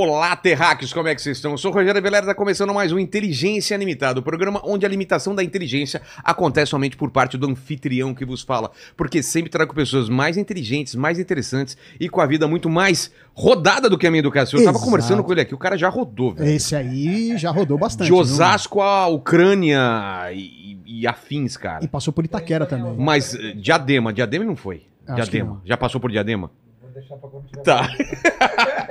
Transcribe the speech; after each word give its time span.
Olá, 0.00 0.36
terráqueos, 0.36 0.92
como 0.92 1.08
é 1.08 1.14
que 1.14 1.20
vocês 1.20 1.38
estão? 1.38 1.50
Eu 1.50 1.58
sou 1.58 1.72
o 1.72 1.74
Rogério 1.74 2.00
Velera, 2.00 2.22
está 2.22 2.32
começando 2.32 2.72
mais 2.72 2.92
um 2.92 3.00
Inteligência 3.00 3.76
Limitada, 3.76 4.20
o 4.20 4.22
programa 4.22 4.60
onde 4.62 4.86
a 4.86 4.88
limitação 4.88 5.34
da 5.34 5.42
inteligência 5.42 6.00
acontece 6.22 6.70
somente 6.70 6.96
por 6.96 7.10
parte 7.10 7.36
do 7.36 7.50
anfitrião 7.50 8.14
que 8.14 8.24
vos 8.24 8.40
fala, 8.42 8.70
porque 8.96 9.24
sempre 9.24 9.50
trago 9.50 9.74
pessoas 9.74 10.08
mais 10.08 10.36
inteligentes, 10.36 10.94
mais 10.94 11.18
interessantes 11.18 11.76
e 11.98 12.08
com 12.08 12.20
a 12.20 12.26
vida 12.26 12.46
muito 12.46 12.70
mais 12.70 13.10
rodada 13.34 13.90
do 13.90 13.98
que 13.98 14.06
a 14.06 14.10
minha 14.12 14.20
educação. 14.20 14.60
Eu 14.60 14.66
tava 14.66 14.76
Exato. 14.76 14.88
conversando 14.88 15.24
com 15.24 15.32
ele 15.32 15.40
aqui, 15.40 15.52
o 15.52 15.58
cara 15.58 15.76
já 15.76 15.88
rodou, 15.88 16.32
velho. 16.32 16.48
Esse 16.48 16.76
aí 16.76 17.36
já 17.36 17.50
rodou 17.50 17.76
bastante. 17.76 18.06
De? 18.06 18.12
Osasco 18.12 18.80
a 18.80 19.08
Ucrânia 19.08 20.30
e, 20.32 20.78
e 20.86 21.06
afins, 21.08 21.56
cara. 21.56 21.84
E 21.84 21.88
passou 21.88 22.12
por 22.12 22.24
Itaquera 22.24 22.66
também. 22.66 22.94
Mas 22.96 23.34
eh, 23.34 23.52
Diadema, 23.56 24.12
Diadema 24.12 24.44
não 24.44 24.54
foi. 24.54 24.84
Acho 25.08 25.24
que 25.24 25.30
Diadema. 25.38 25.54
não. 25.54 25.60
Já 25.64 25.76
passou 25.76 26.00
por 26.00 26.12
Diadema? 26.12 26.52
Vou 26.80 26.92
deixar 26.92 27.16
pra 27.16 27.28
quando 27.28 27.48
tiver. 27.48 27.62
Tá. 27.64 27.88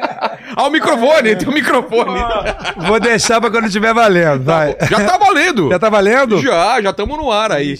ah, 0.55 0.67
o 0.67 0.69
microfone, 0.71 1.35
tem 1.35 1.47
o 1.47 1.51
microfone. 1.51 2.19
Vou 2.87 2.99
deixar 2.99 3.39
pra 3.41 3.49
quando 3.51 3.65
estiver 3.65 3.93
valendo, 3.93 4.43
vai. 4.43 4.75
Já 4.89 5.05
tá 5.05 5.17
valendo. 5.17 5.69
Já 5.69 5.79
tá 5.79 5.89
valendo? 5.89 6.37
Já, 6.41 6.81
já 6.81 6.89
estamos 6.91 7.17
no 7.17 7.31
ar 7.31 7.51
aí. 7.51 7.75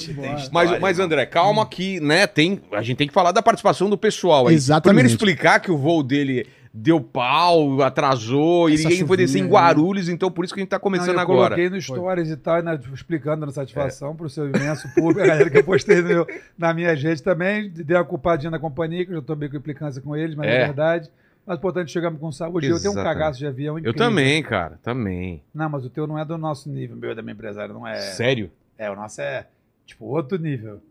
Mas, 0.51 0.79
mas, 0.79 0.99
André, 0.99 1.25
calma 1.25 1.65
que, 1.65 1.99
né, 1.99 2.27
tem, 2.27 2.61
a 2.73 2.81
gente 2.81 2.97
tem 2.97 3.07
que 3.07 3.13
falar 3.13 3.31
da 3.31 3.41
participação 3.41 3.89
do 3.89 3.97
pessoal 3.97 4.47
aí. 4.47 4.55
Exatamente. 4.55 4.83
Primeiro 4.83 5.07
explicar 5.09 5.59
que 5.59 5.71
o 5.71 5.77
voo 5.77 6.03
dele 6.03 6.45
deu 6.79 7.01
pau, 7.01 7.81
atrasou, 7.81 8.69
Essa 8.69 8.83
e 8.83 8.85
ninguém 8.85 9.07
foi 9.07 9.17
descer 9.17 9.39
em. 9.39 9.47
Guarulhos, 9.47 10.09
então 10.09 10.29
por 10.29 10.45
isso 10.45 10.53
que 10.53 10.59
a 10.59 10.61
gente 10.63 10.69
tá 10.69 10.77
começando 10.77 11.07
Não, 11.07 11.13
eu 11.15 11.19
agora. 11.21 11.55
coloquei 11.55 11.69
no 11.71 11.81
Stories 11.81 12.29
e 12.29 12.37
tal, 12.37 12.61
né, 12.61 12.79
explicando, 12.93 13.39
dando 13.41 13.51
satisfação 13.51 14.15
pro 14.15 14.29
seu 14.29 14.47
imenso 14.47 14.87
público, 14.93 15.21
a 15.21 15.25
galera 15.25 15.49
que 15.49 15.57
eu 15.57 15.63
postei 15.63 16.03
meu- 16.03 16.27
na 16.55 16.73
minha 16.75 16.95
gente 16.95 17.23
também, 17.23 17.67
dei 17.73 17.97
uma 17.97 18.05
culpadinha 18.05 18.51
na 18.51 18.59
companhia, 18.59 19.03
que 19.05 19.11
eu 19.11 19.15
já 19.15 19.21
tô 19.23 19.35
meio 19.35 19.49
com 19.49 19.57
implicância 19.57 19.99
com 20.01 20.15
eles, 20.15 20.35
mas 20.35 20.45
É. 20.47 20.55
é, 20.55 20.65
verdade. 20.65 21.09
Mas, 21.47 21.57
portanto, 21.59 21.89
chegamos 21.89 22.19
com 22.19 22.29
saúde. 22.29 22.67
Eu 22.67 22.77
tenho 22.77 22.89
um 22.89 22.93
Exatamente. 22.95 23.17
cagaço 23.19 23.39
de 23.39 23.47
avião 23.47 23.75
Eu 23.75 23.79
incrível. 23.79 23.97
também, 23.97 24.43
cara, 24.43 24.77
também. 24.83 25.41
Não, 25.53 25.69
mas 25.69 25.85
o 25.85 25.89
teu 25.89 26.05
não 26.05 26.19
é 26.19 26.25
do 26.25 26.37
nosso 26.37 26.69
nível, 26.69 26.97
o 26.97 26.99
meu 26.99 27.11
é 27.11 27.15
da 27.15 27.21
minha 27.21 27.33
empresária, 27.33 27.73
não 27.73 27.87
é... 27.87 27.95
Sério? 28.01 28.51
É, 28.77 28.91
o 28.91 28.95
nosso 28.97 29.21
é, 29.21 29.47
tipo, 29.85 30.03
outro 30.05 30.37
nível. 30.37 30.81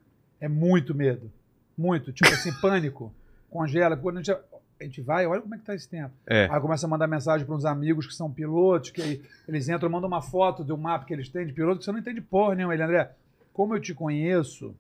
É 0.41 0.49
muito 0.49 0.95
medo. 0.95 1.31
Muito. 1.77 2.11
Tipo 2.11 2.33
assim, 2.33 2.51
pânico. 2.59 3.13
Congela. 3.51 3.99
Quando 3.99 4.17
a 4.17 4.23
gente, 4.23 4.33
a 4.81 4.85
gente 4.85 5.03
vai, 5.03 5.27
olha 5.27 5.43
como 5.43 5.55
é 5.55 5.59
que 5.59 5.65
tá 5.65 5.75
esse 5.75 5.87
tempo. 5.89 6.15
É. 6.27 6.49
Aí 6.51 6.61
começa 6.61 6.87
a 6.87 6.89
mandar 6.89 7.07
mensagem 7.07 7.47
para 7.47 7.55
uns 7.55 7.67
amigos 7.67 8.07
que 8.07 8.15
são 8.15 8.33
pilotos, 8.33 8.89
que 8.91 9.03
aí 9.03 9.23
eles 9.47 9.69
entram, 9.69 9.91
mandam 9.91 10.09
uma 10.09 10.23
foto 10.23 10.65
do 10.65 10.77
mapa 10.79 11.05
que 11.05 11.13
eles 11.13 11.29
têm 11.29 11.47
de 11.47 11.53
piloto, 11.53 11.81
que 11.81 11.85
você 11.85 11.93
não 11.93 11.99
entende 11.99 12.23
porra 12.23 12.55
nenhuma. 12.55 12.73
Ele, 12.73 12.83
André, 12.83 13.11
como 13.53 13.75
eu 13.77 13.81
te 13.81 13.93
conheço, 13.93 14.75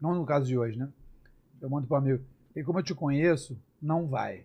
não 0.00 0.14
no 0.14 0.24
caso 0.24 0.46
de 0.46 0.56
hoje, 0.56 0.78
né? 0.78 0.88
Eu 1.60 1.68
mando 1.68 1.86
para 1.86 1.96
um 1.96 2.00
amigo, 2.00 2.24
e 2.56 2.62
como 2.62 2.78
eu 2.78 2.82
te 2.82 2.94
conheço, 2.94 3.58
não 3.80 4.06
vai. 4.06 4.44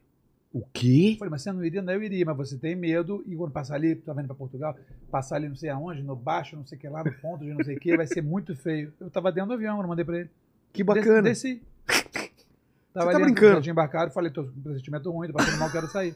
O 0.52 0.62
quê? 0.72 1.14
Eu 1.14 1.17
falei, 1.17 1.31
mas 1.31 1.42
você 1.42 1.52
não 1.52 1.66
iria? 1.66 1.81
Não, 1.81 1.94
eu 1.94 2.03
iria, 2.03 2.23
mas 2.26 2.38
você 2.38 2.58
tem 2.58 2.76
medo, 2.76 3.23
e 3.26 3.36
quando 3.36 3.52
passar 3.52 3.73
ali, 3.76 3.95
tá 3.95 4.14
vendo 4.14 4.28
para 4.28 4.36
Portugal, 4.36 4.78
passar 5.09 5.38
ali 5.38 5.50
não 5.50 5.56
sei 5.56 5.70
aonde, 5.70 6.03
no 6.03 6.16
baixo, 6.16 6.56
não 6.56 6.66
sei 6.66 6.78
o 6.78 6.81
que 6.81 6.88
lá, 6.88 7.03
no 7.03 7.12
ponto 7.14 7.44
de 7.44 7.52
não 7.52 7.64
sei 7.64 7.76
o 7.76 7.80
que, 7.80 7.98
vai 7.98 8.06
ser 8.06 8.22
muito 8.22 8.56
feio. 8.56 8.94
Eu 9.00 9.09
tava 9.09 9.31
dentro 9.31 9.48
do 9.50 9.54
avião, 9.56 9.81
eu 9.81 9.88
mandei 9.88 10.06
para 10.06 10.20
ele. 10.20 10.30
Que 10.72 10.84
Desci- 10.84 11.00
bacana. 11.00 11.22
Desci. 11.23 11.61
Tava 12.94 13.11
tá 13.11 13.17
ali, 13.17 13.25
brincando? 13.25 13.55
Já 13.55 13.61
tinha 13.61 13.72
embarcado, 13.72 14.11
falei, 14.11 14.30
tô 14.31 14.44
com 14.44 14.61
pressentimento 14.61 15.09
ruim, 15.11 15.27
tô 15.27 15.33
passando 15.33 15.58
mal, 15.59 15.69
quero 15.72 15.88
sair. 15.88 16.16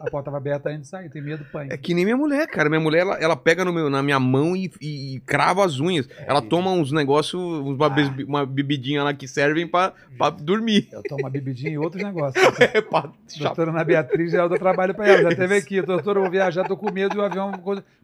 A 0.00 0.10
porta 0.10 0.24
tava 0.26 0.36
aberta 0.38 0.68
ainda 0.68 0.82
e 0.82 0.84
sair, 0.86 1.08
tem 1.08 1.22
medo, 1.22 1.44
pânico. 1.52 1.72
É 1.72 1.76
que 1.76 1.94
nem 1.94 2.04
minha 2.04 2.16
mulher, 2.16 2.48
cara. 2.48 2.68
Minha 2.68 2.80
mulher, 2.80 3.02
ela, 3.02 3.14
ela 3.18 3.36
pega 3.36 3.64
no 3.64 3.72
meu, 3.72 3.88
na 3.88 4.02
minha 4.02 4.18
mão 4.18 4.56
e, 4.56 4.68
e- 4.80 5.14
e 5.16 5.20
crava 5.20 5.64
as 5.64 5.78
unhas. 5.78 6.08
ela 6.26 6.42
toma 6.42 6.72
uns 6.72 6.90
negócios, 6.90 7.40
uma, 7.40 7.88
bes- 7.88 8.10
uma 8.26 8.44
bebidinha 8.44 9.04
lá 9.04 9.14
que 9.14 9.28
servem 9.28 9.64
pra, 9.66 9.92
pra 10.18 10.28
dormir. 10.30 10.88
Eu 10.90 11.02
tomo 11.04 11.22
uma 11.22 11.30
bebidinha 11.30 11.70
e 11.70 11.78
outros 11.78 12.02
negócios. 12.04 12.44
É 12.60 12.80
pra 12.82 13.12
Doutora 13.38 13.70
Ana 13.70 13.84
Beatriz 13.84 14.32
já 14.32 14.46
dá 14.48 14.56
trabalho 14.58 14.92
pra 14.92 15.06
ela. 15.06 15.30
Já 15.30 15.36
teve 15.36 15.54
aqui, 15.56 15.80
doutora, 15.80 16.18
eu 16.18 16.22
vou 16.24 16.30
viajar, 16.32 16.66
tô 16.66 16.76
com 16.76 16.90
medo 16.90 17.14
do 17.14 17.22
avião 17.22 17.52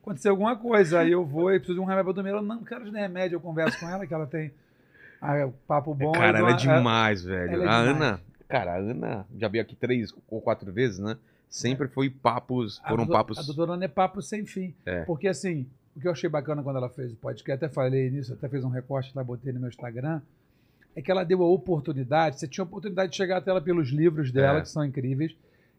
acontecer 0.01 0.29
alguma 0.29 0.55
coisa. 0.57 1.01
Aí 1.01 1.11
eu 1.11 1.25
vou 1.27 1.51
e 1.53 1.59
preciso 1.59 1.75
de 1.75 1.81
um 1.81 1.85
remédio 1.85 2.05
pra 2.05 2.13
dormir. 2.15 2.31
Ela, 2.31 2.43
não, 2.43 2.57
não 2.57 2.65
quero 2.65 2.85
de 2.85 2.93
remédio. 2.97 3.35
Eu 3.37 3.41
converso 3.41 3.79
com 3.81 3.89
ela, 3.89 4.07
que 4.07 4.15
ela 4.15 4.27
tem 4.27 4.53
ah, 5.21 5.49
papo 5.67 5.95
bom. 5.95 6.13
Cara, 6.13 6.39
ela 6.39 6.49
é 6.51 6.55
dou- 6.55 6.61
demais, 6.61 7.23
velho. 7.23 7.53
ela 7.53 7.65
é 7.65 7.69
a 7.69 7.81
demais. 7.83 7.97
Ana, 7.97 8.21
cara, 8.49 8.73
a 8.75 8.77
Ana 8.79 9.27
já 9.37 9.49
veio 9.49 9.63
aqui 9.63 9.75
três 9.77 10.13
ou 10.29 10.41
quatro 10.41 10.73
vezes, 10.73 10.99
né? 10.99 11.17
Sempre 11.49 11.89
foi 11.89 12.11
papos, 12.11 12.81
A 12.85 12.89
foram 12.91 13.05
doutor- 13.07 13.19
papos. 13.25 13.39
A 13.39 13.43
doutora 13.43 13.73
Ana 13.73 13.85
é 13.85 13.89
papo 13.89 14.21
sem 14.21 14.45
fim. 14.45 14.75
É. 14.85 15.03
Porque 15.05 15.27
assim, 15.29 15.67
o 15.97 16.01
que 16.01 16.07
eu 16.07 16.13
achei 16.13 16.29
bacana 16.29 16.63
quando 16.63 16.77
ela 16.77 16.89
fez 16.91 17.13
o 17.13 17.17
podcast, 17.17 17.65
até 17.65 17.73
falei 17.73 18.11
nisso, 18.11 18.33
até 18.35 18.49
fez 18.49 18.63
um 18.65 18.69
recorte 18.69 19.13
lá, 19.15 19.25
botei 19.25 19.53
no 19.53 19.61
meu 19.61 19.69
Instagram, 19.69 20.21
é 20.95 21.01
que 21.03 21.11
ela 21.11 21.25
deu 21.25 21.43
a 21.43 21.47
oportunidade, 21.49 22.39
você 22.39 22.47
tinha 22.49 22.63
a 22.63 22.67
oportunidade 22.67 23.11
de 23.13 23.17
chegar 23.17 23.39
até 23.39 23.51
ela 23.51 23.61
pelos 23.61 23.89
livros 23.89 24.31
dela, 24.31 24.59
É. 24.59 24.61
que 24.63 24.69
são 24.69 24.85
incríveis, 24.85 25.35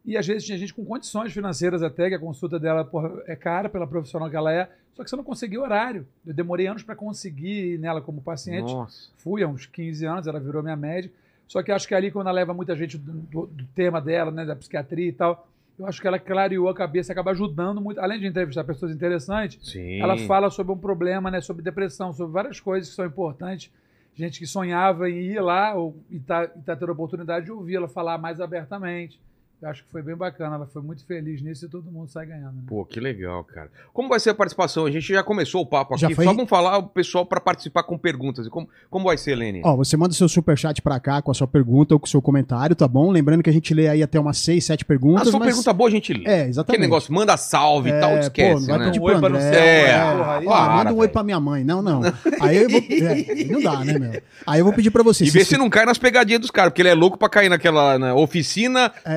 e 0.06 0.18
às 0.18 0.26
vezes 0.26 0.46
tinha 0.46 0.58
gente 0.58 0.74
com 0.74 0.84
condições 0.86 1.32
financeiras 1.34 1.84
até, 1.84 2.10
que 2.10 2.16
a 2.16 2.20
consulta 2.20 2.60
dela 2.60 2.84
porra, 2.86 3.12
é 3.28 3.36
cara 3.36 3.70
pela 3.70 3.86
profissional 3.88 4.30
que 4.30 4.36
ela 4.36 4.52
é, 4.54 4.70
só 4.94 5.04
que 5.04 5.10
você 5.10 5.16
não 5.16 5.24
conseguia 5.24 5.62
horário. 5.62 6.06
Eu 6.26 6.34
demorei 6.34 6.68
anos 6.68 6.84
para 6.84 6.96
conseguir 6.96 7.74
ir 7.76 7.80
nela 7.80 8.02
como 8.02 8.22
paciente. 8.22 8.72
Nossa. 8.74 9.10
Fui 9.18 9.42
há 9.44 9.48
uns 9.48 9.66
15 9.66 10.06
anos, 10.06 10.28
ela 10.28 10.40
virou 10.40 10.62
minha 10.62 10.76
médica. 10.76 11.14
Só 11.48 11.64
que 11.64 11.72
acho 11.72 11.88
que 11.88 11.96
ali, 11.96 12.12
quando 12.12 12.28
ela 12.28 12.36
leva 12.36 12.54
muita 12.54 12.76
gente 12.76 12.98
do, 12.98 13.12
do- 13.14 13.48
do 13.48 13.64
tema 13.74 14.02
dela, 14.02 14.30
né, 14.30 14.46
da 14.46 14.56
psiquiatria 14.56 15.08
e 15.08 15.14
tal, 15.14 15.48
eu 15.80 15.86
acho 15.88 16.02
que 16.02 16.08
ela 16.08 16.20
clareou 16.20 16.68
a 16.68 16.74
cabeça, 16.76 17.12
acaba 17.14 17.32
ajudando 17.32 17.80
muito. 17.80 18.00
Além 18.02 18.20
de 18.20 18.28
entrevistar 18.28 18.64
pessoas 18.66 18.92
interessantes, 18.92 19.72
Sim. 19.72 20.02
ela 20.02 20.18
fala 20.28 20.50
sobre 20.50 20.74
um 20.74 20.78
problema, 20.78 21.32
né, 21.32 21.40
sobre 21.40 21.64
depressão, 21.64 22.12
sobre 22.12 22.34
várias 22.34 22.60
coisas 22.60 22.90
que 22.90 22.96
são 22.96 23.06
importantes. 23.06 23.72
Gente 24.16 24.38
que 24.38 24.46
sonhava 24.46 25.10
em 25.10 25.16
ir 25.22 25.40
lá 25.40 25.74
ou, 25.76 25.96
e 26.12 26.20
tá, 26.20 26.44
e 26.44 26.62
tá 26.62 26.76
tendo 26.76 26.90
a 26.90 26.94
oportunidade 26.94 27.46
de 27.46 27.52
ouvir 27.54 27.76
ela 27.78 27.88
falar 27.88 28.18
mais 28.18 28.42
abertamente. 28.42 29.18
Eu 29.62 29.70
acho 29.70 29.84
que 29.84 29.92
foi 29.92 30.02
bem 30.02 30.16
bacana, 30.16 30.56
ela 30.56 30.66
foi 30.68 30.82
muito 30.82 31.06
feliz 31.06 31.42
nisso 31.42 31.66
e 31.66 31.70
todo 31.70 31.92
mundo 31.92 32.08
sai 32.10 32.26
ganhando. 32.26 32.54
Né? 32.54 32.62
Pô, 32.66 32.86
que 32.86 32.98
legal, 32.98 33.44
cara. 33.44 33.70
Como 33.92 34.08
vai 34.08 34.18
ser 34.18 34.30
a 34.30 34.34
participação? 34.34 34.86
A 34.86 34.92
gente 34.92 35.12
já 35.12 35.22
começou 35.22 35.62
o 35.62 35.66
papo 35.66 35.96
aqui. 35.96 36.16
Foi? 36.16 36.24
Só 36.24 36.34
vamos 36.34 36.50
falar 36.50 36.78
o 36.78 36.84
pessoal 36.84 37.26
pra 37.26 37.42
participar 37.42 37.84
com 37.84 37.98
perguntas. 37.98 38.48
Como, 38.48 38.70
como 38.90 39.04
vai 39.06 39.18
ser, 39.18 39.36
Lene? 39.36 39.62
Ó, 39.66 39.76
você 39.76 39.98
manda 39.98 40.14
seu 40.14 40.30
superchat 40.30 40.82
pra 40.82 40.98
cá 40.98 41.22
com 41.22 41.30
a 41.30 41.34
sua 41.34 41.46
pergunta 41.46 41.94
ou 41.94 42.00
com 42.00 42.06
o 42.06 42.10
seu 42.10 42.22
comentário, 42.22 42.74
tá 42.74 42.88
bom? 42.88 43.12
Lembrando 43.12 43.44
que 43.44 43.50
a 43.50 43.54
gente 43.54 43.74
lê 43.74 43.90
aí 43.90 44.02
até 44.02 44.18
umas 44.18 44.38
6, 44.38 44.64
7 44.64 44.84
a 44.84 44.86
perguntas. 44.88 45.28
sua 45.28 45.40
mas... 45.40 45.50
pergunta 45.50 45.74
boa 45.74 45.90
a 45.90 45.92
gente 45.92 46.14
lê. 46.14 46.24
É, 46.24 46.34
Aquele 46.36 46.50
exatamente. 46.52 46.82
negócio, 46.82 47.14
manda 47.14 47.36
salve 47.36 47.90
e 47.90 47.92
É, 47.92 48.00
tal, 48.00 48.12
pô, 48.12 48.18
esquece, 48.20 48.62
não 48.62 48.68
vai 48.68 48.80
né? 48.80 48.86
pedir 48.86 49.00
Um 49.02 49.04
oi 49.04 49.20
pra 49.20 49.28
André. 49.28 49.90
É, 49.90 50.04
uma 50.06 50.16
porra 50.16 50.38
aí. 50.38 50.46
Ó, 50.48 50.52
para, 50.52 50.74
manda 50.76 50.94
um 50.94 50.98
oi 51.00 51.08
pra 51.10 51.24
minha 51.24 51.40
mãe. 51.42 51.64
Não, 51.66 51.82
não. 51.82 52.00
Aí 52.40 52.56
eu 52.56 52.70
vou. 52.70 52.80
é, 52.80 53.44
não 53.44 53.62
dá, 53.62 53.84
né, 53.84 54.00
meu? 54.00 54.22
Aí 54.48 54.60
eu 54.62 54.64
vou 54.64 54.74
pedir 54.74 54.90
pra 54.90 55.04
você. 55.04 55.26
E 55.26 55.30
vê 55.30 55.44
se 55.44 55.58
não 55.58 55.70
cai 55.70 55.86
nas 55.86 55.98
pegadinhas 55.98 56.40
dos 56.40 56.50
caras, 56.50 56.72
porque 56.72 56.82
ele 56.82 56.90
é 56.90 56.94
louco 56.94 57.18
pra 57.18 57.28
cair 57.28 57.50
naquela 57.50 58.00
na 58.00 58.16
oficina 58.16 58.92
é, 59.04 59.16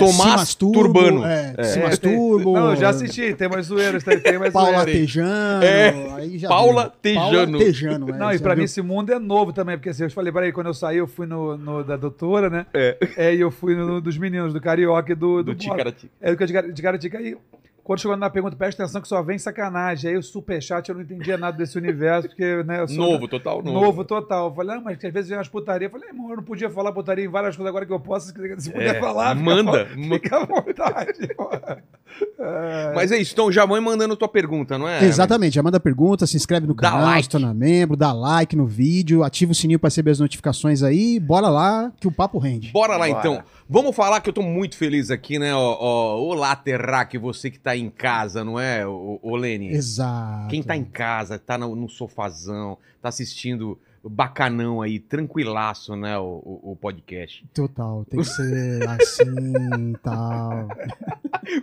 Turbano. 0.73 1.25
É, 1.25 1.55
É. 1.57 1.65
Simas 1.65 1.95
É, 1.95 1.97
tem- 1.97 2.17
Turbo. 2.17 2.53
Não, 2.55 2.71
eu 2.71 2.77
já 2.77 2.89
assisti, 2.91 3.35
tem 3.35 3.49
mais 3.49 3.67
zoeiras, 3.67 4.03
tem, 4.05 4.19
tem 4.21 4.39
mais 4.39 4.53
Paula. 4.53 4.85
Tejano. 4.85 5.63
É, 5.65 6.13
aí 6.15 6.39
já 6.39 6.49
Paula 6.49 6.83
viu. 6.85 6.93
Tejano. 7.03 7.23
Paula 7.31 7.59
Tejano, 7.65 8.09
é, 8.11 8.13
Não, 8.19 8.33
e 8.33 8.39
pra 8.39 8.55
viu? 8.55 8.59
mim 8.61 8.65
esse 8.65 8.83
mundo 8.83 9.13
é 9.13 9.19
novo 9.19 9.53
também, 9.53 9.77
porque 9.77 9.91
assim, 9.91 10.05
eu 10.05 10.11
falei, 10.11 10.33
peraí, 10.33 10.53
quando 10.53 10.67
eu 10.69 10.75
saí, 10.75 10.99
eu 10.99 11.07
fui 11.07 11.27
no, 11.27 11.57
no 11.57 11.83
da 11.85 11.97
doutora, 11.97 12.49
né? 12.51 12.67
É. 12.75 12.97
É, 13.17 13.35
e 13.35 13.41
eu 13.41 13.51
fui 13.51 13.75
no 13.75 14.01
dos 14.01 14.17
meninos, 14.19 14.53
do 14.53 14.61
Carioca 14.61 15.13
e 15.13 15.15
do... 15.15 15.43
Do 15.43 15.55
Bola. 15.55 15.57
Ticaratica. 15.57 16.13
É, 16.21 16.35
do 16.35 16.47
de 16.47 16.53
Gar- 16.53 16.73
de 16.73 16.83
Caratica. 16.83 17.19
Aí, 17.19 17.37
quando 17.85 18.01
chegou 18.01 18.17
na 18.17 18.31
pergunta, 18.31 18.57
presta 18.57 18.83
atenção 18.83 19.01
que 19.01 19.09
só 19.09 19.23
vem 19.23 19.39
sacanagem. 19.39 20.11
Aí 20.11 20.17
o 20.17 20.23
superchat, 20.23 20.89
eu 20.89 20.95
não 20.95 21.03
entendia 21.03 21.37
nada 21.37 21.57
desse 21.57 21.77
universo, 21.77 22.29
porque, 22.29 22.63
né. 22.63 22.85
Novo, 22.91 23.27
total 23.27 23.63
novo. 23.63 23.81
Novo 23.81 24.05
total. 24.05 24.49
Eu 24.49 24.55
falei, 24.55 24.77
ah, 24.77 24.81
mas 24.81 25.05
às 25.05 25.13
vezes 25.13 25.29
vem 25.29 25.39
umas 25.39 25.49
putarias. 25.49 25.91
Eu 25.93 25.99
falei, 25.99 26.15
irmão, 26.15 26.31
eu 26.31 26.37
não 26.37 26.45
podia 26.45 26.71
falar 26.71 26.93
putaria 26.93 27.25
em 27.25 27.29
várias 27.29 27.57
coisas 27.57 27.69
agora 27.69 27.85
que 27.85 27.93
eu 27.93 28.01
posso. 28.01 28.29
Se 28.29 28.71
puder 28.71 28.97
É, 28.97 29.01
falar, 29.01 29.35
manda, 29.35 29.87
Fica 29.87 30.37
à 30.39 30.45
vontade. 30.45 31.29
É, 32.39 32.93
Mas 32.95 33.13
é 33.13 33.19
isso, 33.19 33.33
então 33.33 33.51
já 33.53 33.65
vai 33.65 33.81
mandando 33.81 34.17
tua 34.17 34.29
pergunta, 34.29 34.77
não 34.79 34.89
é? 34.89 35.05
Exatamente, 35.05 35.55
já 35.55 35.63
manda 35.63 35.79
pergunta, 35.79 36.27
se 36.27 36.37
inscreve 36.37 36.67
no 36.67 36.75
Dá 36.75 36.91
canal, 36.91 37.07
like. 37.07 37.25
se 37.25 37.31
torna 37.31 37.55
membro, 37.55 37.97
dá 37.97 38.13
like 38.13 38.57
no 38.57 38.67
vídeo, 38.67 39.23
ativa 39.23 39.53
o 39.53 39.55
sininho 39.55 39.79
pra 39.79 39.89
receber 39.89 40.11
as 40.11 40.21
notificações 40.21 40.83
aí, 40.83 41.21
bora 41.21 41.49
lá 41.49 41.93
que 42.01 42.09
o 42.09 42.13
papo 42.13 42.39
rende. 42.39 42.71
Bora 42.73 42.97
lá 42.97 43.07
Bora. 43.07 43.19
então. 43.19 43.45
Vamos 43.69 43.95
falar 43.97 44.21
que 44.21 44.29
eu 44.29 44.35
tô 44.35 44.43
muito 44.43 44.77
feliz 44.77 45.11
aqui, 45.11 45.39
né? 45.39 45.55
Ó, 45.55 45.77
ó, 45.81 46.17
Olá, 46.21 46.55
Terraque, 46.57 47.17
você 47.17 47.51
que 47.51 47.59
tá 47.59 47.77
em 47.77 47.89
casa, 47.89 48.45
não 48.45 48.59
é, 48.59 48.87
ô, 48.87 49.19
ô 49.23 49.37
Lene? 49.37 49.69
Exato. 49.73 50.49
Quem 50.49 50.63
tá 50.63 50.77
em 50.77 50.85
casa, 50.85 51.39
tá 51.39 51.57
no, 51.57 51.75
no 51.75 51.89
sofazão, 51.89 52.77
tá 53.01 53.09
assistindo 53.09 53.79
bacanão 54.05 54.83
aí, 54.83 54.99
tranquilaço, 54.99 55.95
né, 55.97 56.19
o, 56.19 56.25
o- 56.45 56.73
o 56.73 56.77
podcast. 56.77 57.45
Total, 57.55 58.05
tem 58.05 58.21
que 58.21 58.27
ser 58.27 58.83
assim 58.89 59.93
tal. 60.03 60.69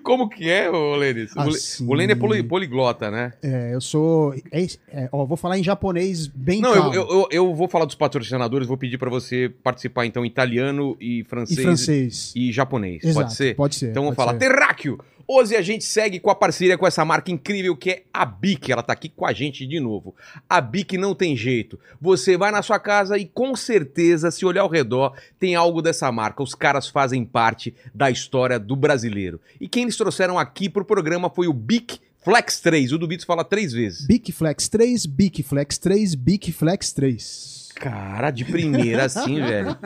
Como 0.04 0.30
que 0.30 0.50
é, 0.50 0.70
ô 0.70 0.96
Le- 0.96 1.28
Assim. 1.36 1.88
O 1.88 1.94
Lene 1.94 2.14
é 2.14 2.16
poli- 2.16 2.44
poliglota, 2.44 3.10
né? 3.12 3.34
É, 3.42 3.74
eu 3.74 3.82
sou. 3.82 4.34
É, 4.52 4.66
é, 4.90 5.10
ó, 5.12 5.26
vou 5.26 5.38
falar 5.38 5.58
em 5.58 5.64
japonês 5.64 6.28
bem 6.28 6.62
Não, 6.62 6.76
eu, 6.94 6.94
eu, 6.94 7.28
eu, 7.32 7.56
vou 7.56 7.68
falar 7.68 7.86
dos 7.86 7.96
patrocinadores, 7.96 8.68
vou 8.68 8.78
pedir 8.78 8.98
pra 8.98 9.10
você 9.10 9.50
participar 9.64 10.06
então 10.06 10.26
italiano 10.26 10.96
e 11.00 11.20
E 11.20 11.24
francês 11.24 11.62
francês. 11.62 12.34
e 12.36 12.52
japonês. 12.52 13.04
Exato, 13.04 13.20
Pode 13.26 13.34
ser? 13.36 13.56
Pode 13.56 13.76
ser. 13.76 13.90
Então 13.92 14.04
pode 14.06 14.16
falar 14.16 14.34
ser. 14.34 14.40
Terráqueo. 14.40 15.00
Hoje 15.32 15.56
a 15.56 15.62
gente 15.62 15.86
segue 15.86 16.20
com 16.20 16.32
a 16.32 16.36
parceria 16.36 16.76
com 16.76 16.88
essa 16.88 17.06
marca 17.06 17.30
incrível 17.30 17.78
que 17.78 17.92
é 17.92 18.04
a 18.12 18.26
Bic. 18.26 18.72
Ela 18.72 18.82
tá 18.82 18.94
aqui 18.94 19.08
com 19.08 19.28
a 19.28 19.32
gente 19.32 19.64
de 19.64 19.80
novo. 19.80 20.16
A 20.50 20.60
Bic 20.60 20.98
não 20.98 21.14
tem 21.14 21.38
jeito. 21.38 21.80
Você 22.02 22.36
vai 22.36 22.50
na 22.50 22.64
sua 22.64 22.80
casa 22.80 23.16
e 23.16 23.28
com 23.28 23.56
certeza, 23.56 24.32
se 24.32 24.44
olhar 24.44 24.64
ao 24.64 24.68
redor, 24.68 25.16
tem 25.38 25.54
algo 25.54 25.84
dessa 25.84 26.12
marca. 26.12 26.42
Os 26.42 26.56
caras 26.56 26.90
fazem 26.90 27.24
parte 27.24 27.76
da 27.94 28.10
história 28.10 28.58
do 28.58 28.76
brasileiro. 28.76 29.40
E 29.62 29.70
quem 29.70 29.84
eles 29.84 29.98
trouxeram 29.98 30.40
aqui 30.40 30.68
pro 30.68 30.84
programa 30.84 31.30
foi 31.30 31.48
o 31.48 31.54
Bic 31.54 32.00
Flex 32.24 32.60
3. 32.60 32.92
O 32.94 32.98
Dubito 32.98 33.24
fala 33.24 33.44
três 33.44 33.72
vezes. 33.72 34.08
Bic 34.08 34.32
Flex 34.32 34.68
3, 34.68 35.06
Bic 35.06 35.44
Flex 35.44 35.78
3, 35.78 36.16
Bic 36.16 36.52
Flex 36.52 36.92
3. 36.92 37.59
Cara, 37.80 38.30
de 38.30 38.44
primeira 38.44 39.06
assim, 39.06 39.42
velho. 39.42 39.78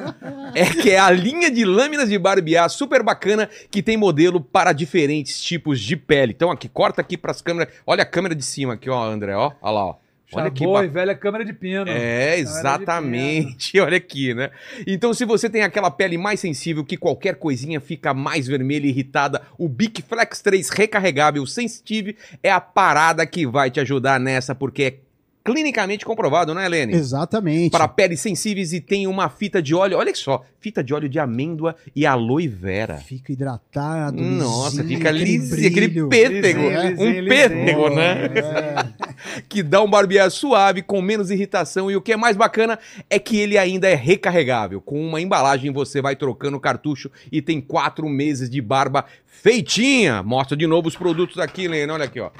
É 0.55 0.65
que 0.65 0.89
é 0.89 0.99
a 0.99 1.09
linha 1.11 1.51
de 1.51 1.63
lâminas 1.63 2.09
de 2.09 2.17
barbear 2.17 2.69
super 2.69 3.03
bacana 3.03 3.47
que 3.69 3.83
tem 3.83 3.95
modelo 3.95 4.41
para 4.41 4.73
diferentes 4.73 5.41
tipos 5.41 5.79
de 5.79 5.95
pele. 5.95 6.33
Então 6.35 6.49
aqui, 6.49 6.67
corta 6.67 7.01
aqui 7.01 7.15
pras 7.15 7.41
câmeras. 7.41 7.71
Olha 7.85 8.01
a 8.03 8.05
câmera 8.05 8.33
de 8.33 8.43
cima 8.43 8.73
aqui, 8.73 8.89
ó, 8.89 9.03
André, 9.03 9.35
ó. 9.35 9.51
Olha 9.61 9.71
lá, 9.71 9.85
ó. 9.85 9.95
Olha 10.35 10.49
que 10.49 10.63
Boa 10.63 10.79
ba- 10.79 10.85
e 10.85 10.89
velha 10.89 11.15
câmera 11.15 11.45
de 11.45 11.53
pino. 11.53 11.85
É, 11.87 12.39
exatamente. 12.39 13.77
Olha 13.79 13.97
aqui, 13.97 14.33
né? 14.33 14.49
Então, 14.87 15.13
se 15.13 15.25
você 15.25 15.49
tem 15.49 15.61
aquela 15.61 15.91
pele 15.91 16.17
mais 16.17 16.39
sensível 16.39 16.83
que 16.83 16.97
qualquer 16.97 17.35
coisinha 17.35 17.79
fica 17.79 18.13
mais 18.13 18.47
vermelha 18.47 18.87
e 18.87 18.89
irritada, 18.89 19.43
o 19.57 19.69
Bic 19.69 20.01
Flex 20.01 20.41
3 20.41 20.69
recarregável 20.69 21.45
Sensitive 21.45 22.17
é 22.41 22.51
a 22.51 22.59
parada 22.59 23.25
que 23.25 23.45
vai 23.45 23.69
te 23.69 23.79
ajudar 23.79 24.19
nessa, 24.19 24.55
porque 24.55 24.83
é 24.83 24.91
clinicamente 25.43 26.05
comprovado, 26.05 26.53
né, 26.53 26.65
Helene? 26.65 26.93
Exatamente. 26.93 27.71
Para 27.71 27.87
peles 27.87 28.19
sensíveis 28.21 28.71
e 28.71 28.79
tem 28.79 29.07
uma 29.07 29.29
fita 29.29 29.61
de 29.61 29.75
óleo, 29.75 29.97
olha 29.97 30.13
só, 30.15 30.43
fita 30.59 30.83
de 30.83 30.93
óleo 30.93 31.09
de 31.09 31.19
amêndoa 31.19 31.75
e 31.95 32.05
aloe 32.05 32.47
vera. 32.47 32.97
Fica 32.97 33.33
hidratado. 33.33 34.21
Nossa, 34.21 34.81
lisinho, 34.81 34.97
fica 34.97 35.11
lisinho, 35.11 35.67
aquele 35.67 35.87
brilho. 35.87 36.09
Lisinho, 36.09 36.99
um 36.99 37.11
lisinho. 37.21 37.95
né? 37.95 38.25
É. 38.25 39.41
que 39.49 39.61
dá 39.61 39.81
um 39.81 39.89
barbear 39.89 40.31
suave, 40.31 40.81
com 40.81 41.01
menos 41.01 41.29
irritação. 41.29 41.91
E 41.91 41.95
o 41.95 42.01
que 42.01 42.13
é 42.13 42.17
mais 42.17 42.37
bacana 42.37 42.79
é 43.09 43.19
que 43.19 43.37
ele 43.37 43.57
ainda 43.57 43.89
é 43.89 43.95
recarregável. 43.95 44.79
Com 44.79 45.05
uma 45.05 45.19
embalagem 45.19 45.71
você 45.71 46.01
vai 46.01 46.15
trocando 46.15 46.57
o 46.57 46.59
cartucho 46.59 47.11
e 47.31 47.41
tem 47.41 47.59
quatro 47.59 48.07
meses 48.07 48.49
de 48.49 48.61
barba 48.61 49.05
feitinha. 49.25 50.23
Mostra 50.23 50.55
de 50.55 50.67
novo 50.67 50.87
os 50.87 50.95
produtos 50.95 51.37
aqui, 51.37 51.67
Lena. 51.67 51.93
Olha 51.93 52.05
aqui, 52.05 52.19
ó. 52.19 52.31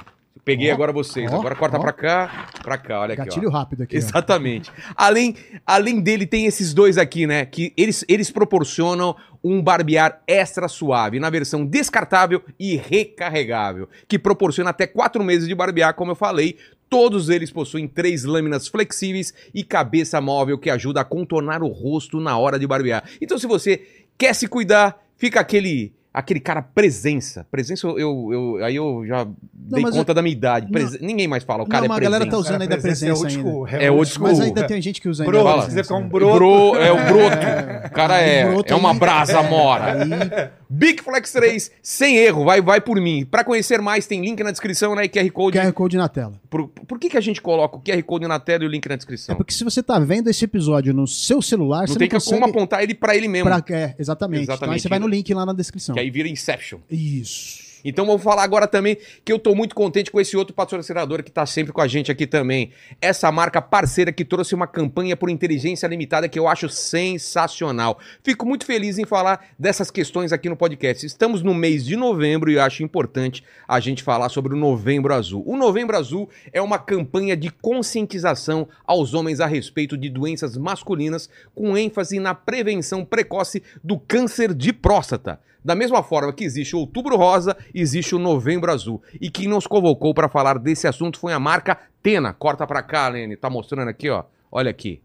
Peguei 0.44 0.70
Ó, 0.70 0.74
agora 0.74 0.92
vocês. 0.92 1.32
ó, 1.32 1.36
agora 1.36 1.56
corta 1.56 1.78
ó. 1.78 1.80
pra 1.80 1.92
cá, 1.92 2.48
pra 2.62 2.76
cá, 2.76 3.00
olha 3.00 3.14
aqui, 3.14 3.22
ó. 3.22 3.24
Gatilho 3.24 3.48
rápido 3.50 3.82
aqui. 3.82 3.96
ó. 3.96 3.98
Exatamente. 3.98 4.70
Além, 4.94 5.34
além 5.64 6.00
dele, 6.00 6.26
tem 6.26 6.44
esses 6.46 6.74
dois 6.74 6.98
aqui, 6.98 7.26
né? 7.26 7.46
Que 7.46 7.72
eles, 7.76 8.04
eles 8.08 8.30
proporcionam 8.30 9.16
um 9.42 9.62
barbear 9.62 10.22
extra 10.26 10.68
suave, 10.68 11.18
na 11.18 11.30
versão 11.30 11.64
descartável 11.64 12.42
e 12.58 12.76
recarregável, 12.76 13.88
que 14.06 14.18
proporciona 14.18 14.70
até 14.70 14.86
quatro 14.86 15.24
meses 15.24 15.48
de 15.48 15.54
barbear, 15.54 15.94
como 15.94 16.10
eu 16.12 16.16
falei. 16.16 16.56
Todos 16.90 17.28
eles 17.30 17.50
possuem 17.50 17.88
três 17.88 18.24
lâminas 18.24 18.68
flexíveis 18.68 19.32
e 19.54 19.64
cabeça 19.64 20.20
móvel 20.20 20.58
que 20.58 20.68
ajuda 20.70 21.00
a 21.00 21.04
contornar 21.04 21.62
o 21.62 21.68
rosto 21.68 22.20
na 22.20 22.36
hora 22.38 22.58
de 22.58 22.66
barbear. 22.66 23.02
Então, 23.20 23.38
se 23.38 23.46
você 23.46 23.82
quer 24.18 24.34
se 24.34 24.46
cuidar, 24.46 25.02
fica 25.16 25.40
aquele. 25.40 25.92
Aquele 26.14 26.38
cara 26.38 26.62
presença. 26.62 27.44
Presença, 27.50 27.88
eu, 27.88 27.98
eu, 27.98 28.28
eu- 28.32 28.64
aí 28.64 28.76
eu 28.76 29.04
já 29.04 29.26
dei 29.52 29.82
conta 29.82 30.12
eu- 30.12 30.14
da 30.14 30.22
minha 30.22 30.32
idade. 30.32 30.66
Não. 30.66 30.72
Presen- 30.72 31.00
Ninguém 31.02 31.26
mais 31.26 31.42
fala, 31.42 31.62
o 31.62 31.64
Não, 31.64 31.68
cara 31.68 31.88
mas 31.88 31.96
é 31.96 32.00
a 32.00 32.04
galera 32.04 32.24
presença. 32.24 32.36
tá 32.44 32.50
usando 32.50 32.62
ainda 32.62 32.78
presença 32.78 33.06
é 33.06 33.12
old 33.12 33.26
ainda. 33.36 33.48
school, 33.50 33.66
É 33.68 33.90
old 33.90 34.10
school. 34.10 34.28
Mas 34.28 34.40
ainda 34.40 34.64
tem 34.64 34.80
gente 34.80 35.00
que 35.00 35.08
usa 35.08 35.24
ainda. 35.24 35.32
Broto, 35.32 35.48
Fala. 35.48 35.62
se 35.62 35.68
quiser 35.68 35.82
ficar 35.82 35.96
um 35.96 36.08
Bro, 36.08 36.32
broto. 36.34 36.76
é 36.78 36.92
o 36.92 36.96
broto. 36.96 37.86
O 37.86 37.90
cara 37.90 38.18
é, 38.20 38.46
Broto 38.48 38.72
é 38.72 38.76
uma 38.76 38.92
aí. 38.92 38.98
brasa 38.98 39.42
mora. 39.42 40.04
Aí, 40.04 40.50
Big 40.68 41.02
Flex 41.02 41.32
3, 41.32 41.70
sem 41.82 42.16
erro, 42.16 42.44
vai, 42.44 42.60
vai 42.60 42.80
por 42.80 43.00
mim. 43.00 43.24
Pra 43.24 43.44
conhecer 43.44 43.80
mais, 43.80 44.06
tem 44.06 44.20
link 44.20 44.42
na 44.42 44.50
descrição, 44.50 44.94
né? 44.94 45.04
E 45.04 45.08
QR 45.08 45.30
Code. 45.30 45.58
QR 45.58 45.72
Code 45.72 45.96
na 45.96 46.08
tela. 46.08 46.40
Por, 46.48 46.68
por 46.68 46.98
que, 46.98 47.10
que 47.10 47.16
a 47.16 47.20
gente 47.20 47.40
coloca 47.40 47.76
o 47.76 47.80
QR 47.80 48.02
Code 48.02 48.26
na 48.26 48.38
tela 48.38 48.64
e 48.64 48.66
o 48.66 48.70
link 48.70 48.86
na 48.88 48.96
descrição? 48.96 49.34
É 49.34 49.36
porque 49.36 49.52
se 49.52 49.64
você 49.64 49.82
tá 49.82 49.98
vendo 49.98 50.28
esse 50.28 50.44
episódio 50.44 50.92
no 50.94 51.06
seu 51.06 51.40
celular, 51.42 51.80
Não 51.80 51.86
você 51.88 51.98
tem 51.98 52.08
não 52.08 52.18
que 52.18 52.24
como 52.24 52.38
consegue... 52.38 52.50
apontar 52.50 52.82
ele 52.82 52.94
pra 52.94 53.16
ele 53.16 53.28
mesmo. 53.28 53.48
Pra... 53.48 53.62
É, 53.74 53.94
exatamente. 53.98 54.42
Então 54.44 54.54
aí 54.54 54.56
Exatamente. 54.56 54.82
você 54.82 54.88
vai 54.88 54.98
no 54.98 55.08
link 55.08 55.32
lá 55.34 55.46
na 55.46 55.52
descrição. 55.52 55.94
Que 55.94 56.00
aí 56.00 56.10
vira 56.10 56.28
Inception. 56.28 56.78
Isso. 56.90 57.63
Então 57.84 58.06
vou 58.06 58.18
falar 58.18 58.42
agora 58.42 58.66
também 58.66 58.96
que 59.24 59.32
eu 59.32 59.38
tô 59.38 59.54
muito 59.54 59.74
contente 59.74 60.10
com 60.10 60.20
esse 60.20 60.36
outro 60.36 60.54
patrocinador 60.54 61.22
que 61.22 61.30
tá 61.30 61.44
sempre 61.44 61.72
com 61.72 61.80
a 61.80 61.86
gente 61.86 62.10
aqui 62.10 62.26
também. 62.26 62.70
Essa 63.00 63.30
marca 63.30 63.60
parceira 63.60 64.12
que 64.12 64.24
trouxe 64.24 64.54
uma 64.54 64.66
campanha 64.66 65.16
por 65.16 65.28
inteligência 65.28 65.86
limitada 65.86 66.28
que 66.28 66.38
eu 66.38 66.48
acho 66.48 66.68
sensacional. 66.68 67.98
Fico 68.22 68.46
muito 68.46 68.64
feliz 68.64 68.98
em 68.98 69.04
falar 69.04 69.44
dessas 69.58 69.90
questões 69.90 70.32
aqui 70.32 70.48
no 70.48 70.56
podcast. 70.56 71.04
Estamos 71.04 71.42
no 71.42 71.52
mês 71.52 71.84
de 71.84 71.96
novembro 71.96 72.50
e 72.50 72.58
acho 72.58 72.82
importante 72.82 73.44
a 73.68 73.78
gente 73.80 74.02
falar 74.02 74.28
sobre 74.28 74.54
o 74.54 74.56
Novembro 74.56 75.12
Azul. 75.12 75.42
O 75.46 75.56
Novembro 75.56 75.96
Azul 75.96 76.28
é 76.52 76.62
uma 76.62 76.78
campanha 76.78 77.36
de 77.36 77.50
conscientização 77.50 78.68
aos 78.86 79.14
homens 79.14 79.40
a 79.40 79.46
respeito 79.46 79.96
de 79.96 80.08
doenças 80.08 80.56
masculinas 80.56 81.28
com 81.54 81.76
ênfase 81.76 82.18
na 82.18 82.34
prevenção 82.34 83.04
precoce 83.04 83.62
do 83.82 83.98
câncer 83.98 84.54
de 84.54 84.72
próstata. 84.72 85.40
Da 85.64 85.74
mesma 85.74 86.02
forma 86.02 86.32
que 86.32 86.44
existe 86.44 86.76
o 86.76 86.80
Outubro 86.80 87.16
Rosa, 87.16 87.56
existe 87.74 88.14
o 88.14 88.18
Novembro 88.18 88.70
Azul. 88.70 89.02
E 89.20 89.30
quem 89.30 89.48
nos 89.48 89.66
convocou 89.66 90.12
para 90.12 90.28
falar 90.28 90.58
desse 90.58 90.86
assunto 90.86 91.18
foi 91.18 91.32
a 91.32 91.40
marca 91.40 91.78
Tena. 92.02 92.34
Corta 92.34 92.66
pra 92.66 92.82
cá, 92.82 93.08
Lene. 93.08 93.34
Tá 93.36 93.48
mostrando 93.48 93.88
aqui, 93.88 94.10
ó. 94.10 94.24
Olha 94.52 94.70
aqui. 94.70 95.00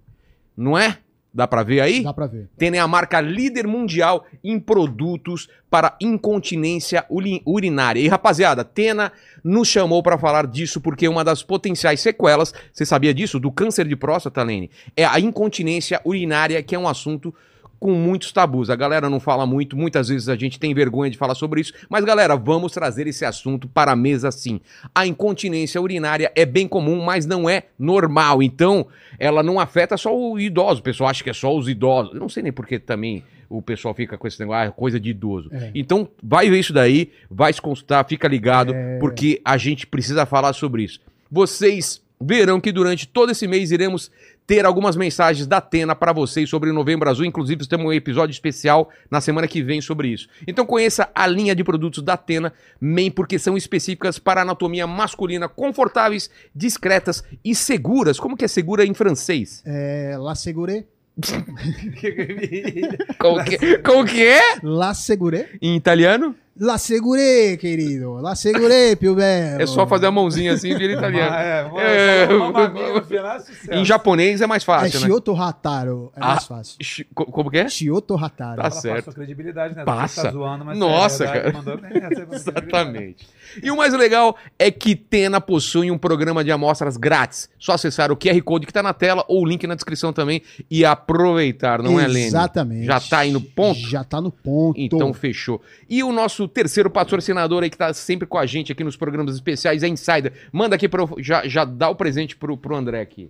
Não 0.58 0.78
é? 0.78 0.98
Dá 1.34 1.48
pra 1.48 1.62
ver 1.64 1.80
aí? 1.80 2.04
Dá 2.04 2.14
pra 2.14 2.26
ver. 2.28 2.50
Tena 2.58 2.78
é 2.78 2.80
a 2.80 2.88
marca 2.88 3.22
líder 3.22 3.68
mundial 3.68 4.26
em 4.44 4.60
produtos 4.60 5.48
para 5.70 5.96
incontinência 6.02 7.06
uri- 7.10 7.42
urinária. 7.46 8.00
E 8.02 8.08
rapaziada, 8.08 8.66
Tena 8.66 9.12
nos 9.44 9.68
chamou 9.68 10.02
para 10.04 10.18
falar 10.18 10.46
disso 10.48 10.82
porque 10.82 11.08
uma 11.08 11.24
das 11.24 11.44
potenciais 11.44 12.02
sequelas, 12.02 12.52
você 12.74 12.84
sabia 12.86 13.14
disso? 13.14 13.40
Do 13.40 13.52
câncer 13.52 13.88
de 13.88 13.96
próstata, 13.96 14.42
Lene, 14.44 14.70
é 14.98 15.06
a 15.06 15.20
incontinência 15.20 16.02
urinária, 16.04 16.62
que 16.64 16.74
é 16.76 16.80
um 16.80 16.88
assunto 16.88 17.34
com 17.80 17.94
muitos 17.94 18.32
tabus. 18.32 18.70
A 18.70 18.76
galera 18.76 19.10
não 19.10 19.20
fala 19.20 19.46
muito, 19.46 19.78
muitas 19.78 20.10
vezes 20.10 20.28
a 20.28 20.36
gente 20.36 20.60
tem 20.60 20.74
vergonha 20.74 21.10
de 21.10 21.18
falar 21.18 21.36
sobre 21.36 21.62
isso, 21.62 21.74
mas 21.90 22.04
galera, 22.04 22.36
vamos 22.36 22.72
trazer 22.72 23.08
esse 23.08 23.24
assunto 23.26 23.68
para 23.68 23.94
a 23.94 23.96
mesa 23.96 24.32
sim. 24.32 24.60
A 24.94 25.08
incontinência 25.08 25.82
urinária 25.82 26.32
é 26.36 26.46
bem 26.46 26.68
comum, 26.68 27.02
mas 27.04 27.26
não 27.26 27.50
é 27.50 27.64
normal. 27.78 28.44
Então, 28.44 28.88
ela 29.18 29.42
não 29.42 29.60
afeta 29.60 29.98
só 29.98 30.16
o 30.16 30.40
idoso. 30.40 30.82
O 30.82 30.84
pessoal 30.84 31.10
acha 31.10 31.24
que 31.24 31.30
é 31.30 31.34
só 31.34 31.56
os 31.56 31.68
idosos. 31.70 32.14
Eu 32.14 32.20
não 32.20 32.30
sei 32.30 32.44
nem 32.44 32.52
porque 32.52 32.80
também 32.80 33.24
o 33.50 33.62
pessoal 33.62 33.94
fica 33.94 34.18
com 34.18 34.28
esse 34.28 34.40
negócio, 34.40 34.62
ah, 34.62 34.66
é 34.66 34.72
coisa 34.72 35.00
de 35.00 35.10
idoso. 35.10 35.50
É. 35.52 35.72
Então, 35.74 36.08
vai 36.22 36.50
ver 36.50 36.60
isso 36.60 36.72
daí, 36.72 37.12
vai 37.30 37.52
se 37.52 37.62
consultar, 37.62 38.06
fica 38.08 38.28
ligado, 38.28 38.74
porque 39.00 39.42
a 39.44 39.58
gente 39.58 39.88
precisa 39.88 40.26
falar 40.26 40.54
sobre 40.54 40.84
isso. 40.84 41.00
Vocês 41.32 42.02
verão 42.22 42.60
que 42.60 42.72
durante 42.72 43.08
todo 43.08 43.32
esse 43.32 43.48
mês 43.48 43.72
iremos 43.72 44.12
ter 44.50 44.66
algumas 44.66 44.96
mensagens 44.96 45.46
da 45.46 45.58
Atena 45.58 45.96
para 45.96 46.12
vocês 46.12 46.50
sobre 46.50 46.72
o 46.72 46.74
Novembro 46.74 47.08
Azul. 47.08 47.24
Inclusive, 47.24 47.68
temos 47.68 47.86
um 47.86 47.94
episódio 47.94 48.34
especial 48.34 48.90
na 49.12 49.22
semana 49.22 49.48
que 49.48 49.62
vem 49.62 49.80
sobre 49.80 50.08
isso. 50.08 50.28
Então, 50.48 50.66
conheça 50.66 51.08
a 51.14 51.28
linha 51.28 51.54
de 51.54 51.64
produtos 51.64 52.02
da 52.02 52.14
Atena, 52.14 52.52
MEN, 52.82 53.12
porque 53.12 53.38
são 53.38 53.56
específicas 53.56 54.18
para 54.18 54.42
anatomia 54.42 54.88
masculina, 54.88 55.48
confortáveis, 55.48 56.32
discretas 56.56 57.24
e 57.46 57.54
seguras. 57.54 58.20
Como 58.20 58.36
que 58.36 58.44
é 58.44 58.48
segura 58.48 58.84
em 58.84 58.96
francês? 58.96 59.62
É, 59.68 60.16
la 60.18 60.34
seguré. 60.34 60.84
Como 63.20 63.44
que, 63.44 63.78
como 63.80 64.06
que 64.06 64.26
é? 64.26 64.42
La 64.64 64.94
seguré. 64.94 65.50
Em 65.62 65.76
italiano? 65.76 66.34
La 66.60 66.78
seguré, 66.78 67.56
querido. 67.58 68.20
La 68.22 68.36
seguré, 68.36 68.96
più 68.98 69.16
bello. 69.16 69.62
É 69.62 69.66
só 69.66 69.88
fazer 69.88 70.08
a 70.08 70.12
mãozinha 70.12 70.52
assim 70.54 70.72
e 70.72 70.76
vira 70.78 70.94
italiano. 70.94 71.30
É, 71.80 71.80
É, 71.80 72.24
é 72.24 73.40
sucesso. 73.40 73.72
Em 73.72 73.86
japonês 73.86 74.42
é 74.42 74.48
mais 74.48 74.64
É 74.64 74.66
fácil, 74.66 75.00
né? 75.00 75.06
Chioto 75.06 75.34
Hataro. 75.42 76.12
É 76.16 76.20
Ah, 76.22 76.28
mais 76.28 76.44
fácil. 76.46 76.78
Co- 77.16 77.26
Como 77.28 77.50
que 77.50 77.58
é? 77.60 77.70
Chioto 77.70 78.16
Hataro. 78.18 78.58
Tá 78.58 78.64
Ela 78.68 78.72
certo. 78.72 78.96
passou 79.06 79.14
credibilidade, 79.14 79.74
né? 79.74 79.86
Passa. 79.86 80.24
Tá 80.24 80.32
zoando, 80.32 80.66
mas 80.66 80.78
Nossa, 80.78 81.24
é 81.24 81.28
cara. 81.28 81.54
Mandou 81.54 81.74
é 81.76 81.78
credibilidade. 81.78 82.36
Exatamente. 82.36 83.28
E 83.64 83.72
o 83.72 83.78
mais 83.78 83.94
legal 83.94 84.36
é 84.58 84.70
que 84.70 84.96
Tena 84.96 85.40
possui 85.40 85.90
um 85.90 85.98
programa 85.98 86.44
de 86.44 86.52
amostras 86.52 86.98
grátis. 86.98 87.50
Só 87.58 87.72
acessar 87.74 88.12
o 88.12 88.18
QR 88.18 88.42
Code 88.44 88.66
que 88.68 88.74
tá 88.74 88.84
na 88.84 88.94
tela 88.94 89.24
ou 89.30 89.44
o 89.44 89.46
link 89.46 89.66
na 89.66 89.76
descrição 89.76 90.12
também 90.12 90.42
e 90.70 90.84
aproveitar, 90.84 91.82
não 91.82 91.98
é, 92.00 92.06
Lene? 92.06 92.26
Exatamente. 92.28 92.86
Já 92.86 93.00
tá 93.00 93.20
aí 93.20 93.32
no 93.32 93.40
ponto? 93.42 93.80
Já 93.80 94.04
tá 94.04 94.20
no 94.20 94.32
ponto. 94.32 94.78
Então 94.80 95.14
fechou. 95.14 95.62
E 95.90 96.04
o 96.04 96.12
nosso 96.12 96.49
terceiro 96.50 96.90
patrocinador 96.90 97.64
aí 97.64 97.70
que 97.70 97.78
tá 97.78 97.94
sempre 97.94 98.28
com 98.28 98.38
a 98.38 98.46
gente 98.46 98.72
aqui 98.72 98.84
nos 98.84 98.98
programas 98.98 99.36
especiais 99.36 99.84
é 99.84 99.88
Insider. 99.88 100.34
Manda 100.52 100.76
aqui 100.76 100.90
pro, 100.90 101.16
já, 101.20 101.48
já 101.48 101.64
dá 101.64 101.90
o 101.90 101.96
presente 101.96 102.36
pro, 102.36 102.58
pro 102.58 102.76
André 102.76 103.00
aqui. 103.02 103.30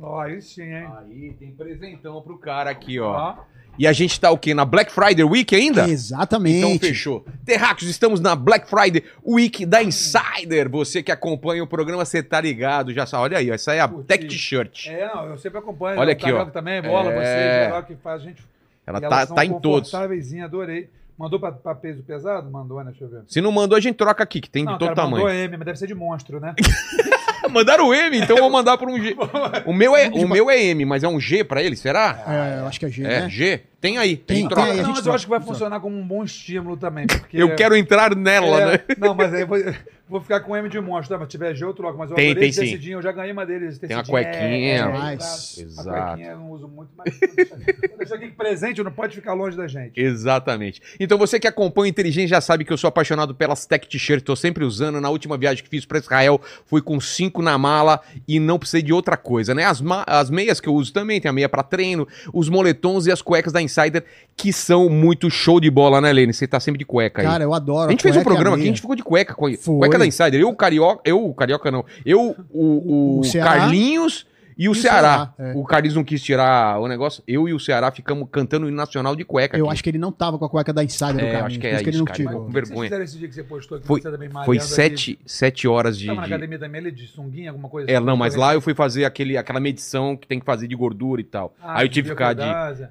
Ó, 0.00 0.20
aí 0.20 0.40
sim, 0.40 0.62
hein? 0.62 0.88
Aí 0.98 1.36
tem 1.38 1.50
presentão 1.50 2.22
pro 2.22 2.38
cara 2.38 2.70
aqui, 2.70 2.98
ó. 2.98 3.10
Ó. 3.12 3.36
E 3.78 3.86
a 3.86 3.92
gente 3.92 4.20
tá 4.20 4.30
o 4.30 4.36
quê? 4.36 4.52
Na 4.52 4.64
Black 4.66 4.92
Friday 4.92 5.24
Week 5.24 5.54
ainda? 5.54 5.88
Exatamente. 5.88 6.58
Então 6.58 6.78
fechou. 6.78 7.24
Terráqueos, 7.44 7.90
estamos 7.90 8.20
na 8.20 8.34
Black 8.36 8.68
Friday 8.68 9.02
Week 9.26 9.64
da 9.64 9.82
Insider. 9.82 10.68
Você 10.70 11.02
que 11.02 11.10
acompanha 11.10 11.62
o 11.62 11.66
programa, 11.66 12.04
você 12.04 12.22
tá 12.22 12.38
ligado, 12.40 12.92
já 12.92 13.06
sabe. 13.06 13.22
Olha 13.24 13.38
aí, 13.38 13.50
ó, 13.50 13.54
essa 13.54 13.74
é 13.74 13.80
a 13.80 13.88
Curti. 13.88 14.06
Tech 14.06 14.26
T-shirt. 14.26 14.88
É, 14.88 15.06
não, 15.14 15.26
eu 15.26 15.38
sempre 15.38 15.58
acompanho. 15.58 15.98
Olha 15.98 16.10
o 16.10 16.12
aqui, 16.12 16.22
Carioca 16.22 16.42
ó. 16.50 16.52
também, 16.52 16.82
bola, 16.82 17.10
É. 17.10 17.14
vocês, 17.14 17.64
geral 17.64 17.82
que 17.84 17.96
faz 17.96 18.20
a 18.20 18.24
gente. 18.24 18.44
Ela 18.86 18.98
E 18.98 19.00
tá, 19.02 19.26
tá 19.26 19.44
em 19.44 19.58
todos. 19.58 19.92
adorei. 19.94 20.88
Mandou 21.18 21.38
pra, 21.38 21.52
pra 21.52 21.74
peso 21.74 22.02
pesado? 22.02 22.50
Mandou, 22.50 22.78
né? 22.82 22.90
Deixa 22.90 23.04
eu 23.04 23.08
ver. 23.08 23.22
Se 23.28 23.40
não 23.40 23.52
mandou, 23.52 23.76
a 23.76 23.80
gente 23.80 23.96
troca 23.96 24.22
aqui, 24.22 24.40
que 24.40 24.50
tem 24.50 24.64
de 24.64 24.70
Não, 24.72 24.78
todo 24.78 24.88
cara, 24.88 25.02
tamanho. 25.02 25.24
mandou 25.24 25.30
M, 25.38 25.56
mas 25.56 25.66
deve 25.66 25.78
ser 25.78 25.86
de 25.86 25.94
monstro, 25.94 26.40
né? 26.40 26.54
Mandaram 27.50 27.88
o 27.88 27.94
M, 27.94 28.16
então 28.18 28.36
eu 28.36 28.42
vou 28.44 28.50
mandar 28.50 28.78
pra 28.78 28.88
um 28.88 28.98
G. 28.98 29.14
O 29.66 29.72
meu 29.74 29.94
é, 29.96 30.08
o 30.08 30.26
meu 30.28 30.48
é 30.50 30.62
M, 30.64 30.84
mas 30.84 31.02
é 31.04 31.08
um 31.08 31.18
G 31.20 31.42
pra 31.44 31.62
ele, 31.62 31.76
será? 31.76 32.22
É, 32.26 32.60
eu 32.60 32.66
acho 32.66 32.78
que 32.80 32.86
é 32.86 32.88
G, 32.88 33.02
É, 33.04 33.20
né? 33.22 33.28
G? 33.28 33.60
Tem 33.80 33.98
aí, 33.98 34.16
tem, 34.16 34.38
Tem, 34.38 34.48
troca. 34.48 34.62
tem 34.68 34.76
não, 34.78 34.84
gente 34.86 34.96
mas 34.96 35.06
eu 35.06 35.12
acho 35.12 35.24
que 35.26 35.30
vai 35.30 35.40
troca. 35.40 35.52
funcionar 35.52 35.80
como 35.80 35.98
um 35.98 36.06
bom 36.06 36.22
estímulo 36.22 36.76
também. 36.76 37.06
Porque 37.06 37.36
Eu 37.36 37.54
quero 37.56 37.76
entrar 37.76 38.14
nela, 38.14 38.60
É, 38.60 38.66
né? 38.72 38.78
Não, 38.96 39.12
mas 39.14 39.34
aí 39.34 39.42
eu 39.42 39.74
vou, 40.08 40.20
ficar 40.20 40.40
com 40.40 40.56
M 40.56 40.68
de 40.68 40.80
monstro. 40.80 41.14
Tá? 41.14 41.18
Mas 41.18 41.28
se 41.28 41.30
tiver 41.32 41.54
G, 41.54 41.64
eu 41.64 41.72
troco. 41.74 41.98
Mas 41.98 42.10
eu 42.10 42.16
Tem, 42.16 42.30
adorei 42.30 42.42
tem 42.42 42.50
esse 42.50 42.60
sim. 42.60 42.66
tecidinho, 42.66 42.98
Eu 42.98 43.02
já 43.02 43.12
ganhei 43.12 43.32
uma 43.32 43.44
deles. 43.46 43.78
Tem 43.78 43.88
uma 43.90 44.02
tecidinho. 44.02 44.24
cuequinha. 44.24 44.74
É, 44.74 44.88
Mas- 44.88 45.56
é, 45.58 45.62
Exato. 45.62 45.88
A 45.90 46.06
cuequinha 46.08 46.30
eu 46.32 46.38
não 46.38 46.50
uso 46.50 46.68
muito, 46.68 46.90
mas 46.96 47.18
vou 47.88 47.98
deixar, 47.98 48.14
aqui 48.16 48.28
presente, 48.28 48.82
não 48.82 48.92
pode 48.92 49.14
ficar 49.14 49.32
longe 49.34 49.56
da 49.56 49.66
gente. 49.66 49.92
Exatamente. 50.00 50.80
Então 51.00 51.16
você 51.18 51.38
que 51.40 51.46
acompanha 51.46 51.84
o 51.84 51.88
Inteligente 51.88 52.28
já 52.28 52.40
sabe 52.40 52.64
que 52.64 52.72
eu 52.72 52.76
sou 52.76 52.88
apaixonado 52.88 53.34
pelas 53.34 53.66
tech 53.66 53.86
t-shirts, 53.88 54.24
tô 54.24 54.36
sempre 54.36 54.64
usando. 54.64 55.00
Na 55.00 55.10
última 55.10 55.36
viagem 55.36 55.62
que 55.62 55.68
fiz 55.70 55.84
para 55.84 55.98
Israel, 55.98 56.40
fui 56.66 56.80
com 56.82 57.00
cinco 57.00 57.42
na 57.42 57.56
mala 57.58 58.00
e 58.26 58.38
não 58.38 58.58
precisei 58.58 58.82
de 58.82 58.92
outra 58.92 59.16
coisa, 59.16 59.54
né? 59.54 59.64
As, 59.64 59.82
as 60.06 60.30
meias 60.30 60.60
que 60.60 60.68
eu 60.68 60.74
uso 60.74 60.92
também, 60.92 61.20
tem 61.20 61.28
a 61.28 61.32
meia 61.32 61.48
para 61.48 61.62
treino, 61.62 62.06
os 62.32 62.48
moletons 62.48 63.06
e 63.06 63.12
as 63.12 63.20
cuecas 63.22 63.52
da 63.52 63.60
Insider, 63.62 64.04
que 64.36 64.52
são 64.52 64.88
muito 64.88 65.30
show 65.30 65.60
de 65.60 65.70
bola, 65.70 66.00
né, 66.00 66.12
Lene? 66.12 66.32
Você 66.32 66.46
tá 66.46 66.58
sempre 66.60 66.78
de 66.78 66.84
cueca 66.84 67.20
aí. 67.22 67.26
Cara, 67.26 67.44
eu 67.44 67.52
adoro. 67.54 67.88
a 67.88 67.90
gente 67.90 68.02
fez 68.02 68.16
um 68.16 68.22
programa 68.22 68.56
aqui, 68.56 68.64
a 68.64 68.68
gente 68.68 68.80
ficou 68.80 68.96
de 68.96 69.02
cueca, 69.02 69.34
cu- 69.34 69.56
Foi. 69.58 69.78
cueca 69.78 69.98
Insider. 70.06 70.40
Eu, 70.40 70.48
o 70.48 70.56
Carioca, 70.56 71.00
eu, 71.04 71.24
o 71.24 71.34
Carioca 71.34 71.70
não, 71.70 71.84
eu, 72.04 72.34
o, 72.50 73.18
o, 73.18 73.20
O. 73.20 73.44
Carlinhos 73.44 74.26
e 74.56 74.68
o 74.68 74.72
o 74.72 74.74
Ceará. 74.74 75.32
Ceará, 75.36 75.52
é. 75.52 75.52
O 75.56 75.64
Carlinhos 75.64 75.94
não 75.96 76.02
quis 76.04 76.22
tirar 76.22 76.78
o 76.80 76.88
negócio, 76.88 77.22
eu 77.26 77.48
e 77.48 77.52
o 77.54 77.60
Ceará 77.60 77.90
ficamos 77.90 78.26
cantando 78.30 78.66
o 78.66 78.68
hino 78.68 78.76
nacional 78.76 79.14
de 79.14 79.24
cueca 79.24 79.56
Eu 79.56 79.66
aqui. 79.66 79.72
acho 79.74 79.84
que 79.84 79.90
ele 79.90 79.98
não 79.98 80.10
tava 80.10 80.38
com 80.38 80.44
a 80.44 80.48
cueca 80.48 80.72
da 80.72 80.82
Insider 80.82 81.14
do 81.14 81.20
É, 81.20 81.32
cara. 81.32 81.46
acho 81.46 81.58
que 81.58 81.66
é 81.66 81.70
por 81.70 81.74
isso 81.76 81.84
que 81.84 81.90
ele 81.90 81.98
não 81.98 82.04
cara. 82.04 82.16
tirou. 82.16 82.32
Com 82.32 82.38
O 82.40 82.46
que 82.46 82.52
vocês 82.52 82.68
vergonha. 82.68 83.04
esse 83.04 83.18
dia 83.18 83.28
que 83.28 83.34
você 83.34 83.42
postou 83.44 83.78
que 83.80 83.86
Foi- 83.86 84.00
você 84.00 84.10
também 84.10 84.30
Foi 84.44 84.56
ali? 84.58 84.64
sete, 84.66 85.18
sete 85.26 85.68
horas 85.68 85.98
de. 85.98 86.06
Tava 86.06 86.20
na 86.22 86.26
de- 86.26 86.32
academia 86.34 86.58
também, 86.58 86.80
ele 86.80 86.90
de 86.90 87.06
sunguinha, 87.06 87.50
alguma 87.50 87.68
coisa 87.68 87.90
É, 87.90 87.96
assim? 87.96 88.06
não, 88.06 88.16
mas 88.16 88.34
lá 88.34 88.54
eu 88.54 88.60
fui 88.60 88.74
fazer 88.74 89.04
aquele, 89.04 89.36
aquela 89.36 89.60
medição 89.60 90.16
que 90.16 90.26
tem 90.26 90.38
que 90.40 90.46
fazer 90.46 90.66
de 90.66 90.74
gordura 90.74 91.20
e 91.20 91.24
tal. 91.24 91.54
Ah, 91.62 91.78
aí 91.80 91.86
eu 91.86 91.90
tive 91.90 92.08
que 92.08 92.14
ficar 92.14 92.32
de. 92.34 92.42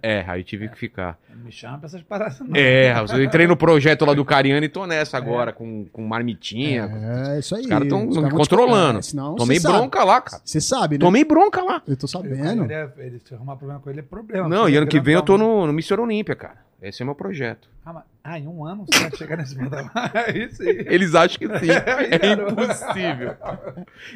É, 0.04 0.24
aí 0.28 0.40
eu 0.42 0.44
tive 0.44 0.70
que 0.70 0.78
ficar. 0.78 1.18
Não 1.36 1.46
me 1.46 1.52
chama 1.52 1.78
pra 1.80 1.88
essas 1.88 2.02
paradas, 2.04 2.40
não. 2.40 2.50
É, 2.56 2.94
eu 3.14 3.24
entrei 3.24 3.48
no 3.48 3.58
projeto 3.58 4.06
lá 4.06 4.14
do 4.14 4.24
Cariano 4.24 4.64
e 4.64 4.70
tô 4.70 4.86
nessa 4.86 5.18
agora, 5.18 5.52
com, 5.52 5.86
com 5.92 6.04
marmitinha. 6.06 6.90
É, 7.36 7.40
isso 7.40 7.56
aí. 7.56 7.62
Os 7.64 7.68
caras 7.68 7.86
estão 7.86 8.06
me 8.06 8.30
controlando. 8.32 9.00
Tomei 9.38 9.60
bronca 9.60 10.04
lá, 10.04 10.22
cara. 10.22 10.42
Você 10.46 10.62
sabe, 10.62 10.98
né? 10.98 11.00
Tomei 11.00 11.24
bronca 11.24 11.51
lá. 11.60 11.82
Eu 11.88 11.98
tô 11.98 12.08
sabendo. 12.08 12.64
ele, 12.66 12.74
é- 12.74 12.90
ele, 12.98 13.20
se 13.20 13.34
arrumar 13.34 13.56
problema 13.56 13.82
com 13.82 13.90
ele 13.90 14.00
é 14.00 14.04
problema. 14.04 14.48
Não, 14.48 14.70
e 14.70 14.76
ano 14.78 14.86
é 14.88 14.90
que 14.90 15.00
vem 15.00 15.16
eu 15.16 15.22
tô 15.22 15.38
no, 15.38 15.68
no 15.68 15.74
Missão 15.74 16.02
Olímpia, 16.02 16.36
cara. 16.36 16.58
Esse 16.82 17.02
é 17.04 17.06
meu 17.06 17.14
projeto. 17.14 17.70
Ah, 17.86 17.94
mas- 17.94 18.04
ah, 18.24 18.40
em 18.40 18.48
um 18.48 18.66
ano 18.66 18.86
você 18.92 19.00
vai 19.02 19.16
chegar 19.16 19.38
nesse? 19.38 19.56
É 19.60 19.62
aí. 20.30 20.50
Eles 20.90 21.14
acham 21.14 21.38
que 21.38 21.60
sim. 21.60 21.68
É 22.22 22.32
impossível. 22.34 23.36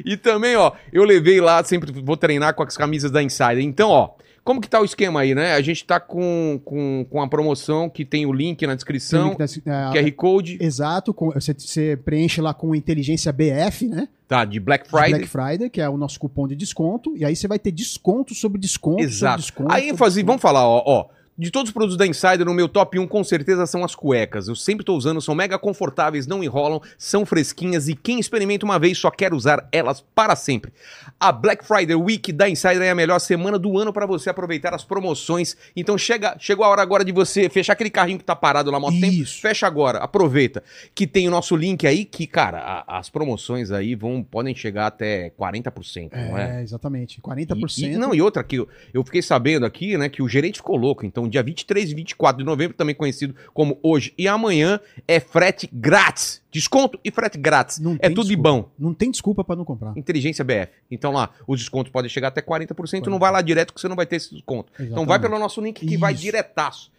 E 0.04 0.18
também, 0.18 0.56
ó, 0.56 0.72
eu 0.92 1.04
levei 1.04 1.40
lá, 1.42 1.64
sempre 1.64 1.92
vou 2.02 2.18
treinar 2.18 2.54
com 2.56 2.64
as 2.64 2.76
camisas 2.78 3.12
da 3.12 3.22
Insider. 3.22 3.60
Então, 3.62 3.90
ó, 3.90 4.12
como 4.46 4.62
que 4.62 4.70
tá 4.70 4.80
o 4.80 4.86
esquema 4.86 5.20
aí, 5.22 5.34
né? 5.36 5.54
A 5.54 5.62
gente 5.62 5.84
tá 5.84 6.00
com, 6.00 6.62
com, 6.64 7.06
com 7.10 7.22
a 7.22 7.28
promoção 7.28 7.90
que 7.90 8.06
tem 8.06 8.26
o 8.26 8.32
link 8.32 8.66
na 8.66 8.76
descrição, 8.76 9.36
link 9.38 9.42
é, 9.66 9.92
QR 9.92 10.12
Code, 10.14 10.58
Exato, 10.62 11.14
com- 11.14 11.32
você, 11.32 11.54
você 11.54 11.98
preenche 11.98 12.40
lá 12.40 12.54
com 12.54 12.74
inteligência 12.76 13.34
BF, 13.34 13.88
né? 13.88 14.08
tá, 14.28 14.46
de 14.46 14.60
Black 14.60 14.86
De 14.86 14.90
Friday. 14.92 15.10
Black 15.12 15.28
Friday, 15.28 15.70
que 15.70 15.82
é 15.82 15.90
o 15.90 15.98
nosso 15.98 16.20
cupom 16.20 16.48
de 16.48 16.56
desconto, 16.56 17.18
e 17.18 17.26
aí 17.26 17.36
você 17.36 17.48
vai 17.48 17.60
ter 17.60 17.72
desconto 17.72 18.34
sobre 18.34 18.60
desconto 18.62 19.02
Exato. 19.04 19.42
sobre 19.42 19.64
desconto. 19.64 19.72
A 19.74 19.80
ênfase, 19.82 20.16
desconto. 20.16 20.26
vamos 20.28 20.42
falar, 20.42 20.68
ó, 20.68 20.82
ó. 20.86 21.06
De 21.38 21.52
todos 21.52 21.70
os 21.70 21.74
produtos 21.74 21.98
da 21.98 22.08
Insider, 22.08 22.46
no 22.46 22.54
meu 22.54 22.70
top 22.70 22.98
1 22.98 23.08
com 23.08 23.22
certeza 23.24 23.66
são 23.66 23.84
as 23.84 23.94
cuecas. 23.94 24.48
Eu 24.48 24.56
sempre 24.56 24.86
tô 24.86 24.96
usando, 24.96 25.20
são 25.22 25.36
mega 25.36 25.60
confortáveis, 25.60 26.26
não 26.26 26.42
enrolam, 26.42 26.82
são 26.98 27.26
fresquinhas 27.26 27.90
e 27.90 27.96
quem 27.96 28.20
experimenta 28.22 28.64
uma 28.66 28.80
vez 28.80 28.98
só 28.98 29.12
quer 29.12 29.34
usar 29.34 29.68
elas 29.72 30.00
para 30.16 30.34
sempre. 30.36 30.72
A 31.20 31.34
Black 31.34 31.66
Friday 31.66 31.96
Week 31.96 32.32
da 32.32 32.48
Insider 32.50 32.82
é 32.84 32.90
a 32.90 32.96
melhor 32.96 33.20
semana 33.20 33.60
do 33.60 33.78
ano 33.78 33.92
para 33.92 34.06
você 34.06 34.30
aproveitar 34.30 34.74
as 34.74 34.86
promoções. 34.86 35.58
Então 35.76 35.98
chega, 35.98 36.38
chegou 36.40 36.64
a 36.64 36.70
hora 36.70 36.82
agora 36.82 37.04
de 37.04 37.12
você 37.12 37.50
fechar 37.50 37.74
aquele 37.74 37.90
carrinho 37.90 38.18
que 38.20 38.24
tá 38.24 38.36
parado 38.36 38.72
lá 38.72 38.78
há 38.78 38.80
muito 38.80 39.02
tempo. 39.02 39.26
Fecha 39.42 39.68
agora, 39.68 39.98
aproveita. 40.00 40.64
Que 40.94 41.06
tem 41.06 41.28
o 41.28 41.32
nosso 41.32 41.54
link 41.56 41.86
aí 41.86 42.06
que, 42.06 42.26
cara, 42.28 42.60
a- 42.88 42.98
as 43.00 43.10
promoções 43.10 43.72
aí 43.72 43.94
vão 43.94 44.24
podem 44.24 44.56
chegar 44.56 44.88
até 44.88 45.32
40%, 45.32 46.12
não 46.14 46.38
é? 46.38 46.60
É, 46.60 46.64
exatamente. 46.64 47.20
40%. 47.22 47.78
E, 47.90 47.94
e- 47.94 47.98
não, 47.98 48.16
e 48.16 48.22
outra 48.22 48.42
aqui, 48.42 48.56
eu- 48.56 48.70
eu 48.94 49.04
fiquei 49.04 49.22
sabendo 49.22 49.66
aqui, 49.66 49.98
né, 49.98 50.08
que 50.08 50.22
o 50.24 50.30
gerente 50.30 50.60
ficou 50.60 50.78
louco. 50.78 51.06
Então, 51.06 51.25
dia 51.30 51.44
23 51.44 51.92
e 51.92 51.96
24 51.96 52.38
de 52.40 52.44
novembro, 52.46 52.76
também 52.76 52.96
conhecido 52.96 53.36
como 53.54 53.78
hoje 53.82 54.14
e 54.18 54.28
amanhã, 54.28 54.80
é 55.08 55.20
frete 55.20 55.70
grátis. 55.72 56.42
Desconto 56.52 57.00
e 57.04 57.12
frete 57.12 57.38
grátis. 57.38 57.80
Não 57.80 57.98
é 58.00 58.10
tudo 58.10 58.24
de 58.24 58.36
desculpa. 58.36 58.50
bom. 58.52 58.70
Não 58.80 58.94
tem 58.94 59.12
desculpa 59.12 59.44
pra 59.44 59.56
não 59.56 59.66
comprar. 59.66 59.98
Inteligência 59.98 60.44
BF. 60.44 60.72
Então 60.90 61.12
lá, 61.12 61.30
os 61.48 61.60
descontos 61.60 61.92
podem 61.92 62.10
chegar 62.10 62.30
até 62.30 62.42
40%. 62.42 63.08
Não 63.08 63.20
vai 63.20 63.32
lá 63.32 63.42
direto 63.42 63.74
que 63.74 63.82
você 63.82 63.88
não 63.88 63.96
vai 63.96 64.06
ter 64.06 64.16
esse 64.18 64.34
desconto. 64.34 64.72
Então 64.76 64.88
vai 65.06 65.18
Exatamente. 65.18 65.22
pelo 65.30 65.40
nosso 65.40 65.62
link 65.62 65.86
que 65.86 65.98
vai 65.98 66.14
Isso. 66.14 66.22
diretaço. 66.22 66.92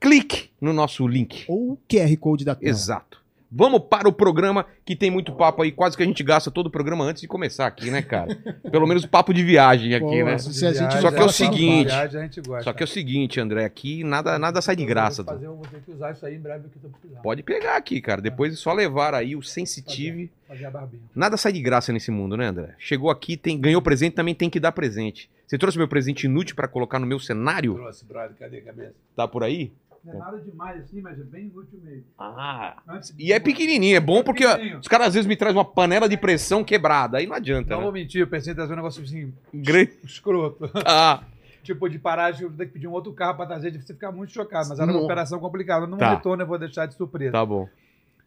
Clique 0.00 0.50
no 0.60 0.72
nosso 0.72 1.06
link. 1.06 1.44
Ou 1.46 1.72
o 1.72 1.78
QR 1.88 2.16
Code 2.16 2.44
da 2.44 2.54
tela. 2.54 2.70
Exato. 2.70 3.19
Vamos 3.52 3.80
para 3.90 4.08
o 4.08 4.12
programa 4.12 4.64
que 4.84 4.94
tem 4.94 5.10
muito 5.10 5.32
papo 5.32 5.62
aí, 5.62 5.72
quase 5.72 5.96
que 5.96 6.02
a 6.02 6.06
gente 6.06 6.22
gasta 6.22 6.50
todo 6.50 6.66
o 6.66 6.70
programa 6.70 7.04
antes 7.04 7.20
de 7.20 7.26
começar 7.26 7.66
aqui, 7.66 7.90
né, 7.90 8.00
cara? 8.00 8.36
Pelo 8.70 8.86
menos 8.86 9.04
papo 9.04 9.34
de 9.34 9.42
viagem 9.42 9.92
aqui, 9.94 10.04
Pô, 10.04 10.24
né? 10.24 10.38
se 10.38 10.64
a 10.64 10.72
gente 10.72 10.80
Viagem, 10.80 11.00
Só 11.00 11.10
que 11.10 11.20
é 11.20 11.24
o 11.24 11.28
seguinte, 11.28 11.86
viagem, 11.86 12.20
a 12.20 12.22
gente 12.22 12.40
gosta. 12.40 12.62
Só 12.62 12.72
que 12.72 12.82
é 12.82 12.84
o 12.84 12.88
seguinte, 12.88 13.40
André, 13.40 13.64
aqui 13.64 14.04
nada, 14.04 14.38
nada 14.38 14.62
sai 14.62 14.76
de 14.76 14.84
graça. 14.84 15.24
Fazer, 15.24 15.46
eu 15.46 15.56
vou 15.56 15.66
ter 15.66 15.80
que 15.80 15.90
usar 15.90 16.12
isso 16.12 16.24
aí 16.24 16.36
em 16.36 16.40
breve 16.40 16.68
que 16.68 16.76
eu 16.76 16.82
tô 16.82 16.88
precisando. 16.88 17.22
Pode 17.22 17.42
pegar 17.42 17.76
aqui, 17.76 18.00
cara. 18.00 18.20
Depois 18.20 18.52
é 18.52 18.56
só 18.56 18.72
levar 18.72 19.14
aí 19.14 19.34
o 19.34 19.42
Sensitive. 19.42 20.30
Fazer 20.46 20.66
a 20.66 20.70
barbinha. 20.70 21.02
Nada 21.14 21.36
sai 21.36 21.52
de 21.52 21.60
graça 21.60 21.92
nesse 21.92 22.10
mundo, 22.10 22.36
né, 22.36 22.46
André? 22.46 22.74
Chegou 22.78 23.10
aqui, 23.10 23.36
tem, 23.36 23.60
ganhou 23.60 23.82
presente, 23.82 24.14
também 24.14 24.34
tem 24.34 24.48
que 24.48 24.60
dar 24.60 24.70
presente. 24.70 25.28
Você 25.46 25.58
trouxe 25.58 25.76
meu 25.76 25.88
presente 25.88 26.26
inútil 26.26 26.54
pra 26.54 26.68
colocar 26.68 27.00
no 27.00 27.06
meu 27.06 27.18
cenário? 27.18 27.74
Trouxe, 27.74 28.04
brother, 28.04 28.36
cadê 28.38 28.58
a 28.58 28.62
cabeça? 28.62 28.94
Tá 29.16 29.26
por 29.26 29.42
aí? 29.42 29.72
Não 30.04 30.14
é 30.14 30.16
nada 30.16 30.38
demais 30.40 30.80
assim, 30.82 31.00
mas 31.02 31.18
é 31.20 31.22
bem 31.22 31.44
inútil 31.46 31.78
mesmo. 31.82 32.04
Ah. 32.18 32.82
Antes- 32.88 33.14
E 33.18 33.32
é 33.32 33.38
pequenininho, 33.38 33.96
é 33.96 34.00
bom 34.00 34.22
porque 34.24 34.46
ó, 34.46 34.52
Pequenininho. 34.52 34.78
os 34.80 34.88
caras 34.88 35.08
às 35.08 35.14
vezes 35.14 35.26
me 35.28 35.36
trazem 35.36 35.58
uma 35.58 35.64
panela 35.64 36.08
de 36.08 36.16
pressão 36.16 36.64
quebrada. 36.64 37.18
Aí 37.18 37.26
não 37.26 37.34
adianta, 37.36 37.74
Não 37.74 37.82
vou 37.82 37.92
né? 37.92 38.00
mentir, 38.00 38.20
eu 38.22 38.26
pensei 38.26 38.52
em 38.52 38.56
trazer 38.56 38.72
um 38.72 38.76
negócio 38.76 39.02
assim, 39.02 39.32
Grande. 39.52 39.92
escroto. 40.04 40.70
Ah, 40.86 41.22
tipo, 41.62 41.86
de 41.88 41.98
parar, 41.98 42.30
de 42.30 42.48
ter 42.50 42.66
que 42.66 42.72
pedir 42.72 42.86
um 42.88 42.92
outro 42.92 43.12
carro 43.12 43.36
pra 43.36 43.44
trazer, 43.46 43.70
de 43.70 43.82
você 43.82 43.92
ficar 43.92 44.10
muito 44.10 44.32
chocado. 44.32 44.70
Mas 44.70 44.78
era 44.78 44.90
uma 44.90 44.98
Não. 44.98 45.04
operação 45.04 45.38
complicada. 45.38 45.86
Não 45.86 45.98
Tá. 45.98 46.14
retorno, 46.14 46.42
eu 46.42 46.46
vou 46.46 46.58
deixar 46.58 46.86
de 46.86 46.94
surpresa. 46.94 47.32
tá 47.32 47.44
bom. 47.44 47.68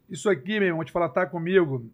Isso 0.10 0.30
aqui, 0.30 0.54
meu 0.60 0.64
irmão, 0.64 0.78
vou 0.78 0.86
te 0.86 0.92
falar, 0.92 1.10
tá 1.10 1.26
comigo. 1.26 1.90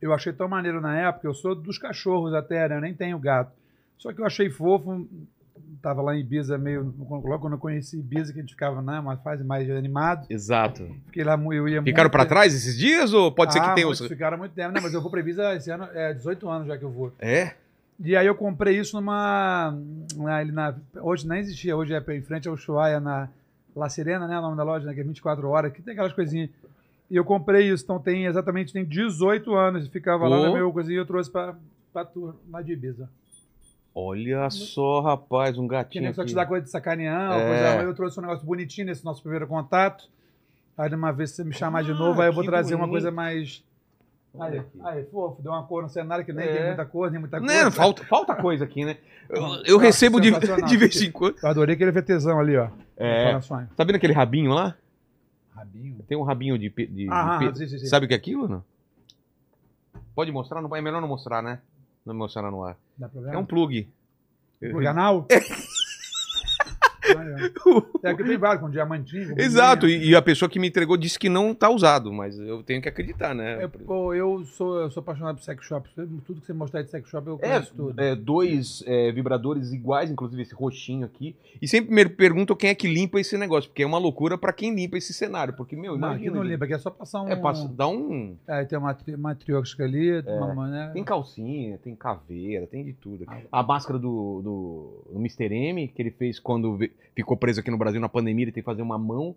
Eu 0.00 0.12
achei 0.12 0.32
tão 0.32 0.48
maneiro 0.48 0.80
na 0.80 0.98
época, 0.98 1.26
eu 1.28 1.32
sou 1.32 1.54
dos 1.54 1.78
cachorros 1.78 2.34
até, 2.34 2.68
né? 2.68 2.76
Eu 2.76 2.80
nem 2.80 2.92
tenho 2.92 3.18
gato. 3.18 3.52
Só 3.96 4.12
que 4.12 4.20
eu 4.20 4.26
achei 4.26 4.50
fofo. 4.50 5.06
Tava 5.82 6.00
lá 6.00 6.14
em 6.14 6.20
Ibiza, 6.20 6.56
meio. 6.56 6.94
Logo 7.08 7.38
quando 7.40 7.54
eu 7.54 7.58
conheci 7.58 7.98
Ibiza, 7.98 8.32
que 8.32 8.38
a 8.38 8.42
gente 8.42 8.52
ficava, 8.52 8.80
né? 8.80 9.00
Uma 9.00 9.16
fase 9.16 9.42
mais 9.42 9.68
animado. 9.70 10.26
Exato. 10.30 10.88
Fiquei 11.06 11.24
lá, 11.24 11.34
eu 11.52 11.68
ia 11.68 11.82
Ficaram 11.82 12.08
pra 12.10 12.24
trás 12.24 12.54
esses 12.54 12.78
dias 12.78 13.12
ou 13.12 13.32
pode 13.32 13.52
ser 13.52 13.60
que 13.60 13.66
Ah, 13.66 13.74
tenha 13.74 13.88
os. 13.88 13.98
Ficaram 14.00 14.38
muito 14.38 14.52
tempo. 14.52 14.72
Não, 14.72 14.80
mas 14.82 14.94
eu 14.94 15.00
vou 15.02 15.10
pra 15.10 15.18
Ibiza 15.20 15.54
esse 15.56 15.70
ano, 15.70 15.88
é 15.92 16.14
18 16.14 16.48
anos 16.48 16.68
já 16.68 16.78
que 16.78 16.84
eu 16.84 16.90
vou. 16.90 17.12
É? 17.18 17.54
E 18.04 18.16
aí 18.16 18.26
eu 18.26 18.34
comprei 18.34 18.78
isso 18.78 18.96
numa. 18.96 19.76
na- 20.16 20.44
na- 20.44 20.74
hoje 21.00 21.26
nem 21.28 21.40
existia, 21.40 21.76
hoje 21.76 21.92
é 21.94 21.98
em 22.16 22.22
frente 22.22 22.46
ao 22.48 22.54
Ushuaia, 22.54 23.00
na 23.00 23.28
La 23.74 23.88
Serena, 23.88 24.26
né? 24.28 24.38
O 24.38 24.42
nome 24.42 24.56
da 24.56 24.62
loja, 24.64 24.86
né? 24.86 24.94
Que 24.94 25.00
é 25.00 25.04
24 25.04 25.48
horas, 25.48 25.72
que 25.72 25.82
tem 25.82 25.92
aquelas 25.92 26.12
coisinhas. 26.12 26.50
E 27.10 27.16
eu 27.16 27.24
comprei 27.24 27.68
isso, 27.70 27.84
então 27.84 27.98
tem 27.98 28.24
exatamente 28.26 28.72
tem 28.72 28.84
18 28.84 29.54
anos. 29.54 29.88
Ficava 29.88 30.28
lá 30.28 30.38
Oh. 30.40 30.46
no 30.46 30.52
meu 30.54 30.72
coisinha 30.72 30.96
e 30.96 30.98
eu 31.00 31.06
trouxe 31.06 31.30
pra, 31.30 31.54
pra 31.92 32.04
turma 32.04 32.34
lá 32.50 32.62
de 32.62 32.72
Ibiza. 32.72 33.08
Olha 33.94 34.48
só, 34.50 35.00
rapaz, 35.00 35.58
um 35.58 35.68
Que 35.68 35.74
gatinho. 35.74 36.04
nem 36.04 36.14
só 36.14 36.24
te 36.24 36.34
dá 36.34 36.46
coisa 36.46 36.64
de 36.64 36.70
sacanear, 36.70 37.32
É. 37.38 37.46
coisa, 37.46 37.82
eu 37.88 37.94
trouxe 37.94 38.18
um 38.18 38.22
negócio 38.22 38.44
bonitinho 38.46 38.86
nesse 38.86 39.04
nosso 39.04 39.20
primeiro 39.22 39.46
contato. 39.46 40.08
Aí 40.78 40.92
uma 40.94 41.12
vez 41.12 41.32
você 41.32 41.44
me 41.44 41.52
chamar 41.52 41.82
de 41.84 41.90
Ah, 41.92 41.94
novo, 41.94 42.22
aí 42.22 42.28
eu 42.28 42.32
vou 42.32 42.42
que 42.42 42.48
trazer 42.48 42.74
uma 42.74 42.80
bonito. 42.86 42.92
coisa 42.94 43.10
mais. 43.10 43.62
Olha 44.34 44.52
Aí, 44.52 44.58
aqui. 44.60 44.80
aí, 44.82 45.04
fofo, 45.04 45.42
deu 45.42 45.52
uma 45.52 45.62
cor 45.64 45.82
no 45.82 45.90
cenário 45.90 46.24
que 46.24 46.32
nem 46.32 46.46
É. 46.46 46.52
tem 46.54 46.66
muita 46.68 46.86
cor, 46.86 47.10
nem 47.10 47.20
muita 47.20 47.38
cor. 47.38 47.46
Não, 47.46 47.70
falta, 47.70 48.02
falta 48.06 48.34
coisa 48.34 48.64
aqui, 48.64 48.82
né? 48.82 48.96
Eu, 49.28 49.42
eu 49.66 49.76
tá 49.78 49.84
recebo 49.84 50.18
de, 50.18 50.30
de 50.30 50.76
vez 50.78 51.02
em 51.02 51.10
quando. 51.12 51.36
Eu 51.42 51.48
adorei 51.50 51.74
aquele 51.74 51.90
VTzão 51.92 52.40
ali, 52.40 52.56
ó. 52.56 52.68
É. 52.96 53.38
Tá 53.76 53.84
vendo 53.84 53.96
aquele 53.96 54.14
rabinho 54.14 54.52
lá? 54.52 54.74
Rabinho. 55.54 55.98
Tem 56.08 56.16
um 56.16 56.22
rabinho 56.22 56.58
de. 56.58 56.70
de, 56.70 56.86
de 56.86 57.08
Ah, 57.10 57.38
sim, 57.54 57.66
sim, 57.66 57.78
sim. 57.78 57.86
Sabe 57.86 58.06
o 58.06 58.08
que 58.08 58.14
é 58.14 58.16
aquilo, 58.16 58.48
não? 58.48 58.64
Pode 60.14 60.32
mostrar? 60.32 60.62
Não, 60.62 60.74
é 60.74 60.80
melhor 60.80 61.02
não 61.02 61.08
mostrar, 61.08 61.42
né? 61.42 61.60
Não 62.04 62.14
mostrar 62.14 62.50
no 62.50 62.64
ar. 62.64 62.76
Dá 62.96 63.06
É 63.06 63.10
problema? 63.10 63.38
um 63.38 63.46
plug. 63.46 63.88
Plug 64.60 64.86
anal? 64.86 65.26
é. 67.12 67.52
é 68.10 68.14
que 68.14 68.24
tem 68.24 68.36
vários, 68.36 68.62
com 68.62 68.70
diamantinho. 68.70 69.34
Com 69.34 69.40
Exato, 69.40 69.88
e, 69.88 70.10
e 70.10 70.16
a 70.16 70.22
pessoa 70.22 70.48
que 70.48 70.58
me 70.58 70.68
entregou 70.68 70.96
disse 70.96 71.18
que 71.18 71.28
não 71.28 71.54
tá 71.54 71.68
usado, 71.70 72.12
mas 72.12 72.38
eu 72.38 72.62
tenho 72.62 72.80
que 72.80 72.88
acreditar, 72.88 73.34
né? 73.34 73.64
É, 73.64 73.68
pô, 73.68 74.14
eu 74.14 74.44
sou, 74.44 74.80
eu 74.80 74.90
sou 74.90 75.00
apaixonado 75.00 75.36
por 75.36 75.44
sex 75.44 75.64
shop. 75.64 75.88
Tudo 75.94 76.40
que 76.40 76.46
você 76.46 76.52
mostrar 76.52 76.82
de 76.82 76.90
sex 76.90 77.08
shop, 77.08 77.26
eu 77.26 77.38
conheço 77.38 77.74
tudo. 77.74 78.00
É, 78.00 78.14
dois 78.14 78.82
é, 78.86 79.10
vibradores 79.12 79.72
iguais, 79.72 80.10
inclusive 80.10 80.42
esse 80.42 80.54
roxinho 80.54 81.04
aqui. 81.06 81.36
E 81.60 81.68
sempre 81.68 81.94
me 81.94 82.08
perguntam 82.08 82.56
quem 82.56 82.70
é 82.70 82.74
que 82.74 82.88
limpa 82.88 83.20
esse 83.20 83.36
negócio, 83.36 83.70
porque 83.70 83.82
é 83.82 83.86
uma 83.86 83.98
loucura 83.98 84.36
pra 84.36 84.52
quem 84.52 84.74
limpa 84.74 84.96
esse 84.96 85.12
cenário. 85.12 85.54
Porque, 85.54 85.76
meu, 85.76 85.96
não, 85.96 86.08
aqui 86.08 86.24
imagina. 86.24 86.36
não 86.36 86.42
limpa, 86.42 86.64
aqui 86.64 86.74
é 86.74 86.78
só 86.78 86.90
passar 86.90 87.22
um. 87.22 87.28
É, 87.28 87.36
passa, 87.36 87.68
dá 87.68 87.88
um. 87.88 88.36
É, 88.46 88.64
tem 88.64 88.78
uma, 88.78 88.94
tri- 88.94 89.14
uma 89.14 89.34
trióxica 89.34 89.84
ali, 89.84 90.20
uma, 90.20 90.68
né? 90.68 90.90
Tem 90.92 91.04
calcinha, 91.04 91.78
tem 91.78 91.94
caveira, 91.94 92.66
tem 92.66 92.84
de 92.84 92.92
tudo. 92.92 93.24
A 93.50 93.62
máscara 93.62 93.98
do, 93.98 94.40
do, 94.42 95.12
do 95.12 95.18
Mr. 95.18 95.54
M, 95.54 95.88
que 95.88 96.02
ele 96.02 96.10
fez 96.10 96.38
quando 96.38 96.78
ficou 97.14 97.36
preso 97.36 97.60
aqui 97.60 97.70
no 97.70 97.78
Brasil 97.78 98.00
na 98.00 98.08
pandemia, 98.08 98.44
ele 98.44 98.52
tem 98.52 98.62
que 98.62 98.66
fazer 98.66 98.82
uma 98.82 98.98
mão. 98.98 99.34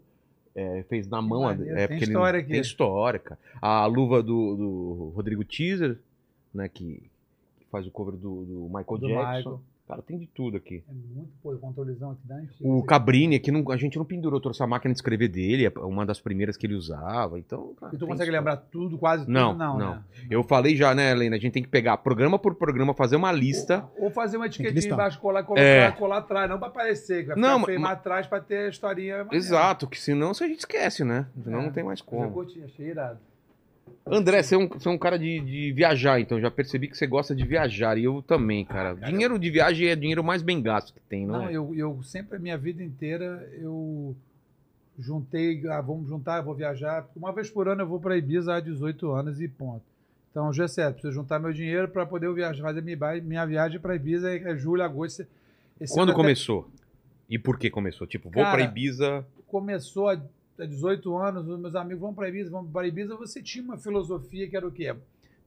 é, 0.56 0.84
fez 0.88 1.06
na 1.08 1.22
mão. 1.22 1.42
maneiro, 1.44 1.74
é, 1.74 1.80
tem 1.80 1.88
porque 1.88 2.04
ele- 2.06 2.12
história 2.14 2.40
aqui. 2.40 2.50
Tem 2.52 2.62
história, 2.62 3.20
cara. 3.20 3.40
A 3.62 3.86
luva 3.86 4.24
do, 4.24 4.56
do 4.56 5.14
Rodrigo 5.16 5.44
Teaser, 5.44 5.98
né, 6.54 6.70
que, 6.70 7.04
que 7.60 7.66
faz 7.70 7.86
o 7.86 7.92
cover 7.92 8.14
do, 8.16 8.46
do 8.46 8.60
Michael 8.68 8.98
Do 8.98 9.08
Jackson. 9.10 9.38
Michael. 9.38 9.60
Cara, 9.88 10.02
tem 10.02 10.18
de 10.18 10.26
tudo 10.26 10.58
aqui. 10.58 10.84
É 10.90 10.92
muito, 10.92 11.30
pô, 11.44 11.54
o 11.54 11.60
controlezão 11.60 12.10
aqui 12.10 12.26
da 12.28 12.36
antiga. 12.38 12.68
O 12.68 12.82
Cabrini, 12.84 13.40
que 13.40 13.52
não- 13.52 13.70
a 13.72 13.78
gente 13.78 13.98
não 14.00 14.04
pendurou, 14.06 14.42
trouxe 14.42 14.64
a 14.64 14.66
máquina 14.68 14.92
de 14.92 14.98
escrever 14.98 15.28
dele, 15.28 15.66
é 15.68 15.80
uma 15.80 16.04
das 16.04 16.20
primeiras 16.20 16.58
que 16.58 16.66
ele 16.66 16.74
usava. 16.74 17.38
Então, 17.38 17.76
cara, 17.76 17.94
E 17.94 17.98
tu 18.00 18.08
consegue 18.08 18.24
história. 18.32 18.40
lembrar 18.40 18.58
tudo, 18.58 18.98
quase 18.98 19.26
tudo? 19.26 19.34
Não, 19.34 19.54
Não, 19.56 19.78
não. 19.78 19.92
né? 19.98 20.04
Eu 20.28 20.42
falei 20.44 20.76
já, 20.76 20.96
né, 20.96 21.12
Helena? 21.12 21.36
A 21.36 21.40
gente 21.40 21.54
tem 21.54 21.62
que 21.62 21.70
pegar 21.70 21.98
programa 21.98 22.40
por 22.40 22.56
programa, 22.56 22.96
fazer 22.96 23.16
uma 23.16 23.32
lista. 23.32 23.88
Ou 24.00 24.10
fazer 24.10 24.38
uma 24.38 24.50
que 24.50 24.64
etiquetinha 24.64 24.94
embaixo, 24.94 25.20
colar, 25.20 25.44
colocar, 25.44 25.62
É. 25.62 25.92
colar 25.92 26.18
atrás, 26.18 26.50
não 26.50 26.58
pra 26.58 26.68
aparecer, 26.70 27.22
que 27.22 27.28
vai 27.28 27.38
Não, 27.38 27.60
ficar 27.60 27.66
feio 27.68 27.80
ma- 27.80 27.88
mais 27.90 28.00
atrás 28.00 28.26
pra 28.26 28.40
ter 28.42 28.66
a 28.66 28.70
historinha. 28.70 29.18
maneira. 29.18 29.36
Exato, 29.38 29.88
que 29.88 30.00
senão 30.02 30.32
a 30.32 30.34
gente 30.34 30.60
esquece, 30.60 31.04
né? 31.04 31.28
Senão 31.44 31.60
É. 31.60 31.64
não 31.64 31.72
tem 31.72 31.84
mais 31.84 32.02
Mas 32.02 32.12
Eu 32.12 32.20
como. 32.24 32.32
curti, 32.34 32.62
achei 32.64 32.88
irado. 32.88 33.20
André, 34.08 34.44
você 34.44 34.54
é 34.54 34.58
um, 34.58 34.68
você 34.68 34.88
é 34.88 34.92
um 34.92 34.98
cara 34.98 35.18
de, 35.18 35.40
de 35.40 35.72
viajar, 35.72 36.20
então 36.20 36.40
já 36.40 36.52
percebi 36.52 36.88
que 36.88 36.96
você 36.96 37.08
gosta 37.08 37.36
de 37.36 37.44
viajar. 37.44 37.98
E 37.98 38.04
eu 38.04 38.22
também, 38.22 38.64
cara. 38.64 38.92
Ah, 38.92 38.96
cara, 38.96 39.12
dinheiro 39.12 39.40
de 39.40 39.50
viagem 39.50 39.88
é 39.88 39.96
dinheiro 39.96 40.24
mais 40.24 40.44
bem 40.44 40.62
gasto 40.62 40.94
que 40.94 41.00
tem, 41.02 41.26
não, 41.26 41.40
Não, 41.40 41.48
é? 41.50 41.54
eu, 41.54 41.74
eu 41.76 42.04
sempre, 42.04 42.38
a 42.38 42.40
minha 42.40 42.58
vida 42.58 42.84
inteira, 42.84 43.50
eu 43.60 44.16
juntei, 44.98 45.66
ah, 45.68 45.82
vamos 45.82 46.08
juntar, 46.08 46.42
vou 46.42 46.54
viajar. 46.54 47.08
Uma 47.16 47.32
vez 47.34 47.50
por 47.50 47.68
ano 47.68 47.82
eu 47.82 47.88
vou 47.88 48.00
para 48.00 48.16
Ibiza 48.18 48.56
há 48.56 48.60
18 48.60 49.12
anos 49.12 49.42
e 49.42 49.48
ponto. 49.48 49.84
Então, 50.30 50.54
já 50.54 50.66
é 50.66 50.68
certo, 50.68 50.96
preciso 50.96 51.14
juntar 51.14 51.40
meu 51.40 51.54
dinheiro 51.54 51.88
para 51.88 52.06
poder 52.06 52.32
viajar, 52.34 52.62
fazer 52.62 52.82
minha, 52.82 53.46
viagem 53.46 53.80
para 53.80 53.96
Ibiza 53.96 54.30
é 54.30 54.52
é 54.52 54.56
julho, 54.56 54.84
agosto. 54.84 55.26
Quando 55.90 56.02
ano 56.02 56.12
até 56.12 56.22
começou? 56.22 56.70
E 57.30 57.40
por 57.40 57.58
que 57.58 57.70
começou? 57.70 58.06
Tipo, 58.06 58.30
vou 58.30 58.44
pra 58.44 58.62
Ibiza. 58.62 59.26
começou 59.48 60.10
há 60.10 60.22
há 60.60 60.66
18 60.66 61.18
anos, 61.18 61.48
os 61.48 61.60
meus 61.60 61.76
amigos 61.76 62.02
vão 62.02 62.14
para 62.14 62.28
Ibiza, 62.30 62.50
vão 62.50 62.66
para 62.66 62.88
Ibiza, 62.88 63.16
você 63.16 63.42
tinha 63.42 63.64
uma 63.64 63.78
filosofia 63.78 64.48
que 64.50 64.56
era 64.56 64.68
o 64.68 64.72
quê? 64.72 64.94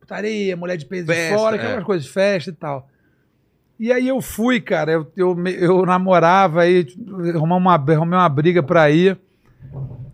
Putaria, 0.01 0.57
mulher 0.57 0.77
de 0.77 0.87
peso 0.87 1.07
de 1.07 1.13
Festa, 1.15 1.37
fora, 1.39 1.57
é. 1.57 1.61
aquelas 1.61 1.85
coisas, 1.85 2.07
festa 2.09 2.51
e 2.51 2.55
tal. 2.55 2.89
E 3.81 3.93
aí 3.93 4.09
eu 4.09 4.21
fui, 4.21 4.61
cara, 4.61 4.93
eu, 4.93 5.13
eu, 5.17 5.37
eu 5.47 5.87
namorava 5.87 6.63
aí, 6.63 6.87
arrumei 7.35 7.57
uma, 7.57 7.75
arrumei 7.75 8.19
uma 8.19 8.29
briga 8.29 8.63
pra 8.63 8.91
ir. 8.91 9.17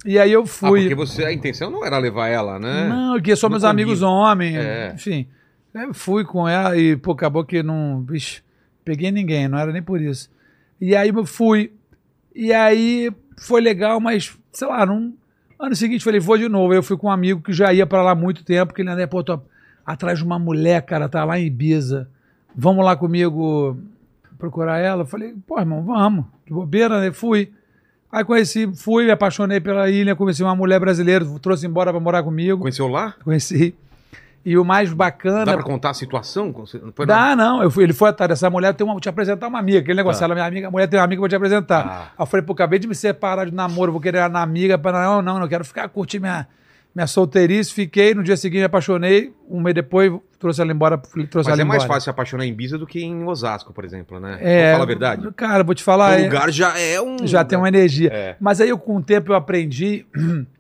E 0.05 0.19
aí 0.19 0.33
eu 0.33 0.43
Ah, 0.43 0.47
fui. 0.47 0.81
porque 0.83 0.95
você, 0.95 1.25
a 1.25 1.33
intenção 1.33 1.71
não 1.71 1.85
era 1.85 1.97
levar 1.99 2.29
ela, 2.29 2.59
né? 2.59 2.89
Não, 2.89 3.21
que 3.23 3.35
são 3.35 3.49
No 3.49 3.55
meus 3.55 3.65
amigos 3.65 4.03
homens, 4.03 4.57
É. 4.57 4.93
enfim. 4.95 5.27
Eu 5.75 5.95
fui 5.95 6.25
com 6.25 6.47
ela 6.47 6.77
e, 6.77 6.95
pô, 6.97 7.13
acabou 7.13 7.43
que 7.45 7.63
não. 7.63 8.01
Bicho, 8.03 8.43
peguei 8.85 9.11
ninguém, 9.11 9.49
não 9.49 9.59
era 9.59 9.73
nem 9.73 9.83
por 9.83 10.01
isso. 10.01 10.31
E 10.81 10.95
aí 10.95 11.09
eu 11.09 11.25
fui. 11.25 11.73
E 12.35 12.53
aí 12.53 13.11
foi 13.39 13.61
legal, 13.63 13.99
mas, 13.99 14.37
sei 14.55 14.69
lá, 14.69 14.87
num. 14.87 15.13
Ano 15.59 15.77
seguinte, 15.77 16.05
falei, 16.05 16.21
vou 16.21 16.39
de 16.39 16.49
novo. 16.49 16.73
Aí 16.73 16.79
eu 16.79 16.83
fui 16.83 16.97
com 16.97 17.07
um 17.09 17.11
amigo 17.11 17.41
que 17.41 17.53
já 17.53 17.73
ia 17.73 17.87
pra 17.87 18.03
lá 18.03 18.13
há 18.13 18.15
muito 18.15 18.45
tempo, 18.45 18.75
que 18.75 18.83
ele 18.83 18.91
andava, 18.91 19.07
pô, 19.07 19.23
tô 19.23 19.41
atrás 19.85 20.19
de 20.19 20.25
uma 20.25 20.39
mulher, 20.39 20.83
cara, 20.83 21.09
tá 21.09 21.25
lá 21.25 21.39
em 21.39 21.47
Ibiza. 21.47 22.09
Vamos 22.57 22.85
lá 22.85 22.97
comigo 22.97 23.77
procurar 24.39 24.79
ela? 24.79 25.03
Eu 25.03 25.07
falei, 25.07 25.35
pô, 25.47 25.59
irmão, 25.59 25.83
vamos. 25.83 26.25
De 26.47 26.53
bobeira, 26.53 27.01
né? 27.01 27.13
Fui. 27.13 27.53
Aí 28.11 28.25
conheci, 28.25 28.71
fui, 28.77 29.07
me 29.07 29.11
apaixonei 29.11 29.61
pela 29.61 29.91
ilha, 29.91 30.15
conheci 30.15 30.43
uma 30.43 30.55
mulher 30.55 30.79
brasileira, 30.79 31.25
trouxe 31.41 31.67
embora 31.67 31.91
pra 31.91 32.01
morar 32.01 32.23
comigo. 32.23 32.61
Conheceu 32.61 32.87
lá? 32.87 33.15
Conheci. 33.25 33.75
E 34.45 34.59
o 34.59 34.65
mais 34.65 34.93
bacana. 34.93 35.45
Dá 35.47 35.55
pra 35.55 35.63
contar 35.63 35.91
a 35.91 35.95
situação? 35.95 36.55
Não 36.83 36.93
foi 36.95 37.07
Dá, 37.07 37.35
não. 37.35 37.63
Eu 37.63 37.71
fui, 37.71 37.83
ele 37.85 37.95
foi 37.95 38.11
atrás 38.11 38.29
dessa 38.29 38.51
mulher, 38.51 38.75
tem 38.75 38.87
uma, 38.87 39.01
te 39.01 39.09
apresentar 39.09 39.49
uma 39.49 39.59
amiga. 39.59 39.79
Aquele 39.79 39.97
negócio, 39.97 40.19
Tá. 40.21 40.27
ela 40.27 40.35
é 40.35 40.37
minha 40.37 40.47
amiga, 40.47 40.69
a 40.69 40.71
mulher 40.71 40.87
tem 40.87 40.99
uma 40.99 41.05
amiga, 41.05 41.19
eu 41.19 41.23
vou 41.23 41.29
te 41.29 41.35
apresentar. 41.37 41.87
Ah. 41.87 42.01
Aí 42.19 42.23
eu 42.23 42.27
falei, 42.27 42.45
pô, 42.45 42.53
acabei 42.53 42.79
de 42.79 42.87
me 42.87 42.95
separar 42.95 43.47
de 43.47 43.55
namoro, 43.55 43.91
vou 43.91 44.01
querer 44.01 44.29
na 44.29 44.43
amiga. 44.43 44.77
Pra, 44.77 44.93
não, 44.93 45.23
não, 45.23 45.39
não, 45.41 45.49
quero 45.49 45.65
ficar, 45.65 45.89
curtir 45.89 46.21
minha, 46.21 46.47
minha 46.95 47.07
solteirice. 47.07 47.73
Fiquei, 47.73 48.15
no 48.15 48.23
dia 48.23 48.37
seguinte 48.37 48.59
me 48.61 48.67
apaixonei. 48.67 49.33
Um 49.49 49.61
mês 49.63 49.75
depois, 49.75 50.13
trouxe 50.39 50.61
ela 50.61 50.73
embora. 50.73 50.99
Trouxe 50.99 51.49
Mas 51.49 51.49
ela 51.49 51.63
é 51.63 51.65
mais 51.65 51.83
embora. 51.83 51.95
fácil 51.95 52.05
se 52.05 52.11
apaixonar 52.11 52.45
em 52.45 52.51
Ibiza 52.51 52.77
do 52.77 52.87
que 52.87 53.03
em 53.03 53.25
Osasco, 53.25 53.73
por 53.73 53.83
exemplo, 53.83 54.21
né? 54.21 54.37
É, 54.43 54.65
Vou 54.65 54.73
falar 54.73 54.83
a 54.85 54.87
verdade. 54.87 55.33
Cara, 55.35 55.65
vou 55.65 55.75
te 55.75 55.83
falar. 55.83 56.11
o 56.11 56.21
é- 56.21 56.25
lugar 56.25 56.51
já 56.51 56.79
é 56.79 57.01
um. 57.01 57.27
já 57.27 57.43
tem 57.45 57.57
uma 57.57 57.69
energia. 57.69 58.11
É. 58.13 58.37
Mas 58.39 58.61
aí, 58.61 58.69
eu, 58.69 58.77
com 58.77 58.97
o 58.99 59.03
tempo, 59.03 59.33
eu 59.33 59.37
aprendi 59.37 60.05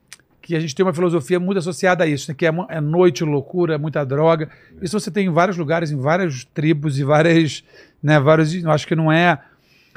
que 0.44 0.54
a 0.54 0.60
gente 0.60 0.74
tem 0.74 0.84
uma 0.84 0.92
filosofia 0.92 1.40
muito 1.40 1.58
associada 1.58 2.04
a 2.04 2.06
isso, 2.06 2.30
né? 2.30 2.34
que 2.36 2.46
é, 2.46 2.50
é 2.68 2.78
noite, 2.78 3.24
loucura, 3.24 3.78
muita 3.78 4.04
droga. 4.04 4.50
Isso 4.82 5.00
você 5.00 5.10
tem 5.10 5.26
em 5.26 5.32
vários 5.32 5.56
lugares, 5.56 5.90
em 5.90 5.96
várias 5.96 6.44
tribos 6.44 6.98
e 6.98 7.02
várias, 7.02 7.64
né, 8.02 8.20
vários, 8.20 8.64
acho 8.66 8.86
que 8.86 8.94
não 8.94 9.10
é. 9.10 9.40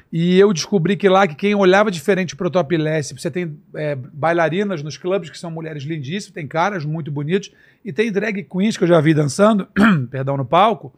E 0.09 0.39
eu 0.39 0.53
descobri 0.53 0.95
que 0.95 1.09
lá, 1.09 1.27
que 1.27 1.35
quem 1.35 1.53
olhava 1.53 1.91
diferente 1.91 2.33
pro 2.33 2.49
Top 2.49 2.75
Leste, 2.77 3.13
você 3.13 3.29
tem 3.29 3.59
é, 3.75 3.93
bailarinas 3.95 4.81
nos 4.81 4.95
clubes, 4.95 5.29
que 5.29 5.37
são 5.37 5.51
mulheres 5.51 5.83
lindíssimas, 5.83 6.33
tem 6.33 6.47
caras 6.47 6.85
muito 6.85 7.11
bonitos, 7.11 7.51
e 7.83 7.91
tem 7.91 8.09
drag 8.09 8.41
queens 8.43 8.77
que 8.77 8.85
eu 8.85 8.87
já 8.87 9.01
vi 9.01 9.13
dançando, 9.13 9.67
perdão, 10.09 10.37
no 10.37 10.45
palco, 10.45 10.97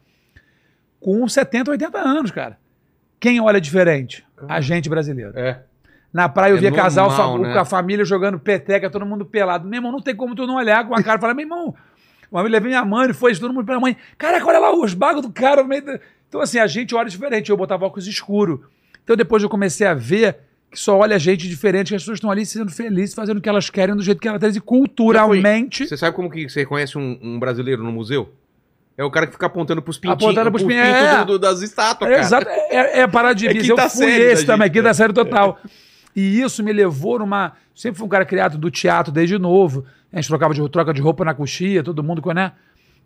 com 1.00 1.28
70, 1.28 1.72
80 1.72 1.98
anos, 1.98 2.30
cara. 2.30 2.56
Quem 3.18 3.40
olha 3.40 3.60
diferente? 3.60 4.24
A 4.48 4.60
gente 4.60 4.88
brasileiro. 4.88 5.36
É. 5.36 5.64
Na 6.12 6.28
praia 6.28 6.52
eu 6.52 6.56
É 6.56 6.60
via 6.60 6.72
casal 6.72 7.08
normal, 7.08 7.32
fa- 7.36 7.38
né? 7.42 7.52
com 7.52 7.58
a 7.60 7.64
família 7.64 8.04
jogando 8.04 8.38
peteca, 8.38 8.90
todo 8.90 9.06
mundo 9.06 9.24
pelado. 9.24 9.68
Meu 9.68 9.78
irmão, 9.78 9.92
não 9.92 10.00
tem 10.00 10.14
como 10.14 10.34
tu 10.34 10.46
não 10.46 10.56
olhar 10.56 10.86
com 10.86 10.94
a 10.94 11.02
cara 11.02 11.18
e 11.18 11.20
falar, 11.20 11.34
meu 11.34 11.44
irmão, 11.44 11.74
uma 12.30 12.42
vez 12.42 12.52
levei 12.52 12.70
minha 12.70 12.84
mãe, 12.84 13.12
foi 13.12 13.34
todo 13.36 13.54
mundo 13.54 13.64
pela 13.66 13.78
mãe. 13.78 13.96
Caraca, 14.18 14.44
olha 14.46 14.58
lá 14.58 14.74
os 14.74 14.92
bagos 14.94 15.22
do 15.22 15.30
cara 15.30 15.62
no 15.62 15.68
meio 15.68 15.84
da... 15.84 16.00
Então, 16.28 16.40
assim, 16.40 16.58
a 16.58 16.66
gente 16.66 16.94
olha 16.94 17.08
diferente. 17.08 17.50
Eu 17.50 17.56
botava 17.56 17.84
óculos 17.86 18.06
escuro. 18.06 18.64
Então, 19.04 19.16
depois 19.16 19.42
eu 19.42 19.48
comecei 19.48 19.86
a 19.86 19.94
ver 19.94 20.38
que 20.70 20.78
só 20.78 20.96
olha 20.98 21.18
gente 21.18 21.48
diferente, 21.48 21.88
que 21.88 21.94
as 21.96 22.02
pessoas 22.02 22.16
estão 22.18 22.30
ali 22.30 22.46
sendo 22.46 22.70
felizes, 22.70 23.14
fazendo 23.14 23.38
o 23.38 23.40
que 23.40 23.48
elas 23.48 23.68
querem 23.70 23.96
do 23.96 24.02
jeito 24.02 24.20
que 24.20 24.28
elas 24.28 24.40
querem. 24.40 24.56
E 24.56 24.60
culturalmente. 24.60 25.86
Você 25.88 25.96
sabe 25.96 26.14
como 26.14 26.30
que 26.30 26.48
você 26.48 26.60
reconhece 26.60 26.96
um, 26.96 27.18
um 27.22 27.38
brasileiro 27.38 27.82
no 27.82 27.90
museu? 27.92 28.32
É 28.96 29.02
o 29.04 29.10
cara 29.10 29.26
que 29.26 29.32
fica 29.32 29.46
apontando 29.46 29.80
pros 29.82 29.98
pintinhos. 29.98 30.22
Apontando 30.22 30.50
pros 30.50 30.62
pintinhos, 30.62 30.86
pintos 30.86 31.02
é. 31.02 31.18
do- 31.20 31.24
do- 31.24 31.38
das 31.38 31.62
estátuas, 31.62 32.10
É, 32.10 32.14
cara. 32.14 32.24
exato, 32.26 32.48
é, 32.48 32.98
é 32.98 33.02
a 33.02 33.08
parada 33.08 33.34
de 33.34 33.46
É 33.48 33.50
eu 33.50 33.76
fui 33.76 33.88
série 33.88 34.26
da 34.26 34.32
esse 34.32 34.46
também, 34.46 34.68
quinta 34.70 34.82
né? 34.88 34.92
série 34.92 35.12
total. 35.12 35.58
E 36.14 36.40
isso 36.40 36.62
me 36.62 36.72
levou 36.72 37.18
numa. 37.18 37.52
Sempre 37.74 37.98
fui 37.98 38.06
um 38.06 38.10
cara 38.10 38.24
criado 38.24 38.58
do 38.58 38.70
teatro 38.70 39.12
desde 39.12 39.38
novo. 39.38 39.84
A 40.12 40.16
gente 40.16 40.28
trocava 40.28 40.52
de, 40.52 40.68
troca 40.68 40.92
de 40.92 41.00
roupa 41.00 41.24
na 41.24 41.32
coxia, 41.34 41.82
todo 41.82 42.02
mundo, 42.02 42.22
né? 42.34 42.52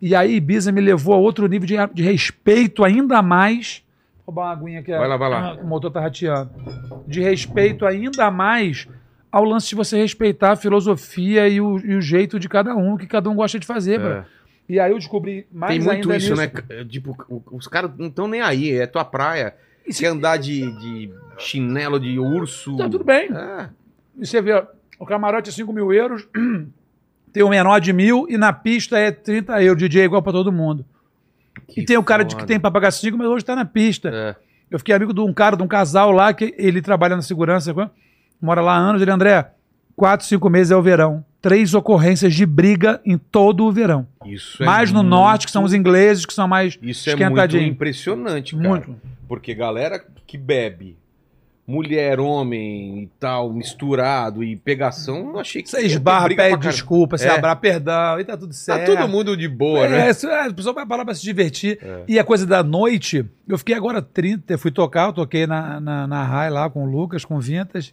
E 0.01 0.15
aí 0.15 0.35
Ibiza 0.35 0.71
me 0.71 0.81
levou 0.81 1.13
a 1.13 1.17
outro 1.17 1.47
nível 1.47 1.67
de, 1.67 1.75
de 1.93 2.03
respeito 2.03 2.83
ainda 2.83 3.21
mais. 3.21 3.83
Vou 4.25 4.33
roubar 4.33 4.43
uma 4.45 4.51
aguinha 4.63 4.79
aqui. 4.79 4.91
Vai 4.91 5.07
lá, 5.07 5.17
vai 5.17 5.29
lá. 5.29 5.51
Ah, 5.51 5.53
O 5.61 5.67
motor 5.67 5.91
tá 5.91 5.99
rateando. 6.01 6.49
De 7.07 7.21
respeito 7.21 7.85
ainda 7.85 8.29
mais 8.31 8.87
ao 9.31 9.43
lance 9.43 9.69
de 9.69 9.75
você 9.75 9.97
respeitar 9.97 10.51
a 10.53 10.55
filosofia 10.55 11.47
e 11.47 11.59
o, 11.61 11.77
e 11.79 11.95
o 11.95 12.01
jeito 12.01 12.39
de 12.39 12.47
cada 12.49 12.75
um, 12.75 12.97
que 12.97 13.05
cada 13.05 13.29
um 13.29 13.35
gosta 13.35 13.59
de 13.59 13.65
fazer, 13.67 13.99
É. 13.99 13.99
bro. 13.99 14.25
E 14.67 14.79
aí 14.79 14.91
eu 14.91 14.97
descobri 14.97 15.45
mais 15.51 15.73
Tem 15.73 15.79
muito 15.79 16.11
ainda 16.11 16.17
isso, 16.17 16.33
nisso. 16.35 16.41
né? 16.41 16.85
Tipo, 16.89 17.15
os 17.51 17.67
caras 17.67 17.91
não 17.99 18.07
estão 18.07 18.27
nem 18.27 18.41
aí. 18.41 18.71
É 18.71 18.87
tua 18.87 19.05
praia. 19.05 19.53
E 19.87 19.93
se- 19.93 20.01
Quer 20.01 20.07
andar 20.09 20.37
de, 20.37 20.71
de 20.79 21.11
chinelo 21.37 21.99
de 21.99 22.17
urso. 22.19 22.75
Tá 22.77 22.89
tudo 22.89 23.03
bem. 23.03 23.29
É. 23.31 23.69
E 24.19 24.25
você 24.25 24.41
vê, 24.41 24.63
o 24.99 25.05
camarote 25.05 25.49
é 25.49 25.53
5 25.53 25.71
mil 25.73 25.91
euros, 25.93 26.27
tem 27.33 27.43
o 27.43 27.49
menor 27.49 27.79
de 27.79 27.91
mil 27.93 28.25
e 28.29 28.37
na 28.37 28.53
pista 28.53 28.97
é 28.97 29.11
30 29.11 29.61
euros. 29.61 29.79
DJ 29.81 30.01
é 30.01 30.05
igual 30.05 30.21
pra 30.23 30.31
todo 30.31 30.51
mundo. 30.51 30.85
Que 31.67 31.81
e 31.81 31.85
tem 31.85 31.97
o 31.97 32.03
cara 32.03 32.23
de, 32.23 32.35
que 32.35 32.45
tem 32.45 32.59
pra 32.59 32.71
pagar 32.71 32.91
5, 32.91 33.17
mas 33.17 33.27
hoje 33.27 33.45
tá 33.45 33.55
na 33.55 33.65
pista. 33.65 34.09
É. 34.13 34.35
Eu 34.69 34.79
fiquei 34.79 34.95
amigo 34.95 35.13
de 35.13 35.21
um 35.21 35.33
cara, 35.33 35.55
de 35.55 35.63
um 35.63 35.67
casal 35.67 36.11
lá, 36.11 36.33
que 36.33 36.53
ele 36.57 36.81
trabalha 36.81 37.15
na 37.15 37.21
segurança, 37.21 37.73
mora 38.41 38.61
lá 38.61 38.73
há 38.73 38.77
anos. 38.77 39.01
Ele, 39.01 39.11
André, 39.11 39.51
4, 39.95 40.25
5 40.25 40.49
meses 40.49 40.71
é 40.71 40.75
o 40.75 40.81
verão. 40.81 41.23
Três 41.41 41.73
ocorrências 41.75 42.33
de 42.33 42.45
briga 42.45 42.99
em 43.05 43.17
todo 43.17 43.65
o 43.65 43.71
verão. 43.71 44.07
Isso 44.25 44.63
é 44.63 44.65
mais 44.65 44.91
no 44.91 44.97
muito- 44.99 45.09
norte, 45.09 45.45
que 45.45 45.51
são 45.51 45.63
os 45.63 45.73
ingleses, 45.73 46.25
que 46.25 46.33
são 46.33 46.47
mais 46.47 46.77
Isso 46.81 47.09
é 47.09 47.15
muito 47.29 47.57
impressionante, 47.57 48.55
cara. 48.55 48.67
Muito. 48.67 48.95
Porque 49.27 49.53
galera 49.53 50.03
que 50.25 50.37
bebe 50.37 50.97
mulher, 51.67 52.19
homem 52.19 53.03
e 53.03 53.07
tal, 53.19 53.51
misturado 53.51 54.43
e 54.43 54.55
pegação, 54.55 55.17
eu 55.17 55.23
não 55.33 55.39
achei 55.39 55.63
que 55.63 55.69
Você 55.69 55.81
esbarra, 55.81 56.27
pede 56.29 56.57
desculpa, 56.57 57.17
você 57.17 57.25
É. 57.27 57.31
abra 57.31 57.55
perdão 57.55 58.19
e 58.19 58.23
tá 58.23 58.37
tudo 58.37 58.49
Tá 58.49 58.53
certo. 58.53 58.85
todo 58.95 59.07
mundo 59.09 59.35
de 59.35 59.47
boa, 59.47 59.83
é, 59.85 59.89
né? 59.89 59.97
é, 60.09 60.41
a 60.47 60.53
pessoa 60.53 60.75
vai 60.75 60.85
parar 60.85 61.03
pra 61.03 61.15
se 61.15 61.23
divertir. 61.23 61.79
É. 61.81 62.03
E 62.07 62.19
a 62.19 62.23
coisa 62.23 62.45
da 62.45 62.61
noite, 62.61 63.25
eu 63.47 63.57
fiquei 63.57 63.73
agora 63.73 63.99
30, 63.99 64.53
eu 64.53 64.59
fui 64.59 64.69
tocar, 64.69 65.07
eu 65.07 65.13
toquei 65.13 65.47
na, 65.47 65.79
na, 65.79 66.05
na 66.05 66.23
Rai 66.23 66.51
lá 66.51 66.69
com 66.69 66.83
o 66.83 66.89
Lucas, 66.89 67.25
com 67.25 67.39
Vintas, 67.39 67.91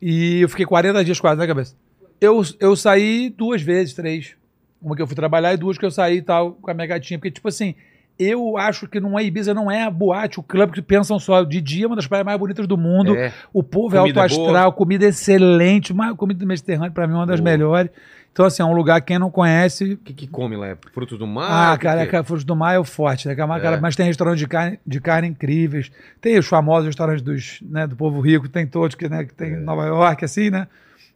e 0.00 0.40
eu 0.40 0.48
fiquei 0.48 0.64
40 0.64 1.04
dias 1.04 1.20
quase 1.20 1.38
na 1.38 1.46
cabeça. 1.46 1.74
Eu, 2.18 2.42
eu 2.58 2.74
saí 2.74 3.28
duas 3.28 3.60
vezes, 3.60 3.92
três. 3.92 4.34
Uma 4.80 4.96
que 4.96 5.02
eu 5.02 5.06
fui 5.06 5.16
trabalhar 5.16 5.52
e 5.52 5.58
duas 5.58 5.76
que 5.76 5.84
eu 5.84 5.90
saí 5.90 6.16
e 6.18 6.22
tal 6.22 6.52
com 6.52 6.70
a 6.70 6.74
minha 6.74 6.86
gatinha. 6.86 7.18
Porque, 7.18 7.30
tipo 7.30 7.46
assim, 7.48 7.74
eu 8.18 8.56
acho 8.56 8.86
que 8.88 8.98
não 9.00 9.18
é 9.18 9.24
Ibiza, 9.24 9.52
não 9.52 9.70
é 9.70 9.82
a 9.84 9.90
boate, 9.90 10.40
o 10.40 10.42
clube 10.42 10.72
que 10.72 10.82
pensam 10.82 11.18
só. 11.18 11.42
De 11.44 11.60
dia, 11.60 11.84
é 11.84 11.86
uma 11.86 11.96
das 11.96 12.06
praias 12.06 12.24
mais 12.24 12.38
bonitas 12.38 12.66
do 12.66 12.76
mundo. 12.76 13.14
É. 13.16 13.32
O 13.52 13.62
povo 13.62 13.96
é 13.96 14.00
Comida 14.00 14.22
alto 14.22 14.32
astral, 14.34 14.72
comida 14.72 15.06
excelente, 15.06 15.92
uma 15.92 16.14
comida 16.16 16.40
do 16.40 16.46
Mediterrâneo, 16.46 16.92
pra 16.92 17.06
mim, 17.06 17.14
é 17.14 17.16
uma 17.16 17.26
das 17.26 17.40
Boa. 17.40 17.50
melhores. 17.50 17.90
Então, 18.32 18.44
assim, 18.44 18.62
é 18.62 18.66
um 18.66 18.74
lugar, 18.74 19.00
quem 19.00 19.18
não 19.18 19.30
conhece, 19.30 19.94
O 19.94 19.96
que, 19.96 20.12
que 20.12 20.26
come 20.26 20.56
lá? 20.56 20.68
É 20.68 20.76
Frutos 20.92 21.18
do 21.18 21.26
mar? 21.26 21.72
ah, 21.72 21.78
que 21.78 21.84
cara, 21.84 22.06
que 22.06 22.14
é? 22.14 22.22
frutos 22.22 22.44
do 22.44 22.54
mar 22.54 22.74
é 22.74 22.78
o 22.78 22.84
forte, 22.84 23.26
né? 23.28 23.34
É. 23.34 23.80
mas 23.80 23.96
tem 23.96 24.04
restaurante 24.04 24.38
de 24.38 24.46
carne, 24.46 24.78
de 24.86 25.00
carne 25.00 25.28
incríveis. 25.28 25.90
Tem 26.20 26.38
os 26.38 26.46
famosos 26.46 26.84
restaurantes 26.86 27.22
dos, 27.22 27.60
né, 27.62 27.86
do 27.86 27.96
povo 27.96 28.20
rico, 28.20 28.46
tem 28.46 28.66
todos 28.66 28.94
que, 28.94 29.08
né, 29.08 29.24
que 29.24 29.32
tem 29.32 29.54
É. 29.54 29.56
em 29.56 29.60
Nova 29.64 29.86
York, 29.86 30.22
assim, 30.22 30.50
né? 30.50 30.68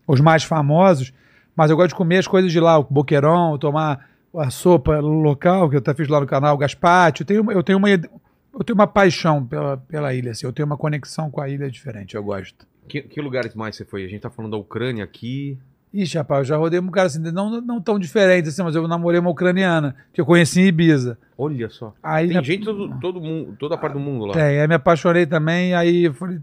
Os 0.06 0.18
mais 0.18 0.44
famosos. 0.44 1.12
Mas 1.54 1.70
eu 1.70 1.76
gosto 1.76 1.90
de 1.90 1.94
comer 1.94 2.18
as 2.18 2.26
coisas 2.26 2.50
de 2.50 2.58
lá, 2.58 2.78
o 2.78 2.84
boqueirão, 2.84 3.58
tomar 3.58 4.00
a 4.36 4.50
sopa 4.50 4.98
local, 5.00 5.68
que 5.68 5.76
eu 5.76 5.80
até 5.80 5.94
fiz 5.94 6.08
lá 6.08 6.20
no 6.20 6.26
canal, 6.26 6.54
o 6.54 6.58
gazpacho. 6.58 7.22
Eu 7.22 7.26
tenho, 7.26 7.42
uma- 7.42 7.52
eu 7.52 7.62
tenho 7.62 7.78
uma. 7.78 7.88
Eu 7.90 8.64
tenho 8.64 8.74
uma 8.74 8.86
paixão 8.86 9.44
pela, 9.44 9.76
pela 9.76 10.12
ilha, 10.14 10.32
assim. 10.32 10.46
Eu 10.46 10.52
tenho 10.52 10.66
uma 10.66 10.76
conexão 10.76 11.30
com 11.30 11.40
a 11.40 11.48
ilha 11.48 11.70
diferente, 11.70 12.16
eu 12.16 12.22
gosto. 12.22 12.66
Que, 12.88 13.02
que 13.02 13.20
lugares 13.20 13.54
mais 13.54 13.76
você 13.76 13.84
foi? 13.84 14.04
A 14.04 14.08
gente 14.08 14.20
tá 14.20 14.30
falando 14.30 14.52
da 14.52 14.56
Ucrânia 14.58 15.04
aqui. 15.04 15.56
Ixi, 15.94 16.18
rapaz, 16.18 16.40
eu 16.40 16.44
já 16.44 16.56
rodei 16.56 16.78
um 16.78 16.88
cara 16.88 17.06
assim, 17.08 17.18
não, 17.20 17.60
não 17.60 17.80
tão 17.80 17.98
diferente, 17.98 18.48
assim, 18.48 18.62
mas 18.62 18.76
eu 18.76 18.86
namorei 18.86 19.18
uma 19.18 19.30
ucraniana, 19.30 19.94
que 20.12 20.20
eu 20.20 20.26
conheci 20.26 20.60
em 20.60 20.66
Ibiza. 20.66 21.18
Olha 21.36 21.68
só. 21.68 21.92
Aí 22.02 22.26
Tem 22.28 22.36
na- 22.36 22.42
gente 22.42 22.64
todo, 22.64 23.00
todo 23.00 23.20
mundo, 23.20 23.56
toda 23.58 23.74
a 23.74 23.78
parte 23.78 23.94
do 23.94 24.00
mundo 24.00 24.26
lá. 24.26 24.34
Tem, 24.34 24.60
aí 24.60 24.68
me 24.68 24.74
apaixonei 24.74 25.26
também, 25.26 25.74
aí 25.74 26.04
eu 26.04 26.14
falei, 26.14 26.38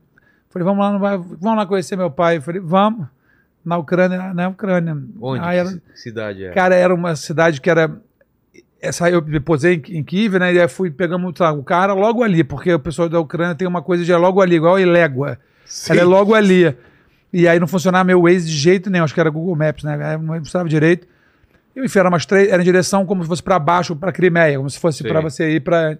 falei 0.49 0.65
vamos 0.65 0.79
lá, 0.83 0.97
vai- 0.97 1.17
vamos 1.17 1.57
lá 1.57 1.65
conhecer 1.65 1.95
meu 1.95 2.11
pai. 2.11 2.37
Eu 2.37 2.41
falei, 2.41 2.59
vamos, 2.61 3.07
na 3.67 3.77
Ucrânia, 3.77 4.33
na 4.33 4.47
Ucrânia. 4.47 4.97
Onde? 5.19 5.43
Ela- 5.55 5.73
Que 5.73 5.99
cidade 5.99 6.45
é? 6.45 6.51
cara, 6.51 6.73
era 6.73 6.93
uma 6.95 7.15
cidade 7.15 7.59
que 7.59 7.69
era. 7.69 7.91
Essa, 8.81 9.09
eu 9.09 9.21
me 9.21 9.39
posei 9.39 9.75
em, 9.89 9.97
em 9.97 10.03
Kiev, 10.03 10.37
né? 10.39 10.53
E 10.53 10.59
aí 10.59 10.67
fui 10.67 10.89
pegando 10.89 11.27
o 11.27 11.63
cara 11.63 11.93
logo 11.93 12.23
ali, 12.23 12.43
porque 12.43 12.73
o 12.73 12.79
pessoal 12.79 13.09
da 13.09 13.19
Ucrânia 13.19 13.55
tem 13.55 13.67
uma 13.67 13.81
coisa 13.81 14.05
de 14.05 14.11
é 14.11 14.17
logo 14.17 14.39
ali, 14.39 14.55
igual 14.55 14.79
Ilégua. 14.79 15.37
Sim. 15.65 15.93
Ela 15.93 16.01
é 16.01 16.05
logo 16.05 16.33
ali. 16.33 16.73
E 17.33 17.47
aí 17.47 17.59
não 17.59 17.67
funcionava 17.67 18.03
meu 18.05 18.21
Waze 18.21 18.45
de 18.45 18.55
jeito 18.55 18.89
nenhum, 18.89 19.03
acho 19.03 19.13
que 19.13 19.19
era 19.19 19.29
Google 19.29 19.55
Maps, 19.55 19.83
né? 19.83 20.17
Não 20.17 20.35
funcionava 20.37 20.69
direito. 20.69 21.05
Eu 21.75 21.83
enfim, 21.83 21.99
era 21.99 22.07
umas 22.09 22.25
três, 22.25 22.49
era 22.49 22.61
em 22.61 22.65
direção 22.65 23.05
como 23.05 23.21
se 23.23 23.27
fosse 23.27 23.43
para 23.43 23.59
baixo, 23.59 23.95
para 23.95 24.11
Crimeia, 24.11 24.57
como 24.57 24.69
se 24.69 24.79
fosse 24.79 25.03
para 25.03 25.19
você 25.21 25.55
ir 25.55 25.59
para. 25.59 25.97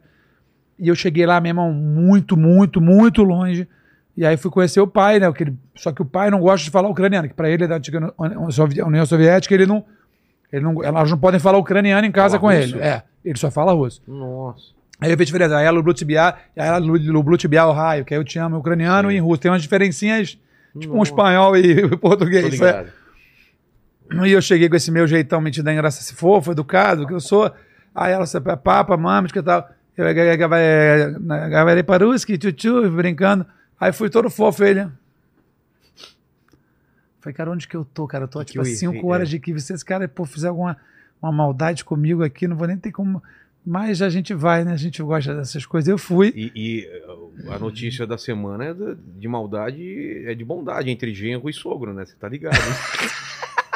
E 0.79 0.87
eu 0.87 0.95
cheguei 0.95 1.25
lá, 1.25 1.41
meu 1.41 1.49
irmão, 1.49 1.73
muito, 1.73 2.37
muito, 2.37 2.79
muito 2.79 3.23
longe. 3.23 3.67
E 4.17 4.25
aí 4.25 4.35
fui 4.35 4.49
conhecer 4.49 4.81
o 4.81 4.87
pai, 4.87 5.19
né? 5.19 5.31
ele- 5.39 5.55
Só 5.75 5.91
que 5.91 6.01
o 6.01 6.05
pai 6.05 6.31
não 6.31 6.39
gosta 6.39 6.63
de 6.65 6.71
falar 6.71 6.89
ucraniano, 6.89 7.27
que 7.27 7.35
para 7.35 7.49
ele 7.51 7.65
é 7.65 7.67
da 7.67 7.75
antiga 7.75 8.11
União 8.17 8.49
Sovi- 8.51 8.81
União 8.81 9.05
Soviética, 9.05 9.53
ele 9.53 9.67
não, 9.67 9.85
ele 10.51 10.63
não. 10.63 10.83
Elas 10.83 11.11
não 11.11 11.17
podem 11.19 11.39
falar 11.39 11.59
ucraniano 11.59 12.05
em 12.07 12.11
casa 12.11 12.39
Fala 12.39 12.51
com 12.53 12.59
russo? 12.59 12.75
ele. 12.77 12.83
É, 12.83 13.03
ele 13.23 13.37
só 13.37 13.51
fala 13.51 13.73
russo. 13.73 14.01
Nossa. 14.07 14.75
Aí 14.99 15.11
eu 15.11 15.17
fiz 15.17 15.27
diferença. 15.27 15.55
Aí 15.55 15.65
ela 15.65 15.77
Lublutibia, 15.77 16.29
aí 16.29 16.35
ela 16.55 16.79
Lublutibia 16.79 17.63
o 17.67 17.71
raio, 17.71 18.03
que 18.03 18.11
aí 18.15 18.19
eu 18.19 18.23
te 18.23 18.39
amo 18.39 18.55
em 18.55 18.59
ucraniano 18.59 19.09
Sim. 19.09 19.15
e 19.15 19.17
em 19.19 19.21
russo. 19.21 19.39
Tem 19.41 19.51
umas 19.51 19.61
diferencinhas, 19.61 20.35
tipo 20.79 20.93
um 20.95 20.97
Nossa. 20.97 21.11
espanhol 21.11 21.55
e 21.55 21.87
português. 21.97 22.49
ligado. 22.49 22.87
E 24.25 24.31
eu 24.31 24.41
cheguei 24.41 24.67
com 24.69 24.75
esse 24.75 24.89
meu 24.89 25.05
jeitão 25.05 25.39
metido 25.41 25.69
engraça 25.69 26.01
se 26.01 26.15
fofo, 26.15 26.51
educado, 26.53 27.05
que 27.05 27.13
eu 27.13 27.19
sou. 27.19 27.51
Aí 27.93 28.13
ela 28.13 28.23
disse, 28.23 28.39
papa, 28.41 28.95
mama, 28.97 29.27
que 29.27 29.41
tal. 29.43 29.69
Eu 29.97 30.05
gavarei 31.49 31.83
paruski, 31.83 32.37
tchutchu, 32.37 32.89
brincando. 32.89 33.45
Aí 33.79 33.93
fui 33.93 34.09
todo 34.09 34.29
fofo, 34.29 34.63
ele. 34.63 34.89
Falei, 37.19 37.35
cara, 37.35 37.51
onde 37.51 37.67
que 37.67 37.75
eu 37.75 37.85
tô, 37.85 38.07
cara? 38.07 38.23
Eu 38.23 38.27
tô, 38.27 38.43
tipo, 38.43 38.61
a 38.61 38.65
cinco 38.65 38.95
errei, 38.95 39.05
horas 39.05 39.27
é. 39.27 39.31
de 39.31 39.39
que 39.39 39.59
se 39.59 39.73
esse 39.73 39.83
cara, 39.85 40.07
pô, 40.07 40.25
fizer 40.25 40.47
alguma 40.47 40.77
uma 41.21 41.31
maldade 41.31 41.83
comigo 41.83 42.23
aqui, 42.23 42.47
não 42.47 42.55
vou 42.55 42.67
nem 42.67 42.77
ter 42.77 42.91
como... 42.91 43.21
Mas 43.65 44.01
a 44.01 44.09
gente 44.09 44.33
vai, 44.33 44.63
né? 44.63 44.71
A 44.71 44.77
gente 44.77 45.01
gosta 45.03 45.35
dessas 45.35 45.65
coisas. 45.65 45.89
Eu 45.89 45.97
fui. 45.97 46.31
E, 46.33 46.51
e, 46.55 46.87
uh, 47.05 47.51
a 47.51 47.59
notícia 47.59 48.07
da 48.07 48.17
semana 48.17 48.65
é 48.65 48.73
da- 48.73 48.95
de 48.95 49.27
maldade, 49.27 50.23
é 50.25 50.33
de 50.33 50.45
bondade 50.45 50.89
entre 50.89 51.13
genro 51.13 51.49
e 51.49 51.53
sogro, 51.53 51.93
né? 51.93 52.05
Você 52.05 52.15
tá 52.15 52.29
ligado? 52.29 52.53
né? 52.53 52.59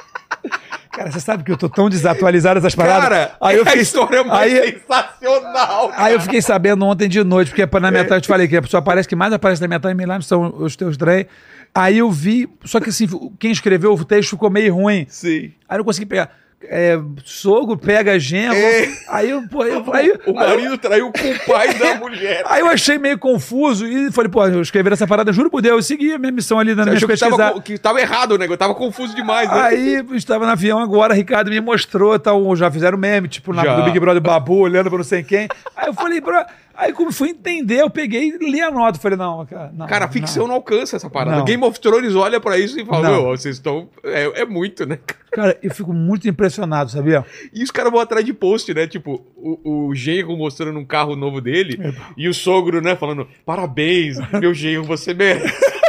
Cara, 0.92 1.10
você 1.12 1.20
sabe 1.22 1.44
que 1.44 1.52
eu 1.52 1.58
tô 1.58 1.70
tão 1.70 1.90
desatualizado 1.90 2.60
essas 2.60 2.76
paradas. 2.76 3.04
Cara, 3.04 3.32
aí 3.40 3.56
eu 3.56 3.62
a 3.64 3.66
fiquei, 3.66 3.82
história 3.82 4.24
mais 4.24 4.54
aí- 4.54 4.80
sensacional. 4.82 5.92
Aí 5.96 6.14
eu 6.14 6.20
fiquei 6.20 6.42
sabendo 6.42 6.86
ontem 6.86 7.08
de 7.08 7.24
noite, 7.24 7.50
porque 7.52 7.66
na 7.80 7.90
minha 7.92 8.04
timeline, 8.04 8.18
eu 8.18 8.22
te 8.22 8.28
falei 8.28 8.48
que 8.48 8.58
a 8.58 8.62
pessoa 8.62 8.80
aparece 8.80 9.08
que 9.08 9.16
mais 9.16 9.32
aparece 9.32 9.62
na 9.62 9.68
minha 9.68 9.80
timeline 9.80 10.22
são 10.22 10.54
os 10.58 10.76
teus 10.76 10.98
trem. 10.98 11.26
Aí 11.74 12.00
eu 12.00 12.12
vi, 12.12 12.50
só 12.66 12.80
que 12.82 12.90
assim, 12.90 13.08
quem 13.40 13.52
escreveu 13.52 13.94
o 13.94 14.04
texto 14.04 14.32
ficou 14.32 14.50
meio 14.50 14.74
ruim. 14.76 15.06
Sim. 15.10 15.54
Aí 15.70 15.76
eu 15.76 15.78
não 15.78 15.86
consegui 15.86 16.06
pegar. 16.06 16.30
É, 16.64 16.98
sogro 17.26 17.76
pega 17.76 18.18
genro. 18.20 18.56
É. 18.56 18.88
Aí 19.10 19.30
eu, 19.30 19.42
pô, 19.50 19.64
eu, 19.66 19.84
aí, 19.94 20.14
O 20.28 20.34
marido 20.34 20.78
traiu 20.78 21.12
com 21.12 21.30
o 21.32 21.40
pai 21.54 21.74
da 21.74 21.96
mulher. 22.00 22.44
aí 22.46 22.62
eu 22.62 22.68
achei 22.68 22.98
meio 22.98 23.18
confuso 23.18 23.86
e 23.88 24.12
falei, 24.12 24.30
pô, 24.32 24.46
eu 24.48 24.62
escrevi 24.62 24.92
essa 24.94 25.06
parada, 25.08 25.34
juro 25.34 25.50
por 25.50 25.62
Deus, 25.62 25.76
eu 25.76 25.82
segui 25.84 26.14
a 26.14 26.18
minha 26.20 26.32
missão 26.32 26.60
ali 26.60 26.74
na 26.76 26.86
minha 26.86 26.98
que 26.98 27.08
pesquisa. 27.08 27.36
tava, 27.36 27.54
co- 27.54 27.62
que 27.62 27.78
tava 27.78 28.00
errado 28.00 28.34
o 28.34 28.38
negócio, 28.38 28.58
tava 28.60 28.76
confuso 28.76 29.16
demais, 29.16 29.50
né? 29.50 29.60
Aí 29.62 30.06
estava 30.14 30.46
no 30.46 30.52
avião 30.52 30.80
agora, 30.80 31.14
Ricardo 31.14 31.50
me 31.50 31.60
mostrou, 31.60 32.18
tal, 32.20 32.56
já 32.56 32.70
fizeram 32.72 32.98
meme, 32.98 33.28
tipo, 33.28 33.52
na, 33.54 33.64
do 33.64 33.84
Big 33.84 34.00
Brother 34.00 34.22
Babu, 34.22 34.60
olhando 34.60 34.90
pra 34.90 34.98
não 34.98 35.04
sei 35.06 35.24
quem. 35.24 35.48
Aí 35.76 35.88
eu 35.88 35.94
falei, 35.94 36.22
bro, 36.22 36.42
aí 36.82 36.94
como 36.94 37.12
fui 37.12 37.30
entender, 37.30 37.82
eu 37.82 37.90
peguei 37.90 38.30
e 38.30 38.38
li 38.38 38.62
a 38.62 38.72
nota. 38.72 39.00
Falei, 39.00 39.18
não, 39.18 39.46
cara, 39.46 39.72
não. 39.74 39.88
Cara, 39.88 40.06
a 40.06 40.08
ficção 40.10 40.48
não, 40.48 40.56
alcança 40.56 40.96
essa 40.96 41.10
parada. 41.10 41.38
Não. 41.38 41.46
Game 41.46 41.64
of 41.64 41.80
Thrones 41.80 42.16
olha 42.16 42.40
pra 42.40 42.58
isso 42.58 42.80
e 42.80 42.86
fala, 42.86 43.10
Não. 43.10 43.22
meu, 43.24 43.38
vocês 43.38 43.56
estão... 43.56 43.90
É, 44.04 44.42
é 44.42 44.46
muito, 44.46 44.86
né? 44.86 45.00
Cara, 45.32 45.58
eu 45.62 45.72
fico 45.74 45.94
muito 45.94 46.28
impressionado, 46.28 46.92
sabia? 46.92 47.24
E 47.54 47.64
os 47.64 47.72
caras 47.72 47.92
vão 47.92 48.02
atrás 48.02 48.26
de 48.26 48.34
post, 48.34 48.74
né? 48.74 48.88
Tipo, 48.88 49.26
o, 49.38 49.88
o 49.88 49.96
genro 49.96 50.36
mostrando 50.36 50.78
um 50.78 50.86
carro 50.86 51.16
novo 51.16 51.40
dele 51.40 51.80
e 52.18 52.28
o 52.28 52.34
sogro, 52.34 52.82
né, 52.82 52.96
falando, 52.96 53.28
parabéns, 53.46 54.18
meu 54.40 54.54
genro, 54.54 54.84
você 54.84 55.14
merece. 55.14 55.81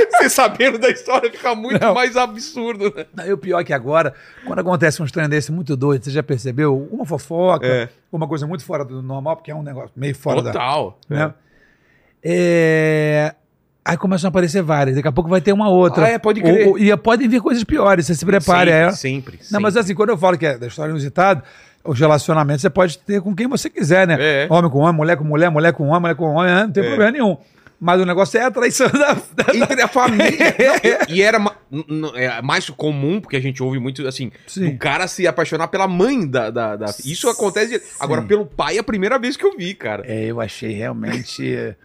Você 0.18 0.28
sabendo 0.28 0.78
da 0.78 0.88
história 0.90 1.30
fica 1.30 1.54
muito 1.54 1.80
Não. 1.80 1.94
mais 1.94 2.16
absurdo, 2.16 2.92
né? 2.96 3.06
Aí 3.16 3.32
o 3.32 3.38
pior 3.38 3.60
é 3.60 3.64
que 3.64 3.72
agora, 3.72 4.14
quando 4.46 4.58
acontece 4.58 5.02
uns 5.02 5.10
treinos 5.12 5.30
desse 5.30 5.50
muito 5.52 5.76
doido, 5.76 6.04
você 6.04 6.10
já 6.10 6.22
percebeu? 6.22 6.88
Uma 6.92 7.04
fofoca, 7.04 7.66
É. 7.66 7.88
uma 8.12 8.26
coisa 8.28 8.46
muito 8.46 8.64
fora 8.64 8.84
do 8.84 9.02
normal, 9.02 9.36
porque 9.36 9.50
é 9.50 9.54
um 9.54 9.62
negócio 9.62 9.90
meio 9.96 10.14
fora 10.14 10.42
da. 10.42 10.52
Total. 10.52 10.98
Né? 11.08 11.32
É, 12.22 13.34
Aí 13.86 13.98
começam 13.98 14.28
a 14.28 14.30
aparecer 14.30 14.62
várias, 14.62 14.96
daqui 14.96 15.06
a 15.08 15.12
pouco 15.12 15.28
vai 15.28 15.42
ter 15.42 15.52
uma 15.52 15.68
outra. 15.68 16.06
Ah, 16.06 16.08
é, 16.08 16.18
pode 16.18 16.40
crer. 16.40 16.68
Ou- 16.68 16.72
ou- 16.72 16.78
e 16.78 16.96
podem 16.96 17.28
vir 17.28 17.42
coisas 17.42 17.62
piores, 17.64 18.06
você 18.06 18.14
se 18.14 18.24
prepare. 18.24 18.70
sempre, 18.70 18.86
é. 18.86 18.90
sempre, 18.92 19.38
Não, 19.50 19.60
mas 19.60 19.76
assim, 19.76 19.94
quando 19.94 20.08
eu 20.08 20.16
falo 20.16 20.38
que 20.38 20.46
é 20.46 20.56
da 20.56 20.66
história 20.68 20.88
inusitada, 20.90 21.44
os 21.84 22.00
relacionamentos 22.00 22.62
você 22.62 22.70
pode 22.70 22.96
ter 22.96 23.20
com 23.20 23.36
quem 23.36 23.46
você 23.46 23.68
quiser, 23.68 24.06
né? 24.06 24.16
É. 24.18 24.46
Homem 24.48 24.70
com 24.70 24.78
homem, 24.78 24.94
mulher 24.94 25.18
com 25.18 25.24
mulher, 25.24 25.50
mulher 25.50 25.74
com 25.74 25.84
homem, 25.88 26.00
mulher 26.00 26.14
com 26.14 26.24
homem, 26.32 26.50
né? 26.54 26.62
não 26.62 26.72
tem 26.72 26.82
É. 26.82 26.86
problema 26.86 27.10
nenhum. 27.12 27.36
Mas 27.80 28.00
o 28.00 28.06
negócio 28.06 28.38
é 28.38 28.44
a 28.44 28.50
traição 28.50 28.88
da. 28.88 29.12
da- 29.14 29.54
Entre 29.54 29.82
a 29.82 29.88
família. 29.88 30.28
Não, 31.06 31.14
e 31.14 31.20
era 31.20 31.38
ma- 31.38 31.56
é 32.14 32.40
mais 32.40 32.70
comum, 32.70 33.20
porque 33.20 33.36
a 33.36 33.40
gente 33.40 33.62
ouve 33.62 33.78
muito 33.78 34.06
assim, 34.06 34.30
Sim. 34.46 34.70
do 34.70 34.78
cara 34.78 35.06
se 35.08 35.26
apaixonar 35.26 35.68
pela 35.68 35.86
mãe 35.88 36.26
da. 36.26 36.50
da, 36.50 36.76
da- 36.76 36.94
Isso 37.04 37.28
acontece. 37.28 37.78
Sim. 37.80 37.96
Agora, 38.00 38.22
pelo 38.22 38.46
pai 38.46 38.76
é 38.76 38.80
a 38.80 38.84
primeira 38.84 39.18
vez 39.18 39.36
que 39.36 39.44
eu 39.44 39.56
vi, 39.56 39.74
cara. 39.74 40.02
É, 40.06 40.24
eu 40.26 40.40
achei 40.40 40.72
realmente. 40.72 41.42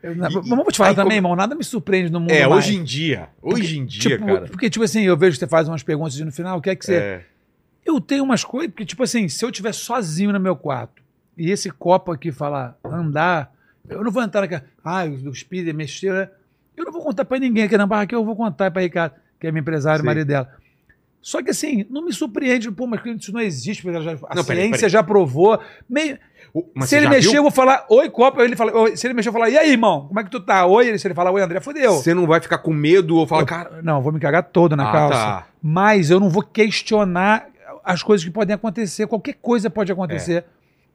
Eu, 0.00 0.12
E- 0.12 0.16
mas 0.16 0.32
vou 0.32 0.64
te 0.70 0.76
falar 0.78 0.90
aí 0.90 0.94
também, 0.94 1.08
como- 1.20 1.26
irmão, 1.26 1.34
nada 1.36 1.56
me 1.56 1.64
surpreende 1.64 2.08
no 2.12 2.20
mundo. 2.20 2.30
É, 2.30 2.46
mais. 2.46 2.64
hoje 2.66 2.76
em 2.76 2.84
dia. 2.84 3.30
Hoje 3.42 3.78
em 3.80 3.84
dia, 3.84 4.00
tipo, 4.16 4.26
cara. 4.26 4.46
Porque, 4.46 4.70
tipo 4.70 4.84
assim, 4.84 5.02
eu 5.02 5.16
vejo 5.16 5.32
que 5.32 5.40
você 5.40 5.48
faz 5.48 5.66
umas 5.68 5.82
perguntas 5.82 6.16
no 6.20 6.30
final, 6.30 6.58
o 6.58 6.62
que 6.62 6.70
é 6.70 6.76
que 6.76 6.84
você. 6.86 6.94
É. 6.94 7.24
Eu 7.84 8.00
tenho 8.00 8.22
umas 8.22 8.44
coisas, 8.44 8.70
porque, 8.70 8.84
tipo 8.86 9.02
assim, 9.02 9.28
se 9.28 9.44
eu 9.44 9.48
estiver 9.50 9.72
sozinho 9.74 10.32
no 10.32 10.38
meu 10.38 10.54
quarto 10.54 11.02
e 11.36 11.50
esse 11.50 11.68
copo 11.68 12.12
aqui 12.12 12.30
falar 12.30 12.76
andar, 12.84 13.50
eu 13.88 14.04
não 14.04 14.10
vou 14.10 14.22
entrar 14.22 14.40
naquela. 14.42 14.64
Ah, 14.84 15.04
o 15.04 15.34
speed 15.34 15.74
mexeu? 15.74 16.14
Eu 16.76 16.84
não 16.84 16.92
vou 16.92 17.02
contar 17.02 17.24
pra 17.24 17.38
ninguém 17.38 17.64
aqui 17.64 17.76
na 17.76 17.86
barra 17.86 18.06
que 18.06 18.14
eu 18.14 18.24
vou 18.24 18.36
contar 18.36 18.70
pra 18.70 18.82
Ricardo, 18.82 19.14
que 19.40 19.46
é 19.46 19.52
meu 19.52 19.60
empresário, 19.60 20.00
Sim. 20.00 20.06
marido 20.06 20.26
dela. 20.28 20.48
Só 21.20 21.42
que 21.42 21.50
assim, 21.50 21.84
não 21.90 22.04
me 22.04 22.12
surpreende, 22.12 22.70
pô, 22.70 22.86
mas 22.86 23.00
isso 23.04 23.32
não 23.32 23.40
existe, 23.40 23.82
porque 23.82 24.00
já- 24.00 24.12
a 24.28 24.34
Não, 24.36 24.44
peraí, 24.44 24.62
ciência 24.62 24.78
peraí. 24.78 24.90
já 24.90 25.02
provou. 25.02 25.60
Meio, 25.90 26.16
mas 26.74 26.88
se 26.88 26.96
ele 26.96 27.08
mexer, 27.08 27.30
viu? 27.30 27.36
eu 27.38 27.42
vou 27.42 27.50
falar, 27.50 27.84
oi, 27.90 28.08
copo, 28.08 28.38
aí 28.40 28.46
ele 28.46 28.54
fala, 28.54 28.72
oi. 28.74 28.96
se 28.96 29.04
ele 29.06 29.14
mexer, 29.14 29.28
eu 29.28 29.32
vou 29.32 29.40
falar, 29.40 29.50
e 29.52 29.58
aí, 29.58 29.72
irmão, 29.72 30.06
como 30.06 30.20
é 30.20 30.24
que 30.24 30.30
tu 30.30 30.38
tá? 30.38 30.64
Oi, 30.64 30.96
se 30.96 31.06
ele 31.08 31.14
falar, 31.14 31.32
oi, 31.32 31.42
André, 31.42 31.58
fodeu. 31.60 31.94
Você 31.94 32.14
não 32.14 32.24
vai 32.26 32.40
ficar 32.40 32.58
com 32.58 32.72
medo 32.72 33.16
ou 33.16 33.26
falar, 33.26 33.42
Eu- 33.42 33.46
cara. 33.46 33.82
Não, 33.82 34.00
vou 34.00 34.12
me 34.12 34.20
cagar 34.20 34.44
todo 34.44 34.76
na 34.76 34.88
Ah, 34.88 34.92
calça. 34.92 35.18
tá. 35.18 35.46
Mas 35.60 36.08
eu 36.08 36.20
não 36.20 36.30
vou 36.30 36.42
questionar 36.42 37.48
as 37.84 38.02
coisas 38.02 38.24
que 38.24 38.30
podem 38.30 38.54
acontecer. 38.54 39.06
Qualquer 39.08 39.34
coisa 39.42 39.68
pode 39.68 39.90
acontecer. 39.90 40.44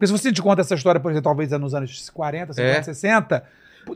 Porque 0.03 0.07
se 0.07 0.11
você 0.11 0.33
te 0.33 0.41
conta 0.41 0.61
essa 0.61 0.75
história, 0.75 0.99
por 0.99 1.11
exemplo, 1.11 1.23
talvez 1.23 1.49
nos 1.51 1.73
anos 1.73 2.09
40, 2.09 2.53
50, 2.53 2.77
É. 2.79 2.83
60, 2.83 3.43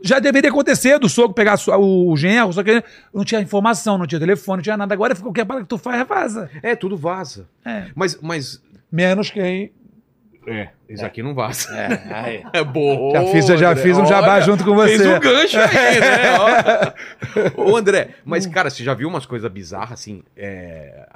Já 0.02 0.18
deveria 0.18 0.50
acontecer 0.50 0.98
do 0.98 1.08
sogro 1.08 1.34
pegar 1.34 1.56
o 1.78 2.14
genro, 2.16 2.52
só 2.52 2.62
que 2.62 2.82
não 3.12 3.24
tinha 3.24 3.40
informação, 3.40 3.96
não 3.98 4.06
tinha 4.06 4.18
telefone, 4.18 4.58
não 4.58 4.62
tinha 4.62 4.76
nada. 4.76 4.92
Agora 4.94 5.14
qualquer 5.16 5.44
parada 5.46 5.64
que 5.64 5.68
tu 5.68 5.78
faz, 5.78 6.06
vaza. 6.06 6.50
É, 6.62 6.74
tudo 6.76 6.96
vaza. 6.96 7.46
É. 7.64 7.86
Mas, 7.94 8.18
mas. 8.20 8.62
Menos 8.92 9.30
quem. 9.30 9.72
É, 10.46 10.68
esse 10.88 11.04
aqui 11.04 11.22
não 11.22 11.34
vaza. 11.34 11.68
É. 11.74 12.42
É 12.60 12.64
bom. 12.64 13.12
Já 13.12 13.24
fiz, 13.26 13.46
já 13.46 13.70
André. 13.70 13.82
fiz 13.82 13.98
um 13.98 14.06
jabá 14.06 14.34
Olha, 14.34 14.40
junto 14.42 14.64
com 14.64 14.74
você. 14.74 14.98
Fez 14.98 15.06
um 15.06 15.20
gancho 15.20 15.58
aí, 15.58 16.00
né? 16.00 16.94
Ó. 17.56 17.70
Ô, 17.72 17.76
André, 17.76 18.10
mas, 18.24 18.46
cara, 18.46 18.70
você 18.70 18.82
já 18.82 18.94
viu 18.94 19.08
umas 19.08 19.26
coisas 19.26 19.50
bizarras 19.50 19.92
assim? 20.00 20.22
É... 20.36 21.06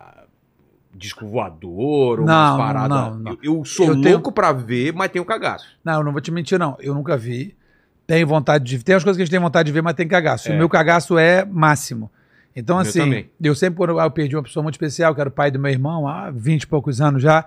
Disco 1.03 1.27
voador, 1.27 2.21
umas 2.21 2.29
Não, 2.29 2.57
paradas. 2.57 2.89
não, 2.89 3.15
não. 3.19 3.33
Eu, 3.43 3.59
eu 3.59 3.65
sou 3.65 3.87
Eu 3.89 4.01
tenho- 4.01 4.15
louco 4.15 4.31
pra 4.33 4.53
ver, 4.53 4.93
mas 4.93 5.11
tenho 5.11 5.25
cagaço. 5.25 5.67
Não, 5.85 5.95
eu 5.95 6.05
não 6.05 6.13
vou 6.13 6.21
te 6.21 6.31
mentir, 6.31 6.59
não. 6.59 6.77
Eu 6.81 6.95
nunca 6.95 7.17
vi. 7.17 7.55
Tenho 8.07 8.27
vontade 8.27 8.65
de. 8.65 8.83
Tem 8.85 8.95
as 8.95 9.03
coisas 9.03 9.17
que 9.17 9.23
a 9.23 9.25
gente 9.25 9.31
tem 9.33 9.41
vontade 9.41 9.67
de 9.67 9.73
ver, 9.73 9.83
mas 9.83 9.95
tem 9.95 10.07
cagaço. 10.07 10.51
É. 10.51 10.55
O 10.55 10.59
meu 10.59 10.69
cagaço 10.69 11.19
é 11.19 11.45
máximo. 11.45 12.11
Então, 12.55 12.79
assim, 12.79 13.25
eu 13.43 13.55
sempre, 13.55 13.79
quando 13.79 13.99
eu 13.99 14.11
perdi 14.11 14.37
uma 14.37 14.43
pessoa 14.43 14.63
muito 14.63 14.75
especial, 14.75 15.15
que 15.15 15.21
era 15.21 15.29
o 15.29 15.33
pai 15.33 15.51
do 15.51 15.59
meu 15.59 15.71
irmão, 15.71 16.07
há 16.07 16.31
20 16.31 16.65
e 16.65 16.67
poucos 16.67 17.01
anos 17.01 17.23
já, 17.23 17.47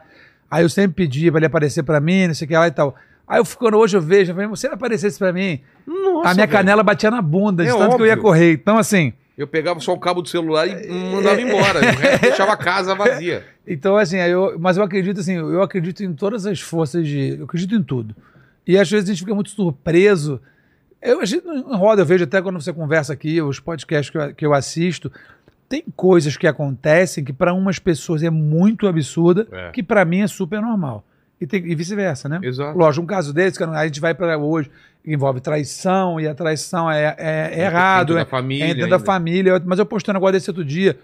aí 0.49 0.63
eu 0.63 0.69
sempre 0.69 0.95
pedia 1.05 1.31
pra 1.31 1.39
ele 1.39 1.45
aparecer 1.45 1.83
pra 1.83 1.99
mim, 1.99 2.27
não 2.27 2.33
sei 2.33 2.45
o 2.45 2.47
que 2.49 2.57
lá 2.57 2.67
e 2.67 2.71
tal. 2.71 2.95
Aí 3.27 3.39
eu 3.39 3.45
ficando 3.45 3.77
hoje 3.77 3.95
eu 3.95 4.01
vejo, 4.01 4.31
eu 4.31 4.35
falei, 4.35 4.55
se 4.55 4.65
ele 4.67 4.73
aparecesse 4.73 5.17
pra 5.19 5.31
mim, 5.31 5.59
Nossa, 5.85 6.29
a 6.29 6.33
minha 6.33 6.45
velho. 6.47 6.51
canela 6.57 6.83
batia 6.83 7.11
na 7.11 7.21
bunda, 7.21 7.63
de 7.63 7.69
É 7.69 7.73
tanto 7.77 7.95
que 7.97 8.01
eu 8.01 8.05
ia 8.07 8.13
óbvio. 8.13 8.23
correr. 8.23 8.53
Então, 8.53 8.77
assim, 8.79 9.13
Eu 9.37 9.47
pegava 9.47 9.79
só 9.81 9.93
o 9.93 9.99
cabo 9.99 10.21
do 10.21 10.29
celular 10.29 10.65
e 10.67 10.89
mandava 10.89 11.41
embora. 11.41 11.79
Deixava 12.21 12.53
a 12.53 12.57
casa 12.57 12.95
vazia. 12.95 13.43
Então, 13.67 13.97
assim, 13.97 14.17
eu, 14.17 14.59
mas 14.59 14.77
eu 14.77 14.83
acredito 14.83 15.19
assim, 15.19 15.33
eu 15.37 15.59
acredito 15.63 16.03
em 16.03 16.13
todas 16.13 16.45
as 16.45 16.61
forças 16.61 17.07
de. 17.07 17.35
Eu 17.39 17.45
acredito 17.45 17.73
em 17.73 17.81
tudo. 17.81 18.15
E 18.67 18.77
às 18.77 18.87
vezes 18.87 19.09
a 19.09 19.11
gente 19.11 19.23
fica 19.23 19.33
muito 19.33 19.49
surpreso. 19.49 20.39
Eu, 21.01 21.19
a 21.19 21.25
gente 21.25 21.43
não 21.47 21.75
roda, 21.75 22.03
eu 22.03 22.05
vejo 22.05 22.25
até 22.25 22.39
quando 22.43 22.61
você 22.61 22.71
conversa 22.71 23.13
aqui, 23.13 23.41
os 23.41 23.59
podcasts 23.59 24.11
que 24.11 24.17
eu, 24.19 24.33
que 24.35 24.45
eu 24.45 24.53
assisto, 24.53 25.11
tem 25.67 25.83
coisas 25.95 26.37
que 26.37 26.45
acontecem 26.45 27.23
que 27.23 27.33
para 27.33 27.55
umas 27.55 27.79
pessoas 27.79 28.21
é 28.21 28.29
muito 28.29 28.87
absurda, 28.87 29.47
É. 29.51 29.71
que 29.71 29.81
para 29.81 30.05
mim 30.05 30.21
é 30.21 30.27
super 30.27 30.61
normal. 30.61 31.03
E, 31.41 31.47
tem- 31.47 31.65
e 31.65 31.73
vice-versa, 31.73 32.29
né? 32.29 32.39
Exato. 32.43 32.77
Lógico, 32.77 33.03
um 33.03 33.07
caso 33.07 33.33
desse, 33.33 33.57
que 33.57 33.63
a 33.63 33.85
gente 33.87 33.99
vai 33.99 34.13
para 34.13 34.37
hoje, 34.37 34.69
envolve 35.05 35.39
traição, 35.39 36.19
e 36.19 36.27
a 36.27 36.33
traição 36.33 36.89
é, 36.89 37.15
é- 37.17 37.51
é 37.53 37.65
errado, 37.65 38.07
Dentro 38.07 38.17
é, 38.21 38.23
da 38.23 38.29
família. 38.29 38.65
é 38.65 38.73
dentro 38.73 38.89
da 38.89 38.99
família. 38.99 39.61
Mas 39.65 39.79
eu 39.79 39.85
postei 39.85 40.11
um 40.11 40.15
negócio 40.15 40.33
desse 40.33 40.49
outro 40.49 40.65
dia. 40.65 40.97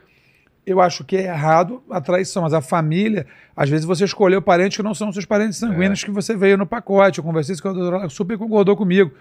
Eu 0.66 0.80
acho 0.80 1.04
que 1.04 1.18
é 1.18 1.24
errado 1.24 1.82
a 1.90 2.00
traição, 2.00 2.44
mas 2.44 2.54
a 2.54 2.62
família, 2.62 3.26
às 3.56 3.68
vezes 3.70 3.86
você 3.86 4.04
escolheu 4.06 4.42
parentes 4.42 4.78
que 4.78 4.84
não 4.84 4.94
são 4.94 5.12
seus 5.12 5.26
parentes 5.26 5.58
sanguíneos 5.58 6.04
que 6.04 6.12
você 6.12 6.36
veio 6.38 6.58
no 6.58 6.66
pacote. 6.68 7.18
Eu 7.18 7.24
conversei 7.24 7.54
isso 7.54 7.62
com 7.64 7.70
a 7.70 7.74
doutora, 7.74 8.10
super 8.10 8.38
concordou 8.38 8.76
comigo. 8.76 9.12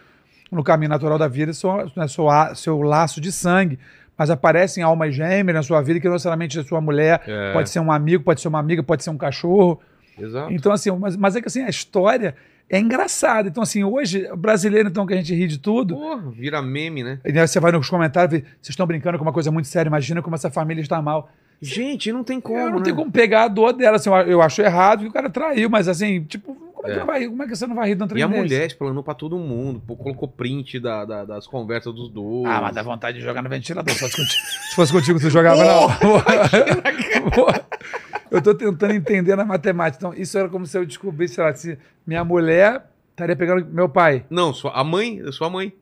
No 0.53 0.62
caminho 0.64 0.90
natural 0.90 1.16
da 1.16 1.29
vida, 1.29 1.53
seu, 1.53 1.77
né, 1.97 2.09
seu, 2.09 2.27
seu 2.57 2.83
laço 2.83 3.21
de 3.21 3.31
sangue. 3.33 3.79
Mas 4.19 4.29
aparecem 4.29 4.83
almas 4.83 5.14
gêmeas 5.14 5.55
na 5.55 5.62
sua 5.62 5.81
vida 5.81 5.99
que 5.99 6.07
não 6.07 6.12
necessariamente 6.14 6.59
é 6.59 6.62
sua 6.62 6.81
mulher, 6.81 7.23
É. 7.27 7.53
pode 7.55 7.71
ser 7.71 7.81
um 7.81 7.90
amigo, 7.90 8.23
pode 8.23 8.40
ser 8.43 8.49
uma 8.49 8.59
amiga, 8.59 8.83
pode 8.83 9.03
ser 9.03 9.09
um 9.11 9.16
cachorro. 9.16 9.81
Exato. 10.19 10.53
Então, 10.53 10.73
assim, 10.73 10.90
mas, 10.90 11.16
mas 11.16 11.37
é 11.37 11.40
que 11.40 11.47
assim, 11.47 11.62
a 11.62 11.71
história 11.71 12.35
é 12.70 12.78
engraçada. 12.78 13.48
Então, 13.48 13.62
assim, 13.62 13.83
hoje, 13.85 14.26
brasileiro, 14.37 14.88
então, 14.88 15.04
que 15.06 15.12
a 15.12 15.16
gente 15.16 15.35
ri 15.35 15.46
de 15.48 15.59
tudo, 15.59 15.96
Porra, 15.96 16.30
vira 16.30 16.62
meme, 16.62 17.02
né? 17.02 17.18
e 17.24 17.38
aí 17.38 17.46
você 17.48 17.59
vai 17.61 17.72
nos 17.72 17.88
comentários, 17.90 18.30
vê, 18.33 18.40
vocês 18.61 18.70
estão 18.70 18.87
brincando 18.87 19.18
com 19.18 19.24
uma 19.24 19.33
coisa 19.33 19.50
muito 19.50 19.66
séria, 19.68 19.88
imagina 19.88 20.22
como 20.22 20.37
essa 20.37 20.50
família 20.50 20.80
está 20.80 21.02
mal. 21.02 21.30
Gente, 21.62 22.11
não 22.11 22.24
tem 22.24 22.40
como, 22.40 22.59
eu 22.59 22.70
não 22.70 22.78
né? 22.78 22.85
tenho 22.85 22.96
como 22.96 23.12
pegar 23.12 23.44
a 23.44 23.48
dor 23.48 23.74
dela, 23.74 23.96
assim, 23.96 24.09
eu, 24.09 24.16
eu 24.16 24.40
acho 24.42 24.62
errado 24.62 25.00
que 25.00 25.09
o 25.09 25.12
cara 25.12 25.28
traiu, 25.28 25.68
mas 25.68 25.88
assim, 25.88 26.24
tipo, 26.24 26.54
como 26.54 26.88
é, 26.88 26.92
É. 26.96 27.00
que, 27.00 27.04
vai, 27.04 27.26
como 27.26 27.42
é 27.42 27.46
que 27.46 27.54
você 27.54 27.66
não 27.66 27.74
vai 27.74 27.88
rir 27.90 27.96
de 27.96 28.02
um 28.02 28.06
E 28.16 28.22
a 28.22 28.26
desse? 28.26 28.38
mulher 28.40 28.66
explanou 28.66 29.02
pra 29.02 29.12
todo 29.12 29.37
mundo, 29.37 29.83
pô, 29.87 29.94
colocou 29.94 30.26
print 30.26 30.80
da, 30.80 31.04
da- 31.04 31.24
das 31.26 31.46
conversas 31.46 31.92
dos 31.92 32.09
dois. 32.09 32.46
Ah, 32.50 32.62
mas 32.62 32.74
dá 32.74 32.83
vontade 32.83 33.18
de 33.18 33.22
jogar 33.24 33.42
no 33.42 33.50
ventilador. 33.50 33.92
Se 33.92 34.00
fosse 34.00 34.16
contigo, 34.16 34.46
se 34.46 34.74
fosse 34.74 34.92
contigo 34.92 35.20
tu 35.20 35.28
jogava, 35.28 35.62
não. 35.68 35.88
eu 38.31 38.40
tô 38.43 38.55
tentando 38.55 38.93
entender 38.93 39.37
na 39.37 39.45
matemática. 39.45 39.99
Então, 40.07 40.21
isso 40.21 40.37
era 40.38 40.49
como 40.49 40.66
se 40.66 40.77
eu 40.79 40.85
descobrisse, 40.87 41.35
sei 41.35 41.45
lá, 41.45 41.55
se 41.55 41.79
minha 42.07 42.25
mulher 42.25 42.83
estaria 43.11 43.37
pegando 43.37 43.66
meu 43.66 43.88
pai. 43.88 44.25
Não, 44.31 44.53
sua, 44.55 44.73
a 44.73 44.85
mãe, 44.85 45.21
sua 45.33 45.51
mãe. 45.51 45.73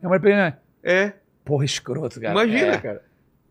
Minha 0.00 0.10
mãe 0.10 0.20
pegando. 0.20 0.54
É, 0.82 1.12
Porra, 1.44 1.64
escroto, 1.64 2.20
cara. 2.20 2.32
imagina, 2.32 2.72
É. 2.74 2.78
cara. 2.78 3.02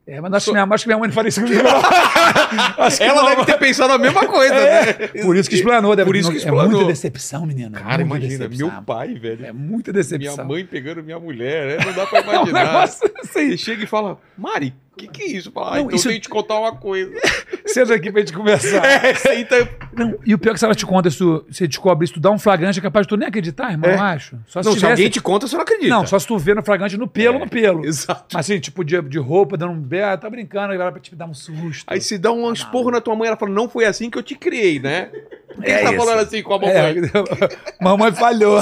É, 0.07 0.19
mas 0.19 0.33
acho 0.33 0.45
que, 0.47 0.51
minha, 0.51 0.63
acho 0.65 0.83
que 0.83 0.87
minha 0.89 0.97
mãe 0.97 1.07
não 1.07 1.13
faria 1.13 1.29
isso 1.29 1.41
comigo. 1.41 1.61
acho 2.79 2.97
que 2.97 3.03
Ela 3.03 3.29
deve 3.29 3.45
ter 3.45 3.57
pensado 3.59 3.93
a 3.93 3.97
mesma 3.99 4.25
coisa, 4.27 4.53
né? 4.55 4.93
Por 5.23 5.37
isso 5.37 5.47
que 5.49 5.55
explanou. 5.55 5.95
Deve, 5.95 6.07
Por 6.09 6.15
isso 6.15 6.29
que 6.29 6.35
É 6.35 6.39
explanou. 6.39 6.71
muita 6.71 6.87
decepção, 6.87 7.45
menino. 7.45 7.71
Cara, 7.71 8.01
imagina, 8.01 8.27
decepção. 8.47 8.67
meu 8.71 8.81
pai, 8.81 9.13
velho. 9.13 9.45
É 9.45 9.51
muita 9.53 9.91
Minha 9.91 10.03
decepção. 10.03 10.43
mãe 10.45 10.65
pegando 10.65 11.03
minha 11.03 11.19
mulher, 11.19 11.77
né? 11.79 11.85
Não 11.85 11.93
dá 11.93 12.07
pra 12.07 12.19
É 12.23 12.23
um 12.23 12.33
imaginar. 12.47 12.65
negócio 12.65 13.11
assim. 13.21 13.51
Você 13.51 13.57
chega 13.57 13.83
e 13.83 13.87
fala, 13.87 14.17
Mari, 14.37 14.73
o 14.93 14.97
que, 14.97 15.07
que 15.07 15.23
é 15.23 15.25
isso? 15.27 15.51
Fala, 15.51 15.67
ah, 15.67 15.75
Não, 15.77 15.81
então 15.85 15.95
isso- 15.95 16.07
eu 16.07 16.11
tenho 16.11 16.21
que 16.21 16.27
te 16.27 16.31
contar 16.31 16.59
uma 16.59 16.75
coisa. 16.75 17.11
Senta 17.65 17.93
aqui 17.95 18.11
pra 18.11 18.19
gente 18.21 18.33
conversar. 18.33 18.83
é, 19.05 19.13
senta. 19.15 19.69
Não, 19.95 20.17
e 20.25 20.33
o 20.33 20.37
pior 20.37 20.51
é 20.51 20.53
que 20.53 20.59
se 20.59 20.65
ela 20.65 20.75
te 20.75 20.85
conta 20.85 21.07
isso, 21.07 21.45
você 21.49 21.65
descobre 21.67 22.03
isso, 22.03 22.15
tu 22.15 22.19
dá 22.19 22.29
um 22.29 22.37
flagrante, 22.37 22.79
é 22.79 22.81
capaz 22.81 23.05
de 23.05 23.09
tu 23.09 23.15
nem 23.17 23.27
acreditar, 23.29 23.71
irmão, 23.71 23.89
É. 23.89 23.95
eu 23.95 24.01
acho. 24.01 24.37
Só 24.45 24.61
se 24.61 24.65
Não, 24.67 24.73
se 24.73 24.79
tivesse- 24.79 24.91
alguém 25.01 25.09
te 25.09 25.21
conta, 25.21 25.47
você 25.47 25.55
não 25.55 25.63
acredita. 25.63 25.89
Não, 25.89 26.05
só 26.05 26.19
se 26.19 26.27
tu 26.27 26.37
vê 26.37 26.53
no 26.53 26.61
flagrante 26.63 26.97
no 26.97 27.07
pelo, 27.07 27.37
É, 27.37 27.39
no 27.39 27.49
pelo. 27.49 27.85
Exato. 27.85 28.25
Mas 28.33 28.45
assim, 28.49 28.59
tipo, 28.59 28.83
de, 28.83 29.01
de 29.03 29.17
roupa, 29.19 29.55
dando 29.55 29.71
um 29.71 29.79
beijo, 29.79 30.05
ah, 30.05 30.17
tá 30.17 30.29
brincando, 30.29 30.67
vai 30.69 30.77
lá 30.77 30.91
pra 30.91 30.99
te 30.99 31.15
dar 31.15 31.25
um 31.27 31.33
susto. 31.33 31.85
Aí 31.87 32.01
se 32.01 32.17
dá 32.17 32.31
um 32.33 32.51
esporro 32.51 32.91
na 32.91 32.99
tua 32.99 33.15
mãe, 33.15 33.27
ela 33.29 33.37
fala, 33.37 33.51
não 33.53 33.69
foi 33.69 33.85
assim 33.85 34.09
que 34.09 34.17
eu 34.17 34.23
te 34.23 34.35
criei, 34.35 34.79
né? 34.79 35.09
Por 35.55 35.63
que 35.63 35.71
É 35.71 35.77
você 35.79 35.83
tá 35.83 35.89
isso. 35.93 36.05
falando 36.05 36.19
assim 36.19 36.43
com 36.43 36.53
a 36.53 36.57
É, 36.57 36.93
mamãe? 36.93 37.11
mamãe 37.79 38.11
falhou. 38.11 38.59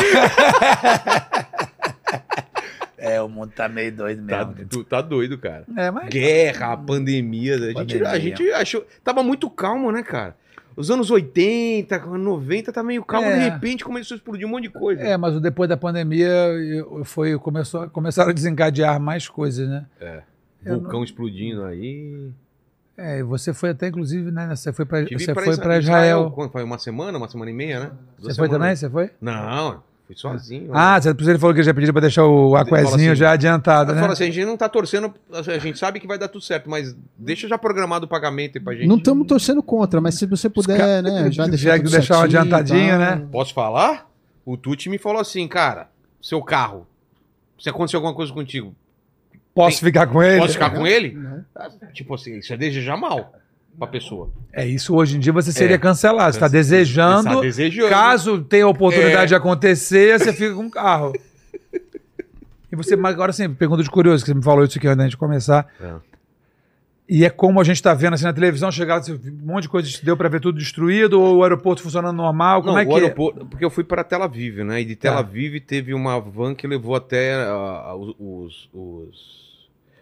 É, 3.00 3.22
o 3.22 3.28
mundo 3.30 3.52
tá 3.56 3.68
meio 3.70 3.92
doido 3.92 4.26
Tá, 4.28 4.46
mesmo. 4.46 4.66
tu 4.70 4.84
tá 4.84 5.02
doido, 5.02 5.38
cara. 5.38 5.66
É, 5.76 5.90
mas... 5.92 6.10
Guerra, 6.10 6.76
pandemia. 6.78 7.56
A 7.56 7.58
gente, 7.60 7.74
Pandemia. 7.76 8.10
a 8.10 8.20
gente 8.20 8.52
achou. 8.52 8.86
Tava 9.04 9.24
muito 9.24 9.50
calmo, 9.50 9.92
né, 9.92 10.04
cara? 10.04 10.36
Os 10.76 10.90
anos 10.90 11.12
80, 11.12 11.98
90 12.06 12.72
tá 12.72 12.82
meio 12.82 13.04
calmo, 13.04 13.28
É. 13.28 13.34
de 13.38 13.50
repente 13.50 13.84
começou 13.84 14.16
a 14.16 14.18
explodir 14.18 14.48
um 14.48 14.50
monte 14.50 14.64
de 14.64 14.70
coisa. 14.70 15.02
É, 15.02 15.18
mas 15.18 15.40
depois 15.42 15.68
da 15.68 15.76
pandemia 15.76 16.30
foi, 17.04 17.38
começou, 17.38 17.90
começaram 17.90 18.30
a 18.30 18.34
desencadear 18.34 19.00
mais 19.00 19.28
coisas, 19.28 19.68
né? 19.68 19.86
eu 20.66 20.80
Vulcão 20.80 21.04
explodindo 21.04 21.64
aí. 21.66 22.30
É, 22.98 23.20
e 23.20 23.24
você 23.24 23.54
foi 23.54 23.70
até, 23.70 23.88
inclusive, 23.88 24.30
né? 24.30 24.54
Você 24.56 24.72
foi 24.74 24.86
pra, 24.86 25.04
Tive 25.06 25.24
você 25.24 25.34
pra 25.34 25.44
foi 25.44 25.54
Isra- 25.54 25.64
pra 25.64 25.80
Israel. 25.80 26.32
quando? 26.32 26.52
Foi 26.52 26.64
uma 26.64 26.78
semana, 26.78 27.18
uma 27.18 27.30
semana 27.30 27.50
e 27.50 27.54
meia, 27.54 27.80
né? 27.80 27.92
Duas 28.18 28.36
Você 28.36 28.40
foi 28.40 28.48
também? 28.50 28.76
semanas. 28.76 28.80
Você 28.80 28.90
foi? 28.90 29.10
Não, 29.22 29.84
fui 30.10 30.16
sozinho. 30.16 30.72
Ah, 30.74 31.00
você, 31.00 31.10
ele 31.10 31.38
falou 31.38 31.54
que 31.56 31.62
já 31.62 31.72
pediu 31.72 31.94
pra 31.94 32.02
deixar 32.02 32.26
o 32.26 32.56
aquezinho 32.56 33.12
assim, 33.12 33.16
já 33.20 33.32
adiantado, 33.32 33.94
né? 33.94 34.02
fala 34.02 34.14
assim, 34.14 34.24
a 34.24 34.32
gente 34.32 34.44
não 34.44 34.58
tá 34.58 34.68
torcendo, 34.68 35.14
a 35.32 35.58
gente 35.60 35.78
sabe 35.78 36.00
que 36.00 36.08
vai 36.08 36.18
dar 36.18 36.28
tudo 36.28 36.44
certo, 36.44 36.68
mas 36.68 36.96
deixa 37.16 37.48
já 37.48 37.60
programado 37.60 38.06
o 38.08 38.10
pagamento 38.10 38.58
aí 38.58 38.64
pra 38.64 38.74
gente. 38.74 38.88
Não 38.88 38.98
estamos 38.98 39.28
torcendo 39.28 39.62
contra, 39.62 40.02
mas 40.02 40.16
se 40.16 40.26
você 40.26 40.50
puder, 40.50 40.80
caras- 40.80 41.04
né, 41.04 41.32
já 41.32 41.44
Se 41.46 41.52
deixar, 41.52 41.80
que 41.80 41.90
deixar 41.92 42.18
um 42.18 42.22
adiantadinho, 42.24 42.94
tá? 42.98 43.16
né? 43.18 43.28
Posso 43.32 43.54
falar? 43.54 44.10
O 44.44 44.58
Tuti 44.58 44.90
me 44.90 44.98
falou 44.98 45.22
assim, 45.22 45.48
cara, 45.48 45.90
seu 46.20 46.42
carro, 46.42 46.88
se 47.60 47.70
acontecer 47.70 47.98
alguma 47.98 48.16
coisa 48.16 48.34
contigo, 48.34 48.74
Posso 49.54 49.80
ficar 49.80 50.08
com 50.08 50.24
ele? 50.24 50.40
posso 50.40 50.54
ficar 50.54 50.70
com 50.72 50.88
ele? 50.88 51.12
Não. 51.14 51.44
Tipo 51.94 52.16
assim, 52.16 52.38
isso 52.40 52.52
é 52.52 52.58
desejar 52.58 52.98
mal 52.98 53.34
pra 53.80 53.88
pessoa. 53.88 54.30
É 54.54 54.66
isso, 54.68 54.94
hoje 54.96 55.18
em 55.18 55.20
dia 55.20 55.34
você 55.34 55.52
seria 55.52 55.76
É. 55.76 55.80
cancelado. 55.80 56.34
Você 56.34 56.40
tá 56.40 56.48
Você 56.48 56.52
desejando. 56.58 57.24
tá 57.24 57.42
desejando. 57.42 57.90
Caso 57.90 58.42
tenha 58.44 58.66
a 58.66 58.70
oportunidade 58.70 59.24
É. 59.24 59.26
de 59.28 59.36
acontecer, 59.36 60.20
você 60.20 60.32
fica 60.34 60.54
com 60.54 60.66
o 60.68 60.72
carro. 60.72 61.14
E 62.72 62.76
você, 62.76 62.96
mas 62.96 63.14
agora 63.16 63.34
sim, 63.34 63.52
pergunta 63.52 63.82
de 63.82 63.90
curioso, 63.90 64.24
que 64.24 64.30
você 64.30 64.36
me 64.36 64.44
falou 64.44 64.64
isso 64.64 64.78
aqui 64.78 64.88
antes 64.88 65.04
gente 65.06 65.18
começar. 65.18 65.66
É. 65.82 65.94
E 67.12 67.26
é 67.26 67.30
como 67.32 67.60
a 67.60 67.64
gente 67.64 67.82
tá 67.82 67.92
vendo 67.96 68.14
assim 68.14 68.26
na 68.26 68.34
televisão, 68.34 68.72
chegar, 68.72 68.98
assim, 69.00 69.14
um 69.14 69.46
monte 69.48 69.64
de 69.64 69.70
coisa 69.70 69.90
deu 70.04 70.16
pra 70.16 70.30
ver 70.30 70.40
tudo 70.40 70.60
destruído, 70.60 71.20
ou 71.20 71.38
o 71.38 71.44
aeroporto 71.44 71.82
funcionando 71.82 72.16
normal, 72.16 72.62
como 72.62 72.74
Não, 72.74 72.80
é 72.80 72.86
que 72.86 72.92
é? 72.92 72.94
aeroporto, 72.96 73.48
porque 73.48 73.66
eu 73.66 73.72
fui 73.72 73.84
para 73.84 74.04
Tel 74.04 74.22
Aviv, 74.22 74.64
né? 74.64 74.82
E 74.82 74.86
de 74.86 74.96
Tel 74.96 75.14
Tá. 75.14 75.20
Aviv 75.20 75.60
teve 75.62 75.96
uma 75.96 76.20
van 76.20 76.54
que 76.54 76.68
levou 76.68 76.94
até 76.96 77.34
ah, 77.34 77.96
os, 77.96 78.70
os, 78.72 79.49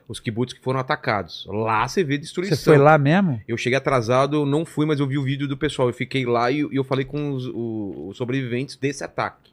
os, 0.08 0.20
kibbutz 0.20 0.54
que 0.54 0.62
foram 0.62 0.80
atacados. 0.80 1.46
Lá 1.50 1.88
você 1.88 2.04
vê 2.04 2.17
destruição. 2.17 2.56
Você 2.58 2.63
foi 2.63 2.78
lá 2.78 2.98
mesmo? 2.98 3.41
Eu 3.48 3.58
cheguei 3.58 3.78
atrasado, 3.78 4.38
eu 4.38 4.46
não 4.46 4.65
fui, 4.65 4.86
mas 4.86 5.00
eu 5.00 5.08
vi 5.08 5.17
o 5.17 5.24
vídeo 5.24 5.48
do 5.48 5.58
pessoal. 5.58 5.88
Eu 5.89 5.93
fiquei 5.93 6.26
lá 6.26 6.50
e, 6.52 6.60
e 6.62 6.76
eu 6.76 6.84
falei 6.84 7.06
com 7.06 7.32
os, 7.32 7.46
o- 7.48 8.08
os 8.10 8.17
sobreviventes 8.17 8.76
desse 8.78 9.04
ataque. 9.04 9.52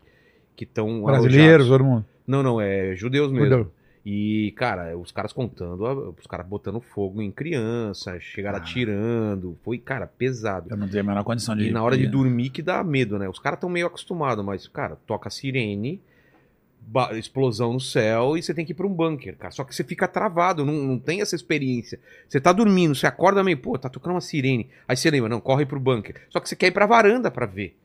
Que 0.56 0.64
estão 0.64 1.02
Brasileiros, 1.02 1.66
todo 1.68 1.82
mundo. 1.84 2.04
Não, 2.26 2.42
não, 2.42 2.60
é 2.60 2.94
judeus 2.94 3.30
mesmo. 3.32 3.46
Judeu. 3.46 3.72
E, 4.06 4.52
cara, 4.54 4.96
os 4.98 5.10
caras 5.10 5.32
contando, 5.32 5.82
os 6.20 6.26
caras 6.26 6.46
botando 6.46 6.78
fogo 6.78 7.22
em 7.22 7.30
criança, 7.30 8.20
chegaram 8.20 8.58
Ah. 8.58 8.60
atirando. 8.60 9.56
Foi, 9.64 9.78
cara, 9.78 10.06
pesado. 10.06 10.68
Eu 10.70 10.76
não 10.76 10.86
tenho 10.86 11.02
a 11.02 11.06
menor 11.06 11.24
condição 11.24 11.56
de 11.56 11.68
E 11.68 11.70
na 11.72 11.82
hora 11.82 11.96
de 11.96 12.06
dormir 12.06 12.50
que 12.50 12.60
dá 12.62 12.84
medo, 12.84 13.18
né? 13.18 13.28
Os 13.28 13.38
caras 13.38 13.56
estão 13.56 13.70
meio 13.70 13.86
acostumados, 13.86 14.44
mas, 14.44 14.68
cara, 14.68 14.96
toca 15.06 15.30
sirene, 15.30 16.00
explosão 17.16 17.72
no 17.72 17.80
céu 17.80 18.36
e 18.36 18.42
você 18.42 18.52
tem 18.54 18.64
que 18.64 18.72
ir 18.72 18.74
pra 18.74 18.86
um 18.86 18.92
bunker, 18.92 19.36
cara. 19.36 19.50
Só 19.50 19.64
que 19.64 19.74
você 19.74 19.82
fica 19.84 20.06
travado, 20.08 20.64
não, 20.64 20.72
não 20.72 20.98
tem 20.98 21.20
essa 21.20 21.34
experiência. 21.36 21.98
Você 22.28 22.40
tá 22.40 22.52
dormindo, 22.52 22.94
você 22.94 23.06
acorda 23.06 23.42
meio, 23.44 23.58
pô, 23.58 23.76
tá 23.78 23.88
tocando 23.88 24.14
uma 24.14 24.20
sirene. 24.20 24.68
Aí 24.88 24.96
você 24.96 25.10
lembra, 25.10 25.28
não, 25.28 25.40
corre 25.40 25.66
pro 25.66 25.80
bunker. 25.80 26.16
Só 26.30 26.40
que 26.40 26.48
você 26.48 26.56
quer 26.56 26.68
ir 26.68 26.72
pra 26.72 26.86
varanda 26.86 27.30
pra 27.30 27.46
ver. 27.46 27.76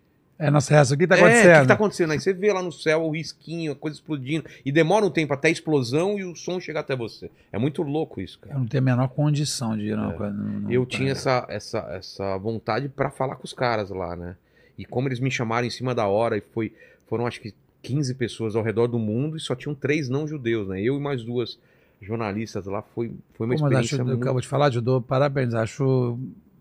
É 0.41 0.49
nossa 0.49 0.73
reação. 0.73 0.95
O 0.95 0.97
que 0.97 1.05
tá 1.05 1.17
É, 1.17 1.21
o 1.21 1.25
acontecendo? 1.25 1.53
que, 1.55 1.61
que 1.61 1.67
tá 1.67 1.73
acontecendo? 1.73 2.11
Aí 2.13 2.19
você 2.21 2.31
vê 2.31 2.53
lá 2.53 2.63
no 2.63 2.71
céu 2.71 3.03
o 3.03 3.11
risquinho, 3.11 3.73
a 3.73 3.75
coisa 3.75 3.97
explodindo. 3.97 4.45
E 4.63 4.71
demora 4.71 5.05
um 5.05 5.09
tempo 5.09 5.33
até 5.33 5.49
a 5.49 5.51
explosão 5.51 6.17
e 6.17 6.23
o 6.23 6.33
som 6.33 6.61
chegar 6.61 6.79
até 6.79 6.95
você. 6.95 7.29
É 7.51 7.59
muito 7.59 7.83
louco 7.83 8.21
isso, 8.21 8.39
cara. 8.39 8.55
Eu 8.55 8.59
não 8.59 8.65
tenho 8.67 8.81
a 8.81 8.85
menor 8.85 9.09
condição 9.09 9.75
de 9.77 9.87
ir. 9.87 9.97
Não, 9.97 10.11
É. 10.11 10.17
não- 10.17 10.31
não- 10.31 10.71
Eu 10.71 10.85
tinha 10.85 11.11
essa, 11.11 11.45
essa, 11.49 11.79
essa 11.91 12.37
vontade 12.37 12.87
pra 12.87 13.09
falar 13.09 13.35
com 13.35 13.43
os 13.43 13.51
caras 13.51 13.89
lá, 13.89 14.15
né? 14.15 14.37
E 14.77 14.85
como 14.85 15.09
eles 15.09 15.19
me 15.19 15.29
chamaram 15.29 15.67
em 15.67 15.69
cima 15.69 15.93
da 15.93 16.07
hora, 16.07 16.37
e 16.37 16.41
foi, 16.53 16.71
foram 17.09 17.27
acho 17.27 17.41
que 17.41 17.53
15 17.81 18.13
pessoas 18.15 18.55
ao 18.55 18.63
redor 18.63 18.87
do 18.87 18.99
mundo 18.99 19.37
e 19.37 19.39
só 19.39 19.55
tinham 19.55 19.73
três 19.75 20.09
não 20.09 20.27
judeus, 20.27 20.67
né? 20.67 20.81
Eu 20.81 20.97
e 20.97 20.99
mais 20.99 21.23
duas 21.23 21.57
jornalistas 22.01 22.65
lá, 22.65 22.81
foi, 22.81 23.13
foi 23.33 23.45
uma 23.47 23.55
Pô, 23.55 23.61
mas 23.63 23.71
acho, 23.73 23.85
experiência 23.85 23.95
eu 24.01 24.05
muito... 24.05 24.21
acabo 24.21 24.39
de 24.41 24.47
falar, 24.47 24.69
Judô, 24.69 25.01
parabéns. 25.01 25.53
Acho. 25.53 26.17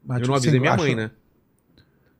Eu 0.08 0.26
não 0.26 0.34
avisei 0.34 0.58
minha 0.58 0.72
acho- 0.72 0.82
mãe, 0.82 0.94
né? 0.94 1.10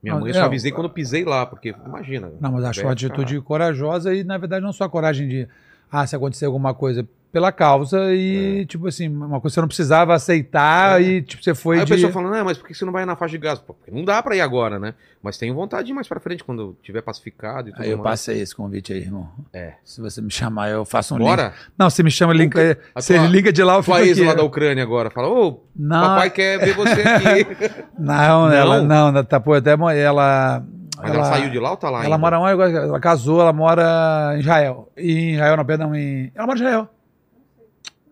Minha 0.02 0.14
Não, 0.14 0.20
mãe 0.20 0.30
eu 0.30 0.36
é, 0.36 0.38
só 0.38 0.44
avisei 0.44 0.70
quando 0.70 0.86
eu 0.86 0.92
pisei 0.92 1.24
lá, 1.24 1.44
porque 1.44 1.74
imagina. 1.84 2.30
Não, 2.40 2.52
mas 2.52 2.64
acho 2.64 2.82
uma 2.82 2.92
atitude 2.92 3.40
corajosa 3.40 4.14
e, 4.14 4.22
na 4.22 4.38
verdade, 4.38 4.64
não 4.64 4.72
só 4.72 4.84
a 4.84 4.88
coragem 4.88 5.26
de, 5.26 5.48
ah, 5.90 6.06
se 6.06 6.14
acontecer 6.16 6.46
alguma 6.46 6.74
coisa 6.74 7.06
pela 7.30 7.52
causa 7.52 8.10
e, 8.14 8.64
tipo 8.64 8.88
assim, 8.88 9.06
uma 9.06 9.38
coisa 9.38 9.48
que 9.52 9.54
você 9.54 9.60
não 9.60 9.68
precisava 9.68 10.14
aceitar 10.14 10.98
É. 10.98 11.04
e, 11.04 11.22
tipo, 11.22 11.44
você 11.44 11.54
foi 11.54 11.78
Aí 11.78 11.84
de... 11.84 11.92
o 11.92 11.94
pessoal 11.94 12.10
falando, 12.10 12.32
não, 12.32 12.42
mas 12.46 12.56
por 12.56 12.66
que 12.66 12.72
você 12.72 12.86
não 12.86 12.92
vai 12.92 13.04
na 13.04 13.14
faixa 13.16 13.32
de 13.32 13.38
gás? 13.44 13.58
Porque 13.58 13.90
não 13.90 14.02
dá 14.02 14.22
pra 14.22 14.34
ir 14.34 14.40
agora, 14.40 14.78
né? 14.78 14.94
Mas 15.22 15.36
tenho 15.36 15.54
vontade 15.54 15.84
de 15.86 15.92
ir 15.92 15.94
mais 15.94 16.08
pra 16.08 16.18
frente, 16.18 16.42
quando 16.42 16.74
tiver 16.82 17.02
pacificado 17.02 17.68
e 17.68 17.72
tudo 17.72 17.82
Aí 17.82 17.90
eu 17.90 17.98
mais. 17.98 18.10
passei 18.20 18.40
esse 18.40 18.54
convite 18.54 18.94
aí, 18.94 19.00
irmão. 19.00 19.28
É. 19.52 19.74
Se 19.84 20.00
você 20.00 20.22
me 20.22 20.30
chamar, 20.30 20.70
eu 20.70 20.86
faço 20.86 21.14
um 21.14 21.18
link. 21.18 21.26
Bora? 21.26 21.52
Não, 21.76 21.90
você 21.90 22.02
me 22.02 22.10
chama, 22.10 22.32
link, 22.32 22.56
A 22.94 23.00
você 23.00 23.18
tua- 23.18 23.26
liga 23.26 23.52
de 23.52 23.62
lá, 23.62 23.74
eu 23.76 23.82
fico 23.82 23.96
aqui. 23.98 24.24
lá 24.24 24.32
da 24.32 24.42
Ucrânia 24.42 24.82
agora, 24.82 25.10
fala, 25.10 25.28
ô, 25.28 25.60
Não, 25.76 26.00
papai 26.00 26.30
quer 26.30 26.58
ver 26.60 26.74
você 26.74 27.02
aqui. 27.02 27.46
não, 27.98 28.46
Não? 28.48 28.52
ela 28.52 28.80
não, 28.82 29.22
tá, 29.22 29.38
pô, 29.38 29.52
até 29.52 29.72
ela... 29.72 30.64
Mas 31.00 31.14
ela, 31.14 31.24
saiu 31.24 31.50
de 31.50 31.58
lá 31.58 31.70
ou 31.70 31.76
tá 31.76 31.90
lá 31.90 31.98
Ela 31.98 32.16
ainda? 32.16 32.18
mora 32.18 32.40
onde? 32.40 32.76
Ela 32.76 33.00
casou, 33.00 33.40
ela 33.40 33.52
mora 33.52 34.32
em 34.36 34.40
Israel. 34.40 34.88
E 34.96 35.12
em 35.12 35.34
Israel, 35.34 35.56
não, 35.56 35.64
perdão, 35.64 35.94
em... 35.94 36.32
Ela 36.34 36.46
mora 36.46 36.58
em 36.58 36.62
Israel. 36.62 36.88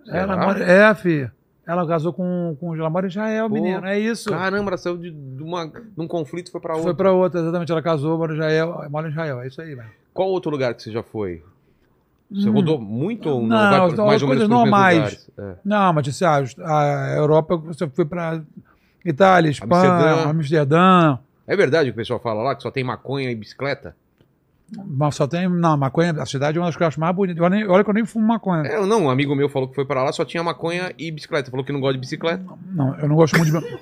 Será? 0.05 0.19
Ela 0.19 0.37
mora... 0.37 0.65
É, 0.65 0.95
filho. 0.95 1.31
Ela 1.67 1.87
casou 1.87 2.13
com, 2.13 2.57
com... 2.61 2.75
Ela 2.77 2.89
mora 2.89 3.07
em 3.07 3.09
Israel, 3.09 3.49
Pô, 3.49 3.55
menino. 3.55 3.85
É 3.85 3.99
isso. 3.99 4.31
Caramba, 4.31 4.71
ela 4.71 4.77
saiu 4.77 4.97
de, 4.97 5.11
de 5.11 5.43
uma, 5.43 5.67
de 5.67 5.83
um 6.01 6.07
conflito 6.07 6.49
e 6.49 6.53
foi 6.53 6.61
pra 6.61 6.75
outro. 6.75 6.85
Foi 6.85 6.95
pra 6.95 7.13
outra, 7.13 7.41
exatamente. 7.41 7.73
Ela 7.73 7.83
casou, 7.83 8.17
mora 8.17 8.33
em 8.33 8.37
Israel. 8.37 8.87
Mora 8.89 9.09
em 9.09 9.11
Israel. 9.11 9.41
É 9.41 9.47
isso 9.49 9.61
aí, 9.61 9.75
velho. 9.75 9.89
Qual 10.15 10.29
outro 10.29 10.51
lugar 10.51 10.73
que 10.75 10.83
você 10.83 10.93
já 10.93 11.03
foi? 11.03 11.43
Você 12.31 12.49
Hum. 12.49 12.53
rodou 12.55 12.81
muito 12.81 13.29
ou 13.29 13.41
não? 13.41 13.49
Não, 13.49 13.71
Vai 13.89 13.97
não, 13.97 14.07
mais 14.07 14.23
ou 14.23 14.29
menos 14.29 14.49
normais. 14.49 15.31
É. 15.39 15.55
Não, 15.65 15.93
mas 15.93 16.09
assim, 16.09 16.25
ah, 16.25 16.43
a 16.65 17.15
Europa, 17.17 17.57
você 17.57 17.89
foi 17.89 18.05
pra 18.05 18.41
Itália, 19.05 19.51
Espanha, 19.51 19.93
Amsterdã. 19.93 20.31
Amsterdã. 20.31 21.19
É 21.47 21.57
verdade 21.57 21.91
o 21.91 21.93
que 21.93 21.99
o 21.99 22.03
pessoal 22.03 22.21
fala 22.21 22.43
lá, 22.43 22.55
que 22.57 22.63
só 22.63 22.71
tem 22.71 22.83
maconha 22.85 23.31
e 23.31 23.35
bicicleta? 23.35 23.95
Mas 24.85 25.15
só 25.15 25.29
tem. 25.29 25.49
Não, 25.49 25.77
maconha, 25.77 26.11
a 26.21 26.27
cidade 26.27 26.59
é 26.59 26.61
uma 26.61 26.67
das 26.67 26.77
que 26.77 26.83
eu 26.83 26.89
acho 26.89 26.99
mais 26.99 27.15
nem- 27.17 27.69
Olha 27.69 27.85
que 27.85 27.91
eu 27.91 27.95
nem 27.95 28.05
fumo 28.05 28.27
maconha. 28.27 28.67
É, 28.67 28.85
não, 28.85 29.05
um 29.05 29.11
amigo 29.11 29.35
meu 29.37 29.49
falou 29.49 29.69
que 29.69 29.77
foi 29.77 29.85
pra 29.85 30.03
lá, 30.03 30.13
só 30.13 30.25
tinha 30.25 30.43
maconha 30.43 30.93
e 30.99 31.09
bicicleta. 31.13 31.51
Falou 31.53 31.65
que 31.65 31.73
não 31.73 31.79
gosta 31.81 31.95
de 31.95 32.01
bicicleta. 32.01 32.43
Não, 32.73 32.99
eu 32.99 33.09
não 33.09 33.15
gosto 33.15 33.39
muito 33.39 33.61
de. 33.61 33.65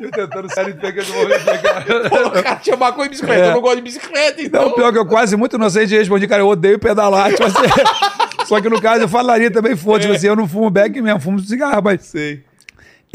eu 0.00 0.10
tentando 0.10 0.52
sair 0.52 0.72
de 0.72 0.80
pegar 0.80 1.02
de 1.02 2.08
Falou, 2.08 2.30
cara, 2.32 2.56
tinha 2.56 2.76
maconha 2.76 3.06
e 3.06 3.10
bicicleta, 3.10 3.44
É. 3.44 3.48
eu 3.50 3.54
não 3.54 3.60
gosto 3.60 3.76
de 3.76 3.82
bicicleta, 3.82 4.42
então. 4.42 4.62
Não, 4.68 4.74
pior 4.74 4.92
que 4.92 4.98
eu 4.98 5.06
quase 5.06 5.36
muito 5.36 5.56
inocente 5.56 5.96
respondi, 5.96 6.26
cara, 6.26 6.42
eu 6.42 6.48
odeio 6.48 6.78
pedalar. 6.78 7.30
Tipo 7.30 7.44
assim, 7.44 7.54
só 8.46 8.60
que 8.60 8.68
no 8.68 8.80
caso 8.82 9.02
eu 9.02 9.08
falaria 9.08 9.50
também, 9.50 9.76
foda-se, 9.76 10.10
assim, 10.10 10.26
eu 10.26 10.36
não 10.36 10.48
fumo 10.48 10.68
bag 10.70 11.00
mesmo, 11.00 11.20
fumo 11.20 11.38
cigarro, 11.38 11.80
mas. 11.84 12.02
Sei. 12.02 12.42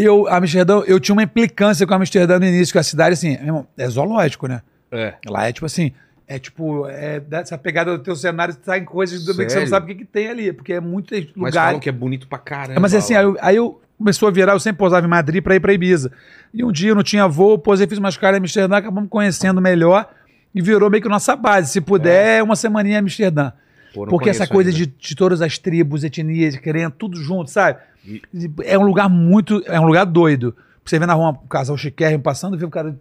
Eu, 0.02 0.30
Amsterdã, 0.30 0.82
eu 0.88 0.98
tinha 0.98 1.14
uma 1.14 1.24
implicância 1.24 1.86
com 1.86 1.94
Amsterdã 1.94 2.40
no 2.40 2.46
início, 2.46 2.72
que 2.72 2.80
a 2.80 2.84
cidade, 2.84 3.14
assim, 3.14 3.34
irmão, 3.34 3.68
é 3.78 3.86
zoológico, 3.90 4.48
né? 4.48 4.62
É. 4.90 5.16
Lá 5.28 5.50
é 5.50 5.52
tipo 5.52 5.66
assim, 5.66 5.92
é 6.26 6.40
tipo, 6.40 6.88
é 6.88 7.20
dessa 7.20 7.58
pegada 7.58 7.98
do 7.98 8.02
teu 8.02 8.16
cenário, 8.16 8.54
você 8.54 8.62
tá 8.62 8.78
em 8.78 8.86
coisas 8.86 9.26
do 9.26 9.36
que 9.36 9.50
você 9.50 9.60
não 9.60 9.68
sabe 9.68 9.86
o 9.86 9.88
que, 9.90 10.04
que 10.04 10.10
tem 10.10 10.30
ali, 10.30 10.54
porque 10.54 10.72
é 10.72 10.80
muito 10.80 11.14
Mas 11.36 11.54
lugar. 11.54 11.66
falam 11.66 11.80
que 11.82 11.90
é 11.90 11.92
bonito 11.92 12.28
pra 12.30 12.38
caramba. 12.38 12.80
Mas 12.80 12.94
assim, 12.94 13.14
aí 13.14 13.24
eu, 13.24 13.38
aí 13.42 13.56
eu 13.58 13.82
começou 13.98 14.30
a 14.30 14.32
virar, 14.32 14.54
eu 14.54 14.60
sempre 14.60 14.80
pousava 14.80 15.06
em 15.06 15.10
Madrid 15.10 15.44
pra 15.44 15.56
ir 15.56 15.60
pra 15.60 15.74
Ibiza. 15.74 16.14
E 16.54 16.64
um 16.64 16.72
dia 16.72 16.92
eu 16.92 16.96
não 16.96 17.04
tinha 17.04 17.28
voo, 17.28 17.60
posei, 17.60 17.86
fiz 17.86 17.98
umas 17.98 18.16
caras 18.16 18.38
em 18.38 18.40
Amsterdã, 18.40 18.78
acabamos 18.78 19.10
conhecendo 19.10 19.60
melhor 19.60 20.10
e 20.56 20.62
virou 20.62 20.90
meio 20.90 21.04
que 21.04 21.10
nossa 21.10 21.36
base. 21.36 21.72
Se 21.72 21.82
puder, 21.82 22.42
uma 22.42 22.56
semaninha 22.56 22.96
em 22.96 23.00
Amsterdã. 23.00 23.52
Pô, 23.94 24.06
Porque 24.08 24.30
essa 24.30 24.46
coisa 24.48 24.72
de, 24.72 24.86
de 24.86 25.16
todas 25.16 25.42
as 25.42 25.58
tribos, 25.58 26.04
etnias, 26.04 26.56
crenças, 26.58 26.94
tudo 26.98 27.18
junto, 27.22 27.50
sabe? 27.50 27.80
E- 28.06 28.22
É 28.64 28.78
um 28.78 28.84
lugar 28.84 29.10
muito. 29.10 29.62
É 29.66 29.80
um 29.80 29.86
lugar 29.86 30.06
doido. 30.06 30.56
Você 30.86 30.98
vê 31.00 31.06
na 31.06 31.14
rua 31.14 31.30
um 31.32 31.48
casal 31.48 31.78
chiquérrimo 31.78 32.24
passando, 32.24 32.58
vê 32.58 32.66
o 32.66 32.70
cara 32.70 32.98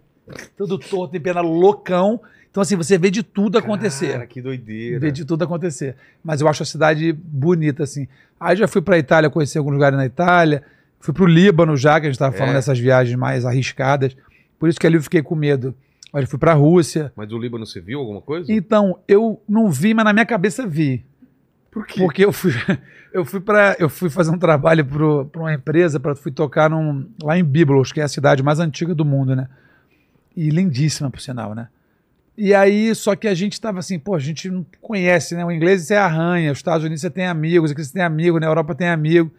todo 0.57 0.77
torto, 0.77 1.15
em 1.15 1.19
pena 1.19 1.41
loucão. 1.41 2.19
Então, 2.51 2.61
assim, 2.61 2.75
você 2.75 2.97
vê 2.97 3.11
de 3.11 3.21
tudo 3.23 3.57
acontecer. 3.57 4.13
Cara, 4.13 4.25
que 4.27 4.41
doideira. 4.41 4.99
Ver 4.99 5.11
de 5.11 5.23
tudo 5.23 5.43
acontecer. 5.43 5.95
Mas 6.23 6.41
eu 6.41 6.47
acho 6.47 6.63
a 6.63 6.65
cidade 6.65 7.13
bonita, 7.13 7.83
assim. 7.83 8.07
Aí 8.39 8.55
já 8.55 8.67
fui 8.67 8.81
pra 8.81 8.97
Itália, 8.97 9.29
conheci 9.29 9.57
alguns 9.57 9.73
lugares 9.73 9.97
na 9.97 10.05
Itália. 10.05 10.63
Fui 10.99 11.13
pro 11.13 11.25
Líbano 11.25 11.77
já, 11.77 11.99
que 11.99 12.07
a 12.07 12.09
gente 12.09 12.17
tava 12.19 12.35
É. 12.35 12.37
falando 12.37 12.55
dessas 12.55 12.77
viagens 12.79 13.15
mais 13.15 13.45
arriscadas. 13.45 14.15
Por 14.57 14.67
isso 14.67 14.79
que 14.79 14.85
ali 14.87 14.95
eu 14.97 15.01
fiquei 15.03 15.21
com 15.21 15.35
medo. 15.35 15.73
Aí 16.13 16.25
fui 16.25 16.39
pra 16.39 16.53
Rússia. 16.53 17.11
Mas 17.15 17.27
do 17.27 17.37
Líbano 17.37 17.65
você 17.65 17.79
viu 17.79 17.99
alguma 17.99 18.21
coisa? 18.21 18.51
Então, 18.51 18.99
eu 19.07 19.41
não 19.47 19.69
vi, 19.69 19.93
mas 19.93 20.05
na 20.05 20.13
minha 20.13 20.25
cabeça 20.25 20.65
vi. 20.65 21.05
Por 21.71 21.85
quê? 21.85 21.99
Porque 21.99 22.25
eu 22.25 22.31
fui, 22.31 22.51
eu 23.13 23.23
fui 23.23 23.39
para 23.39 23.75
eu 23.79 23.89
fui 23.89 24.09
fazer 24.09 24.31
um 24.31 24.39
trabalho 24.39 24.83
para 24.85 25.39
uma 25.39 25.53
empresa, 25.53 25.99
para 25.99 26.15
fui 26.15 26.31
tocar 26.31 26.69
num, 26.69 27.07
lá 27.21 27.37
em 27.37 27.43
Biblos, 27.43 27.91
que 27.91 28.01
é 28.01 28.03
a 28.03 28.07
cidade 28.07 28.41
mais 28.41 28.59
antiga 28.59 28.95
do 28.95 29.05
mundo, 29.05 29.35
né? 29.35 29.47
E 30.35 30.49
lindíssima, 30.49 31.11
por 31.11 31.21
sinal, 31.21 31.53
né? 31.53 31.67
E 32.35 32.55
aí, 32.55 32.95
só 32.95 33.15
que 33.15 33.27
a 33.27 33.33
gente 33.33 33.53
estava 33.53 33.79
assim, 33.79 33.99
pô, 33.99 34.15
a 34.15 34.19
gente 34.19 34.49
não 34.49 34.65
conhece, 34.81 35.35
né? 35.35 35.45
O 35.45 35.51
inglês 35.51 35.83
você 35.83 35.95
arranha, 35.95 36.51
os 36.51 36.57
Estados 36.57 36.85
Unidos 36.85 37.01
você 37.01 37.09
tem 37.09 37.27
amigos, 37.27 37.71
aqui 37.71 37.83
você 37.83 37.91
tem 37.91 38.01
amigo, 38.01 38.39
na 38.39 38.47
Europa 38.47 38.73
tem 38.73 38.87
amigo. 38.87 39.29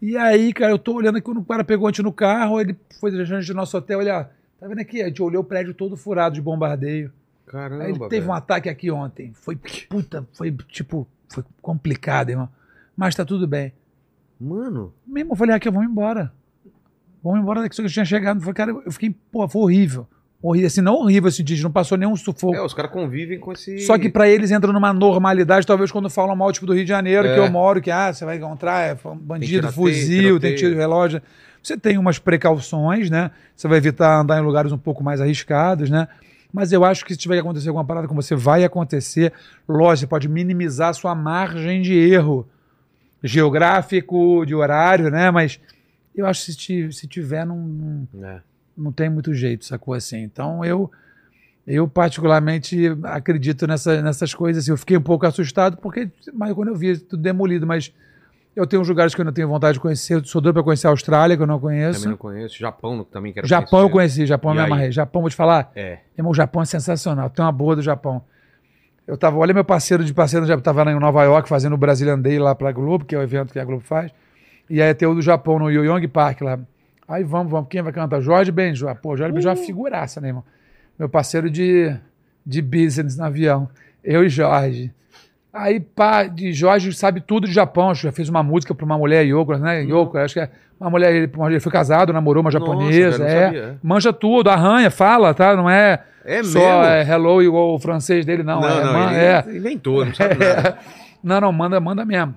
E 0.00 0.16
aí, 0.16 0.52
cara, 0.52 0.70
eu 0.70 0.78
tô 0.78 0.94
olhando 0.94 1.16
aqui, 1.16 1.24
quando 1.24 1.40
o 1.40 1.44
cara 1.44 1.64
pegou 1.64 1.88
a 1.88 1.90
gente 1.90 2.02
no 2.02 2.12
carro, 2.12 2.60
ele 2.60 2.76
foi 3.00 3.10
deixando 3.10 3.38
a 3.38 3.40
gente 3.40 3.50
no 3.50 3.56
nosso 3.56 3.76
hotel, 3.76 3.98
olha, 3.98 4.30
tá 4.64 4.68
vendo 4.68 4.80
aqui? 4.80 5.02
A 5.02 5.06
gente 5.08 5.22
olhou 5.22 5.42
o 5.42 5.44
prédio 5.44 5.74
todo 5.74 5.96
furado 5.96 6.34
de 6.34 6.40
bombardeio. 6.40 7.12
Caramba, 7.46 7.84
Aí 7.84 7.90
ele 7.90 7.98
teve 8.00 8.20
velho. 8.20 8.28
um 8.30 8.32
ataque 8.32 8.68
aqui 8.68 8.90
ontem. 8.90 9.32
Foi 9.34 9.56
puta, 9.88 10.26
foi 10.32 10.50
tipo, 10.68 11.06
foi 11.28 11.44
complicado, 11.60 12.30
irmão. 12.30 12.48
Mas 12.96 13.14
tá 13.14 13.24
tudo 13.24 13.46
bem. 13.46 13.72
Mano, 14.40 14.92
Mesmo 15.06 15.32
eu 15.32 15.36
falei, 15.36 15.52
Raquel, 15.52 15.72
vamos 15.72 15.88
embora. 15.90 16.32
Vamos 17.22 17.40
embora 17.40 17.60
daqui. 17.60 17.76
Só 17.76 17.82
que 17.82 17.88
eu 17.88 17.92
tinha 17.92 18.04
chegado. 18.04 18.40
Foi, 18.40 18.52
cara, 18.54 18.70
eu 18.70 18.90
fiquei, 18.90 19.14
pô, 19.30 19.46
foi 19.48 19.62
horrível. 19.62 20.06
Horrível, 20.42 20.66
assim, 20.66 20.80
não 20.82 20.96
horrível 20.96 21.28
assim, 21.28 21.42
de 21.42 21.62
não 21.62 21.70
passou 21.70 21.96
nenhum 21.96 22.14
sufoco. 22.16 22.54
é, 22.54 22.62
os 22.62 22.74
caras 22.74 22.90
convivem 22.90 23.38
com 23.38 23.52
esse... 23.52 23.78
Só 23.78 23.96
que 23.98 24.10
pra 24.10 24.28
eles 24.28 24.50
entra 24.50 24.70
numa 24.70 24.92
normalidade, 24.92 25.66
talvez 25.66 25.90
quando 25.90 26.10
falam 26.10 26.36
mal, 26.36 26.52
tipo 26.52 26.66
do 26.66 26.74
Rio 26.74 26.84
de 26.84 26.88
Janeiro, 26.88 27.26
É. 27.26 27.34
que 27.34 27.40
eu 27.40 27.50
moro, 27.50 27.80
que 27.80 27.90
ah, 27.90 28.12
você 28.12 28.26
vai 28.26 28.36
encontrar 28.36 28.80
é, 28.82 28.94
bandido, 29.22 29.68
tiroteio, 29.68 29.72
fuzil, 29.72 30.40
tem 30.40 30.54
tiro 30.54 30.72
de 30.72 30.76
relógio. 30.76 31.22
Você 31.64 31.78
tem 31.78 31.96
umas 31.96 32.18
precauções, 32.18 33.08
né? 33.08 33.30
Você 33.56 33.66
vai 33.66 33.78
evitar 33.78 34.20
andar 34.20 34.38
em 34.38 34.44
lugares 34.44 34.70
um 34.70 34.76
pouco 34.78 35.02
mais 35.02 35.20
arriscados, 35.20 35.88
né? 35.88 36.06
Mas 36.52 36.70
eu 36.72 36.84
acho 36.84 37.04
que 37.04 37.14
se 37.14 37.18
tiver 37.18 37.34
que 37.36 37.40
acontecer 37.40 37.68
alguma 37.68 37.84
parada 37.84 38.06
com 38.06 38.14
você, 38.14 38.36
vai 38.36 38.62
acontecer. 38.62 39.32
Lógico, 39.68 40.00
você 40.00 40.06
pode 40.06 40.28
minimizar 40.28 40.90
a 40.90 40.92
sua 40.92 41.14
margem 41.14 41.80
de 41.82 41.94
erro 41.94 42.46
geográfico, 43.22 44.44
de 44.46 44.54
horário, 44.54 45.10
né? 45.10 45.30
Mas 45.30 45.58
eu 46.14 46.26
acho 46.26 46.44
que 46.44 46.52
se, 46.52 46.58
ti- 46.58 46.92
se 46.92 47.06
tiver, 47.06 47.44
não, 47.46 47.56
não, 47.56 48.08
É. 48.28 48.40
não 48.76 48.92
tem 48.92 49.08
muito 49.08 49.32
jeito, 49.34 49.64
sacou 49.64 49.94
assim? 49.94 50.18
Então 50.22 50.64
eu 50.64 50.90
eu 51.66 51.88
particularmente 51.88 52.76
acredito 53.04 53.66
nessa, 53.66 54.02
nessas 54.02 54.34
coisas. 54.34 54.62
assim. 54.64 54.70
Eu 54.70 54.76
fiquei 54.76 54.98
um 54.98 55.02
pouco 55.02 55.26
assustado 55.26 55.78
porque 55.78 56.10
mas 56.34 56.52
quando 56.52 56.68
eu 56.68 56.76
vi 56.76 56.98
tudo 56.98 57.22
demolido, 57.22 57.66
mas 57.66 57.90
eu 58.56 58.66
tenho 58.66 58.82
uns 58.82 58.88
lugares 58.88 59.14
que 59.14 59.20
eu 59.20 59.24
não 59.24 59.32
tenho 59.32 59.48
vontade 59.48 59.74
de 59.74 59.80
conhecer. 59.80 60.14
Eu 60.14 60.24
sou 60.24 60.40
doido 60.40 60.54
para 60.54 60.62
conhecer 60.62 60.86
a 60.86 60.90
Austrália, 60.90 61.36
que 61.36 61.42
eu 61.42 61.46
não 61.46 61.58
conheço. 61.58 62.00
Também 62.00 62.10
não 62.12 62.16
conheço. 62.18 62.58
Japão 62.58 63.04
também 63.04 63.32
quero 63.32 63.46
Japão 63.46 63.80
eu 63.80 63.90
conhecer. 63.90 64.16
conheci, 64.18 64.26
Japão 64.26 64.50
eu 64.52 64.54
E 64.54 64.58
me 64.58 64.64
amarrei. 64.64 64.92
Japão, 64.92 65.20
vou 65.22 65.30
te 65.30 65.36
falar, 65.36 65.70
É. 65.74 65.98
irmão, 66.16 66.30
o 66.30 66.34
Japão 66.34 66.62
é 66.62 66.64
sensacional. 66.64 67.28
Tem 67.30 67.44
uma 67.44 67.52
boa 67.52 67.76
do 67.76 67.82
Japão. 67.82 68.22
Eu 69.06 69.18
tava, 69.18 69.36
olha 69.36 69.52
meu 69.52 69.64
parceiro 69.64 70.02
de 70.04 70.14
parceiro, 70.14 70.46
já 70.46 70.58
tava 70.58 70.90
em 70.90 70.98
Nova 70.98 71.22
York 71.24 71.46
fazendo 71.48 71.74
o 71.74 71.76
Brazilian 71.76 72.18
Day 72.18 72.38
lá 72.38 72.54
pra 72.54 72.72
Globo, 72.72 73.04
que 73.04 73.14
é 73.14 73.18
o 73.18 73.22
evento 73.22 73.52
que 73.52 73.58
a 73.58 73.64
Globo 73.64 73.82
faz. 73.84 74.10
E 74.70 74.80
aí 74.80 74.94
tem 74.94 75.06
o 75.06 75.14
do 75.14 75.20
Japão 75.20 75.58
no 75.58 75.70
Yoyong 75.70 76.08
Park 76.08 76.40
lá. 76.40 76.58
Aí 77.06 77.22
vamos, 77.22 77.50
vamos. 77.52 77.68
Quem 77.68 77.82
vai 77.82 77.92
cantar? 77.92 78.20
Jorge 78.22 78.50
Benjo. 78.50 78.86
Pô, 79.02 79.14
Jorge 79.14 79.34
Benjo 79.34 79.48
é 79.48 79.52
uma 79.52 79.56
figuraça, 79.56 80.22
né, 80.22 80.28
irmão? 80.28 80.42
Meu 80.98 81.06
parceiro 81.08 81.50
de, 81.50 81.94
de 82.46 82.62
business 82.62 83.18
no 83.18 83.24
avião. 83.24 83.68
Eu 84.02 84.24
e 84.24 84.28
Jorge. 84.30 84.90
Aí, 85.54 85.78
pá, 85.78 86.24
de 86.24 86.52
Jorge 86.52 86.92
sabe 86.92 87.20
tudo 87.20 87.46
de 87.46 87.52
Japão. 87.52 87.94
Já 87.94 88.10
fez 88.10 88.28
uma 88.28 88.42
música 88.42 88.74
pra 88.74 88.84
uma 88.84 88.98
mulher, 88.98 89.24
Yoko, 89.24 89.56
né? 89.56 89.82
Yoko, 89.84 90.18
acho 90.18 90.34
que 90.34 90.40
é 90.40 90.50
uma 90.80 90.90
mulher, 90.90 91.14
ele, 91.14 91.30
ele 91.46 91.60
foi 91.60 91.70
casado, 91.70 92.12
namorou 92.12 92.40
uma 92.40 92.50
Nossa, 92.50 92.58
japonesa. 92.58 93.18
não 93.18 93.26
é. 93.26 93.44
sabia, 93.46 93.60
é. 93.62 93.74
Manja 93.82 94.12
tudo, 94.12 94.50
arranha, 94.50 94.90
fala, 94.90 95.32
tá? 95.32 95.54
Não 95.56 95.70
é 95.70 96.02
É 96.24 96.42
só 96.42 96.58
mesmo? 96.58 96.84
é, 96.84 97.08
hello 97.08 97.40
igual 97.40 97.72
o 97.72 97.78
francês 97.78 98.26
dele, 98.26 98.42
não. 98.42 98.58
é, 98.66 98.82
man- 98.84 99.12
ele 99.12 99.54
é. 99.54 99.56
inventou, 99.58 100.04
não 100.04 100.12
sabe 100.12 100.34
nada. 100.44 100.76
Não, 101.22 101.40
não, 101.40 101.52
manda, 101.52 101.78
manda 101.80 102.04
mesmo. 102.04 102.34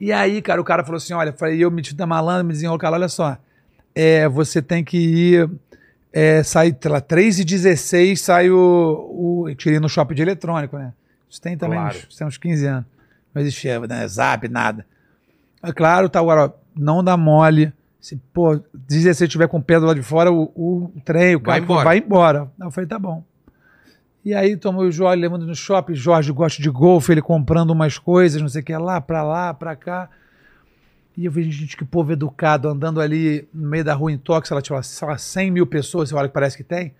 E 0.00 0.10
aí, 0.12 0.40
cara, 0.40 0.58
o 0.60 0.64
cara 0.64 0.82
falou 0.82 0.96
assim: 0.96 1.12
olha, 1.12 1.32
falei, 1.34 1.62
eu 1.62 1.70
metido 1.70 1.98
da 1.98 2.06
malandra, 2.06 2.42
me 2.42 2.52
desenrolou, 2.54 2.78
cara, 2.78 2.96
olha 2.96 3.08
só. 3.08 3.36
É, 3.94 4.26
você 4.28 4.62
tem 4.62 4.82
que 4.82 4.96
ir. 4.96 5.50
É, 6.12 6.42
sai, 6.42 6.74
sei 6.80 6.90
lá, 6.90 7.00
3 7.00 7.40
e 7.40 7.44
16 7.44 8.20
sai 8.20 8.50
o, 8.50 8.56
o. 9.46 9.54
Tirei 9.54 9.78
no 9.78 9.88
shopping 9.88 10.14
de 10.14 10.22
eletrônico, 10.22 10.78
né? 10.78 10.92
Isso 11.30 11.40
tem 11.40 11.56
também 11.56 11.78
Claro. 11.78 11.96
uns, 11.96 12.16
tem 12.16 12.26
uns 12.26 12.36
15 12.36 12.66
anos. 12.66 12.86
Não 13.32 13.40
existia 13.40 13.78
né, 13.80 14.06
zap, 14.08 14.48
nada. 14.48 14.84
É 15.62 15.72
claro, 15.72 16.08
tá 16.08 16.18
agora, 16.18 16.46
ó, 16.46 16.50
não 16.74 17.02
dá 17.04 17.16
mole. 17.16 17.72
Se, 18.00 18.16
pô, 18.32 18.60
16 18.74 19.30
tiver 19.30 19.46
com 19.46 19.58
o 19.58 19.62
pé 19.62 19.78
do 19.78 19.86
lado 19.86 19.96
de 20.00 20.02
fora, 20.02 20.32
o, 20.32 20.44
o 20.54 20.92
trem, 21.04 21.36
o 21.36 21.40
Vai 21.40 21.60
carro 21.60 21.64
embora. 21.64 21.84
vai 21.84 21.98
embora. 21.98 22.40
Aí 22.58 22.66
eu 22.66 22.70
falei, 22.70 22.88
tá 22.88 22.98
bom. 22.98 23.22
E 24.24 24.34
aí 24.34 24.56
tomou 24.56 24.82
o 24.84 24.90
Jorge 24.90 25.20
levando 25.20 25.46
no 25.46 25.54
shopping, 25.54 25.94
Jorge 25.94 26.32
gosta 26.32 26.60
de 26.62 26.68
golfe, 26.68 27.12
ele 27.12 27.22
comprando 27.22 27.70
umas 27.70 27.96
coisas, 27.98 28.40
não 28.40 28.48
sei 28.48 28.60
o 28.62 28.64
que, 28.64 28.76
lá, 28.76 29.00
pra 29.00 29.22
lá, 29.22 29.54
pra 29.54 29.76
cá. 29.76 30.10
E 31.16 31.24
eu 31.26 31.32
vejo 31.32 31.50
gente, 31.50 31.76
que 31.76 31.84
povo 31.84 32.12
educado, 32.12 32.68
andando 32.68 33.00
ali 33.00 33.46
no 33.52 33.68
meio 33.68 33.84
da 33.84 33.94
rua 33.94 34.10
em 34.12 34.18
Tóquio, 34.18 34.48
sei 34.48 34.54
lá, 34.54 34.62
tipo, 34.62 34.82
sei 34.82 35.08
lá, 35.08 35.16
100 35.18 35.50
mil 35.50 35.66
pessoas, 35.66 36.08
você 36.08 36.14
olha 36.14 36.28
que 36.28 36.34
parece 36.34 36.56
que 36.56 36.64
tem. 36.64 36.94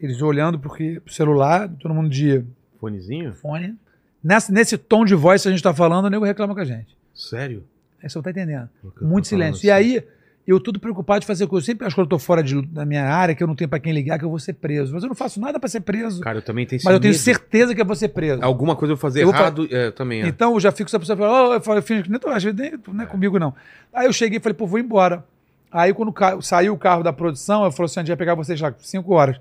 Eles 0.00 0.20
olhando 0.20 0.58
porque 0.58 1.00
pro 1.04 1.12
celular, 1.12 1.68
todo 1.78 1.94
mundo 1.94 2.08
de 2.10 2.44
Fonezinho? 2.82 3.32
fone. 3.34 3.76
Nessa, 4.22 4.52
nesse 4.52 4.76
tom 4.76 5.04
de 5.04 5.14
voz 5.14 5.42
que 5.42 5.48
a 5.48 5.50
gente 5.52 5.62
tá 5.62 5.72
falando, 5.72 6.06
o 6.06 6.10
nego 6.10 6.24
reclama 6.24 6.52
com 6.52 6.60
a 6.60 6.64
gente. 6.64 6.96
Sério? 7.14 7.64
Aí 8.02 8.10
você 8.10 8.18
não 8.18 8.22
tá 8.22 8.30
entendendo. 8.30 8.68
Muito 9.00 9.28
silêncio. 9.28 9.64
E 9.64 9.70
assim. 9.70 9.96
aí, 9.96 10.04
eu 10.46 10.58
tudo 10.58 10.80
preocupado 10.80 11.20
de 11.20 11.26
fazer 11.26 11.46
coisa. 11.46 11.62
Eu 11.62 11.66
sempre 11.66 11.86
acho 11.86 11.94
que 11.94 12.00
eu 12.00 12.06
tô 12.06 12.18
fora 12.18 12.42
de, 12.42 12.60
da 12.66 12.84
minha 12.84 13.04
área, 13.04 13.34
que 13.34 13.42
eu 13.42 13.46
não 13.46 13.54
tenho 13.54 13.68
pra 13.68 13.78
quem 13.78 13.92
ligar, 13.92 14.18
que 14.18 14.24
eu 14.24 14.30
vou 14.30 14.38
ser 14.40 14.54
preso. 14.54 14.92
Mas 14.92 15.04
eu 15.04 15.08
não 15.08 15.14
faço 15.14 15.40
nada 15.40 15.60
pra 15.60 15.68
ser 15.68 15.80
preso. 15.80 16.20
Cara, 16.20 16.38
eu 16.38 16.42
também 16.42 16.66
tenho 16.66 16.82
mas 16.84 16.92
eu 16.92 17.00
tenho 17.00 17.12
medo. 17.12 17.22
certeza 17.22 17.74
que 17.74 17.80
eu 17.80 17.86
vou 17.86 17.94
ser 17.94 18.08
preso. 18.08 18.42
Alguma 18.42 18.74
coisa 18.74 18.92
eu 18.92 18.96
vou 18.96 19.00
fazer 19.00 19.22
Eu 19.22 19.26
vou 19.26 19.34
errado, 19.34 19.68
é, 19.70 19.86
eu 19.86 19.92
também. 19.92 20.22
é. 20.22 20.26
Então 20.26 20.52
eu 20.54 20.60
já 20.60 20.72
fico 20.72 20.90
com 20.90 20.96
essa 20.96 20.98
pessoa 20.98 21.16
falando, 21.16 21.50
oh, 21.50 21.54
eu 21.54 21.60
falo, 21.60 21.82
que 21.82 21.94
nem 21.94 22.18
tô, 22.18 22.28
nem, 22.30 22.72
não 22.88 23.04
é 23.04 23.06
comigo 23.06 23.38
não. 23.38 23.54
Aí 23.92 24.06
eu 24.06 24.12
cheguei 24.12 24.38
e 24.38 24.40
falei, 24.40 24.54
pô, 24.54 24.66
vou 24.66 24.80
embora. 24.80 25.24
Aí 25.70 25.94
quando 25.94 26.12
saiu 26.42 26.74
o 26.74 26.78
carro 26.78 27.02
da 27.02 27.12
produção, 27.12 27.64
eu 27.64 27.72
falei 27.72 27.86
assim, 27.86 28.00
a 28.00 28.02
gente 28.02 28.08
vai 28.08 28.16
pegar 28.16 28.34
vocês 28.34 28.60
lá, 28.60 28.74
5 28.76 29.14
horas. 29.14 29.36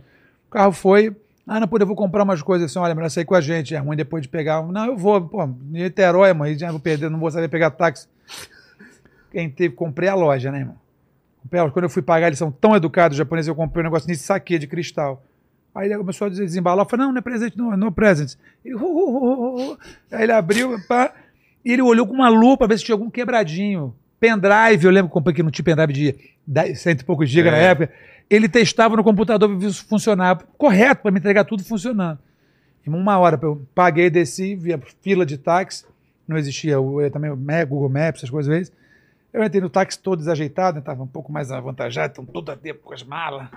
O 0.47 0.51
carro 0.51 0.71
foi, 0.71 1.15
ah, 1.53 1.59
não, 1.59 1.67
pô, 1.67 1.77
eu 1.77 1.85
vou 1.85 1.97
comprar 1.97 2.23
umas 2.23 2.41
coisas 2.41 2.71
assim, 2.71 2.79
olha, 2.79 2.95
melhor 2.95 3.09
sair 3.09 3.25
com 3.25 3.35
a 3.35 3.41
gente, 3.41 3.75
é 3.75 3.77
ruim 3.77 3.97
depois 3.97 4.23
de 4.23 4.29
pegar. 4.29 4.63
Não, 4.63 4.85
eu 4.85 4.95
vou, 4.95 5.19
pô, 5.21 5.45
Niterói, 5.45 6.29
já 6.57 6.71
vou 6.71 6.79
perder, 6.79 7.09
não 7.09 7.19
vou 7.19 7.29
saber 7.29 7.49
pegar 7.49 7.71
táxi. 7.71 8.07
Quem 9.33 9.49
teve, 9.49 9.75
comprei 9.75 10.07
a 10.07 10.15
loja, 10.15 10.49
né, 10.49 10.59
irmão? 10.59 10.77
Quando 11.73 11.83
eu 11.83 11.89
fui 11.89 12.01
pagar, 12.01 12.27
eles 12.27 12.39
são 12.39 12.53
tão 12.53 12.73
educados, 12.73 13.15
os 13.15 13.17
japoneses, 13.17 13.49
eu 13.49 13.55
comprei 13.55 13.81
um 13.81 13.83
negócio 13.83 14.07
nesse 14.07 14.23
saque 14.23 14.57
de 14.57 14.65
cristal. 14.65 15.21
Aí 15.75 15.87
ele 15.89 15.97
começou 15.97 16.27
a 16.27 16.29
desembalar, 16.29 16.85
eu 16.85 16.89
falei, 16.89 17.05
não, 17.05 17.11
não 17.11 17.19
é 17.19 17.21
presente, 17.21 17.57
não, 17.57 17.75
não 17.75 17.87
é 17.87 17.91
presente. 17.91 18.37
Ele, 18.63 18.75
"Hu, 18.75 18.85
hu, 18.85 19.09
hu, 19.09 19.33
hu, 19.33 19.71
hu." 19.73 19.77
Aí 20.09 20.23
ele 20.23 20.31
abriu, 20.31 20.77
pá, 20.87 21.13
e 21.65 21.73
ele 21.73 21.81
olhou 21.81 22.07
com 22.07 22.13
uma 22.13 22.29
lupa 22.29 22.59
pra 22.59 22.67
ver 22.67 22.77
se 22.77 22.85
tinha 22.85 22.95
algum 22.95 23.09
quebradinho. 23.09 23.93
Pendrive, 24.21 24.85
eu 24.85 24.91
lembro 24.91 25.09
que 25.09 25.13
comprei 25.13 25.35
que 25.35 25.43
não 25.43 25.51
tinha 25.51 25.65
pendrive 25.65 25.91
de 25.93 26.15
10, 26.47 26.79
cento 26.79 27.01
e 27.01 27.03
poucos 27.03 27.29
gigas 27.29 27.51
É. 27.51 27.55
na 27.55 27.61
época. 27.61 27.91
Ele 28.31 28.47
testava 28.47 28.95
no 28.95 29.03
computador 29.03 29.49
pra 29.49 29.57
ver 29.57 29.73
se 29.73 29.83
funcionava. 29.83 30.47
Correto, 30.57 31.01
pra 31.01 31.11
me 31.11 31.19
entregar 31.19 31.43
tudo 31.43 31.65
funcionando. 31.65 32.17
Em 32.87 32.89
uma 32.89 33.19
hora, 33.19 33.37
eu 33.41 33.67
paguei, 33.75 34.09
desci, 34.09 34.55
via 34.55 34.81
fila 35.01 35.25
de 35.25 35.37
táxi. 35.37 35.85
Não 36.25 36.37
existia 36.37 36.79
o, 36.79 37.01
eh, 37.01 37.09
também 37.09 37.29
o 37.29 37.35
Google 37.67 37.89
Maps, 37.89 38.19
essas 38.19 38.29
coisas. 38.29 38.49
vezes. 38.49 38.73
Eu 39.33 39.43
entrei 39.43 39.61
no 39.61 39.69
táxi 39.69 39.99
todo 39.99 40.19
desajeitado, 40.19 40.79
estava 40.79 41.03
um 41.03 41.07
pouco 41.07 41.29
mais 41.29 41.51
avantajado, 41.51 42.11
estão 42.11 42.25
todo 42.25 42.49
a 42.49 42.55
tempo 42.55 42.79
com 42.81 42.93
as 42.93 43.03
malas. 43.03 43.49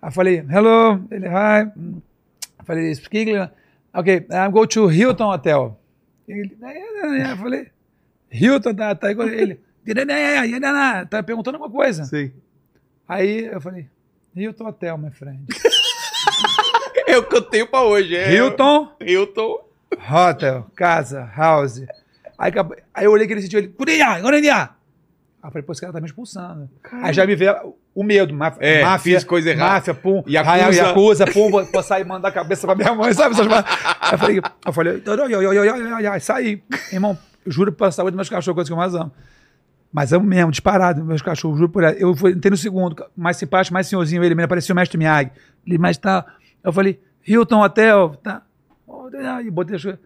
Aí 0.00 0.12
falei, 0.12 0.38
hello, 0.38 1.04
ele, 1.10 1.26
hi. 1.26 1.70
Eu 2.58 2.64
falei, 2.64 2.94
speak 2.94 3.18
English. 3.18 3.50
Ok, 3.92 4.26
I'm 4.30 4.50
going 4.50 4.68
to 4.68 4.90
Hilton 4.90 5.30
Hotel. 5.30 5.78
Ele, 6.26 6.56
eu 7.30 7.36
falei, 7.36 7.66
Hilton, 8.32 8.74
tá, 8.74 8.94
tá. 8.94 9.10
Ele, 9.10 9.60
tá 11.10 11.22
perguntando 11.22 11.58
alguma 11.58 11.70
coisa. 11.70 12.06
Sei. 12.06 12.32
Aí 13.08 13.46
eu 13.46 13.60
falei, 13.60 13.88
Hilton 14.36 14.66
Hotel, 14.68 14.98
my 14.98 15.10
friend. 15.10 15.44
É 17.06 17.16
o 17.16 17.22
que 17.24 17.36
eu 17.36 17.42
tenho 17.42 17.66
pra 17.66 17.82
hoje, 17.82 18.14
é. 18.14 18.34
Hilton 18.34 18.92
Hilton. 19.00 19.64
Hotel, 20.10 20.66
casa, 20.76 21.30
house. 21.34 21.82
Aí, 22.38 22.52
aí 22.94 23.04
eu 23.06 23.10
olhei 23.12 23.24
aquele 23.24 23.40
sítio 23.40 23.58
ele, 23.58 23.68
Gurinha, 23.68 24.20
Gurinha. 24.20 24.70
Aí 25.42 25.48
eu 25.48 25.50
falei, 25.50 25.62
pô, 25.62 25.72
esse 25.72 25.80
cara 25.80 25.92
tá 25.92 26.00
me 26.00 26.06
expulsando. 26.06 26.68
Aí 27.02 27.12
já 27.14 27.26
me 27.26 27.34
veio 27.34 27.74
o 27.94 28.04
medo, 28.04 28.34
máfia, 28.34 28.58
É, 28.60 28.84
máfia, 28.84 29.24
coisa 29.24 29.50
errada. 29.50 29.74
máfia, 29.74 29.94
pum, 29.94 30.22
Yakuza. 30.28 30.82
Yakuza, 30.82 31.26
pum, 31.26 31.50
vou, 31.50 31.64
vou 31.64 31.82
sair 31.82 32.02
e 32.02 32.04
mandar 32.04 32.28
a 32.28 32.32
cabeça 32.32 32.66
pra 32.66 32.76
minha 32.76 32.94
mãe, 32.94 33.12
sabe? 33.14 33.34
Aí 33.40 34.12
eu 34.12 34.18
falei, 34.18 34.40
eu 34.66 34.72
falei, 34.72 36.20
saí. 36.20 36.62
Irmão, 36.92 37.16
juro 37.46 37.72
pela 37.72 37.90
saúde 37.90 38.10
dos 38.10 38.16
meus 38.16 38.28
cachorros, 38.28 38.54
coisa 38.56 38.68
que 38.68 38.72
eu 38.74 38.76
mais 38.76 38.94
amo. 38.94 39.10
Mas 39.92 40.12
amo 40.12 40.26
mesmo, 40.26 40.50
disparado, 40.50 41.04
meus 41.04 41.22
cachorros, 41.22 41.58
juro 41.58 41.70
por 41.70 41.82
ela. 41.82 41.94
Eu 41.96 42.14
fui, 42.14 42.32
entrei 42.32 42.50
no 42.50 42.56
segundo, 42.56 43.02
mais 43.16 43.36
simpático, 43.38 43.72
mais 43.72 43.86
senhorzinho, 43.86 44.22
ele 44.22 44.34
me 44.34 44.42
apareceu 44.42 44.74
o 44.74 44.76
mestre 44.76 44.98
Miyagi. 44.98 45.30
Ele, 45.66 45.78
mas 45.78 45.96
tá. 45.96 46.24
Eu 46.62 46.72
falei, 46.72 47.00
Hilton 47.26 47.62
Hotel, 47.62 48.10
tá. 48.22 48.42
E 49.44 49.50
botei 49.50 49.76
as 49.76 49.82
coisas. 49.82 50.00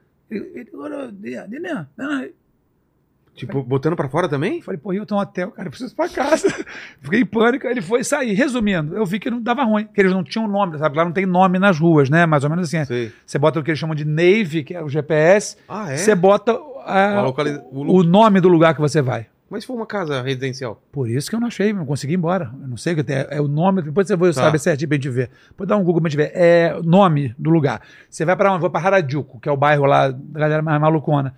Tipo, 3.34 3.62
botando 3.62 3.96
pra 3.96 4.10
fora 4.10 4.28
também? 4.28 4.60
Falei, 4.60 4.78
pô, 4.78 4.92
Hilton 4.92 5.18
Hotel, 5.18 5.50
cara, 5.52 5.66
eu 5.66 5.70
preciso 5.70 5.92
ir 5.92 5.96
pra 5.96 6.06
casa. 6.08 6.48
Fiquei 7.00 7.20
em 7.22 7.26
pânico, 7.26 7.66
ele 7.66 7.80
foi 7.80 8.04
sair. 8.04 8.34
Resumindo, 8.34 8.94
eu 8.94 9.06
vi 9.06 9.18
que 9.18 9.30
não 9.30 9.40
dava 9.40 9.64
ruim, 9.64 9.86
que 9.86 9.98
eles 10.00 10.12
não 10.12 10.22
tinham 10.22 10.46
nome, 10.46 10.76
sabe? 10.78 10.96
Lá 10.98 11.04
não 11.04 11.12
tem 11.12 11.24
nome 11.24 11.58
nas 11.58 11.78
ruas, 11.78 12.10
né? 12.10 12.26
Mais 12.26 12.44
ou 12.44 12.50
menos 12.50 12.68
assim. 12.68 12.84
Sei. 12.84 13.10
Você 13.24 13.38
bota 13.38 13.58
o 13.58 13.62
que 13.64 13.70
eles 13.70 13.78
chamam 13.78 13.94
de 13.96 14.04
Navy, 14.04 14.62
que 14.62 14.74
é 14.74 14.82
o 14.82 14.88
GPS, 14.88 15.56
Ah, 15.66 15.90
é? 15.90 15.96
você 15.96 16.14
bota 16.14 16.52
A 16.84 17.22
localiza- 17.22 17.64
o 17.72 18.00
o, 18.00 18.02
nome 18.02 18.38
do 18.38 18.48
lugar 18.48 18.74
que 18.74 18.80
você 18.82 19.00
vai. 19.00 19.26
Mas 19.52 19.62
se 19.64 19.66
for 19.66 19.74
uma 19.74 19.86
casa 19.86 20.22
residencial. 20.22 20.82
Por 20.90 21.08
isso 21.08 21.28
que 21.28 21.36
eu 21.36 21.40
não 21.40 21.46
achei, 21.48 21.72
não 21.72 21.84
consegui 21.84 22.14
ir 22.14 22.16
embora. 22.16 22.50
Eu 22.62 22.66
não 22.68 22.76
sei 22.76 22.94
o 22.94 22.96
que 22.96 23.04
tem. 23.04 23.16
É 23.28 23.40
o 23.40 23.46
nome, 23.46 23.82
depois 23.82 24.06
você 24.06 24.16
vai 24.16 24.30
Tá. 24.32 24.42
saber 24.42 24.58
certinho 24.58 24.88
pra 24.88 24.96
gente 24.96 25.10
ver. 25.10 25.30
Pode 25.56 25.68
dar 25.68 25.76
um 25.76 25.84
Google 25.84 26.00
pra 26.00 26.10
gente 26.10 26.16
ver. 26.16 26.32
É 26.34 26.80
nome 26.82 27.34
do 27.38 27.50
lugar. 27.50 27.82
Você 28.08 28.24
vai 28.24 28.34
pra 28.34 28.50
onde? 28.52 28.62
Vou 28.62 28.70
pra 28.70 28.80
Harajuku, 28.80 29.38
que 29.38 29.48
é 29.48 29.52
o 29.52 29.56
bairro 29.56 29.84
lá 29.84 30.08
da 30.10 30.40
galera 30.40 30.62
mais 30.62 30.80
malucona. 30.80 31.34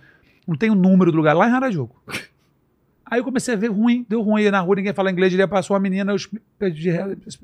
Não 0.47 0.55
tem 0.55 0.69
o 0.69 0.75
número 0.75 1.11
do 1.11 1.17
lugar 1.17 1.33
lá 1.35 1.49
em 1.49 1.51
Harajuku. 1.51 1.95
Aí 3.07 3.19
eu 3.19 3.23
comecei 3.23 3.53
a 3.53 3.57
ver 3.57 3.67
ruim, 3.69 4.03
deu 4.09 4.21
ruim 4.23 4.41
aí 4.43 4.49
na 4.49 4.59
rua, 4.61 4.77
ninguém 4.77 4.91
fala 4.93 5.11
inglês, 5.11 5.31
ele 5.31 5.45
passou 5.45 5.75
uma 5.75 5.79
menina, 5.79 6.11
eu 6.11 6.15
exp- 6.15 6.33
pedi, 6.57 6.89
exp- 7.27 7.43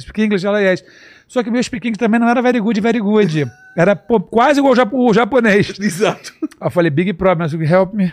speak 0.00 0.22
English, 0.22 0.44
ela 0.46 0.60
é. 0.60 0.74
Só 1.26 1.42
que 1.42 1.50
meu 1.50 1.62
speak 1.62 1.88
English 1.88 1.98
também 1.98 2.20
não 2.20 2.28
era 2.28 2.42
very 2.42 2.60
good, 2.60 2.78
very 2.82 2.98
good. 3.00 3.46
Era 3.78 3.96
pô, 3.96 4.20
quase 4.20 4.58
igual 4.60 4.74
o 4.74 4.76
japo- 4.76 4.98
o 5.08 5.14
japonês. 5.14 5.72
Exato. 5.80 6.34
Aí 6.60 6.66
eu 6.66 6.70
falei, 6.70 6.90
big 6.90 7.12
problem, 7.14 7.48
help 7.64 7.94
me. 7.94 8.12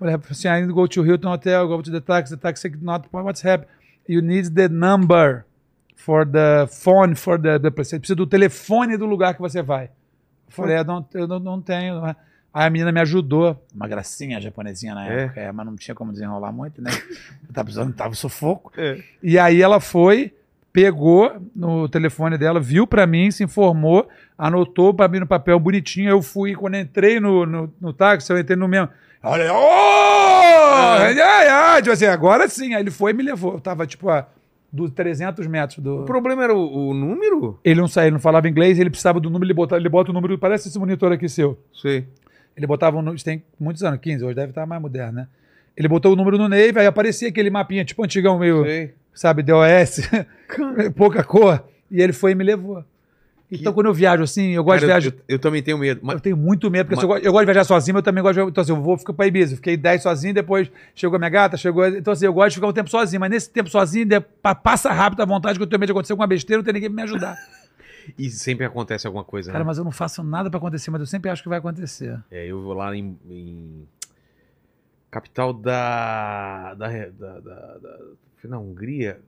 Eu 0.00 0.06
falei 0.06 0.14
assim, 0.30 0.48
I 0.48 0.52
need 0.60 0.68
to 0.68 0.74
go 0.74 0.86
to 0.86 1.04
Hilton 1.04 1.28
Hotel, 1.32 1.66
go 1.68 1.82
to 1.82 1.90
the 1.90 2.00
taxi, 2.00 2.34
the 2.36 2.40
taxi 2.40 2.70
not, 2.80 3.08
what's 3.12 3.44
happening? 3.44 3.68
You 4.08 4.22
need 4.22 4.50
the 4.54 4.68
number 4.68 5.44
for 5.96 6.24
the 6.26 6.66
phone, 6.68 7.14
for 7.14 7.38
the, 7.40 7.58
the 7.58 7.70
você 7.70 7.98
precisa 7.98 8.14
do 8.16 8.26
telefone 8.26 8.96
do 8.96 9.04
lugar 9.06 9.34
que 9.34 9.40
você 9.40 9.60
vai. 9.60 9.84
Eu 10.46 10.52
falei, 10.52 10.78
eu 10.78 10.84
não, 10.84 11.06
eu 11.12 11.26
não, 11.28 11.38
não 11.38 11.60
tenho. 11.60 12.00
né? 12.00 12.16
Aí 12.54 12.66
a 12.66 12.70
menina 12.70 12.90
me 12.90 13.00
ajudou. 13.00 13.62
Uma 13.74 13.86
gracinha 13.86 14.40
japonesinha 14.40 14.94
na 14.94 15.06
É. 15.08 15.24
época, 15.24 15.40
é, 15.40 15.52
mas 15.52 15.66
não 15.66 15.76
tinha 15.76 15.94
como 15.94 16.12
desenrolar 16.12 16.50
muito, 16.52 16.80
né? 16.80 16.90
Eu 17.46 17.52
tava 17.52 17.64
precisando, 17.66 17.92
tava 17.92 18.14
sufoco. 18.14 18.72
É. 18.78 19.02
E 19.22 19.38
aí 19.38 19.60
ela 19.60 19.80
foi, 19.80 20.32
pegou 20.72 21.36
no 21.54 21.88
telefone 21.88 22.38
dela, 22.38 22.58
viu 22.60 22.86
pra 22.86 23.06
mim, 23.06 23.30
se 23.30 23.44
informou, 23.44 24.08
anotou 24.38 24.94
pra 24.94 25.08
mim 25.08 25.18
no 25.20 25.26
papel 25.26 25.58
bonitinho. 25.60 26.08
Eu 26.08 26.22
fui, 26.22 26.54
quando 26.54 26.76
entrei 26.76 27.20
no, 27.20 27.44
no, 27.44 27.74
no 27.80 27.92
táxi, 27.92 28.32
eu 28.32 28.38
entrei 28.38 28.56
no 28.56 28.66
mesmo. 28.68 28.88
Olha, 29.22 29.52
oh! 29.52 30.98
Ai, 31.00 31.20
ai, 31.20 31.82
tipo 31.82 31.92
assim, 31.92 32.06
agora 32.06 32.48
sim. 32.48 32.74
Aí 32.74 32.82
ele 32.82 32.90
foi 32.90 33.10
e 33.10 33.14
me 33.14 33.22
levou. 33.22 33.54
Eu 33.54 33.60
tava, 33.60 33.86
tipo, 33.86 34.08
a 34.08 34.26
dos 34.72 34.90
300 34.90 35.46
metros 35.46 35.78
do. 35.78 36.02
O 36.02 36.04
problema 36.04 36.44
era 36.44 36.54
o, 36.54 36.90
o 36.90 36.94
número? 36.94 37.58
Ele 37.64 37.80
não 37.80 37.88
saía, 37.88 38.06
ele 38.08 38.14
não 38.14 38.20
falava 38.20 38.48
inglês, 38.48 38.78
ele 38.78 38.90
precisava 38.90 39.18
do 39.18 39.30
número, 39.30 39.46
ele, 39.46 39.54
botava, 39.54 39.80
ele 39.80 39.88
bota 39.88 40.10
o 40.10 40.14
número, 40.14 40.38
parece 40.38 40.68
esse 40.68 40.78
monitor 40.78 41.10
aqui 41.12 41.28
seu. 41.28 41.58
Sei. 41.72 42.06
Ele 42.56 42.66
botava 42.66 42.96
um 42.96 43.00
número, 43.00 43.16
isso 43.16 43.24
tem 43.24 43.42
muitos 43.58 43.82
anos, 43.82 44.00
15, 44.00 44.24
hoje 44.24 44.34
deve 44.34 44.50
estar 44.50 44.66
mais 44.66 44.80
moderno, 44.80 45.12
né? 45.12 45.28
Ele 45.76 45.88
botou 45.88 46.12
o 46.12 46.16
número 46.16 46.36
no 46.36 46.48
Nave, 46.48 46.78
aí 46.78 46.86
aparecia 46.86 47.28
aquele 47.28 47.50
mapinha, 47.50 47.84
tipo 47.84 48.02
antigão 48.02 48.38
meio 48.38 48.64
Sei. 48.64 48.94
sabe, 49.14 49.44
DOS, 49.44 50.00
pouca 50.96 51.22
cor, 51.22 51.64
e 51.90 52.02
ele 52.02 52.12
foi 52.12 52.32
e 52.32 52.34
me 52.34 52.42
levou. 52.42 52.84
Então, 53.50 53.72
quando 53.72 53.86
eu 53.86 53.94
viajo 53.94 54.22
assim, 54.22 54.50
eu 54.50 54.62
gosto 54.62 54.86
Cara, 54.86 55.00
de 55.00 55.06
eu, 55.06 55.12
viajar. 55.12 55.24
eu, 55.28 55.34
eu 55.36 55.38
também 55.38 55.62
tenho 55.62 55.78
medo. 55.78 56.00
Mas, 56.02 56.16
Eu 56.16 56.20
tenho 56.20 56.36
muito 56.36 56.70
medo, 56.70 56.86
porque 56.86 56.96
Mas- 56.96 57.02
eu, 57.02 57.08
gosto, 57.08 57.24
eu 57.24 57.32
gosto 57.32 57.42
de 57.42 57.46
viajar 57.52 57.64
sozinho, 57.64 57.94
mas 57.94 58.00
eu 58.00 58.04
também 58.04 58.22
gosto 58.22 58.34
de. 58.44 58.50
Então, 58.50 58.60
assim, 58.62 58.72
eu 58.72 58.82
vou 58.82 58.98
ficar 58.98 59.12
pra 59.14 59.26
Ibiza. 59.26 59.56
Fiquei 59.56 59.76
10 59.76 60.02
sozinho, 60.02 60.34
depois 60.34 60.70
chegou 60.94 61.16
a 61.16 61.18
minha 61.18 61.30
gata, 61.30 61.56
chegou. 61.56 61.86
Então, 61.86 62.12
assim, 62.12 62.26
eu 62.26 62.32
gosto 62.32 62.50
de 62.50 62.54
ficar 62.56 62.66
um 62.68 62.72
tempo 62.72 62.90
sozinho, 62.90 63.18
mas 63.20 63.30
nesse 63.30 63.48
tempo 63.50 63.70
sozinho, 63.70 64.06
passa 64.62 64.92
rápido 64.92 65.22
a 65.22 65.24
vontade 65.24 65.58
que 65.58 65.62
eu 65.62 65.66
tenho 65.66 65.80
medo 65.80 65.88
de 65.88 65.92
acontecer 65.92 66.12
alguma 66.12 66.26
besteira, 66.26 66.58
não 66.58 66.64
tem 66.64 66.74
ninguém 66.74 66.90
pra 66.90 66.96
me 66.96 67.02
ajudar. 67.02 67.36
e 68.18 68.28
sempre 68.30 68.66
acontece 68.66 69.06
alguma 69.06 69.24
coisa, 69.24 69.50
Cara, 69.50 69.64
né? 69.64 69.66
mas 69.66 69.78
eu 69.78 69.84
não 69.84 69.92
faço 69.92 70.22
nada 70.22 70.50
pra 70.50 70.58
acontecer, 70.58 70.90
mas 70.90 71.00
eu 71.00 71.06
sempre 71.06 71.30
acho 71.30 71.42
que 71.42 71.48
vai 71.48 71.58
acontecer. 71.58 72.18
É, 72.30 72.46
eu 72.46 72.60
vou 72.62 72.74
lá 72.74 72.94
em, 72.94 73.16
em- 73.30 73.86
capital 75.10 75.52
da 75.54 76.74
da, 76.74 76.86
da, 76.88 77.40
da, 77.40 77.78
da- 77.78 77.98
na 78.44 78.58
Hungria, 78.58 79.20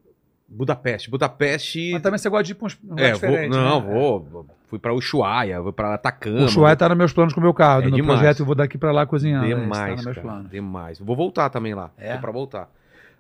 Budapeste. 0.51 1.09
Budapeste. 1.09 1.93
Mas 1.93 2.03
também 2.03 2.19
você 2.19 2.29
gosta 2.29 2.43
de 2.45 2.53
ir 2.53 2.55
pra 2.57 2.67
uns 2.67 2.79
um 2.85 2.91
lugar 2.91 3.05
é, 3.05 3.13
vou, 3.13 3.31
diferente. 3.31 3.51
não, 3.53 3.81
né? 3.81 3.93
vou. 3.93 4.47
Fui 4.67 4.79
pra 4.79 4.93
Ushuaia, 4.93 5.61
vou 5.61 5.73
pra 5.73 5.95
Atacama. 5.95 6.45
Ushuaia 6.45 6.77
tá 6.77 6.89
nos 6.89 6.99
meus 6.99 7.13
planos 7.13 7.33
com 7.33 7.41
o 7.41 7.43
meu 7.43 7.55
carro. 7.55 7.83
É 7.83 7.85
no 7.87 7.97
demais. 7.97 8.19
projeto 8.19 8.41
eu 8.41 8.47
vou 8.47 8.55
daqui 8.55 8.77
pra 8.77 8.93
lá 8.93 9.07
cozinhando. 9.07 9.47
né? 9.47 9.53
Isso 9.53 9.61
Demais, 9.61 9.91
tá 9.91 9.97
nos 9.97 10.05
meus 10.05 10.19
cara, 10.19 10.49
demais. 10.49 10.99
Vou 10.99 11.17
voltar 11.17 11.51
também 11.51 11.75
lá. 11.75 11.91
É? 11.97 12.17
Pra 12.17 12.31
voltar. 12.33 12.69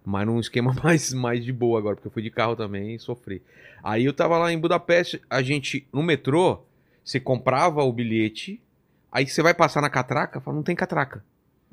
Mas 0.04 0.26
num 0.26 0.40
esquema 0.40 0.74
mais, 0.82 1.12
mais 1.12 1.44
de 1.44 1.52
boa 1.52 1.78
agora, 1.78 1.94
porque 1.96 2.08
eu 2.08 2.12
fui 2.12 2.22
de 2.22 2.30
carro 2.30 2.56
também 2.56 2.94
e 2.94 2.98
sofri. 2.98 3.42
Aí 3.82 4.04
eu 4.04 4.12
tava 4.12 4.36
lá 4.38 4.52
em 4.52 4.58
Budapeste, 4.58 5.20
a 5.28 5.40
gente, 5.42 5.86
no 5.92 6.02
metrô, 6.02 6.60
você 7.04 7.18
comprava 7.20 7.82
o 7.82 7.92
bilhete, 7.92 8.60
aí 9.10 9.26
você 9.26 9.42
vai 9.42 9.54
passar 9.54 9.80
na 9.80 9.90
catraca, 9.90 10.40
fala, 10.40 10.56
não 10.56 10.62
tem 10.62 10.76
catraca. 10.76 11.22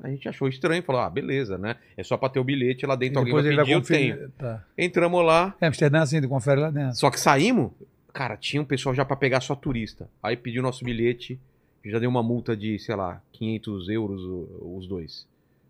A 0.00 0.08
gente 0.08 0.28
achou 0.28 0.46
estranho, 0.48 0.82
falou, 0.82 1.00
ah, 1.02 1.10
beleza, 1.10 1.58
né? 1.58 1.76
É 1.96 2.04
só 2.04 2.16
pra 2.16 2.28
ter 2.28 2.38
o 2.38 2.44
bilhete 2.44 2.86
lá 2.86 2.94
dentro, 2.94 3.18
alguém 3.18 3.34
vai 3.34 3.42
pedir, 3.42 3.72
eu 3.72 3.78
conferir- 3.80 4.16
tenho. 4.16 4.30
Tá. 4.38 4.64
Entramos 4.76 5.24
lá, 5.24 5.56
É, 5.60 5.66
Amsterdã 5.66 6.00
assim, 6.02 6.20
tu 6.20 6.28
confere 6.28 6.60
lá 6.60 6.70
dentro. 6.70 6.96
só 6.96 7.10
que 7.10 7.18
saímos, 7.18 7.72
cara, 8.12 8.36
tinha 8.36 8.62
um 8.62 8.64
pessoal 8.64 8.94
já 8.94 9.04
pra 9.04 9.16
pegar 9.16 9.40
só 9.40 9.54
turista. 9.56 10.08
Aí 10.22 10.36
pediu 10.36 10.62
nosso 10.62 10.84
bilhete, 10.84 11.38
já 11.84 11.98
deu 11.98 12.08
uma 12.10 12.22
multa 12.22 12.56
de, 12.56 12.78
sei 12.78 12.94
lá, 12.94 13.20
500 13.32 13.88
euros 13.88 14.20
os 14.62 14.86
dois. 14.86 15.26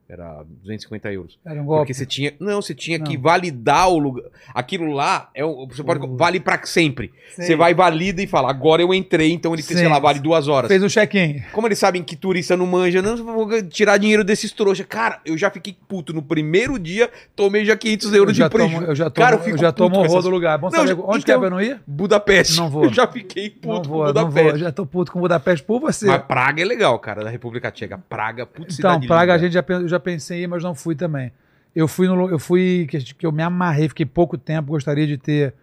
Era 0.08 0.42
250 0.62 1.12
euros. 1.12 1.38
Era 1.44 1.60
um 1.60 1.66
golpe. 1.66 1.80
Porque 1.82 1.92
você 1.94 2.06
tinha. 2.06 2.32
Não, 2.40 2.62
você 2.62 2.74
tinha 2.74 2.98
que 2.98 3.16
Não. 3.16 3.22
validar 3.22 3.90
o 3.90 3.98
lugar. 3.98 4.24
Aquilo 4.54 4.90
lá 4.92 5.28
é 5.34 5.44
o. 5.44 5.66
Você 5.66 5.82
pode. 5.84 6.04
O- 6.04 6.16
Vale 6.16 6.40
pra 6.40 6.64
sempre. 6.64 7.12
Sei. 7.34 7.44
Você 7.44 7.56
vai, 7.56 7.74
valida 7.74 8.22
e 8.22 8.26
fala, 8.26 8.48
agora 8.48 8.80
eu 8.80 8.94
entrei, 8.94 9.30
então 9.32 9.52
ele 9.52 9.62
sei 9.62 9.76
Sim. 9.76 9.86
lá, 9.88 9.98
vale 9.98 10.18
duas 10.18 10.48
horas. 10.48 10.68
Fez 10.68 10.82
o 10.82 10.88
check-in. 10.88 11.42
Como 11.52 11.66
eles 11.68 11.78
sabem 11.78 12.02
que 12.02 12.16
turista 12.16 12.56
não 12.56 12.66
manja, 12.66 13.02
não, 13.02 13.16
eu 13.18 13.24
vou 13.24 13.62
tirar 13.64 13.98
dinheiro 13.98 14.24
desses 14.24 14.50
trouxas. 14.50 14.86
Cara, 14.86 15.20
eu 15.26 15.36
já 15.36 15.50
fiquei 15.50 15.76
puto. 15.86 16.12
No 16.14 16.22
primeiro 16.22 16.78
dia, 16.78 17.10
tomei 17.36 17.64
já 17.66 17.76
500 17.76 18.12
euros 18.14 18.28
Eu 18.30 18.32
de 18.32 18.38
já 18.38 18.48
prejuízo. 18.50 18.84
eu 18.84 18.94
já 18.94 19.10
tomo, 19.10 19.24
Cara, 19.26 19.36
eu 19.36 19.40
fico 19.40 19.56
eu 19.56 19.60
já 19.60 19.72
tomo 19.72 19.90
com 19.90 19.96
horror 19.98 20.10
essas- 20.10 20.24
do 20.24 20.30
lugar. 20.30 20.56
Bom 20.58 20.70
Não, 20.70 20.78
saber 20.78 20.88
já- 20.88 20.94
onde 20.94 21.24
que 21.24 21.30
então- 21.30 21.34
é 21.34 21.38
pra 21.38 21.50
não 21.50 21.60
ir? 21.60 21.80
Budapeste. 21.86 22.56
Não 22.56 22.70
vou. 22.70 22.84
Eu 22.84 22.92
já 22.94 23.06
fiquei 23.06 23.50
puto 23.50 23.68
Não 23.68 23.82
com 23.82 23.88
vou, 23.88 23.98
não 24.06 24.06
Budapeste. 24.14 24.42
vou. 24.42 24.50
Eu 24.52 24.58
já 24.58 24.72
tô 24.72 24.86
puto 24.86 25.12
com 25.12 25.20
Budapeste 25.20 25.66
por 25.66 25.78
você. 25.80 26.06
Mas 26.06 26.22
Praga 26.22 26.62
é 26.62 26.64
legal, 26.64 26.98
cara, 26.98 27.22
da 27.24 27.28
República 27.30 27.70
Tcheca. 27.70 27.98
Praga, 28.08 28.46
putz, 28.46 28.78
Então, 28.78 28.98
Praga 29.02 29.34
a 29.34 29.36
linda. 29.36 29.50
gente 29.50 29.52
já, 29.54 29.64
eu 29.68 29.97
já 29.98 30.00
pensei 30.00 30.40
em 30.40 30.42
ir, 30.44 30.46
mas 30.46 30.62
não 30.62 30.74
fui 30.74 30.94
também. 30.94 31.32
Eu 31.74 31.86
fui 31.86 32.08
no 32.08 32.28
eu 32.28 32.38
fui 32.38 32.86
que, 32.88 32.98
que 33.14 33.26
eu 33.26 33.32
me 33.32 33.42
amarrei, 33.42 33.88
fiquei 33.88 34.06
pouco 34.06 34.38
tempo, 34.38 34.68
gostaria 34.68 35.06
de 35.06 35.18
ter 35.18 35.54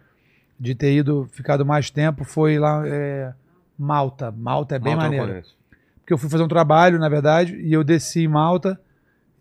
de 0.60 0.74
ter 0.74 0.94
ido, 0.94 1.28
ficado 1.32 1.66
mais 1.66 1.90
tempo, 1.90 2.24
foi 2.24 2.58
lá 2.58 2.84
é, 2.86 3.34
Malta. 3.78 4.32
Malta 4.32 4.76
é 4.76 4.80
bem 4.80 4.96
Malta 4.96 5.18
maneiro. 5.18 5.44
Porque 6.00 6.14
eu 6.14 6.18
fui 6.18 6.30
fazer 6.30 6.44
um 6.44 6.48
trabalho, 6.48 7.00
na 7.00 7.10
verdade, 7.10 7.56
e 7.56 7.74
eu 7.74 7.84
desci 7.84 8.22
em 8.22 8.28
Malta. 8.28 8.80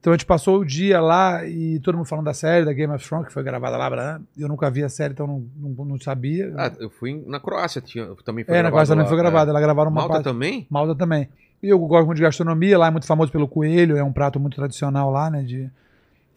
Então 0.01 0.13
a 0.13 0.17
gente 0.17 0.27
passou 0.27 0.59
o 0.59 0.65
dia 0.67 1.01
lá 1.01 1.47
e 1.47 1.79
todo 1.81 1.97
mundo 1.97 2.07
falando 2.07 2.27
da 2.27 2.35
série, 2.35 2.65
da 2.65 2.75
Game 2.75 2.93
of 2.93 3.07
Thrones, 3.07 3.29
que 3.29 3.33
foi 3.33 3.43
gravada 3.43 3.77
lá, 3.77 4.21
eu 4.37 4.49
nunca 4.49 4.71
vi 4.71 4.85
a 4.85 4.89
série, 4.89 5.15
então 5.15 5.27
não, 5.27 5.47
não, 5.57 5.85
não 5.85 6.01
sabia. 6.01 6.53
Ah, 6.59 6.71
eu 6.79 6.91
fui 6.91 7.23
na 7.27 7.41
Croácia, 7.41 7.81
tinha, 7.81 8.15
também 8.23 8.45
foi 8.45 8.55
é, 8.55 8.63
na 8.63 8.71
Croácia 8.71 8.95
também 8.95 9.09
foi 9.09 9.17
é. 9.17 9.21
gravada, 9.21 9.51
ela 9.51 9.61
gravaram 9.63 9.91
uma 9.91 10.03
Malta 10.03 10.15
parte. 10.15 10.25
também? 10.25 10.67
Malta 10.69 10.95
também. 10.95 11.29
E 11.65 11.69
eu 11.71 11.79
gosto 11.79 12.05
muito 12.05 12.17
de 12.19 12.23
gastronomia, 12.23 12.77
lá 12.77 12.89
é 12.89 12.91
muito 12.91 13.07
famoso 13.07 13.33
pelo 13.33 13.49
coelho, 13.49 13.97
é 13.97 14.05
um 14.05 14.13
prato 14.13 14.39
muito 14.39 14.55
tradicional 14.57 15.11
lá, 15.11 15.31
né? 15.31 15.43
De... 15.43 15.71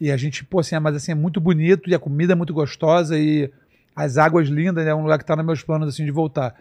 E 0.00 0.10
a 0.10 0.16
gente, 0.16 0.42
pô, 0.42 0.60
assim, 0.60 0.74
é- 0.74 0.80
mas 0.80 0.96
assim, 0.96 1.12
é 1.12 1.14
muito 1.14 1.38
bonito 1.38 1.90
e 1.90 1.94
a 1.94 1.98
comida 1.98 2.32
é 2.32 2.36
muito 2.36 2.54
gostosa 2.54 3.18
e 3.18 3.50
as 3.94 4.16
águas 4.16 4.48
lindas, 4.48 4.86
é 4.86 4.94
um 4.94 5.02
lugar 5.02 5.18
que 5.18 5.26
tá 5.26 5.36
nos 5.36 5.44
meus 5.44 5.62
planos, 5.62 5.88
assim, 5.88 6.04
de 6.04 6.10
voltar. 6.10 6.54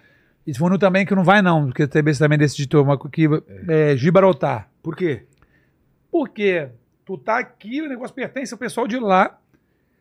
E 0.46 0.54
foi 0.54 0.70
no 0.70 0.78
também 0.78 1.06
que 1.06 1.16
não 1.16 1.24
vai 1.24 1.42
não, 1.42 1.68
porque 1.68 1.88
também 1.88 2.14
você 2.14 2.20
também 2.20 2.38
decidiu, 2.38 2.84
mas 2.84 3.00
que 3.12 3.28
é 3.70 3.96
Gibraltar. 3.96 4.68
Por 4.84 4.96
quê? 4.98 5.24
Porque 6.12 6.68
tu 7.06 7.18
tá 7.18 7.40
aqui, 7.40 7.82
o 7.82 7.88
negócio 7.88 8.14
pertence 8.14 8.54
ao 8.54 8.58
pessoal 8.58 8.86
de 8.88 9.00
lá, 9.00 9.38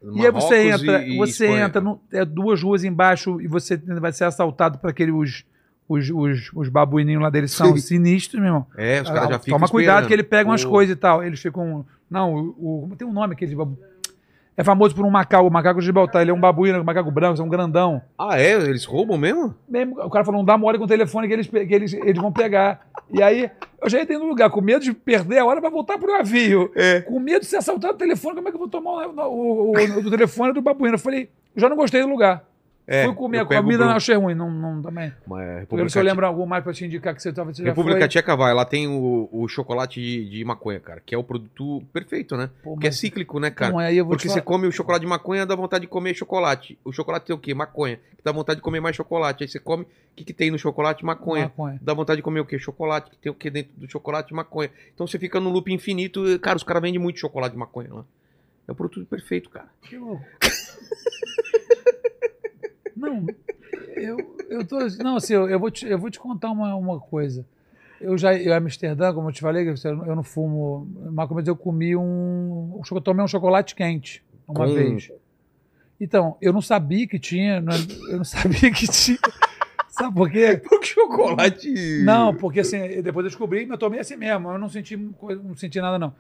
e 0.03 0.25
aí 0.27 0.33
você 0.33 0.65
Marrocos 0.65 0.83
entra, 0.83 1.03
e- 1.03 1.15
e 1.15 1.17
você 1.19 1.45
Espanha. 1.47 1.65
entra, 1.67 1.81
no- 1.81 2.01
é 2.13 2.25
duas 2.25 2.63
ruas 2.63 2.83
embaixo 2.85 3.41
e 3.41 3.47
você 3.47 3.77
vai 3.77 4.13
ser 4.13 4.25
assaltado 4.25 4.79
por 4.79 4.91
aqueles 4.91 5.45
os, 5.89 6.11
os, 6.11 6.11
os, 6.11 6.51
os 6.55 6.69
babuininhos 6.69 7.23
lá 7.23 7.31
deles 7.31 7.51
são 7.53 7.77
sinistros, 7.77 8.41
meu 8.41 8.49
irmão. 8.49 8.67
É, 8.77 9.01
os 9.03 9.09
caras 9.09 9.29
já 9.31 9.37
Ah, 9.37 9.39
ficam 9.39 9.59
Toma 9.59 9.69
cuidado 9.69 9.93
esperando. 10.03 10.09
que 10.09 10.15
ele 10.15 10.23
pega 10.23 10.51
umas 10.51 10.65
Pô. 10.65 10.71
coisas 10.71 10.97
e 10.97 10.99
tal. 10.99 11.23
Eles 11.25 11.41
ficam. 11.41 11.85
Não, 12.11 12.35
o, 12.35 12.89
o- 12.93 12.97
tem 12.97 13.07
um 13.07 13.13
nome 13.13 13.35
aquele. 13.35 13.55
babu- 13.55 13.79
É 14.57 14.65
famoso 14.65 14.95
por 14.95 15.05
um 15.05 15.11
macaco, 15.11 15.47
o 15.47 15.51
macaco 15.51 15.81
de 15.81 15.87
Gibraltar. 15.87 16.23
Ele 16.23 16.31
é 16.31 16.35
um 16.35 16.41
babuíno, 16.41 16.81
um 16.81 16.85
macaco 16.85 17.11
branco, 17.11 17.41
é 17.41 17.45
um 17.45 17.49
grandão. 17.49 18.01
Ah, 18.19 18.41
é? 18.41 18.53
Eles 18.53 18.85
roubam 18.87 19.19
mesmo? 19.19 19.55
Mesmo, 19.69 20.01
o 20.01 20.09
cara 20.11 20.25
falou, 20.25 20.39
não 20.41 20.45
dá 20.47 20.57
mole 20.57 20.79
com 20.79 20.85
o 20.85 20.89
telefone 20.89 21.29
que 21.29 21.35
eles, 21.35 21.47
que 21.47 21.57
eles, 21.75 21.93
eles 21.93 22.17
vão 22.23 22.33
pegar. 22.33 22.87
E 23.13 23.23
aí, 23.23 23.51
eu 23.83 23.91
já 23.91 24.01
entrei 24.01 24.19
no 24.19 24.25
lugar 24.27 24.49
com 24.51 24.61
medo 24.63 24.83
de 24.83 24.93
perder 24.95 25.39
a 25.39 25.45
hora 25.45 25.61
pra 25.61 25.69
voltar 25.69 25.99
pro 25.99 26.11
navio. 26.11 26.71
É. 26.75 27.03
Com 27.03 27.21
medo 27.21 27.41
de 27.41 27.47
ser 27.47 27.57
assaltado 27.59 27.95
o 27.95 27.99
telefone, 27.99 28.35
como 28.37 28.49
é 28.49 28.51
que 28.51 28.57
eu 28.57 28.61
vou 28.61 28.69
tomar 28.69 29.07
o, 29.09 29.11
o, 29.19 29.73
o- 29.73 29.99
o 30.07 30.11
telefone 30.11 30.53
do 30.55 30.63
babuíno? 30.63 30.95
Eu 30.95 30.99
falei, 31.01 31.29
já 31.55 31.69
não 31.69 31.77
gostei 31.77 32.01
do 32.01 32.09
lugar. 32.09 32.43
É, 32.89 33.05
Fui 33.05 33.15
comer 33.15 33.41
a 33.41 33.45
comida, 33.45 33.85
não 33.85 33.97
achei 33.97 34.15
ruim. 34.15 34.35
Não, 34.35 34.49
não, 34.49 34.81
também. 34.81 35.13
Mas 35.27 35.43
é 35.43 35.55
Eu 35.55 35.59
República, 35.61 35.89
se 35.91 35.99
eu 35.99 36.03
lembro 36.05 36.25
algum 36.25 36.47
mais 36.47 36.63
pra 36.63 36.73
te 36.73 36.85
indicar 36.85 37.15
que 37.17 37.21
você, 37.21 37.33
talvez 37.33 37.57
você 37.57 37.65
República 37.65 37.99
foi. 37.99 38.09
Tcheca 38.09 38.37
vai, 38.37 38.55
lá 38.55 38.65
tem 38.65 38.87
o, 38.87 39.29
o 39.33 39.49
chocolate 39.49 40.01
de, 40.01 40.31
de 40.31 40.45
maconha, 40.45 40.79
cara, 40.79 41.03
que 41.05 41.13
é 41.13 41.19
o 41.19 41.25
produto 41.25 41.83
perfeito, 41.93 42.37
né? 42.37 42.49
Pô, 42.63 42.77
Que 42.77 42.87
é 42.87 42.93
cíclico, 42.93 43.41
né, 43.41 43.51
cara? 43.51 43.73
Não, 43.73 43.79
aí 43.81 43.99
eu 43.99 44.05
vou 44.05 44.15
Porque 44.15 44.29
você 44.29 44.41
come 44.41 44.69
o 44.69 44.73
chocolate 44.73 45.05
de 45.05 45.09
maconha, 45.09 45.45
dá 45.45 45.57
vontade 45.57 45.83
de 45.83 45.89
comer 45.89 46.15
chocolate. 46.15 46.79
O 46.85 46.93
chocolate 46.93 47.27
tem 47.27 47.35
o 47.35 47.39
quê? 47.39 47.53
Maconha. 47.53 47.99
Dá 48.23 48.31
vontade 48.31 48.59
de 48.59 48.63
comer 48.63 48.81
mais 48.81 48.95
chocolate. 48.95 49.43
Aí 49.43 49.49
você 49.49 49.59
come, 49.59 49.83
o 49.83 49.87
que, 50.15 50.25
que 50.25 50.33
tem 50.33 50.53
no 50.53 50.59
chocolate? 50.59 51.05
Maconha. 51.05 51.45
Maconha. 51.45 51.81
Dá 51.83 51.93
vontade 51.93 52.19
de 52.19 52.23
comer 52.23 52.41
o 52.41 52.47
quê? 52.47 52.57
Chocolate. 52.57 53.11
Que 53.11 53.17
tem 53.17 53.33
o 53.33 53.35
quê 53.35 53.51
dentro 53.51 53.73
do 53.77 53.91
chocolate? 53.91 54.33
Maconha. 54.33 54.71
Então 54.95 55.09
você 55.09 55.19
fica 55.19 55.41
no 55.41 55.51
loop 55.51 55.73
infinito. 55.73 56.25
e, 56.29 56.39
Cara, 56.39 56.57
os 56.57 56.63
caras 56.63 56.83
vendem 56.83 57.01
muito 57.01 57.19
chocolate 57.19 57.55
de 57.55 57.59
maconha 57.59 57.93
lá. 57.93 58.05
É 58.69 58.73
o 58.73 58.75
produto 58.75 59.05
perfeito, 59.07 59.51
cara. 59.51 59.69
Que 59.83 59.97
louco. 59.97 60.25
Não, 63.07 63.27
eu, 63.97 64.37
eu 64.51 64.67
tô. 64.67 64.79
Não, 65.03 65.17
assim, 65.17 65.35
eu, 65.35 65.49
eu 65.49 65.59
vou 65.59 65.71
te, 65.71 65.87
eu 65.87 65.99
vou 65.99 66.11
te 66.11 66.19
contar 66.19 66.51
uma, 66.51 66.75
uma 66.75 66.99
coisa. 67.01 67.45
Eu 68.01 68.19
já, 68.19 68.35
eu 68.35 68.53
Amsterdã, 68.55 69.13
como 69.15 69.29
eu 69.29 69.33
te 69.33 69.41
falei, 69.41 69.67
eu 69.67 70.15
não 70.17 70.23
fumo 70.23 70.87
maconha, 71.13 71.37
mas 71.41 71.49
eu 71.49 71.57
comi 71.57 71.97
um. 71.97 72.81
Eu 72.91 73.01
tomei 73.01 73.25
um 73.25 73.29
chocolate 73.29 73.75
quente 73.75 74.23
uma 74.47 74.67
Com- 74.67 74.75
vez. 74.75 75.11
Então, 75.99 76.37
eu 76.43 76.53
não 76.53 76.61
sabia 76.61 77.07
que 77.07 77.19
tinha. 77.19 77.61
não- 77.61 77.73
Eu 78.11 78.19
não 78.19 78.25
sabia 78.25 78.71
que 78.71 78.87
tinha. 78.87 79.19
Sabe 79.89 80.15
por 80.15 80.31
quê? 80.31 80.61
Porque 80.69 80.89
chocolate. 80.89 82.03
Não, 82.05 82.35
porque 82.35 82.61
assim, 82.61 83.01
depois 83.03 83.25
eu 83.25 83.31
descobri 83.31 83.65
e 83.65 83.69
eu 83.69 83.79
tomei 83.79 83.99
assim 84.01 84.15
mesmo. 84.17 84.51
Eu 84.51 84.59
não 84.59 84.69
senti, 84.69 84.95
não 84.95 85.57
senti 85.57 85.81
nada, 85.81 85.99
não. 85.99 86.13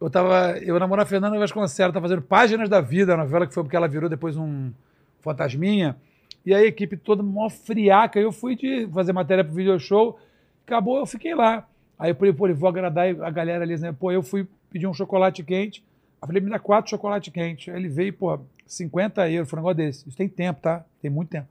Eu 0.00 0.10
tava. 0.10 0.58
Eu 0.58 0.76
namoro 0.80 1.00
a 1.02 1.06
Fernanda 1.06 1.38
Vasconcelos, 1.38 1.94
tava 1.94 2.08
fazendo 2.08 2.22
Páginas 2.22 2.68
da 2.68 2.80
Vida, 2.80 3.14
a 3.14 3.16
novela 3.16 3.46
que 3.46 3.54
foi 3.54 3.62
porque 3.62 3.76
ela 3.76 3.86
virou 3.86 4.08
depois 4.10 4.36
um 4.36 4.72
fantasminha. 5.20 5.96
E 6.44 6.54
aí 6.54 6.64
a 6.64 6.68
equipe 6.68 6.96
toda 6.96 7.22
mó 7.22 7.48
friaca. 7.48 8.18
Eu 8.18 8.32
fui 8.32 8.56
de 8.56 8.86
fazer 8.88 9.12
matéria 9.12 9.44
pro 9.44 9.54
video 9.54 9.78
show. 9.78 10.18
Acabou, 10.66 10.98
eu 10.98 11.06
fiquei 11.06 11.34
lá. 11.34 11.68
Aí 11.98 12.10
eu 12.10 12.14
falei, 12.14 12.32
pô, 12.32 12.48
eu 12.48 12.54
vou 12.54 12.68
agradar 12.68 13.08
a 13.08 13.30
galera 13.30 13.62
ali, 13.62 13.78
né? 13.78 13.92
Pô, 13.92 14.10
eu 14.10 14.22
fui 14.22 14.46
pedir 14.70 14.86
um 14.86 14.94
chocolate 14.94 15.42
quente. 15.42 15.84
Eu 16.20 16.26
falei, 16.26 16.42
me 16.42 16.50
dá 16.50 16.58
quatro 16.58 16.90
chocolate 16.90 17.30
quente. 17.30 17.70
Aí 17.70 17.76
ele 17.76 17.88
veio, 17.88 18.12
pô, 18.12 18.40
50 18.66 19.30
euros, 19.30 19.50
foi 19.50 19.58
um 19.58 19.62
negócio 19.62 19.76
desse. 19.76 20.08
Isso 20.08 20.16
tem 20.16 20.28
tempo, 20.28 20.60
tá? 20.60 20.84
Tem 21.02 21.10
muito 21.10 21.30
tempo. 21.30 21.48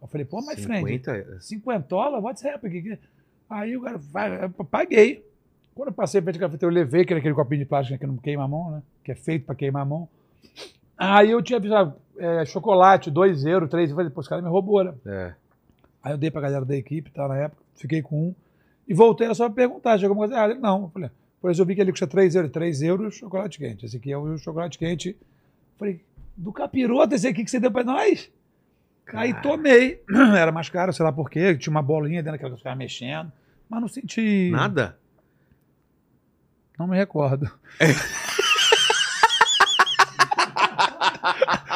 Eu 0.00 0.08
falei, 0.08 0.24
pô, 0.24 0.40
my 0.40 0.56
friend. 0.56 0.86
50? 0.86 1.40
Cinquentola? 1.40 2.18
What's 2.18 2.44
happening? 2.44 2.96
Aí 3.48 3.76
o 3.76 3.82
cara, 3.82 3.98
vai, 3.98 4.48
paguei. 4.70 5.24
Quando 5.74 5.88
eu 5.88 5.94
passei 5.94 6.22
frente 6.22 6.36
à 6.36 6.40
cafeteria, 6.40 6.70
eu 6.70 6.74
levei 6.74 7.02
aquele, 7.02 7.20
aquele 7.20 7.34
copinho 7.34 7.60
de 7.60 7.66
plástico 7.66 7.98
que 7.98 8.06
não 8.06 8.16
queima 8.16 8.44
a 8.44 8.48
mão, 8.48 8.70
né? 8.70 8.82
Que 9.04 9.12
é 9.12 9.14
feito 9.14 9.46
para 9.46 9.54
queimar 9.54 9.82
a 9.82 9.84
mão. 9.84 10.08
Aí 11.02 11.30
eu 11.30 11.40
tinha 11.40 11.58
visto 11.58 11.74
ah, 11.74 11.94
é, 12.18 12.44
chocolate, 12.44 13.10
2 13.10 13.46
euros, 13.46 13.70
3 13.70 13.88
Eu 13.88 13.96
falei, 13.96 14.10
pô, 14.10 14.20
esse 14.20 14.28
cara 14.28 14.42
me 14.42 14.48
roubou, 14.50 14.84
né? 14.84 14.92
É. 15.06 15.34
Aí 16.02 16.12
eu 16.12 16.18
dei 16.18 16.30
pra 16.30 16.42
galera 16.42 16.62
da 16.62 16.76
equipe, 16.76 17.10
tá, 17.10 17.26
na 17.26 17.38
época, 17.38 17.62
fiquei 17.74 18.02
com 18.02 18.28
um. 18.28 18.34
E 18.86 18.92
voltei, 18.92 19.24
era 19.24 19.34
só 19.34 19.46
pra 19.46 19.54
perguntar, 19.54 19.98
chegou 19.98 20.14
uma 20.14 20.26
coisa, 20.26 20.38
ah, 20.38 20.44
ele 20.50 20.58
não. 20.58 20.82
Eu 20.82 20.88
falei, 20.90 21.10
por 21.40 21.50
isso 21.50 21.62
eu 21.62 21.64
vi 21.64 21.74
que 21.74 21.80
ele 21.80 21.90
custa 21.90 22.06
3 22.06 22.34
euros, 22.34 22.50
3 22.50 22.82
euros, 22.82 23.14
chocolate 23.14 23.58
quente. 23.58 23.86
Esse 23.86 23.96
aqui 23.96 24.12
é 24.12 24.18
o 24.18 24.36
chocolate 24.36 24.78
quente. 24.78 25.08
Eu 25.08 25.16
falei, 25.78 26.04
do 26.36 26.52
capiroto 26.52 27.14
esse 27.14 27.26
aqui 27.26 27.44
que 27.44 27.50
você 27.50 27.58
deu 27.58 27.70
pra 27.70 27.82
nós? 27.82 28.30
Aí 29.14 29.32
Cara. 29.32 29.42
tomei. 29.42 30.02
Era 30.36 30.52
mais 30.52 30.68
caro, 30.68 30.92
sei 30.92 31.04
lá 31.04 31.12
por 31.12 31.30
quê. 31.30 31.56
Tinha 31.56 31.70
uma 31.70 31.82
bolinha 31.82 32.22
dentro 32.22 32.32
daquela 32.32 32.50
que 32.50 32.54
eu 32.54 32.58
ficava 32.58 32.76
mexendo. 32.76 33.32
Mas 33.70 33.80
não 33.80 33.88
senti. 33.88 34.50
Nada? 34.50 34.98
Não 36.78 36.86
me 36.86 36.96
recordo. 36.96 37.50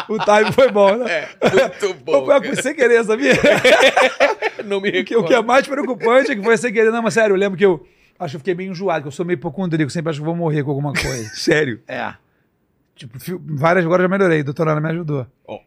o 0.09 0.19
time 0.19 0.53
foi 0.53 0.71
bom, 0.71 0.97
né? 0.97 1.29
Muito 1.43 1.95
bom. 2.05 2.27
Foi 2.27 2.57
sem 2.57 2.75
querer, 2.75 3.05
sabia? 3.05 3.33
Não 4.65 4.81
me 4.81 4.89
O 5.01 5.05
que, 5.05 5.17
o 5.17 5.25
que 5.25 5.35
é 5.35 5.43
mais 5.43 5.67
preocupante 5.67 6.33
é 6.33 6.37
que 6.37 6.43
foi 6.43 6.57
sem 6.57 6.73
querer. 6.73 6.91
Não, 6.91 7.03
mas 7.03 7.15
sério, 7.15 7.35
eu 7.35 7.39
lembro 7.39 7.59
que 7.59 7.65
eu 7.67 7.87
acho 8.19 8.33
que 8.33 8.37
eu 8.37 8.41
fiquei 8.41 8.55
meio 8.55 8.71
enjoado, 8.71 9.03
que 9.03 9.09
eu 9.09 9.13
sou 9.13 9.25
meio 9.27 9.35
hipocondríaco, 9.37 9.91
sempre 9.91 10.11
acho 10.11 10.21
que 10.21 10.25
vou 10.25 10.35
morrer 10.37 10.63
com 10.63 10.71
alguma 10.71 10.93
coisa. 10.93 11.29
Sério. 11.35 11.81
é. 11.89 12.15
Tipo, 12.97 13.19
várias 13.57 13.85
agora 13.85 14.03
já 14.03 14.09
melhorei, 14.09 14.39
a 14.41 14.45
doutora 14.45 14.71
Ana 14.71 14.81
me 14.81 14.89
ajudou. 14.91 15.27
Cê- 15.47 15.61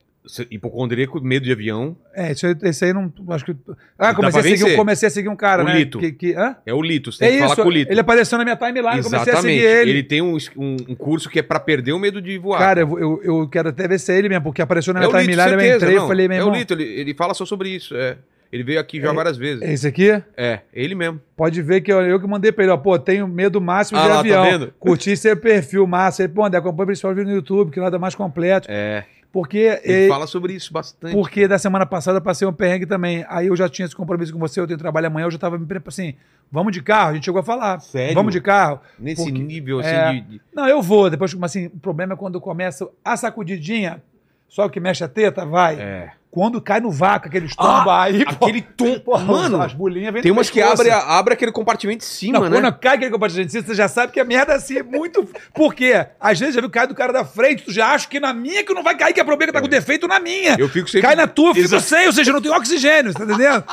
hipocondríaco, 0.52 1.20
medo 1.22 1.44
de 1.46 1.52
avião, 1.52 1.96
É, 2.14 2.32
esse 2.32 2.86
aí 2.86 2.94
não. 2.94 3.12
Acho 3.30 3.46
que. 3.46 3.56
Ah, 3.98 4.14
comecei 4.14 4.40
a, 4.40 4.58
seguir, 4.58 4.76
comecei 4.76 5.08
a 5.08 5.10
seguir 5.10 5.30
um 5.30 5.36
cara, 5.36 5.64
O 5.64 5.66
né? 5.66 5.80
Lito. 5.80 6.00
Que, 6.00 6.12
que, 6.12 6.34
hã? 6.34 6.56
é 6.66 6.74
o 6.74 6.82
Lito. 6.82 7.12
Você 7.12 7.20
tem 7.20 7.28
É 7.28 7.32
que 7.32 7.38
isso, 7.38 7.50
falar 7.56 7.64
com 7.64 7.70
o 7.70 7.72
Lito. 7.72 7.92
ele 7.92 8.00
apareceu 8.00 8.38
na 8.38 8.44
minha 8.44 8.56
timeline, 8.56 8.98
eu 8.98 9.04
comecei 9.04 9.34
a 9.34 9.38
seguir 9.42 9.64
ele. 9.64 10.04
tem 10.04 10.22
um, 10.22 10.38
um, 10.56 10.78
um 10.90 10.96
curso 10.96 11.30
que 11.30 11.40
é 11.40 11.44
pra 11.44 11.60
perder 11.60 11.94
o 11.94 12.00
medo 12.00 12.22
de 12.22 12.38
voar. 12.38 12.60
Cara, 12.60 12.82
eu, 12.82 13.00
eu, 13.00 13.22
eu 13.24 13.48
quero 13.50 13.70
até 13.70 13.88
ver 13.88 14.00
se 14.00 14.12
é 14.12 14.18
ele 14.18 14.30
mesmo, 14.30 14.44
porque 14.44 14.62
apareceu 14.62 14.94
na 14.94 15.04
é 15.04 15.08
minha 15.08 15.20
timeline, 15.20 15.52
eu 15.64 15.76
entrei, 15.76 15.98
eu 15.98 16.08
falei, 16.08 16.28
meu 16.28 16.38
é 16.38 16.44
o 16.44 16.52
Lito, 16.52 16.74
ele, 16.74 16.84
ele 16.84 17.14
fala 17.14 17.34
só 17.34 17.46
sobre 17.46 17.70
isso. 17.70 17.96
É. 17.96 18.18
Ele 18.50 18.64
veio 18.64 18.80
aqui 18.80 19.02
já 19.02 19.10
É- 19.10 19.14
várias 19.14 19.36
vezes. 19.38 19.62
Esse 19.62 19.88
aqui? 19.88 20.10
É, 20.38 20.62
ele 20.74 20.96
mesmo. 20.96 21.20
Pode 21.36 21.62
ver 21.62 21.82
que 21.82 21.92
eu, 21.92 22.00
eu 22.02 22.18
que 22.18 22.26
mandei 22.26 22.50
pra 22.50 22.64
ele, 22.64 22.72
ó, 22.72 22.78
pô, 22.78 22.98
tenho 22.98 23.28
medo 23.28 23.60
máximo 23.60 24.00
Ah 24.00 24.04
de 24.04 24.08
lá, 24.08 24.14
tá 24.16 24.20
avião. 24.22 24.44
vendo? 24.46 24.74
Curti 24.80 25.18
seu 25.18 25.36
perfil 25.36 25.86
massa. 25.86 26.24
Ele, 26.24 26.32
pô, 26.32 26.46
André, 26.46 26.58
acompanha 26.60 26.84
o 26.84 26.88
principal 26.88 27.14
vídeo 27.14 27.28
no 27.30 27.36
YouTube, 27.36 27.72
que 27.72 27.80
nada 27.82 28.00
mais 28.00 28.16
completo. 28.16 28.66
É. 28.72 29.04
Porque, 29.32 29.80
Ele 29.84 30.08
fala 30.08 30.26
sobre 30.26 30.54
isso 30.54 30.72
bastante. 30.74 31.14
porque 31.14 31.48
da 31.48 31.60
semana 31.60 31.86
passada 31.86 32.18
eu 32.18 32.22
passei 32.22 32.48
um 32.48 32.54
perrengue 32.54 32.86
também. 32.86 33.26
Aí 33.30 33.48
eu 33.48 33.56
já 33.56 33.68
tinha 33.70 33.86
esse 33.86 33.96
compromisso 33.96 34.34
com 34.34 34.40
você, 34.40 34.60
eu 34.60 34.66
tenho 34.66 34.80
trabalho 34.80 35.08
amanhã, 35.08 35.26
eu 35.28 35.32
já 35.32 35.38
tava 35.38 35.58
me 35.60 35.66
preparando, 35.66 35.90
assim, 35.90 36.16
vamos 36.52 36.72
de 36.74 36.82
carro? 36.82 37.12
A 37.12 37.14
gente 37.14 37.26
chegou 37.26 37.42
a 37.42 37.44
falar. 37.44 37.80
Sério? 37.82 38.16
Vamos 38.16 38.32
de 38.34 38.42
carro? 38.42 38.80
Nesse 38.98 39.24
porque- 39.24 39.38
nível, 39.38 39.80
assim, 39.80 39.90
é. 39.90 40.12
de, 40.14 40.22
de- 40.22 40.42
Não, 40.54 40.68
eu 40.68 40.82
vou. 40.82 41.10
Depois, 41.10 41.34
mas 41.36 41.52
assim, 41.52 41.68
o 41.68 41.80
problema 41.80 42.14
é 42.14 42.18
quando 42.18 42.40
começa 42.42 42.88
a 43.04 43.16
sacudidinha, 43.18 44.02
só 44.50 44.66
o 44.66 44.70
que 44.70 44.80
mexe 44.80 45.04
a 45.04 45.08
teta, 45.08 45.45
vai. 45.45 45.76
É. 45.80 46.12
Quando 46.30 46.62
cai 46.62 46.80
no 46.80 46.91
vácuo, 46.91 47.30
aquele 47.30 47.48
estômago, 47.48 47.89
aí, 47.89 48.24
pô, 48.24 48.45
Aquele 48.45 48.62
tom. 48.62 49.00
pô, 49.02 49.18
Mano, 49.18 49.60
as 49.62 49.74
bolinhas 49.74 50.14
vêm 50.14 50.22
tem 50.22 50.32
umas 50.32 50.50
que 50.50 50.62
abre, 50.62 50.91
abre 50.91 51.34
aquele 51.34 51.52
compartimento 51.52 52.00
de 52.00 52.06
cima, 52.06 52.38
Não, 52.39 52.50
né? 52.50 52.62
quando 52.62 52.80
cai 52.80 52.95
aquele 52.95 53.10
compartilhamento, 53.12 53.52
você 53.66 53.74
já 53.74 53.88
sabe 53.88 54.12
que 54.12 54.20
a 54.20 54.26
merda 54.26 54.54
assim 54.54 54.78
é 54.78 54.84
muito. 54.84 55.28
Por 55.54 55.74
quê? 55.74 56.06
Às 56.20 56.38
vezes 56.39 56.54
já 56.54 56.62
viu 56.62 56.70
cai 56.70 56.86
do 56.86 56.93
cara 56.93 57.12
da 57.12 57.26
frente, 57.26 57.64
tu 57.64 57.72
já 57.72 57.88
acha 57.88 58.08
que 58.08 58.20
na 58.20 58.34
minha 58.34 58.64
que 58.64 58.72
não 58.74 58.84
vai 58.84 58.95
cair, 58.95 59.14
que 59.14 59.20
é 59.20 59.24
problema 59.24 59.52
que 59.52 59.58
tá 59.58 59.62
com 59.62 59.70
defeito 59.70 60.08
na 60.08 60.20
minha. 60.20 60.58
Eu 60.60 60.70
fico 60.70 60.88
sempre- 60.88 61.08
Cai 61.08 61.16
na 61.16 61.26
tua, 61.28 61.50
eu 61.52 61.56
fico 61.56 61.66
Exato. 61.68 61.84
sem, 61.84 62.06
ou 62.06 62.14
seja, 62.14 62.32
não 62.32 62.41
tem 62.41 62.52
oxigênio, 62.52 63.14
tá 63.14 63.24
entendendo? 63.24 63.64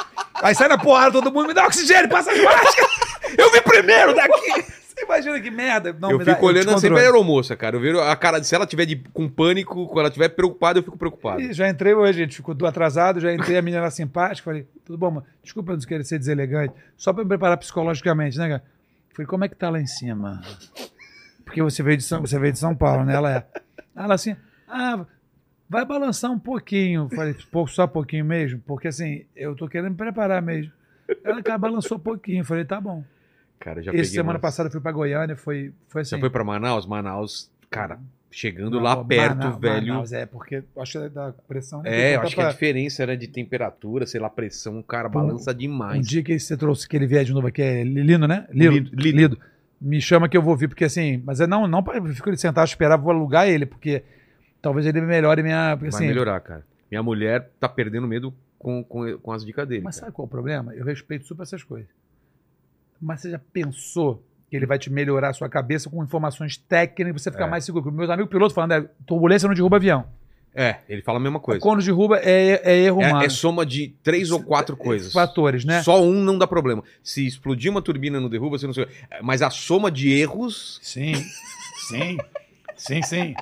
Aí 0.40 0.54
sai 0.54 0.68
na 0.68 0.78
porrada, 0.78 1.12
todo 1.12 1.30
mundo 1.32 1.48
me 1.48 1.54
dá 1.54 1.66
oxigênio, 1.66 2.08
passa 2.08 2.30
as 2.32 2.40
máscaras. 2.40 2.90
Eu 3.36 3.50
vi 3.52 3.60
primeiro 3.62 4.14
daqui. 4.14 4.64
Você 4.94 5.04
imagina 5.04 5.40
que 5.40 5.50
merda. 5.50 5.92
Não, 5.92 6.10
eu 6.12 6.18
me 6.18 6.24
dá- 6.24 6.34
fico 6.34 6.46
olhando 6.46 6.72
te 6.74 6.80
sempre 6.80 6.98
a 6.98 7.02
aeromoça, 7.02 7.56
cara. 7.56 7.76
Eu 7.76 7.80
vejo 7.80 7.98
a 8.00 8.14
cara, 8.16 8.42
se 8.44 8.54
ela 8.54 8.66
tiver 8.66 8.86
de, 8.86 8.96
com 9.12 9.28
pânico, 9.28 9.86
quando 9.88 10.00
ela 10.00 10.10
tiver 10.10 10.28
preocupada, 10.28 10.78
eu 10.78 10.82
fico 10.84 10.96
preocupado. 10.96 11.40
Ih, 11.40 11.52
já 11.52 11.68
entrei 11.68 11.94
hoje, 11.94 12.20
gente, 12.20 12.36
ficou 12.36 12.56
atrasado, 12.66 13.18
já 13.18 13.34
entrei, 13.34 13.56
a 13.58 13.62
menina 13.62 13.82
era 13.82 13.90
simpática, 13.90 14.44
falei, 14.44 14.68
tudo 14.84 14.96
bom, 14.96 15.10
mano? 15.10 15.26
Desculpa 15.42 15.72
eu 15.72 15.76
não 15.76 15.84
querer 15.84 16.04
ser 16.04 16.18
deselegante, 16.18 16.74
só 16.96 17.12
pra 17.12 17.24
me 17.24 17.28
preparar 17.28 17.56
psicologicamente, 17.56 18.38
né, 18.38 18.48
cara? 18.48 18.64
Falei, 19.12 19.26
como 19.26 19.44
é 19.44 19.48
que 19.48 19.56
tá 19.56 19.68
lá 19.68 19.80
em 19.80 19.86
cima? 19.86 20.40
Porque 21.44 21.62
você 21.62 21.82
veio 21.82 21.96
de 21.96 22.04
São, 22.04 22.20
você 22.20 22.38
veio 22.38 22.52
de 22.52 22.58
São 22.58 22.74
Paulo, 22.74 23.04
né? 23.04 23.14
Ela 23.14 23.32
é. 23.32 23.46
Ela 23.96 24.14
assim, 24.14 24.36
ah, 24.68 25.04
vai 25.68 25.84
balançar 25.84 26.30
um 26.30 26.38
pouquinho. 26.38 27.08
Falei, 27.14 27.36
só 27.68 27.86
pouquinho 27.86 28.24
mesmo, 28.24 28.60
porque 28.66 28.88
assim, 28.88 29.24
eu 29.34 29.54
tô 29.54 29.68
querendo 29.68 29.90
me 29.90 29.96
preparar 29.96 30.40
mesmo. 30.40 30.72
Ela 31.22 31.42
cara, 31.42 31.58
balançou 31.58 31.98
um 31.98 32.00
pouquinho, 32.00 32.44
falei, 32.44 32.64
tá 32.64 32.80
bom. 32.80 33.04
Cara, 33.60 33.82
já 33.82 33.90
Essa 33.90 33.96
peguei 33.98 34.04
semana 34.04 34.32
umas- 34.34 34.42
passada 34.42 34.68
eu 34.68 34.72
fui 34.72 34.80
pra 34.80 34.92
Goiânia, 34.92 35.36
foi, 35.36 35.72
foi 35.88 36.02
assim. 36.02 36.10
Você 36.16 36.20
foi 36.20 36.30
pra 36.30 36.44
Manaus? 36.44 36.86
Manaus, 36.86 37.50
cara, 37.70 37.98
chegando 38.30 38.76
Não, 38.76 38.82
lá 38.82 39.02
perto, 39.04 39.36
Manaus, 39.38 39.60
velho. 39.60 39.86
Manaus, 39.88 40.12
é, 40.12 40.26
porque 40.26 40.56
eu 40.76 40.82
acho 40.82 40.92
que 40.98 41.04
é 41.06 41.08
da 41.08 41.32
pressão. 41.48 41.82
né, 41.82 42.12
É, 42.12 42.16
eu 42.16 42.20
acho 42.20 42.34
que 42.34 42.40
a 42.40 42.44
pra- 42.44 42.52
diferença 42.52 43.02
era 43.02 43.16
de 43.16 43.26
temperatura, 43.28 44.06
sei 44.06 44.20
lá, 44.20 44.28
pressão, 44.28 44.82
cara, 44.82 45.08
balança 45.08 45.50
Um 45.52 45.54
demais. 45.54 46.06
dia 46.06 46.22
que 46.22 46.38
você 46.38 46.56
trouxe 46.56 46.86
que 46.88 46.96
ele 46.96 47.06
vier 47.06 47.24
de 47.24 47.32
novo 47.32 47.46
aqui, 47.46 47.62
é 47.62 47.82
Lino, 47.84 48.26
né? 48.26 48.46
Lido, 48.50 48.74
Lido, 48.74 48.90
Lido. 48.96 49.16
Lido. 49.18 49.40
Me 49.80 50.00
chama 50.00 50.28
que 50.28 50.36
eu 50.36 50.42
vou 50.42 50.56
vir, 50.56 50.68
porque 50.68 50.84
assim, 50.84 51.22
mas 51.24 51.40
é 51.40 51.46
não, 51.46 51.66
não 51.66 51.82
ficar 52.14 52.28
ele 52.30 52.36
sentar 52.36 52.64
esperar, 52.64 52.96
vou 52.96 53.10
alugar 53.12 53.48
ele, 53.48 53.66
porque 53.66 54.02
talvez 54.60 54.86
ele 54.86 55.00
melhore 55.00 55.42
minha. 55.42 55.76
Porque, 55.76 55.90
Vai 55.90 55.98
assim, 56.00 56.06
melhorar, 56.08 56.40
cara. 56.40 56.64
Minha 56.90 57.02
mulher 57.02 57.50
tá 57.60 57.68
perdendo 57.68 58.06
medo 58.06 58.32
com, 58.58 58.82
com, 58.84 59.18
com 59.18 59.32
as 59.32 59.44
dicas 59.44 59.66
dele. 59.68 59.82
Mas 59.82 59.96
cara. 59.96 60.06
sabe 60.06 60.16
qual 60.16 60.24
é 60.24 60.28
o 60.28 60.30
problema? 60.30 60.74
Eu 60.74 60.84
respeito 60.84 61.26
super 61.26 61.42
essas 61.42 61.62
coisas. 61.62 61.88
Mas 63.00 63.20
você 63.20 63.30
já 63.30 63.38
pensou 63.52 64.22
que 64.50 64.56
ele 64.56 64.66
vai 64.66 64.78
te 64.78 64.90
melhorar 64.90 65.30
a 65.30 65.32
sua 65.32 65.48
cabeça 65.48 65.90
com 65.90 66.02
informações 66.02 66.56
técnicas 66.56 67.20
e 67.20 67.24
você 67.24 67.30
ficar 67.30 67.46
É. 67.46 67.50
mais 67.50 67.64
seguro? 67.64 67.90
Meus 67.90 68.08
amigos 68.10 68.30
pilotos 68.30 68.54
falando, 68.54 68.72
é, 68.72 68.88
turbulência 69.06 69.46
não 69.48 69.54
derruba 69.54 69.76
avião. 69.76 70.04
É, 70.56 70.76
ele 70.88 71.02
fala 71.02 71.18
a 71.18 71.20
mesma 71.20 71.40
coisa. 71.40 71.60
Quando 71.60 71.82
derruba 71.82 72.18
é, 72.18 72.60
é 72.62 72.76
erro 72.84 73.00
humano. 73.00 73.22
É, 73.22 73.26
é 73.26 73.28
soma 73.28 73.66
de 73.66 73.88
três 74.04 74.30
ou 74.30 74.40
quatro 74.40 74.76
coisas. 74.76 75.12
Fatores, 75.12 75.64
né? 75.64 75.82
Só 75.82 76.00
um 76.00 76.22
não 76.22 76.38
dá 76.38 76.46
problema. 76.46 76.84
Se 77.02 77.26
explodir 77.26 77.72
uma 77.72 77.82
turbina 77.82 78.20
no 78.20 78.28
derruba, 78.28 78.56
você 78.56 78.66
não 78.66 78.72
sei. 78.72 78.86
Mas 79.20 79.42
a 79.42 79.50
soma 79.50 79.90
de 79.90 80.12
erros. 80.12 80.78
Sim, 80.80 81.14
sim, 81.88 82.16
sim, 82.76 83.02
sim. 83.02 83.34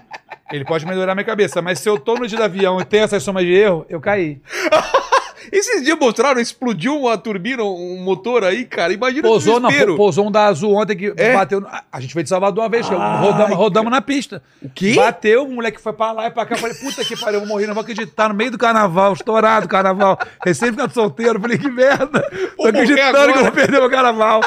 Ele 0.50 0.64
pode 0.64 0.86
melhorar 0.86 1.14
minha 1.14 1.24
cabeça, 1.24 1.60
mas 1.60 1.80
se 1.80 1.88
eu 1.88 1.98
tô 1.98 2.14
no 2.14 2.26
dia 2.26 2.38
do 2.38 2.44
avião 2.44 2.80
e 2.80 2.84
tem 2.86 3.00
essa 3.00 3.20
soma 3.20 3.42
de 3.44 3.52
erro, 3.52 3.84
eu 3.90 4.00
caí. 4.00 4.40
Esses 5.50 5.82
dias 5.82 5.98
mostraram, 5.98 6.40
explodiu 6.40 6.96
uma 7.00 7.16
turbina, 7.18 7.62
um 7.64 7.98
motor 8.02 8.44
aí, 8.44 8.64
cara. 8.64 8.92
Imagina 8.92 9.22
Pousou, 9.22 9.56
o 9.56 9.60
desespero. 9.60 9.88
pou- 9.96 9.96
pousou 10.06 10.26
um 10.28 10.30
da 10.30 10.46
Azul 10.46 10.74
ontem 10.74 10.96
que 10.96 11.12
É? 11.16 11.32
bateu. 11.34 11.66
A 11.90 12.00
gente 12.00 12.14
veio 12.14 12.22
de 12.24 12.28
Salvador 12.28 12.62
uma 12.62 12.68
vez, 12.70 12.86
Ai, 12.90 13.18
rodamos, 13.20 13.56
rodamos 13.56 13.90
na 13.90 14.00
pista. 14.00 14.42
O 14.62 14.68
quê? 14.68 14.94
Bateu, 14.94 15.44
o 15.46 15.52
moleque 15.54 15.80
foi 15.80 15.92
pra 15.92 16.12
lá 16.12 16.26
e 16.26 16.30
pra 16.30 16.46
cá. 16.46 16.54
Eu 16.54 16.58
falei, 16.58 16.76
puta 16.76 17.04
que 17.04 17.16
pariu, 17.16 17.34
eu 17.40 17.40
vou 17.40 17.48
morrer, 17.48 17.66
não 17.66 17.74
vou 17.74 17.82
acreditar. 17.82 18.28
No 18.28 18.34
meio 18.34 18.50
do 18.50 18.58
carnaval, 18.58 19.12
estourado 19.14 19.66
o 19.66 19.68
carnaval. 19.68 20.18
Recém 20.44 20.70
ficado 20.70 20.92
solteiro. 20.92 21.40
Falei, 21.40 21.58
que 21.58 21.68
merda. 21.70 22.20
Tô 22.56 22.66
acreditando 22.66 23.32
que 23.32 23.38
eu 23.38 23.42
vou 23.44 23.52
perder 23.52 23.80
meu 23.80 23.90
carnaval. 23.90 24.40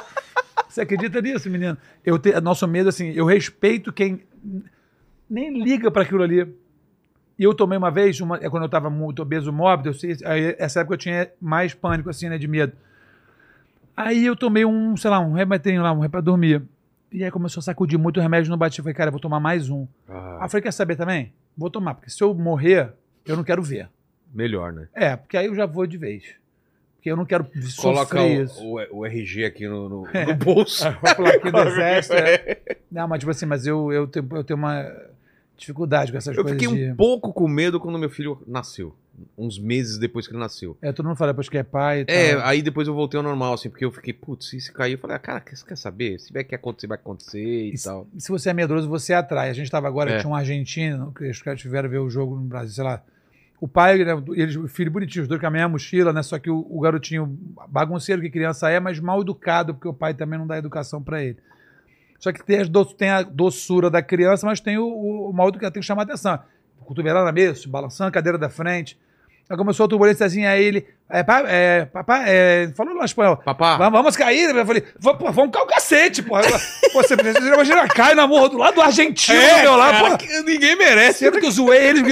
Você 0.69 0.81
acredita 0.81 1.21
nisso, 1.21 1.49
menino? 1.49 1.77
Eu 2.05 2.17
te, 2.19 2.31
nosso 2.41 2.67
medo, 2.67 2.89
assim, 2.89 3.11
eu 3.15 3.25
respeito 3.25 3.91
quem 3.93 4.21
nem 5.29 5.61
liga 5.63 5.89
pra 5.89 6.03
aquilo 6.03 6.23
ali. 6.23 6.47
E 7.37 7.43
eu 7.43 7.53
tomei 7.53 7.77
uma 7.77 7.91
vez, 7.91 8.19
uma, 8.21 8.37
é 8.37 8.49
quando 8.49 8.63
eu 8.63 8.69
tava 8.69 8.89
muito 8.89 9.21
obeso 9.21 9.51
mórbido, 9.51 9.89
eu 9.89 9.93
sei, 9.93 10.15
aí, 10.23 10.55
essa 10.57 10.79
época 10.79 10.93
eu 10.95 10.97
tinha 10.97 11.29
mais 11.41 11.73
pânico, 11.73 12.09
assim, 12.09 12.29
né, 12.29 12.37
de 12.37 12.47
medo. 12.47 12.73
Aí 13.95 14.25
eu 14.25 14.35
tomei 14.35 14.65
um, 14.65 14.95
sei 14.97 15.09
lá, 15.09 15.19
um 15.19 15.33
remédio 15.33 15.81
lá, 15.81 15.91
um 15.91 15.95
remédio 15.95 16.11
pra 16.11 16.21
dormir. 16.21 16.61
E 17.11 17.23
aí 17.23 17.31
começou 17.31 17.59
a 17.61 17.63
sacudir 17.63 17.97
muito, 17.97 18.17
o 18.19 18.21
remédio 18.23 18.49
não 18.49 18.57
batia. 18.57 18.79
Eu 18.81 18.83
falei, 18.83 18.93
cara, 18.95 19.07
eu 19.09 19.11
vou 19.13 19.21
tomar 19.21 19.39
mais 19.39 19.69
um. 19.69 19.87
Aí 20.07 20.15
Ah, 20.15 20.39
eu 20.43 20.49
falei, 20.49 20.61
quer 20.63 20.71
saber 20.71 20.95
também? 20.95 21.31
Vou 21.57 21.69
tomar, 21.69 21.93
porque 21.95 22.09
se 22.09 22.21
eu 22.21 22.33
morrer, 22.33 22.91
eu 23.25 23.35
não 23.37 23.43
quero 23.43 23.61
ver. 23.61 23.89
melhor, 24.33 24.73
né? 24.73 24.87
É, 24.93 25.15
porque 25.15 25.37
aí 25.37 25.45
eu 25.45 25.55
já 25.55 25.65
vou 25.65 25.85
de 25.87 25.97
vez. 25.97 26.23
Porque 26.97 27.09
eu 27.11 27.15
não 27.15 27.25
quero 27.25 27.45
Coloca 27.77 28.05
sofrer 28.17 28.39
o, 28.39 28.43
isso. 28.43 28.65
o, 28.65 28.99
o 28.99 29.05
RG 29.05 29.45
aqui 29.45 29.67
no, 29.67 29.87
no, 29.87 30.07
É. 30.13 30.25
no 30.27 30.35
bolso. 30.35 30.85
A 30.87 30.91
plaquinha 31.15 31.51
do 31.51 31.59
exército. 31.69 32.15
é. 32.15 32.57
Não, 32.91 33.07
mas 33.07 33.19
tipo 33.19 33.29
assim, 33.31 33.45
mas 33.45 33.65
eu, 33.65 33.93
eu, 33.93 34.07
tenho, 34.07 34.27
eu 34.31 34.43
tenho 34.43 34.57
uma 34.57 34.91
dificuldade 35.57 36.11
com 36.11 36.17
essas 36.17 36.35
Eu 36.35 36.43
coisas 36.43 36.61
fiquei 36.61 36.75
de... 36.85 36.91
um 36.91 36.95
pouco 36.95 37.31
com 37.33 37.47
medo 37.47 37.79
quando 37.79 37.97
meu 37.97 38.09
filho 38.09 38.41
nasceu. 38.47 38.95
Uns 39.37 39.57
meses 39.57 39.97
depois 39.97 40.27
que 40.27 40.33
ele 40.33 40.41
nasceu. 40.41 40.77
É, 40.81 40.91
todo 40.91 41.05
mundo 41.05 41.15
fala 41.15 41.31
depois 41.31 41.47
que 41.47 41.57
é 41.57 41.63
pai 41.63 42.01
e 42.01 42.05
tal. 42.05 42.15
É, 42.15 42.33
aí 42.43 42.61
depois 42.61 42.85
eu 42.85 42.93
voltei 42.93 43.17
ao 43.17 43.23
normal, 43.23 43.53
assim, 43.53 43.69
porque 43.69 43.85
eu 43.85 43.91
fiquei, 43.91 44.11
putz, 44.11 44.49
se 44.49 44.71
cair, 44.73 44.93
eu 44.93 44.97
falei, 44.97 45.15
ah, 45.15 45.19
cara, 45.19 45.41
você 45.49 45.65
quer 45.65 45.77
saber? 45.77 46.19
Se 46.19 46.27
tiver 46.27 46.43
que 46.43 46.53
acontecer, 46.53 46.87
vai 46.87 46.97
acontecer 46.97 47.41
e, 47.41 47.73
E 47.73 47.77
se, 47.77 47.85
tal. 47.85 48.05
e 48.13 48.19
se 48.21 48.29
você 48.29 48.49
é 48.49 48.53
medroso, 48.53 48.89
você 48.89 49.13
atrai. 49.13 49.49
A 49.49 49.53
gente 49.53 49.65
estava 49.67 49.87
agora, 49.87 50.11
É. 50.11 50.17
tinha 50.19 50.29
um 50.29 50.35
argentino, 50.35 51.13
que 51.13 51.29
os 51.29 51.41
caras 51.41 51.61
tiveram 51.61 51.89
ver 51.89 51.99
o 51.99 52.09
jogo 52.09 52.35
no 52.35 52.41
Brasil, 52.41 52.73
sei 52.73 52.83
lá. 52.83 53.01
O 53.61 53.69
pai, 53.69 54.03
né, 54.03 54.11
eles, 54.33 54.57
o 54.57 54.67
filho 54.67 54.91
bonitinho, 54.91 55.21
os 55.23 55.29
dois 55.29 55.39
com 55.39 55.47
a 55.47 55.49
mesma 55.49 55.69
mochila, 55.69 56.11
né? 56.11 56.21
Só 56.21 56.37
que 56.37 56.49
o, 56.49 56.67
o 56.69 56.81
garotinho 56.81 57.39
bagunceiro 57.69 58.21
que 58.21 58.29
criança 58.29 58.69
é, 58.69 58.81
mas 58.81 58.99
mal 58.99 59.21
educado, 59.21 59.73
porque 59.73 59.87
o 59.87 59.93
pai 59.93 60.13
também 60.13 60.37
não 60.37 60.45
dá 60.45 60.57
educação 60.57 61.01
para 61.01 61.23
ele. 61.23 61.37
Só 62.19 62.31
que 62.31 62.43
tem, 62.43 62.65
do- 62.65 62.85
tem 62.85 63.09
a 63.09 63.21
doçura 63.21 63.89
da 63.89 64.01
criança, 64.01 64.45
mas 64.45 64.59
tem 64.59 64.77
o, 64.77 64.85
o, 64.85 65.29
o 65.29 65.33
mal 65.33 65.49
educado, 65.49 65.73
tem 65.73 65.81
que 65.81 65.85
chamar 65.87 66.03
atenção. 66.03 66.39
Cotovelada 66.85 67.25
na 67.25 67.31
mesa, 67.31 67.67
balançando 67.67 68.09
a 68.09 68.11
cadeira 68.11 68.37
da 68.37 68.49
frente. 68.49 68.97
Aí 69.49 69.55
começou 69.57 69.85
a 69.85 69.89
turbulência 69.89 70.25
assim, 70.25 70.43
aí 70.45 70.63
ele. 70.63 70.87
É, 71.07 71.21
pa- 71.23 71.43
é, 71.45 71.85
papai, 71.85 72.23
é, 72.27 72.71
falou 72.75 72.95
lá 72.95 73.05
espanhol. 73.05 73.37
Papá, 73.37 73.77
Vamos, 73.77 73.93
vamos 73.99 74.17
cair. 74.17 74.55
Eu 74.55 74.65
falei, 74.65 74.83
"Vamos, 74.99 75.19
pô, 75.19 75.31
vamos 75.31 75.51
cair 75.51 75.63
o 75.63 75.67
cacete, 75.67 76.23
porra. 76.23 76.41
Pô, 76.93 77.03
você, 77.03 77.15
você 77.15 77.39
imagina, 77.53 77.87
cai 77.87 78.15
na 78.15 78.25
morra 78.25 78.49
do 78.49 78.57
lado 78.57 78.73
do 78.75 78.81
argentino 78.81 79.37
do 79.39 79.61
meu 79.61 79.77
cara, 79.77 79.99
porra. 80.03 80.17
que 80.17 80.41
ninguém 80.41 80.75
merece. 80.75 81.19
Sendo 81.19 81.39
que 81.39 81.45
eu 81.45 81.51
zoei 81.51 81.77
eles. 81.89 82.03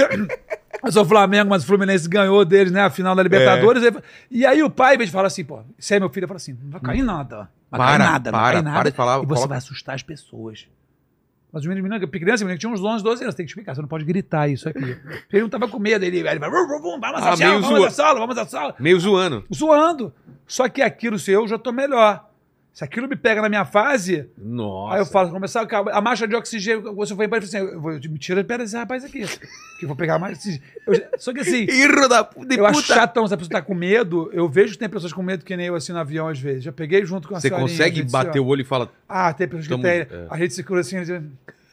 Eu 0.84 0.91
sou 0.93 1.04
Flamengo, 1.06 1.49
mas 1.49 1.64
o 1.64 1.66
Fluminense 1.68 2.08
ganhou 2.08 2.45
deles, 2.45 2.72
né? 2.72 2.82
A 2.82 2.89
final 2.91 3.16
da 3.16 3.24
Libertadores. 3.24 3.84
É. 3.84 3.91
E 4.30 4.45
aí 4.45 4.62
o 4.62 4.70
pai, 4.70 4.93
em 4.93 4.97
vez 4.99 5.10
de 5.10 5.14
falar 5.14 5.28
assim, 5.28 5.43
pô, 5.43 5.62
você 5.80 5.95
é 5.95 5.99
meu 5.99 6.10
filho, 6.10 6.28
fala 6.28 6.38
assim: 6.38 6.56
não 6.62 6.70
vai 6.72 6.82
cair 6.82 7.01
nada. 7.04 7.49
Não 7.78 7.86
vai 7.86 7.97
Para, 7.97 8.03
nada, 8.11 8.32
para, 8.32 8.61
nada. 8.61 8.78
para 8.80 8.89
de 8.91 8.95
falar, 8.95 9.15
E 9.17 9.19
você 9.21 9.28
coloca- 9.28 9.47
vai 9.47 9.57
assustar 9.57 9.95
as 9.95 10.03
pessoas. 10.03 10.67
Mas 11.51 11.65
o 11.65 11.69
menino, 11.69 11.88
menino, 11.88 12.07
criança, 12.07 12.43
menino, 12.43 12.57
que 12.57 12.61
tinha 12.61 12.74
uns 12.74 12.82
11, 12.84 13.03
12 13.03 13.21
anos, 13.24 13.36
tem 13.36 13.45
que 13.45 13.51
explicar, 13.51 13.76
você 13.76 13.82
não 13.82 13.88
pode 13.88 14.03
gritar 14.05 14.47
isso 14.47 14.67
aqui. 14.67 14.97
Ele 15.32 15.41
não 15.43 15.49
tava 15.49 15.67
com 15.67 15.78
medo, 15.78 16.03
ele, 16.03 16.17
ele 16.17 16.39
vai, 16.39 16.49
"Vrum, 16.49 16.67
vrum, 16.67 16.82
vrum, 16.82 16.99
vamos 16.99 17.21
Ah, 17.21 17.30
à 17.34 17.38
sala, 17.38 17.49
meio 17.51 17.61
vamos 17.61 17.86
à 17.86 17.89
sala, 17.91 18.19
vamos 18.19 18.38
à 18.39 18.45
sala 18.47 18.76
Meio 18.80 18.99
zoando. 18.99 19.45
zoando. 19.53 20.13
Só 20.47 20.67
que 20.67 20.82
aquilo, 20.82 21.19
se 21.19 21.32
eu 21.32 21.47
já 21.47 21.57
tô 21.59 21.71
melhor. 21.71 22.28
Se 22.74 22.84
aquilo 22.84 23.07
me 23.07 23.15
pega 23.15 23.39
na 23.39 23.49
minha 23.49 23.65
fase, 23.65 24.28
Nossa. 24.36 24.95
aí 24.95 25.01
eu 25.01 25.05
falo, 25.05 25.30
começar 25.30 25.61
a, 25.61 25.97
a 25.97 26.01
marcha 26.01 26.28
de 26.28 26.36
oxigênio, 26.36 26.95
você 26.95 27.15
foi 27.15 27.26
embora 27.28 27.43
e 27.43 27.47
falou 27.47 27.65
assim, 27.67 27.76
eu 27.76 27.80
vou, 27.80 27.91
me 27.93 28.17
tira, 28.17 28.43
pera 28.43 28.63
esse 28.63 28.76
rapaz 28.76 29.03
aqui, 29.05 29.24
que 29.78 29.86
eu 29.86 29.88
vou 29.88 29.95
pegar 29.95 30.17
mais 30.17 30.39
oxigênio. 30.39 30.63
Eu 30.88 31.05
só 31.19 31.32
que 31.32 31.41
assim, 31.41 31.67
Irro 31.69 32.09
da 32.09 32.24
de 32.24 32.57
eu 32.57 32.65
acho 32.65 32.82
puta. 32.82 32.95
chatão, 32.95 33.28
se 33.28 33.34
a 33.36 33.38
pessoa 33.38 33.51
tá 33.51 33.61
com 33.61 33.76
medo, 33.76 34.28
eu 34.34 34.49
vejo 34.49 34.74
que 34.74 34.80
tem 34.80 34.89
pessoas 34.89 35.13
com 35.13 35.21
medo 35.21 35.45
que 35.45 35.55
nem 35.55 35.67
eu 35.67 35.76
assim 35.76 35.93
no 35.93 35.99
avião 35.99 36.28
às 36.28 36.39
vezes. 36.39 36.63
Já 36.63 36.71
peguei 36.71 37.05
junto 37.05 37.28
com 37.28 37.36
a 37.36 37.39
Você 37.39 37.51
consegue 37.51 38.01
bater 38.03 38.34
se- 38.34 38.39
o 38.39 38.45
olho 38.47 38.61
e 38.61 38.65
fala, 38.65 38.91
Ah, 39.07 39.32
tem 39.32 39.47
pessoas 39.47 39.67
que 39.67 39.74
Tamo- 39.74 39.84
tem. 39.84 39.91
é. 39.99 40.07
A 40.32 40.38
gente 40.39 40.55
se 40.55 40.63
cura 40.63 40.82
assim, 40.82 41.05
gente... 41.05 41.26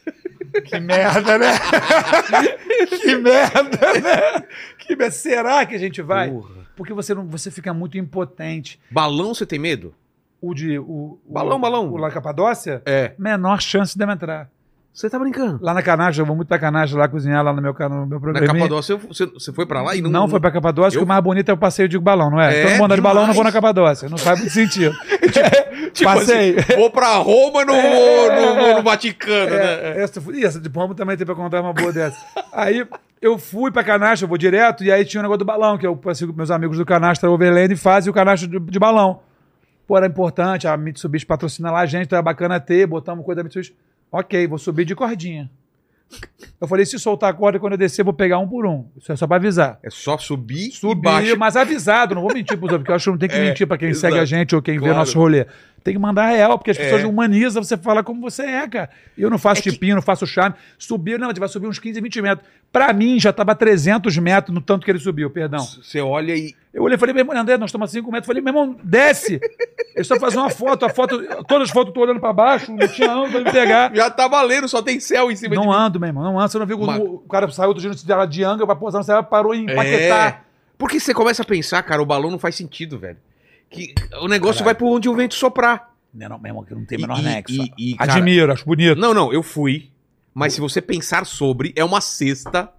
que 0.65 0.79
merda, 0.79 1.37
né? 1.39 1.47
que 3.01 3.15
merda, 3.15 3.93
né? 3.99 4.43
Que 4.77 4.95
merda. 4.95 5.11
Será 5.11 5.65
que 5.65 5.73
a 5.75 5.79
gente 5.79 5.99
vai? 6.01 6.29
porra. 6.29 6.61
Porque 6.75 6.93
você, 6.93 7.13
não, 7.13 7.27
você 7.27 7.49
fica 7.51 7.73
muito 7.73 7.97
impotente. 7.97 8.79
Balão 8.89 9.33
você 9.33 9.45
tem 9.45 9.59
medo? 9.59 9.93
O 10.41 10.53
de. 10.53 10.79
O, 10.79 11.19
Balão, 11.29 11.57
o, 11.57 11.59
balão. 11.61 11.89
O 11.91 11.97
La 11.97 12.09
Capadócia, 12.09 12.81
É. 12.85 13.13
menor 13.17 13.61
chance 13.61 13.97
de 13.97 14.03
eu 14.03 14.09
entrar. 14.09 14.49
Você 14.93 15.09
tá 15.09 15.17
brincando? 15.17 15.57
Lá 15.61 15.73
na 15.73 15.81
Canastra, 15.81 16.21
eu 16.21 16.25
vou 16.25 16.35
muito 16.35 16.49
pra 16.49 16.59
Canastra 16.59 16.99
lá 16.99 17.07
cozinhar 17.07 17.41
lá 17.45 17.53
no 17.53 17.61
meu, 17.61 17.73
no 17.73 17.89
meu 17.89 18.05
Na 18.07 18.19
programa. 18.19 18.53
Capadócia, 18.59 18.97
você, 18.97 19.25
você 19.25 19.53
foi 19.53 19.65
pra 19.65 19.81
lá 19.81 19.95
e 19.95 20.01
não... 20.01 20.09
Não, 20.09 20.27
foi 20.27 20.37
pra 20.41 20.51
Capadócia, 20.51 20.97
Eu- 20.99 21.03
o 21.03 21.07
mais 21.07 21.23
bonito 21.23 21.47
é 21.47 21.53
o 21.53 21.57
passeio 21.57 21.87
de 21.87 21.97
balão, 21.97 22.29
não 22.29 22.41
é? 22.41 22.59
É, 22.59 22.63
Todo 22.63 22.71
mundo 22.73 22.83
anda 22.85 22.95
de 22.95 23.01
balão, 23.01 23.25
não 23.25 23.33
vou 23.33 23.43
na. 23.45 23.53
Capadócia. 23.53 24.09
Não 24.09 24.17
faz 24.17 24.39
muito 24.39 24.51
sentido. 24.51 24.93
Tipo 25.93 26.09
Passei. 26.11 26.57
assim, 26.57 26.75
vou 26.75 26.89
pra 26.91 27.15
Roma, 27.17 27.63
não 27.63 27.73
vou, 27.81 28.31
não 28.35 28.55
vou 28.55 28.75
no 28.77 28.83
Vaticano, 28.83 29.51
né? 29.51 29.63
É, 29.63 30.03
essa, 30.03 30.19
ih, 30.31 30.43
essa 30.45 30.59
de 30.59 30.67
Roma 30.69 30.93
também 30.93 31.15
tem 31.15 31.25
pra 31.25 31.35
contar 31.35 31.61
uma 31.61 31.71
boa 31.73 31.91
dessa. 31.93 32.17
Aí 32.51 32.85
eu 33.21 33.37
fui 33.37 33.71
pra 33.71 33.83
Canastra, 33.85 34.25
eu 34.25 34.29
vou 34.29 34.37
direto, 34.37 34.83
e 34.83 34.91
aí 34.91 35.05
tinha 35.05 35.19
o 35.19 35.23
negócio 35.23 35.39
do 35.39 35.45
balão, 35.45 35.77
que 35.77 35.87
eu 35.87 35.99
sigo 36.13 36.33
meus 36.33 36.51
amigos 36.51 36.77
do 36.77 36.85
Canastra 36.85 37.29
Overland 37.31 37.73
e 37.73 37.77
fazem 37.77 38.09
o 38.11 38.13
Canastra 38.13 38.47
de, 38.49 38.59
de 38.59 38.79
balão. 38.79 39.21
Pô, 39.91 39.97
era 39.97 40.07
importante, 40.07 40.69
a 40.69 40.77
Mitsubishi 40.77 41.25
patrocina 41.25 41.69
lá 41.69 41.81
a 41.81 41.85
gente, 41.85 42.05
então 42.05 42.17
é 42.17 42.21
bacana 42.21 42.61
ter, 42.61 42.87
botamos 42.87 43.25
coisa 43.25 43.39
da 43.39 43.43
Mitsubishi. 43.43 43.75
Ok, 44.09 44.47
vou 44.47 44.57
subir 44.57 44.85
de 44.85 44.95
cordinha. 44.95 45.51
Eu 46.61 46.65
falei, 46.65 46.85
se 46.85 46.97
soltar 46.97 47.29
a 47.29 47.33
corda, 47.33 47.59
quando 47.59 47.73
eu 47.73 47.77
descer, 47.77 48.01
vou 48.01 48.13
pegar 48.13 48.37
um 48.39 48.47
por 48.47 48.65
um. 48.65 48.85
Isso 48.95 49.11
é 49.11 49.17
só 49.17 49.27
pra 49.27 49.35
avisar. 49.35 49.79
É 49.83 49.89
só 49.89 50.17
subir 50.17 50.69
e 50.69 50.71
Subir, 50.71 51.01
baixo. 51.01 51.37
mas 51.37 51.57
avisado, 51.57 52.15
não 52.15 52.21
vou 52.21 52.33
mentir 52.33 52.57
pros 52.57 52.71
outros, 52.71 52.79
porque 52.83 52.91
eu 52.91 52.95
acho 52.95 53.03
que 53.05 53.11
não 53.11 53.17
tem 53.17 53.27
que 53.27 53.35
É, 53.35 53.41
mentir 53.49 53.67
pra 53.67 53.77
quem 53.77 53.89
exato. 53.89 54.13
segue 54.13 54.19
a 54.19 54.23
gente 54.25 54.55
ou 54.55 54.61
quem 54.61 54.75
vê 54.75 54.79
Claro. 54.85 54.95
nosso 54.99 55.19
rolê. 55.19 55.45
Tem 55.83 55.95
que 55.95 55.99
mandar 55.99 56.27
real, 56.27 56.59
porque 56.59 56.69
as 56.71 56.77
É. 56.77 56.83
pessoas 56.83 57.03
humanizam, 57.03 57.63
você 57.63 57.75
fala 57.75 58.03
como 58.03 58.21
você 58.21 58.43
é, 58.43 58.67
cara. 58.67 58.89
Eu 59.17 59.29
não 59.31 59.39
faço 59.39 59.61
É 59.61 59.63
que- 59.63 59.71
tipinho, 59.71 59.95
não 59.95 60.01
faço 60.01 60.27
charme. 60.27 60.55
Subir, 60.77 61.17
não, 61.17 61.27
a 61.27 61.29
gente 61.31 61.39
vai 61.39 61.49
subir 61.49 61.65
uns 61.67 61.79
15, 61.79 61.99
20 61.99 62.21
metros. 62.21 62.47
Pra 62.71 62.93
mim, 62.93 63.19
já 63.19 63.33
tava 63.33 63.55
300 63.55 64.15
metros 64.17 64.53
no 64.53 64.61
tanto 64.61 64.85
que 64.85 64.91
ele 64.91 64.99
subiu, 64.99 65.29
perdão. 65.29 65.59
Você 65.59 65.99
olha 65.99 66.35
e... 66.35 66.53
Eu 66.73 66.83
olhei 66.83 66.95
e 66.95 66.99
falei, 66.99 67.13
meu 67.13 67.21
irmão, 67.23 67.35
André, 67.35 67.57
nós 67.57 67.69
estamos 67.69 67.89
a 67.89 67.91
5 67.91 68.09
metros. 68.11 68.27
Falei, 68.27 68.41
meu 68.41 68.51
irmão, 68.53 68.77
desce. 68.83 69.41
Eu 69.95 70.05
só 70.05 70.17
fazer 70.19 70.37
uma 70.37 70.49
foto, 70.51 70.85
a 70.85 70.89
foto, 70.89 71.19
todas 71.47 71.67
as 71.67 71.73
fotos 71.73 71.87
eu 71.89 71.93
tô 71.93 72.01
olhando 72.01 72.19
pra 72.19 72.31
baixo, 72.31 72.71
não 72.71 72.87
tinha 72.87 73.11
ângulo 73.11 73.31
pra 73.31 73.39
me 73.41 73.51
pegar. 73.51 73.93
Já 73.93 74.09
tá 74.09 74.27
valendo, 74.27 74.69
só 74.69 74.81
tem 74.81 74.99
céu 74.99 75.29
em 75.31 75.35
cima 75.35 75.49
de 75.49 75.55
Não 75.61 75.67
mim. 75.71 75.75
ando, 75.75 75.99
meu 75.99 76.07
irmão, 76.07 76.23
não 76.23 76.39
ando. 76.39 76.49
Você 76.49 76.59
não 76.59 76.65
viu 76.65 76.77
Mas- 76.79 77.01
o 77.01 77.17
cara 77.29 77.49
saiu 77.51 77.73
do 77.73 77.81
giro 77.81 77.93
de 77.95 78.05
de 78.29 78.43
anga 78.43 78.65
pra 78.65 78.75
posar, 78.75 79.03
você 79.03 79.21
parou 79.23 79.53
em 79.53 79.65
Paquetá. 79.65 80.27
É. 80.27 80.37
Porque 80.77 80.99
você 80.99 81.13
começa 81.13 81.41
a 81.41 81.45
pensar, 81.45 81.83
cara, 81.83 82.01
o 82.01 82.05
balão 82.05 82.31
não 82.31 82.39
faz 82.39 82.55
sentido, 82.55 82.97
velho. 82.97 83.17
Que 83.71 83.93
o 84.21 84.27
negócio 84.27 84.63
vai 84.63 84.75
por 84.75 84.87
onde 84.87 85.07
o 85.09 85.15
vento 85.15 85.33
soprar. 85.33 85.89
Não, 86.13 86.27
não, 86.29 86.37
meu 86.39 86.49
irmão, 86.49 86.63
que 86.63 86.75
não 86.75 86.83
tem 86.85 86.97
menor 86.99 87.17
e- 87.19 87.21
nexo. 87.23 87.53
e- 87.77 87.91
e, 87.91 87.95
cara- 87.95 88.13
Admiro, 88.15 88.51
acho 88.51 88.65
bonito. 88.65 88.99
Não, 88.99 89.13
não, 89.13 89.31
eu 89.31 89.41
fui. 89.41 89.89
Mas 90.33 90.53
se 90.53 90.59
você 90.61 90.81
pensar 90.81 91.25
sobre, 91.25 91.71
é 91.75 91.83
uma 91.83 92.01
cesta 92.01 92.69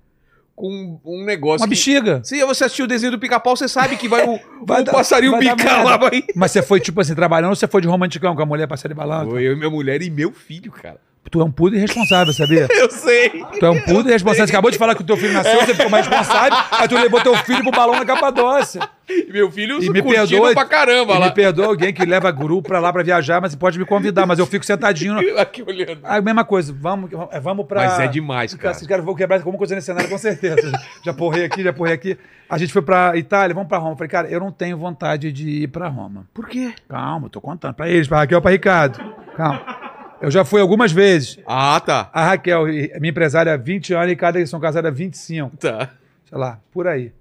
com 0.54 1.00
um 1.04 1.24
negócio. 1.24 1.62
Uma 1.62 1.66
que- 1.66 1.70
bexiga. 1.70 2.20
Se 2.22 2.44
você 2.44 2.64
assistiu 2.64 2.84
o 2.84 2.88
desenho 2.88 3.12
do 3.12 3.18
pica-pau, 3.18 3.56
você 3.56 3.66
sabe 3.68 3.96
que 3.96 4.06
vai 4.06 4.26
o, 4.28 4.38
Vai 4.66 4.82
o 4.82 4.84
dar- 4.84 4.92
passarinho 4.92 5.36
merda. 5.38 5.82
lá. 5.82 5.96
Vai... 5.96 6.24
Mas 6.36 6.50
você 6.52 6.62
foi, 6.62 6.78
tipo 6.78 7.00
assim, 7.00 7.14
trabalhando 7.14 7.50
ou 7.50 7.56
você 7.56 7.66
foi 7.66 7.80
de 7.80 7.88
romanticão 7.88 8.36
com 8.36 8.42
a 8.42 8.46
mulher 8.46 8.66
passar 8.68 8.88
de 8.88 8.94
balanço? 8.94 9.30
Foi 9.30 9.42
eu 9.42 9.52
e 9.54 9.56
minha 9.56 9.70
mulher 9.70 10.02
e 10.02 10.10
meu 10.10 10.30
filho, 10.30 10.70
cara. 10.70 11.00
Tu 11.30 11.40
é 11.40 11.44
um 11.44 11.50
puto 11.50 11.74
irresponsável, 11.74 12.30
sabia? 12.34 12.68
Eu 12.78 12.90
sei. 12.90 13.30
Tu 13.58 13.64
é 13.64 13.70
um 13.70 13.80
puto 13.80 14.06
irresponsável. 14.08 14.46
Você 14.46 14.52
acabou 14.52 14.70
de 14.70 14.76
falar 14.76 14.94
que 14.94 15.00
o 15.00 15.04
teu 15.04 15.16
filho 15.16 15.32
nasceu, 15.32 15.60
você 15.60 15.72
ficou 15.74 15.88
mais 15.90 16.06
responsável, 16.06 16.58
aí 16.72 16.86
tu 16.88 16.94
levou 16.94 17.20
teu 17.22 17.34
filho 17.38 17.62
pro 17.62 17.70
balão 17.70 17.94
na 17.94 18.04
Capadócia. 18.04 18.86
E 19.08 19.32
meu 19.32 19.50
filho 19.50 19.82
E 19.82 19.88
me 19.88 20.02
perdoa- 20.02 20.52
pra 20.52 20.64
caramba 20.66 21.14
E 21.14 21.18
lá. 21.18 21.26
me 21.26 21.32
perdoa 21.32 21.66
alguém 21.66 21.92
que 21.92 22.04
leva 22.04 22.30
grupo 22.30 22.68
pra 22.68 22.80
lá 22.80 22.92
pra 22.92 23.02
viajar, 23.02 23.40
mas 23.40 23.54
pode 23.54 23.78
me 23.78 23.84
convidar, 23.86 24.26
mas 24.26 24.38
eu 24.38 24.46
fico 24.46 24.64
sentadinho. 24.64 25.14
no- 25.14 25.38
Aqui 25.38 25.62
olhando. 25.62 26.00
A 26.04 26.20
mesma 26.20 26.44
coisa, 26.44 26.74
vamos, 26.78 27.10
é, 27.30 27.40
vamos 27.40 27.66
pra. 27.66 27.82
Mas 27.86 28.00
é 28.00 28.08
demais, 28.08 28.52
cara. 28.54 28.74
Esses 28.74 28.86
caras 28.86 29.04
vão 29.04 29.14
quebrar 29.14 29.36
alguma 29.36 29.56
coisa 29.56 29.74
nesse 29.74 29.86
cenário, 29.86 30.10
com 30.10 30.18
certeza. 30.18 30.70
já 31.02 31.14
porrei 31.14 31.44
aqui, 31.46 31.62
já 31.62 31.72
porrei 31.72 31.94
aqui. 31.94 32.18
A 32.48 32.58
gente 32.58 32.72
foi 32.74 32.82
pra 32.82 33.16
Itália, 33.16 33.54
vamos 33.54 33.68
pra 33.70 33.78
Roma. 33.78 33.96
Falei, 33.96 34.10
cara, 34.10 34.28
eu 34.28 34.38
não 34.40 34.52
tenho 34.52 34.76
vontade 34.76 35.32
de 35.32 35.48
ir 35.62 35.68
pra 35.68 35.88
Roma. 35.88 36.26
Por 36.34 36.46
quê? 36.46 36.72
Calma, 36.88 37.26
eu 37.26 37.30
tô 37.30 37.40
contando 37.40 37.72
pra 37.74 37.88
eles, 37.88 38.06
pra 38.06 38.18
Raquel, 38.18 38.42
pra 38.42 38.50
Ricardo. 38.50 38.98
Calma. 39.36 39.81
Eu 40.22 40.30
já 40.30 40.44
fui 40.44 40.60
algumas 40.60 40.92
vezes. 40.92 41.38
Ah, 41.46 41.80
tá. 41.84 42.08
A 42.12 42.24
Raquel, 42.26 42.64
minha 42.66 43.10
empresária 43.10 43.52
há 43.52 43.56
20 43.56 43.92
anos 43.94 44.12
e 44.12 44.16
cada 44.16 44.44
são 44.46 44.60
casados 44.60 44.88
há 44.88 44.92
25, 44.94 45.56
Tá. 45.56 45.90
sei 46.28 46.38
lá, 46.38 46.58
por 46.72 46.86
aí. 46.86 47.12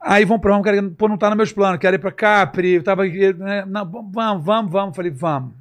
Aí 0.00 0.24
vão 0.24 0.38
pra 0.38 0.52
Roma, 0.52 0.64
cara, 0.64 0.82
pô, 0.96 1.08
não 1.08 1.18
tá 1.18 1.28
nos 1.28 1.36
meus 1.36 1.52
planos, 1.52 1.78
quero 1.78 1.96
ir 1.96 1.98
pra 1.98 2.10
Capri, 2.10 2.74
eu 2.74 2.82
tava 2.82 3.04
aqui, 3.04 3.34
né, 3.34 3.64
não, 3.66 3.84
vamos, 3.84 4.42
vamos, 4.44 4.72
vamos, 4.72 4.96
falei, 4.96 5.10
vamos. 5.10 5.52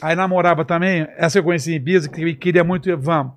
Aí 0.00 0.16
namorava 0.16 0.64
também, 0.64 1.06
essa 1.18 1.38
eu 1.38 1.44
conheci 1.44 1.72
em 1.72 1.76
Ibiza, 1.76 2.08
que 2.08 2.34
queria 2.34 2.64
muito 2.64 2.88
ir, 2.88 2.96
vamos. 2.96 3.34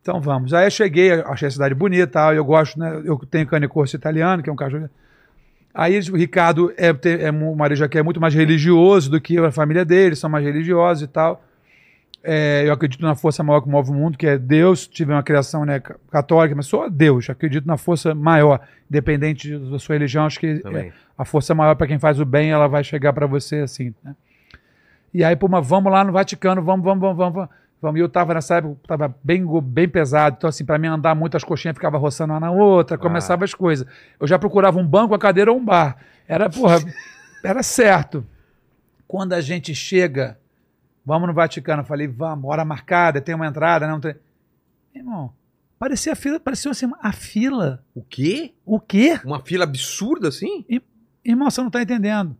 Então 0.00 0.18
vamos. 0.18 0.54
Aí 0.54 0.66
eu 0.66 0.70
cheguei, 0.70 1.12
achei 1.12 1.48
a 1.48 1.50
cidade 1.50 1.74
bonita, 1.74 2.06
tal, 2.06 2.32
eu 2.34 2.44
gosto, 2.44 2.78
né, 2.78 3.02
eu 3.04 3.18
tenho 3.30 3.46
cane 3.46 3.68
corso 3.68 3.94
italiano, 3.96 4.42
que 4.42 4.48
é 4.48 4.52
um 4.52 4.56
cachorro. 4.56 4.88
Aí 5.72 5.98
o 6.10 6.16
Ricardo 6.16 6.72
é, 6.76 6.88
é 7.26 7.30
um 7.30 7.54
marido 7.54 7.78
já 7.78 7.88
que 7.88 7.96
é 7.98 8.02
muito 8.02 8.20
mais 8.20 8.34
religioso 8.34 9.10
do 9.10 9.20
que 9.20 9.38
a 9.38 9.52
família 9.52 9.84
dele, 9.84 10.16
são 10.16 10.28
mais 10.28 10.44
religiosos 10.44 11.04
e 11.04 11.06
tal. 11.06 11.44
É, 12.22 12.64
eu 12.66 12.72
acredito 12.72 13.00
na 13.02 13.14
força 13.14 13.42
maior 13.42 13.62
que 13.62 13.68
move 13.68 13.90
o 13.90 13.94
mundo, 13.94 14.18
que 14.18 14.26
é 14.26 14.36
Deus. 14.36 14.86
Tive 14.86 15.12
uma 15.12 15.22
criação 15.22 15.64
né, 15.64 15.80
ca- 15.80 15.96
católica, 16.10 16.54
mas 16.54 16.66
só 16.66 16.88
Deus. 16.88 17.30
Acredito 17.30 17.66
na 17.66 17.78
força 17.78 18.14
maior, 18.14 18.60
independente 18.90 19.56
da 19.56 19.78
sua 19.78 19.94
religião. 19.94 20.26
Acho 20.26 20.38
que 20.40 20.60
é, 20.78 20.92
a 21.16 21.24
força 21.24 21.54
maior 21.54 21.74
para 21.76 21.86
quem 21.86 21.98
faz 21.98 22.20
o 22.20 22.24
bem, 22.26 22.50
ela 22.50 22.66
vai 22.66 22.84
chegar 22.84 23.12
para 23.14 23.26
você 23.26 23.56
assim. 23.60 23.94
Né? 24.04 24.14
E 25.14 25.24
aí, 25.24 25.34
pô, 25.34 25.48
mas 25.48 25.66
vamos 25.66 25.90
lá 25.90 26.04
no 26.04 26.12
Vaticano, 26.12 26.62
vamos, 26.62 26.84
vamos, 26.84 27.00
vamos, 27.00 27.16
vamos. 27.34 27.48
Vamos. 27.80 27.98
E 27.98 28.02
eu 28.02 28.08
tava 28.08 28.34
nessa 28.34 28.56
época, 28.56 28.76
tava 28.86 29.14
bem, 29.22 29.44
bem 29.62 29.88
pesado. 29.88 30.36
Então, 30.38 30.48
assim, 30.48 30.64
para 30.64 30.78
mim 30.78 30.88
andar 30.88 31.14
muito, 31.14 31.36
as 31.36 31.44
coxinhas 31.44 31.74
ficava 31.74 31.98
roçando 31.98 32.32
uma 32.32 32.40
na 32.40 32.50
outra, 32.50 32.98
começava 32.98 33.44
as 33.44 33.54
coisas. 33.54 33.86
Eu 34.18 34.26
já 34.26 34.38
procurava 34.38 34.78
um 34.78 34.86
banco, 34.86 35.14
a 35.14 35.18
cadeira 35.18 35.50
ou 35.50 35.58
um 35.58 35.64
bar. 35.64 35.96
Era, 36.28 36.48
porra, 36.50 36.78
era 37.44 37.62
certo. 37.62 38.26
Quando 39.06 39.32
a 39.32 39.40
gente 39.40 39.74
chega, 39.74 40.38
vamos 41.04 41.28
no 41.28 41.34
Vaticano, 41.34 41.82
eu 41.82 41.86
falei, 41.86 42.06
vamos, 42.06 42.48
hora 42.48 42.64
marcada, 42.64 43.20
tem 43.20 43.34
uma 43.34 43.46
entrada, 43.46 43.86
não 43.86 44.00
tem. 44.00 44.14
Irmão, 44.94 45.32
parecia 45.78 46.12
a 46.12 46.16
fila, 46.16 46.38
parecia 46.38 46.70
assim, 46.70 46.90
a 47.00 47.12
fila. 47.12 47.84
O 47.94 48.02
quê? 48.02 48.54
O 48.64 48.78
quê? 48.78 49.20
Uma 49.24 49.40
fila 49.40 49.64
absurda 49.64 50.28
assim? 50.28 50.64
Irmão, 51.24 51.50
você 51.50 51.60
não 51.62 51.70
tá 51.70 51.82
entendendo. 51.82 52.36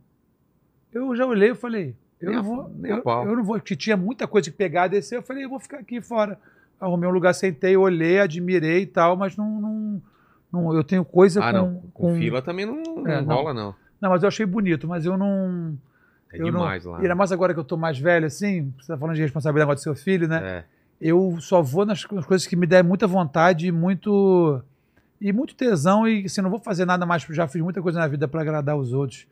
Eu 0.93 1.15
já 1.15 1.25
olhei 1.25 1.51
e 1.51 1.55
falei, 1.55 1.95
eu 2.21 2.31
não 2.33 2.43
vou. 2.43 2.71
Eu, 2.83 3.03
eu 3.29 3.35
não 3.37 3.43
vou, 3.43 3.59
que 3.59 3.75
tinha 3.75 3.97
muita 3.97 4.27
coisa 4.27 4.49
que 4.49 4.55
pegar, 4.55 4.87
descer. 4.87 5.17
Eu 5.17 5.23
falei, 5.23 5.43
eu 5.45 5.49
vou 5.49 5.59
ficar 5.59 5.79
aqui 5.79 6.01
fora. 6.01 6.37
Arrumei 6.79 7.07
um 7.09 7.13
lugar, 7.13 7.33
sentei, 7.33 7.75
olhei, 7.77 8.19
admirei 8.19 8.81
e 8.81 8.85
tal, 8.87 9.15
mas 9.15 9.35
não. 9.37 9.61
não, 9.61 10.01
não- 10.51 10.75
eu 10.75 10.83
tenho 10.83 11.03
coisa 11.05 11.43
Ah, 11.43 11.51
com, 11.51 11.57
não. 11.57 11.83
Com, 11.93 12.15
fila 12.15 12.41
também 12.41 12.65
não, 12.65 12.75
não 12.81 13.07
É, 13.07 13.21
não. 13.21 13.35
rola, 13.35 13.53
não. 13.53 13.75
Não, 14.01 14.09
mas 14.09 14.23
eu 14.23 14.27
achei 14.27 14.45
bonito, 14.45 14.87
mas 14.87 15.05
eu 15.05 15.15
não. 15.17 15.77
É 16.33 16.39
eu 16.41 16.45
demais 16.45 16.85
não, 16.85 16.93
lá. 16.93 16.97
E 16.99 17.01
ainda 17.03 17.13
mais 17.15 17.31
agora 17.31 17.53
que 17.53 17.59
eu 17.59 17.63
tô 17.63 17.77
mais 17.77 17.99
velho, 17.99 18.25
assim, 18.25 18.73
você 18.79 18.87
tá 18.93 18.97
falando 18.97 19.15
de 19.15 19.21
responsabilidade 19.21 19.63
agora 19.63 19.75
do 19.75 19.81
seu 19.81 19.93
filho, 19.95 20.27
né? 20.27 20.41
É. 20.43 20.63
eu 20.99 21.37
só 21.39 21.61
vou 21.61 21.85
nas 21.85 22.03
co- 22.05 22.21
coisas 22.23 22.47
que 22.47 22.55
me 22.55 22.65
der 22.65 22.83
muita 22.83 23.05
vontade 23.05 23.67
e 23.67 23.71
muito 23.71 24.61
e 25.19 25.31
muito 25.31 25.53
tesão 25.53 26.07
e 26.07 26.25
assim, 26.25 26.41
não 26.41 26.49
vou 26.49 26.59
fazer 26.59 26.83
nada 26.85 27.05
mais, 27.05 27.21
já 27.29 27.47
fiz 27.47 27.61
muita 27.61 27.79
coisa 27.81 27.99
na 27.99 28.07
vida 28.07 28.27
para 28.27 28.41
agradar 28.41 28.75
os 28.75 28.91
outros. 28.93 29.27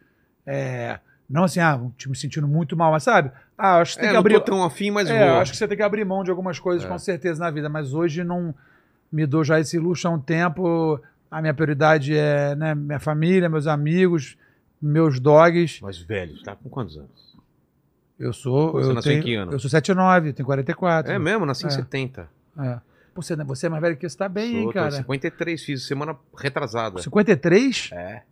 É, 0.46 1.00
não 1.30 1.44
assim, 1.44 1.60
ah, 1.60 1.80
tipo, 1.98 2.12
me 2.12 2.18
sentindo 2.18 2.48
muito 2.48 2.76
mal, 2.76 2.92
mas 2.92 3.04
sabe? 3.04 3.32
Ah, 3.58 3.80
acho 3.80 3.94
que 3.94 4.00
É, 4.00 4.02
tem 4.02 4.10
que 4.10 4.14
não 4.14 4.20
abrir 4.22 4.34
tô 4.36 4.42
tão 4.42 4.64
afim, 4.64 4.90
mas 4.92 5.10
é, 5.10 5.30
vou. 5.30 5.40
acho 5.40 5.52
que 5.52 5.58
você 5.58 5.68
tem 5.68 5.78
que 5.78 5.84
abrir 5.84 6.04
mão 6.06 6.24
de 6.24 6.30
algumas 6.32 6.58
coisas 6.60 6.86
É. 6.86 6.88
com 6.90 6.98
certeza 6.98 7.40
na 7.40 7.52
vida, 7.52 7.70
mas 7.70 7.94
hoje 7.94 8.24
não 8.24 8.54
me 9.12 9.26
dou 9.26 9.44
já 9.44 9.60
esse 9.60 9.78
luxo 9.78 10.08
há 10.08 10.12
um 10.12 10.20
tempo. 10.20 11.00
A 11.30 11.42
minha 11.42 11.54
prioridade 11.54 12.16
é, 12.18 12.56
né, 12.56 12.74
minha 12.74 13.00
família, 13.00 13.48
meus 13.50 13.68
amigos, 13.68 14.36
meus 14.82 15.20
dogs. 15.20 15.80
Mas 15.82 15.98
velho, 16.00 16.42
tá 16.44 16.56
com 16.56 16.70
quantos 16.70 16.98
anos? 16.98 17.38
Eu 18.20 18.34
sou, 18.34 18.72
Você 18.74 18.90
eu 18.90 18.94
nasceu 18.94 19.12
em 19.12 19.16
tenho, 19.16 19.24
que 19.26 19.36
ano? 19.36 19.52
eu 19.54 19.60
sou 19.60 19.70
79, 19.70 20.34
tenho 20.34 20.46
44. 20.46 21.12
É 21.12 21.20
mesmo? 21.20 21.46
Nasci 21.46 21.66
em 21.66 21.68
É. 21.68 21.72
70. 21.72 22.28
É. 22.60 22.80
Pô, 23.14 23.22
Você, 23.22 23.36
você 23.36 23.66
é 23.68 23.70
mais 23.70 23.82
velho 23.82 23.96
que 23.98 24.08
você, 24.10 24.18
tá 24.18 24.28
bem, 24.30 24.52
Sou, 24.52 24.58
hein, 24.60 24.64
tô 24.66 24.70
em 24.72 24.74
cara? 24.74 24.92
53, 24.92 25.64
fiz 25.64 25.88
semana 25.88 26.16
retrasada. 26.38 27.02
53? 27.02 27.90
É. 27.94 28.24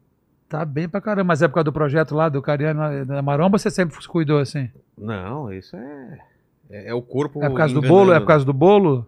Tá 0.50 0.64
bem 0.64 0.88
pra 0.88 1.02
caramba. 1.02 1.26
Mas 1.26 1.42
é 1.42 1.48
por 1.48 1.56
causa 1.56 1.66
do 1.66 1.74
projeto 1.74 2.16
lá 2.16 2.30
do 2.30 2.42
Cariano 2.42 3.06
da 3.06 3.22
Maromba, 3.22 3.58
você 3.58 3.70
sempre 3.70 4.00
se 4.02 4.08
cuidou 4.08 4.40
assim? 4.40 4.70
Não, 4.98 5.52
isso 5.52 5.76
é. 5.76 6.20
É, 6.70 6.90
é 6.90 6.94
o 6.94 7.02
corpo. 7.02 7.44
É 7.44 7.50
por 7.50 7.58
causa 7.58 7.74
do 7.74 7.80
enganando. 7.80 8.00
bolo? 8.00 8.14
É 8.14 8.20
por 8.20 8.28
causa 8.28 8.46
do 8.46 8.54
bolo? 8.54 9.06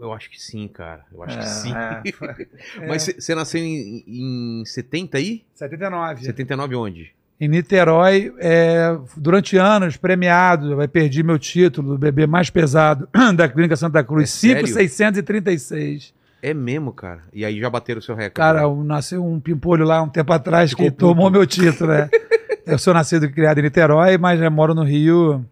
Eu 0.00 0.12
acho 0.12 0.30
que 0.30 0.40
sim, 0.40 0.68
cara. 0.68 1.04
Eu 1.12 1.22
acho 1.24 1.36
É, 1.36 1.40
que 1.40 1.46
sim. 1.48 1.72
é. 1.74 2.86
Mas 2.86 3.02
você 3.18 3.34
nasceu 3.34 3.60
em, 3.60 4.04
em 4.06 4.64
70 4.64 5.18
aí? 5.18 5.44
79. 5.54 6.24
79 6.24 6.76
onde? 6.76 7.12
Em 7.40 7.46
Niterói, 7.48 8.32
é, 8.38 8.96
durante 9.16 9.56
anos, 9.56 9.96
premiado, 9.96 10.80
eu 10.82 10.88
perdi 10.88 11.22
meu 11.22 11.38
título, 11.38 11.94
o 11.94 11.98
bebê 11.98 12.26
mais 12.26 12.50
pesado 12.50 13.08
da 13.36 13.48
Clínica 13.48 13.76
Santa 13.76 14.02
Cruz, 14.02 14.24
É 14.44 14.48
sério? 14.54 14.66
5,636. 14.66 16.14
É 16.40 16.54
mesmo, 16.54 16.92
cara. 16.92 17.22
E 17.32 17.44
aí 17.44 17.58
já 17.60 17.68
bateram 17.68 17.98
o 17.98 18.02
seu 18.02 18.14
recorde. 18.14 18.34
Cara, 18.34 18.62
eu- 18.62 18.84
nasceu 18.84 19.24
um 19.24 19.40
pimpolho 19.40 19.84
lá 19.84 20.02
um 20.02 20.08
tempo 20.08 20.32
atrás 20.32 20.70
Ficou 20.70 20.84
que 20.86 20.90
puto. 20.92 21.06
tomou 21.06 21.30
meu 21.30 21.46
título, 21.46 21.90
né? 21.90 22.08
eu 22.66 22.78
sou 22.78 22.94
nascido 22.94 23.26
e 23.26 23.32
criado 23.32 23.58
em 23.58 23.62
Niterói, 23.62 24.16
mas 24.18 24.38
já 24.38 24.48
moro 24.50 24.74
no 24.74 24.84
Rio 24.84 25.44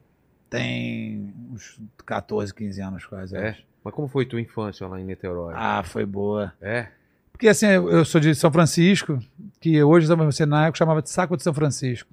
tem 0.49 1.33
uns 1.53 1.81
14, 2.05 2.55
15 2.55 2.81
anos 2.81 3.05
quase. 3.05 3.37
É? 3.37 3.57
Mas 3.85 3.95
como 3.95 4.09
foi 4.09 4.25
tua 4.27 4.41
infância 4.41 4.87
lá 4.87 5.01
em 5.01 5.05
Niterói? 5.05 5.55
Ah, 5.57 5.83
foi 5.85 6.07
boa. 6.07 6.53
É? 6.61 6.87
Porque 7.33 7.49
assim, 7.49 7.67
eu 7.67 7.91
eu 7.91 8.05
sou 8.05 8.21
de 8.21 8.35
São 8.35 8.51
Francisco, 8.51 9.19
que 9.61 9.83
hoje 9.83 10.09
na 10.47 10.65
época 10.67 10.79
chamava 10.79 11.03
de 11.03 11.11
Saco 11.11 11.37
de 11.37 11.43
São 11.43 11.53
Francisco, 11.53 12.09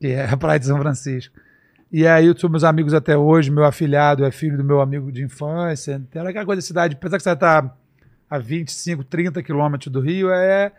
que 0.00 0.08
é 0.08 0.24
a 0.28 0.36
praia 0.36 0.58
de 0.58 0.66
São 0.66 0.78
Francisco. 0.78 1.38
E 1.92 2.06
aí 2.06 2.26
eu 2.26 2.36
sou 2.38 2.48
meus 2.48 2.64
amigos 2.64 2.94
até 2.94 3.16
hoje, 3.16 3.50
meu 3.50 3.64
afilhado 3.64 4.24
é 4.24 4.30
filho 4.30 4.56
do 4.56 4.64
meu 4.64 4.80
amigo 4.80 5.10
de 5.12 5.22
infância. 5.24 6.00
Era 6.14 6.30
aquela 6.30 6.44
coisa 6.46 6.60
de 6.60 6.66
cidade, 6.66 6.96
apesar 6.96 7.16
que 7.16 7.22
você 7.22 7.30
está 7.30 7.74
a 8.30 8.38
25, 8.38 9.02
30 9.04 9.42
quilômetros 9.42 9.92
do 9.92 10.00
Rio, 10.00 10.30
é 10.30 10.70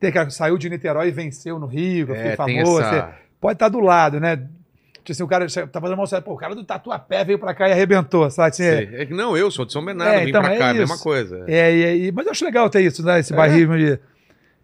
ter 0.00 0.10
que 0.12 0.30
saiu 0.30 0.56
de 0.56 0.70
Niterói 0.70 1.08
e 1.08 1.12
venceu 1.12 1.58
no 1.58 1.66
Rio, 1.66 2.12
É, 2.14 2.28
tem 2.28 2.36
famoso. 2.36 2.80
essa- 2.80 3.14
pode 3.40 3.54
estar 3.56 3.68
do 3.68 3.80
lado, 3.80 4.18
né? 4.18 4.36
Tipo 4.36 5.12
assim, 5.12 5.22
o 5.22 5.28
cara 5.28 5.46
tá 5.46 5.80
fazendo 5.80 5.96
mal, 5.96 6.06
pô, 6.22 6.34
o 6.34 6.36
cara 6.36 6.54
do 6.54 6.62
Tatuapé 6.64 7.24
veio 7.24 7.38
pra 7.38 7.54
cá 7.54 7.68
e 7.68 7.72
arrebentou, 7.72 8.30
sabe? 8.30 8.48
Assim, 8.50 8.62
é-. 8.64 9.02
É 9.02 9.06
que 9.06 9.14
não, 9.14 9.36
eu 9.36 9.50
sou 9.50 9.64
de 9.64 9.72
São 9.72 9.84
Bernardo, 9.84 10.12
É, 10.14 10.24
vim 10.24 10.28
então, 10.30 10.42
pra 10.42 10.54
é 10.54 10.58
cá, 10.58 10.70
isso. 10.70 10.80
mesma 10.80 10.98
coisa. 10.98 11.44
É, 11.48 12.10
mas 12.12 12.26
eu 12.26 12.32
acho 12.32 12.44
legal 12.44 12.68
ter 12.70 12.82
isso, 12.82 13.02
né? 13.04 13.18
Esse 13.18 13.32
É? 13.32 13.36
bairrismo 13.36 13.76
de. 13.76 13.98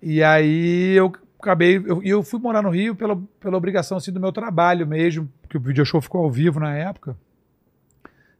E 0.02 0.22
aí 0.22 0.92
eu 0.94 1.10
acabei. 1.40 1.76
Eu, 1.86 2.02
e 2.02 2.10
eu 2.10 2.22
fui 2.22 2.38
morar 2.38 2.60
no 2.62 2.68
Rio 2.68 2.94
pela, 2.94 3.18
pela 3.40 3.56
obrigação 3.56 3.96
assim, 3.96 4.12
do 4.12 4.20
meu 4.20 4.32
trabalho 4.32 4.86
mesmo, 4.86 5.28
porque 5.42 5.56
o 5.56 5.60
video 5.60 5.84
show 5.86 6.00
ficou 6.02 6.22
ao 6.22 6.30
vivo 6.30 6.60
na 6.60 6.76
época. 6.76 7.16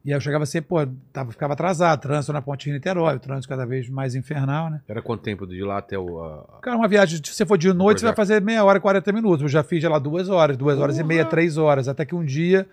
E 0.05 0.11
aí 0.13 0.17
eu 0.17 0.21
chegava 0.21 0.45
sempre, 0.45 0.69
pô, 0.69 0.77
tava, 1.13 1.33
ficava 1.33 1.55
atrasado, 1.55 1.99
trânsito 2.01 2.33
na 2.33 2.43
Pontinha 2.43 2.75
Niterói, 2.75 3.17
o 3.17 3.19
trânsito 3.19 3.49
cada 3.49 3.65
vez 3.65 3.89
mais 3.89 4.15
infernal, 4.15 4.69
né? 4.69 4.83
Era 4.87 5.01
quanto 5.01 5.23
tempo 5.23 5.47
de 5.47 5.63
lá 5.63 5.79
até 5.79 5.99
o. 5.99 6.21
a- 6.23 6.59
Cara, 6.61 6.77
uma 6.77 6.87
viagem, 6.87 7.19
se 7.25 7.33
você 7.33 7.47
for 7.47 7.57
de 7.57 7.73
noite, 7.73 8.01
você 8.01 8.07
vai 8.07 8.15
fazer 8.15 8.43
meia 8.43 8.63
hora, 8.65 8.79
40 8.79 9.11
minutos. 9.13 9.41
Eu 9.43 9.49
já 9.49 9.63
fiz 9.63 9.83
já 9.83 9.89
lá 9.89 9.99
duas 9.99 10.29
horas, 10.29 10.57
duas 10.59 10.79
horas 10.79 10.99
e 10.99 11.05
meia, 11.05 11.23
três 11.31 11.57
horas. 11.57 11.89
Até 11.89 12.05
que 12.05 12.15
um 12.15 12.23
dia, 12.25 12.69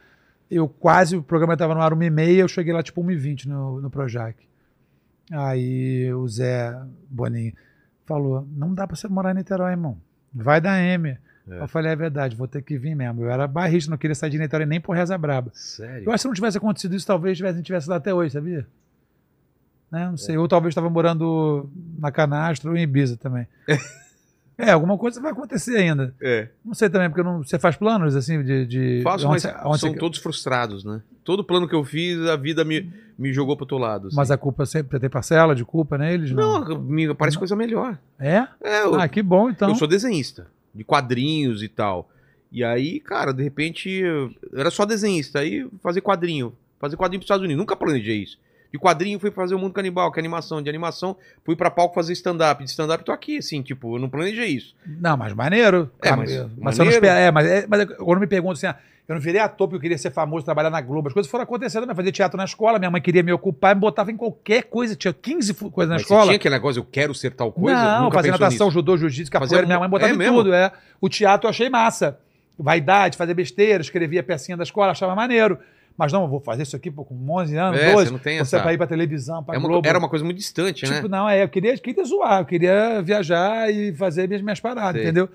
eu 0.50 0.68
quase, 0.68 1.16
o 1.16 1.24
programa 1.24 1.54
estava 1.54 1.74
no 1.74 1.82
ar 1.82 1.94
uma 1.94 2.04
e 2.04 2.10
meia, 2.10 2.42
eu 2.42 2.48
cheguei 2.50 2.74
lá 2.74 2.84
tipo 2.84 3.02
1 3.02 3.12
e 3.12 3.16
20 3.16 3.48
no, 3.48 3.80
no 3.80 3.90
Projac. 3.90 4.36
Aí 5.32 6.14
o 6.14 6.28
Zé 6.28 6.76
Boninho 7.10 7.54
falou, 8.06 8.46
não 8.52 8.74
dá 8.74 8.86
pra 8.86 8.96
você 8.96 9.08
morar 9.08 9.32
em 9.32 9.36
Niterói, 9.36 9.72
irmão. 9.72 9.98
Vai 10.34 10.60
da 10.60 10.78
M. 10.78 11.18
É. 11.50 11.60
Eu 11.62 11.68
falei, 11.68 11.92
é 11.92 11.96
verdade, 11.96 12.36
vou 12.36 12.48
ter 12.48 12.62
que 12.62 12.78
vir 12.78 12.96
mesmo. 12.96 13.24
Eu 13.24 13.32
era 13.32 13.48
barrista, 13.48 13.90
não 13.90 13.98
queria 13.98 14.14
sair 14.16 14.30
de 14.30 14.38
Niterói 14.38 14.66
nem 14.66 14.80
por 14.80 14.96
reza 14.96 15.18
braba. 15.18 15.52
Sério? 15.54 16.06
Eu 16.06 16.12
acho 16.12 16.18
que 16.18 16.22
se 16.22 16.28
não 16.28 16.34
tivesse 16.36 16.58
acontecido 16.58 16.96
isso, 16.96 17.06
talvez 17.08 17.36
tivesse, 17.38 17.62
tivesse 17.64 17.90
lá 17.90 17.96
até 17.98 18.14
hoje, 18.14 18.32
sabia? 18.34 18.66
Né? 19.92 20.06
Não 20.10 20.18
sei. 20.18 20.38
Ou 20.38 20.48
talvez 20.48 20.72
estava 20.72 20.90
morando 20.90 21.70
na 22.00 22.12
Canastra 22.12 22.70
ou 22.70 22.78
em 22.78 22.84
Ibiza 22.84 23.18
também. 23.18 23.46
é, 24.58 24.72
alguma 24.72 24.98
coisa 24.98 25.20
vai 25.20 25.32
acontecer 25.32 25.76
ainda. 25.78 26.14
É. 26.22 26.48
Não 26.64 26.74
sei 26.74 26.90
também, 26.90 27.10
porque 27.10 27.24
não, 27.24 27.44
você 27.44 27.60
faz 27.60 27.76
planos 27.76 28.16
assim 28.16 28.42
de. 28.44 28.66
de 28.66 29.02
Faço, 29.04 29.28
onde 29.28 29.44
mas 29.46 29.56
onde 29.66 29.80
são 29.80 29.90
você- 29.92 29.98
todos 30.00 30.20
frustrados, 30.20 30.84
né? 30.86 31.02
Todo 31.24 31.44
plano 31.44 31.68
que 31.68 31.76
eu 31.76 31.84
fiz, 31.84 32.20
a 32.30 32.36
vida 32.36 32.64
me, 32.64 32.92
me 33.18 33.32
jogou 33.34 33.56
pro 33.58 33.64
outro 33.64 33.78
lado. 33.78 34.08
assim. 34.08 34.16
Mas 34.16 34.32
a 34.32 34.38
culpa 34.38 34.66
sempre 34.66 35.00
tem 35.00 35.10
parcela 35.10 35.54
de 35.54 35.66
culpa 35.66 35.98
neles? 35.98 36.32
Não. 36.32 36.64
Não, 36.64 36.80
me 36.82 37.14
parece 37.14 37.38
coisa 37.38 37.56
melhor. 37.56 37.98
É? 38.18 38.48
É, 38.64 38.84
eu, 38.84 38.96
Ah, 38.96 39.08
que 39.08 39.22
bom 39.22 39.50
então. 39.50 39.70
eu 39.70 39.76
sou 39.76 39.88
desenhista, 39.88 40.48
de 40.74 40.84
quadrinhos 40.84 41.62
e 41.64 41.68
tal. 41.68 42.10
E 42.52 42.64
aí, 42.64 43.00
cara, 43.00 43.34
de 43.34 43.42
repente, 43.42 44.04
era 44.54 44.70
só 44.70 44.86
desenhista, 44.86 45.40
aí 45.40 45.68
fazer 45.82 46.02
quadrinho, 46.02 46.54
fazer 46.80 46.98
quadrinho 46.98 47.20
pros 47.20 47.26
Estados 47.28 47.44
Unidos, 47.44 47.60
nunca 47.60 47.76
planejei 47.76 48.18
isso. 48.18 48.38
De 48.72 48.80
quadrinho 48.80 49.20
fui 49.20 49.32
fazer 49.32 49.54
o 49.54 49.60
Mundo 49.60 49.74
Canibal, 49.74 50.12
que 50.12 50.20
é 50.20 50.22
animação, 50.22 50.62
de 50.62 50.70
animação 50.70 51.18
fui 51.44 51.56
pra 51.58 51.70
palco 51.70 51.94
fazer 51.94 52.14
stand-up, 52.14 52.64
de 52.64 52.70
stand-up 52.70 53.04
tô 53.04 53.12
aqui, 53.12 53.38
assim, 53.38 53.62
tipo, 53.62 53.96
eu 53.96 54.00
não 54.00 54.10
planejei 54.10 54.48
isso. 54.48 54.74
Não, 54.86 55.18
mas 55.18 55.34
maneiro. 55.34 55.92
É, 56.02 56.16
mas 56.16 56.32
mas, 56.32 56.38
você 56.38 56.48
não 56.56 56.86
maneiro. 56.86 56.90
espera. 56.90 57.20
É, 57.20 57.32
mas, 57.32 57.46
é, 57.46 57.66
mas 57.68 57.86
quando 57.98 58.20
me 58.20 58.28
perguntam 58.28 58.54
assim, 58.54 58.68
ah, 58.68 58.78
eu 59.12 59.16
não 59.16 59.22
virei 59.22 59.42
ator 59.42 59.68
porque 59.68 59.78
eu 59.78 59.82
queria 59.82 59.98
ser 59.98 60.12
famoso, 60.12 60.46
trabalhar 60.46 60.70
na 60.70 60.80
Globo. 60.82 61.08
As 61.08 61.14
coisas 61.14 61.30
foram 61.30 61.44
acontecendo, 61.44 61.88
eu 61.90 61.96
fazia 61.96 62.12
teatro 62.12 62.38
na 62.38 62.46
escola, 62.46 62.80
minha 62.80 62.90
mãe 62.90 63.02
queria 63.02 63.22
me 63.24 63.32
ocupar, 63.34 63.76
me 63.76 63.82
botava 63.82 64.12
em 64.12 64.18
qualquer 64.18 64.64
coisa, 64.64 64.96
tinha 64.96 65.14
15 65.14 65.54
fu- 65.54 65.70
coisas 65.70 65.90
na 65.90 65.96
Mas 65.96 66.02
você 66.04 66.06
escola. 66.14 66.24
tinha 66.28 66.36
aquele 66.38 66.56
negócio, 66.56 66.80
eu 66.80 66.86
quero 66.90 67.14
ser 67.14 67.32
tal 67.32 67.52
coisa? 67.52 67.78
Não, 67.82 68.04
nunca 68.06 68.18
pensou 68.22 68.32
natação, 68.32 68.68
nisso? 68.68 68.72
judô, 68.80 68.98
jiu-jitsu, 68.98 69.32
capoeira, 69.32 69.56
Fazia 69.58 69.66
minha 69.68 69.80
mãe 69.80 69.90
botava 69.90 70.12
é 70.12 70.16
em 70.16 70.18
mesmo? 70.18 70.38
tudo, 70.38 70.54
é. 70.54 70.72
O 71.00 71.10
teatro 71.10 71.48
eu 71.48 71.50
achei 71.50 71.70
massa. 71.70 72.18
Vaidade, 72.58 73.18
fazer 73.18 73.34
besteira, 73.34 73.82
escrevia 73.82 74.22
pecinha 74.24 74.56
da 74.56 74.64
escola, 74.64 74.92
achava 74.92 75.16
maneiro. 75.16 75.58
Mas 75.98 76.14
não, 76.14 76.22
eu 76.24 76.28
vou 76.28 76.40
fazer 76.40 76.64
isso 76.64 76.76
aqui 76.76 76.90
pô, 76.90 77.04
com 77.04 77.16
11 77.32 77.56
anos, 77.58 77.80
É, 77.80 77.92
12, 77.92 78.06
você 78.06 78.12
não 78.12 78.20
tem 78.20 78.38
você 78.38 78.56
essa- 78.56 78.62
pra 78.62 78.74
ir 78.74 78.78
pra 78.78 78.88
televisão, 78.88 79.44
pra 79.44 79.56
É 79.56 79.58
uma- 79.58 79.68
Globo. 79.68 79.88
era 79.88 80.00
uma 80.00 80.08
coisa 80.08 80.24
muito 80.24 80.38
distante, 80.38 80.86
Tipo, 80.86 81.04
né? 81.04 81.18
não, 81.18 81.28
é, 81.30 81.44
eu 81.44 81.50
queria, 81.50 81.78
queria 81.78 82.04
zoar, 82.06 82.40
eu 82.42 82.46
queria 82.46 83.02
viajar 83.02 83.70
e 83.72 83.94
fazer 83.94 84.28
minhas, 84.28 84.42
minhas 84.42 84.60
paradas, 84.60 84.94
Sei. 84.94 85.04
entendeu? 85.04 85.28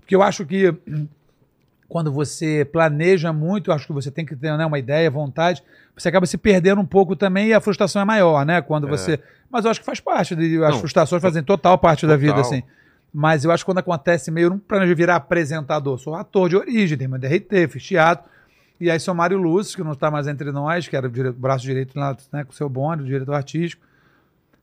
Porque 0.00 0.14
eu 0.16 0.22
acho 0.22 0.44
que 0.44 0.74
quando 1.90 2.12
você 2.12 2.64
planeja 2.64 3.32
muito, 3.32 3.72
acho 3.72 3.84
que 3.84 3.92
você 3.92 4.12
tem 4.12 4.24
que 4.24 4.36
ter 4.36 4.56
né, 4.56 4.64
uma 4.64 4.78
ideia, 4.78 5.10
vontade, 5.10 5.60
você 5.96 6.08
acaba 6.08 6.24
se 6.24 6.38
perdendo 6.38 6.80
um 6.80 6.86
pouco 6.86 7.16
também 7.16 7.48
e 7.48 7.52
a 7.52 7.60
frustração 7.60 8.00
é 8.00 8.04
maior, 8.04 8.46
né? 8.46 8.62
Quando 8.62 8.86
É. 8.86 8.90
você. 8.90 9.20
Mas 9.50 9.64
eu 9.64 9.72
acho 9.72 9.80
que 9.80 9.86
faz 9.86 9.98
parte, 9.98 10.36
de, 10.36 10.62
as 10.64 10.70
Não, 10.70 10.78
frustrações 10.78 11.20
fazem 11.20 11.42
total 11.42 11.76
parte 11.78 12.06
da 12.06 12.16
vida, 12.16 12.34
total. 12.34 12.48
assim. 12.48 12.62
Mas 13.12 13.44
eu 13.44 13.50
acho 13.50 13.64
que 13.64 13.66
quando 13.66 13.78
acontece 13.78 14.30
meio, 14.30 14.44
eu 14.46 14.50
não 14.50 14.58
planejo 14.60 14.94
virar 14.94 15.16
apresentador, 15.16 15.98
sou 15.98 16.14
ator 16.14 16.48
de 16.48 16.56
origem, 16.56 16.96
tenho 16.96 17.10
meu 17.10 17.18
DRT, 17.18 17.66
fiz 17.68 17.82
teatro. 17.84 18.30
E 18.80 18.88
aí 18.88 19.00
sou 19.00 19.12
Mário 19.12 19.36
Lúcio, 19.36 19.76
que 19.76 19.82
não 19.82 19.92
está 19.92 20.12
mais 20.12 20.28
entre 20.28 20.52
nós, 20.52 20.86
que 20.86 20.96
era 20.96 21.08
o 21.08 21.32
braço 21.32 21.64
direito 21.64 21.98
lá, 21.98 22.16
né, 22.32 22.44
com 22.44 22.52
o 22.52 22.54
seu 22.54 22.68
bonde, 22.68 23.02
o 23.02 23.06
diretor 23.06 23.34
artístico. 23.34 23.82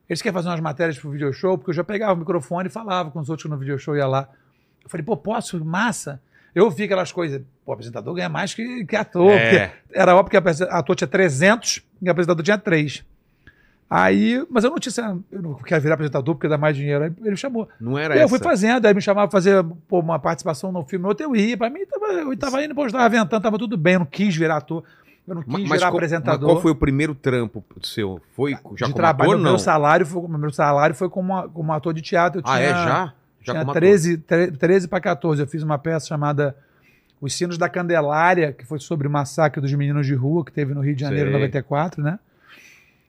Eles 0.09 0.21
querem 0.21 0.33
fazer 0.33 0.47
umas 0.47 0.61
matérias 0.61 0.97
pro 0.97 1.11
video 1.11 1.33
show, 1.33 1.57
porque 1.57 1.71
eu 1.71 1.75
já 1.75 1.83
pegava 1.83 2.13
o 2.13 2.17
microfone 2.17 2.67
e 2.69 2.71
falava 2.71 3.11
com 3.11 3.19
os 3.19 3.29
outros 3.29 3.43
que 3.43 3.49
no 3.49 3.57
video 3.57 3.77
show 3.77 3.97
ia 3.97 4.07
lá. 4.07 4.29
Eu 4.81 4.89
falei, 4.89 5.05
pô, 5.05 5.17
posso? 5.17 5.63
Massa. 5.65 6.21
Eu 6.55 6.69
vi 6.71 6.83
aquelas 6.85 7.11
coisas, 7.11 7.41
pô, 7.65 7.71
apresentador 7.73 8.13
ganha 8.15 8.29
mais 8.29 8.53
que, 8.53 8.83
que 8.85 8.95
ator. 8.95 9.31
É. 9.31 9.73
Era 9.93 10.15
óbvio 10.15 10.31
que 10.41 10.63
ator 10.63 10.95
tinha 10.95 11.07
300 11.07 11.83
e 12.01 12.09
apresentador 12.09 12.43
tinha 12.43 12.57
3. 12.57 13.03
Aí, 13.89 14.45
mas 14.49 14.65
eu 14.65 14.69
não 14.69 14.77
tinha, 14.79 15.17
eu 15.31 15.41
não 15.41 15.53
quero 15.55 15.81
virar 15.81 15.93
apresentador 15.93 16.35
porque 16.35 16.47
dá 16.49 16.57
mais 16.57 16.75
dinheiro. 16.75 17.05
Aí 17.05 17.13
ele 17.21 17.31
me 17.31 17.37
chamou. 17.37 17.69
Não 17.79 17.97
era 17.97 18.15
eu 18.15 18.21
essa. 18.21 18.27
fui 18.29 18.39
fazendo, 18.39 18.85
aí 18.85 18.93
me 18.93 19.01
chamava 19.01 19.27
pra 19.29 19.37
fazer 19.37 19.63
pô, 19.87 19.99
uma 19.99 20.19
participação 20.19 20.71
no 20.73 20.83
filme, 20.83 21.05
outro 21.05 21.25
eu 21.25 21.33
ia. 21.35 21.55
Pra 21.55 21.69
mim, 21.69 21.85
tava, 21.85 22.05
eu 22.11 22.37
tava 22.37 22.63
indo, 22.65 22.75
pô, 22.75 22.85
eu 22.85 22.91
tava 22.91 23.07
ventando, 23.07 23.41
tava 23.41 23.57
tudo 23.57 23.77
bem, 23.77 23.93
eu 23.93 23.99
não 23.99 24.05
quis 24.05 24.35
virar 24.35 24.57
ator. 24.57 24.83
Eu 25.25 25.35
não 25.35 25.41
quis 25.41 25.51
Ma- 25.53 25.75
virar 25.75 25.77
qual, 25.87 25.93
apresentador. 25.95 26.39
mas 26.47 26.53
qual 26.55 26.61
foi 26.61 26.71
o 26.71 26.75
primeiro 26.75 27.15
trampo 27.15 27.63
seu? 27.81 28.19
Foi 28.35 28.51
já 28.51 28.57
de 28.59 28.77
como 28.91 28.93
trabalho, 28.95 29.31
ator, 29.31 29.39
o 29.39 29.43
não? 29.43 29.51
meu 29.51 29.59
salário 29.59 30.05
foi, 30.05 30.21
o 30.21 30.27
meu 30.27 30.51
salário 30.51 30.95
foi 30.95 31.09
como, 31.09 31.49
como 31.49 31.71
ator 31.71 31.93
de 31.93 32.01
teatro. 32.01 32.39
Eu 32.41 32.43
Ah, 32.45 32.59
é? 32.59 32.67
tinha- 32.73 32.83
Já? 32.85 33.13
Já 33.47 33.53
tinha 33.53 33.61
como 33.65 33.71
ator? 33.71 33.81
13, 33.81 34.17
tre- 34.19 34.51
13 34.51 34.87
para 34.87 34.99
14. 35.01 35.41
Eu 35.41 35.47
fiz 35.47 35.63
uma 35.63 35.77
peça 35.79 36.05
chamada 36.07 36.55
Os 37.19 37.33
Sinos 37.33 37.57
da 37.57 37.67
Candelária, 37.67 38.51
que 38.53 38.65
foi 38.65 38.79
sobre 38.79 39.07
o 39.07 39.11
massacre 39.11 39.59
dos 39.61 39.73
meninos 39.73 40.05
de 40.05 40.13
rua 40.13 40.45
que 40.45 40.51
teve 40.51 40.73
no 40.73 40.81
Rio 40.81 40.93
de 40.95 41.01
Janeiro 41.01 41.29
em 41.29 41.31
Sei. 41.33 41.39
94, 41.39 42.03
né? 42.03 42.19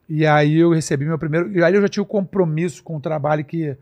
E 0.08 0.24
aí 0.26 0.56
eu 0.58 0.70
recebi 0.72 1.04
meu 1.04 1.18
primeiro. 1.18 1.52
E 1.52 1.62
aí 1.62 1.74
eu 1.74 1.82
já 1.82 1.88
tinha 1.88 2.02
o 2.02 2.06
compromisso 2.06 2.82
com 2.82 2.96
o 2.96 3.00
trabalho 3.00 3.44
que, 3.44 3.76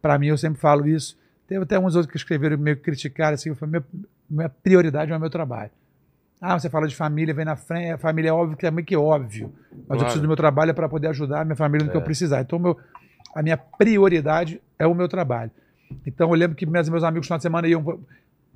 para 0.00 0.16
mim, 0.18 0.28
eu 0.28 0.38
sempre 0.38 0.60
falo 0.60 0.86
isso. 0.86 1.18
Teve 1.48 1.64
até 1.64 1.78
uns 1.78 1.96
outros 1.96 2.10
que 2.12 2.16
escreveram 2.16 2.56
meio 2.56 2.76
que 2.76 2.82
criticaram, 2.82 3.34
assim, 3.34 3.52
foi 3.54 3.66
minha, 3.66 3.84
minha 4.30 4.48
prioridade 4.48 5.10
é 5.12 5.16
o 5.16 5.20
meu 5.20 5.28
trabalho. 5.28 5.70
Ah, 6.40 6.58
você 6.58 6.70
fala 6.70 6.86
de 6.88 6.94
família, 6.96 7.34
vem 7.34 7.44
na 7.44 7.56
frente. 7.56 7.90
A 7.92 7.98
família 7.98 8.30
é 8.30 8.32
óbvio 8.32 8.56
que 8.56 8.66
é 8.66 8.70
meio 8.70 8.84
que 8.86 8.96
óbvio. 8.96 9.52
Mas 9.70 9.80
eu 9.80 9.86
Claro. 9.86 10.00
preciso 10.04 10.22
do 10.22 10.28
meu 10.28 10.36
trabalho 10.36 10.74
para 10.74 10.88
poder 10.88 11.08
ajudar 11.08 11.40
a 11.40 11.44
minha 11.44 11.56
família 11.56 11.84
no 11.84 11.90
que 11.90 11.96
É. 11.96 12.00
eu 12.00 12.04
precisar. 12.04 12.40
Então, 12.40 12.58
meu, 12.58 12.76
a 13.34 13.42
minha 13.42 13.56
prioridade 13.56 14.60
é 14.78 14.86
o 14.86 14.94
meu 14.94 15.08
trabalho. 15.08 15.50
Então, 16.06 16.30
eu 16.30 16.34
lembro 16.34 16.56
que 16.56 16.66
meus, 16.66 16.88
meus 16.88 17.04
amigos 17.04 17.24
no 17.26 17.28
final 17.28 17.38
de 17.38 17.42
semana 17.42 17.68
iam 17.68 18.00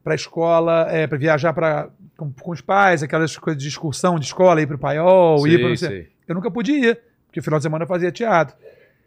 para 0.02 0.14
a 0.14 0.16
escola, 0.16 0.86
é, 0.90 1.06
para 1.06 1.18
viajar 1.18 1.52
pra, 1.52 1.88
com, 2.16 2.30
com 2.32 2.50
os 2.52 2.60
pais, 2.60 3.02
aquelas 3.02 3.36
coisas 3.36 3.60
de 3.60 3.68
excursão 3.68 4.18
de 4.18 4.26
escola, 4.26 4.62
ir 4.62 4.66
para 4.66 4.76
o 4.76 4.78
paiol, 4.78 5.46
ir 5.46 5.50
Sei, 5.52 5.64
para 5.64 5.76
sei. 5.76 6.08
Eu 6.28 6.34
nunca 6.34 6.50
podia 6.50 6.90
ir, 6.90 6.98
porque 7.26 7.40
no 7.40 7.44
final 7.44 7.58
de 7.58 7.62
semana 7.64 7.84
eu 7.84 7.88
fazia 7.88 8.12
teatro. 8.12 8.56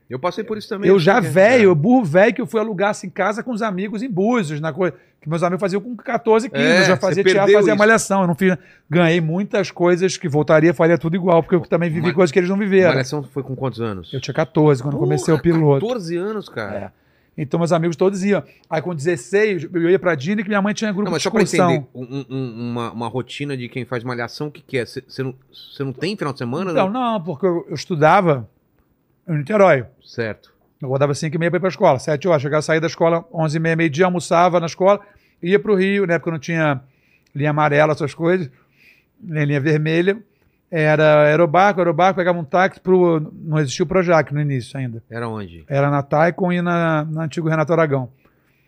Eu 0.10 0.18
passei 0.20 0.44
por 0.44 0.58
isso 0.58 0.68
também. 0.68 0.90
eu 0.90 0.98
já 1.00 1.20
velho, 1.20 1.74
burro 1.76 2.04
velho, 2.04 2.34
que 2.34 2.42
eu 2.42 2.48
fui 2.48 2.60
alugar 2.60 2.90
assim, 2.90 3.10
casa 3.10 3.44
com 3.44 3.52
os 3.52 3.62
amigos 3.62 4.02
em 4.02 4.10
Búzios, 4.10 4.60
na 4.60 4.74
coisa 4.74 4.96
que 5.22 5.30
meus 5.30 5.44
amigos 5.44 5.60
faziam 5.60 5.82
com 5.82 5.96
14, 5.96 6.50
15. 6.50 6.64
É, 6.64 6.80
eu 6.80 6.84
já 6.86 6.96
você 6.96 7.02
fazia 7.02 7.24
teatro, 7.24 7.54
fazia 7.54 7.72
isso. 7.74 7.78
malhação. 7.78 8.22
Eu 8.22 8.28
não 8.28 8.36
fiz, 8.36 8.58
ganhei 8.90 9.20
muitas 9.22 9.70
coisas 9.70 10.18
que 10.18 10.28
voltaria, 10.30 10.74
faria 10.74 10.98
tudo 10.98 11.16
igual, 11.16 11.44
porque 11.44 11.56
eu 11.56 11.62
também 11.62 11.90
vivi 11.90 12.08
Mas- 12.08 12.16
coisas 12.16 12.32
que 12.32 12.40
eles 12.40 12.50
não 12.50 12.58
viveram. 12.58 12.90
Malhação 12.90 13.22
foi 13.24 13.44
com 13.44 13.56
quantos 13.56 13.82
anos? 13.82 14.14
Eu 14.14 14.22
tinha 14.22 14.34
14 14.34 14.82
quando 14.82 14.98
comecei 14.98 15.34
o 15.34 15.38
Porra, 15.38 15.44
piloto. 15.44 15.86
14 15.86 16.18
anos, 16.18 16.50
cara. 16.50 16.78
É. 16.78 16.92
Então 17.42 17.58
meus 17.60 17.72
amigos 17.72 17.96
todos 17.96 18.24
iam. 18.24 18.44
Aí 18.70 18.82
com 18.82 18.94
16, 18.94 19.70
eu 19.74 19.90
ia 19.90 19.98
pra 20.00 20.14
Disney 20.16 20.44
que 20.44 20.50
minha 20.50 20.62
mãe 20.62 20.74
tinha 20.74 20.92
grupo 20.92 21.06
Não, 21.06 21.12
mas 21.12 21.22
de 21.22 21.24
só 21.24 21.30
pra 21.32 21.42
excursão. 21.44 21.72
entender, 21.72 21.88
um- 21.96 22.26
um- 22.30 22.72
uma, 22.72 22.92
uma 22.92 23.08
rotina 23.08 23.56
de 23.56 23.70
quem 23.70 23.86
faz 23.86 24.04
malhação, 24.04 24.48
o 24.48 24.52
que, 24.52 24.62
que 24.62 24.78
é? 24.78 24.86
Você 24.86 25.04
não, 25.24 25.34
cê 25.52 25.84
não 25.84 25.94
tem 25.94 26.18
final 26.18 26.34
de 26.34 26.40
semana? 26.40 26.72
Então, 26.72 26.90
não, 26.90 27.22
porque 27.24 27.46
eu, 27.46 27.66
eu 27.70 27.76
estudava 27.76 28.50
em 29.28 29.38
Niterói. 29.38 29.86
Certo. 30.04 30.52
Eu 30.82 30.90
rodava 30.90 31.14
5 31.14 31.36
e 31.36 31.40
meia 31.40 31.50
para 31.52 31.58
ir 31.58 31.62
para 31.62 31.70
a 31.70 31.72
escola, 31.72 32.00
7 32.00 32.28
horas. 32.28 32.42
Chegava, 32.42 32.62
saía 32.62 32.82
da 32.82 32.88
escola 32.88 33.26
11 33.34 33.58
e 33.58 33.60
meia, 33.60 33.76
meio-dia, 33.76 34.06
almoçava 34.06 34.60
na 34.60 34.66
escola, 34.66 35.00
ia 35.42 35.60
para 35.60 35.72
o 35.72 35.76
Rio, 35.76 36.06
na 36.08 36.16
época 36.16 36.32
não 36.32 36.40
tinha 36.40 36.82
linha 37.36 37.50
amarela, 37.52 37.94
essas 37.94 38.14
coisas, 38.14 38.50
nem 39.22 39.46
linha 39.46 39.60
vermelha. 39.60 40.18
Era 40.72 41.24
aerobarco, 41.24 41.80
aerobarco, 41.80 42.18
pegava 42.18 42.38
um 42.38 42.44
táxi 42.44 42.80
pro. 42.80 43.32
Não 43.44 43.58
existia 43.58 43.84
o 43.84 43.88
Projac 43.88 44.32
no 44.34 44.40
início 44.40 44.78
ainda. 44.78 45.02
Era 45.10 45.28
onde? 45.28 45.64
Era 45.68 45.90
na 45.90 46.04
Taikon 46.04 46.52
e 46.52 46.62
na, 46.62 47.06
na 47.06 47.24
antigo 47.24 47.50
Renato 47.50 47.74
Aragão. 47.74 48.10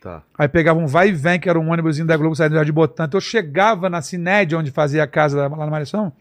Tá. 0.02 0.24
Aí 0.36 0.47
pegava 0.47 0.80
um 0.80 0.88
vai 0.88 1.10
e 1.10 1.12
vem, 1.12 1.39
que 1.39 1.47
era 1.47 1.60
um 1.60 1.70
ônibusinho 1.72 2.08
da 2.08 2.18
Globo 2.18 2.36
saindo 2.36 2.54
do 2.54 2.56
Jardim 2.56 2.72
Botânico. 2.72 3.16
Eu 3.16 3.22
chegava 3.22 3.88
na 3.88 4.02
Cinédia, 4.02 4.58
onde 4.58 4.72
fazia 4.72 5.04
a 5.04 5.08
casa 5.08 5.47
lá 5.47 5.49
na 5.56 5.68
Malhação, 5.68 6.12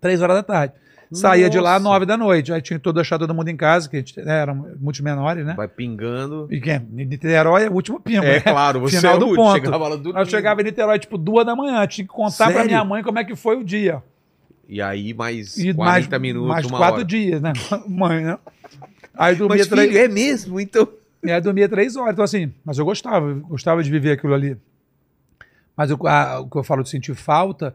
três 0.00 0.22
horas 0.22 0.36
da 0.36 0.42
tarde. 0.42 0.72
Saía 1.12 1.48
de 1.48 1.58
lá 1.58 1.76
às 1.76 1.82
Nossa. 1.82 1.94
nove 1.94 2.06
da 2.06 2.16
noite. 2.18 2.52
Aí 2.52 2.60
tinha 2.62 2.78
todo 2.78 2.96
deixado 2.96 3.20
todo 3.20 3.34
mundo 3.34 3.48
em 3.48 3.56
casa, 3.56 3.88
que 3.88 3.96
a 3.96 3.98
gente, 3.98 4.18
né, 4.20 4.40
eram 4.42 4.54
muitos 4.78 5.00
menores, 5.00 5.44
né? 5.44 5.54
Vai 5.54 5.66
pingando. 5.68 6.46
E 6.50 6.60
quem? 6.60 6.80
Niterói 6.80 7.64
é 7.64 7.68
o 7.68 7.72
último 7.72 7.98
pingo. 8.00 8.24
É 8.26 8.34
né? 8.34 8.40
claro, 8.40 8.80
você 8.80 8.98
Final 8.98 9.16
é 9.16 9.18
do 9.18 9.28
o- 9.28 9.34
ponto. 9.34 9.54
chegava 9.54 9.88
lá 9.88 9.96
do 9.96 10.18
eu 10.18 10.26
chegava 10.26 10.60
em 10.60 10.64
Niterói, 10.64 10.98
tipo, 10.98 11.16
duas 11.16 11.46
da 11.46 11.56
manhã. 11.56 11.86
Tinha 11.86 12.06
que 12.06 12.12
contar 12.12 12.44
pra 12.46 12.54
Sério? 12.56 12.66
minha 12.66 12.84
mãe 12.84 13.02
como 13.02 13.18
é 13.18 13.24
que 13.24 13.34
foi 13.36 13.56
o 13.56 13.64
dia. 13.64 14.02
E 14.68 14.82
aí 14.82 15.14
mais 15.14 15.56
E 15.56 15.72
40 15.72 16.10
mais, 16.10 16.22
minutos, 16.22 16.48
mais 16.48 16.66
uma 16.66 16.78
quatro 16.78 16.96
hora. 16.96 17.04
dias, 17.04 17.40
né? 17.40 17.52
Mãe, 17.88 18.22
né? 18.24 18.38
Aí 19.16 19.34
dormia 19.34 19.58
Mas 19.58 19.66
três, 19.66 19.88
filho, 19.88 19.98
é 20.00 20.08
mesmo? 20.08 20.60
Então... 20.60 20.86
é, 21.24 21.40
dormia 21.40 21.68
três 21.68 21.96
horas. 21.96 22.12
Então, 22.12 22.24
assim, 22.24 22.52
mas 22.64 22.78
eu 22.78 22.84
gostava, 22.84 23.30
eu 23.30 23.40
gostava 23.40 23.82
de 23.82 23.90
viver 23.90 24.12
aquilo 24.12 24.34
ali. 24.34 24.56
Mas 25.76 25.90
o, 25.90 26.06
a- 26.06 26.40
o 26.40 26.48
que 26.48 26.56
eu 26.56 26.62
falo 26.64 26.82
de 26.82 26.90
sentir 26.90 27.14
falta, 27.14 27.74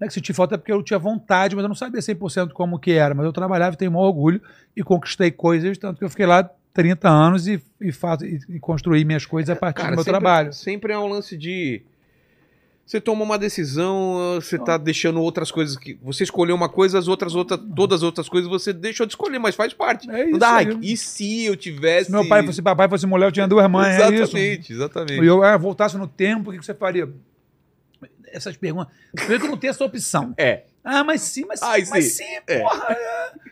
não 0.00 0.06
é 0.06 0.08
que 0.08 0.14
sentir 0.14 0.32
falta 0.32 0.56
é 0.56 0.58
porque 0.58 0.72
eu 0.72 0.82
tinha 0.82 0.98
vontade, 0.98 1.54
mas 1.54 1.62
eu 1.62 1.68
não 1.68 1.74
sabia 1.76 2.00
100% 2.00 2.50
como 2.52 2.78
que 2.78 2.90
era. 2.92 3.14
Mas 3.14 3.24
eu 3.24 3.32
trabalhava 3.32 3.74
e 3.74 3.78
tenho 3.78 3.92
maior 3.92 4.06
orgulho 4.06 4.40
e 4.76 4.82
conquistei 4.82 5.30
coisas, 5.30 5.78
tanto 5.78 5.98
que 5.98 6.04
eu 6.04 6.10
fiquei 6.10 6.26
lá 6.26 6.48
30 6.74 7.08
anos 7.08 7.46
e, 7.46 7.62
e, 7.80 7.92
faço, 7.92 8.24
e, 8.26 8.40
e 8.48 8.58
construí 8.58 9.04
minhas 9.04 9.24
coisas 9.26 9.50
a 9.50 9.56
partir 9.56 9.82
do 9.82 9.88
meu 9.90 9.98
sempre, 9.98 10.10
trabalho. 10.10 10.52
Sempre 10.52 10.92
é 10.92 10.98
um 10.98 11.06
lance 11.06 11.36
de. 11.36 11.82
Você 12.92 13.00
toma 13.00 13.24
uma 13.24 13.38
decisão, 13.38 14.34
você 14.34 14.58
tá 14.58 14.76
deixando 14.76 15.18
outras 15.22 15.50
coisas 15.50 15.78
que. 15.78 15.98
Você 16.02 16.24
escolheu 16.24 16.54
uma 16.54 16.68
coisa, 16.68 16.98
as 16.98 17.08
outras, 17.08 17.34
outras, 17.34 17.58
todas 17.74 18.00
as 18.00 18.02
outras 18.02 18.28
coisas 18.28 18.50
você 18.50 18.70
deixou 18.70 19.06
de 19.06 19.12
escolher, 19.12 19.38
mas 19.38 19.54
faz 19.54 19.72
parte. 19.72 20.10
É 20.10 20.24
Não 20.24 20.28
isso 20.28 20.38
dá, 20.38 20.56
aí. 20.56 20.66
ai, 20.66 20.78
e 20.82 20.94
se 20.94 21.46
eu 21.46 21.56
tivesse. 21.56 22.10
Se 22.10 22.12
meu 22.12 22.28
pai 22.28 22.44
fosse 22.44 22.60
papai, 22.60 22.90
fosse 22.90 23.06
mulher, 23.06 23.28
eu 23.28 23.32
tinha 23.32 23.48
duas 23.48 23.66
mães. 23.70 23.98
É. 23.98 24.08
Exatamente, 24.12 24.74
exatamente. 24.74 25.22
E 25.22 25.26
eu 25.26 25.42
ah, 25.42 25.56
voltasse 25.56 25.96
no 25.96 26.06
tempo, 26.06 26.50
o 26.50 26.52
que 26.52 26.62
você 26.62 26.74
faria? 26.74 27.08
Essas 28.26 28.58
perguntas. 28.58 28.92
Primeiro 29.14 29.44
que 29.44 29.48
não 29.48 29.56
tem 29.56 29.70
essa 29.70 29.82
opção. 29.86 30.34
É. 30.36 30.64
Ah, 30.84 31.04
mas 31.04 31.20
sim, 31.20 31.44
mas 31.46 31.60
sim, 31.60 31.66
Ai, 31.66 31.84
mas 31.90 32.04
sim. 32.12 32.24
sim, 32.24 32.38
É. 32.46 32.58
porra. 32.58 32.96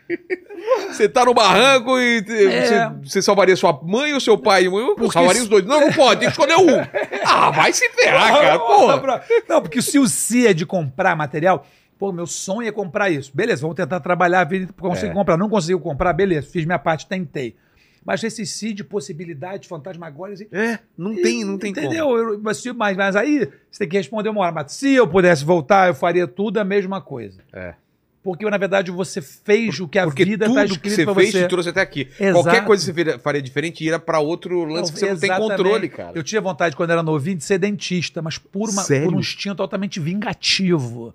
Você 0.89 1.07
tá 1.07 1.23
no 1.25 1.33
barranco 1.33 1.97
e 1.97 2.21
te- 2.21 2.45
É. 2.47 2.65
você, 2.65 3.09
você 3.09 3.21
salvaria 3.21 3.55
sua 3.55 3.79
mãe 3.81 4.13
ou 4.13 4.19
seu 4.19 4.37
pai? 4.37 4.67
Eu 4.67 4.95
Porque 4.95 5.11
salvaria 5.13 5.37
se- 5.39 5.43
os 5.43 5.49
dois. 5.49 5.65
Não, 5.65 5.79
não 5.79 5.93
pode, 5.93 6.19
tem 6.19 6.29
que 6.29 6.33
escolher 6.33 6.57
um. 6.57 6.67
Ah, 7.25 7.49
vai 7.49 7.71
se 7.71 7.87
ferrar, 7.91 8.33
cara, 8.33 8.59
porra. 8.59 9.23
Não, 9.47 9.61
porque 9.61 9.81
se 9.81 9.97
o 9.97 10.07
se 10.07 10.45
é 10.45 10.53
de 10.53 10.65
comprar 10.65 11.15
material, 11.15 11.65
pô, 11.97 12.11
meu 12.11 12.27
sonho 12.27 12.67
é 12.67 12.71
comprar 12.71 13.09
isso. 13.09 13.31
Beleza, 13.33 13.61
vamos 13.61 13.75
tentar 13.77 13.99
trabalhar, 14.01 14.45
conseguir 14.79 15.11
É. 15.11 15.13
comprar. 15.13 15.37
Não 15.37 15.49
conseguiu 15.49 15.79
comprar, 15.79 16.11
beleza, 16.13 16.47
fiz 16.51 16.65
minha 16.65 16.79
parte, 16.79 17.07
tentei. 17.07 17.55
Mas 18.03 18.23
esse 18.23 18.45
se 18.45 18.73
de 18.73 18.83
possibilidade, 18.83 19.67
fantasmagórias, 19.67 20.41
assim, 20.41 20.49
É, 20.51 20.79
não 20.97 21.13
tem, 21.15 21.43
não 21.45 21.57
tem 21.57 21.69
Entendeu? 21.71 22.05
como. 22.05 22.17
Eu- 22.17 22.39
mas, 22.41 22.65
mas, 22.75 22.97
mas 22.97 23.15
aí 23.15 23.47
você 23.69 23.79
tem 23.79 23.89
que 23.89 23.97
responder 23.97 24.29
uma 24.29 24.41
hora. 24.41 24.51
Mas 24.51 24.71
se 24.73 24.93
eu 24.93 25.07
pudesse 25.07 25.45
voltar, 25.45 25.87
eu 25.89 25.93
faria 25.93 26.27
tudo 26.27 26.57
a 26.57 26.63
mesma 26.63 26.99
coisa. 26.99 27.39
É. 27.53 27.75
Porque, 28.23 28.47
na 28.47 28.57
verdade, 28.57 28.91
você 28.91 29.19
fez 29.19 29.79
o 29.79 29.87
que 29.87 29.97
a 29.97 30.05
vida 30.05 30.45
está 30.45 30.65
que 30.65 30.71
escrito 30.73 30.95
você 30.95 31.05
pra 31.05 31.15
fez 31.15 31.31
você. 31.31 31.43
te 31.43 31.49
trouxe 31.49 31.69
até 31.69 31.81
aqui. 31.81 32.07
Exato. 32.19 32.33
Qualquer 32.43 32.65
coisa 32.65 32.93
que 32.93 33.03
você 33.03 33.17
faria- 33.19 33.41
diferente 33.41 33.83
ia 33.83 33.97
pra 33.97 34.19
outro 34.19 34.63
lance 34.63 34.91
que 34.93 34.99
você 34.99 35.09
não 35.09 35.17
tem 35.19 35.29
Exatamente. 35.31 35.57
controle, 35.57 35.89
cara. 35.89 36.11
Eu 36.13 36.21
tinha 36.23 36.39
vontade, 36.39 36.75
quando 36.75 36.91
era 36.91 37.01
novinho, 37.01 37.37
de 37.37 37.43
ser 37.43 37.57
dentista, 37.57 38.21
mas 38.21 38.37
por, 38.37 38.69
uma, 38.69 38.83
por 38.83 39.15
um 39.15 39.19
instinto 39.19 39.61
altamente 39.63 39.99
vingativo. 39.99 41.13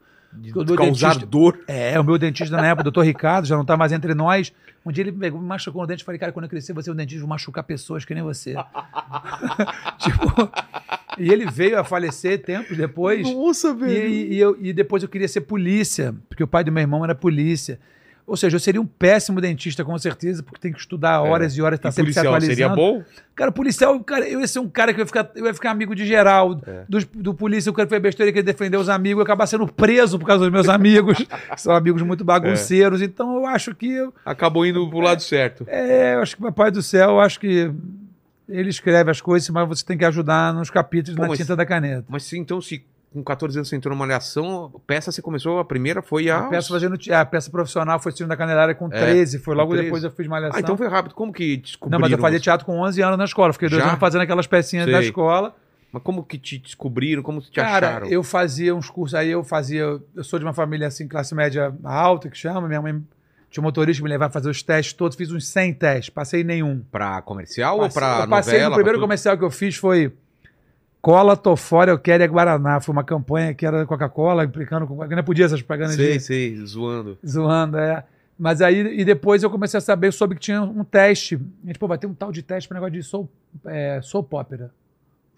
Causar 0.76 1.16
dor. 1.26 1.59
É, 1.66 1.99
o 1.99 2.05
meu 2.05 2.18
dentista 2.18 2.57
na 2.57 2.66
época, 2.66 2.82
o 2.82 2.84
doutor 2.84 3.05
Ricardo, 3.05 3.47
já 3.47 3.57
não 3.57 3.64
tá 3.64 3.76
mais 3.76 3.93
entre 3.93 4.14
nós. 4.14 4.53
Um 4.84 4.93
dia 4.93 5.03
ele 5.03 5.11
me 5.11 5.18
pegou, 5.18 5.41
me 5.41 5.47
machucou 5.47 5.82
no 5.82 5.89
dente 5.89 6.03
e 6.03 6.05
falei, 6.05 6.18
cara, 6.18 6.30
quando 6.32 6.45
eu 6.45 6.49
crescer, 6.49 6.72
você 6.72 6.91
é 6.91 6.93
um 6.93 6.97
dentista, 6.97 7.20
vou 7.20 7.28
machucar 7.28 7.64
pessoas 7.64 8.05
que 8.05 8.14
nem 8.14 8.22
você. 8.22 8.55
tipo, 9.99 10.51
e 11.18 11.30
ele 11.32 11.47
veio 11.51 11.78
a 11.78 11.84
falecer 11.84 12.43
tempos 12.43 12.76
depois. 12.76 13.22
Nossa, 13.22 13.76
E, 13.89 14.34
e 14.34 14.39
eu, 14.39 14.57
e 14.61 14.72
depois 14.72 15.03
eu 15.03 15.09
queria 15.09 15.26
ser 15.26 15.41
polícia, 15.43 16.14
porque 16.28 16.45
o 16.45 16.47
pai 16.47 16.62
do 16.62 16.70
meu 16.70 16.80
irmão 16.80 17.03
era 17.03 17.14
polícia. 17.14 17.80
Ou 18.27 18.37
seja, 18.37 18.57
eu 18.57 18.61
seria 18.61 18.81
um 18.81 18.87
péssimo 18.87 19.41
dentista, 19.41 19.85
com 19.85 19.97
certeza, 19.99 20.43
porque 20.43 20.59
tem 20.61 20.72
que 20.72 20.81
estudar 20.81 21.20
horas 21.22 21.57
e 21.57 21.62
horas, 21.62 21.79
tá 21.79 21.89
É. 21.89 21.91
E 21.91 21.93
sempre 21.93 22.12
se 22.12 22.18
policial 22.20 22.35
atualizando. 22.35 22.55
seria 22.57 22.68
bom? 22.74 23.05
Cara, 23.37 23.53
policial, 23.53 24.01
cara, 24.03 24.29
eu 24.29 24.41
ia 24.41 24.49
ser 24.49 24.59
um 24.59 24.68
cara 24.68 24.93
que 24.93 24.99
eu 24.99 25.03
ia 25.03 25.07
ficar, 25.07 25.31
eu 25.37 25.47
ia 25.47 25.55
ficar 25.55 25.70
amigo 25.70 25.95
de 25.95 26.05
geral. 26.05 26.61
É. 26.66 26.83
Dos- 26.89 27.05
Do, 27.05 27.33
polícia, 27.33 27.70
o 27.70 27.72
cara 27.72 27.87
que 27.87 27.91
foi 27.91 28.01
besteira, 28.01 28.33
que 28.33 28.43
defender 28.43 28.79
os 28.79 28.89
amigos, 28.89 29.18
eu 29.20 29.22
ia 29.22 29.24
acabar 29.24 29.47
sendo 29.47 29.68
preso 29.68 30.18
por 30.18 30.27
causa 30.27 30.43
dos 30.43 30.53
meus 30.53 30.68
amigos. 30.68 31.18
que 31.18 31.61
São 31.61 31.72
amigos 31.72 32.03
muito 32.03 32.24
bagunceiros. 32.27 33.01
Então 33.01 33.37
eu 33.37 33.47
acho 33.47 33.72
que. 33.77 33.93
eu- 33.93 34.12
Acabou 34.24 34.66
indo 34.66 34.89
pro 34.91 34.99
lado 34.99 35.22
certo. 35.22 35.64
É, 35.68 36.14
eu 36.14 36.20
acho 36.22 36.35
que 36.37 36.43
Papai 36.43 36.72
do 36.72 36.83
Céu, 36.83 37.11
eu 37.11 37.20
acho 37.20 37.39
que. 37.39 37.70
Ele 38.49 38.70
escreve 38.70 39.11
as 39.11 39.20
coisas, 39.20 39.49
mas 39.51 39.68
você 39.68 39.85
tem 39.85 39.99
que 39.99 40.05
ajudar 40.05 40.53
nos 40.55 40.70
capítulos 40.70 41.16
Pô, 41.16 41.27
na 41.27 41.37
tinta 41.37 41.55
da 41.57 41.66
caneta. 41.66 42.05
Mas 42.09 42.22
se, 42.24 42.39
então, 42.39 42.61
se 42.61 42.85
com 43.13 43.23
14 43.25 43.59
anos 43.59 43.69
você 43.69 43.77
entrou 43.77 43.95
numa 43.95 44.05
malhação, 44.07 44.71
peça 44.87 45.11
você 45.11 45.23
começou, 45.23 45.59
a 45.59 45.65
primeira 45.65 46.03
foi 46.03 46.29
a... 46.29 46.39
A 46.39 46.49
peça, 46.49 46.69
fazendo, 46.69 46.99
a 47.13 47.25
peça 47.25 47.51
profissional 47.51 47.99
foi 47.99 48.13
Cine 48.13 48.29
da 48.29 48.37
Candelária 48.37 48.75
com 48.75 48.89
13, 48.91 49.39
foi 49.39 49.55
logo 49.55 49.71
13. 49.73 49.85
depois 49.85 50.05
eu 50.05 50.11
fiz 50.11 50.27
Malhação. 50.27 50.57
Ah, 50.57 50.61
então 50.61 50.77
foi 50.77 50.89
rápido. 50.89 51.15
Como 51.15 51.33
que 51.33 51.57
Não, 51.57 51.63
descobriram? 51.63 52.01
mas 52.01 52.13
eu 52.13 52.19
fazia 52.19 52.41
teatro 52.41 52.67
com 52.67 52.79
11 52.81 53.01
anos 53.03 53.17
na 53.19 53.25
escola. 53.25 53.53
Fiquei 53.53 53.69
dois 53.71 53.81
Já? 53.83 53.89
anos 53.89 54.01
fazendo 54.01 54.21
aquelas 54.23 54.47
pecinhas 54.47 54.85
Sei. 54.85 54.93
da 54.93 55.01
escola. 55.01 55.55
Mas 55.93 56.03
como 56.03 56.23
que 56.25 56.37
te 56.37 56.59
descobriram? 56.59 57.23
Como 57.23 57.41
te 57.41 57.51
Cara, 57.53 57.89
acharam? 57.89 58.07
eu 58.09 58.23
fazia 58.23 58.75
uns 58.75 58.91
cursos 58.91 59.15
aí, 59.15 59.31
eu 59.31 59.43
fazia. 59.43 59.99
Eu 60.15 60.25
sou 60.25 60.39
de 60.39 60.45
uma 60.45 60.53
família 60.53 60.87
assim, 60.89 61.09
classe 61.09 61.35
média 61.35 61.75
alta, 61.85 62.29
que 62.29 62.37
chama. 62.37 62.69
Minha 62.69 62.83
mãe 62.83 63.03
tinha 63.51 63.63
um 63.63 63.65
motorista 63.65 64.01
que 64.01 64.05
me 64.05 64.11
levava 64.11 64.29
a 64.29 64.33
fazer 64.33 64.51
os 64.51 64.63
testes 64.63 64.93
todos, 64.93 65.17
fiz 65.17 65.31
uns 65.33 65.47
100 65.49 65.73
testes, 65.75 66.11
passei 66.11 66.45
nenhum. 66.45 66.83
Pra 66.93 67.23
comercial 67.23 67.79
Passei- 67.79 67.87
ou 67.89 67.93
pra 67.95 68.25
eu 68.25 68.29
passei 68.29 68.53
novela? 68.55 68.69
no 68.71 68.75
primeiro 68.75 69.01
comercial 69.01 69.39
que 69.39 69.45
eu 69.45 69.51
fiz 69.51 69.77
foi 69.77 70.13
Cola, 71.07 71.37
tô 71.37 71.55
fora, 71.55 71.93
eu 71.93 71.99
quero 72.01 72.25
é 72.25 72.27
Guaraná. 72.27 72.81
Foi 72.81 72.93
uma 72.93 73.05
campanha 73.05 73.55
que 73.55 73.65
era 73.65 73.87
Coca-Cola, 73.87 74.43
implicando 74.43 74.89
com. 74.89 74.97
Não 74.97 75.23
podia 75.23 75.45
essas 75.45 75.63
propagandas 75.63 75.95
Sei, 75.95 76.15
de 76.15 76.21
sei, 76.21 76.67
zoando. 76.67 77.17
zoando, 77.25 77.79
é. 77.79 78.05
Mas 78.37 78.61
aí, 78.61 78.81
e 78.81 79.05
depois 79.05 79.45
eu 79.45 79.49
comecei 79.49 79.79
a 79.79 79.81
saber, 79.81 80.13
soube 80.13 80.35
que 80.35 80.41
tinha 80.41 80.61
um 80.61 80.83
teste. 80.83 81.37
A 81.63 81.67
gente, 81.69 81.79
pô, 81.79 81.87
vai 81.87 81.97
ter 81.97 82.09
um 82.09 82.13
tal 82.13 82.33
de 82.33 82.43
teste 82.43 82.69
para 82.69 82.75
negócio 82.81 82.95
de 82.95 83.05
soul, 83.05 83.31
é, 83.67 84.01
soap 84.03 84.33
opera. 84.33 84.75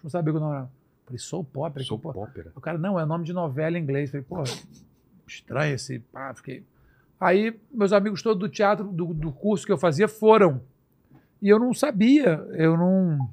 Não 0.01 0.09
sabia 0.09 0.33
o 0.33 0.39
nome 0.39 0.55
era. 0.55 0.69
Falei, 1.05 1.19
soap 1.19 1.55
opera? 1.55 1.85
Sou 1.85 1.99
Que, 1.99 2.03
pô, 2.03 2.19
ópera. 2.19 2.51
o 2.55 2.59
cara, 2.59 2.79
não, 2.79 2.99
é 2.99 3.05
nome 3.05 3.23
de 3.23 3.31
novela 3.31 3.77
em 3.77 3.83
inglês. 3.83 4.09
Falei, 4.09 4.25
pô, 4.27 4.41
estranho 5.27 5.75
esse. 5.75 5.99
Pá, 5.99 6.33
fiquei. 6.33 6.63
Aí, 7.19 7.55
meus 7.71 7.93
amigos 7.93 8.23
todos 8.23 8.39
do 8.39 8.49
teatro, 8.49 8.85
do, 8.85 9.13
do 9.13 9.31
curso 9.31 9.67
que 9.67 9.71
eu 9.71 9.77
fazia, 9.77 10.07
foram. 10.07 10.61
E 11.39 11.47
eu 11.47 11.59
não 11.59 11.75
sabia, 11.75 12.43
eu 12.53 12.75
não. 12.75 13.29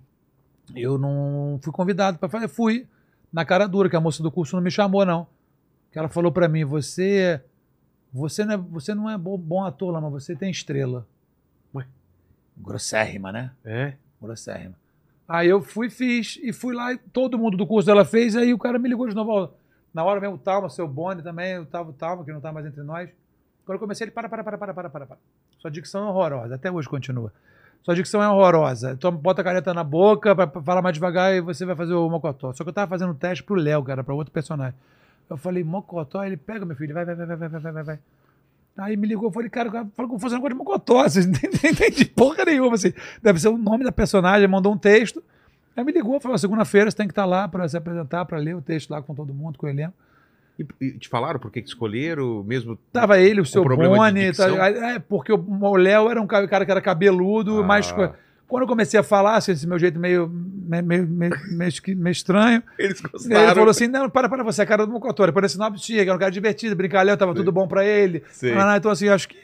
Eu 0.75 0.99
não 0.99 1.59
fui 1.63 1.73
convidado 1.73 2.19
para 2.19 2.29
fazer. 2.29 2.49
Fui 2.49 2.87
na 3.33 3.45
cara 3.45 3.67
dura, 3.67 3.89
que 3.89 3.97
a 3.97 4.01
moça 4.01 4.23
do 4.23 4.31
curso 4.31 4.57
não 4.57 4.63
me 4.63 4.71
chamou, 4.71 5.05
não. 5.05 5.27
Que 5.93 5.99
ela 5.99 6.09
falou 6.09 6.33
para 6.33 6.49
mim: 6.49 6.65
você. 6.65 7.41
Você 8.13 8.45
não 8.45 8.55
é, 8.55 8.57
você 8.57 8.95
não 8.95 9.11
é 9.11 9.19
bom, 9.19 9.37
bom 9.37 9.65
ator 9.65 9.93
lá, 9.93 10.01
mas 10.01 10.11
você 10.11 10.35
tem 10.35 10.51
estrela. 10.51 11.07
Ué? 11.75 11.87
Grossérrima, 12.57 13.31
né? 13.31 13.51
É? 13.65 13.95
Grossérrima. 14.21 14.75
Aí 15.29 15.49
eu 15.49 15.61
fui, 15.61 15.91
fiz, 15.91 16.39
e 16.43 16.53
fui 16.53 16.75
lá, 16.75 16.93
e 16.93 16.99
todo 16.99 17.37
mundo 17.37 17.57
do 17.57 17.67
curso 17.67 17.87
dela 17.87 18.05
fez, 18.05 18.37
aí 18.37 18.55
o 18.55 18.59
cara 18.59 18.79
me 18.79 18.89
ligou 18.89 19.09
de 19.09 19.15
novo. 19.15 19.53
Na 19.93 20.05
hora 20.05 20.21
mesmo, 20.21 20.37
o 20.37 20.39
Talma, 20.39 20.71
seu 20.71 20.87
Boni 20.87 21.21
também, 21.21 21.59
o 21.59 21.67
Talma, 21.67 21.91
o 21.91 21.93
Talma, 21.93 22.25
que 22.25 22.33
não 22.33 22.41
tá 22.41 22.53
mais 22.53 22.65
entre 22.65 22.83
nós. 22.83 23.11
Quando 23.65 23.77
eu 23.77 23.81
comecei, 23.81 24.05
ele 24.05 24.13
para, 24.13 24.29
para, 24.29 24.45
para, 24.45 24.57
para, 24.57 24.75
para, 24.75 24.91
para, 24.91 25.07
para. 25.07 25.19
Sua 25.59 25.71
dicção 25.71 26.07
é 26.07 26.11
horrorosa, 26.11 26.55
até 26.55 26.71
hoje 26.71 26.89
continua 26.89 27.33
sua 27.83 27.95
dicção 27.95 28.23
é 28.23 28.29
horrorosa. 28.29 28.93
Então 28.93 29.13
bota 29.13 29.41
a 29.41 29.45
careta 29.45 29.73
na 29.73 29.85
boca, 29.85 30.35
pra, 30.35 30.47
falar 30.63 30.83
mais 30.83 30.95
devagar 30.95 31.35
e 31.35 31.41
você 31.41 31.65
vai 31.65 31.77
fazer 31.77 31.95
o 31.95 32.09
mocotó. 32.09 32.53
Só 32.53 32.65
que 32.65 32.71
eu 32.71 32.75
tava 32.75 32.89
fazendo 32.89 33.11
um 33.11 33.15
teste 33.15 33.45
pro 33.45 33.55
Léo, 33.55 33.83
cara, 33.83 34.03
pra 34.03 34.15
outro 34.15 34.33
personagem. 34.33 34.75
Eu 35.29 35.37
falei, 35.37 35.65
mocotó, 35.65 36.23
ele 36.25 36.37
pega, 36.37 36.65
meu 36.65 36.77
filho, 36.77 36.95
vai, 36.95 37.05
vai, 37.05 37.15
vai, 37.15 37.27
vai, 37.27 37.49
vai, 37.49 37.73
vai, 37.73 37.83
vai. 37.83 37.99
Aí 38.79 38.97
me 38.97 39.09
ligou, 39.09 39.29
eu 39.29 39.33
falei, 39.33 39.49
cara, 39.49 39.71
falou 39.71 40.09
como 40.09 40.19
fazer 40.19 40.35
um 40.35 40.39
negócio 40.39 40.55
de 40.55 40.59
mocotó, 40.59 41.03
vocês 41.09 41.27
não 41.27 41.35
entendi 41.35 42.05
porra 42.05 42.45
nenhuma, 42.45 42.75
assim. 42.75 42.93
Deve 43.23 43.41
ser 43.41 43.49
o 43.49 43.57
nome 43.57 43.85
da 43.85 43.93
personagem, 43.93 44.47
mandou 44.47 44.73
um 44.73 44.79
texto. 44.79 45.23
Aí 45.77 45.85
me 45.85 45.93
ligou, 45.93 46.21
falou, 46.21 46.39
segunda-feira 46.39 46.91
você 46.91 46.97
tem 46.97 47.07
que 47.07 47.13
estar 47.13 47.25
lá 47.25 47.49
para 47.49 47.69
se 47.69 47.77
apresentar, 47.77 48.25
para 48.25 48.39
ler 48.39 48.55
o 48.57 48.63
texto 48.63 48.91
lá 48.91 49.03
com 49.03 49.15
todo 49.15 49.33
mundo, 49.33 49.59
com 49.59 49.67
o 49.67 49.69
elenco. 49.69 49.95
E, 50.59 50.67
e 50.81 50.91
te 50.93 51.09
falaram 51.09 51.39
por 51.39 51.51
que 51.51 51.61
escolheram? 51.61 52.43
Mesmo. 52.43 52.79
Tava 52.93 53.19
ele, 53.19 53.41
o 53.41 53.45
seu 53.45 53.63
Boni, 53.63 54.33
tá- 54.33 54.69
é, 54.71 54.99
porque 54.99 55.33
o 55.33 55.77
Léo 55.77 56.09
era 56.09 56.21
um 56.21 56.27
ca- 56.27 56.47
cara 56.49 56.65
que 56.65 56.71
era 56.71 56.81
cabeludo, 56.81 57.63
Ah. 57.63 58.15
quando 58.49 58.63
eu 58.63 58.67
comecei 58.69 58.99
a 58.99 59.03
falar, 59.03 59.37
assim, 59.37 59.53
esse 59.53 59.67
meu 59.67 59.79
jeito 59.79 59.99
meio, 59.99 60.29
meio, 60.29 60.83
meio, 60.85 61.07
meio, 61.07 61.73
meio 61.89 62.11
estranho, 62.13 62.63
Eles 62.79 63.01
ele 63.01 63.09
gostaram. 63.13 63.55
falou 63.55 63.71
assim, 63.71 63.87
não, 63.87 64.09
para, 64.09 64.29
para, 64.29 64.43
você 64.43 64.63
é 64.63 64.65
a 64.65 64.67
cara 64.67 64.87
do 64.87 64.93
Mocotório, 64.93 65.33
por 65.33 65.45
esse 65.45 65.59
nome 65.59 65.79
chega, 65.79 66.11
era 66.11 66.15
um 66.17 66.19
cara 66.19 66.31
divertido, 66.33 66.75
brincalhão, 66.75 67.17
tava 67.17 67.35
tudo 67.35 67.53
bom 67.53 67.69
pra 67.69 67.85
ele. 67.85 68.23
Ah, 68.57 68.77
então 68.79 68.91
assim, 68.91 69.09
acho 69.09 69.29
que 69.29 69.37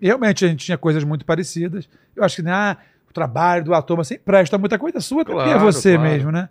realmente 0.00 0.44
a 0.44 0.48
gente 0.48 0.64
tinha 0.64 0.78
coisas 0.78 1.02
muito 1.04 1.24
parecidas. 1.24 1.88
Eu 2.14 2.22
acho 2.22 2.36
que, 2.36 2.42
né, 2.42 2.52
ah, 2.52 2.76
o 3.08 3.12
trabalho 3.12 3.64
do 3.64 3.74
ator, 3.74 3.96
mas 3.96 4.06
sempre 4.06 4.24
presta 4.24 4.56
muita 4.56 4.78
coisa 4.78 5.00
sua, 5.00 5.24
porque 5.24 5.40
é 5.40 5.44
Claro, 5.54 5.60
você 5.72 5.94
claro. 5.96 6.08
mesmo, 6.10 6.30
né? 6.30 6.48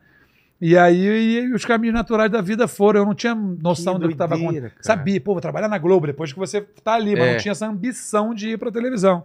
E 0.61 0.77
aí 0.77 1.39
e 1.39 1.53
os 1.53 1.63
caminhos 1.63 1.93
naturais 1.93 2.29
da 2.29 2.41
vida 2.41 2.67
foram. 2.67 3.01
Eu 3.01 3.05
não 3.05 3.15
tinha 3.15 3.33
noção 3.33 3.93
Que 3.95 4.01
do 4.01 4.07
que 4.07 4.13
estava 4.13 4.35
acontecendo. 4.35 4.71
Sabia, 4.81 5.21
pô, 5.21 5.33
vou 5.33 5.41
trabalhar 5.41 5.69
na 5.69 5.77
Globo 5.77 6.07
depois 6.07 6.33
que 6.33 6.39
você 6.39 6.61
tá 6.83 6.95
ali, 6.95 7.15
mas 7.15 7.27
É. 7.27 7.31
não 7.33 7.39
tinha 7.39 7.51
essa 7.53 7.67
ambição 7.67 8.33
de 8.33 8.49
ir 8.49 8.57
pra 8.57 8.69
televisão. 8.71 9.23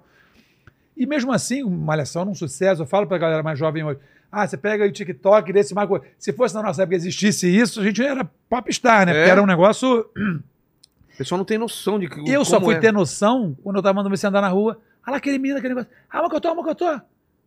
E 0.96 1.06
mesmo 1.06 1.32
assim, 1.32 1.64
Malhação 1.64 2.22
era 2.22 2.30
um 2.30 2.34
sucesso. 2.34 2.82
Eu 2.82 2.86
falo 2.86 3.06
pra 3.06 3.18
galera 3.18 3.42
mais 3.42 3.58
jovem 3.58 3.82
hoje. 3.82 3.98
Ah, 4.30 4.46
você 4.46 4.56
pega 4.56 4.84
o 4.84 4.90
TikTok 4.92 5.52
desse 5.52 5.74
Marco. 5.74 6.00
Se 6.18 6.32
fosse 6.32 6.54
na 6.54 6.62
nossa 6.62 6.82
época 6.82 6.96
existisse 6.96 7.48
isso, 7.48 7.80
a 7.80 7.84
gente 7.84 8.02
era 8.02 8.24
popstar, 8.48 9.06
né? 9.06 9.12
É. 9.12 9.14
Porque 9.16 9.30
era 9.30 9.42
um 9.42 9.46
negócio 9.46 10.06
O 11.14 11.16
pessoal 11.18 11.38
não 11.38 11.44
tem 11.44 11.58
noção 11.58 11.98
de 11.98 12.08
que. 12.08 12.28
Eu 12.30 12.44
só 12.44 12.60
fui 12.60 12.74
é. 12.74 12.78
ter 12.78 12.92
noção 12.92 13.56
quando 13.62 13.76
eu 13.76 13.82
tava 13.82 13.94
mandando 13.94 14.16
você 14.16 14.26
andar 14.26 14.40
na 14.40 14.48
rua. 14.48 14.78
Ah 15.04 15.10
lá, 15.12 15.16
aquele 15.18 15.38
menino, 15.38 15.58
aquele 15.58 15.74
negócio. 15.74 15.90
Ah, 16.10 16.22
Mocotó, 16.22 16.54
Mocotó. 16.54 17.00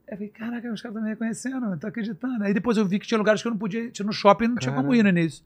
Eu 0.08 0.16
falei, 0.16 0.30
caraca, 0.30 0.72
os 0.72 0.82
caras 0.82 0.96
estão 0.96 1.02
me 1.04 1.10
reconhecendo, 1.10 1.60
não 1.62 1.78
tô 1.78 1.88
acreditando. 1.88 2.44
Aí 2.44 2.54
depois 2.54 2.78
eu 2.78 2.86
vi 2.86 2.98
que 3.00 3.06
tinha 3.08 3.18
lugares 3.18 3.42
que 3.42 3.48
eu 3.48 3.52
não 3.52 3.58
podia, 3.58 3.90
tinha 3.92 4.06
no 4.06 4.14
shopping, 4.14 4.48
não 4.48 4.56
tinha 4.56 4.74
como 4.74 4.96
ir 4.96 5.04
no 5.04 5.10
início. 5.10 5.44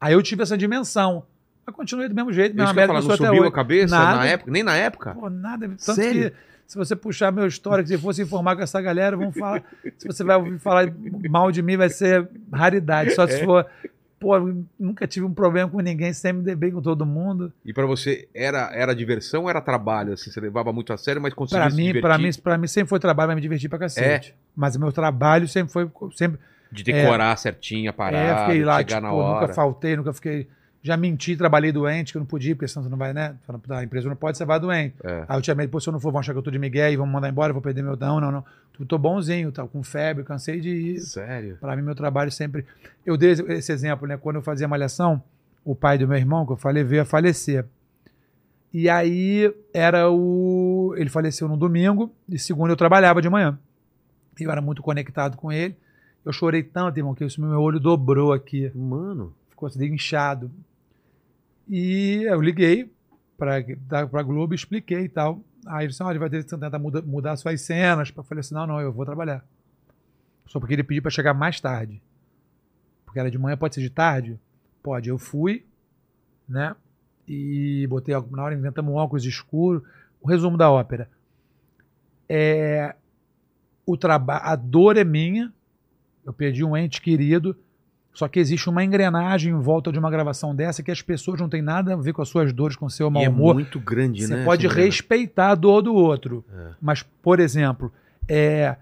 Aí 0.00 0.14
eu 0.14 0.22
tive 0.22 0.42
essa 0.42 0.56
dimensão. 0.56 1.24
Mas 1.66 1.76
continuei 1.76 2.08
do 2.08 2.14
mesmo 2.14 2.32
jeito, 2.32 2.52
Isso 2.52 2.56
mesma 2.56 2.72
que 2.72 2.78
eu 2.78 2.82
ia 2.82 2.86
merda 2.88 2.92
falar, 2.92 3.00
que 3.02 3.06
não 3.06 3.12
eu 3.12 3.16
sou 3.16 3.24
até 3.26 3.30
subiu 3.34 3.42
hoje. 3.42 3.52
a 3.52 3.54
cabeça 3.54 3.94
Nada. 3.98 4.16
na 4.18 4.26
época? 4.26 4.50
Nem 4.50 4.62
na 4.62 4.74
época? 4.76 5.14
Pô, 5.14 5.28
nada. 5.30 5.68
Tanto 5.68 5.80
Sério? 5.94 6.30
que 6.30 6.36
se 6.66 6.76
você 6.78 6.96
puxar 6.96 7.30
meu 7.30 7.46
histórico, 7.46 7.88
se 7.88 7.98
fosse 7.98 8.22
informar 8.22 8.56
com 8.56 8.62
essa 8.62 8.80
galera, 8.80 9.16
vão 9.16 9.30
falar. 9.30 9.62
se 9.98 10.06
você 10.06 10.24
vai 10.24 10.36
ouvir 10.36 10.58
falar 10.58 10.90
mal 11.30 11.52
de 11.52 11.60
mim, 11.62 11.76
vai 11.76 11.90
ser 11.90 12.26
raridade. 12.52 13.14
Só 13.14 13.24
É. 13.24 13.26
se 13.28 13.44
for. 13.44 13.66
Pô, 14.22 14.34
nunca 14.78 15.06
tive 15.06 15.26
um 15.26 15.34
problema 15.34 15.68
com 15.68 15.80
ninguém, 15.80 16.12
sempre 16.12 16.38
me 16.38 16.44
dei 16.44 16.54
bem 16.54 16.70
com 16.70 16.80
todo 16.80 17.04
mundo. 17.04 17.52
E 17.64 17.72
pra 17.72 17.84
você, 17.84 18.28
era, 18.34 18.70
era 18.72 18.94
diversão 18.94 19.42
ou 19.42 19.50
era 19.50 19.60
trabalho? 19.60 20.12
Assim, 20.12 20.30
você 20.30 20.40
levava 20.40 20.72
muito 20.72 20.92
a 20.92 20.96
sério, 20.96 21.20
mas 21.20 21.34
conseguia 21.34 21.62
Pra 21.64 21.70
se 21.70 21.76
mim, 21.76 21.86
divertir? 21.86 22.02
pra, 22.02 22.18
mim, 22.18 22.30
pra 22.42 22.58
mim 22.58 22.66
sempre 22.68 22.88
foi 22.88 22.98
trabalho, 23.00 23.28
mas 23.28 23.36
me 23.36 23.42
divertir 23.42 23.68
pra 23.68 23.78
cacete. 23.80 24.34
Mas 24.56 24.76
o 24.76 24.80
meu 24.80 24.92
trabalho 24.92 25.46
sempre 25.48 25.72
foi. 25.72 25.90
Sempre, 26.16 26.38
De 26.70 26.82
decorar 26.84 27.36
certinho 27.36 27.90
a 27.90 27.92
é, 27.92 27.92
parada, 27.92 28.44
fiquei 28.46 28.64
lá, 28.64 28.78
chegar 28.78 28.96
tipo, 28.96 29.02
na 29.02 29.12
hora. 29.12 29.40
nunca 29.42 29.54
faltei, 29.54 29.96
nunca 29.96 30.12
fiquei. 30.12 30.48
Já 30.84 30.96
menti, 30.96 31.36
trabalhei 31.36 31.70
doente, 31.70 32.10
que 32.12 32.18
eu 32.18 32.20
não 32.20 32.26
podia, 32.26 32.56
porque 32.56 32.66
senão 32.66 32.82
você 32.82 32.90
não 32.90 32.98
vai, 32.98 33.12
né? 33.12 33.36
Falando, 33.46 33.62
"Ah, 33.70 33.78
A 33.78 33.84
empresa 33.84 34.08
não 34.08 34.16
pode, 34.16 34.36
você 34.36 34.44
vai 34.44 34.58
doente. 34.58 34.96
É. 35.04 35.24
Aí 35.28 35.38
eu 35.38 35.42
tinha 35.42 35.54
medo, 35.54 35.70
pô, 35.70 35.78
se 35.78 35.88
eu 35.88 35.92
não 35.92 36.00
for, 36.00 36.10
vão 36.10 36.18
achar 36.18 36.32
que 36.32 36.38
eu 36.38 36.42
tô 36.42 36.50
de 36.50 36.58
Miguel 36.58 36.92
e 36.92 36.96
vão 36.96 37.06
me 37.06 37.12
mandar 37.12 37.28
embora, 37.28 37.50
eu 37.50 37.54
vou 37.54 37.62
perder 37.62 37.82
meu. 37.82 37.96
Não, 37.96 38.18
não, 38.20 38.32
não. 38.32 38.44
Tô, 38.72 38.84
tô 38.84 38.98
bonzinho, 38.98 39.52
tá, 39.52 39.64
com 39.64 39.80
febre, 39.84 40.24
cansei 40.24 40.60
de 40.60 40.70
ir. 40.70 40.98
Sério? 41.00 41.56
Para 41.60 41.76
mim, 41.76 41.82
meu 41.82 41.94
trabalho 41.94 42.32
sempre. 42.32 42.66
Eu 43.06 43.16
dei 43.16 43.30
esse- 43.30 43.42
esse 43.52 43.72
exemplo, 43.72 44.08
né? 44.08 44.16
Quando 44.16 44.36
eu 44.36 44.42
fazia 44.42 44.66
malhação, 44.66 45.22
o 45.64 45.74
pai 45.74 45.96
do 45.98 46.08
meu 46.08 46.16
irmão, 46.18 46.44
que 46.44 46.50
eu 46.52 46.56
falei, 46.56 46.82
veio 46.82 47.02
a 47.02 47.04
falecer. 47.04 47.64
E 48.74 48.88
aí 48.88 49.54
era 49.72 50.10
o. 50.10 50.94
Ele 50.96 51.10
faleceu 51.10 51.46
no 51.46 51.56
domingo, 51.56 52.12
e 52.28 52.38
segunda 52.38 52.72
eu 52.72 52.76
trabalhava 52.76 53.20
de 53.22 53.28
manhã. 53.28 53.56
Eu 54.40 54.50
era 54.50 54.60
muito 54.62 54.82
conectado 54.82 55.36
com 55.36 55.52
ele. 55.52 55.76
Eu 56.24 56.32
chorei 56.32 56.62
tanto, 56.62 56.96
irmão, 56.98 57.14
que 57.14 57.24
isso, 57.24 57.40
meu 57.40 57.60
olho 57.60 57.78
dobrou 57.78 58.32
aqui. 58.32 58.72
Mano. 58.74 59.32
Ficou 59.50 59.66
assim, 59.68 59.84
inchado. 59.84 60.50
E 61.68 62.24
eu 62.24 62.40
liguei 62.40 62.92
para 63.38 63.56
a 64.00 64.22
Globo 64.22 64.54
expliquei 64.54 65.04
e 65.04 65.08
tal. 65.08 65.42
Aí 65.66 65.84
ele 65.84 65.88
disse: 65.88 66.02
olha, 66.02 66.18
vai 66.18 66.30
ter 66.30 66.44
que 66.44 66.50
tentar 66.50 66.78
muda- 66.78 67.02
mudar 67.02 67.36
suas 67.36 67.60
cenas. 67.60 68.12
Eu 68.16 68.22
falei 68.22 68.40
assim: 68.40 68.54
não, 68.54 68.66
não, 68.66 68.80
eu 68.80 68.92
vou 68.92 69.04
trabalhar. 69.04 69.44
Só 70.46 70.58
porque 70.60 70.74
ele 70.74 70.82
pediu 70.82 71.02
para 71.02 71.10
chegar 71.10 71.34
mais 71.34 71.60
tarde. 71.60 72.02
Porque 73.04 73.18
era 73.18 73.30
de 73.30 73.38
manhã, 73.38 73.56
pode 73.56 73.74
ser 73.74 73.80
de 73.80 73.90
tarde? 73.90 74.38
Pode. 74.82 75.08
Eu 75.08 75.18
fui, 75.18 75.64
né? 76.48 76.74
E 77.26 77.86
botei 77.88 78.14
na 78.30 78.42
hora, 78.42 78.54
inventamos 78.54 78.92
um 78.92 78.96
óculos 78.96 79.24
escuro. 79.24 79.84
O 80.20 80.28
resumo 80.28 80.56
da 80.56 80.70
ópera. 80.70 81.08
É, 82.28 82.94
o 83.86 83.96
traba 83.96 84.36
a 84.38 84.56
dor 84.56 84.96
é 84.96 85.04
minha. 85.04 85.52
Eu 86.24 86.32
perdi 86.32 86.64
um 86.64 86.76
ente 86.76 87.00
querido. 87.00 87.56
Só 88.14 88.28
que 88.28 88.38
existe 88.38 88.68
uma 88.68 88.84
engrenagem 88.84 89.52
em 89.54 89.58
volta 89.58 89.90
de 89.90 89.98
uma 89.98 90.10
gravação 90.10 90.54
dessa 90.54 90.82
que 90.82 90.90
as 90.90 91.00
pessoas 91.00 91.40
não 91.40 91.48
têm 91.48 91.62
nada 91.62 91.94
a 91.94 91.96
ver 91.96 92.12
com 92.12 92.20
as 92.20 92.28
suas 92.28 92.52
dores, 92.52 92.76
com 92.76 92.84
o 92.86 92.90
seu 92.90 93.10
mau 93.10 93.22
E 93.22 93.26
é 93.26 93.28
humor. 93.30 93.54
muito 93.54 93.80
grande, 93.80 94.26
Você 94.26 94.36
né? 94.36 94.44
pode 94.44 94.66
essa 94.66 94.74
grana? 94.74 94.86
respeitar 94.90 95.48
a 95.50 95.54
dor 95.54 95.80
do 95.80 95.94
outro. 95.94 96.44
É. 96.52 96.70
Mas, 96.80 97.02
por 97.22 97.40
exemplo, 97.40 97.90
é, 98.28 98.76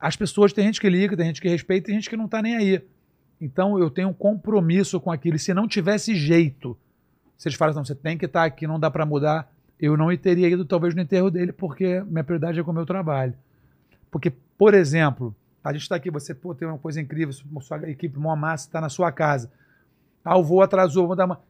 as 0.00 0.16
pessoas, 0.16 0.52
tem 0.54 0.64
gente 0.64 0.80
que 0.80 0.88
liga, 0.88 1.14
tem 1.16 1.26
gente 1.26 1.40
que 1.40 1.48
respeita, 1.48 1.86
tem 1.86 1.96
gente 1.96 2.08
que 2.08 2.16
não 2.16 2.24
está 2.24 2.40
nem 2.40 2.56
aí. 2.56 2.82
Então 3.38 3.78
eu 3.78 3.90
tenho 3.90 4.08
um 4.08 4.12
compromisso 4.14 4.98
com 5.00 5.10
aquilo. 5.10 5.36
E 5.36 5.38
se 5.38 5.52
não 5.52 5.68
tivesse 5.68 6.14
jeito, 6.14 6.74
se 7.36 7.48
eles 7.48 7.58
falam, 7.58 7.74
não, 7.74 7.84
você 7.84 7.94
tem 7.94 8.16
que 8.16 8.24
estar 8.24 8.44
aqui, 8.44 8.66
não 8.66 8.80
dá 8.80 8.90
para 8.90 9.04
mudar, 9.04 9.52
eu 9.78 9.96
não 9.98 10.16
teria 10.16 10.48
ido 10.48 10.64
talvez 10.64 10.94
no 10.94 11.02
enterro 11.02 11.30
dele, 11.30 11.52
porque 11.52 12.00
minha 12.06 12.24
prioridade 12.24 12.58
é 12.58 12.62
com 12.62 12.70
o 12.70 12.74
meu 12.74 12.86
trabalho. 12.86 13.34
Porque, 14.10 14.32
por 14.56 14.72
exemplo, 14.74 15.34
a 15.64 15.72
gente 15.72 15.82
está 15.82 15.96
aqui, 15.96 16.10
você 16.10 16.34
pô, 16.34 16.54
tem 16.54 16.66
uma 16.66 16.78
coisa 16.78 17.00
incrível, 17.00 17.32
sua 17.60 17.88
equipe 17.88 18.18
mó 18.18 18.34
massa 18.34 18.66
está 18.66 18.80
na 18.80 18.88
sua 18.88 19.12
casa. 19.12 19.50
Ah, 20.24 20.36
o 20.36 20.42
voo 20.44 20.62
atrasou, 20.62 21.06
vou 21.06 21.16
dar 21.16 21.24
uma. 21.26 21.40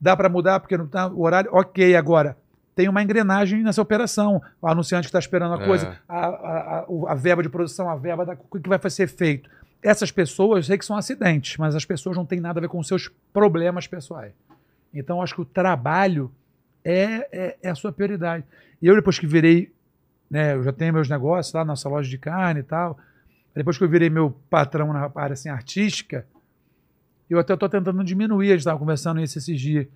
Dá 0.00 0.16
para 0.16 0.28
mudar 0.28 0.60
porque 0.60 0.76
não 0.76 0.86
tá 0.86 1.06
o 1.08 1.22
horário? 1.22 1.50
Ok, 1.52 1.94
agora. 1.96 2.36
Tem 2.74 2.88
uma 2.88 3.02
engrenagem 3.02 3.62
nessa 3.62 3.80
operação. 3.80 4.42
O 4.60 4.68
anunciante 4.68 5.04
que 5.04 5.08
está 5.08 5.18
esperando 5.18 5.58
a 5.58 5.62
É. 5.62 5.66
coisa, 5.66 5.96
a, 6.06 6.26
a, 6.26 6.78
a, 6.80 6.86
a 7.08 7.14
verba 7.14 7.42
de 7.42 7.48
produção, 7.48 7.88
a 7.88 7.96
verba 7.96 8.24
da 8.26 8.36
o 8.50 8.60
que 8.60 8.68
vai 8.68 8.78
ser 8.90 9.06
feito. 9.08 9.48
Essas 9.82 10.10
pessoas, 10.10 10.58
eu 10.58 10.62
sei 10.64 10.78
que 10.78 10.84
são 10.84 10.96
acidentes, 10.96 11.56
mas 11.56 11.74
as 11.74 11.84
pessoas 11.84 12.16
não 12.16 12.26
têm 12.26 12.40
nada 12.40 12.58
a 12.58 12.62
ver 12.62 12.68
com 12.68 12.78
os 12.78 12.86
seus 12.86 13.08
problemas 13.32 13.86
pessoais. 13.86 14.32
Então, 14.92 15.22
acho 15.22 15.34
que 15.34 15.40
o 15.40 15.44
trabalho 15.44 16.30
é, 16.84 17.28
é, 17.32 17.56
é 17.62 17.70
a 17.70 17.74
sua 17.74 17.92
prioridade. 17.92 18.44
E 18.80 18.86
eu, 18.86 18.94
depois 18.94 19.18
que 19.18 19.26
virei, 19.26 19.72
né, 20.30 20.54
eu 20.54 20.62
já 20.62 20.72
tenho 20.72 20.92
meus 20.92 21.08
negócios 21.08 21.54
lá, 21.54 21.64
nossa 21.64 21.88
loja 21.88 22.08
de 22.10 22.18
carne 22.18 22.60
e 22.60 22.62
tal. 22.64 22.98
Depois 23.56 23.78
que 23.78 23.84
eu 23.84 23.88
virei 23.88 24.10
meu 24.10 24.30
patrão 24.50 24.92
na 24.92 25.10
área 25.14 25.32
assim, 25.32 25.48
artística, 25.48 26.26
eu 27.28 27.38
até 27.38 27.54
estou 27.54 27.68
tentando 27.68 28.04
diminuir, 28.04 28.48
a 28.48 28.50
gente 28.50 28.60
estava 28.60 28.78
conversando 28.78 29.20
isso 29.20 29.38
esses 29.38 29.58
dias. 29.58 29.86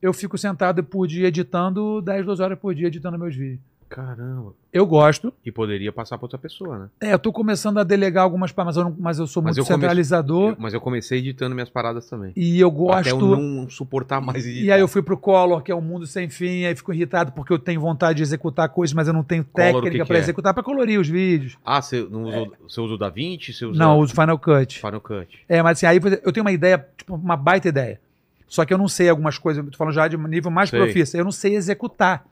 Eu 0.00 0.12
fico 0.12 0.36
sentado 0.36 0.84
por 0.84 1.06
dia 1.06 1.28
editando 1.28 2.02
10, 2.02 2.26
12 2.26 2.42
horas 2.42 2.58
por 2.58 2.74
dia 2.74 2.88
editando 2.88 3.18
meus 3.18 3.34
vídeos. 3.34 3.60
Caramba. 3.88 4.52
Eu 4.72 4.84
gosto. 4.86 5.32
E 5.44 5.50
poderia 5.50 5.90
passar 5.92 6.18
pra 6.18 6.24
outra 6.26 6.36
pessoa, 6.38 6.78
né? 6.78 6.88
É, 7.00 7.12
eu 7.14 7.18
tô 7.18 7.32
começando 7.32 7.78
a 7.78 7.84
delegar 7.84 8.24
algumas 8.24 8.52
paradas, 8.52 8.76
mas 8.76 8.84
eu, 8.84 8.90
não- 8.90 8.96
mas 9.00 9.18
eu 9.18 9.26
sou 9.26 9.42
Mas 9.42 9.56
muito 9.56 9.60
eu 9.60 9.64
comece- 9.66 9.80
centralizador 9.80 10.50
Eu- 10.50 10.56
mas 10.58 10.74
eu 10.74 10.80
comecei 10.80 11.18
editando 11.18 11.54
minhas 11.54 11.70
paradas 11.70 12.08
também. 12.10 12.32
e 12.36 12.60
eu 12.60 12.68
Até 12.90 13.10
eu 13.10 13.18
gosto. 13.18 13.36
não 13.36 13.70
suportar 13.70 14.20
mais 14.20 14.44
editar. 14.46 14.64
E 14.66 14.72
aí 14.72 14.80
eu 14.80 14.88
fui 14.88 15.02
pro 15.02 15.16
Color, 15.16 15.62
que 15.62 15.70
é 15.72 15.74
um 15.74 15.80
mundo 15.80 16.06
sem 16.06 16.28
fim, 16.28 16.64
aí 16.64 16.74
fico 16.74 16.92
irritado 16.92 17.32
porque 17.32 17.52
eu 17.52 17.58
tenho 17.58 17.80
vontade 17.80 18.16
de 18.18 18.22
executar 18.22 18.68
coisas, 18.68 18.92
mas 18.92 19.06
eu 19.08 19.14
não 19.14 19.22
tenho 19.22 19.44
Color, 19.44 19.82
técnica 19.82 20.04
para 20.04 20.16
é? 20.16 20.20
executar, 20.20 20.52
para 20.52 20.62
colorir 20.62 21.00
os 21.00 21.08
vídeos. 21.08 21.56
Ah, 21.64 21.80
você, 21.80 22.06
não 22.10 22.24
usou, 22.24 22.52
você 22.68 22.80
usa 22.80 22.94
o 22.94 22.98
DaVinci? 22.98 23.52
Você 23.52 23.64
usa 23.64 23.78
Não, 23.78 23.94
eu 23.96 24.00
uso 24.02 24.12
Final 24.14 24.38
Cut. 24.38 24.78
Final 24.80 25.00
Cut. 25.00 25.38
É, 25.48 25.62
mas 25.62 25.78
assim, 25.78 25.86
aí 25.86 26.00
eu 26.22 26.32
tenho 26.32 26.44
uma 26.44 26.52
ideia, 26.52 26.86
tipo, 26.96 27.14
uma 27.14 27.36
baita 27.36 27.68
ideia. 27.68 28.00
Só 28.48 28.64
que 28.64 28.72
eu 28.74 28.78
não 28.78 28.88
sei 28.88 29.08
algumas 29.08 29.38
coisas, 29.38 29.64
eu 29.64 29.70
tô 29.70 29.76
falando 29.76 29.94
já 29.94 30.06
de 30.06 30.16
nível 30.16 30.50
mais 30.50 30.70
profissa, 30.70 31.16
eu 31.16 31.24
não 31.24 31.32
sei 31.32 31.56
executar. 31.56 32.24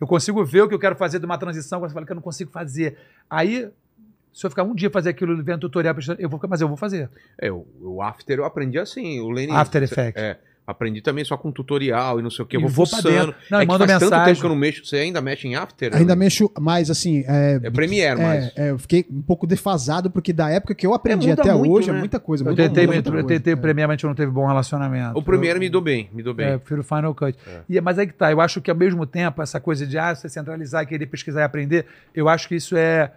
Eu 0.00 0.06
consigo 0.06 0.44
ver 0.44 0.62
o 0.62 0.68
que 0.68 0.74
eu 0.74 0.78
quero 0.78 0.96
fazer 0.96 1.18
de 1.18 1.26
uma 1.26 1.38
transição, 1.38 1.80
quando 1.80 1.90
você 1.90 1.94
fala 1.94 2.06
que 2.06 2.12
eu 2.12 2.16
não 2.16 2.22
consigo 2.22 2.50
fazer. 2.50 2.96
Aí, 3.28 3.68
se 4.32 4.46
eu 4.46 4.50
ficar 4.50 4.62
um 4.62 4.74
dia 4.74 4.90
fazer 4.90 5.10
aquilo, 5.10 5.42
vendo 5.42 5.60
tutorial, 5.60 5.94
eu 6.18 6.28
vou, 6.28 6.40
mas 6.48 6.60
eu 6.60 6.68
vou 6.68 6.76
fazer. 6.76 7.10
É, 7.36 7.50
o, 7.50 7.66
o 7.80 8.02
After 8.02 8.38
eu 8.38 8.44
aprendi 8.44 8.78
assim. 8.78 9.20
O 9.20 9.30
Lenny, 9.30 9.52
After 9.52 9.82
Effects. 9.82 10.22
É, 10.22 10.38
aprendi 10.68 11.00
também 11.00 11.24
só 11.24 11.34
com 11.34 11.50
tutorial 11.50 12.20
e 12.20 12.22
não 12.22 12.28
sei 12.30 12.44
o 12.44 12.46
que. 12.46 12.54
Eu 12.54 12.60
vou, 12.60 12.68
vou 12.68 12.86
fuçando. 12.86 13.34
Não, 13.50 13.58
é 13.58 13.62
que 13.62 13.72
manda 13.72 13.86
faz 13.86 13.98
tanto 13.98 14.10
mensagem. 14.10 14.24
tempo 14.26 14.40
que 14.40 14.44
eu 14.46 14.50
não 14.50 14.56
mexo. 14.56 14.84
Você 14.84 14.96
ainda 14.96 15.20
mexe 15.22 15.48
em 15.48 15.54
After? 15.56 15.96
Ainda 15.96 16.14
né? 16.14 16.24
mexo 16.24 16.52
mais 16.60 16.90
assim. 16.90 17.24
É, 17.26 17.58
É 17.62 17.70
Premiere, 17.70 18.20
é, 18.20 18.22
mas... 18.22 18.52
é, 18.54 18.70
eu 18.72 18.78
fiquei 18.78 19.06
um 19.10 19.22
pouco 19.22 19.46
defasado, 19.46 20.10
porque 20.10 20.30
da 20.30 20.50
época 20.50 20.74
que 20.74 20.86
eu 20.86 20.92
aprendi 20.92 21.28
muda 21.28 21.40
até 21.40 21.54
muito, 21.54 21.72
hoje 21.72 21.90
né? 21.90 21.96
é 21.96 21.98
muita 22.00 22.20
coisa. 22.20 22.44
Eu 22.44 22.50
muda 22.50 22.62
tentei, 22.62 22.86
muita 22.86 22.96
muito, 22.96 23.08
eu 23.08 23.12
coisa, 23.24 23.28
tentei 23.28 23.52
é. 23.54 23.56
o 23.56 23.58
Premiere, 23.58 23.86
mas 23.88 23.94
a 23.94 23.96
gente 23.96 24.06
não 24.06 24.14
teve 24.14 24.30
bom 24.30 24.46
relacionamento. 24.46 25.18
O 25.18 25.22
Premiere 25.22 25.56
Eu- 25.56 25.60
me 25.60 25.70
deu 25.70 25.80
bem, 25.80 26.10
me 26.12 26.22
deu 26.22 26.34
bem. 26.34 26.46
É, 26.48 26.54
eu 26.54 26.60
prefiro 26.60 26.84
Final 26.84 27.14
Cut. 27.14 27.38
É. 27.46 27.60
E, 27.66 27.80
mas 27.80 27.98
aí 27.98 28.06
que 28.06 28.12
tá, 28.12 28.30
eu 28.30 28.38
acho 28.40 28.60
que 28.60 28.70
ao 28.70 28.76
mesmo 28.76 29.06
tempo, 29.06 29.40
essa 29.40 29.58
coisa 29.58 29.86
de 29.86 29.96
ah, 29.96 30.14
você 30.14 30.28
centralizar 30.28 30.82
e 30.82 30.86
querer 30.86 31.06
pesquisar 31.06 31.40
e 31.40 31.44
aprender, 31.44 31.86
eu 32.14 32.28
acho 32.28 32.46
que 32.46 32.56
isso 32.56 32.76
é, 32.76 33.10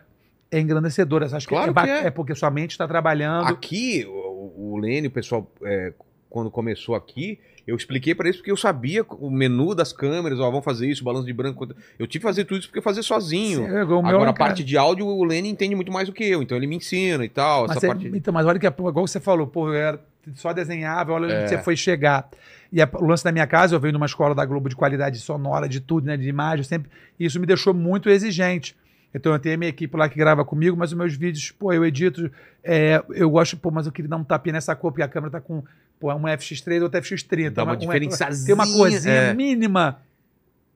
é 0.49 0.57
engrandecedor. 0.57 1.21
Eu 1.23 1.35
acho 1.35 1.45
que 1.45 1.53
Claro 1.53 1.71
é, 1.71 1.73
ba- 1.73 1.83
que 1.83 1.89
é. 1.89 2.09
porque 2.09 2.33
sua 2.33 2.49
mente 2.49 2.71
está 2.71 2.87
trabalhando. 2.87 3.47
Aqui, 3.49 4.05
o, 4.07 4.77
o 4.77 4.81
o 4.81 5.11
pessoal, 5.11 5.51
é, 5.63 5.93
quando 6.31 6.49
começou 6.49 6.95
aqui, 6.95 7.37
eu 7.67 7.75
expliquei 7.75 8.15
pra 8.15 8.25
eles 8.27 8.37
porque 8.37 8.49
eu 8.51 8.57
sabia 8.57 9.05
o 9.07 9.29
menu 9.29 9.75
das 9.75 9.93
câmeras, 9.93 10.39
ó, 10.39 10.49
vamos 10.49 10.65
fazer 10.65 10.87
isso, 10.89 11.03
balanço 11.03 11.27
de 11.27 11.33
branco. 11.33 11.63
Eu 11.99 12.07
tive 12.07 12.21
que 12.23 12.27
fazer 12.27 12.45
tudo 12.45 12.57
isso 12.59 12.67
porque 12.69 12.79
eu 12.79 12.83
fazia 12.83 13.03
sozinho. 13.03 13.65
Sim, 13.65 13.69
meu 13.71 13.81
Agora, 13.99 14.07
é 14.07 14.13
a 14.13 14.17
um 14.17 14.19
cara- 14.21 14.33
parte 14.33 14.63
de 14.63 14.77
áudio, 14.77 15.05
o 15.05 15.23
Lene 15.23 15.49
entende 15.49 15.75
muito 15.75 15.91
mais 15.91 16.07
do 16.07 16.13
que 16.13 16.23
eu, 16.23 16.41
então 16.41 16.57
ele 16.57 16.65
me 16.65 16.77
ensina 16.77 17.23
e 17.23 17.29
tal. 17.29 17.67
Mas, 17.67 17.83
é- 17.83 17.87
parte... 17.87 18.07
então, 18.07 18.33
mas 18.33 18.45
olha 18.47 18.57
que, 18.57 18.65
igual 18.65 19.05
você 19.05 19.19
falou, 19.19 19.45
pô, 19.45 19.67
eu 19.69 19.73
era 19.75 19.99
só 20.35 20.53
desenhava, 20.53 21.11
olha 21.13 21.31
É. 21.31 21.41
onde 21.41 21.49
você 21.49 21.57
foi 21.59 21.75
chegar. 21.75 22.29
E 22.71 22.81
a- 22.81 22.89
o 22.93 23.05
lance 23.05 23.23
da 23.23 23.31
minha 23.31 23.45
casa, 23.45 23.75
eu 23.75 23.79
venho 23.79 23.93
numa 23.93 24.05
escola 24.05 24.33
da 24.33 24.45
Globo 24.45 24.69
de 24.69 24.75
qualidade 24.75 25.19
sonora, 25.19 25.67
de 25.67 25.81
tudo, 25.81 26.05
né, 26.07 26.15
de 26.15 26.27
imagem, 26.29 26.63
sempre. 26.63 26.89
E 27.19 27.25
isso 27.25 27.39
me 27.39 27.45
deixou 27.45 27.73
muito 27.73 28.09
exigente. 28.09 28.75
Então 29.13 29.33
eu 29.33 29.39
tenho 29.39 29.55
a 29.55 29.57
minha 29.57 29.67
equipe 29.69 29.95
lá 29.97 30.07
que 30.07 30.17
grava 30.17 30.45
comigo, 30.45 30.77
mas 30.77 30.91
os 30.93 30.97
meus 30.97 31.13
vídeos, 31.13 31.51
pô, 31.51 31.73
eu 31.73 31.83
edito, 31.85 32.31
é, 32.63 33.03
eu 33.09 33.29
gosto, 33.29 33.57
pô, 33.57 33.69
mas 33.69 33.85
eu 33.85 33.91
queria 33.91 34.07
dar 34.09 34.15
um 34.15 34.23
tapinha 34.23 34.53
nessa 34.53 34.73
cor, 34.73 34.91
porque 34.91 35.03
a 35.03 35.07
câmera 35.09 35.31
tá 35.33 35.41
com, 35.41 35.61
pô, 36.01 36.11
um 36.13 36.23
FX3 36.23 36.81
outro 36.81 36.99
FX30. 36.99 37.51
Dá 37.51 37.63
uma 37.63 37.73
um- 37.73 37.77
diferençazinha, 37.77 38.45
Tem 38.47 38.55
uma 38.55 38.65
coisinha 38.77 39.13
é. 39.13 39.33
mínima. 39.33 39.99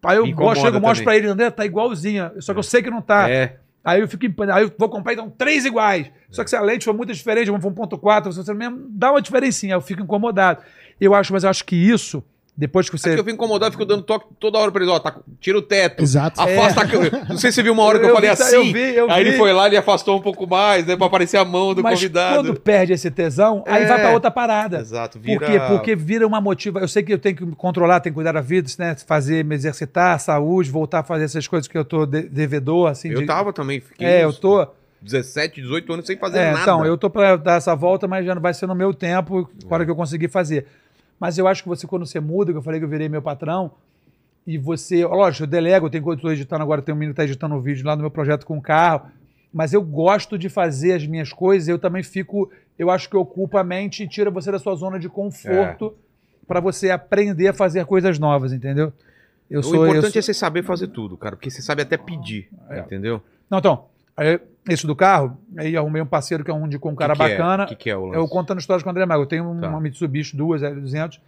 Aí 0.05 0.17
eu 0.17 0.27
Incomoda 0.27 0.53
gosto, 0.53 0.65
chego, 0.65 0.79
mostro 0.79 1.03
pra 1.03 1.17
ele, 1.17 1.27
André, 1.27 1.49
tá 1.49 1.65
igualzinha. 1.65 2.31
Só 2.39 2.53
que 2.53 2.59
eu 2.59 2.63
sei 2.63 2.83
que 2.83 2.91
não 2.91 3.01
tá. 3.01 3.27
É, 3.29 3.57
Aí 3.83 4.01
eu 4.01 4.07
fico 4.07 4.25
empanado. 4.25 4.57
Aí 4.59 4.65
eu 4.65 4.71
vou 4.79 4.89
comprar, 4.89 5.13
então, 5.13 5.29
três 5.29 5.63
iguais. 5.65 6.11
Só 6.31 6.43
que 6.43 6.49
se 6.49 6.55
a 6.55 6.61
lente 6.61 6.85
for 6.85 6.93
muito 6.93 7.13
diferente, 7.13 7.47
vamos 7.47 7.61
for 7.63 7.69
um 7.71 7.73
ponto 7.73 7.97
4, 7.97 8.31
você 8.31 8.53
mesmo 8.53 8.87
dá 8.89 9.11
uma 9.11 9.21
diferencinha, 9.21 9.73
eu 9.75 9.81
fico 9.81 10.01
incomodado. 10.01 10.61
Eu 10.99 11.13
acho, 11.13 11.31
mas 11.33 11.43
eu 11.43 11.49
acho 11.49 11.63
que 11.65 11.75
isso 11.75 12.23
Depois 12.57 12.89
que 12.89 12.95
Aqui 12.95 13.03
você. 13.03 13.13
eu 13.13 13.17
fico 13.17 13.29
incomodado, 13.31 13.67
eu 13.67 13.71
fico 13.73 13.83
dando 13.85 14.01
toque 14.03 14.27
toda 14.39 14.57
hora 14.57 14.71
pra 14.71 14.81
ele, 14.81 14.89
ó, 14.89 14.97
tá, 14.97 15.13
tira 15.41 15.57
o 15.57 15.61
teto. 15.61 16.01
Exato. 16.01 16.39
Afasta 16.39 16.81
a 16.83 16.87
câmera. 16.87 17.25
Não 17.27 17.37
sei 17.37 17.51
se 17.51 17.55
você 17.55 17.63
viu 17.63 17.73
uma 17.73 17.83
hora 17.83 17.99
que 17.99 18.05
eu, 18.05 18.09
Eu 18.09 18.15
falei 18.15 18.29
vi, 18.29 18.33
assim. 18.41 18.55
eu 18.55 18.63
vi, 18.63 18.95
eu 18.95 19.11
aí 19.11 19.23
vi. 19.25 19.29
ele 19.31 19.37
foi 19.37 19.51
lá 19.51 19.67
e 19.67 19.75
afastou 19.75 20.17
um 20.17 20.21
pouco 20.21 20.47
mais, 20.47 20.85
né? 20.85 20.95
Pra 20.95 21.07
aparecer 21.07 21.35
a 21.35 21.43
mão 21.43 21.73
do 21.73 21.83
Mas 21.83 21.95
convidado. 21.99 22.35
quando 22.37 22.57
perde 22.57 22.93
esse 22.93 23.11
tesão, 23.11 23.61
aí 23.67 23.83
É. 23.83 23.85
vai 23.85 23.99
pra 23.99 24.13
outra 24.13 24.31
parada. 24.31 24.79
Exato, 24.79 25.19
Por 25.19 25.25
vira. 25.25 25.45
quê? 25.45 25.59
Porque 25.67 25.95
vira 25.97 26.25
uma 26.25 26.39
motiva. 26.39 26.79
Eu 26.79 26.87
sei 26.87 27.03
que 27.03 27.11
eu 27.11 27.19
tenho 27.19 27.35
que 27.35 27.45
me 27.45 27.55
controlar, 27.55 27.99
tenho 27.99 28.13
que 28.13 28.15
cuidar 28.15 28.31
da 28.31 28.41
vida, 28.41 28.69
né? 28.79 28.95
Fazer, 29.05 29.43
me 29.43 29.53
exercitar, 29.55 30.17
saúde, 30.21 30.71
voltar 30.71 30.99
a 30.99 31.03
fazer 31.03 31.25
essas 31.25 31.45
coisas 31.49 31.67
que 31.67 31.77
eu 31.77 31.83
tô 31.83 32.05
de- 32.05 32.29
devedor, 32.29 32.87
assim. 32.89 33.09
Eu 33.09 33.19
de- 33.19 33.25
tava 33.25 33.51
também, 33.51 33.81
fiquei 33.81 34.07
É, 34.07 34.23
eu 34.23 34.29
uns 34.29 34.39
tô. 34.39 34.65
17, 35.01 35.61
18 35.61 35.91
anos 35.93 36.07
sem 36.07 36.17
fazer 36.17 36.39
É, 36.39 36.45
nada. 36.51 36.61
então, 36.61 36.85
eu 36.85 36.97
tô 36.97 37.09
pra 37.11 37.35
dar 37.35 37.57
essa 37.57 37.75
volta, 37.75 38.07
mas 38.07 38.25
já 38.25 38.33
não 38.33 38.41
vai 38.41 38.53
ser 38.55 38.65
no 38.65 38.73
meu 38.73 38.91
tempo, 38.93 39.47
a 39.69 39.73
hora 39.75 39.85
que 39.85 39.91
eu 39.91 39.95
conseguir 39.95 40.29
fazer. 40.29 40.65
Mas 41.19 41.37
eu 41.37 41.47
acho 41.47 41.63
que 41.63 41.69
você, 41.69 41.87
quando 41.87 42.05
você 42.05 42.19
muda, 42.19 42.51
que 42.51 42.57
eu 42.57 42.61
falei 42.61 42.79
que 42.79 42.85
eu 42.85 42.89
virei 42.89 43.07
meu 43.09 43.21
patrão, 43.21 43.71
e 44.45 44.57
você, 44.57 45.03
lógico, 45.05 45.43
eu 45.43 45.47
delego, 45.47 45.87
eu 45.87 45.89
tenho 45.89 46.03
coisa 46.03 46.21
tô 46.21 46.31
editando 46.31 46.61
agora, 46.61 46.81
tem 46.81 46.93
um 46.93 46.97
menino 46.97 47.13
que 47.13 47.17
tá 47.17 47.23
editando 47.23 47.55
um 47.55 47.61
vídeo 47.61 47.85
lá 47.85 47.95
no 47.95 48.01
meu 48.01 48.11
projeto 48.11 48.45
com 48.45 48.57
o 48.57 48.61
carro, 48.61 49.09
mas 49.51 49.73
eu 49.73 49.81
gosto 49.81 50.37
de 50.37 50.49
fazer 50.49 50.93
as 50.93 51.07
minhas 51.07 51.31
coisas, 51.33 51.67
eu 51.67 51.79
também 51.79 52.03
fico, 52.03 52.51
eu 52.77 52.91
acho 52.91 53.09
que 53.09 53.17
ocupa 53.17 53.61
a 53.61 53.63
mente 53.63 54.03
e 54.03 54.07
tira 54.07 54.29
você 54.29 54.51
da 54.51 54.59
sua 54.59 54.75
zona 54.75 54.99
de 54.99 55.09
conforto 55.09 55.95
pra 56.47 56.59
você 56.59 56.91
aprender 56.91 57.47
a 57.47 57.53
fazer 57.53 57.85
coisas 57.85 58.19
novas, 58.19 58.53
entendeu? 58.53 58.93
Eu 59.49 59.61
o 59.61 59.63
sou, 59.63 59.87
importante 59.87 60.11
sou- 60.11 60.19
é 60.19 60.21
você 60.21 60.33
saber 60.33 60.63
fazer 60.63 60.87
tudo, 60.87 61.17
cara, 61.17 61.35
porque 61.35 61.49
você 61.49 61.61
sabe 61.61 61.81
até 61.81 61.97
pedir, 61.97 62.49
É. 62.69 62.79
entendeu? 62.79 63.21
Não, 63.49 63.57
então, 63.59 63.85
aí, 64.15 64.39
esse 64.67 64.85
do 64.87 64.95
carro, 64.95 65.37
aí 65.57 65.75
arrumei 65.77 66.01
um 66.01 66.05
parceiro 66.05 66.43
que 66.43 66.51
é 66.51 66.53
um 66.53 66.67
de 66.67 66.79
com 66.79 66.89
um 66.91 66.95
cara 66.95 67.13
Que 67.13 67.19
que 67.19 67.25
é? 67.25 67.37
bacana. 67.37 67.65
Que 67.67 67.75
que 67.75 67.89
é 67.89 67.95
o 67.97 68.05
lance? 68.05 68.17
Eu 68.17 68.27
contando 68.27 68.59
histórias 68.59 68.83
com 68.83 68.89
o 68.89 68.91
André 68.91 69.05
Mago. 69.05 69.23
Eu 69.23 69.27
tenho 69.27 69.59
Tá. 69.61 69.69
uma 69.69 69.79
Mitsubishi 69.79 70.35
duas, 70.35 70.61
L200, 70.61 71.19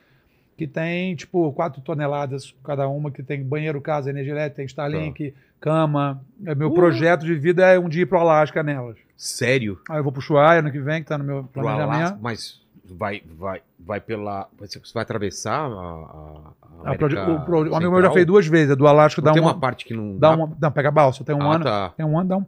que 0.57 0.65
tem, 0.67 1.15
tipo, 1.15 1.51
4 1.53 1.81
toneladas 1.81 2.53
cada 2.63 2.87
uma, 2.87 3.11
que 3.11 3.21
tem 3.21 3.43
banheiro, 3.43 3.79
casa, 3.79 4.09
energia 4.09 4.33
elétrica, 4.33 4.55
tem 4.57 4.65
Starlink, 4.65 5.33
cama. 5.61 6.19
É, 6.45 6.55
Meu 6.55 6.69
Uh. 6.69 6.73
projeto 6.73 7.25
de 7.25 7.35
vida 7.35 7.65
é 7.67 7.77
um 7.79 7.87
dia 7.87 8.01
ir 8.03 8.05
pro 8.07 8.17
Alasca 8.19 8.63
nelas. 8.63 8.97
Sério? 9.15 9.79
Aí 9.89 9.97
eu 9.97 10.03
vou 10.03 10.11
pro 10.11 10.19
Ushuaia 10.21 10.59
ano 10.59 10.71
que 10.71 10.79
vem, 10.79 11.01
que 11.03 11.07
tá 11.09 11.17
no 11.17 11.23
meu 11.23 11.43
Pro 11.45 11.61
Alasca, 11.61 11.85
planejamento. 11.87 12.19
mas 12.21 12.61
vai, 12.85 13.21
vai, 13.37 13.61
vai 13.79 13.99
pela. 14.01 14.47
Você 14.59 14.79
vai 14.93 15.03
atravessar 15.03 15.59
a. 15.59 15.65
a, 15.65 16.89
a 16.89 16.91
o, 16.91 17.41
pro, 17.45 17.69
o 17.71 17.75
amigo 17.75 17.91
meu 17.91 18.01
já 18.01 18.11
fez 18.11 18.25
duas 18.25 18.45
vezes, 18.47 18.71
a 18.71 18.75
do 18.75 18.87
Alasca 18.87 19.19
Não 19.21 19.25
dá 19.25 19.33
tem 19.33 19.41
uma, 19.41 19.51
uma 19.53 19.59
parte 19.59 19.85
que 19.85 19.93
não 19.95 20.17
dá 20.17 20.31
uma. 20.35 20.51
Não, 20.59 20.71
pega 20.71 20.91
balsa, 20.91 21.23
tem 21.23 21.35
um 21.35 21.41
Ah, 21.41 21.55
ano. 21.55 21.63
tá. 21.63 21.89
Tem 21.97 22.05
um 22.05 22.17
ano, 22.19 22.29
dá 22.29 22.37
um. 22.37 22.45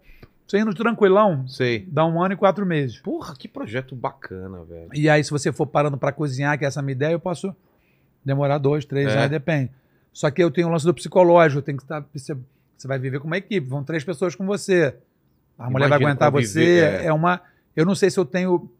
Você 0.50 0.58
indo 0.60 0.74
tranquilão, 0.74 1.48
Sei. 1.48 1.86
dá 1.92 2.06
um 2.08 2.22
ano 2.24 2.34
e 2.34 2.38
quatro 2.38 2.66
meses. 2.66 2.98
Porra, 3.00 3.36
que 3.38 3.48
projeto 3.48 3.96
bacana, 3.96 4.64
velho. 4.64 4.90
E 4.96 5.08
aí, 5.08 5.24
se 5.24 5.30
você 5.30 5.52
for 5.52 5.68
parando 5.68 5.96
para 5.98 6.12
cozinhar, 6.12 6.58
que 6.58 6.66
essa 6.66 6.80
é 6.80 6.82
a 6.82 6.84
minha 6.84 6.94
ideia, 6.96 7.12
eu 7.14 7.20
posso 7.20 7.56
demorar 8.26 8.58
dois, 8.58 8.84
três, 8.84 9.10
É. 9.14 9.20
aí 9.24 9.30
depende. 9.30 9.70
Só 10.12 10.32
que 10.32 10.42
eu 10.44 10.50
tenho 10.50 10.68
o 10.68 10.72
lance 10.72 10.86
do 10.86 10.94
psicológico, 10.94 11.62
tem 11.62 11.78
que 11.78 11.84
estar. 11.84 12.04
Você, 12.14 12.36
você 12.76 12.88
vai 12.88 12.98
viver 12.98 13.20
com 13.20 13.28
uma 13.28 13.38
equipe, 13.38 13.68
vão 13.68 13.84
três 13.84 14.04
pessoas 14.04 14.36
com 14.36 14.46
você. 14.46 14.96
A 15.58 15.70
mulher 15.70 15.88
vai 15.88 16.00
aguentar 16.02 16.32
conviver, 16.32 16.48
você. 16.50 17.04
é. 17.04 17.06
É. 17.06 17.14
uma. 17.14 17.40
Eu 17.76 17.86
não 17.86 17.94
sei 17.94 18.10
se 18.10 18.20
eu 18.20 18.26
tenho. 18.26 18.72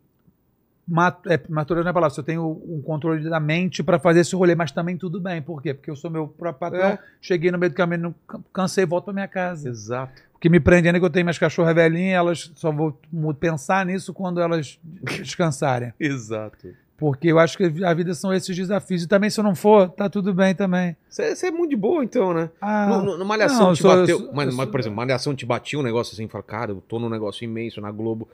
mat- 0.88 1.24
É, 1.28 1.40
maturidade 1.48 1.86
não 1.86 1.92
é 1.92 1.94
palavra, 1.94 2.14
se 2.16 2.20
eu 2.20 2.24
tenho 2.24 2.64
um 2.68 2.82
controle 2.82 3.30
da 3.30 3.40
mente 3.40 3.84
para 3.84 4.00
fazer 4.00 4.22
esse 4.22 4.36
rolê, 4.36 4.56
mas 4.56 4.72
também 4.72 4.98
tudo 4.98 5.22
bem. 5.22 5.40
Por 5.40 5.62
quê? 5.62 5.72
Porque 5.76 5.92
eu 5.92 5.96
sou 5.96 6.10
meu 6.10 6.28
próprio 6.28 6.60
patrão, 6.72 6.90
É. 6.94 7.00
cheguei 7.22 7.52
no 7.52 7.60
meio 7.60 7.70
do 7.72 7.76
caminho, 7.76 8.02
não- 8.02 8.42
cansei, 8.52 8.88
volto 8.88 9.06
para 9.06 9.14
minha 9.14 9.28
casa. 9.28 9.70
Exato. 9.70 10.28
O 10.40 10.42
que 10.42 10.50
me 10.50 10.60
prende 10.62 10.88
ainda 10.88 10.98
é 10.98 11.02
que 11.02 11.06
eu 11.06 11.10
tenho 11.10 11.26
minhas 11.26 11.38
cachorras 11.38 11.76
velhinhas, 11.76 12.16
elas 12.18 12.52
só 12.56 12.72
vou 12.72 12.98
pensar 13.38 13.86
nisso 13.86 14.14
quando 14.14 14.40
elas 14.40 14.80
descansarem. 15.20 15.94
Exato. 16.00 16.70
Porque 16.98 17.28
eu 17.30 17.38
acho 17.40 17.58
que 17.58 17.84
a 17.84 17.94
vida 17.94 18.14
são 18.14 18.34
esses 18.34 18.56
desafios. 18.56 19.04
E 19.04 19.08
também, 19.08 19.30
se 19.30 19.38
eu 19.40 19.44
não 19.44 19.54
for, 19.56 19.90
tá 19.90 20.10
tudo 20.10 20.34
bem 20.34 20.56
também. 20.56 20.96
Você 21.10 21.48
é 21.48 21.52
muito 21.52 21.70
de 21.72 21.76
boa, 21.76 22.04
então, 22.04 22.34
né? 22.34 22.50
Ah, 22.62 22.88
no, 22.88 23.04
no, 23.04 23.18
no 23.18 23.26
Malhação 23.26 23.60
não, 23.60 23.70
eu 23.70 23.76
te 23.76 23.82
sou- 23.82 23.92
eu 23.92 24.00
bateu. 24.02 24.18
sou- 24.20 24.34
mas, 24.34 24.50
eu 24.50 24.56
mas, 24.56 24.70
por 24.70 24.80
exemplo, 24.80 24.96
Malhação 24.98 25.36
te 25.36 25.46
batia 25.46 25.80
um 25.80 25.84
negócio 25.84 26.14
assim, 26.14 26.28
fala, 26.28 26.44
cara, 26.44 26.72
eu 26.72 26.82
tô 26.88 27.00
num 27.00 27.10
negócio 27.10 27.44
imenso 27.44 27.80
na 27.82 27.92
Globo. 27.92 28.28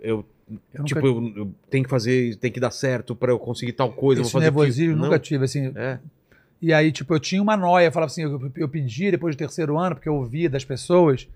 Eu, 0.00 0.24
eu 0.48 0.58
nunca, 0.80 0.84
tipo, 0.84 1.06
eu, 1.06 1.32
eu 1.36 1.50
tenho 1.70 1.82
que 1.84 1.90
fazer, 1.90 2.36
tem 2.36 2.50
que 2.52 2.60
dar 2.60 2.70
certo 2.70 3.14
pra 3.16 3.30
eu 3.32 3.38
conseguir 3.38 3.72
tal 3.72 3.92
coisa. 3.92 4.22
esse 4.22 4.30
vou 4.32 4.40
fazer 4.40 4.50
nervosismo 4.52 4.92
aquilo. 4.92 5.04
nunca 5.04 5.16
Não. 5.16 5.22
tive, 5.22 5.44
assim. 5.44 5.72
É. 5.76 5.98
E 6.62 6.72
aí, 6.72 6.90
tipo, 6.90 7.14
eu 7.14 7.20
tinha 7.20 7.42
uma 7.42 7.56
noia. 7.56 7.86
Eu 7.86 7.92
falava 7.92 8.10
assim, 8.10 8.22
eu, 8.22 8.52
eu 8.56 8.68
pedi 8.68 9.10
depois 9.12 9.34
do 9.34 9.38
terceiro 9.38 9.76
ano, 9.78 9.94
porque 9.94 10.08
eu 10.08 10.14
ouvia 10.14 10.48
das 10.50 10.64
pessoas. 10.64 11.28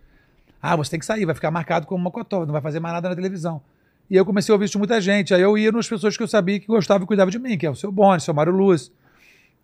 Ah, 0.62 0.76
você 0.76 0.92
tem 0.92 1.00
que 1.00 1.06
sair, 1.06 1.26
vai 1.26 1.34
ficar 1.34 1.50
marcado 1.50 1.86
como 1.88 2.02
mocotó, 2.02 2.46
não 2.46 2.52
vai 2.52 2.62
fazer 2.62 2.78
mais 2.78 2.94
nada 2.94 3.08
na 3.08 3.16
televisão. 3.16 3.60
E 4.08 4.16
eu 4.16 4.24
comecei 4.24 4.52
a 4.52 4.54
ouvir 4.54 4.66
isso 4.66 4.72
de 4.72 4.78
muita 4.78 5.00
gente. 5.00 5.34
Aí 5.34 5.40
eu 5.40 5.58
ia 5.58 5.72
nas 5.72 5.88
pessoas 5.88 6.16
que 6.16 6.22
eu 6.22 6.28
sabia 6.28 6.60
que 6.60 6.66
gostavam 6.66 7.04
e 7.04 7.06
cuidavam 7.06 7.30
de 7.30 7.38
mim, 7.38 7.58
que 7.58 7.66
é 7.66 7.70
o 7.70 7.74
seu 7.74 7.90
Boni, 7.90 8.18
o 8.18 8.20
seu 8.20 8.32
Mário 8.32 8.52
Luz. 8.52 8.92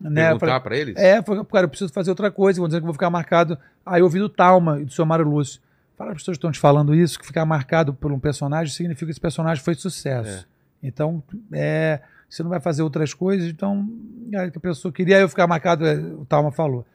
Né? 0.01 0.29
Perguntar 0.29 0.47
falei, 0.47 0.61
pra 0.61 0.77
eles? 0.77 0.97
É, 0.97 1.23
foi, 1.23 1.45
cara, 1.45 1.67
eu 1.67 1.69
preciso 1.69 1.93
fazer 1.93 2.11
outra 2.11 2.31
coisa, 2.31 2.59
vão 2.59 2.69
dizer 2.69 2.79
que 2.79 2.83
eu 2.83 2.87
vou 2.87 2.95
ficar 2.95 3.11
marcado. 3.11 3.59
Aí 3.85 4.01
eu 4.01 4.05
ouvi 4.05 4.19
do 4.19 4.29
Talma 4.29 4.81
e 4.81 4.85
do 4.85 4.93
seu 4.93 5.05
Mário 5.05 5.29
Lúcio. 5.29 5.61
Fala, 5.97 6.13
as 6.13 6.19
pessoas 6.19 6.37
estão 6.37 6.51
te 6.51 6.59
falando 6.59 6.95
isso, 6.95 7.19
que 7.19 7.27
ficar 7.27 7.45
marcado 7.45 7.93
por 7.93 8.13
um 8.13 8.19
personagem 8.19 8.73
significa 8.73 9.07
que 9.07 9.11
esse 9.11 9.21
personagem 9.21 9.63
foi 9.63 9.75
sucesso. 9.75 10.47
Então, 10.83 11.23
é, 11.53 12.01
você 12.29 12.43
não 12.43 12.51
vai 12.51 12.61
fazer 12.61 12.83
outras 12.83 13.13
coisas, 13.13 13.49
então 13.49 13.89
que 14.31 14.59
a 14.59 14.61
pessoa 14.61 14.93
queria 14.93 15.19
eu 15.19 15.29
ficar 15.29 15.47
marcado, 15.47 15.85
é, 15.85 15.97
o 15.97 16.25
Talma 16.25 16.53
falou. 16.53 16.87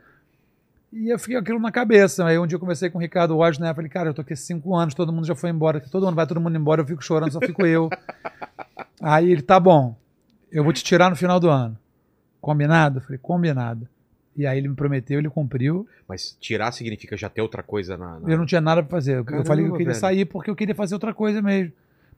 E 0.96 1.10
eu 1.12 1.18
fiquei 1.18 1.36
aquilo 1.38 1.60
na 1.60 1.72
cabeça. 1.72 2.24
Aí 2.26 2.38
um 2.38 2.46
dia 2.46 2.56
eu 2.56 2.60
conversei 2.60 2.90
com 2.90 2.98
o 3.00 3.02
Ricardo 3.02 3.36
Ward, 3.38 3.60
né? 3.60 3.74
Falei, 3.74 3.90
cara, 3.90 4.10
eu 4.10 4.14
tô 4.14 4.22
aqui 4.22 4.36
cinco 4.36 4.76
anos, 4.76 4.94
todo 4.94 5.12
mundo 5.12 5.26
já 5.26 5.34
foi 5.36 5.50
embora. 5.50 5.80
Todo 5.80 6.06
ano 6.08 6.16
vai 6.16 6.28
todo 6.28 6.40
mundo 6.40 6.56
embora, 6.56 6.82
eu 6.82 6.86
fico 6.86 7.04
chorando, 7.04 7.32
só 7.32 7.40
fico 7.40 7.66
eu. 7.66 7.90
Aí 9.02 9.32
ele, 9.32 9.42
tá 9.42 9.60
bom, 9.60 9.96
eu 10.52 10.64
vou 10.64 10.72
te 10.72 10.84
tirar 10.84 11.10
no 11.10 11.16
final 11.16 11.40
do 11.40 11.50
ano. 11.50 11.78
Combinado? 12.40 13.00
Eu 13.00 13.02
falei, 13.02 13.18
combinado. 13.22 13.88
E 14.36 14.48
aí 14.48 14.58
ele 14.58 14.68
me 14.68 14.76
prometeu, 14.76 15.20
ele 15.20 15.30
cumpriu. 15.30 15.88
Mas 16.08 16.36
tirar 16.40 16.72
significa 16.72 17.16
já 17.16 17.30
ter 17.30 17.42
outra 17.42 17.62
coisa 17.62 17.96
na. 17.96 18.20
na- 18.20 18.30
Eu 18.30 18.38
não 18.38 18.46
tinha 18.46 18.60
nada 18.62 18.82
pra 18.82 18.90
fazer. 18.98 19.18
Eu 19.18 19.24
Caramba, 19.26 19.46
falei 19.46 19.64
que 19.66 19.70
eu 19.70 19.74
queria 19.76 19.92
velho. 19.92 20.00
sair 20.00 20.26
porque 20.26 20.50
eu 20.50 20.56
queria 20.56 20.74
fazer 20.74 20.96
outra 20.96 21.14
coisa 21.14 21.40
mesmo. 21.42 21.72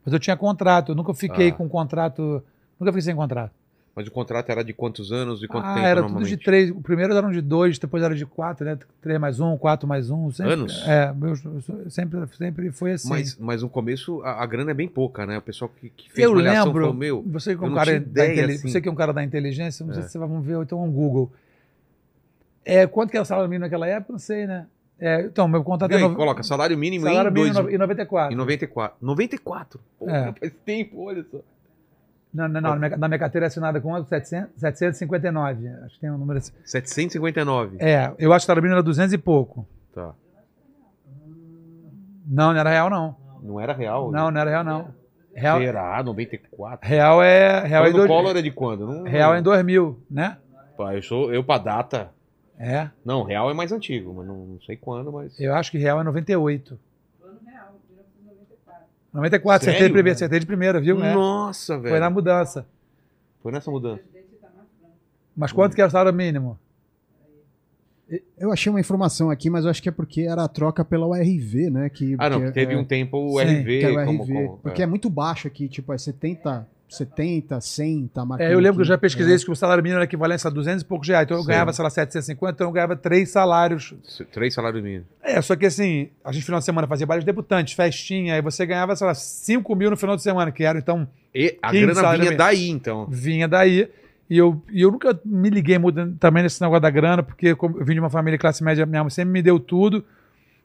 Mas 0.03 0.13
eu 0.13 0.19
tinha 0.19 0.37
contrato, 0.37 0.91
eu 0.93 0.95
nunca 0.95 1.13
fiquei 1.13 1.49
Ah. 1.49 1.51
com 1.53 1.67
contrato. 1.67 2.41
Nunca 2.79 2.91
fiquei 2.93 3.01
sem 3.01 3.15
contrato. 3.15 3.51
Mas 3.95 4.07
o 4.07 4.11
contrato 4.11 4.49
era 4.49 4.61
de 4.61 4.73
quantos 4.73 5.13
anos 5.13 5.41
e 5.41 5.47
quanto 5.47 5.65
ah, 5.65 5.73
tempo 5.75 5.85
era 5.85 6.03
tudo 6.03 6.25
de 6.25 6.35
três. 6.35 6.69
O 6.69 6.81
primeiro 6.81 7.13
era 7.15 7.25
um 7.25 7.31
de 7.31 7.39
dois, 7.39 7.79
depois 7.79 8.03
era 8.03 8.13
de 8.13 8.25
quatro, 8.25 8.65
né? 8.65 8.77
Três 9.01 9.17
mais 9.17 9.39
um, 9.39 9.57
quatro 9.57 9.87
mais 9.87 10.09
um. 10.09 10.29
Sempre, 10.31 10.51
Anos? 10.51 10.83
É, 10.85 11.13
sempre, 11.89 12.27
sempre 12.35 12.71
foi 12.73 12.91
assim. 12.91 13.07
Mas, 13.07 13.37
mas 13.37 13.61
no 13.61 13.69
começo 13.69 14.21
a, 14.23 14.43
a 14.43 14.45
grana 14.45 14.71
é 14.71 14.73
bem 14.73 14.89
pouca, 14.89 15.25
né? 15.25 15.37
O 15.37 15.41
pessoal 15.41 15.71
que, 15.79 15.89
que 15.89 16.11
fez 16.11 16.27
eu 16.27 16.35
Malhação 16.35 16.65
lembro, 16.65 16.81
falou, 16.81 16.93
meu, 16.93 17.23
você 17.25 17.55
que 17.55 17.63
é 17.63 17.67
eu 17.67 17.71
um 17.71 17.73
cara 17.73 17.99
da 18.01 18.23
assim. 18.23 18.67
você 18.69 18.81
que 18.81 18.89
é 18.89 18.91
um 18.91 18.95
cara 18.95 19.13
da 19.13 19.23
inteligência, 19.23 19.85
não 19.85 19.93
sei 19.93 20.03
É. 20.03 20.05
se 20.05 20.11
você 20.11 20.17
vai 20.17 20.27
vamos 20.27 20.45
ver, 20.45 20.55
ou 20.55 20.63
então 20.63 20.83
um 20.83 20.91
Google. 20.91 21.31
É, 22.65 22.85
quanto 22.85 23.11
que 23.11 23.15
era 23.15 23.23
o 23.23 23.25
salário 23.25 23.49
mínimo 23.49 23.63
naquela 23.63 23.87
época? 23.87 24.11
Não 24.11 24.19
sei, 24.19 24.45
né? 24.45 24.65
É, 24.99 25.21
então, 25.21 25.47
meu 25.47 25.63
contrato 25.63 25.89
vê 25.89 25.97
aí, 25.97 26.03
é 26.03 26.07
no... 26.07 26.15
coloca 26.15 26.43
salário 26.43 26.77
mínimo 26.77 27.05
salário 27.05 27.29
em, 27.29 27.33
mínimo 27.33 27.53
dois, 27.53 27.73
em 27.73 27.77
94. 27.77 28.33
em 28.33 28.37
94. 28.37 28.97
94? 29.01 29.79
Pô, 29.97 30.09
É. 30.09 30.33
faz 30.33 30.53
tempo, 30.65 31.01
olha 31.01 31.23
só. 31.31 31.39
Não, 32.35 32.49
não, 32.49 32.59
não, 32.59 32.75
na 32.75 33.07
minha, 33.07 33.17
carteira 33.17 33.45
é 33.45 33.47
assinada 33.47 33.79
com 33.79 34.03
700, 34.03 34.59
759. 34.59 35.69
Acho 35.85 35.95
que 35.95 36.01
tem 36.01 36.11
um 36.11 36.17
número 36.17 36.39
assim. 36.39 36.51
759. 36.65 37.77
É, 37.79 38.13
eu 38.19 38.33
acho 38.33 38.45
que 38.45 38.53
mínimo 38.55 38.73
era 38.73 38.83
200 38.83 39.13
e 39.13 39.17
pouco. 39.17 39.65
Tá. 39.93 40.13
Não, 42.27 42.51
não 42.51 42.59
era 42.59 42.69
real, 42.69 42.89
não. 42.89 43.15
Não 43.41 43.59
era 43.59 43.71
real? 43.71 44.11
Não, 44.11 44.29
não 44.29 44.41
era 44.41 44.49
real, 44.49 44.63
não. 44.65 44.93
Real, 45.33 45.59
Será? 45.59 46.03
94? 46.03 46.89
real 46.89 47.23
é. 47.23 47.65
Real 47.65 47.85
é, 47.85 47.87
Quando 47.87 47.93
o 47.93 47.97
dois, 47.99 48.07
Collor 48.09 48.37
é 48.37 48.41
de 48.41 48.51
quando? 48.51 48.85
Não, 48.85 49.03
real 49.03 49.33
é 49.33 49.39
em 49.39 49.43
2000, 49.43 50.03
né? 50.11 50.37
Pá, 50.75 50.93
eu 50.93 51.01
sou 51.01 51.33
eu 51.33 51.43
pra 51.43 51.57
data. 51.57 52.09
É. 52.59 52.89
Não, 53.03 53.23
real 53.23 53.49
é 53.49 53.53
mais 53.53 53.71
antigo, 53.71 54.13
mas 54.13 54.27
não, 54.27 54.35
não 54.45 54.61
sei 54.61 54.75
quando, 54.75 55.11
mas. 55.11 55.39
Eu 55.39 55.53
acho 55.55 55.71
que 55.71 55.77
real 55.77 56.01
é 56.01 56.03
98. 56.03 56.77
94, 59.15 59.65
Sério, 59.65 59.75
acertei 59.77 59.87
de, 59.87 59.93
primeira, 59.93 60.15
acertei 60.15 60.39
de 60.39 60.45
primeira, 60.45 60.79
viu? 60.81 61.03
É. 61.03 61.13
Nossa, 61.13 61.77
velho. 61.77 61.89
Foi 61.89 61.99
na 61.99 62.09
mudança. 62.09 62.65
Foi 63.41 63.51
nessa 63.51 63.71
mudança. 63.71 64.01
Mas 65.35 65.51
quanto 65.51 65.75
que 65.75 65.81
era 65.81 65.87
o 65.87 65.91
salário 65.91 66.13
mínimo? 66.15 66.57
Eu 68.37 68.51
achei 68.51 68.69
uma 68.69 68.79
informação 68.79 69.31
aqui, 69.31 69.49
mas 69.49 69.65
eu 69.65 69.71
acho 69.71 69.81
que 69.81 69.89
é 69.89 69.91
porque 69.91 70.21
era 70.21 70.43
a 70.43 70.47
troca 70.47 70.85
pela 70.85 71.07
URV, 71.07 71.71
né? 71.71 71.89
Que, 71.89 72.15
Ah, 72.19 72.29
não, 72.29 72.37
que 72.39 72.45
porque 72.45 72.59
teve 72.59 72.73
é, 72.73 72.77
um 72.77 72.83
tempo 72.85 73.17
o 73.17 73.39
Sim, 73.39 73.45
RV. 73.61 73.79
que 73.79 73.85
é 73.85 73.89
o 73.89 74.05
como- 74.05 74.23
RV. 74.23 74.33
como- 74.33 74.57
porque 74.59 74.83
é. 74.83 74.85
muito 74.85 75.09
baixo 75.09 75.47
aqui, 75.47 75.67
tipo, 75.67 75.91
é 75.91 75.97
70, 75.97 76.67
70, 76.87 77.59
100, 77.59 78.07
tá 78.13 78.23
marcando 78.25 78.47
É, 78.47 78.53
eu 78.53 78.59
lembro 78.59 78.75
que 78.77 78.81
eu 78.81 78.85
já 78.85 78.97
pesquisei 78.97 79.33
É. 79.33 79.35
isso, 79.35 79.45
que 79.45 79.51
o 79.51 79.55
salário 79.55 79.81
mínimo 79.83 79.97
era 79.97 80.05
equivalente 80.05 80.45
a 80.47 80.49
200 80.49 80.83
e 80.83 80.85
poucos 80.85 81.07
reais. 81.07 81.25
Então 81.25 81.37
eu 81.37 81.41
Sim. 81.41 81.49
ganhava, 81.49 81.73
sei 81.73 81.83
lá, 81.83 81.89
750, 81.89 82.53
então 82.53 82.67
eu 82.67 82.71
ganhava 82.71 82.95
três 82.95 83.29
salários. 83.31 83.93
Três 84.31 84.53
salários 84.53 84.81
mínimos. 84.83 85.07
É, 85.21 85.41
só 85.41 85.55
que 85.55 85.65
assim, 85.65 86.09
a 86.23 86.31
gente 86.31 86.45
final 86.45 86.59
de 86.59 86.65
semana 86.65 86.87
fazia 86.87 87.05
vários 87.05 87.25
debutantes, 87.25 87.73
festinha, 87.73 88.35
aí 88.35 88.41
você 88.41 88.65
ganhava, 88.65 88.95
sei 88.95 89.07
lá, 89.07 89.13
5 89.15 89.75
mil 89.75 89.89
no 89.89 89.97
final 89.97 90.15
de 90.15 90.21
semana, 90.21 90.51
que 90.51 90.63
era 90.63 90.77
então 90.77 91.07
E 91.33 91.57
a 91.61 91.71
15 91.71 91.85
grana 91.85 92.01
vinha 92.11 92.17
mínimo. 92.19 92.37
daí, 92.37 92.69
então. 92.69 93.07
vinha 93.09 93.47
daí. 93.47 93.89
E 94.29 94.37
eu, 94.37 94.61
e 94.71 94.81
eu 94.81 94.91
nunca 94.91 95.19
me 95.23 95.49
liguei 95.49 95.77
muito 95.77 96.13
também 96.13 96.41
nesse 96.43 96.59
negócio 96.61 96.81
da 96.81 96.89
grana, 96.89 97.21
porque 97.21 97.47
eu 97.49 97.57
vim 97.83 97.93
de 97.93 97.99
uma 97.99 98.09
família 98.09 98.39
classe 98.39 98.63
média, 98.63 98.85
minha 98.85 99.03
mãe 99.03 99.09
sempre 99.11 99.31
me 99.33 99.41
deu 99.41 99.59
tudo, 99.59 100.03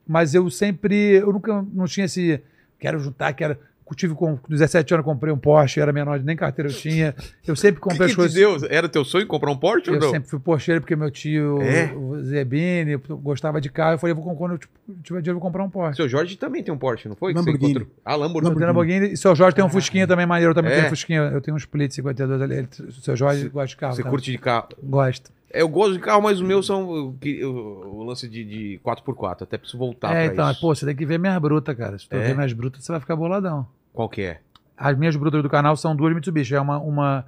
mas 0.07 0.35
eu 0.35 0.49
sempre, 0.51 1.17
eu 1.17 1.31
nunca 1.33 1.63
não 1.73 1.85
tinha 1.87 2.07
esse, 2.07 2.41
quero 2.79 2.99
juntar, 2.99 3.33
quero 3.35 3.59
tive 3.95 4.15
com 4.15 4.39
17 4.49 4.95
anos, 4.95 5.05
comprei 5.05 5.33
um 5.33 5.39
Porsche, 5.39 5.81
era 5.81 5.93
menor, 5.93 6.19
nem 6.21 6.37
carteira 6.37 6.71
eu 6.71 6.75
tinha. 6.75 7.15
Eu 7.47 7.57
sempre 7.57 7.81
comprei 7.81 8.07
que 8.07 8.13
as 8.13 8.15
coisas. 8.17 8.33
te 8.35 8.39
deu? 8.39 8.57
Era 8.71 8.89
teu 8.89 9.05
sonho 9.05 9.27
comprar 9.27 9.51
um 9.51 9.57
Porsche 9.57 9.91
ou 9.91 9.97
Eu 9.97 10.01
não? 10.03 10.11
sempre 10.11 10.29
fui 10.29 10.39
Porscheiro 10.39 10.81
porque 10.81 10.95
meu 10.97 11.11
tio, 11.11 11.61
É? 11.63 11.93
o 11.95 12.21
Zebini, 12.23 12.97
gostava 13.23 13.61
de 13.61 13.69
carro. 13.71 13.95
Eu 13.95 13.99
falei, 13.99 14.15
vou, 14.15 14.35
quando 14.37 14.53
eu 14.53 14.59
tipo, 14.59 14.73
tiver 15.03 15.21
dinheiro, 15.21 15.37
eu 15.39 15.41
vou 15.41 15.43
comprar 15.43 15.65
um 15.65 15.71
Porsche. 15.71 15.97
Seu 15.97 16.09
Jorge 16.09 16.37
também 16.37 16.63
tem 16.63 16.73
um 16.73 16.79
Porsche, 16.79 17.09
não 17.09 17.17
foi? 17.17 17.33
Que 17.33 17.41
você 17.41 17.47
Lamborghini. 17.51 17.71
encontrou? 17.73 17.97
Ah, 18.05 18.13
Eu 18.15 18.19
Lamborghini. 18.21 18.55
tenho 18.55 18.67
Lamborghini. 18.67 19.13
E 19.13 19.17
seu 19.17 19.35
Jorge 19.35 19.55
tem 19.57 19.65
um 19.65 19.69
Fusquinha 19.69 20.07
também 20.07 20.27
maneiro. 20.27 20.51
Eu 20.51 20.55
também 20.55 20.73
É? 20.73 20.75
tenho 20.77 20.87
um 20.87 20.91
Fusquinha. 20.91 21.21
Eu 21.21 21.41
tenho 21.41 21.55
um 21.55 21.59
Split 21.59 21.93
52 21.93 22.43
ali. 22.43 22.69
Seu 23.03 23.17
Jorge 23.17 23.49
gosta 23.49 23.69
de 23.69 23.77
carro. 23.77 23.95
Você 23.97 24.03
tá? 24.03 24.11
curte 24.11 24.31
de 24.31 24.39
carro. 24.39 24.69
Gosta. 24.83 25.31
É, 25.53 25.63
Eu 25.63 25.69
gosto 25.69 25.95
de 25.95 25.99
carro, 25.99 26.23
mas 26.23 26.41
o 26.41 26.45
meu 26.45 26.63
são 26.63 26.89
o, 26.89 28.05
lance 28.05 28.29
de, 28.29 28.45
de 28.45 28.81
4x4. 28.85 29.43
Até 29.43 29.59
preciso 29.59 29.79
voltar 29.79 30.15
é, 30.15 30.25
pra 30.27 30.33
então, 30.33 30.51
isso. 30.53 30.61
pô, 30.61 30.73
você 30.75 30.87
tem 30.87 30.95
que 30.95 31.05
ver 31.05 31.19
minhas 31.19 31.39
brutas, 31.41 31.77
cara. 31.77 31.99
Se 31.99 32.09
tu 32.09 32.15
É? 32.17 32.21
ver 32.29 32.35
minhas 32.37 32.53
brutas, 32.53 32.85
você 32.85 32.93
vai 32.93 33.01
ficar 33.01 33.17
boladão. 33.17 33.67
Qual 34.01 34.09
que 34.09 34.23
é? 34.23 34.39
As 34.79 34.97
minhas 34.97 35.15
brutas 35.15 35.43
do 35.43 35.51
canal 35.51 35.77
são 35.77 35.95
duas 35.95 36.15
Mitsubishi. 36.15 36.55
É 36.55 36.61
uma, 36.61 36.79
uma, 36.79 37.27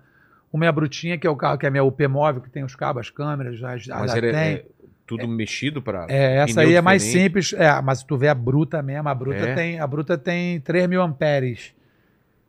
uma 0.50 0.64
é 0.64 0.68
a 0.68 0.72
brutinha, 0.72 1.18
que 1.18 1.26
é 1.26 1.30
o 1.30 1.36
carro 1.36 1.58
que 1.58 1.66
é 1.66 1.68
a 1.68 1.70
minha 1.70 1.84
UP 1.84 2.00
móvel, 2.08 2.40
que 2.40 2.48
tem 2.48 2.64
os 2.64 2.74
cabos, 2.74 3.00
as 3.00 3.10
câmeras, 3.10 3.62
as, 3.62 3.86
Mas 3.86 4.10
as 4.10 4.16
ele 4.16 4.28
é, 4.28 4.32
tem. 4.32 4.40
é 4.40 4.64
tudo 5.06 5.28
mexido 5.28 5.82
pra... 5.82 6.06
É, 6.08 6.38
essa 6.38 6.62
aí 6.62 6.74
é 6.74 6.80
mais 6.80 7.02
simples. 7.02 7.52
É, 7.52 7.78
mas 7.82 7.98
se 7.98 8.06
tu 8.06 8.16
vê 8.16 8.28
a 8.28 8.34
bruta 8.34 8.80
mesmo, 8.80 9.06
a 9.06 9.14
bruta 9.14 9.36
É? 9.36 9.54
tem, 9.54 9.80
a 9.80 9.86
bruta 9.86 10.16
tem 10.16 10.60
3 10.60 10.88
mil 10.88 11.02
amperes. 11.02 11.74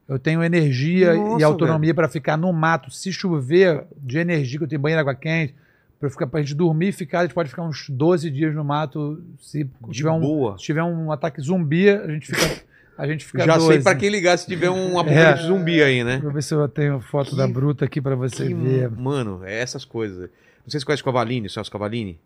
Eu 0.07 0.17
tenho 0.17 0.41
energia 0.41 1.13
Nossa, 1.15 1.41
e 1.41 1.43
autonomia 1.43 1.93
para 1.93 2.07
ficar 2.07 2.37
no 2.37 2.53
mato. 2.53 2.89
Se 2.91 3.11
chover 3.11 3.83
de 3.97 4.19
energia, 4.19 4.57
que 4.57 4.63
eu 4.63 4.69
tenho 4.69 4.79
banheiro 4.79 5.01
água 5.01 5.15
quente, 5.15 5.53
pra, 5.99 6.09
ficar, 6.09 6.27
pra 6.27 6.39
gente 6.41 6.55
dormir 6.55 6.87
e 6.87 6.91
ficar, 6.93 7.19
a 7.19 7.21
gente 7.23 7.33
pode 7.33 7.49
ficar 7.49 7.63
uns 7.63 7.89
12 7.89 8.31
dias 8.31 8.55
no 8.55 8.63
mato. 8.63 9.21
Se 9.41 9.65
De 9.65 9.91
tiver 9.91 10.11
um, 10.11 10.21
boa. 10.21 10.57
se 10.57 10.63
tiver 10.63 10.83
um 10.83 11.11
ataque 11.11 11.41
zumbi, 11.41 11.89
a 11.89 12.07
gente 12.07 12.27
fica. 12.27 12.71
A 12.97 13.07
gente 13.07 13.25
fica 13.25 13.43
Já 13.45 13.55
12. 13.55 13.67
sei 13.67 13.81
pra 13.81 13.95
quem 13.95 14.09
ligar 14.09 14.37
se 14.37 14.45
tiver 14.45 14.69
um 14.69 14.97
apocalipse 14.99 15.43
É. 15.43 15.47
zumbi 15.47 15.81
aí, 15.81 16.03
né? 16.03 16.13
Deixa 16.13 16.27
eu 16.27 16.31
ver 16.31 16.43
se 16.43 16.53
eu 16.53 16.67
tenho 16.69 16.99
foto 17.01 17.31
Que- 17.31 17.35
da 17.37 17.47
bruta 17.47 17.85
aqui 17.85 17.99
para 18.01 18.15
você 18.15 18.47
Que- 18.47 18.53
ver. 18.53 18.89
Mano, 18.91 19.41
é 19.43 19.59
essas 19.59 19.83
coisas. 19.83 20.29
Não 20.63 20.69
sei 20.69 20.79
se 20.79 20.85
conhece 20.85 21.01
o 21.01 21.05
Cavalini, 21.05 21.49
Celso 21.49 21.71
Cavalini. 21.71 22.19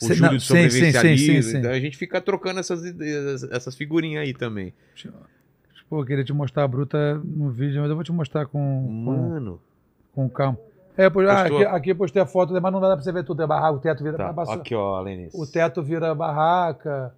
O 0.00 0.04
Cê- 0.04 0.14
Júlio 0.14 0.32
não, 0.32 0.38
de 0.38 0.44
sim, 0.44 0.46
sim, 0.46 0.54
sim, 0.54 0.68
sobrevivencialismo. 0.92 1.42
sim. 1.52 1.58
Então 1.58 1.70
a 1.70 1.78
gente 1.78 1.96
fica 1.96 2.20
trocando 2.20 2.58
essas, 2.60 2.84
ideias, 2.84 3.44
essas 3.44 3.76
figurinhas 3.76 4.22
aí 4.24 4.34
também. 4.34 4.74
Pô, 5.88 6.00
eu 6.00 6.06
queria 6.06 6.24
te 6.24 6.32
mostrar 6.32 6.64
a 6.64 6.68
bruta 6.68 7.20
no 7.24 7.50
vídeo, 7.50 7.80
mas 7.80 7.90
eu 7.90 7.94
vou 7.94 8.02
te 8.04 8.10
mostrar 8.12 8.46
com, 8.46 8.58
com, 8.84 8.90
Mano. 8.92 9.60
com 10.14 10.28
calma. 10.28 10.58
É, 10.96 11.08
pois, 11.08 11.28
ah, 11.28 11.42
aqui, 11.42 11.64
aqui 11.64 11.90
eu 11.92 11.96
postei 11.96 12.20
a 12.20 12.26
foto, 12.26 12.52
mas 12.52 12.72
não 12.72 12.80
dá 12.80 12.94
pra 12.94 13.02
você 13.02 13.12
ver 13.12 13.24
tudo. 13.24 13.42
É 13.42 13.46
barraca, 13.46 13.72
o 13.74 13.78
teto 13.78 14.02
vira. 14.02 14.16
Tá. 14.16 14.32
passa- 14.32 14.54
Aqui, 14.54 14.74
ó, 14.74 15.00
Lenis. 15.00 15.32
o 15.34 15.46
teto 15.46 15.82
vira 15.82 16.14
barraca. 16.14 17.14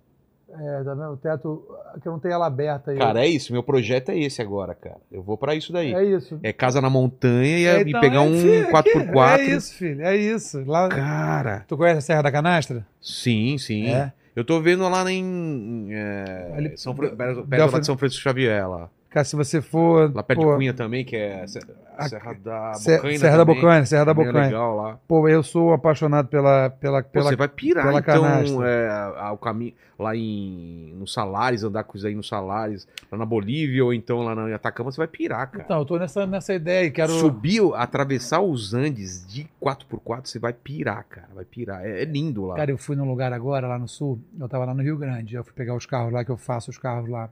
É, 0.58 0.84
tá 0.84 0.94
vendo? 0.94 1.12
O 1.12 1.16
teto. 1.16 1.64
Aqui 1.94 2.06
não 2.06 2.18
tem 2.18 2.30
ela 2.32 2.46
aberta 2.46 2.90
aí. 2.92 2.98
Cara, 2.98 3.24
é 3.24 3.28
isso. 3.28 3.52
Meu 3.52 3.62
projeto 3.62 4.10
é 4.10 4.18
esse 4.18 4.40
agora, 4.40 4.74
cara. 4.74 4.96
Eu 5.10 5.22
vou 5.22 5.36
pra 5.36 5.54
isso 5.54 5.72
daí. 5.72 5.92
é 5.94 6.04
isso. 6.04 6.38
É 6.42 6.52
casa 6.52 6.80
na 6.80 6.88
montanha 6.90 7.58
e, 7.58 7.66
É, 7.66 7.78
e 7.82 7.88
então, 7.88 8.00
pegar 8.00 8.16
é, 8.16 8.20
um 8.20 8.36
filho, 8.38 8.68
4x4. 8.70 9.18
aqui, 9.34 9.42
É 9.42 9.56
isso, 9.56 9.74
filho. 9.74 10.02
É 10.02 10.16
isso. 10.16 10.64
Lá, 10.64 10.88
Cara. 10.88 11.64
tu 11.68 11.76
conhece 11.76 11.98
a 11.98 12.00
Serra 12.00 12.22
da 12.22 12.32
Canastra? 12.32 12.86
Sim, 13.00 13.58
sim. 13.58 13.88
É. 13.88 14.12
Eu 14.36 14.44
tô 14.44 14.60
vendo 14.60 14.88
lá 14.88 15.08
em. 15.10 15.88
é, 15.92 16.52
Ali- 16.56 16.76
São, 16.76 16.92
de 16.94 17.86
São 17.86 17.96
Francisco 17.96 18.22
Xavier, 18.22 18.68
lá. 18.68 18.88
Cara, 19.14 19.24
se 19.24 19.36
você 19.36 19.62
for. 19.62 20.12
Lá 20.12 20.24
perto 20.24 20.42
pô, 20.42 20.50
de 20.50 20.56
Cunha 20.56 20.74
também, 20.74 21.04
que 21.04 21.14
é 21.14 21.46
Serra 21.46 22.34
da 22.34 22.72
Bocaina. 22.72 23.14
Serra 23.16 23.36
da 23.36 23.44
também. 23.44 23.60
Bocaina, 23.60 23.86
Serra 23.86 24.04
da 24.06 24.10
é 24.10 24.14
Bocaina. 24.14 24.40
legal 24.40 24.76
lá. 24.76 24.98
Pô, 25.06 25.28
eu 25.28 25.40
sou 25.44 25.72
apaixonado 25.72 26.26
pela. 26.26 26.68
pela, 26.68 27.00
Pô, 27.00 27.08
pela 27.10 27.30
você 27.30 27.36
vai 27.36 27.46
pirar, 27.46 27.86
pela 27.86 28.00
então, 28.00 28.22
canastra. 28.24 28.68
é, 28.68 28.88
a- 28.90 29.30
o 29.32 29.38
caminho 29.38 29.72
lá 29.96 30.16
em 30.16 30.92
no 30.96 31.06
Salares, 31.06 31.62
andar 31.62 31.84
com 31.84 31.96
isso 31.96 32.04
aí 32.08 32.14
no 32.16 32.24
Salares, 32.24 32.88
lá 33.12 33.16
na 33.16 33.24
Bolívia, 33.24 33.84
ou 33.84 33.94
então 33.94 34.24
lá 34.24 34.34
na 34.34 34.52
Atacama, 34.52 34.90
você 34.90 34.96
vai 34.98 35.06
pirar, 35.06 35.48
cara. 35.48 35.62
Então, 35.64 35.78
eu 35.78 35.84
tô 35.84 35.96
nessa, 35.96 36.26
nessa 36.26 36.52
ideia 36.52 36.86
e 36.86 36.90
quero. 36.90 37.12
Subir, 37.12 37.62
atravessar 37.76 38.40
os 38.40 38.74
Andes 38.74 39.24
de 39.24 39.46
4x4, 39.62 40.26
você 40.26 40.40
vai 40.40 40.52
pirar, 40.52 41.04
cara. 41.08 41.28
Vai 41.32 41.44
pirar. 41.44 41.86
É, 41.86 42.02
é 42.02 42.04
lindo 42.04 42.46
lá. 42.46 42.56
Cara, 42.56 42.72
eu 42.72 42.78
fui 42.78 42.96
num 42.96 43.08
lugar 43.08 43.32
agora, 43.32 43.68
lá 43.68 43.78
no 43.78 43.86
sul, 43.86 44.18
eu 44.40 44.48
tava 44.48 44.64
lá 44.64 44.74
no 44.74 44.82
Rio 44.82 44.96
Grande, 44.98 45.36
eu 45.36 45.44
fui 45.44 45.52
pegar 45.52 45.76
os 45.76 45.86
carros 45.86 46.12
lá, 46.12 46.24
que 46.24 46.32
eu 46.32 46.36
faço 46.36 46.68
os 46.72 46.78
carros 46.78 47.08
lá. 47.08 47.30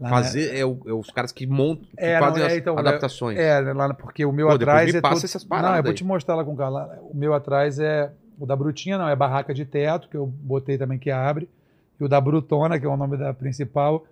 Lá 0.00 0.10
na- 0.10 0.16
Fazer 0.16 0.56
é, 0.56 0.64
o- 0.64 0.78
é 0.86 0.92
os 0.92 1.10
caras 1.10 1.32
que 1.32 1.44
montam, 1.46 1.84
que 1.86 2.04
É, 2.04 2.20
não, 2.20 2.26
fazem 2.28 2.42
é, 2.42 2.46
as 2.46 2.52
então, 2.54 2.78
adaptações. 2.78 3.36
É, 3.36 3.60
né, 3.60 3.72
lá, 3.72 3.92
porque 3.92 4.24
o 4.24 4.30
meu 4.30 4.46
Pô, 4.46 4.52
atrás 4.54 4.92
me 4.92 4.98
é 4.98 5.00
passa 5.00 5.14
todo- 5.16 5.24
essas 5.24 5.42
Não, 5.42 5.48
paradas 5.48 5.76
eu 5.78 5.82
vou 5.82 5.90
aí. 5.90 5.96
te 5.96 6.04
mostrar 6.04 6.34
lá 6.36 6.44
com 6.44 6.52
o 6.54 6.56
lá. 6.56 6.98
O 7.02 7.16
meu 7.16 7.34
atrás 7.34 7.78
é 7.80 8.10
o 8.38 8.46
da 8.46 8.54
Brutinha, 8.54 8.96
não, 8.96 9.08
é 9.08 9.16
barraca 9.16 9.52
de 9.52 9.64
teto, 9.64 10.08
que 10.08 10.16
eu 10.16 10.24
botei 10.26 10.78
também 10.78 10.98
que 10.98 11.10
abre. 11.10 11.48
E 12.00 12.04
o 12.04 12.08
da 12.08 12.20
Brutona, 12.20 12.78
que 12.78 12.86
é 12.86 12.88
o 12.88 12.96
nome 12.96 13.16
da 13.16 13.34
principal, 13.34 14.04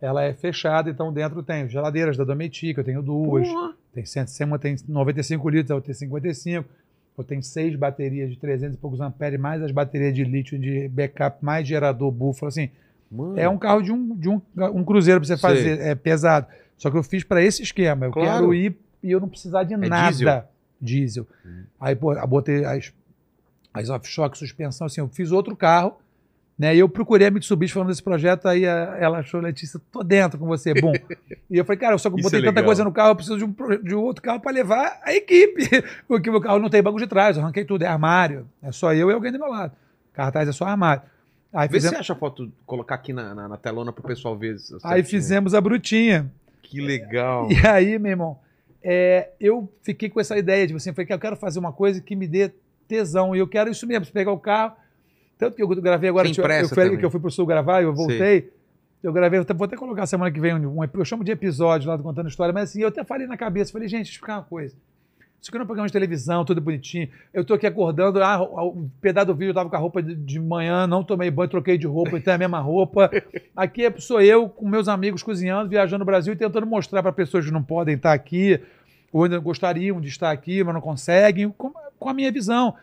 ela 0.00 0.22
é 0.22 0.32
fechada, 0.32 0.88
então 0.88 1.12
dentro 1.12 1.42
tem 1.42 1.68
geladeiras 1.68 2.16
da 2.16 2.22
Dometic, 2.22 2.78
eu 2.78 2.84
tenho 2.84 3.02
duas. 3.02 3.48
Porra. 3.48 3.72
Tem 3.92 4.04
100, 4.06 4.46
uma 4.46 4.58
tem 4.60 4.76
95 4.88 5.48
litros, 5.48 5.70
outra 5.72 5.86
tem 5.86 5.94
55. 5.94 6.64
Eu 7.18 7.24
tenho 7.24 7.42
seis 7.42 7.74
baterias 7.76 8.30
de 8.30 8.36
300 8.38 8.74
e 8.76 8.78
poucos 8.78 9.00
amperes, 9.00 9.38
mais 9.40 9.60
as 9.60 9.70
baterias 9.72 10.14
de 10.14 10.22
lítio 10.24 10.56
de 10.58 10.88
backup, 10.88 11.44
mais 11.44 11.66
gerador 11.66 12.10
búfalo, 12.12 12.48
assim. 12.48 12.70
Mano. 13.12 13.38
É 13.38 13.48
um 13.48 13.58
carro 13.58 13.82
de 13.82 13.92
um, 13.92 14.16
de 14.16 14.28
um, 14.28 14.40
um 14.74 14.82
cruzeiro 14.84 15.20
pra 15.20 15.26
você 15.26 15.36
Sei. 15.36 15.50
fazer, 15.50 15.80
é 15.80 15.94
pesado. 15.94 16.46
Só 16.78 16.90
que 16.90 16.96
eu 16.96 17.02
fiz 17.02 17.22
para 17.22 17.42
esse 17.42 17.62
esquema. 17.62 18.06
Eu 18.06 18.10
Claro. 18.10 18.28
quero 18.30 18.54
ir 18.54 18.74
e 19.02 19.10
eu 19.12 19.20
não 19.20 19.28
precisar 19.28 19.64
de 19.64 19.76
nada. 19.76 20.08
diesel? 20.10 20.44
Diesel. 20.80 21.26
Hum. 21.46 21.62
Aí, 21.80 21.94
pô, 21.94 22.14
botei 22.26 22.64
as, 22.64 22.92
as 23.74 23.88
off-shock, 23.90 24.36
suspensão, 24.36 24.86
assim, 24.86 25.00
eu 25.00 25.08
fiz 25.08 25.30
outro 25.30 25.54
carro, 25.54 25.96
né? 26.58 26.74
E 26.74 26.78
eu 26.80 26.88
procurei 26.88 27.26
a 27.28 27.30
Mitsubishi 27.30 27.72
falando 27.72 27.88
desse 27.88 28.02
projeto, 28.02 28.46
aí 28.48 28.66
a- 28.66 28.96
ela 28.98 29.18
achou, 29.18 29.40
Letícia, 29.40 29.80
tô 29.92 30.02
dentro 30.02 30.38
com 30.38 30.46
você, 30.46 30.72
bom. 30.74 30.92
e 31.50 31.56
eu 31.58 31.64
falei, 31.64 31.78
cara, 31.78 31.96
só 31.98 32.08
que 32.08 32.14
eu 32.14 32.18
Isso 32.18 32.26
botei 32.28 32.40
é 32.40 32.42
tanta 32.42 32.56
legal. 32.60 32.64
coisa 32.66 32.84
no 32.84 32.92
carro, 32.92 33.10
eu 33.10 33.16
preciso 33.16 33.38
de 33.38 33.44
um, 33.44 33.54
de 33.82 33.94
outro 33.94 34.22
carro 34.22 34.40
para 34.40 34.52
levar 34.52 35.00
a 35.04 35.12
equipe. 35.14 35.68
Porque 36.08 36.30
meu 36.30 36.40
carro 36.40 36.58
não 36.58 36.68
tem 36.70 36.82
banco 36.82 36.98
de 36.98 37.06
trás, 37.06 37.36
eu 37.36 37.42
arranquei 37.42 37.64
tudo, 37.64 37.82
é 37.82 37.86
armário. 37.86 38.46
É 38.62 38.72
só 38.72 38.92
eu 38.92 39.10
e 39.10 39.14
alguém 39.14 39.30
do 39.32 39.38
meu 39.38 39.48
lado. 39.48 39.72
Cartaz 40.12 40.48
é 40.48 40.52
só 40.52 40.64
armário. 40.66 41.02
Aí 41.52 41.68
Vê 41.68 41.74
se 41.74 41.86
fizemos, 41.86 41.96
você 41.96 42.00
acha 42.00 42.12
a 42.14 42.16
foto, 42.16 42.50
colocar 42.64 42.94
aqui 42.94 43.12
na, 43.12 43.34
na, 43.34 43.48
na 43.48 43.56
telona 43.56 43.92
pro 43.92 44.02
pessoal 44.02 44.36
ver. 44.36 44.52
aí 44.52 44.58
certinho. 44.58 45.04
fizemos 45.04 45.54
a 45.54 45.60
brutinha. 45.60 46.32
Que 46.62 46.80
legal. 46.80 47.50
E 47.52 47.66
aí, 47.66 47.98
meu 47.98 48.10
irmão, 48.12 48.38
é, 48.82 49.30
eu 49.38 49.70
fiquei 49.82 50.08
com 50.08 50.18
essa 50.18 50.36
ideia 50.38 50.66
de 50.66 50.72
você, 50.72 50.92
falei 50.92 51.06
que 51.06 51.12
eu 51.12 51.18
quero 51.18 51.36
fazer 51.36 51.58
uma 51.58 51.72
coisa 51.72 52.00
que 52.00 52.16
me 52.16 52.26
dê 52.26 52.50
tesão. 52.88 53.36
E 53.36 53.38
eu 53.38 53.46
quero 53.46 53.70
isso 53.70 53.86
mesmo, 53.86 54.06
pegar 54.06 54.32
o 54.32 54.38
carro. 54.38 54.74
Tanto 55.38 55.56
que 55.56 55.62
eu 55.62 55.68
gravei 55.68 56.08
agora, 56.08 56.28
eu, 56.28 56.34
eu 56.34 56.68
falei 56.68 56.96
que 56.96 57.04
eu 57.04 57.10
fui 57.10 57.20
pro 57.20 57.30
sul 57.30 57.44
gravar, 57.44 57.82
eu 57.82 57.94
voltei. 57.94 58.50
Eu 59.02 59.12
gravei, 59.12 59.40
eu 59.40 59.44
vou 59.54 59.64
até 59.64 59.76
colocar 59.76 60.06
semana 60.06 60.30
que 60.30 60.38
vem 60.38 60.54
um, 60.54 60.84
eu 60.84 61.04
chamo 61.04 61.24
de 61.24 61.32
episódio 61.32 61.88
lá 61.88 61.96
do 61.96 62.04
contando 62.04 62.28
história, 62.28 62.52
mas 62.54 62.70
assim, 62.70 62.82
eu 62.82 62.88
até 62.88 63.02
falei 63.02 63.26
na 63.26 63.36
cabeça, 63.36 63.72
falei, 63.72 63.88
gente, 63.88 64.04
deixa 64.04 64.12
eu 64.12 64.14
explicar 64.14 64.36
uma 64.36 64.44
coisa. 64.44 64.76
Isso 65.42 65.50
aqui 65.50 65.58
não 65.58 65.62
é 65.62 65.64
um 65.64 65.66
programa 65.66 65.88
de 65.88 65.92
televisão, 65.92 66.44
tudo 66.44 66.60
bonitinho. 66.60 67.08
Eu 67.34 67.44
tô 67.44 67.54
aqui 67.54 67.66
acordando, 67.66 68.22
ah, 68.22 68.40
o 68.40 68.88
pedaço 69.00 69.26
do 69.26 69.34
vídeo 69.34 69.50
eu 69.50 69.54
tava 69.54 69.68
com 69.68 69.74
a 69.74 69.78
roupa 69.78 70.00
de, 70.00 70.14
de 70.14 70.38
manhã, 70.38 70.86
não 70.86 71.02
tomei 71.02 71.32
banho, 71.32 71.50
troquei 71.50 71.76
de 71.76 71.84
roupa, 71.84 72.16
então 72.16 72.30
é 72.30 72.36
a 72.36 72.38
mesma 72.38 72.60
roupa. 72.60 73.10
Aqui 73.56 73.92
sou 73.98 74.20
eu 74.20 74.48
com 74.48 74.68
meus 74.68 74.86
amigos 74.86 75.20
cozinhando, 75.20 75.68
viajando 75.68 75.98
no 75.98 76.04
Brasil 76.04 76.32
e 76.32 76.36
tentando 76.36 76.64
mostrar 76.64 77.02
para 77.02 77.10
pessoas 77.12 77.44
que 77.44 77.50
não 77.50 77.60
podem 77.60 77.96
estar 77.96 78.12
aqui, 78.12 78.60
ou 79.12 79.24
ainda 79.24 79.36
gostariam 79.40 80.00
de 80.00 80.06
estar 80.06 80.30
aqui, 80.30 80.62
mas 80.62 80.74
não 80.74 80.80
conseguem, 80.80 81.50
com, 81.50 81.72
com 81.98 82.08
a 82.08 82.14
minha 82.14 82.30
visão. 82.30 82.76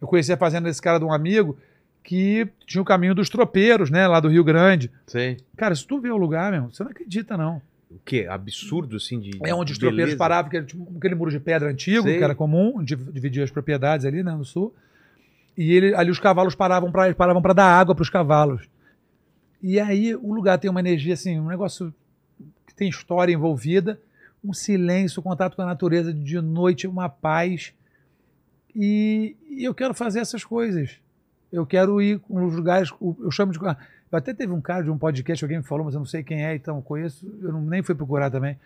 Eu 0.00 0.06
conheci 0.06 0.32
a 0.32 0.36
fazenda 0.36 0.68
desse 0.68 0.80
cara 0.80 1.00
de 1.00 1.04
um 1.04 1.12
amigo 1.12 1.58
que 2.04 2.46
tinha 2.64 2.80
o 2.80 2.84
caminho 2.84 3.16
dos 3.16 3.28
tropeiros, 3.28 3.90
né, 3.90 4.06
lá 4.06 4.20
do 4.20 4.28
Rio 4.28 4.44
Grande. 4.44 4.88
Sei. 5.08 5.38
Cara, 5.56 5.74
se 5.74 5.84
tu 5.84 5.98
vê 5.98 6.10
o 6.10 6.16
lugar, 6.16 6.52
meu, 6.52 6.70
você 6.70 6.84
não 6.84 6.92
acredita, 6.92 7.36
não. 7.36 7.60
O 7.90 7.98
quê? 8.04 8.26
Absurdo, 8.28 8.96
assim, 8.96 9.20
de. 9.20 9.38
É 9.44 9.54
onde 9.54 9.72
os 9.72 9.78
beleza. 9.78 9.96
tropeiros 9.96 10.14
paravam, 10.14 10.50
que 10.50 10.56
era 10.56 10.66
tipo 10.66 10.92
aquele 10.96 11.14
muro 11.14 11.30
de 11.30 11.38
pedra 11.38 11.70
antigo, 11.70 12.02
Sei. 12.02 12.18
que 12.18 12.24
era 12.24 12.34
comum, 12.34 12.82
dividia 12.82 13.44
as 13.44 13.50
propriedades 13.50 14.04
ali, 14.04 14.22
né, 14.22 14.32
no 14.32 14.44
sul. 14.44 14.74
E 15.56 15.72
ele, 15.72 15.94
ali 15.94 16.10
os 16.10 16.18
cavalos 16.18 16.54
paravam 16.54 16.90
para 16.90 17.14
paravam 17.14 17.40
para 17.40 17.52
dar 17.52 17.66
água 17.66 17.94
para 17.94 18.02
os 18.02 18.10
cavalos. 18.10 18.68
E 19.62 19.78
aí 19.78 20.14
o 20.14 20.32
lugar 20.32 20.58
tem 20.58 20.70
uma 20.70 20.80
energia 20.80 21.14
assim, 21.14 21.38
um 21.38 21.46
negócio 21.46 21.94
que 22.66 22.74
tem 22.74 22.88
história 22.88 23.32
envolvida, 23.32 23.98
um 24.44 24.52
silêncio, 24.52 25.22
contato 25.22 25.54
com 25.54 25.62
a 25.62 25.66
natureza 25.66 26.12
de 26.12 26.40
noite, 26.40 26.86
uma 26.86 27.08
paz. 27.08 27.72
E, 28.74 29.36
e 29.48 29.64
eu 29.64 29.72
quero 29.72 29.94
fazer 29.94 30.18
essas 30.20 30.44
coisas. 30.44 30.98
Eu 31.52 31.64
quero 31.64 32.02
ir 32.02 32.20
nos 32.28 32.54
lugares, 32.54 32.90
eu 33.00 33.30
chamo 33.30 33.52
de 33.52 33.58
eu 33.60 33.76
até 34.16 34.32
teve 34.34 34.52
um 34.52 34.60
cara 34.60 34.82
de 34.84 34.90
um 34.90 34.98
podcast, 34.98 35.44
alguém 35.44 35.58
me 35.58 35.64
falou, 35.64 35.84
mas 35.84 35.94
eu 35.94 36.00
não 36.00 36.06
sei 36.06 36.22
quem 36.22 36.44
é, 36.44 36.54
então 36.54 36.76
eu 36.76 36.82
conheço, 36.82 37.26
eu 37.42 37.52
não, 37.52 37.60
nem 37.62 37.82
fui 37.82 37.94
procurar 37.94 38.30
também. 38.30 38.58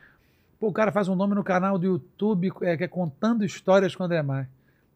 Pô, 0.60 0.68
o 0.68 0.72
cara 0.72 0.90
faz 0.90 1.08
um 1.08 1.14
nome 1.14 1.34
no 1.34 1.44
canal 1.44 1.78
do 1.78 1.86
YouTube 1.86 2.52
é, 2.62 2.76
que 2.76 2.84
é 2.84 2.88
Contando 2.88 3.44
Histórias 3.44 3.94
com 3.94 4.02
André 4.04 4.20
Mar. 4.22 4.48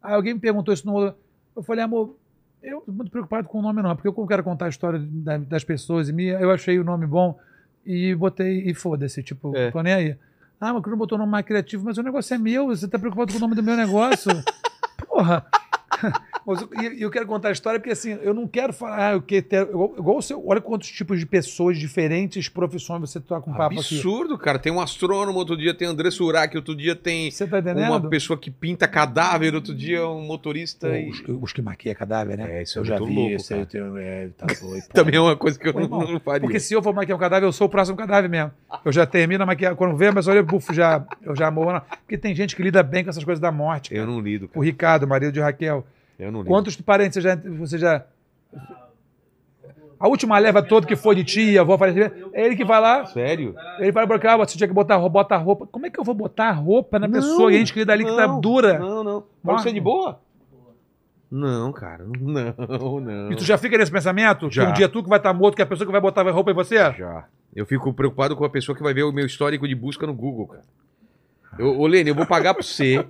Aí 0.03 0.15
alguém 0.15 0.35
me 0.35 0.41
perguntou 0.41 0.75
isso 0.75 0.87
no. 0.87 1.15
Eu 1.55 1.63
falei, 1.63 1.85
amor, 1.85 2.17
eu 2.63 2.81
tô 2.81 2.91
muito 2.93 3.11
preocupado 3.11 3.47
com 3.49 3.59
o 3.59 3.63
nome 3.63 3.81
não, 3.83 3.95
porque 3.95 4.09
eu 4.09 4.27
quero 4.27 4.43
contar 4.43 4.67
a 4.67 4.69
história 4.69 4.99
da- 5.01 5.39
das 5.39 5.63
pessoas 5.63 6.09
e 6.09 6.13
me, 6.13 6.27
eu 6.27 6.51
achei 6.51 6.79
o 6.79 6.85
nome 6.85 7.07
bom 7.07 7.39
e 7.87 8.15
botei, 8.15 8.69
e 8.69 8.75
foda-se, 8.75 9.23
tipo, 9.23 9.57
É. 9.57 9.71
tô 9.71 9.81
nem 9.83 9.93
aí. 9.93 10.17
Ah, 10.61 10.73
mas 10.73 10.83
que 10.83 10.91
não 10.91 10.97
botou 10.97 11.17
o 11.17 11.19
nome 11.21 11.31
mais 11.33 11.45
criativo, 11.45 11.85
mas 11.85 11.99
o 11.99 12.03
negócio 12.03 12.35
é 12.35 12.39
meu, 12.39 12.67
você 12.69 12.87
tá 12.89 12.99
preocupado 12.99 13.33
com 13.33 13.39
o 13.39 13.41
nome 13.41 13.55
do 13.55 13.63
meu 13.63 13.77
negócio? 13.77 14.31
Porra! 15.09 15.45
Mas 16.47 16.61
eu- 16.63 16.69
E 16.99 17.03
eu 17.03 17.11
quero 17.11 17.27
contar 17.27 17.49
a 17.49 17.53
história 17.53 17.79
porque 17.79 17.93
assim, 17.93 18.19
eu 18.23 18.35
não 18.35 18.47
quero 18.49 18.73
falar, 18.73 19.09
ah, 19.09 19.13
eu 19.13 19.23
quero 19.23 19.43
ter, 19.47 19.63
igual, 19.63 19.95
igual 19.97 20.17
o 20.19 20.23
seu, 20.23 20.43
olha 20.47 20.61
quantos 20.61 20.89
tipos 20.91 21.19
de 21.19 21.27
pessoas, 21.27 21.79
diferentes 21.79 22.49
profissões 22.49 23.01
você 23.01 23.21
toca 23.21 23.49
um 23.49 23.55
papo 23.55 23.79
aqui. 23.81 23.95
Absurdo, 23.95 24.37
cara. 24.39 24.59
Tem 24.59 24.73
um 24.73 24.81
astrônomo, 24.81 25.39
outro 25.39 25.57
dia 25.57 25.73
tem 25.75 25.87
André 25.87 26.11
Surak, 26.11 26.57
outro 26.57 26.75
dia 26.75 26.97
tem 26.97 27.31
Você 27.31 27.47
tá 27.47 27.59
entendendo? 27.59 27.87
uma 27.89 28.01
pessoa 28.09 28.39
que 28.39 28.51
pinta 28.51 28.89
cadáver, 28.89 29.55
outro 29.55 29.75
dia 29.75 30.07
um 30.09 30.23
motorista. 30.27 30.89
E... 30.99 31.11
os, 31.11 31.21
que- 31.21 31.31
os 31.33 31.53
que 31.53 31.63
maquia 31.63 31.95
cadáver, 31.95 32.37
né? 32.37 32.59
É, 32.59 32.63
isso 32.63 32.79
é 32.79 32.81
eu 32.81 32.85
já 32.85 32.97
vi, 32.99 33.15
louco, 33.15 33.37
aí 33.51 33.61
eu 33.61 33.67
tenho, 33.67 33.97
é, 33.99 34.29
tá 34.37 34.47
doido. 34.61 34.85
Também 34.93 35.15
é 35.17 35.21
uma 35.21 35.37
coisa 35.37 35.59
que 35.59 35.69
eu 35.69 35.73
não, 35.73 35.83
irmão, 35.83 36.01
não 36.13 36.21
faria. 36.21 36.41
Porque 36.41 36.59
se 36.61 36.75
eu 36.75 36.83
for 36.83 36.93
maquiar 36.95 37.17
um 37.17 37.21
cadáver, 37.21 37.47
eu 37.47 37.53
sou 37.53 37.67
o 37.67 37.71
próximo 37.71 37.97
cadáver 37.97 38.29
mesmo. 38.29 38.51
Eu 38.85 38.91
já 38.93 39.07
termino 39.07 39.43
a 39.43 39.47
maquiar. 39.47 39.77
Quando 39.77 39.97
vê, 39.97 40.11
mas 40.11 40.27
olha, 40.29 40.43
bufo, 40.43 40.75
já, 40.75 41.05
eu 41.23 41.37
já 41.37 41.51
morro. 41.51 41.81
Porque 42.01 42.19
tem 42.19 42.35
gente 42.35 42.57
que 42.57 42.63
lida 42.63 42.83
bem 42.83 43.05
com 43.05 43.11
essas 43.11 43.23
coisas 43.25 43.41
da 43.41 43.53
morte. 43.53 43.91
Cara. 43.91 44.03
Eu 44.03 44.07
não 44.07 44.21
lido, 44.21 44.47
O 44.47 44.49
cara. 44.49 44.65
Ricardo, 44.65 45.07
marido 45.07 45.33
de 45.33 45.41
Raquel. 45.41 45.87
Eu 46.23 46.31
não. 46.31 46.45
Quantos 46.45 46.77
parentes 46.77 47.15
você 47.15 47.21
já, 47.21 47.37
você 47.37 47.79
já. 47.79 48.05
A 49.99 50.09
última 50.09 50.39
leva 50.39 50.63
toda 50.63 50.87
que 50.87 50.97
foi 50.97 51.15
de 51.15 51.25
tia, 51.25 51.61
avó, 51.61 51.79
falecida, 51.79 52.13
é 52.33 52.45
ele 52.45 52.57
que 52.57 52.65
vai 52.65 52.81
lá, 52.81 53.07
Sério? 53.07 53.55
ele 53.79 53.93
vai 53.93 54.05
pra 54.05 54.37
você 54.37 54.57
tinha 54.57 54.67
que 54.67 54.75
botar 54.75 54.99
bota 55.09 55.35
a 55.35 55.39
roupa. 55.39 55.67
Como 55.67 55.87
é 55.87 55.91
que 55.91 55.99
eu 55.99 56.05
vou 56.05 56.15
botar 56.15 56.49
a 56.49 56.53
roupa 56.53 56.99
na 56.99 57.09
pessoa 57.09 57.53
e 57.53 57.57
a 57.57 57.59
gente 57.59 57.73
que 57.73 57.81
lida 57.81 57.93
ali 57.93 58.05
que 58.05 58.17
tá 58.17 58.27
não, 58.27 58.41
dura? 58.41 58.79
Não, 58.79 59.05
não. 59.05 59.21
Pode 59.21 59.29
Morre. 59.45 59.63
ser 59.63 59.73
de 59.73 59.81
boa? 59.81 60.21
Não, 61.31 61.73
cara. 61.73 62.05
Não, 62.05 63.01
não. 63.01 63.33
E 63.33 63.37
tu 63.37 63.45
já 63.45 63.57
fica 63.57 63.79
nesse 63.79 63.93
pensamento? 63.93 64.51
Já. 64.51 64.67
Que 64.67 64.71
um 64.71 64.75
dia 64.75 64.89
tu 64.89 65.03
que 65.03 65.09
vai 65.09 65.19
estar 65.19 65.33
morto, 65.33 65.57
que 65.57 65.63
a 65.63 65.67
pessoa 65.67 65.87
que 65.87 65.93
vai 65.93 66.01
botar 66.01 66.27
a 66.27 66.31
roupa 66.31 66.51
em 66.51 66.55
você? 66.55 66.77
Já. 66.77 67.27
Eu 67.55 67.65
fico 67.65 67.93
preocupado 67.93 68.37
com 68.37 68.45
a 68.45 68.51
pessoa 68.51 68.77
que 68.77 68.83
vai 68.83 68.93
ver 68.93 69.05
o 69.05 69.13
meu 69.13 69.27
histórico 69.27 69.67
de 69.67 69.75
busca 69.75 70.07
no 70.07 70.15
Google, 70.15 70.49
cara. 70.49 70.65
Eu, 71.59 71.79
ô, 71.79 71.87
Lene, 71.87 72.11
eu 72.11 72.15
vou 72.15 72.27
pagar 72.27 72.55
pra 72.55 72.63
você. 72.63 73.07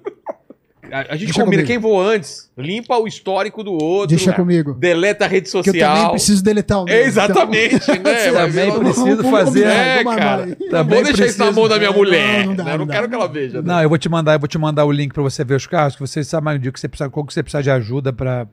A, 0.90 0.98
a 1.00 1.16
gente 1.16 1.26
Deixa 1.26 1.44
combina 1.44 1.62
comigo. 1.62 1.66
quem 1.66 1.78
voa 1.78 2.04
antes. 2.04 2.50
Limpa 2.58 2.98
o 2.98 3.06
histórico 3.06 3.62
do 3.62 3.72
outro. 3.72 4.08
Deixa 4.08 4.32
comigo. 4.32 4.74
Deleta 4.74 5.24
a 5.24 5.28
rede 5.28 5.48
Que 5.50 5.56
eu 5.56 5.62
também 5.62 5.80
social. 5.80 6.10
preciso 6.10 6.42
deletar 6.44 6.82
o 6.82 6.84
meu. 6.84 6.92
É, 6.94 7.02
Exatamente, 7.04 7.74
né? 7.88 8.30
Também 8.32 8.68
eu- 8.68 8.80
preciso 8.80 9.22
fazer. 9.30 9.66
É, 9.66 10.04
cara. 10.04 10.46
Não 10.46 10.68
Também 10.70 10.94
vou 10.96 11.04
deixar 11.04 11.26
isso 11.26 11.38
na 11.38 11.52
mão 11.52 11.68
da 11.68 11.78
minha 11.78 11.90
Não, 11.90 11.96
mulher. 11.96 12.46
não 12.46 12.54
dá, 12.56 12.64
né? 12.64 12.74
Eu 12.74 12.78
não 12.78 12.84
não 12.86 12.92
quero 12.92 13.06
dá. 13.06 13.08
que 13.08 13.14
ela 13.14 13.28
veja. 13.28 13.62
né? 13.62 13.72
Não, 13.72 13.82
eu 13.82 13.88
vou 13.88 13.96
te 13.96 14.08
mandar, 14.08 14.34
eu 14.34 14.38
vou 14.40 14.48
te 14.48 14.58
mandar 14.58 14.84
o 14.84 14.90
link 14.92 15.12
pra 15.14 15.22
você 15.22 15.44
ver 15.44 15.54
os 15.54 15.66
carros, 15.66 15.94
que 15.94 16.00
você 16.00 16.24
sabe 16.24 16.44
mais 16.44 16.58
um 16.58 16.60
dia 16.60 16.72
que 16.72 16.80
você 16.80 16.88
precisa, 16.88 17.08
qual 17.08 17.24
que 17.24 17.32
você 17.32 17.42
precisa 17.42 17.62
de 17.62 17.70
ajuda 17.70 18.12
pra 18.12 18.46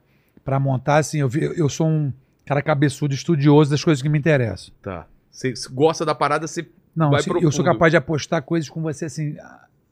pra 0.46 0.60
montar. 0.60 0.98
Assim, 0.98 1.20
eu, 1.20 1.28
vi- 1.30 1.52
eu 1.58 1.68
sou 1.68 1.88
um 1.88 2.12
cara 2.46 2.62
cabeçudo, 2.62 3.14
estudioso 3.14 3.70
das 3.72 3.84
coisas 3.84 4.02
que 4.02 4.10
me 4.10 4.18
interessam. 4.18 4.74
Tá. 4.82 5.06
Você 5.32 5.54
gosta 5.72 6.06
da 6.06 6.14
parada, 6.16 6.48
você. 6.48 6.66
Não, 6.96 7.10
Vai 7.12 7.20
assim, 7.20 7.32
eu 7.42 7.52
sou 7.52 7.64
capaz 7.66 7.92
de 7.92 7.98
apostar 7.98 8.42
coisas 8.44 8.70
com 8.70 8.82
você 8.82 9.06
assim. 9.06 9.36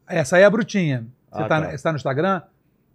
Essa 0.07 0.37
aí 0.37 0.43
é 0.43 0.45
a 0.45 0.49
brutinha. 0.49 1.05
Você 1.31 1.41
Ah, 1.43 1.47
tá, 1.47 1.61
tá. 1.61 1.77
tá 1.77 1.91
no 1.91 1.95
Instagram? 1.97 2.41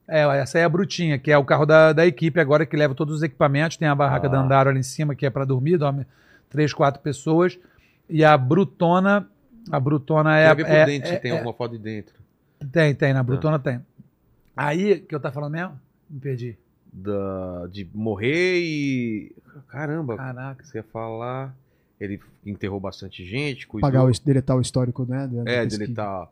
É, 0.09 0.23
essa 0.39 0.59
aí 0.59 0.63
é 0.63 0.65
a 0.65 0.69
brutinha, 0.69 1.19
que 1.19 1.31
é 1.31 1.39
o 1.39 1.45
carro 1.45 1.65
da, 1.65 1.93
da 1.93 2.07
equipe 2.07 2.41
agora 2.41 2.67
que 2.67 2.77
leva 2.77 2.95
todos 2.95 3.17
os 3.17 3.23
equipamentos. 3.23 3.77
Tem 3.77 3.87
a 3.89 3.95
barraca 3.95 4.27
Ah. 4.27 4.31
da 4.31 4.41
Andaro 4.41 4.71
ali 4.71 4.81
em 4.81 4.83
cima, 4.83 5.15
que 5.15 5.25
é 5.25 5.31
pra 5.31 5.45
dormir, 5.45 5.77
dorme 5.79 6.07
três, 6.51 6.73
quatro 6.75 7.01
pessoas. 7.03 7.59
E 8.09 8.25
a 8.25 8.37
Brutona. 8.37 9.29
A 9.71 9.79
Brutona 9.79 10.37
é. 10.39 10.55
Por 10.55 10.67
é- 10.67 10.85
dentro 10.87 11.09
se 11.09 11.15
é- 11.15 11.19
tem 11.19 11.31
é- 11.31 11.35
alguma 11.35 11.55
foto 11.55 11.73
de 11.73 11.79
dentro. 11.79 12.15
Tem, 12.73 12.95
tem, 12.95 13.13
na 13.15 13.23
Brutona 13.23 13.59
tem. 13.59 13.81
Aí, 14.57 15.01
que 15.01 15.15
eu 15.15 15.21
tava 15.21 15.35
falando 15.35 15.53
mesmo? 15.53 15.81
Me 16.11 16.21
perdi. 16.21 16.59
Da, 16.93 17.67
de 17.71 17.89
morrer 17.95 18.59
e. 18.61 19.35
Caramba, 19.69 20.17
Caraca. 20.17 20.65
você 20.65 20.79
ia 20.79 20.83
falar. 20.85 21.55
Ele 21.99 22.21
enterrou 22.45 22.79
bastante 22.81 23.25
gente, 23.25 23.67
cuidou. 23.67 23.89
Pagar 23.89 24.05
o, 24.05 24.11
deletar 24.25 24.57
o 24.57 24.61
histórico, 24.61 25.07
né? 25.09 25.27
da- 25.29 25.45
da 25.45 25.51
É, 25.51 25.63
pesquisa. 25.63 25.79
deletar. 25.79 26.29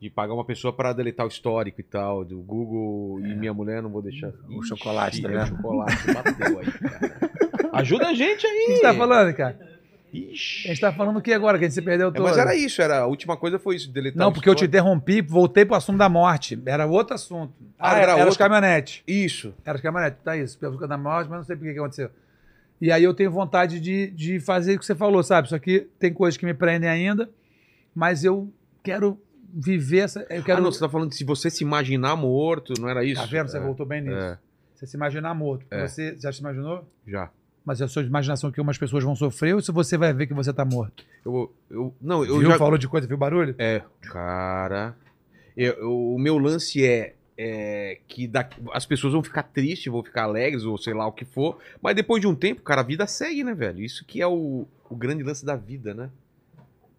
De 0.00 0.08
pagar 0.08 0.32
uma 0.34 0.44
pessoa 0.44 0.72
pra 0.72 0.92
deletar 0.92 1.26
o 1.26 1.28
histórico 1.28 1.80
e 1.80 1.84
tal, 1.84 2.24
do 2.24 2.38
Google 2.40 3.18
e 3.20 3.34
minha 3.34 3.52
mulher, 3.52 3.82
não 3.82 3.90
vou 3.90 4.00
deixar. 4.00 4.32
O 4.48 4.62
chocolate, 4.62 5.20
tá 5.20 5.28
Ixi, 5.28 5.36
vendo? 5.38 5.54
O 5.54 5.56
chocolate 5.56 6.06
bateu 6.12 6.58
aí, 6.60 6.66
cara. 6.70 7.18
Ajuda 7.74 8.08
a 8.08 8.14
gente 8.14 8.38
O 8.46 8.50
que 8.50 8.56
aí. 8.70 8.76
você 8.76 8.82
tá 8.82 8.94
falando, 8.94 9.34
cara? 9.34 9.58
A 9.60 10.16
Ixi. 10.16 10.68
gente 10.68 10.80
tá 10.80 10.92
falando 10.92 11.16
o 11.18 11.20
que 11.22 11.32
agora? 11.32 11.58
Que 11.58 11.64
a 11.64 11.68
gente 11.68 11.74
se 11.74 11.82
perdeu 11.82 12.08
É, 12.08 12.10
todo. 12.12 12.22
mas 12.22 12.38
era 12.38 12.54
isso, 12.54 12.80
era, 12.80 13.00
a 13.00 13.06
última 13.06 13.36
coisa 13.36 13.58
foi 13.58 13.74
isso, 13.76 13.90
deletar 13.90 14.18
Não, 14.18 14.28
o 14.28 14.32
porque 14.32 14.48
eu 14.48 14.54
te 14.54 14.64
interrompi, 14.64 15.20
voltei 15.20 15.64
pro 15.64 15.74
assunto 15.74 15.98
da 15.98 16.08
morte. 16.08 16.56
Era 16.64 16.86
outro 16.86 17.14
assunto. 17.14 17.52
Ah, 17.78 17.98
era 17.98 18.14
os 18.16 18.20
outro? 18.22 18.38
caminhonetes. 18.38 19.02
Isso. 19.06 19.52
Era 19.64 19.76
os 19.76 19.82
caminhonetes, 19.82 20.20
tá 20.24 20.36
isso. 20.36 20.56
Pelo 20.58 20.78
da 20.86 20.96
morte, 20.96 21.28
mas 21.28 21.38
não 21.40 21.44
sei 21.44 21.56
por 21.56 21.64
que 21.64 21.72
que 21.72 21.78
aconteceu. 21.78 22.08
E 22.80 22.92
aí 22.92 23.02
eu 23.02 23.12
tenho 23.12 23.30
vontade 23.32 23.80
de, 23.80 24.06
de 24.12 24.38
fazer 24.38 24.76
o 24.76 24.78
que 24.78 24.86
você 24.86 24.94
falou, 24.94 25.22
sabe? 25.24 25.48
Só 25.48 25.58
que 25.58 25.88
tem 25.98 26.12
coisas 26.12 26.38
que 26.38 26.46
me 26.46 26.54
prendem 26.54 26.88
ainda, 26.88 27.28
mas 27.92 28.22
eu 28.24 28.48
quero 28.84 29.20
viver 29.52 29.98
essa. 29.98 30.20
Eu 30.30 30.42
quero. 30.42 30.58
Ah, 30.58 30.60
não, 30.60 30.70
você 30.72 30.80
tá 30.80 30.88
falando 30.88 31.10
de 31.10 31.16
se 31.16 31.24
você 31.24 31.50
se 31.50 31.64
imaginar 31.64 32.14
morto, 32.16 32.74
não 32.80 32.88
era 32.88 33.04
isso? 33.04 33.20
Tá 33.20 33.26
vendo? 33.26 33.48
Você 33.48 33.56
É, 33.58 33.60
voltou 33.60 33.86
bem 33.86 34.02
nisso. 34.02 34.16
É, 34.16 34.38
Você 34.74 34.86
se 34.86 34.96
imaginar 34.96 35.34
morto. 35.34 35.64
É. 35.70 35.86
Você 35.88 36.16
já 36.18 36.32
se 36.32 36.40
imaginou? 36.40 36.88
já. 37.06 37.30
Mas 37.64 37.82
é 37.82 37.84
a 37.84 37.88
sua 37.88 38.02
imaginação 38.02 38.50
que 38.50 38.60
umas 38.60 38.78
pessoas 38.78 39.04
vão 39.04 39.14
sofrer 39.14 39.54
ou 39.54 39.60
se 39.60 39.70
você 39.70 39.98
vai 39.98 40.10
ver 40.14 40.26
que 40.26 40.32
você 40.32 40.52
tá 40.54 40.64
morto? 40.64 41.04
Eu, 41.24 41.52
eu, 41.68 41.94
não, 42.00 42.24
eu 42.24 42.38
viu? 42.38 42.48
já... 42.50 42.56
Falou 42.56 42.78
de 42.78 42.88
coisa, 42.88 43.06
viu 43.06 43.18
barulho? 43.18 43.54
É, 43.58 43.82
cara. 44.00 44.96
eu- 45.54 45.74
eu- 45.74 46.14
o 46.14 46.18
meu 46.18 46.38
lance 46.38 46.82
é, 46.86 47.14
é 47.36 47.98
que 48.08 48.26
da- 48.26 48.48
as 48.72 48.86
pessoas 48.86 49.12
vão 49.12 49.22
ficar 49.22 49.42
tristes, 49.42 49.92
vão 49.92 50.02
ficar 50.02 50.22
alegres, 50.22 50.64
ou 50.64 50.78
sei 50.78 50.94
lá 50.94 51.06
o 51.06 51.12
que 51.12 51.26
for. 51.26 51.58
Mas 51.82 51.94
depois 51.94 52.22
de 52.22 52.26
um 52.26 52.34
tempo, 52.34 52.62
cara, 52.62 52.80
a 52.80 52.84
vida 52.84 53.06
segue, 53.06 53.44
né, 53.44 53.52
velho? 53.54 53.80
Isso 53.82 54.02
que 54.06 54.22
é 54.22 54.26
o, 54.26 54.66
o 54.88 54.96
grande 54.96 55.22
lance 55.22 55.44
da 55.44 55.54
vida, 55.56 55.92
né? 55.92 56.08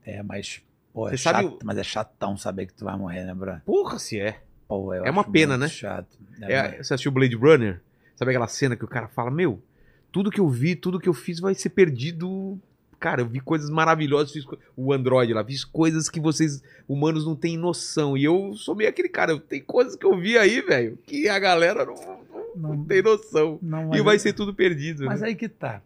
É, 0.06 0.22
mas. 0.22 0.62
Pô, 1.00 1.10
Você 1.10 1.18
sabe 1.18 1.58
mas 1.64 1.78
é 1.78 1.84
chatão 1.84 2.36
saber 2.38 2.66
que 2.66 2.74
tu 2.74 2.84
vai 2.86 2.98
morrer, 2.98 3.24
né, 3.24 3.34
bro? 3.34 3.56
Porra, 3.66 3.98
se 4.00 4.20
é. 4.20 4.42
Pô, 4.68 4.94
eu 4.94 5.06
É 5.06 5.10
uma 5.10 5.24
pena, 5.24 5.58
né? 5.58 5.68
Chato. 5.68 6.18
É, 6.42 6.82
você 6.84 6.94
assistiu 6.94 7.12
Blade 7.12 7.36
Runner? 7.36 7.82
Sabe 8.16 8.32
aquela 8.32 8.48
cena 8.48 8.76
que 8.76 8.84
o 8.84 8.88
cara 8.88 9.08
fala, 9.08 9.32
meu, 9.32 9.62
tudo 10.12 10.30
que 10.30 10.40
eu 10.40 10.50
vi, 10.50 10.76
tudo 10.76 11.00
que 11.00 11.08
eu 11.08 11.14
fiz 11.14 11.40
vai 11.40 11.54
ser 11.54 11.70
perdido. 11.70 12.60
Cara, 13.00 13.22
eu 13.22 13.28
vi 13.28 13.40
coisas 13.40 13.70
maravilhosas, 13.70 14.34
fiz 14.34 14.44
co- 14.44 14.58
o 14.76 14.92
Android 14.92 15.34
lá, 15.34 15.44
fiz 15.44 15.64
coisas 15.64 16.10
que 16.10 16.20
vocês 16.20 16.62
humanos 16.88 17.26
não 17.26 17.34
têm 17.36 17.56
noção. 17.58 18.18
E 18.18 18.26
eu 18.26 18.54
sou 18.56 18.76
meio 18.76 18.90
aquele 18.90 19.08
cara, 19.08 19.32
eu- 19.32 19.40
tem 19.40 19.62
coisas 19.62 19.96
que 19.96 20.06
eu 20.06 20.18
vi 20.20 20.38
aí, 20.38 20.62
velho, 20.62 20.98
que 21.06 21.30
a 21.30 21.40
galera 21.40 21.86
não, 21.86 21.96
não- 21.96 22.76
não 22.76 22.84
tem 22.86 23.02
noção. 23.02 23.58
Não, 23.62 23.96
E 23.96 24.02
vai 24.02 24.20
ser 24.20 24.34
tudo 24.34 24.54
perdido. 24.54 25.06
Mas 25.06 25.22
né? 25.22 25.28
aí 25.28 25.36
que 25.36 25.48
tá. 25.48 25.82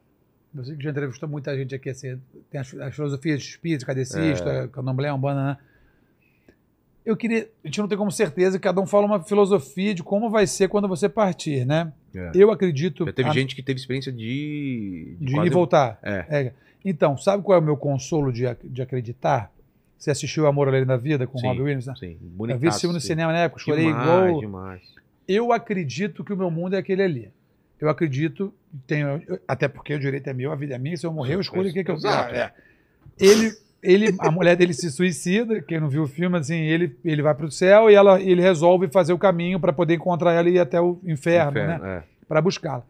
Você 0.53 0.75
que 0.75 0.83
já 0.83 0.91
entrevistou 0.91 1.27
muita 1.27 1.55
gente 1.57 1.73
aqui, 1.73 1.89
assim, 1.89 2.19
tem 2.51 2.61
as, 2.61 2.73
as 2.75 2.95
filosofias 2.95 3.41
de 3.41 3.47
espírito, 3.49 3.85
cadecista, 3.85 4.49
É. 4.49 4.67
candomblé, 4.67 5.11
umbanda, 5.11 5.43
né? 5.43 5.57
Eu 7.05 7.17
queria. 7.17 7.49
A 7.63 7.67
gente 7.67 7.79
não 7.81 7.87
tem 7.87 7.97
como 7.97 8.11
certeza, 8.11 8.57
cada 8.57 8.79
um 8.79 8.85
fala 8.85 9.05
uma 9.05 9.21
filosofia 9.21 9.93
de 9.93 10.01
como 10.01 10.29
vai 10.29 10.47
ser 10.47 10.69
quando 10.69 10.87
você 10.87 11.09
partir, 11.09 11.65
né? 11.65 11.91
É. 12.15 12.31
Eu 12.33 12.49
acredito. 12.49 13.05
Já 13.05 13.11
teve 13.11 13.29
a- 13.29 13.33
gente 13.33 13.55
que 13.55 13.61
teve 13.63 13.79
experiência 13.79 14.11
de. 14.11 15.17
de 15.19 15.31
ir 15.31 15.35
quase- 15.35 15.47
e 15.47 15.49
voltar. 15.53 15.99
É. 16.01 16.25
É. 16.29 16.53
Então, 16.85 17.17
sabe 17.17 17.43
qual 17.43 17.57
é 17.57 17.61
o 17.61 17.63
meu 17.63 17.75
consolo 17.75 18.31
de, 18.31 18.43
de 18.63 18.81
acreditar? 18.81 19.51
Você 19.97 20.11
assistiu 20.11 20.45
Amor 20.47 20.67
Além 20.67 20.85
da 20.85 20.97
Vida 20.97 21.25
com 21.27 21.37
o 21.37 21.41
Sim, 21.41 21.47
Robbie 21.47 21.61
Williams? 21.61 21.87
Né? 21.87 21.93
Sim, 21.97 22.17
Eu 22.21 22.27
bonito. 22.29 22.57
vi 22.59 22.67
esse 22.67 22.81
filme 22.81 22.93
no 22.93 22.99
cinema 23.01 23.31
na 23.31 23.39
época, 23.39 23.61
chorei 23.61 23.85
demais, 23.85 24.03
igual. 24.05 24.39
demais. 24.39 24.81
Eu 25.27 25.51
acredito 25.53 26.23
que 26.23 26.33
o 26.33 26.37
meu 26.37 26.51
mundo 26.51 26.75
é 26.75 26.79
aquele 26.79 27.01
ali. 27.01 27.31
Eu 27.83 27.89
acredito, 27.89 28.53
tenho, 28.87 29.21
até 29.45 29.67
porque 29.67 29.93
o 29.93 29.99
direito 29.99 30.29
é 30.29 30.33
meu, 30.33 30.53
a 30.53 30.55
vida 30.55 30.73
é 30.73 30.77
minha, 30.77 30.95
se 30.95 31.05
eu 31.05 31.11
morrer, 31.11 31.35
eu 31.35 31.41
escolho 31.41 31.69
o 31.69 31.73
que, 31.73 31.83
que 31.83 31.91
eu 31.91 31.95
Exato. 31.95 32.33
É. 32.33 32.53
Ele, 33.19 33.51
ele, 33.83 34.15
a 34.19 34.31
mulher 34.31 34.55
dele 34.55 34.73
se 34.73 34.89
suicida, 34.89 35.61
quem 35.61 35.81
não 35.81 35.89
viu 35.89 36.03
o 36.03 36.07
filme, 36.07 36.37
assim, 36.37 36.55
ele, 36.55 36.95
ele 37.03 37.21
vai 37.21 37.35
para 37.35 37.45
o 37.45 37.51
céu 37.51 37.91
e 37.91 37.93
ela, 37.93 38.21
ele 38.21 38.41
resolve 38.41 38.87
fazer 38.87 39.11
o 39.11 39.17
caminho 39.17 39.59
para 39.59 39.73
poder 39.73 39.95
encontrar 39.95 40.31
ela 40.31 40.49
e 40.49 40.53
ir 40.53 40.59
até 40.59 40.79
o 40.79 40.97
inferno, 41.03 41.51
né? 41.51 41.75
Inferno, 41.75 41.85
é. 41.85 42.03
Para 42.25 42.41
buscá-la. 42.41 42.85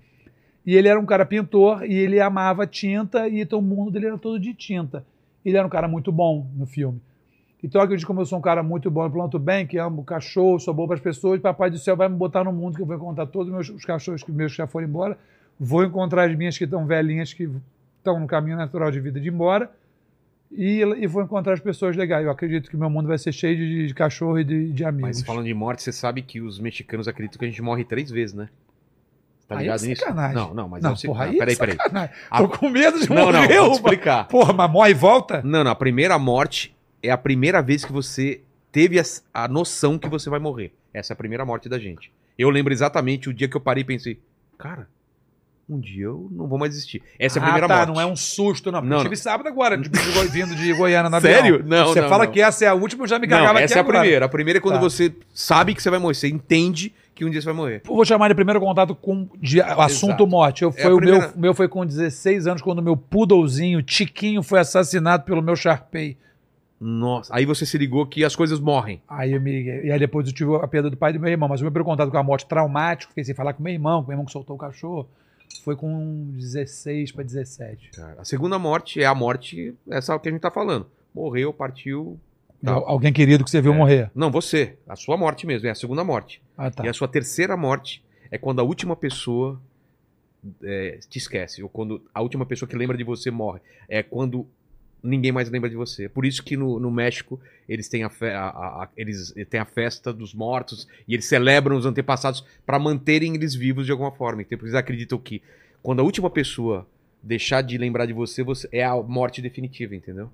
E 0.63 0.75
ele 0.75 0.87
era 0.87 0.99
um 0.99 1.07
cara 1.07 1.25
pintor 1.25 1.83
e 1.83 1.95
ele 1.95 2.19
amava 2.19 2.67
tinta, 2.67 3.27
e 3.27 3.41
então 3.41 3.57
o 3.57 3.63
mundo 3.63 3.89
dele 3.89 4.05
era 4.05 4.17
todo 4.19 4.39
de 4.39 4.53
tinta. 4.53 5.03
Ele 5.43 5.57
era 5.57 5.65
um 5.65 5.71
cara 5.71 5.87
muito 5.87 6.11
bom 6.11 6.47
no 6.55 6.67
filme. 6.67 7.01
Então 7.63 7.79
eu 7.79 7.85
acredito 7.85 8.05
que 8.05 8.07
como 8.07 8.19
eu 8.21 8.25
sou 8.25 8.37
um 8.37 8.41
cara 8.41 8.61
muito 8.61 8.91
bom, 8.91 9.05
eu 9.05 9.09
planto 9.09 9.39
bem, 9.39 9.65
que 9.65 9.77
amo 9.77 10.03
cachorro, 10.03 10.59
sou 10.59 10.73
bom 10.73 10.85
para 10.85 10.95
as 10.95 11.01
pessoas, 11.01 11.39
papai 11.39 11.69
do 11.71 11.77
céu 11.77 11.95
vai 11.95 12.09
me 12.09 12.15
botar 12.15 12.43
no 12.43 12.51
mundo 12.51 12.75
que 12.75 12.81
eu 12.81 12.85
vou 12.85 12.95
encontrar 12.95 13.25
todos 13.27 13.47
os 13.47 13.53
meus, 13.53 13.69
os 13.69 13.85
cachorros 13.85 14.21
que 14.21 14.31
meus 14.31 14.51
que 14.51 14.57
já 14.57 14.67
foram 14.67 14.85
embora, 14.87 15.17
vou 15.59 15.83
encontrar 15.83 16.29
as 16.29 16.35
minhas 16.35 16.57
que 16.57 16.65
estão 16.65 16.85
velhinhas, 16.85 17.31
que 17.31 17.49
estão 17.99 18.19
no 18.19 18.27
caminho 18.27 18.57
natural 18.57 18.91
de 18.91 18.99
vida 18.99 19.17
de 19.19 19.29
ir 19.29 19.31
embora, 19.33 19.71
e, 20.51 20.81
e 20.81 21.07
vou 21.07 21.23
encontrar 21.23 21.53
as 21.53 21.59
pessoas 21.61 21.95
legais. 21.95 22.25
Eu 22.25 22.31
acredito 22.31 22.69
que 22.69 22.75
meu 22.77 22.89
mundo 22.89 23.07
vai 23.07 23.17
ser 23.17 23.31
cheio 23.31 23.55
de, 23.57 23.87
de 23.87 23.93
cachorro 23.93 24.37
e 24.39 24.43
de, 24.43 24.71
de 24.73 24.83
amigos. 24.85 25.17
Mas 25.19 25.21
falando 25.25 25.45
de 25.45 25.53
morte, 25.53 25.81
você 25.81 25.91
sabe 25.91 26.21
que 26.21 26.41
os 26.41 26.59
mexicanos 26.59 27.07
acreditam 27.07 27.39
que 27.39 27.45
a 27.45 27.47
gente 27.47 27.61
morre 27.61 27.83
três 27.85 28.11
vezes, 28.11 28.35
né? 28.35 28.49
Tá 29.47 29.55
Aí 29.55 29.61
é 29.61 29.63
ligado 29.63 29.81
nisso? 29.85 30.03
Não, 30.33 30.53
não, 30.53 30.69
mas 30.69 30.83
não, 30.83 30.91
eu 30.91 30.95
sei. 30.95 31.07
porra, 31.09 31.25
não, 31.25 31.31
aí 31.31 31.37
peraí, 31.37 31.53
é 31.53 31.57
peraí. 31.57 31.75
sacanagem. 31.75 32.15
A- 32.29 32.37
Tô 32.39 32.49
com 32.49 32.69
medo 32.69 32.99
de 32.99 33.09
Não, 33.09 33.15
não, 33.15 33.41
morrer. 33.41 33.47
vou 33.47 33.47
te 33.47 33.67
opa. 33.67 33.75
explicar. 33.75 34.27
Porra, 34.27 34.53
mas 34.53 34.69
morre 34.71 34.91
e 34.91 34.93
volta? 34.93 35.41
Não, 35.43 35.63
não, 35.63 35.71
a 35.71 35.75
primeira 35.75 36.19
morte 36.19 36.75
é 37.03 37.11
a 37.11 37.17
primeira 37.17 37.61
vez 37.61 37.83
que 37.85 37.91
você 37.91 38.41
teve 38.71 38.99
a, 38.99 39.03
a 39.33 39.47
noção 39.47 39.99
que 39.99 40.07
você 40.09 40.29
vai 40.29 40.39
morrer. 40.39 40.71
Essa 40.93 41.11
é 41.11 41.15
a 41.15 41.17
primeira 41.17 41.45
morte 41.45 41.67
da 41.69 41.77
gente. 41.77 42.11
Eu 42.37 42.49
lembro 42.49 42.73
exatamente 42.73 43.29
o 43.29 43.33
dia 43.33 43.47
que 43.47 43.55
eu 43.55 43.61
parei 43.61 43.81
e 43.81 43.85
pensei, 43.85 44.19
cara, 44.57 44.87
um 45.69 45.79
dia 45.79 46.05
eu 46.05 46.27
não 46.31 46.47
vou 46.47 46.57
mais 46.57 46.73
existir. 46.73 47.01
Essa 47.19 47.37
é 47.37 47.41
a 47.41 47.43
ah, 47.43 47.45
primeira 47.45 47.67
tá, 47.67 47.75
morte. 47.77 47.89
não 47.89 48.01
é 48.01 48.05
um 48.05 48.15
susto, 48.15 48.71
não. 48.71 48.81
Não, 48.81 48.87
eu 48.87 48.95
não. 48.97 49.03
tive 49.03 49.15
sábado 49.15 49.47
agora, 49.47 49.77
de, 49.77 49.89
vindo 50.29 50.55
de 50.55 50.73
Goiânia 50.73 51.09
na 51.09 51.21
Sério? 51.21 51.63
Não, 51.65 51.87
Você 51.87 52.01
não, 52.01 52.09
fala 52.09 52.25
não. 52.25 52.31
que 52.31 52.41
essa 52.41 52.65
é 52.65 52.67
a 52.67 52.73
última, 52.73 53.03
eu 53.03 53.07
já 53.07 53.19
me 53.19 53.27
Não, 53.27 53.37
cagava 53.37 53.59
essa 53.61 53.73
aqui 53.75 53.79
é 53.79 53.81
a 53.81 53.85
primeira. 53.99 54.25
A 54.25 54.29
primeira 54.29 54.57
é 54.57 54.61
quando 54.61 54.75
Tá. 54.75 54.81
você 54.81 55.13
sabe 55.33 55.73
que 55.75 55.81
você 55.81 55.89
vai 55.89 55.99
morrer. 55.99 56.15
Você 56.15 56.27
entende 56.27 56.93
que 57.15 57.23
um 57.23 57.29
dia 57.29 57.39
você 57.41 57.45
vai 57.45 57.53
morrer. 57.53 57.81
Eu 57.87 57.95
vou 57.95 58.03
chamar 58.05 58.27
de 58.27 58.35
primeiro 58.35 58.59
contato 58.59 58.95
com 58.95 59.29
de, 59.39 59.59
o 59.61 59.81
assunto 59.81 60.09
Exato. 60.09 60.27
morte. 60.27 60.63
Eu, 60.63 60.69
É 60.75 60.81
foi 60.81 60.93
o 60.93 60.97
primeira- 60.97 61.27
meu, 61.27 61.37
meu 61.37 61.53
foi 61.53 61.67
com 61.67 61.85
16 61.85 62.47
anos, 62.47 62.61
quando 62.61 62.79
o 62.79 62.83
meu 62.83 62.97
poodlezinho, 62.97 63.81
Tiquinho, 63.83 64.41
foi 64.43 64.59
assassinado 64.59 65.23
pelo 65.23 65.41
meu 65.41 65.55
Sharpei. 65.55 66.17
Nossa. 66.85 67.33
Aí 67.33 67.45
você 67.45 67.65
se 67.65 67.77
ligou 67.77 68.05
que 68.05 68.23
as 68.25 68.35
coisas 68.35 68.59
morrem. 68.59 69.01
Aí 69.07 69.31
eu 69.31 69.39
me 69.41 69.51
liguei. 69.51 69.85
E 69.85 69.91
aí 69.91 69.97
depois 69.99 70.27
eu 70.27 70.33
tive 70.33 70.53
a 70.55 70.67
perda 70.67 70.89
do 70.89 70.97
pai 70.97 71.11
e 71.11 71.13
do 71.13 71.19
meu 71.19 71.31
irmão. 71.31 71.47
Mas 71.47 71.61
o 71.61 71.63
meu 71.63 71.71
primeiro 71.71 71.89
contato 71.89 72.11
com 72.11 72.17
a 72.17 72.23
morte 72.23 72.45
traumático, 72.45 73.11
fiquei 73.11 73.23
sem 73.23 73.33
falar 73.33 73.53
com 73.53 73.63
meu 73.63 73.71
irmão, 73.73 74.01
com 74.01 74.05
o 74.05 74.07
meu 74.09 74.13
irmão 74.15 74.25
que 74.25 74.31
soltou 74.31 74.55
o 74.55 74.59
cachorro, 74.59 75.07
foi 75.63 75.75
com 75.75 76.31
16 76.33 77.11
para 77.13 77.23
17. 77.23 77.91
Cara, 77.91 78.15
a 78.19 78.25
segunda 78.25 78.59
morte 78.59 79.01
é 79.01 79.05
a 79.05 79.15
morte, 79.15 79.73
essa 79.89 80.17
que 80.19 80.27
a 80.27 80.31
gente 80.31 80.41
tá 80.41 80.51
falando. 80.51 80.85
Morreu, 81.15 81.53
partiu. 81.53 82.19
Tá. 82.63 82.71
Al- 82.73 82.87
Alguém 82.89 83.13
querido 83.13 83.43
que 83.43 83.49
você 83.51 83.61
viu 83.61 83.73
É. 83.73 83.77
morrer. 83.77 84.11
Não, 84.15 84.29
você. 84.31 84.75
A 84.87 84.95
sua 84.95 85.15
morte 85.15 85.45
mesmo, 85.47 85.67
é 85.67 85.71
a 85.71 85.75
segunda 85.75 86.03
morte. 86.03 86.41
Ah, 86.57 86.69
tá. 86.71 86.85
E 86.85 86.89
a 86.89 86.93
sua 86.93 87.07
terceira 87.07 87.55
morte 87.55 88.03
é 88.31 88.37
quando 88.37 88.59
a 88.59 88.63
última 88.63 88.95
pessoa 88.95 89.59
é, 90.63 90.99
te 91.09 91.17
esquece. 91.17 91.63
Ou 91.63 91.69
quando 91.69 92.01
a 92.13 92.21
última 92.21 92.45
pessoa 92.45 92.67
que 92.67 92.75
lembra 92.75 92.97
de 92.97 93.03
você 93.03 93.29
morre. 93.31 93.59
É 93.87 94.01
quando 94.03 94.45
ninguém 95.03 95.31
mais 95.31 95.49
lembra 95.49 95.69
de 95.69 95.75
você. 95.75 96.07
Por 96.07 96.25
isso 96.25 96.41
que 96.41 96.55
no, 96.55 96.79
no 96.79 96.89
México 96.89 97.39
eles 97.67 97.89
têm 97.89 98.03
a, 98.03 98.09
fe- 98.09 98.31
a- 98.31 98.49
a- 98.49 98.83
a- 98.83 98.89
eles 98.95 99.33
têm 99.49 99.59
a 99.59 99.65
festa 99.65 100.13
dos 100.13 100.33
mortos 100.33 100.87
e 101.07 101.13
eles 101.13 101.25
celebram 101.25 101.75
os 101.75 101.85
antepassados 101.85 102.43
para 102.65 102.79
manterem 102.79 103.35
eles 103.35 103.53
vivos 103.53 103.85
de 103.85 103.91
alguma 103.91 104.11
forma. 104.11 104.41
Então, 104.41 104.57
eles 104.61 104.73
acreditam 104.73 105.17
que 105.19 105.41
quando 105.81 105.99
a 105.99 106.03
última 106.03 106.29
pessoa 106.29 106.87
deixar 107.21 107.61
de 107.61 107.77
lembrar 107.77 108.05
de 108.05 108.13
você, 108.13 108.43
você 108.43 108.67
é 108.71 108.83
a 108.83 108.95
morte 108.95 109.41
definitiva, 109.41 109.95
entendeu? 109.95 110.29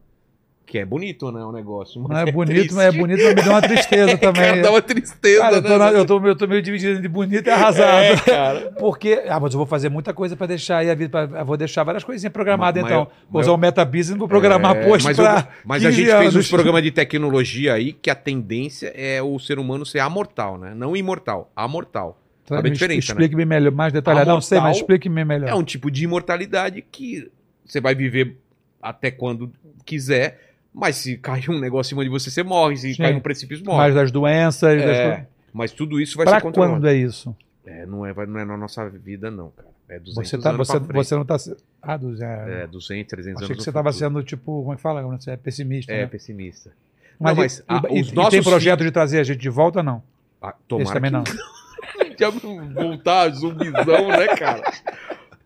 Que 0.70 0.78
é 0.78 0.86
bonito, 0.86 1.32
né? 1.32 1.44
O 1.44 1.52
negócio. 1.52 2.00
Não 2.08 2.16
é 2.16 2.32
bonito, 2.32 2.76
mas 2.76 2.94
é 2.94 2.98
bonito, 2.98 3.24
mas 3.24 3.34
me 3.34 3.42
dá 3.42 3.50
uma 3.50 3.62
tristeza 3.62 4.16
também. 4.22 4.44
Cara, 4.44 4.62
dá 4.62 4.70
uma 4.70 4.82
tristeza, 4.84 5.42
Cara, 5.42 5.56
eu 5.56 5.62
tô, 5.64 5.70
né? 5.70 5.78
na- 5.80 5.92
eu, 5.94 6.06
tô, 6.06 6.28
eu 6.28 6.36
tô 6.36 6.46
meio 6.48 6.62
dividido 6.62 6.94
entre 7.00 7.08
bonito 7.08 7.48
e 7.48 7.50
arrasado. 7.50 8.04
É, 8.04 8.16
cara. 8.18 8.72
Porque. 8.80 9.24
Ah, 9.28 9.40
mas 9.40 9.52
eu 9.52 9.58
vou 9.58 9.66
fazer 9.66 9.90
muita 9.90 10.14
coisa 10.14 10.38
pra 10.38 10.46
deixar 10.46 10.78
aí 10.78 10.92
a 10.92 10.94
vida. 10.94 11.10
pra- 11.28 11.44
vou 11.44 11.58
deixar 11.58 11.84
várias 11.84 12.04
coisinhas 12.04 12.32
programadas, 12.32 12.84
Mas- 12.84 12.92
então. 12.92 13.08
mas- 13.10 13.32
Vou 13.32 13.42
usar 13.42 13.52
o 13.52 13.58
MetaBusiness 13.58 14.16
e 14.16 14.20
vou 14.20 14.28
programar 14.28 14.76
É, 14.78 14.86
post 14.88 15.08
mas, 15.08 15.18
pra. 15.18 15.48
eu- 15.50 15.54
mas 15.66 15.84
a 15.84 15.90
15 15.90 16.02
gente 16.04 16.12
fez 16.12 16.22
anos. 16.22 16.36
uns 16.36 16.50
programas 16.50 16.84
de 16.84 16.92
tecnologia 16.94 17.74
aí 17.74 17.92
que 17.92 18.12
a 18.12 18.16
tendência 18.16 18.94
é 18.96 19.20
o 19.24 19.40
ser 19.40 19.58
humano 19.58 19.84
ser 19.88 19.98
amortal, 20.02 20.60
né? 20.60 20.74
Não 20.76 20.96
imortal, 20.96 21.52
amortal. 21.56 22.22
Sabe 22.48 22.70
a 22.70 22.72
diferença, 22.72 23.14
né? 23.16 23.22
Explique-me 23.22 23.44
melhor, 23.44 23.72
mais 23.72 23.92
detalhado. 23.92 24.30
Não 24.30 24.40
sei, 24.40 24.60
mas 24.60 24.78
explique-me 24.78 25.26
melhor. 25.26 25.50
É 25.50 25.56
um 25.56 25.64
tipo 25.64 25.90
de 25.90 26.04
imortalidade 26.04 26.84
que 26.92 27.28
você 27.66 27.82
vai 27.82 27.96
viver 27.96 28.38
até 28.80 29.10
quando 29.12 29.52
quiser, 29.86 30.49
mas 30.74 30.96
se 30.98 31.18
cair 31.18 31.50
um 31.50 31.60
negócio 31.60 31.90
em 31.90 31.92
cima 31.96 32.04
de 32.04 32.10
você, 32.10 32.30
você 32.30 32.44
morre. 32.44 32.78
Se 32.78 32.94
Sim. 32.94 33.02
cair 33.04 33.14
num 33.14 33.20
precipício, 33.20 33.66
morre. 33.66 33.78
mais 33.78 33.96
das 33.96 34.12
doenças. 34.12 34.78
das 34.82 34.98
É, 34.98 35.08
coisas. 35.10 35.26
mas 35.54 35.72
tudo 35.72 36.00
isso 36.00 36.18
vai 36.18 36.26
Pra 36.26 36.36
ser 36.38 36.42
controlado. 36.44 36.74
quando 36.76 36.88
é 36.88 36.96
isso? 36.96 37.36
É, 37.66 37.86
não, 37.86 38.06
é, 38.06 38.14
não 38.26 38.40
é 38.40 38.46
na 38.46 38.58
nossa 38.58 38.88
vida, 38.90 39.30
não, 39.30 39.50
cara. 39.52 39.70
É 39.90 40.00
200 40.00 40.30
Você, 40.30 40.38
tá, 40.38 40.50
anos 40.52 40.68
você, 40.68 40.80
você 40.80 41.16
não 41.16 41.26
tá. 41.26 41.36
Ah, 41.82 41.98
dos, 41.98 42.22
é, 42.22 42.64
É, 42.64 42.68
200, 42.68 43.10
300 43.10 43.10
Achei 43.10 43.28
anos 43.34 43.48
que 43.48 43.54
no 43.58 43.64
você 43.64 43.72
tava 43.72 43.92
futuro. 43.92 44.10
sendo, 44.12 44.24
tipo, 44.24 44.62
como 44.62 44.74
é 44.74 44.76
que 44.76 44.82
fala? 44.82 45.02
Você 45.18 45.32
é 45.32 45.38
pessimista. 45.38 45.92
É, 45.92 46.02
né? 46.02 46.08
pessimista. 46.08 46.72
Mas, 47.20 47.36
Não, 47.36 47.42
mas, 47.44 47.58
e, 47.60 47.64
ah, 47.68 47.82
e- 47.90 48.02
os 48.02 48.10
e 48.12 48.16
nossos 48.16 48.32
tem 48.32 48.44
projeto 48.44 48.84
de 48.84 48.92
trazer 48.92 49.20
a 49.20 49.24
gente 49.24 49.40
de 49.40 49.50
volta, 49.50 49.82
não? 49.84 50.04
Ah, 50.42 50.50
Esse 50.50 50.58
tomara 50.68 50.94
também 50.94 51.12
que 51.12 51.18
não. 51.18 51.24
Já 52.20 52.30
voltar 52.30 53.30
zumbizão, 53.30 54.08
né, 54.10 54.28
cara? 54.38 54.62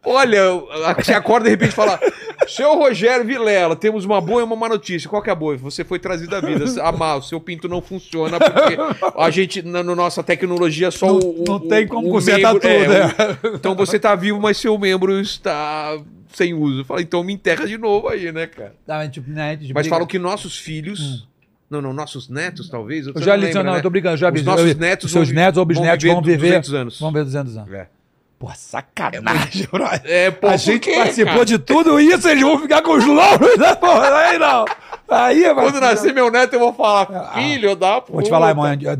Olha, 0.05 0.41
você 0.97 1.13
acorda 1.13 1.45
de 1.45 1.51
repente 1.51 1.69
e 1.71 1.75
fala: 1.75 1.99
Seu 2.47 2.75
Rogério 2.75 3.25
Vilela, 3.25 3.75
temos 3.75 4.03
uma 4.05 4.19
boa 4.19 4.41
e 4.41 4.43
uma 4.43 4.55
má 4.55 4.67
notícia. 4.67 5.09
Qual 5.09 5.21
que 5.21 5.29
é 5.29 5.33
a 5.33 5.35
boa? 5.35 5.55
Você 5.57 5.83
foi 5.83 5.97
trazido 5.99 6.35
à 6.35 6.41
vida. 6.41 6.65
A 6.81 6.91
má, 6.91 7.15
o 7.15 7.21
seu 7.21 7.39
pinto 7.39 7.69
não 7.69 7.81
funciona 7.81 8.37
porque 8.39 8.77
a 9.17 9.29
gente, 9.29 9.61
na 9.61 9.81
no 9.81 9.95
nossa 9.95 10.21
tecnologia, 10.21 10.91
só 10.91 11.07
Não- 11.07 11.19
o. 11.19 11.41
o- 11.41 11.43
não 11.47 11.59
tem 11.59 11.87
como 11.87 12.09
consertar 12.09 12.53
tudo, 12.53 12.67
é, 12.67 12.75
é. 12.85 13.47
o- 13.47 13.55
então 13.55 13.75
você 13.75 13.97
tá 13.97 14.13
vivo, 14.15 14.39
mas 14.41 14.57
seu 14.57 14.77
membro 14.77 15.19
está 15.21 15.97
sem 16.33 16.53
uso. 16.53 16.83
Fala, 16.83 17.01
então 17.01 17.23
me 17.23 17.31
enterra 17.33 17.65
de 17.65 17.77
novo 17.77 18.09
aí, 18.09 18.31
né, 18.31 18.47
cara? 18.47 18.75
Ah, 18.87 19.07
tipo, 19.07 19.29
né, 19.29 19.49
a 19.49 19.51
gente 19.51 19.73
Mas 19.73 19.83
briga. 19.83 19.89
falam 19.89 20.07
que 20.07 20.19
nossos 20.19 20.57
filhos. 20.57 21.27
Não, 21.69 21.81
não, 21.81 21.91
nossos 21.93 22.29
netos, 22.29 22.69
talvez. 22.69 23.07
Eu 23.07 23.19
já 23.19 23.35
li, 23.35 23.45
lembro, 23.45 23.63
não, 23.63 23.71
né? 23.71 23.79
eu 23.79 23.81
tô 23.83 23.89
brincando, 23.89 24.15
já 24.17 24.31
Os 24.31 24.43
nossos 24.43 24.69
eu- 24.71 24.77
netos 24.77 25.11
seus 25.11 25.31
netos 25.31 25.57
ou 25.57 25.65
bisnetos 25.65 26.03
vão 26.07 26.21
viver 26.21 26.37
200 26.49 26.73
anos. 26.73 26.99
Vão 26.99 27.11
ver 27.11 27.23
200 27.23 27.57
anos. 27.57 27.73
É. 27.73 27.87
Pô, 28.43 28.51
sacanagem, 28.55 29.67
brother. 29.71 30.01
É, 30.03 30.29
pô, 30.31 30.47
a 30.47 30.57
gente 30.57 30.79
quê, 30.81 30.95
participou 30.97 31.31
cara? 31.33 31.45
de 31.45 31.57
tudo 31.59 31.97
isso, 31.97 32.27
eles 32.27 32.43
vão 32.43 32.59
ficar 32.59 32.81
com 32.81 32.91
os 32.97 33.05
louros 33.05 33.55
porra. 33.79 34.17
Aí 34.17 34.37
não. 34.37 34.65
Aí, 35.07 35.43
Quando 35.53 35.79
nascer 35.79 36.13
meu 36.13 36.29
neto, 36.29 36.51
eu 36.53 36.59
vou 36.59 36.73
falar, 36.73 37.33
filho 37.35 37.73
da 37.73 38.01
puta. 38.01 38.11
Vou 38.13 38.21
te 38.21 38.29
falar, 38.29 38.49
irmão, 38.49 38.65
eu, 38.81 38.91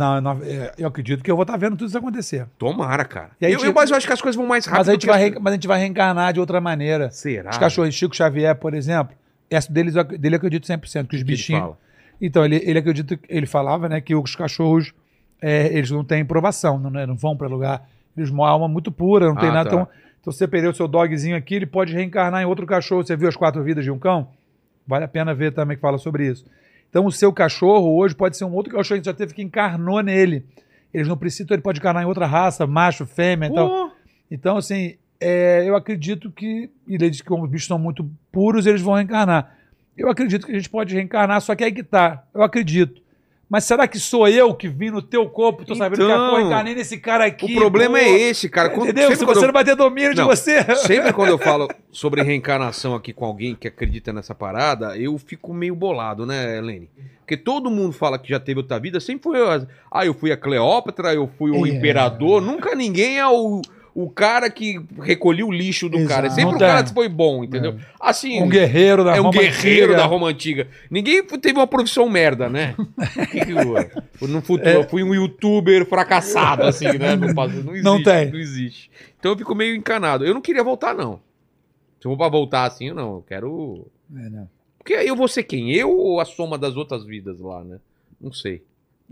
é, 0.46 0.74
eu 0.78 0.88
acredito 0.88 1.22
que 1.22 1.30
eu 1.30 1.36
vou 1.36 1.44
estar 1.44 1.58
vendo 1.58 1.76
tudo 1.76 1.90
isso 1.90 1.98
acontecer. 1.98 2.46
Tomara, 2.58 3.04
cara. 3.04 3.32
E 3.42 3.46
aí, 3.46 3.52
eu, 3.52 3.58
tipo- 3.60 3.70
eu- 3.72 3.74
mas 3.74 3.90
eu 3.92 3.98
acho 3.98 4.08
que 4.08 4.14
as 4.14 4.22
coisas 4.22 4.38
vão 4.38 4.46
mais 4.48 4.66
rápido. 4.66 4.80
Mas 4.80 4.90
a, 4.90 4.92
gente 4.94 5.06
vai, 5.08 5.28
as- 5.30 5.36
mas 5.42 5.52
a 5.52 5.56
gente 5.56 5.68
vai 5.68 5.80
reencarnar 5.80 6.32
de 6.32 6.40
outra 6.40 6.62
maneira. 6.62 7.12
Será? 7.12 7.50
Os 7.50 7.58
cachorros, 7.58 7.94
Chico 7.94 8.16
Xavier, 8.16 8.56
por 8.56 8.74
exemplo, 8.74 9.14
essa 9.50 9.70
deles, 9.74 9.94
dele 9.94 10.36
eu 10.36 10.38
acredito 10.38 10.66
100%, 10.68 10.80
que 10.82 10.98
os 11.00 11.08
que 11.08 11.16
ele 11.16 11.24
bichinhos... 11.26 11.62
fala? 11.62 11.78
Então, 12.22 12.46
ele, 12.46 12.62
ele 12.64 12.80
acredita, 12.80 13.20
ele 13.28 13.46
falava, 13.46 13.90
né, 13.90 14.00
que 14.00 14.16
os 14.16 14.36
cachorros, 14.38 14.94
é, 15.42 15.68
eles 15.76 15.92
não 15.92 16.04
têm 16.06 16.24
provação, 16.24 16.80
não, 16.80 16.90
né, 16.90 17.06
não 17.06 17.16
vão 17.18 17.36
para 17.36 17.48
lugar, 17.50 17.82
eles 18.18 18.30
uma 18.30 18.48
alma 18.50 18.68
muito 18.68 18.92
pura, 18.92 19.28
não 19.28 19.36
tem 19.36 19.50
Ah, 19.50 19.54
nada. 19.54 19.70
tá. 19.70 19.76
Então, 19.76 19.88
então, 20.22 20.32
você 20.32 20.48
perdeu 20.48 20.72
o 20.72 20.74
seu 20.74 20.88
dogzinho 20.88 21.36
aqui, 21.36 21.56
ele 21.56 21.66
pode 21.66 21.94
reencarnar 21.94 22.42
em 22.42 22.46
outro 22.46 22.66
cachorro. 22.66 23.04
Você 23.04 23.16
viu 23.16 23.28
as 23.28 23.36
quatro 23.36 23.62
vidas 23.62 23.84
de 23.84 23.92
um 23.92 24.00
cão? 24.00 24.30
Vale 24.88 25.04
a 25.04 25.08
pena 25.08 25.34
ver 25.34 25.52
também 25.54 25.76
que 25.76 25.82
fala 25.82 25.98
sobre 25.98 26.26
isso. 26.28 26.46
Então, 26.90 27.06
o 27.06 27.12
seu 27.12 27.34
cachorro 27.34 27.94
hoje 27.98 28.16
pode 28.16 28.38
ser 28.38 28.46
um 28.46 28.54
outro 28.54 28.74
cachorro 28.74 29.02
que 29.02 29.06
já 29.06 29.14
teve 29.14 29.34
que 29.34 29.42
encarnou 29.42 30.02
nele. 30.02 30.46
Eles 30.94 31.08
não 31.10 31.18
precisam, 31.18 31.54
ele 31.54 31.62
pode 31.62 31.80
encarnar 31.80 32.04
em 32.04 32.06
outra 32.06 32.26
raça, 32.26 32.66
macho, 32.66 33.06
fêmea, 33.06 33.48
então. 33.50 33.68
Pô, 33.68 33.92
Então, 34.32 34.56
assim, 34.58 34.96
é, 35.20 35.64
eu 35.68 35.76
acredito 35.76 36.32
que. 36.32 36.70
E 36.88 36.96
ele 36.96 37.10
diz 37.10 37.20
que 37.22 37.28
como 37.28 37.44
os 37.44 37.50
bichos 37.50 37.68
são 37.68 37.78
muito 37.80 38.10
puros, 38.32 38.66
eles 38.66 38.82
vão 38.82 38.94
reencarnar. 38.94 39.58
Eu 39.98 40.10
acredito 40.10 40.46
que 40.46 40.52
a 40.54 40.56
gente 40.56 40.70
pode 40.70 40.94
reencarnar, 40.96 41.42
só 41.42 41.54
que 41.54 41.64
aí 41.66 41.72
que 41.74 41.84
tá. 41.84 42.24
Eu 42.34 42.42
acredito. 42.44 43.02
Mas 43.50 43.66
será 43.66 43.88
que 43.88 44.00
sou 44.00 44.28
eu 44.28 44.54
que 44.56 44.68
vim 44.68 44.90
no 44.90 45.02
teu 45.02 45.30
corpo? 45.30 45.64
Tô 45.64 45.76
sabendo 45.76 46.00
que 46.00 46.04
Então, 46.06 46.26
ah, 46.28 46.30
pô, 46.32 46.40
encarnei 46.40 46.74
nesse 46.74 46.98
cara 46.98 47.26
aqui. 47.26 47.54
o 47.54 47.60
problema 47.60 48.00
pô. 48.00 48.04
é 48.04 48.10
esse, 48.10 48.50
cara. 48.50 48.70
Quando, 48.70 48.90
Entendeu? 48.90 49.16
Se 49.16 49.24
você 49.26 49.42
eu- 49.42 49.46
não 49.48 49.54
vai 49.54 49.64
ter 49.64 49.76
domínio 49.76 50.12
de 50.16 50.22
Não, 50.22 50.28
você. 50.28 50.64
Sempre 50.78 51.14
quando 51.14 51.30
eu 51.30 51.38
falo 51.40 51.68
sobre 51.92 52.24
reencarnação 52.24 52.96
aqui 52.96 53.14
com 53.14 53.26
alguém 53.26 53.54
que 53.54 53.68
acredita 53.68 54.12
nessa 54.12 54.34
parada, 54.34 54.98
eu 54.98 55.16
fico 55.20 55.54
meio 55.54 55.76
bolado, 55.76 56.26
né, 56.26 56.58
Helene? 56.58 56.90
Porque 57.20 57.38
todo 57.38 57.70
mundo 57.70 57.94
fala 57.94 58.18
que 58.18 58.30
já 58.30 58.40
teve 58.40 58.60
outra 58.60 58.80
vida, 58.80 59.00
sempre 59.00 59.24
foi. 59.24 59.38
Ah, 59.92 60.06
eu 60.06 60.14
fui 60.14 60.32
a 60.32 60.38
Cleópatra, 60.38 61.14
eu 61.14 61.30
fui 61.38 61.52
o 61.52 61.66
É. 61.66 61.70
imperador. 61.70 62.42
Nunca 62.42 62.74
ninguém 62.76 63.20
é 63.20 63.28
o, 63.28 63.62
o 63.96 64.10
cara 64.10 64.50
que 64.50 64.82
recolheu 65.02 65.48
o 65.48 65.52
lixo 65.52 65.88
do 65.88 65.98
Exato. 65.98 66.10
cara. 66.10 66.28
É 66.28 66.30
sempre 66.32 66.46
Não 66.52 66.56
o 66.56 66.60
cara 66.60 66.84
que 66.84 66.94
foi 66.94 67.08
bom, 67.08 67.44
entendeu? 67.44 67.78
Assim. 68.00 68.42
Um 68.42 68.50
guerreiro 68.50 69.04
da 69.04 69.16
é 69.16 69.20
um 69.22 69.26
Roma 69.26 69.34
guerreiro 69.40 69.84
antiga. 69.92 69.96
da 69.98 70.06
Roma 70.06 70.28
Antiga. 70.30 70.68
Ninguém 70.90 71.24
teve 71.24 71.60
uma 71.60 71.68
profissão 71.68 72.10
merda, 72.10 72.50
né? 72.50 72.76
No 74.22 74.42
futuro, 74.42 74.70
É. 74.70 74.76
eu 74.78 74.84
fui 74.90 75.04
um 75.04 75.14
youtuber 75.14 75.86
fracassado, 75.86 76.64
assim, 76.64 76.86
né? 76.98 77.16
Não, 77.16 77.28
não 77.28 77.72
existe. 77.72 77.84
Não 77.84 78.04
tem. 78.04 78.32
Não 78.32 78.40
existe. 78.40 78.92
Então 79.20 79.32
eu 79.34 79.38
fico 79.38 79.54
meio 79.54 79.76
encanado. 79.76 80.26
Eu 80.26 80.34
não 80.34 80.42
queria 80.42 80.64
voltar, 80.64 80.94
não. 80.96 81.20
Se 82.00 82.08
eu 82.08 82.10
vou 82.12 82.18
pra 82.18 82.30
voltar 82.30 82.66
assim, 82.66 82.90
eu 82.90 82.96
não. 82.96 83.16
Eu 83.16 83.26
quero. 83.28 83.88
É, 84.16 84.30
né? 84.30 84.48
Porque 84.78 84.94
eu 84.94 85.16
vou 85.16 85.28
ser 85.28 85.44
quem? 85.44 85.72
Eu 85.74 85.92
ou 85.92 86.20
a 86.20 86.26
soma 86.26 86.58
das 86.58 86.76
outras 86.76 87.06
vidas 87.06 87.40
lá, 87.40 87.64
né? 87.64 87.78
Não 88.20 88.32
sei. 88.34 88.64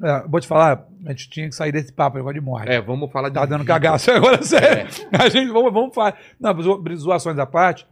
É, 0.03 0.23
vou 0.27 0.39
te 0.39 0.47
falar, 0.47 0.87
a 1.05 1.09
gente 1.09 1.29
tinha 1.29 1.47
que 1.49 1.55
sair 1.55 1.71
desse 1.71 1.91
papo, 1.91 2.17
negócio 2.17 2.39
de 2.39 2.45
morte. 2.45 2.69
É, 2.69 2.81
vamos 2.81 3.11
falar 3.11 3.29
de. 3.29 3.35
Tá 3.35 3.45
dando 3.45 3.65
cagaço 3.65 4.09
agora, 4.11 4.41
sério. 4.41 4.87
É. 5.11 5.17
A 5.23 5.29
gente, 5.29 5.51
vamos, 5.51 5.71
vamos 5.73 5.93
falar. 5.93 6.17
Não, 6.39 6.59
zo- 6.61 6.83
zoações 6.97 7.37
à 7.37 7.45
parte. 7.45 7.85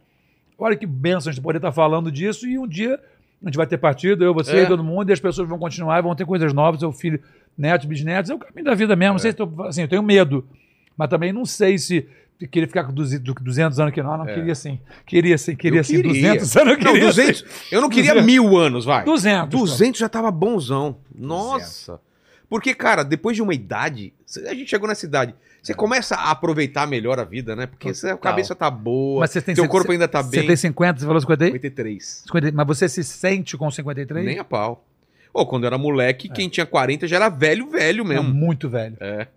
Olha 0.58 0.76
que 0.76 0.86
benção 0.86 1.30
a 1.30 1.32
gente 1.32 1.42
poder 1.42 1.58
estar 1.58 1.72
falando 1.72 2.10
disso 2.12 2.46
e 2.46 2.58
um 2.58 2.66
dia 2.66 2.98
a 3.42 3.46
gente 3.48 3.56
vai 3.56 3.66
ter 3.66 3.78
partido, 3.78 4.22
eu, 4.22 4.34
você, 4.34 4.58
É. 4.60 4.66
todo 4.66 4.84
mundo, 4.84 5.08
e 5.08 5.12
as 5.14 5.20
pessoas 5.20 5.48
vão 5.48 5.58
continuar, 5.58 5.98
e 5.98 6.02
vão 6.02 6.14
ter 6.14 6.26
coisas 6.26 6.52
novas, 6.52 6.80
seu 6.80 6.92
filho, 6.92 7.18
netos, 7.56 7.86
bisnetos, 7.86 8.30
é 8.30 8.34
o 8.34 8.38
caminho 8.38 8.64
da 8.66 8.74
vida 8.74 8.94
mesmo. 8.94 9.14
Não 9.14 9.18
sei 9.18 9.34
assim, 9.66 9.80
eu 9.82 9.88
tenho 9.88 10.02
medo, 10.02 10.46
mas 10.94 11.08
também 11.08 11.32
não 11.32 11.46
sei 11.46 11.78
se 11.78 12.06
queria 12.48 12.66
ficar 12.68 12.84
com 12.84 12.92
200, 12.92 13.34
200 13.42 13.78
anos 13.80 13.92
aqui, 13.92 14.02
não, 14.02 14.16
não 14.18 14.28
É. 14.28 14.34
queria 14.34 14.54
sim. 14.54 14.78
Queria 15.06 15.36
sim, 15.38 15.54
queria 15.56 15.80
Eu 15.80 15.84
sim. 15.84 15.96
queria. 15.96 16.12
200 16.34 16.56
anos 16.56 16.68
eu 16.72 16.78
Não, 16.84 16.92
queria. 16.92 17.06
200. 17.08 17.44
Eu 17.70 17.80
não 17.80 17.88
queria 17.88 18.14
200. 18.14 18.26
mil 18.26 18.56
anos, 18.56 18.84
vai. 18.84 19.04
200. 19.04 19.58
200 19.60 20.00
já 20.00 20.08
tava 20.08 20.30
bonzão. 20.30 20.96
Nossa. 21.14 22.00
Porque, 22.48 22.74
cara, 22.74 23.02
depois 23.04 23.36
de 23.36 23.42
uma 23.42 23.54
idade, 23.54 24.12
a 24.48 24.54
gente 24.54 24.68
chegou 24.70 24.88
nessa 24.88 25.06
idade, 25.06 25.34
você 25.62 25.72
começa 25.72 26.16
a 26.16 26.30
aproveitar 26.32 26.86
melhor 26.86 27.20
a 27.20 27.24
vida, 27.24 27.54
né? 27.54 27.66
Porque 27.66 27.92
Total. 27.92 28.14
a 28.14 28.18
cabeça 28.18 28.54
tá 28.56 28.68
boa, 28.70 29.20
Mas 29.20 29.30
você 29.30 29.40
tem 29.40 29.54
seu 29.54 29.64
cê- 29.64 29.70
corpo 29.70 29.92
ainda 29.92 30.08
tá 30.08 30.20
Você 30.22 30.38
bem. 30.38 30.46
tem 30.48 30.56
50, 30.56 30.98
você 31.00 31.06
falou 31.06 31.20
50 31.20 31.44
aí? 31.44 31.52
53. 31.52 32.22
50, 32.26 32.52
mas 32.52 32.66
você 32.66 32.88
se 32.88 33.04
sente 33.04 33.56
com 33.56 33.70
53? 33.70 34.24
Nem 34.26 34.38
a 34.38 34.44
pau. 34.44 34.84
Ou 35.32 35.46
quando 35.46 35.62
eu 35.62 35.68
era 35.68 35.78
moleque, 35.78 36.28
quem 36.28 36.48
tinha 36.48 36.66
40 36.66 37.06
já 37.06 37.16
era 37.16 37.28
velho, 37.28 37.70
velho 37.70 38.02
Não, 38.02 38.08
mesmo. 38.08 38.34
muito 38.34 38.68
velho. 38.68 38.96
É. 38.98 39.28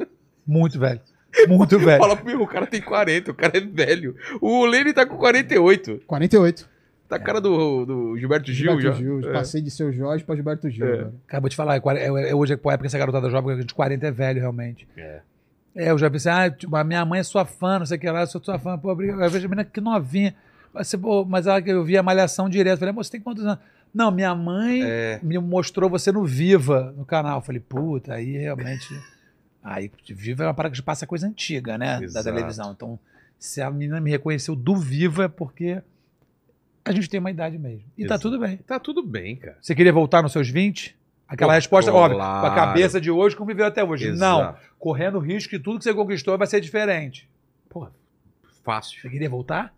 Muito 0.48 0.80
velho. 0.80 1.00
Muito 1.48 1.78
velho. 1.80 2.02
Fala, 2.02 2.20
meu, 2.24 2.42
o 2.42 2.48
cara 2.48 2.66
tem 2.68 2.82
40, 2.82 3.32
o 3.32 3.34
cara 3.34 3.58
é 3.58 3.62
velho. 3.62 4.16
O 4.42 4.66
Lene 4.66 4.94
tá 4.94 5.06
com 5.06 5.18
48. 5.18 6.02
48. 6.08 6.70
Tá 7.10 7.18
a 7.18 7.20
cara 7.20 7.40
do, 7.42 7.86
do 7.86 8.18
Gilberto 8.18 8.52
Gil 8.52 8.80
Gilberto 8.80 8.82
já. 8.82 8.94
Gil. 8.94 9.30
É. 9.30 9.34
Passei 9.34 9.62
de 9.62 9.70
seu 9.70 9.92
Jorge 9.92 10.24
pra 10.24 10.36
Gilberto 10.36 10.70
Gil. 10.70 10.86
É. 10.88 11.08
Acabou 11.28 11.50
de 11.50 11.56
falar, 11.56 11.76
é, 11.78 11.82
é, 11.98 12.30
é 12.30 12.36
hoje, 12.36 12.56
por 12.58 12.72
época, 12.72 12.88
essa 12.88 12.98
garotada 12.98 13.30
jovem, 13.30 13.60
de 13.60 13.74
40 13.74 14.08
é 14.08 14.12
velho, 14.12 14.40
realmente. 14.40 14.88
É. 14.98 15.20
É, 15.76 15.90
eu 15.92 15.98
já 15.98 16.08
vi 16.08 16.18
assim, 16.18 16.30
ah, 16.30 16.50
tipo, 16.52 16.76
a 16.76 16.84
minha 16.84 17.04
mãe 17.04 17.20
é 17.20 17.24
sua 17.24 17.46
fã, 17.46 17.80
não 17.80 17.86
sei 17.86 17.98
o 17.98 18.00
que 18.00 18.10
lá, 18.10 18.22
eu 18.22 18.28
sou 18.28 18.42
sua 18.44 18.60
fã, 18.60 18.78
pô. 18.78 18.92
Eu 18.92 18.96
vejo 18.96 19.14
a 19.46 19.50
menina 19.50 19.66
que 19.66 19.82
novinha. 19.82 20.36
Mas, 20.74 20.88
você, 20.88 20.98
pô, 20.98 21.26
mas 21.26 21.46
ela, 21.48 21.60
eu 21.60 21.84
vi 21.84 21.98
a 21.98 22.04
malhação 22.04 22.48
direto. 22.50 22.80
Falei, 22.80 22.92
"Amor, 22.92 23.04
você 23.04 23.12
tem 23.12 23.22
quantos 23.22 23.44
anos? 23.46 23.60
Não, 23.94 24.10
minha 24.12 24.34
mãe 24.34 24.82
É. 24.84 25.20
me 25.22 25.38
mostrou 25.38 25.88
você 25.90 26.12
no 26.12 26.26
Viva, 26.26 26.94
no 26.98 27.06
canal. 27.06 27.38
Eu 27.38 27.42
falei, 27.44 27.60
puta, 27.62 28.14
aí 28.16 28.38
realmente. 28.38 28.88
Aí, 29.64 29.90
Viva 30.10 30.44
é 30.44 30.48
uma 30.48 30.54
parada 30.54 30.76
que 30.76 30.82
passa 30.82 31.08
coisa 31.08 31.26
antiga, 31.26 31.78
né? 31.78 32.00
Exato. 32.04 32.14
Da 32.26 32.32
televisão. 32.32 32.72
Então, 32.74 33.00
se 33.40 33.62
a 33.62 33.72
menina 33.72 34.02
me 34.02 34.12
reconheceu 34.12 34.56
do 34.56 34.76
Viva, 34.76 35.26
é 35.26 35.28
porque 35.28 35.82
a 36.84 36.92
gente 36.92 37.10
tem 37.10 37.20
uma 37.20 37.32
idade 37.32 37.58
mesmo. 37.58 37.86
E 37.98 38.02
tá 38.02 38.16
Exato. 38.16 38.22
tudo 38.24 38.40
bem. 38.40 38.58
Tá 38.58 38.80
tudo 38.80 39.04
bem, 39.06 39.36
cara. 39.38 39.58
Você 39.62 39.74
queria 39.74 39.94
voltar 39.94 40.22
nos 40.22 40.34
seus 40.34 40.50
20? 40.50 40.98
Aquela 41.26 41.54
Pô, 41.54 41.56
resposta, 41.56 41.90
claro. 41.90 42.14
óbvio, 42.16 42.20
com 42.20 42.46
a 42.48 42.54
cabeça 42.54 43.00
de 43.00 43.10
hoje, 43.10 43.36
como 43.36 43.48
viveu 43.48 43.66
até 43.66 43.84
hoje. 43.84 44.12
Não, 44.12 44.42
Exato. 44.42 44.62
correndo 44.78 45.18
o 45.18 45.22
risco 45.22 45.50
que 45.50 45.58
tudo 45.60 45.78
que 45.78 45.84
você 45.86 45.94
conquistou 45.94 46.38
vai 46.38 46.46
ser 46.46 46.60
diferente. 46.60 47.28
Pô, 47.70 47.88
fácil. 48.64 49.02
Você 49.02 49.10
queria 49.10 49.30
voltar? 49.30 49.74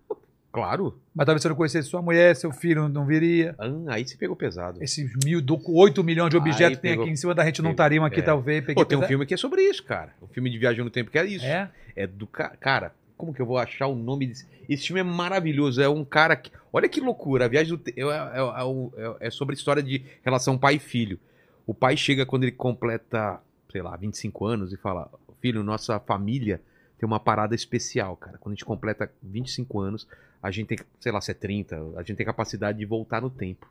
Claro. 0.55 0.97
Mas 1.13 1.25
talvez 1.25 1.41
você 1.41 1.49
não 1.49 1.55
conhecesse 1.55 1.89
sua 1.89 2.01
mulher, 2.01 2.33
seu 2.33 2.49
filho 2.49 2.87
não, 2.87 3.05
viria. 3.05 3.53
Ah, 3.59 3.65
aí 3.89 4.07
você 4.07 4.15
pegou 4.15 4.37
pesado. 4.37 4.81
Esses 4.81 5.11
mil, 5.21 5.41
do, 5.41 5.59
8 5.67 6.01
milhões 6.01 6.29
de 6.29 6.37
objetos 6.37 6.77
que 6.77 6.81
tem 6.81 6.93
aqui 6.93 7.09
em 7.09 7.15
cima 7.17 7.35
da 7.35 7.43
gente 7.43 7.61
não 7.61 7.71
estariam 7.71 8.05
aqui, 8.05 8.21
é. 8.21 8.23
talvez. 8.23 8.63
Pô, 8.73 8.85
tem 8.85 8.97
um 8.97 9.03
filme 9.03 9.25
que 9.25 9.33
é 9.33 9.37
sobre 9.37 9.61
isso, 9.63 9.83
cara. 9.83 10.13
Um 10.21 10.27
filme 10.27 10.49
de 10.49 10.57
viagem 10.57 10.81
no 10.81 10.89
tempo 10.89 11.11
que 11.11 11.19
é 11.19 11.25
isso. 11.25 11.45
É? 11.45 11.69
É 11.93 12.07
do 12.07 12.25
cara. 12.25 12.55
Cara, 12.57 12.93
como 13.17 13.33
que 13.33 13.41
eu 13.41 13.45
vou 13.45 13.57
achar 13.57 13.87
o 13.87 13.95
nome 13.95 14.27
desse. 14.27 14.47
Esse 14.69 14.87
filme 14.87 15.01
é 15.01 15.03
maravilhoso. 15.03 15.81
É 15.81 15.89
um 15.89 16.05
cara 16.05 16.37
que. 16.37 16.49
Olha 16.71 16.87
que 16.87 17.01
loucura. 17.01 17.45
A 17.45 17.47
viagem 17.49 17.73
do 17.73 17.77
tempo. 17.77 17.99
É, 17.99 18.03
é- 18.03 18.39
é 18.39 19.17
é- 19.21 19.27
é 19.27 19.29
sobre 19.29 19.55
a 19.55 19.57
história 19.57 19.83
de 19.83 20.03
relação 20.23 20.57
pai 20.57 20.75
e 20.75 20.79
filho. 20.79 21.19
O 21.67 21.73
pai 21.73 21.97
chega 21.97 22.25
quando 22.25 22.43
ele 22.43 22.53
completa, 22.53 23.41
sei 23.69 23.81
lá, 23.81 23.97
25 23.97 24.45
anos 24.45 24.71
e 24.71 24.77
fala: 24.77 25.11
Filho, 25.41 25.63
nossa 25.63 25.99
família 25.99 26.61
tem 26.97 27.05
uma 27.05 27.19
parada 27.19 27.53
especial, 27.55 28.15
cara. 28.15 28.37
Quando 28.37 28.53
a 28.53 28.55
gente 28.55 28.65
completa 28.65 29.11
25 29.21 29.79
anos, 29.79 30.07
a 30.41 30.51
gente 30.51 30.67
tem, 30.67 30.77
sei 30.99 31.11
lá, 31.11 31.19
se 31.19 31.31
é 31.31 31.33
30, 31.33 31.75
a 31.95 32.03
gente 32.03 32.15
tem 32.15 32.25
capacidade 32.25 32.77
de 32.77 32.85
voltar 32.85 33.21
no 33.21 33.29
tempo. 33.29 33.69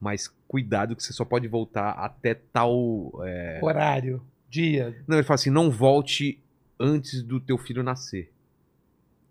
Mas 0.00 0.26
cuidado 0.48 0.96
que 0.96 1.02
você 1.02 1.12
só 1.12 1.24
pode 1.24 1.46
voltar 1.46 1.90
até 1.92 2.34
tal. 2.34 3.12
é, 3.24 3.60
Horário, 3.62 4.20
dia. 4.50 4.96
não, 5.06 5.16
ele 5.16 5.22
fala 5.22 5.36
assim: 5.36 5.50
não 5.50 5.70
volte 5.70 6.40
antes 6.78 7.22
do 7.22 7.38
teu 7.38 7.56
filho 7.56 7.82
nascer. 7.82 8.32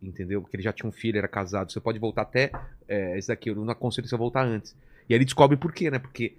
Entendeu? 0.01 0.41
Porque 0.41 0.55
ele 0.55 0.63
já 0.63 0.71
tinha 0.71 0.87
um 0.87 0.91
filho, 0.91 1.17
era 1.17 1.27
casado. 1.27 1.71
Você 1.71 1.79
pode 1.79 1.99
voltar 1.99 2.21
até. 2.23 2.51
É, 2.87 3.17
esse 3.17 3.27
daqui, 3.27 3.49
eu 3.49 3.55
não 3.55 3.69
aconselho 3.69 4.07
você 4.07 4.15
a 4.15 4.17
voltar 4.17 4.45
antes. 4.45 4.75
E 5.07 5.13
aí 5.13 5.17
ele 5.17 5.25
descobre 5.25 5.57
por 5.57 5.73
quê, 5.73 5.91
né? 5.91 5.99
Porque 5.99 6.35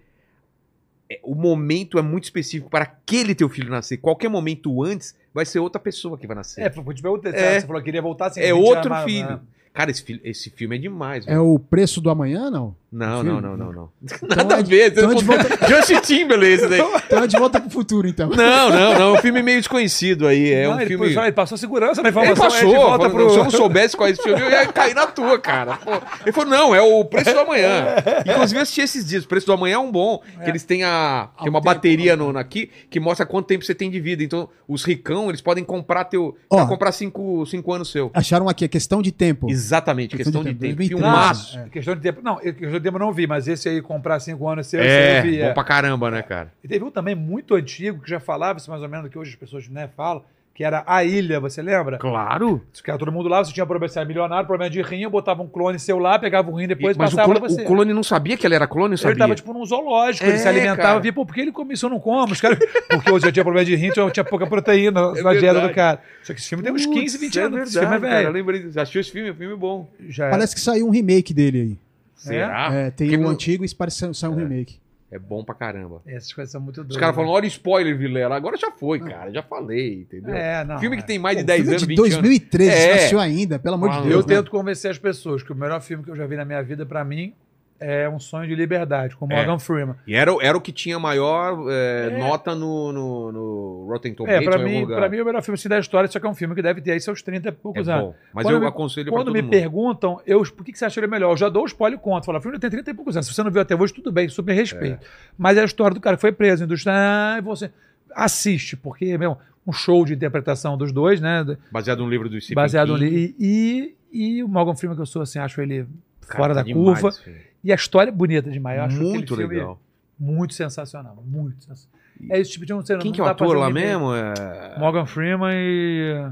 o 1.23 1.35
momento 1.35 1.99
é 1.99 2.03
muito 2.03 2.25
específico 2.25 2.71
para 2.71 2.85
aquele 2.85 3.35
teu 3.35 3.49
filho 3.49 3.71
nascer. 3.71 3.97
Qualquer 3.99 4.29
momento 4.29 4.83
antes 4.83 5.15
vai 5.33 5.45
ser 5.45 5.59
outra 5.59 5.81
pessoa 5.81 6.17
que 6.17 6.27
vai 6.27 6.37
nascer. 6.37 6.63
É, 6.63 6.71
foi 6.71 6.95
te 6.95 7.03
perguntar. 7.03 7.31
É. 7.31 7.61
Você 7.61 7.67
falou 7.67 7.81
que 7.81 7.87
queria 7.87 8.03
voltar 8.03 8.27
assim. 8.27 8.41
É 8.41 8.53
20 8.53 8.63
outro 8.63 8.95
filho. 9.05 9.29
né? 9.29 9.41
Cara, 9.73 9.91
esse, 9.91 10.21
esse 10.23 10.51
filme 10.51 10.77
é 10.77 10.79
demais. 10.79 11.27
É 11.27 11.39
o 11.39 11.59
preço 11.59 12.01
do 12.01 12.11
amanhã, 12.11 12.51
não? 12.51 12.75
Não, 12.93 13.23
não, 13.23 13.41
não, 13.41 13.57
não, 13.57 13.73
não. 13.73 13.89
Então 14.03 14.37
Nada 14.37 14.57
é 14.57 14.59
a 14.59 14.63
ver. 14.63 14.93
então 14.93 15.11
é 15.11 15.15
de 15.15 15.25
volta- 15.25 15.67
Justin 15.69 16.01
Timberlake 16.01 16.53
esse 16.53 16.69
daí. 16.69 16.81
Então 17.07 17.23
é 17.23 17.27
de 17.27 17.39
volta 17.39 17.59
pro 17.61 17.71
futuro, 17.71 18.07
então. 18.07 18.29
Não, 18.29 18.69
não, 18.71 18.95
não. 18.99 19.15
É 19.15 19.19
um 19.19 19.23
filme 19.23 19.43
meio 19.43 19.59
desconhecido 19.59 20.27
aí. 20.27 20.53
É 20.53 20.67
Não, 20.69 20.77
um 20.77 20.81
ele, 20.81 20.87
filme. 20.89 21.07
ele 21.07 21.33
passou 21.33 21.57
segurança 21.57 22.03
na 22.03 22.09
Ele 22.11 22.19
informação. 22.19 22.45
passou, 22.45 22.69
é 22.69 22.71
de 22.73 22.77
volta 22.77 23.09
pro... 23.11 23.31
se 23.31 23.37
eu 23.39 23.45
não 23.45 23.51
soubesse 23.51 23.97
qual 23.97 24.09
é 24.09 24.13
esse 24.13 24.23
filme, 24.23 24.41
eu 24.41 24.51
ia 24.51 24.67
cair 24.67 24.95
na 24.95 25.07
tua, 25.07 25.39
cara. 25.39 25.77
Pô. 25.79 25.91
Ele 26.23 26.33
falou, 26.33 26.51
não, 26.51 26.75
é 26.75 26.83
o 26.83 27.03
Preço 27.05 27.33
do 27.33 27.41
Amanhã. 27.41 27.87
Inclusive, 28.29 28.59
eu 28.59 28.63
assisti 28.63 28.81
esses 28.83 29.07
dias. 29.07 29.25
O 29.25 29.29
Preço 29.29 29.47
do 29.47 29.53
Amanhã 29.55 29.77
é 29.77 29.79
um 29.79 29.91
bom, 29.91 30.21
que 30.45 30.51
eles 30.51 30.65
têm, 30.65 30.85
a, 30.85 31.31
tem 31.39 31.49
uma 31.49 31.61
tempo, 31.61 31.75
bateria 31.75 32.15
no, 32.17 32.37
aqui 32.39 32.71
que 32.91 33.01
mostra 33.01 33.25
quanto 33.25 33.47
tempo 33.47 33.65
você 33.65 33.75
tem 33.75 33.91
de 33.91 33.99
vida. 34.01 34.23
Então, 34.23 34.49
os 34.69 34.85
ricão, 34.85 35.29
eles 35.31 35.41
podem 35.41 35.65
comprar 35.65 36.05
teu... 36.05 36.37
Ó. 36.51 36.67
comprar 36.67 36.93
cinco, 36.93 37.47
cinco 37.47 37.73
anos 37.73 37.91
seu. 37.91 38.11
Acharam 38.13 38.49
aqui 38.49 38.65
a 38.65 38.69
questão 38.69 39.01
de 39.01 39.11
tempo. 39.13 39.49
Exatamente, 39.51 40.15
Questão 40.17 40.43
questão 40.43 40.45
de 40.45 40.53
de 40.53 40.59
tempo, 40.61 40.83
tempo. 40.83 41.01
2013. 41.01 41.03
Filmaço. 41.03 41.59
É. 41.59 41.69
Questão 41.71 41.95
de 41.95 42.01
tempo. 42.03 42.21
Não, 42.23 42.37
questão 42.37 42.82
de 42.83 42.89
eu 42.89 42.99
não 42.99 43.13
vi, 43.13 43.27
mas 43.27 43.49
esse 43.49 43.69
aí, 43.69 43.81
comprar 43.81 44.19
cinco 44.21 44.49
anos 44.49 44.67
seu, 44.67 44.81
É, 44.81 45.19
eu 45.19 45.23
vi. 45.23 45.39
bom 45.39 45.45
é. 45.47 45.53
pra 45.55 45.65
caramba, 45.65 46.11
né, 46.11 46.23
cara? 46.23 46.53
E 46.63 46.69
teve 46.69 46.85
um 46.85 46.91
também 46.91 47.15
muito 47.15 47.55
antigo, 47.55 48.03
que 48.03 48.11
já 48.11 48.21
falava 48.21 48.59
isso 48.59 48.71
mais 48.71 48.83
ou 48.83 48.89
menos 48.89 49.05
do 49.07 49.11
que 49.11 49.19
hoje 49.19 49.31
as 49.31 49.37
pessoas 49.37 49.69
né, 49.69 49.89
falam, 49.97 50.23
que 50.55 50.63
era 50.63 50.85
A 50.87 51.03
Ilha, 51.03 51.41
você 51.41 51.63
lembra? 51.63 51.97
Claro. 51.97 52.61
Ficava 52.75 52.99
todo 52.99 53.11
mundo 53.11 53.27
lá, 53.27 53.43
você 53.43 53.51
tinha 53.55 53.65
problema, 53.65 53.91
você 53.91 53.99
era 53.99 54.07
milionário, 54.07 54.47
problema 54.47 54.69
de 54.69 54.83
rim, 54.83 55.01
eu 55.01 55.09
botava 55.09 55.43
um 55.43 55.49
clone 55.49 55.79
seu 55.79 55.99
lá, 55.99 56.19
pegava 56.19 56.51
o 56.51 56.55
rim 56.55 56.69
depois 56.69 56.95
e 56.95 56.99
Mas 56.99 57.11
o, 57.11 57.17
passava 57.17 57.25
clone, 57.33 57.41
pra 57.41 57.49
você. 57.49 57.63
o 57.63 57.67
clone 57.67 57.95
não 57.95 58.03
sabia 58.03 58.37
que 58.37 58.47
ele 58.47 58.55
era 58.55 58.67
clone, 58.67 58.89
Ele 58.93 58.97
sabia? 58.99 59.17
tava 59.17 59.35
tipo 59.35 59.51
num 59.55 59.65
zoológico, 59.65 60.27
ele 60.27 60.35
É, 60.35 60.37
se 60.37 60.47
alimentava, 60.47 60.83
cara. 60.89 61.01
via, 61.01 61.11
pô, 61.11 61.25
por 61.25 61.35
que 61.35 61.41
ele 61.41 61.53
come 61.53 61.73
isso 61.73 61.87
eu 61.87 61.91
não 61.91 61.99
como? 61.99 62.35
Os 62.35 62.41
caras, 62.43 62.59
porque 62.91 63.11
hoje 63.11 63.25
já 63.25 63.33
tinha 63.33 63.43
problema 63.43 63.65
de 63.65 63.75
rim, 63.77 63.91
tinha, 63.93 64.11
tinha 64.11 64.25
pouca 64.25 64.47
proteína 64.47 65.01
É 65.17 65.23
na 65.23 65.31
dieta 65.33 65.41
verdade. 65.55 65.69
do 65.69 65.75
cara. 65.75 66.03
Só 66.23 66.35
que 66.35 66.41
esse 66.41 66.49
filme 66.51 66.63
tem 66.63 66.71
uns 66.71 66.85
15, 66.85 67.17
20 67.17 67.41
anos, 67.41 67.61
esse 67.71 67.79
filme 67.79 67.97
é 67.97 68.01
Cara, 68.01 68.13
eu 68.13 68.23
velho. 68.25 68.31
lembrei, 68.33 68.61
disso. 68.63 68.79
assistiu 68.79 69.01
esse 69.01 69.11
filme, 69.11 69.31
é 69.31 69.33
um 69.33 69.37
filme 69.37 69.57
bom. 69.57 69.89
Já 70.07 70.27
é. 70.27 70.31
Parece 70.31 70.55
que 70.55 70.61
saiu 70.61 70.87
um 70.87 70.91
remake 70.91 71.33
dele 71.33 71.61
aí. 71.63 71.79
Será? 72.23 72.73
É, 72.75 72.91
tem 72.91 73.09
Porque 73.09 73.21
um 73.21 73.25
não- 73.25 73.31
antigo 73.31 73.65
e 73.65 73.75
parece 73.75 74.13
saiu 74.15 74.33
um 74.33 74.37
remake. 74.37 74.81
É 75.11 75.19
bom 75.19 75.45
pra 75.45 75.55
caramba. 75.55 76.01
Essas 76.07 76.33
coisas 76.33 76.51
são 76.51 76.59
muito 76.59 76.77
doidas. 76.77 76.97
Os 76.97 77.01
caras 77.01 77.15
falam, 77.15 77.31
olha 77.31 77.45
o 77.45 77.47
spoiler, 77.49 77.97
Vilela. 77.99 78.35
Agora 78.35 78.57
já 78.57 78.71
foi, 78.71 78.99
cara. 78.99 79.31
Já 79.31 79.43
falei, 79.43 80.01
entendeu? 80.03 80.35
É, 80.35 80.65
não. 80.65 80.79
filme 80.79 80.97
é. 80.97 81.01
que 81.03 81.07
tem 81.07 81.19
mais 81.19 81.37
de 81.37 81.43
Pô, 81.43 81.47
10 81.49 81.59
filme 81.59 81.71
anos, 81.75 81.83
de 81.83 81.87
20 81.89 81.99
anos. 81.99 82.11
2013, 82.15 83.15
É. 83.15 83.19
ainda, 83.19 83.59
pelo 83.59 83.75
amor 83.75 83.91
Ah, 83.91 83.97
de 84.01 84.09
Deus. 84.09 84.13
Eu 84.15 84.21
né? 84.21 84.37
tento 84.37 84.51
convencer 84.51 84.91
as 84.91 84.97
pessoas 84.97 85.43
que 85.43 85.53
o 85.53 85.55
melhor 85.55 85.83
filme 85.83 86.03
que 86.03 86.11
eu 86.11 86.17
já 86.17 86.27
vi 86.27 86.35
na 86.37 86.47
minha 86.47 86.63
vida, 86.63 86.87
pra 86.87 87.05
mim, 87.05 87.35
é 87.83 88.09
Um 88.09 88.19
Sonho 88.19 88.49
de 88.49 88.55
Liberdade, 88.55 89.17
com 89.17 89.27
É. 89.31 89.37
Morgan 89.37 89.59
Freeman. 89.59 89.97
E 90.07 90.15
era, 90.15 90.33
o- 90.33 90.41
era 90.41 90.57
o 90.57 90.61
que 90.61 90.73
tinha 90.73 90.99
maior 90.99 91.67
é, 91.71 92.11
É. 92.13 92.19
nota 92.19 92.55
no, 92.55 92.93
no, 92.93 93.33
no 93.33 93.87
Rotten 93.91 94.15
Tomatoes. 94.15 94.43
É, 94.47 94.51
pra 94.51 94.59
mim, 94.59 94.87
pra 94.87 95.09
mim 95.09 95.17
é 95.19 95.23
o 95.23 95.27
melhor 95.27 95.43
filme 95.43 95.55
assim, 95.57 95.69
da 95.69 95.79
história, 95.79 96.09
só 96.11 96.19
que 96.21 96.27
é 96.27 96.29
um 96.31 96.35
filme 96.35 96.55
que 96.55 96.63
deve 96.63 96.81
ter 96.81 96.93
aí 96.93 97.01
seus 97.01 97.21
30 97.23 97.49
e 97.49 97.51
é 97.51 97.53
poucos 97.53 97.89
anos. 97.89 98.07
bom. 98.07 98.15
Mas 98.33 98.45
Quando 98.45 98.55
eu 98.55 98.61
me- 98.61 98.67
aconselho 98.67 99.07
pra 99.13 99.21
Quando 99.21 99.33
me 99.33 99.43
mundo. 99.43 99.51
perguntam, 99.51 100.21
eu, 100.27 100.43
por 100.43 100.65
que, 100.65 100.73
que 100.73 100.79
você 100.79 100.85
acha 100.85 101.01
ele 101.01 101.07
melhor? 101.09 101.33
Eu 101.33 101.37
já 101.37 101.49
dou 101.49 101.65
o 101.65 101.67
spoiler 101.67 101.99
e 101.99 102.03
conto. 102.03 102.25
Falo, 102.27 102.39
o 102.39 102.41
filme 102.41 102.59
tem 102.59 102.71
30 102.71 102.91
e 102.91 102.95
poucos 102.95 103.17
anos. 103.17 103.27
Se 103.27 103.35
você 103.35 103.43
não 103.43 103.51
viu 103.51 103.61
até 103.63 103.75
hoje, 103.75 103.93
tudo 103.93 104.11
bem, 104.13 104.29
super 104.29 104.53
respeito. 104.55 105.07
Mas 105.37 105.57
é 105.59 105.63
a 105.63 105.65
história 105.65 105.95
do 105.95 106.01
cara 106.01 106.17
que 106.17 106.21
foi 106.21 106.33
preso, 106.33 106.65
indústria. 106.65 106.93
Ah, 106.95 107.37
e 107.39 107.41
você 107.41 107.71
assiste, 108.15 108.77
porque, 108.77 109.17
meu, 109.17 109.37
um 109.67 109.73
show 109.73 110.05
de 110.05 110.13
interpretação 110.15 110.77
dos 110.77 110.93
dois, 110.93 111.21
né? 111.21 111.45
Baseado 111.71 112.01
no 112.03 112.09
livro 112.11 112.29
do 112.29 112.41
Stephen 112.41 112.57
baseado 112.57 112.95
King. 112.95 113.07
ali. 113.07 113.35
E, 113.39 113.97
e, 114.13 114.37
e 114.39 114.43
o 114.43 114.49
Morgan 114.49 114.75
Freeman, 114.75 114.97
que 114.97 115.03
eu 115.03 115.07
sou 115.07 115.23
assim, 115.23 115.39
acho 115.39 115.61
ele 115.61 115.87
Cara, 116.27 116.37
fora 116.37 116.55
tá 116.55 116.61
da 116.61 116.63
demais 116.67 117.01
curva. 117.01 117.13
filme. 117.13 117.39
E 117.65 117.73
a 117.73 117.75
história 117.75 118.11
é 118.11 118.13
bonita 118.13 118.51
demais. 118.51 118.79
Eu 118.79 118.85
acho 118.85 118.99
Muito 119.03 119.35
legal. 119.35 119.81
Muito 120.19 120.55
sensacional. 120.55 121.17
Muito 121.25 121.63
sensacional. 121.65 122.01
É 122.31 122.39
esse 122.39 122.53
tipo 122.53 122.65
de 122.67 122.73
um 122.73 122.83
Quem 122.83 123.11
que 123.13 123.21
é 123.21 123.25
o 123.25 123.27
ator 123.27 123.57
lá 123.57 123.71
mesmo? 123.71 124.15
É... 124.15 124.79
Morgan 124.79 125.07
Freeman 125.07 125.51
e. 125.55 126.31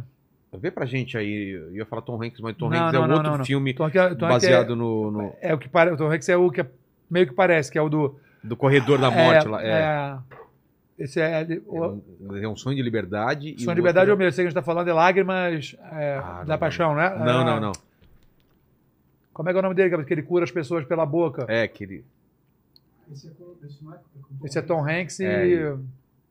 Vê 0.59 0.70
pra 0.70 0.85
gente 0.85 1.16
aí. 1.16 1.51
Eu 1.51 1.74
ia 1.77 1.86
falar 1.86 2.02
Tom 2.02 2.23
Hanks, 2.23 2.40
mas 2.40 2.57
Tom 2.57 2.69
Não, 2.69 2.77
Hanks 2.77 2.93
não, 2.93 3.05
é 3.05 3.07
não, 3.09 3.15
outro 3.16 3.31
não, 3.31 3.39
não. 3.39 3.44
filme 3.44 3.73
Tom 3.73 3.86
é- 3.89 4.15
Tom 4.15 4.28
baseado 4.28 4.74
no, 4.77 5.11
no- 5.11 5.23
é, 5.40 5.51
é 5.51 5.55
o 5.55 5.59
que 5.59 5.69
parece. 5.69 5.97
Tom 5.97 6.11
Hanks 6.12 6.28
é 6.28 6.36
o 6.36 6.51
que 6.51 6.61
é- 6.61 6.66
meio 7.09 7.27
que 7.27 7.32
parece, 7.32 7.70
que 7.70 7.78
é 7.78 7.82
o 7.82 7.89
do. 7.89 8.16
do 8.43 8.57
Corredor 8.57 8.98
da 8.98 9.11
Morte 9.11 9.47
é, 9.47 9.51
lá. 9.51 9.62
É, 9.62 9.69
é. 9.70 10.19
Esse 10.98 11.20
é. 11.20 11.43
É 11.43 11.61
O, 11.66 12.02
um, 12.31 12.36
é 12.36 12.48
um 12.48 12.57
sonho 12.57 12.77
de 12.77 12.82
liberdade. 12.82 13.55
Sonho 13.59 13.74
de 13.74 13.81
Liberdade 13.81 14.11
é 14.11 14.12
o 14.12 14.15
outro- 14.15 14.19
mesmo. 14.24 14.32
Sei 14.35 14.44
que 14.44 14.48
a 14.48 14.51
gente 14.51 14.55
tá 14.55 14.62
falando 14.62 14.86
de 14.86 14.93
Lágrimas 14.93 15.77
é, 15.93 16.20
Ah, 16.23 16.44
da 16.44 16.59
Paixão, 16.59 16.94
né? 16.94 17.11
Não, 17.19 17.40
É, 17.40 17.44
não, 17.44 17.61
não. 17.61 17.73
Como 19.40 19.48
é 19.48 19.52
que 19.52 19.56
é 19.56 19.60
o 19.60 19.62
nome 19.62 19.74
dele? 19.74 20.04
Que 20.04 20.12
ele 20.12 20.22
cura 20.22 20.44
as 20.44 20.50
pessoas 20.50 20.84
pela 20.84 21.06
boca. 21.06 21.46
É, 21.48 21.66
que 21.66 21.82
ele. 21.84 22.04
Esse 24.44 24.58
é 24.58 24.62
Tom 24.62 24.86
Hanks 24.86 25.18
e. 25.20 25.24
É, 25.24 25.72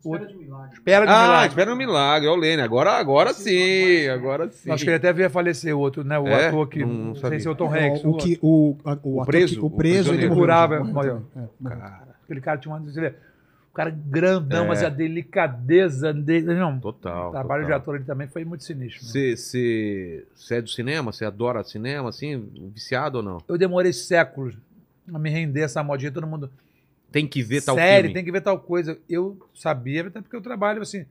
o- 0.04 0.16
Espera 0.16 0.28
de 0.28 1.12
Ah, 1.12 1.24
Milagre. 1.24 1.48
espera 1.50 1.74
um 1.74 1.76
milagre, 1.76 2.28
é 2.28 2.32
o 2.32 2.36
Lene. 2.36 2.62
Agora, 2.62 2.92
agora 2.92 3.34
sim, 3.34 4.08
agora 4.10 4.48
sim. 4.52 4.70
Acho 4.72 4.84
que 4.84 4.90
ele 4.92 4.98
até 4.98 5.12
veio 5.12 5.26
a 5.28 5.30
falecer, 5.32 5.76
o 5.76 5.80
outro, 5.80 6.04
né? 6.04 6.20
O 6.20 6.28
É? 6.28 6.50
ator 6.50 6.70
que. 6.70 6.80
Não- 6.82 6.88
Não, 6.88 6.96
não 7.06 7.14
sei 7.16 7.22
sabia. 7.24 7.40
se 7.40 7.48
é 7.48 7.52
o 7.52 7.56
Tom 7.56 7.76
É, 7.76 7.88
Hanks. 7.90 8.06
o, 8.06 8.14
que, 8.14 8.40
o, 8.44 8.78
a- 8.86 8.92
o, 9.02 9.16
O 9.16 9.22
ator 9.22 9.26
preso, 9.26 9.56
que- 9.56 9.62
o 9.62 9.66
o 9.66 9.72
preso, 9.72 9.98
ele 10.14 10.20
prisioneiro. 10.20 10.30
morreu, 10.30 10.42
Curava, 10.44 10.76
é, 10.76 10.80
morreu. 10.84 11.26
Aquele 12.24 12.42
cara 12.42 12.58
tinha 12.60 12.74
uma. 12.76 12.80
Cara 13.80 13.92
grandão, 13.92 14.66
É. 14.66 14.68
mas 14.68 14.84
a 14.84 14.90
delicadeza 14.90 16.14
dele. 16.14 16.54
Não, 16.54 16.78
Total. 16.82 17.30
o 17.30 17.32
trabalho 17.32 17.62
de 17.64 17.68
total. 17.68 17.80
ator 17.82 17.96
ele 17.96 18.04
também 18.04 18.28
foi 18.28 18.44
muito 18.44 18.66
sinistro. 18.66 19.06
né? 19.06 19.10
Você 19.38 20.26
você 20.36 20.56
é 20.56 20.62
do 20.62 20.68
cinema? 20.70 21.14
Você 21.14 21.24
adora 21.24 21.64
cinema, 21.64 22.10
assim? 22.10 22.50
Viciado 22.74 23.20
ou 23.20 23.24
não? 23.24 23.38
Eu 23.48 23.58
demorei 23.58 23.94
séculos 23.94 24.58
a 25.14 25.18
me 25.18 25.30
render 25.30 25.62
a 25.62 25.64
essa 25.64 25.82
modinha, 25.82 26.12
todo 26.12 26.28
mundo. 26.28 26.52
Tem 27.10 27.26
que 27.26 27.42
ver 27.42 27.62
tal 27.64 27.76
Série, 27.76 28.02
filme. 28.10 28.14
tem 28.16 28.26
que 28.26 28.32
ver 28.34 28.42
tal 28.42 28.60
coisa. 28.60 28.98
Eu 29.10 29.38
sabia, 29.56 30.06
até 30.06 30.20
porque 30.20 30.36
eu 30.36 30.42
trabalho 30.42 30.82
assim. 30.82 31.06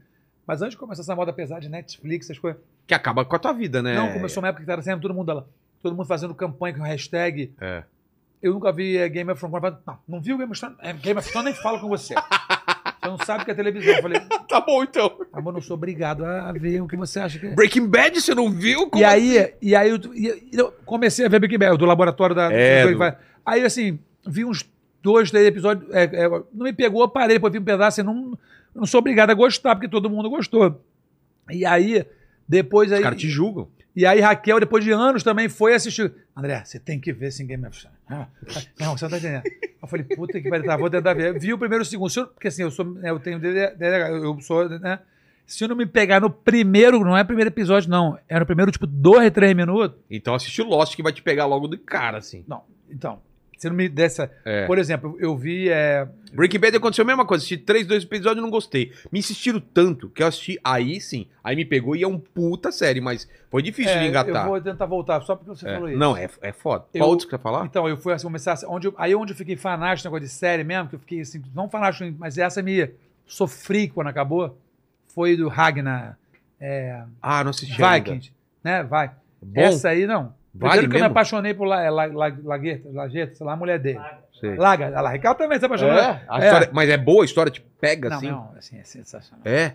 Mas 0.46 0.60
antes 0.60 0.72
de 0.72 0.78
começar 0.78 1.00
essa 1.00 1.16
moda 1.16 1.32
pesada 1.32 1.62
de 1.62 1.70
Netflix, 1.70 2.26
essas 2.26 2.38
coisas. 2.38 2.60
Que 2.86 2.92
acaba 2.92 3.24
com 3.24 3.34
a 3.34 3.38
tua 3.38 3.54
vida, 3.54 3.82
né? 3.82 3.94
Não, 3.94 4.12
começou 4.12 4.42
uma 4.42 4.48
época 4.48 4.62
que 4.62 4.70
estava 4.70 4.82
sempre 4.82 5.00
todo 5.00 5.14
mundo 5.14 5.32
lá. 5.32 5.44
Todo 5.82 5.96
mundo 5.96 6.06
fazendo 6.06 6.34
campanha 6.34 6.74
com 6.76 6.82
hashtag. 6.82 7.50
É. 7.58 7.82
Eu 8.42 8.52
nunca 8.54 8.70
vi 8.72 8.96
é, 8.96 9.08
Game 9.08 9.30
of 9.30 9.40
Thrones. 9.40 9.74
Não, 9.86 9.98
não 10.08 10.20
viu 10.20 10.38
Game 10.38 10.50
of 10.50 10.60
Thrones? 10.60 10.76
É, 10.80 10.92
Game 10.92 11.18
of 11.18 11.28
Thrones 11.30 11.52
nem 11.52 11.62
falo 11.62 11.80
com 11.80 11.88
você. 11.88 12.14
Você 12.14 13.08
não 13.08 13.18
sabe 13.18 13.42
o 13.42 13.44
que 13.44 13.50
é 13.50 13.54
televisão. 13.54 13.94
Eu 13.94 14.02
falei, 14.02 14.20
Tá 14.48 14.60
bom, 14.60 14.82
então. 14.82 15.18
amor, 15.32 15.52
não 15.52 15.60
sou 15.60 15.74
obrigado 15.76 16.24
a 16.24 16.52
ver 16.52 16.80
o 16.80 16.86
que 16.86 16.96
você 16.96 17.18
acha 17.20 17.38
que 17.38 17.46
é. 17.46 17.54
Breaking 17.54 17.86
Bad, 17.88 18.20
você 18.20 18.34
não 18.34 18.50
viu? 18.50 18.88
Como 18.90 19.00
E 19.02 19.04
aí, 19.04 19.54
e 19.60 19.74
aí 19.74 19.90
eu, 19.90 19.98
eu 20.52 20.72
comecei 20.84 21.24
a 21.26 21.28
ver 21.28 21.40
Big 21.40 21.56
Bang, 21.58 21.76
do 21.76 21.84
laboratório 21.86 22.34
da. 22.34 22.52
É, 22.52 22.86
do- 22.86 22.98
Aí, 23.44 23.64
assim, 23.64 23.98
vi 24.26 24.44
uns 24.44 24.68
dois, 25.02 25.30
três 25.30 25.46
episódios. 25.46 25.90
é, 25.94 26.04
é, 26.04 26.28
não 26.28 26.64
me 26.64 26.72
pegou, 26.72 27.00
eu 27.02 27.08
parei, 27.08 27.36
depois 27.36 27.52
vi 27.52 27.58
um 27.58 27.64
pedaço 27.64 28.00
e 28.00 28.04
não, 28.04 28.38
não 28.74 28.84
sou 28.86 28.98
obrigado 28.98 29.30
a 29.30 29.34
gostar, 29.34 29.74
porque 29.74 29.88
todo 29.88 30.10
mundo 30.10 30.28
gostou. 30.28 30.80
E 31.50 31.64
aí, 31.64 32.04
depois 32.46 32.92
aí. 32.92 32.98
Os 32.98 33.04
caras 33.04 33.18
te 33.20 33.28
julgam. 33.28 33.68
E 33.98 34.06
aí, 34.06 34.20
Raquel, 34.20 34.60
depois 34.60 34.84
de 34.84 34.92
anos, 34.92 35.24
também 35.24 35.48
foi 35.48 35.74
assistir. 35.74 36.12
André, 36.36 36.62
você 36.64 36.78
tem 36.78 37.00
que 37.00 37.12
ver 37.12 37.26
esse 37.28 37.42
Game 37.42 37.66
of 37.66 37.76
Thrones. 37.76 37.98
Ah, 38.08 38.28
Não, 38.78 38.96
você 38.96 39.04
não 39.06 39.10
tá 39.10 39.18
entendendo. 39.18 39.42
Eu 39.82 39.88
falei, 39.88 40.04
puta 40.04 40.40
que 40.40 40.48
pariu, 40.48 40.64
tá, 40.64 40.76
vou 40.76 40.88
tentar 40.88 41.14
ver. 41.14 41.36
Vi 41.36 41.52
o 41.52 41.58
primeiro 41.58 41.82
e 41.82 41.84
o 41.84 41.88
segundo. 41.88 42.08
Se 42.08 42.20
eu- 42.20 42.28
porque 42.28 42.46
assim, 42.46 42.62
eu 42.62 42.70
sou, 42.70 42.84
né, 42.84 43.10
eu 43.10 43.18
tenho 43.18 43.40
eu 43.44 44.40
sou, 44.40 44.68
né? 44.68 45.00
Se 45.44 45.64
eu 45.64 45.68
não 45.68 45.74
me 45.74 45.84
pegar 45.84 46.20
no 46.20 46.30
primeiro, 46.30 47.00
não 47.00 47.16
é 47.16 47.24
primeiro 47.24 47.48
episódio, 47.48 47.90
não. 47.90 48.16
É 48.28 48.38
no 48.38 48.46
primeiro, 48.46 48.70
tipo, 48.70 48.86
dois, 48.86 49.30
três 49.32 49.52
minutos. 49.56 49.98
Então 50.08 50.32
assiste 50.34 50.62
o 50.62 50.66
Lost 50.68 50.94
que 50.94 51.02
vai 51.02 51.12
te 51.12 51.20
pegar 51.22 51.46
logo 51.46 51.66
de 51.66 51.76
cara, 51.78 52.18
assim. 52.18 52.44
Não, 52.46 52.62
então. 52.88 53.20
Se 53.58 53.68
não 53.68 53.74
me 53.74 53.88
dessa. 53.88 54.30
É. 54.44 54.64
Por 54.66 54.78
exemplo, 54.78 55.16
eu 55.18 55.36
vi. 55.36 55.68
É, 55.68 56.06
Breaking 56.32 56.60
Bad 56.60 56.76
aconteceu 56.76 57.02
a 57.02 57.06
mesma 57.06 57.26
coisa. 57.26 57.40
Assisti 57.42 57.58
três, 57.58 57.84
dois 57.86 58.04
episódios 58.04 58.38
e 58.38 58.40
não 58.40 58.50
gostei. 58.50 58.92
Me 59.10 59.18
insistiram 59.18 59.58
tanto 59.58 60.08
que 60.10 60.22
eu 60.22 60.28
assisti. 60.28 60.60
Aí 60.62 61.00
sim. 61.00 61.26
Aí 61.42 61.56
me 61.56 61.64
pegou 61.64 61.96
e 61.96 62.04
é 62.04 62.06
um 62.08 62.20
puta 62.20 62.70
série, 62.70 63.00
mas 63.00 63.28
foi 63.50 63.60
difícil 63.60 63.92
é, 63.92 64.00
de 64.02 64.06
engatar. 64.06 64.44
Eu 64.44 64.50
vou 64.50 64.60
tentar 64.60 64.86
voltar, 64.86 65.20
só 65.22 65.34
porque 65.34 65.50
você 65.50 65.68
É. 65.68 65.74
falou 65.74 65.88
isso. 65.88 65.98
Não, 65.98 66.16
é, 66.16 66.30
é 66.40 66.52
foda. 66.52 66.84
Eu- 66.94 67.00
Qual 67.00 67.10
outro 67.10 67.26
que 67.26 67.30
você 67.32 67.36
quer 67.36 67.42
falar? 67.42 67.66
Então, 67.66 67.88
eu 67.88 67.96
fui 67.96 68.12
assim, 68.12 68.24
começar. 68.26 68.52
a- 68.54 68.68
Onde 68.68 68.86
eu- 68.86 68.94
aí 68.96 69.12
onde 69.14 69.32
eu 69.32 69.36
fiquei 69.36 69.56
fanático, 69.56 70.06
negócio 70.06 70.26
de 70.26 70.32
série 70.32 70.62
mesmo, 70.62 70.88
que 70.88 70.94
eu 70.94 71.00
fiquei 71.00 71.20
assim, 71.20 71.42
não 71.52 71.68
fanático, 71.68 72.14
mas 72.16 72.38
essa 72.38 72.62
me 72.62 72.88
sofri 73.26 73.88
quando 73.88 74.06
acabou, 74.06 74.56
foi 75.14 75.36
do 75.36 75.48
Ragnar 75.48 76.16
é, 76.60 77.02
Ah, 77.20 77.42
não 77.42 77.50
assisti 77.50 77.82
ainda. 77.82 78.10
Vikings, 78.12 78.32
né? 78.62 78.82
Vai. 78.84 79.10
Bom? 79.42 79.60
Essa 79.60 79.88
aí 79.90 80.06
não. 80.06 80.34
Vale 80.54 80.70
Primeiro 80.72 80.80
que 80.80 80.84
eu 80.86 80.88
me 80.88 81.02
mesmo? 81.02 81.06
apaixonei 81.12 81.54
por 81.54 81.66
La, 81.66 81.88
La, 81.90 82.06
La, 82.06 82.32
Lageta, 82.44 83.34
sei 83.34 83.46
lá, 83.46 83.52
a 83.52 83.56
mulher 83.56 83.78
dele. 83.78 84.00
Sei. 84.40 84.56
Laga, 84.56 84.98
a 84.98 85.08
Raquel 85.10 85.34
também 85.34 85.58
se 85.58 85.64
apaixonou. 85.66 85.94
É? 85.94 86.22
A 86.28 86.38
história- 86.44 86.70
mas 86.72 86.88
é 86.88 86.96
boa 86.96 87.22
a 87.22 87.24
história? 87.24 87.50
Te 87.52 87.60
pega, 87.80 88.08
Não, 88.08 88.16
assim? 88.16 88.30
não, 88.30 88.52
assim, 88.56 88.78
é 88.78 88.84
sensacional. 88.84 89.42
É? 89.44 89.74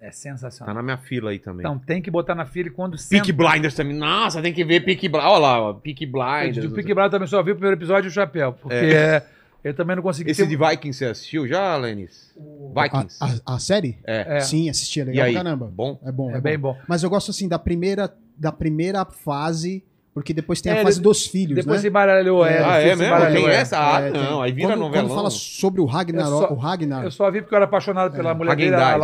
É 0.00 0.06
Tá 0.06 0.12
sensacional. 0.12 0.74
na 0.74 0.82
minha 0.82 0.96
fila 0.98 1.30
aí 1.30 1.38
também. 1.38 1.60
Então, 1.60 1.78
tem 1.78 2.02
que 2.02 2.10
botar 2.10 2.34
na 2.34 2.44
fila 2.44 2.68
e 2.68 2.70
quando 2.72 2.92
Peak 2.92 3.04
senta- 3.04 3.32
Blinders 3.32 3.74
também. 3.74 3.96
Nossa, 3.96 4.42
tem 4.42 4.52
que 4.52 4.64
ver 4.64 4.80
Peak 4.80 5.08
Blinders. 5.08 5.30
Olha 5.32 5.38
lá, 5.38 5.74
Peak 5.74 6.04
Blinders. 6.06 6.66
O 6.66 6.70
Peak 6.74 6.86
Blinders 6.92 7.10
também 7.12 7.28
só 7.28 7.40
vi 7.42 7.52
o 7.52 7.54
primeiro 7.54 7.76
episódio 7.76 8.08
e 8.08 8.10
o 8.10 8.12
chapéu, 8.12 8.52
porque 8.54 8.74
é, 8.74 9.22
eu 9.62 9.72
também 9.72 9.94
não 9.94 10.02
consegui 10.02 10.32
Esse 10.32 10.42
ter- 10.42 10.48
de 10.48 10.56
Vikings 10.56 10.98
você 10.98 11.04
assistiu 11.04 11.46
já, 11.46 11.76
Lenis? 11.76 12.34
Vikings. 12.74 13.16
A, 13.20 13.52
a- 13.52 13.54
a 13.54 13.58
série? 13.60 13.96
É. 14.04 14.38
É. 14.38 14.40
Sim, 14.40 14.68
assisti, 14.68 15.00
é 15.00 15.02
E 15.04 15.06
legal 15.06 15.24
pra 15.26 15.34
caramba. 15.34 15.70
Bom? 15.72 16.00
É 16.04 16.10
bom, 16.10 16.34
É 16.34 16.40
bem 16.40 16.58
bom. 16.58 16.76
Mas 16.88 17.04
eu 17.04 17.10
gosto 17.10 17.30
assim 17.30 17.46
da 17.46 17.58
primeira, 17.58 18.12
da 18.36 18.50
primeira 18.50 19.04
fase, 19.04 19.84
porque 20.14 20.34
depois 20.34 20.60
tem 20.60 20.70
É, 20.72 20.80
a 20.80 20.82
fase 20.82 20.98
ele- 20.98 21.04
dos 21.04 21.26
filhos, 21.26 21.56
Depois 21.56 21.76
né? 21.78 21.82
se 21.82 21.88
embaralhou, 21.88 22.44
é. 22.44 22.62
ah, 22.62 22.76
é 22.78 22.82
se 22.82 22.88
mesmo? 22.96 23.04
embaralhou, 23.04 23.44
Tem 23.44 23.52
é. 23.52 23.56
essa? 23.56 23.78
Ah, 23.78 24.00
É, 24.00 24.10
tem. 24.10 24.22
não. 24.22 24.42
Aí 24.42 24.52
vira 24.52 24.68
quando, 24.68 24.80
novelão. 24.80 25.06
Quando 25.08 25.16
fala 25.16 25.30
sobre 25.30 25.80
o 25.80 25.86
Ragnar, 25.86 26.26
Eu 26.26 26.30
só- 26.38 26.52
o 26.52 26.56
Ragnar. 26.56 27.04
Eu 27.04 27.10
só 27.10 27.30
vi 27.30 27.40
porque 27.40 27.54
eu 27.54 27.56
era 27.56 27.64
apaixonado 27.64 28.14
pela 28.14 28.34
mulher 28.34 28.54
dele. 28.54 28.70
Vira 28.70 28.98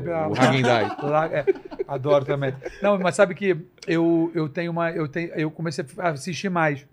pra- 0.00 0.28
o 0.28 0.34
é, 1.34 1.44
adoro 1.88 2.24
também. 2.24 2.54
Não, 2.80 2.98
mas 2.98 3.14
sabe 3.16 3.34
que 3.34 3.56
eu, 3.86 4.30
eu 4.34 4.48
tenho 4.48 4.70
uma. 4.70 4.90
Eu, 4.92 5.08
tenho, 5.08 5.30
eu 5.34 5.50
comecei 5.50 5.84
a 5.98 6.10
assistir 6.10 6.48
mais. 6.48 6.86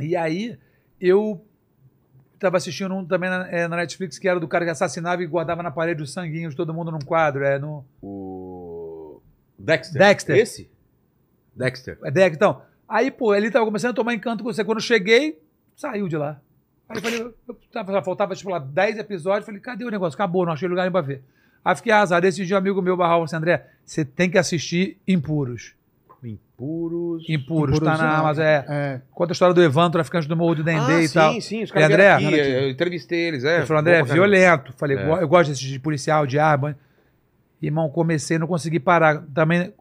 E 0.00 0.16
aí 0.16 0.56
eu 1.00 1.44
tava 2.38 2.56
assistindo 2.56 2.94
um 2.94 3.04
também 3.04 3.28
na, 3.28 3.48
é, 3.50 3.66
na 3.68 3.76
Netflix 3.76 4.18
que 4.18 4.28
era 4.28 4.38
do 4.40 4.46
cara 4.48 4.64
que 4.64 4.70
assassinava 4.70 5.22
e 5.22 5.26
guardava 5.26 5.62
na 5.62 5.70
parede 5.72 6.02
os 6.02 6.12
sanguinhos, 6.12 6.54
todo 6.54 6.72
mundo 6.72 6.90
num 6.90 7.00
quadro. 7.00 7.44
É 7.44 7.58
no. 7.58 7.84
O. 8.00 9.20
Dexter. 9.58 9.98
Dexter. 10.00 10.36
Esse? 10.36 10.70
Dexter. 11.54 11.98
É 12.04 12.10
Deck, 12.10 12.36
então. 12.36 12.62
Aí, 12.88 13.10
pô, 13.10 13.34
ele 13.34 13.50
tava 13.50 13.64
começando 13.64 13.90
a 13.90 13.94
tomar 13.94 14.14
encanto 14.14 14.42
com 14.42 14.52
você. 14.52 14.64
Quando 14.64 14.78
eu 14.78 14.82
cheguei, 14.82 15.38
saiu 15.76 16.08
de 16.08 16.16
lá. 16.16 16.40
Aí 16.88 16.96
eu 16.96 17.02
falei, 17.02 17.20
eu 17.22 17.54
tava, 17.70 18.02
faltava, 18.02 18.34
tipo, 18.34 18.50
lá 18.50 18.58
10 18.58 18.98
episódios. 18.98 19.44
Falei, 19.44 19.60
cadê 19.60 19.84
o 19.84 19.90
negócio? 19.90 20.16
Acabou, 20.16 20.46
não 20.46 20.52
achei 20.54 20.66
lugar 20.68 20.82
nem 20.84 20.92
pra 20.92 21.00
ver. 21.02 21.22
Aí 21.64 21.76
fiquei 21.76 21.92
azar. 21.92 22.24
Esse 22.24 22.46
dia, 22.46 22.56
um 22.56 22.58
amigo 22.58 22.80
meu 22.80 22.96
barral 22.96 23.22
assim, 23.24 23.36
André, 23.36 23.66
você 23.84 24.04
tem 24.04 24.30
que 24.30 24.38
assistir 24.38 24.96
Impuros. 25.06 25.74
Impuros. 26.24 27.24
Impuros, 27.28 27.78
tá 27.78 27.92
Impuros, 27.92 28.00
na 28.00 28.12
é. 28.12 28.16
Amazon. 28.16 28.44
É. 28.44 28.64
É, 28.68 29.00
Conta 29.12 29.32
a 29.32 29.34
história 29.34 29.54
do 29.54 29.62
Evandro, 29.62 29.92
traficante 29.92 30.26
do 30.26 30.36
Morro 30.36 30.56
do 30.56 30.64
Dendê 30.64 30.92
ah, 30.94 31.00
e 31.02 31.08
sim, 31.08 31.14
tal. 31.14 31.40
sim, 31.40 31.62
os 31.62 31.70
E 31.70 31.72
caras 31.72 31.90
André? 31.90 32.16
vieram 32.18 32.28
aqui, 32.38 32.50
eu 32.64 32.70
entrevistei 32.70 33.18
eles, 33.28 33.44
é. 33.44 33.58
Ele 33.58 33.66
falou, 33.66 33.80
André, 33.80 33.98
é 33.98 34.02
violento. 34.02 34.72
Falei, 34.76 34.96
É. 34.96 35.04
"Go- 35.06 35.16
eu 35.18 35.28
gosto 35.28 35.50
desse 35.50 35.60
de 35.64 35.78
policial, 35.78 36.26
de 36.26 36.38
arma. 36.38 36.76
Irmão, 37.62 37.88
comecei, 37.90 38.38
não 38.38 38.46
consegui 38.46 38.80
parar. 38.80 39.22
Também, 39.34 39.72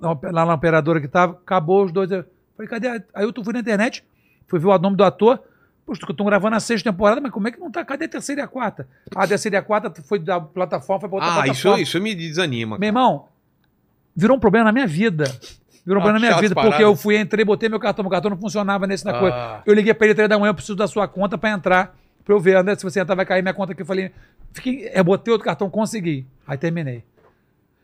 lá 0.00 0.46
na 0.46 0.54
operadora 0.54 1.00
que 1.00 1.08
tava, 1.08 1.32
acabou 1.32 1.84
os 1.84 1.92
dois. 1.92 2.10
Eu 2.10 2.24
falei, 2.66 2.68
cadê? 2.68 2.88
a- 2.88 3.02
Aí 3.14 3.24
eu 3.24 3.44
fui 3.44 3.52
na 3.52 3.60
internet, 3.60 4.04
fui 4.46 4.58
ver 4.58 4.66
o 4.66 4.78
nome 4.78 4.96
do 4.96 5.04
ator. 5.04 5.40
Poxa, 5.84 6.00
estão 6.08 6.24
gravando 6.26 6.54
a 6.56 6.60
sexta 6.60 6.90
temporada, 6.90 7.20
mas 7.20 7.32
como 7.32 7.48
é 7.48 7.50
que 7.50 7.58
não 7.58 7.70
tá? 7.70 7.84
Cadê 7.84 8.04
a 8.04 8.08
terceira 8.08 8.40
e 8.40 8.44
a 8.44 8.46
quarta? 8.46 8.86
A 9.16 9.26
terceira 9.26 9.56
e 9.56 9.58
a 9.58 9.62
quarta 9.62 9.92
foi 10.02 10.18
da 10.20 10.40
plataforma, 10.40 11.00
foi 11.00 11.08
pra 11.08 11.16
outra 11.16 11.28
Ah, 11.30 11.32
isso, 11.48 11.62
plataforma. 11.62 11.80
isso 11.80 12.00
me 12.00 12.14
desanima. 12.14 12.78
Meu 12.78 12.86
irmão, 12.86 13.26
virou 14.14 14.36
um 14.36 14.40
problema 14.40 14.66
na 14.66 14.72
minha 14.72 14.86
vida. 14.86 15.24
Virou 15.84 15.98
um 15.98 16.02
Ah, 16.02 16.04
problema 16.04 16.12
na 16.12 16.20
minha 16.20 16.40
vida, 16.40 16.54
paradas. 16.54 16.74
porque 16.76 16.84
eu 16.84 16.94
fui, 16.94 17.18
entrei, 17.18 17.44
botei 17.44 17.68
meu 17.68 17.80
cartão, 17.80 18.04
meu 18.04 18.10
cartão 18.10 18.30
não 18.30 18.38
funcionava 18.38 18.86
nesse 18.86 19.04
na 19.04 19.10
Ah. 19.10 19.18
coisa. 19.18 19.62
Eu 19.66 19.74
liguei 19.74 19.92
pra 19.92 20.06
ele 20.06 20.14
três 20.14 20.28
da 20.28 20.38
manhã, 20.38 20.50
eu 20.50 20.54
preciso 20.54 20.76
da 20.76 20.86
sua 20.86 21.08
conta 21.08 21.36
pra 21.36 21.50
entrar, 21.50 21.96
pra 22.24 22.32
eu 22.32 22.38
ver, 22.38 22.56
André, 22.56 22.76
se 22.76 22.84
você 22.84 23.00
entrar 23.00 23.16
vai 23.16 23.26
cair 23.26 23.42
minha 23.42 23.52
conta 23.52 23.72
aqui. 23.72 23.82
Eu 23.82 23.86
falei, 23.86 24.12
fiquei, 24.52 24.88
eu 24.94 25.02
botei 25.02 25.32
outro 25.32 25.44
cartão, 25.44 25.68
consegui. 25.68 26.24
Aí 26.46 26.56
terminei. 26.56 27.02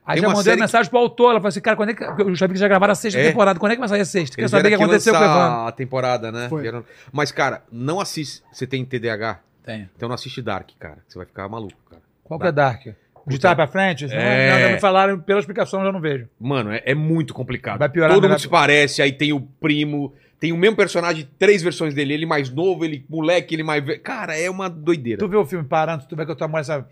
Aí 0.09 0.21
já 0.21 0.29
mandei 0.29 0.55
uma 0.55 0.61
mensagem 0.61 0.91
pro 0.91 0.99
autor, 0.99 1.31
ela 1.31 1.41
falou 1.41 1.49
assim, 1.49 1.61
cara, 1.61 1.77
quando 1.77 1.91
é 1.91 1.95
que... 1.95 2.03
Eu 2.03 2.35
já 2.35 2.47
vi 2.47 2.55
que 2.55 2.59
já 2.59 2.67
gravaram 2.67 2.93
a 2.93 2.95
sexta 2.95 3.21
É? 3.21 3.29
temporada, 3.29 3.61
quando 3.61 3.73
é 3.73 3.75
que 3.77 3.81
vai 3.81 3.89
sair 3.89 4.01
a 4.01 4.05
sexta? 4.05 4.37
Quer 4.37 4.49
saber 4.49 4.69
o 4.69 4.71
que 4.71 4.83
aconteceu 4.83 5.13
com 5.13 5.21
o 5.21 5.25
Evandro? 5.25 5.67
a 5.67 5.73
temporada, 5.73 6.33
né? 6.33 6.49
Vieram- 6.61 6.85
Mas, 7.13 7.31
cara, 7.31 7.63
não 7.71 8.01
assiste. 8.01 8.43
Você 8.53 8.67
tem 8.67 8.85
TDAH? 8.85 9.41
Tem. 9.65 9.89
Então 9.95 10.09
não 10.09 10.15
assiste 10.15 10.41
Dark, 10.41 10.71
cara. 10.79 10.99
Você 11.07 11.19
vai 11.19 11.27
ficar 11.27 11.47
maluco, 11.49 11.77
cara. 11.91 12.03
Qual 12.25 12.41
que 12.41 12.47
é 12.47 12.53
Dark? 12.53 12.87
De 13.27 13.39
trás 13.39 13.55
pra 13.55 13.67
frente? 13.67 14.07
É. 14.11 14.51
Não, 14.53 14.61
já 14.61 14.73
me 14.73 14.81
falaram, 14.81 15.21
pela 15.21 15.39
explicação 15.39 15.81
eu 15.81 15.87
já 15.87 15.93
não 15.93 16.01
vejo. 16.01 16.27
Mano, 16.41 16.73
é, 16.73 16.83
é 16.87 16.95
muito 16.95 17.35
complicado. 17.35 17.79
Vai 17.79 17.89
piorar 17.91 18.15
Todo 18.15 18.27
mundo 18.27 18.39
se 18.39 18.49
parece, 18.49 19.03
aí 19.03 19.13
tem 19.13 19.35
o 19.35 19.41
primo, 19.41 20.15
tem 20.41 20.51
o 20.51 20.57
mesmo 20.57 20.75
personagem, 20.77 21.29
três 21.39 21.63
versões 21.63 21.93
dele, 21.93 22.15
ele 22.15 22.25
mais 22.25 22.49
novo, 22.49 22.87
ele 22.87 23.05
moleque, 23.07 23.55
ele 23.55 23.63
mais 23.63 23.85
velho. 23.85 24.01
Cara, 24.01 24.35
é 24.39 24.49
uma 24.49 24.71
doideira. 24.71 25.19
Tu 25.19 25.29
vê 25.29 25.37
o 25.37 25.45
filme 25.45 25.67
parando, 25.67 26.07
tu 26.09 26.17
vê 26.17 26.25
que 26.25 26.31
eu 26.31 26.37
tô 26.37 26.49
mulher, 26.49 26.65
sabe? 26.65 26.87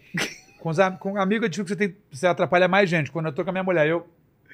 Com, 0.67 0.71
os, 0.71 0.79
com 0.99 1.17
amigo 1.17 1.45
é 1.45 1.49
difícil 1.49 1.65
que 1.65 1.69
você, 1.69 1.77
tem, 1.77 1.97
você 2.11 2.27
atrapalha 2.27 2.67
mais 2.67 2.91
gente. 2.91 3.13
Quando 3.13 3.27
eu 3.27 3.33
tô 3.33 3.45
com 3.45 3.51
a 3.51 3.53
minha 3.53 3.63
mulher, 3.63 3.87
eu. 3.87 4.05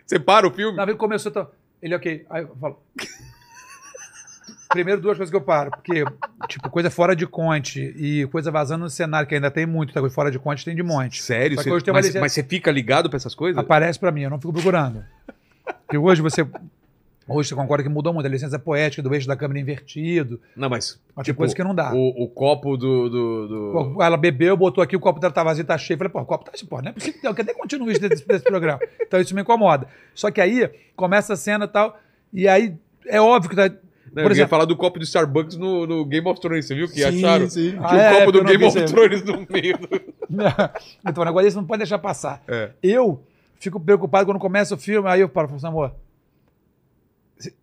Você 0.04 0.18
para 0.18 0.46
o 0.46 0.50
filme? 0.50 0.76
Na 0.76 0.84
vez 0.84 0.94
que 0.94 1.00
começou, 1.00 1.32
tô, 1.32 1.46
ele, 1.80 1.94
ok. 1.94 2.26
Aí 2.28 2.42
eu 2.42 2.54
falo. 2.60 2.82
Primeiro, 4.68 5.00
duas 5.00 5.16
coisas 5.16 5.30
que 5.30 5.36
eu 5.36 5.40
paro. 5.40 5.70
Porque, 5.70 6.04
tipo, 6.48 6.68
coisa 6.68 6.90
fora 6.90 7.16
de 7.16 7.26
conte 7.26 7.80
e 7.96 8.26
coisa 8.26 8.50
vazando 8.50 8.84
no 8.84 8.90
cenário, 8.90 9.26
que 9.26 9.34
ainda 9.34 9.50
tem 9.50 9.64
muito, 9.64 9.94
tá? 9.94 10.00
Coisa 10.00 10.14
fora 10.14 10.30
de 10.30 10.38
conte 10.38 10.66
tem 10.66 10.76
de 10.76 10.82
monte. 10.82 11.22
Sério? 11.22 11.56
Uma 11.58 11.80
mas, 11.94 12.04
licença- 12.04 12.20
mas 12.20 12.32
você 12.32 12.42
fica 12.42 12.70
ligado 12.70 13.08
pra 13.08 13.16
essas 13.16 13.34
coisas? 13.34 13.56
Aparece 13.58 13.98
pra 13.98 14.12
mim, 14.12 14.20
eu 14.20 14.28
não 14.30 14.38
fico 14.38 14.52
procurando. 14.52 15.02
Porque 15.64 15.96
hoje 15.96 16.20
você. 16.20 16.46
Hoje 17.28 17.48
você 17.48 17.54
concorda 17.54 17.82
que 17.84 17.88
mudou 17.88 18.12
muito. 18.12 18.26
A 18.26 18.28
licença 18.28 18.58
poética 18.58 19.02
do 19.02 19.14
eixo 19.14 19.26
da 19.28 19.36
câmera 19.36 19.60
invertido. 19.60 20.40
Não, 20.56 20.68
mas. 20.68 21.00
Mas 21.14 21.24
tem 21.26 21.34
coisa 21.34 21.54
que 21.54 21.62
não 21.62 21.74
dá. 21.74 21.92
O, 21.94 22.24
o 22.24 22.28
copo 22.28 22.76
do. 22.76 23.08
do, 23.08 23.48
do- 23.94 24.02
Ela 24.02 24.16
bebeu, 24.16 24.56
botou 24.56 24.82
aqui, 24.82 24.96
o 24.96 25.00
copo 25.00 25.20
dela 25.20 25.32
tá 25.32 25.44
vazio, 25.44 25.64
tá 25.64 25.78
cheio. 25.78 25.96
Falei, 25.98 26.12
pô, 26.12 26.20
o 26.20 26.26
copo 26.26 26.44
tá 26.44 26.52
cheio, 26.54 26.68
pô, 26.68 26.80
não 26.82 26.90
é 26.90 26.92
possível. 26.92 27.34
Cadê 27.34 27.54
continua 27.54 27.90
isso 27.92 28.00
desse, 28.00 28.26
desse 28.26 28.44
programa? 28.44 28.80
Então 29.00 29.20
isso 29.20 29.34
me 29.34 29.42
incomoda. 29.42 29.86
Só 30.14 30.30
que 30.30 30.40
aí 30.40 30.68
começa 30.96 31.34
a 31.34 31.36
cena 31.36 31.66
e 31.66 31.68
tal, 31.68 31.98
e 32.32 32.48
aí 32.48 32.74
é 33.06 33.20
óbvio 33.20 33.50
que 33.50 33.56
tá. 33.56 33.68
Não, 33.68 33.74
por 34.14 34.20
eu 34.22 34.26
ia 34.28 34.32
exemplo, 34.32 34.50
falar 34.50 34.64
do 34.66 34.76
copo 34.76 34.98
do 34.98 35.04
Starbucks 35.04 35.56
no, 35.56 35.86
no 35.86 36.04
Game 36.04 36.26
of 36.28 36.38
Thrones, 36.40 36.66
você 36.66 36.74
viu 36.74 36.86
que 36.86 36.94
Sim, 37.00 37.24
acharam? 37.24 37.48
sim. 37.48 37.70
Tinha 37.70 37.82
Ah, 37.82 37.94
um 37.94 37.98
é, 37.98 38.10
copo 38.10 38.28
eu 38.28 38.32
do 38.32 38.44
Game 38.44 38.64
of. 38.64 38.84
Thrones 38.84 39.22
no 39.24 39.46
meio. 39.48 39.78
do- 39.78 40.00
então 41.06 41.22
o 41.22 41.24
negócio 41.26 41.44
desse 41.46 41.56
não 41.56 41.64
pode 41.64 41.78
deixar 41.78 41.98
passar. 41.98 42.42
É. 42.48 42.70
Eu 42.82 43.22
fico 43.58 43.78
preocupado 43.80 44.26
quando 44.26 44.38
começa 44.38 44.74
o 44.74 44.78
filme, 44.78 45.08
aí 45.08 45.20
eu 45.20 45.28
falo, 45.28 45.48
amor, 45.64 45.94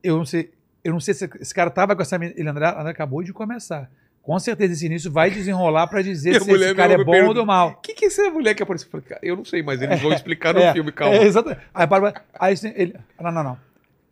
eu 0.04 0.18
não 0.18 0.26
sei, 0.26 0.52
eu 0.84 0.94
não 0.94 1.00
sei 1.00 1.14
se 1.14 1.30
esse 1.40 1.54
cara 1.54 1.70
tava 1.70 1.96
com 1.96 2.02
essa. 2.02 2.16
Ele, 2.16 2.48
André, 2.50 2.68
André 2.68 2.92
acabou 2.92 3.24
de 3.24 3.32
começar. 3.34 3.90
Com 4.22 4.38
certeza 4.38 4.74
esse 4.74 4.86
início 4.86 5.12
vai 5.12 5.32
desenrolar 5.32 5.88
pra 5.88 6.02
dizer 6.02 6.40
se 6.44 6.52
esse 6.52 6.76
cara 6.76 6.94
é 6.94 7.04
bom 7.04 7.26
ou 7.28 7.34
do 7.34 7.46
mal. 7.46 7.70
O 7.70 7.76
que, 7.82 7.94
que 7.94 8.06
é 8.06 8.08
essa 8.10 8.30
mulher 8.30 8.54
que 8.54 8.62
apareceu? 8.62 8.90
Eu 9.24 9.38
não 9.38 9.46
sei, 9.46 9.64
mas 9.64 9.82
eles 9.82 10.00
vão 10.02 10.12
explicar 10.14 10.54
no 10.54 10.60
É, 10.60 10.74
filme, 10.74 10.92
calma. 10.92 11.16
É, 11.16 11.24
exatamente. 11.24 11.62
Aí, 11.74 11.88
para, 11.88 12.22
aí 12.40 12.56
ele. 12.76 12.96
Não, 13.20 13.32
não, 13.32 13.44
não. 13.44 13.58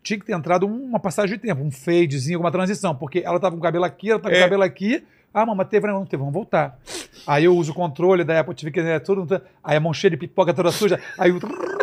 Tinha 0.01 0.17
que 0.19 0.25
ter 0.25 0.33
entrado 0.33 0.65
uma 0.65 0.99
passagem 0.99 1.35
de 1.37 1.41
tempo, 1.43 1.61
um 1.61 1.69
fadezinho, 1.69 2.37
alguma 2.37 2.51
transição, 2.51 2.95
porque 2.95 3.19
ela 3.25 3.39
tava 3.39 3.55
com 3.55 3.59
o 3.59 3.63
cabelo 3.63 3.83
aqui, 3.83 4.09
ela 4.09 4.19
tava 4.19 4.33
com 4.33 4.37
É. 4.37 4.41
o 4.41 4.43
cabelo 4.45 4.63
aqui. 4.63 5.03
Ah, 5.33 5.45
mamãe, 5.45 5.65
teve, 5.67 5.85
não 5.87 6.05
teve, 6.05 6.17
vamos 6.21 6.33
voltar. 6.33 6.79
Aí 7.27 7.43
eu 7.43 7.55
uso 7.55 7.73
o 7.73 7.75
controle 7.75 8.23
da 8.23 8.39
Apple 8.39 8.55
TV, 8.55 8.71
que 8.71 8.79
é 8.79 8.99
tudo. 8.99 9.39
Aí 9.63 9.75
a 9.75 9.79
mão 9.79 9.93
cheia 9.93 10.09
de 10.11 10.17
pipoca 10.17 10.53
toda 10.53 10.71
suja, 10.71 10.99
aí 11.19 11.31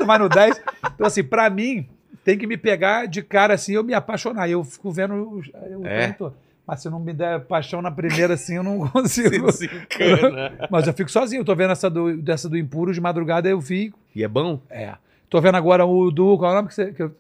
vai 0.07 0.19
no 0.19 0.29
10. 0.29 0.61
Então, 0.95 1.07
assim, 1.07 1.23
pra 1.23 1.49
mim, 1.51 1.87
tem 2.25 2.39
que 2.39 2.47
me 2.47 2.57
pegar 2.57 3.07
de 3.07 3.23
cara 3.23 3.55
assim, 3.55 3.75
eu 3.75 3.85
me 3.85 3.95
apaixonar. 3.95 4.49
Eu 4.49 4.65
fico 4.65 4.91
vendo. 4.91 5.43
Eu, 5.71 5.87
É. 5.87 6.17
Mas 6.67 6.81
se 6.81 6.89
não 6.89 6.99
me 6.99 7.13
der 7.13 7.41
paixão 7.41 7.83
na 7.83 7.91
primeira, 7.91 8.35
assim, 8.35 8.57
eu 8.57 8.63
não 8.63 8.89
consigo. 8.89 9.29
Mas 10.71 10.87
eu 10.87 10.95
fico 10.95 11.11
sozinho. 11.11 11.41
Eu 11.41 11.45
tô 11.45 11.55
vendo 11.55 11.73
essa 11.73 11.91
do, 11.91 12.17
dessa 12.17 12.49
do 12.49 12.57
Impuro 12.57 12.93
de 12.93 13.01
madrugada, 13.01 13.49
eu 13.49 13.61
fico. 13.61 13.99
E 14.17 14.25
é 14.25 14.29
bom? 14.29 14.59
É. 14.71 14.95
Tô 15.29 15.41
vendo 15.41 15.57
agora 15.57 15.85
o 15.85 16.11
do. 16.11 16.39
Qual 16.39 16.51
é 16.51 16.55
o 16.55 16.57
nome 16.57 16.69
que 16.69 16.75
você. 16.75 16.93
Que 16.93 17.03
eu... 17.03 17.15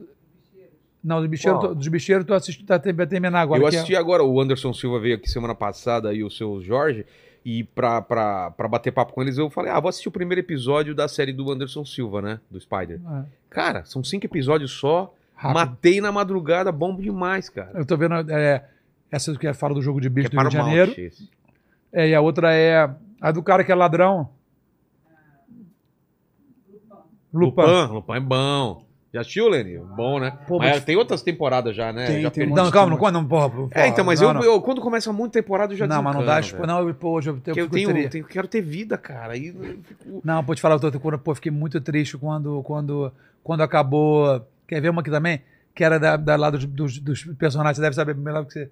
Não, 1.02 1.20
dos 1.20 1.28
bicheiros, 1.28 1.60
tô, 1.60 1.74
dos 1.74 1.88
bicheiros 1.88 2.24
tô 2.26 2.32
assistindo, 2.32 2.66
tá 2.66 2.80
vai 2.94 3.06
terminar 3.06 3.42
agora. 3.42 3.60
eu 3.60 3.66
é- 3.66 3.68
assisti 3.68 3.94
agora, 3.94 4.24
o 4.24 4.40
Anderson 4.40 4.72
Silva 4.72 4.98
veio 4.98 5.16
aqui 5.16 5.28
semana 5.28 5.54
passada 5.54 6.14
e 6.14 6.24
o 6.24 6.30
seu 6.30 6.62
Jorge, 6.62 7.04
e 7.44 7.62
pra, 7.62 8.00
pra, 8.00 8.50
pra 8.52 8.66
bater 8.68 8.90
papo 8.90 9.12
com 9.12 9.20
eles, 9.20 9.36
eu 9.36 9.50
falei, 9.50 9.70
ah, 9.70 9.78
vou 9.78 9.88
assistir 9.88 10.08
o 10.08 10.12
primeiro 10.12 10.40
episódio 10.40 10.94
da 10.94 11.06
série 11.06 11.32
do 11.32 11.50
Anderson 11.52 11.84
Silva, 11.84 12.22
né? 12.22 12.40
Do 12.50 12.58
Spider. 12.58 13.00
É, 13.06 13.24
Cara, 13.50 13.84
são 13.84 14.02
cinco 14.02 14.24
episódios 14.26 14.72
só. 14.72 15.12
rápido. 15.34 15.54
Matei 15.58 16.00
na 16.00 16.10
madrugada, 16.10 16.72
bom 16.72 16.96
demais, 16.96 17.48
cara. 17.50 17.72
Eu 17.74 17.84
tô 17.84 17.96
vendo 17.96 18.14
é, 18.30 18.64
essa 19.10 19.36
que 19.36 19.52
fala 19.52 19.74
do 19.74 19.82
jogo 19.82 20.00
de 20.00 20.08
Que 20.08 20.14
bicho 20.14 20.28
é 20.28 20.30
do 20.30 20.38
Rio 20.40 20.48
de 20.48 20.56
Janeiro. 20.56 20.94
esse. 20.96 21.28
É, 21.92 22.08
e 22.08 22.14
a 22.14 22.20
outra 22.20 22.52
é 22.54 22.90
a 23.20 23.30
do 23.30 23.42
cara 23.42 23.62
que 23.62 23.70
é 23.70 23.74
ladrão. 23.74 24.30
Lupin. 27.32 27.62
Lupin, 27.62 27.92
Lupin 27.92 28.12
é 28.12 28.20
bom. 28.20 28.83
Já 29.14 29.20
assistiu, 29.20 29.48
Lenny? 29.48 29.78
Bom, 29.78 30.18
né? 30.18 30.32
Pô, 30.44 30.58
mas 30.58 30.70
mas- 30.72 30.84
tem 30.84 30.96
outras 30.96 31.22
temporadas 31.22 31.76
já, 31.76 31.92
né? 31.92 32.04
Tem, 32.04 32.20
já 32.20 32.32
tem 32.32 32.48
um 32.50 32.52
Não, 32.52 32.68
calma, 32.68 32.98
não, 32.98 33.12
não, 33.12 33.24
porra, 33.24 33.48
porra, 33.48 33.70
É, 33.72 33.86
então, 33.86 34.04
mas 34.04 34.20
não, 34.20 34.28
eu, 34.28 34.34
não. 34.34 34.42
eu- 34.42 34.60
quando 34.60 34.80
começa 34.80 35.12
muita 35.12 35.40
temporada, 35.40 35.72
eu 35.72 35.76
já 35.76 35.86
Não, 35.86 36.02
mas 36.02 36.16
não 36.16 36.24
dá. 36.26 36.42
Tipo, 36.42 36.66
não, 36.66 36.88
eu, 36.88 36.92
pô, 36.92 37.10
hoje 37.10 37.30
eu, 37.30 37.34
Porque 37.36 37.60
eu 37.60 37.68
tenho, 37.68 38.10
tenho- 38.10 38.24
quero 38.24 38.48
ter 38.48 38.60
vida, 38.60 38.98
cara. 38.98 39.34
Fico... 39.34 40.20
Não, 40.24 40.42
pô, 40.42 40.52
te 40.52 40.60
falar, 40.60 40.80
eu 40.82 40.90
tô, 40.90 41.18
pô, 41.18 41.32
fiquei 41.32 41.52
muito 41.52 41.80
triste 41.80 42.18
quando, 42.18 42.60
quando, 42.64 43.12
quando 43.44 43.60
acabou. 43.62 44.44
Quer 44.66 44.80
ver 44.80 44.88
uma 44.88 45.00
aqui 45.00 45.10
também? 45.12 45.42
Que 45.72 45.84
era 45.84 45.96
da, 46.00 46.16
da 46.16 46.34
lá 46.34 46.50
dos, 46.50 46.64
dos, 46.66 46.98
dos 46.98 47.22
personagens, 47.38 47.76
você 47.76 47.82
deve 47.82 47.94
saber 47.94 48.16
melhor 48.16 48.44
que 48.44 48.52
você. 48.52 48.68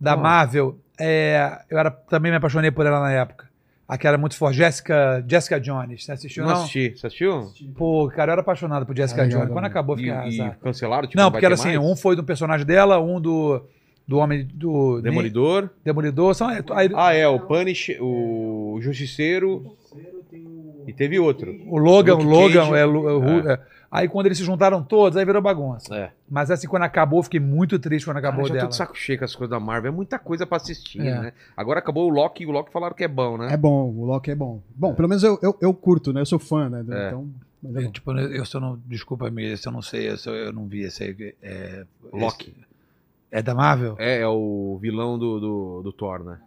Da 0.00 0.14
Qual? 0.14 0.22
Marvel. 0.24 0.78
É, 0.98 1.60
eu 1.70 1.78
era, 1.78 1.92
também 1.92 2.32
me 2.32 2.38
apaixonei 2.38 2.72
por 2.72 2.84
ela 2.86 2.98
na 2.98 3.12
época. 3.12 3.48
Aquela 3.88 4.14
era 4.14 4.18
muito 4.18 4.36
forte. 4.36 4.56
Jessica, 4.56 5.24
Jessica 5.28 5.60
Jones. 5.60 6.04
Você 6.04 6.12
assistiu? 6.12 6.42
não 6.44 6.50
Não, 6.52 6.58
assisti. 6.62 6.94
Você 6.96 7.06
assistiu? 7.06 7.52
Pô, 7.76 8.08
cara, 8.08 8.30
eu 8.30 8.32
era 8.32 8.40
apaixonado 8.40 8.84
por 8.84 8.96
Jessica 8.96 9.22
Ah, 9.22 9.28
Jones. 9.28 9.48
Quando 9.50 9.64
acabou, 9.66 9.94
E, 9.94 9.98
fiquei 9.98 10.12
e 10.12 10.16
arrasado. 10.16 10.56
cancelaram? 10.60 11.06
Tipo, 11.08 11.20
Não, 11.22 11.30
porque 11.30 11.46
era 11.46 11.54
assim, 11.54 11.76
mais? 11.76 11.80
um 11.80 11.94
foi 11.94 12.16
do 12.16 12.24
personagem 12.24 12.66
dela, 12.66 12.98
um 13.00 13.20
do, 13.20 13.62
do 14.06 14.18
homem 14.18 14.44
do. 14.52 15.00
Demolidor. 15.00 15.70
Demolidor. 15.84 16.34
São, 16.34 16.48
aí, 16.48 16.90
Ah, 16.96 17.12
é, 17.14 17.28
o 17.28 17.38
Punish, 17.38 17.96
o 18.00 18.78
Justiceiro. 18.80 19.76
E 20.86 20.92
teve 20.92 21.18
outro. 21.18 21.52
o 21.66 21.78
Logan, 21.78 22.14
o 22.16 22.22
Logan, 22.22 22.60
Cage. 22.66 22.74
é, 22.74 22.78
é, 22.80 22.86
o 22.86 23.18
Ru- 23.18 23.50
é. 23.50 23.60
Aí 23.90 24.08
quando 24.08 24.26
eles 24.26 24.38
se 24.38 24.44
juntaram 24.44 24.82
todos, 24.82 25.16
aí 25.16 25.24
virou 25.24 25.40
bagunça. 25.40 25.94
É. 25.94 26.12
Mas 26.28 26.50
assim, 26.50 26.66
quando 26.66 26.82
acabou, 26.82 27.18
eu 27.20 27.22
fiquei 27.22 27.40
muito 27.40 27.78
triste 27.78 28.04
quando 28.04 28.16
Cara, 28.16 28.28
acabou 28.28 28.44
já 28.46 28.54
tô 28.54 28.58
dela. 28.58 28.68
de 28.68 28.76
saco 28.76 28.96
cheio 28.96 29.18
com 29.18 29.24
as 29.24 29.34
coisas 29.34 29.50
da 29.50 29.60
Marvel. 29.60 29.92
É 29.92 29.94
muita 29.94 30.18
coisa 30.18 30.46
pra 30.46 30.56
assistir, 30.56 31.00
É. 31.00 31.20
né? 31.20 31.32
Agora 31.56 31.78
acabou 31.78 32.06
o 32.10 32.12
Loki 32.12 32.42
e 32.42 32.46
o 32.46 32.50
Loki 32.50 32.72
falaram 32.72 32.94
que 32.94 33.04
é 33.04 33.08
bom, 33.08 33.38
né? 33.38 33.52
É 33.52 33.56
bom, 33.56 33.90
o 33.90 34.04
Loki 34.04 34.30
é 34.30 34.34
bom. 34.34 34.60
Bom, 34.74 34.94
pelo 34.94 35.08
menos 35.08 35.22
eu, 35.22 35.38
eu, 35.42 35.56
eu 35.60 35.72
curto, 35.72 36.12
né? 36.12 36.20
Eu 36.20 36.26
sou 36.26 36.38
fã, 36.38 36.68
né? 36.68 36.84
É. 36.90 37.08
Então, 37.08 37.28
é 37.74 37.84
Eu, 37.84 37.90
tipo, 37.92 38.12
eu, 38.12 38.44
se 38.44 38.56
eu 38.56 38.60
não. 38.60 38.78
Desculpa, 38.86 39.28
amigo, 39.28 39.56
se 39.56 39.66
eu 39.66 39.72
não 39.72 39.82
sei, 39.82 40.16
se 40.16 40.28
eu, 40.28 40.34
eu 40.34 40.52
não 40.52 40.66
vi 40.66 40.82
esse 40.82 41.02
aí. 41.04 41.34
É, 41.42 41.84
Loki. 42.12 42.50
esse- 42.50 42.66
é 43.30 43.42
da 43.42 43.54
Marvel? 43.54 43.96
É, 43.98 44.20
é 44.20 44.26
o 44.28 44.78
vilão 44.80 45.18
do, 45.18 45.40
do, 45.40 45.82
do 45.82 45.92
Thor, 45.92 46.22
né? 46.24 46.38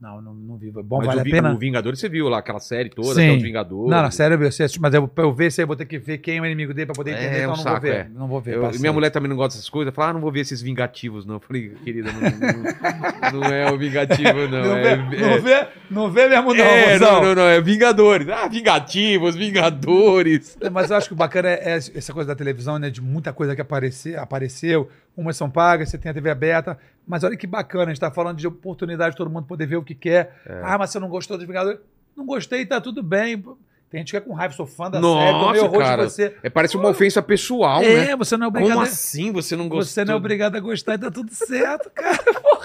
Não, 0.00 0.22
não, 0.22 0.32
não 0.32 0.56
vi. 0.56 0.70
Bom, 0.70 0.98
Mas 0.98 1.06
vale 1.08 1.18
o, 1.18 1.20
a 1.22 1.24
Vi- 1.24 1.30
pena? 1.32 1.52
o 1.52 1.58
Vingadores 1.58 1.98
você 1.98 2.08
viu 2.08 2.28
lá, 2.28 2.38
aquela 2.38 2.60
série 2.60 2.88
toda, 2.88 3.14
Sim. 3.14 3.26
até 3.30 3.36
os 3.36 3.42
Vingadores. 3.42 3.90
Não, 3.90 4.00
na 4.02 4.10
sério, 4.12 4.40
eu 4.40 4.52
sei, 4.52 4.66
mas 4.78 4.94
eu, 4.94 5.08
pra 5.08 5.24
eu 5.24 5.32
ver 5.34 5.48
isso 5.48 5.60
aí, 5.60 5.64
eu 5.64 5.66
vou 5.66 5.74
ter 5.74 5.86
que 5.86 5.98
ver 5.98 6.18
quem 6.18 6.38
é 6.38 6.40
o 6.40 6.46
inimigo 6.46 6.72
dele 6.72 6.86
pra 6.86 6.94
poder 6.94 7.10
É, 7.10 7.14
entender, 7.14 7.34
é 7.34 7.38
então 7.38 7.50
um 7.50 7.52
eu 7.54 7.56
não 7.56 7.62
saco, 7.64 7.80
vou 7.80 7.90
ver. 7.90 7.96
é. 7.96 8.08
Não 8.14 8.28
vou 8.28 8.40
ver. 8.40 8.54
Eu- 8.54 8.60
passei. 8.62 8.80
minha 8.80 8.92
mulher 8.92 9.10
também 9.10 9.28
não 9.28 9.34
gosta 9.36 9.56
dessas 9.58 9.68
coisas. 9.68 9.92
Fala, 9.92 10.10
ah, 10.10 10.12
não 10.12 10.20
vou 10.20 10.30
ver 10.30 10.40
esses 10.40 10.62
vingativos, 10.62 11.26
não. 11.26 11.34
Eu 11.34 11.40
falei, 11.40 11.70
querida, 11.84 12.10
não, 12.12 13.32
não, 13.32 13.40
não 13.40 13.48
é 13.48 13.72
o 13.72 13.76
vingativo, 13.76 14.38
não. 14.48 14.62
Não, 14.62 14.76
é, 14.76 14.82
vê, 14.82 14.88
é- 14.88 14.96
não, 14.96 15.40
vê, 15.42 15.66
não 15.90 16.10
vê 16.12 16.28
mesmo, 16.28 16.54
não, 16.54 16.64
é, 16.64 16.92
mozão. 16.92 17.12
não, 17.14 17.22
não, 17.22 17.34
não, 17.34 17.42
é 17.48 17.60
Vingadores. 17.60 18.28
Ah, 18.28 18.46
Vingativos, 18.46 19.34
Vingadores. 19.34 20.56
Mas 20.72 20.90
eu 20.90 20.96
acho 20.96 21.08
que 21.08 21.14
o 21.14 21.16
bacana 21.16 21.48
é, 21.48 21.72
é 21.72 21.76
essa 21.76 22.12
coisa 22.12 22.28
da 22.28 22.36
televisão, 22.36 22.78
né? 22.78 22.88
De 22.88 23.02
muita 23.02 23.32
coisa 23.32 23.54
que 23.54 23.60
aparecer, 23.60 24.16
apareceu. 24.16 24.88
Umas 25.20 25.36
são 25.36 25.50
pagas, 25.50 25.88
você 25.90 25.98
tem 25.98 26.10
a 26.10 26.14
TV 26.14 26.30
aberta. 26.30 26.78
Mas 27.06 27.24
olha 27.24 27.36
que 27.36 27.46
bacana, 27.46 27.86
a 27.86 27.88
gente 27.88 27.98
tá 28.00 28.08
falando 28.10 28.36
de 28.36 28.46
oportunidade 28.46 29.10
de 29.10 29.16
todo 29.16 29.28
mundo 29.28 29.46
poder 29.46 29.66
ver 29.66 29.76
o 29.76 29.82
que 29.82 29.94
quer. 29.94 30.40
É. 30.46 30.60
Ah, 30.62 30.78
mas 30.78 30.90
você 30.90 31.00
não 31.00 31.08
gostou 31.08 31.36
dos 31.36 31.44
Vingadores? 31.46 31.80
Não 32.16 32.24
gostei, 32.24 32.64
tá 32.64 32.80
tudo 32.80 33.02
bem. 33.02 33.42
Tem 33.90 34.00
gente 34.00 34.10
que 34.10 34.16
é 34.16 34.20
com 34.20 34.32
raiva, 34.34 34.54
sou 34.54 34.66
fã 34.66 34.90
da 34.90 35.00
série, 35.00 35.02
tomei 35.02 35.32
Nossa, 35.32 35.64
horror 35.64 35.78
cara. 35.80 36.06
de 36.06 36.12
você. 36.12 36.36
É, 36.42 36.50
parece 36.50 36.76
uma 36.76 36.90
ofensa 36.90 37.20
pessoal, 37.22 37.82
É, 37.82 38.08
né? 38.08 38.16
você 38.16 38.36
não 38.36 38.44
é 38.44 38.48
obrigado 38.48 38.70
Como 38.74 38.80
a- 38.80 38.84
assim 38.88 39.32
você 39.32 39.56
não 39.56 39.66
gostou? 39.68 39.86
Você 39.86 40.04
não 40.04 40.12
é 40.14 40.16
obrigado 40.16 40.56
a 40.56 40.60
gostar 40.60 40.94
e 40.94 40.98
tá 40.98 41.10
tudo 41.10 41.34
certo, 41.34 41.90
cara. 41.96 42.18
Porra. 42.40 42.57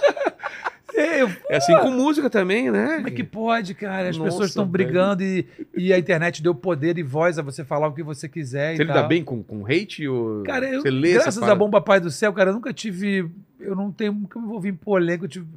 É, 0.96 1.22
eu- 1.22 1.30
É 1.50 1.58
assim 1.58 1.76
com 1.80 1.92
música 1.92 2.30
também, 2.30 2.70
né? 2.72 2.96
Como 2.98 3.08
é 3.08 3.12
que 3.12 3.24
pode, 3.24 3.74
cara? 3.74 4.10
As 4.10 4.18
Nossa, 4.18 4.30
pessoas 4.30 4.50
estão 4.50 4.66
brigando 4.68 5.24
e, 5.24 5.48
e 5.76 5.92
a 5.94 5.98
internet 5.98 6.42
deu 6.42 6.54
poder 6.54 6.98
e 6.98 7.04
voz 7.04 7.40
a 7.40 7.42
você 7.42 7.64
falar 7.66 7.88
o 7.88 7.94
que 7.94 8.04
você 8.04 8.30
quiser. 8.30 8.76
Você 8.76 8.84
e 8.84 8.86
lida 8.86 9.00
tal. 9.00 9.08
bem 9.08 9.24
com, 9.24 9.42
com 9.42 9.66
hate? 9.66 10.08
Ou 10.08 10.44
Cara, 10.44 10.68
eu, 10.70 10.82
você 10.82 10.92
lê 10.92 11.14
graças 11.14 11.38
a 11.38 11.42
parada? 11.42 11.60
bom 11.60 11.70
papai 11.70 12.00
do 12.00 12.12
céu, 12.12 12.32
cara, 12.34 12.52
eu 12.52 12.54
nunca 12.54 12.74
tive. 12.74 13.30
Eu 13.60 13.76
não 13.76 13.92
tenho. 13.92 14.14
Nunca 14.14 14.40
me 14.40 14.46
envolvi 14.46 14.70
em 14.70 14.76
polêmica. 14.76 15.26
Eu, 15.26 15.30
tive, 15.30 15.48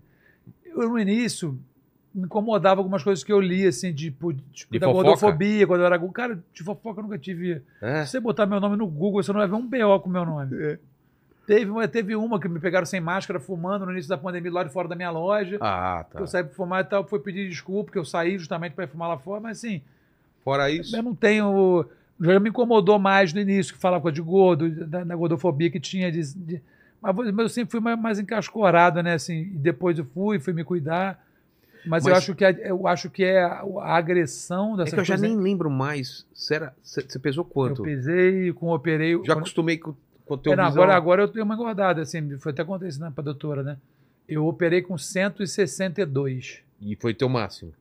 eu 0.64 0.88
no 0.88 0.98
início 0.98 1.58
me 2.14 2.22
incomodava 2.24 2.80
algumas 2.80 3.02
coisas 3.04 3.22
que 3.22 3.30
eu 3.30 3.38
li, 3.40 3.66
assim, 3.66 3.92
de, 3.92 4.10
tipo, 4.10 4.32
De 4.32 4.78
da 4.78 4.86
fofoca? 4.86 5.04
gordofobia, 5.04 5.66
quando 5.66 5.80
eu 5.80 5.86
era. 5.86 5.98
Cara, 6.08 6.42
de 6.54 6.62
fofoca 6.62 7.00
eu 7.00 7.04
nunca 7.04 7.18
tive. 7.18 7.60
É. 7.82 8.04
Se 8.06 8.12
você 8.12 8.20
botar 8.20 8.46
meu 8.46 8.58
nome 8.58 8.76
no 8.76 8.86
Google, 8.86 9.22
você 9.22 9.32
não 9.32 9.40
vai 9.40 9.48
ver 9.48 9.54
um 9.54 9.66
BO 9.66 10.00
com 10.00 10.08
meu 10.08 10.24
nome. 10.24 10.56
É. 10.62 10.78
Teve, 11.46 11.70
uma- 11.70 11.86
teve 11.86 12.16
uma 12.16 12.40
que 12.40 12.48
me 12.48 12.58
pegaram 12.58 12.84
sem 12.86 13.00
máscara, 13.00 13.38
fumando 13.38 13.86
no 13.86 13.92
início 13.92 14.08
da 14.08 14.18
pandemia 14.18 14.52
lá 14.52 14.64
de 14.64 14.72
fora 14.72 14.88
da 14.88 14.96
minha 14.96 15.10
loja. 15.10 15.58
Ah, 15.60 16.04
tá. 16.10 16.18
Eu 16.20 16.26
saí 16.26 16.42
pra 16.42 16.52
fumar 16.54 16.82
e 16.84 16.88
tal, 16.88 17.06
foi 17.06 17.20
pedir 17.20 17.48
desculpa, 17.48 17.84
porque 17.84 17.98
eu 17.98 18.04
saí 18.04 18.36
justamente 18.38 18.72
para 18.72 18.88
fumar 18.88 19.08
lá 19.08 19.16
fora, 19.18 19.40
mas 19.40 19.58
assim, 19.58 19.80
Fora 20.44 20.68
isso. 20.70 20.96
eu 20.96 21.02
não 21.02 21.14
tenho. 21.14 21.86
Já 22.20 22.40
me 22.40 22.48
incomodou 22.48 22.98
mais 22.98 23.32
no 23.32 23.40
início, 23.40 23.74
que 23.74 23.80
falava 23.80 24.10
de 24.10 24.20
gordo, 24.22 24.68
da, 24.86 25.04
da 25.04 25.14
gordofobia 25.14 25.70
que 25.70 25.78
tinha. 25.78 26.10
De, 26.10 26.20
de- 26.34 26.62
mas, 27.00 27.16
eu- 27.16 27.32
mas 27.32 27.38
eu 27.44 27.48
sempre 27.48 27.70
fui 27.70 27.80
mais, 27.80 27.98
mais 28.00 28.18
encascorado, 28.18 29.02
né? 29.02 29.14
Assim, 29.14 29.34
e 29.42 29.44
depois 29.58 29.98
eu 29.98 30.04
fui, 30.06 30.38
fui 30.40 30.52
me 30.52 30.64
cuidar. 30.64 31.24
Mas, 31.86 32.04
eu, 32.04 32.10
Mas- 32.12 32.18
acho 32.24 32.34
que 32.34 32.44
a, 32.44 32.50
eu 32.50 32.88
acho 32.88 33.08
que 33.08 33.22
é 33.22 33.44
a, 33.44 33.62
a 33.82 33.96
agressão 33.96 34.74
É 34.74 34.78
dessa 34.78 34.96
que 34.96 35.00
eu 35.00 35.04
já 35.04 35.16
nem 35.16 35.36
lembro 35.36 35.70
mais. 35.70 36.26
Será? 36.34 36.72
Você 36.82 37.18
pesou 37.20 37.42
Eu 37.44 37.48
quanto? 37.48 37.82
pesei, 37.84 38.52
com 38.52 38.70
operei. 38.70 39.12
Já 39.12 39.18
quando- 39.34 39.38
acostumei 39.38 39.78
com, 39.78 39.94
teu 40.36 40.52
É, 40.52 40.56
não, 40.56 40.64
agora, 40.64 40.94
agora 40.96 41.22
eu 41.22 41.28
tenho 41.28 41.44
uma 41.44 41.54
engordada, 41.54 42.00
assim, 42.02 42.38
foi 42.38 42.52
até 42.52 42.62
acontecido 42.62 43.02
né, 43.02 43.12
pra 43.14 43.22
doutora, 43.22 43.62
né? 43.62 43.76
Eu 44.26 44.46
operei 44.46 44.80
com 44.82 44.96
162. 44.98 46.60
E 46.80 46.96
foi 46.96 47.14
teu 47.14 47.28
máximo. 47.28 47.72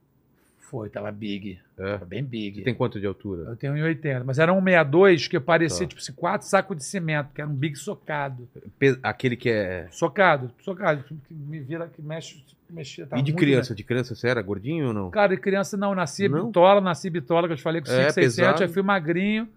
Foi, 0.60 0.90
tava 0.90 1.12
big. 1.12 1.60
É. 1.78 1.94
Tava 1.94 2.06
bem 2.06 2.24
big. 2.24 2.58
Você 2.58 2.64
tem 2.64 2.74
quanto 2.74 3.00
de 3.00 3.06
altura? 3.06 3.44
Eu 3.50 3.56
tenho 3.56 3.74
1,80. 3.74 4.24
Mas 4.26 4.40
era 4.40 4.52
um 4.52 4.62
62 4.64 5.28
que 5.28 5.40
parecia, 5.40 5.82
Tá. 5.82 5.88
tipo, 5.88 6.02
assim, 6.02 6.14
quatro 6.14 6.48
sacos 6.48 6.76
de 6.78 6.84
cimento, 6.84 7.30
que 7.34 7.40
era 7.42 7.50
um 7.50 7.54
big 7.54 7.76
socado. 7.78 8.48
Pe- 8.80 8.98
Aquele 9.04 9.36
que 9.36 9.50
é. 9.50 9.88
Socado, 9.92 10.52
socado, 10.64 11.04
tipo, 11.04 11.20
que 11.28 11.34
me 11.34 11.60
vira, 11.60 11.88
que 11.88 12.02
mexe, 12.02 12.44
mexia. 12.70 13.08
e 13.16 13.22
de 13.22 13.34
criança? 13.34 13.76
De 13.76 13.84
criança 13.84 14.16
você 14.16 14.28
era 14.28 14.42
gordinho 14.42 14.88
ou 14.88 14.94
não? 14.94 15.10
Cara, 15.12 15.36
de 15.36 15.42
criança 15.42 15.78
não, 15.78 15.94
nasci 15.94 16.28
Não? 16.28 16.48
bitola, 16.48 16.82
nasci 16.82 17.10
bitola, 17.12 17.48
que 17.48 17.54
eu 17.54 17.58
te 17.58 17.64
falei 17.64 17.82
com 17.82 17.88
É, 17.88 18.10
5,600, 18.10 18.36
pesado. 18.36 18.64
aí 18.64 18.68
fui 18.70 18.82
magrinho. 18.82 19.48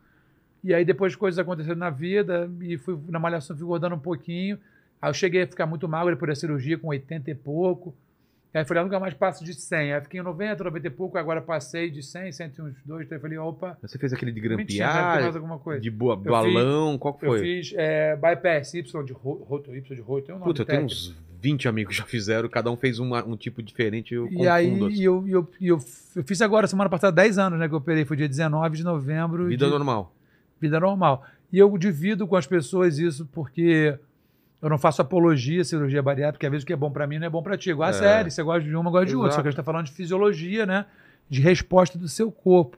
E 0.63 0.75
aí 0.75 0.85
depois 0.85 1.15
coisas 1.15 1.39
aconteceram 1.39 1.77
na 1.79 1.91
vida, 1.91 2.51
e 2.61 2.77
fui 2.79 2.99
na 3.09 3.19
malhação, 3.19 3.57
fui 3.57 3.65
engordando 3.65 3.95
um 3.95 3.99
pouquinho. 4.01 4.59
Aí 5.01 5.09
eu 5.11 5.15
cheguei 5.15 5.43
a 5.43 5.47
ficar 5.47 5.67
muito 5.67 5.89
magro 5.89 6.15
depois 6.15 6.29
da 6.31 6.35
cirurgia, 6.35 6.77
com 6.79 6.89
80 6.89 7.31
e 7.31 7.35
pouco. 7.35 7.95
Aí 8.53 8.63
eu 8.63 8.67
falei, 8.67 8.81
eu 8.81 8.85
nunca 8.87 8.99
mais 8.99 9.15
passo 9.15 9.45
de 9.45 9.55
100. 9.55 9.93
Aí 9.93 10.01
fiquei 10.01 10.19
em 10.19 10.23
90, 10.23 10.65
90 10.65 10.87
e 10.87 10.91
pouco, 10.91 11.17
agora 11.19 11.41
passei 11.41 11.91
de 11.91 12.03
100, 12.03 12.33
102. 12.33 13.05
Então 13.07 13.17
eu 13.17 13.21
falei, 13.21 13.39
opa, 13.39 13.79
Você 13.81 13.99
fez 13.99 14.13
aquele 14.13 14.33
de 14.33 14.41
grampear, 14.41 15.33
de 15.81 15.91
boa, 15.91 16.17
fiz- 16.17 16.25
balão, 16.25 16.99
qual 16.99 17.15
que 17.15 17.25
Eu 17.27 17.31
foi? 17.31 17.41
fiz 17.41 17.73
é, 17.77 18.17
bypass 18.17 18.75
Y 18.75 19.05
de 19.05 19.13
ro- 19.13 19.45
roto, 19.49 19.73
Y 19.77 19.95
de 19.95 20.01
roto, 20.01 20.27
tem 20.27 20.35
um 20.35 20.41
Puta, 20.41 20.63
eu 20.63 20.67
tenho 20.67 20.85
uns 20.85 21.15
20 21.41 21.69
amigos 21.69 21.95
que 21.95 21.99
já 22.03 22.07
fizeram, 22.07 22.49
cada 22.49 22.69
um 22.71 22.77
fez 22.77 22.99
uma- 22.99 23.25
um 23.25 23.37
tipo 23.37 23.63
diferente, 23.63 24.15
eu 24.15 24.29
E 24.33 24.49
aí 24.49 24.67
assim. 24.67 25.03
eu, 25.03 25.29
eu, 25.29 25.49
eu, 25.61 25.79
eu 26.17 26.25
fiz 26.25 26.41
agora, 26.43 26.67
semana 26.67 26.91
passada, 26.91 27.13
10 27.15 27.39
anos, 27.39 27.61
né, 27.61 27.69
que 27.69 27.75
eu 27.75 27.79
operei, 27.79 28.05
foi 28.05 28.17
dia 28.17 28.29
19 28.29 28.77
de 28.79 28.83
novembro. 28.83 29.47
Vida 29.47 29.67
de, 29.67 29.71
normal. 29.71 30.13
Vida 30.61 30.79
normal. 30.81 31.25
E 31.53 31.59
eu 31.59 31.77
divido 31.79 32.27
com 32.27 32.37
as 32.37 32.47
pessoas 32.47 32.99
isso 32.99 33.27
porque 33.33 33.99
eu 34.61 34.69
não 34.69 34.77
faço 34.79 35.01
apologia 35.01 35.61
à 35.63 35.65
cirurgia 35.65 36.03
bariátrica, 36.03 36.33
porque 36.39 36.47
às 36.47 36.51
vezes 36.53 36.65
o 36.65 36.67
que 36.67 36.73
é 36.73 36.77
bom 36.77 36.91
pra 36.91 37.07
mim 37.07 37.19
não 37.19 37.27
é 37.27 37.31
bom 37.31 37.43
pra 37.43 37.57
ti. 37.57 37.71
Igual 37.71 37.87
a 37.89 37.91
É. 37.91 37.95
série, 37.95 38.31
você 38.31 38.43
gosta 38.43 38.69
de 38.69 38.75
uma, 38.75 38.91
gosta 38.91 39.07
de 39.07 39.17
outra. 39.17 39.33
Só 39.33 39.43
que 39.43 39.49
a 39.49 39.51
gente 39.51 39.57
tá 39.57 39.63
falando 39.63 39.87
de 39.87 39.93
fisiologia, 39.93 40.67
né? 40.67 40.85
De 41.31 41.41
resposta 41.41 41.99
do 41.99 42.09
seu 42.09 42.31
corpo. 42.33 42.77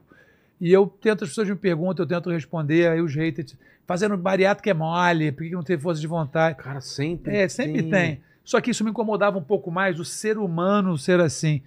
E 0.61 0.71
eu 0.73 0.87
tento, 0.87 1.25
as 1.25 1.31
pessoas 1.31 1.49
me 1.49 1.57
perguntam, 1.57 2.05
eu 2.05 2.09
tento 2.09 2.31
responder, 2.31 2.89
aí 2.89 3.01
os 3.01 3.15
haters, 3.15 3.57
fazendo 3.87 4.17
bariátrica 4.17 4.71
é 4.71 4.75
mole, 4.75 5.33
por 5.33 5.43
que 5.43 5.51
não 5.51 5.63
tem 5.63 5.79
força 5.79 6.01
de 6.01 6.07
vontade? 6.07 6.57
Cara, 6.59 6.81
sempre 6.83 7.35
É, 7.35 7.49
sempre 7.49 7.83
tem. 7.85 8.21
Só 8.45 8.61
que 8.61 8.71
isso 8.71 8.85
me 8.85 8.91
incomodava 8.91 9.39
um 9.39 9.43
pouco 9.43 9.71
mais, 9.71 9.99
o 9.99 10.05
ser 10.05 10.37
humano 10.37 10.99
ser 10.99 11.19
assim. 11.21 11.63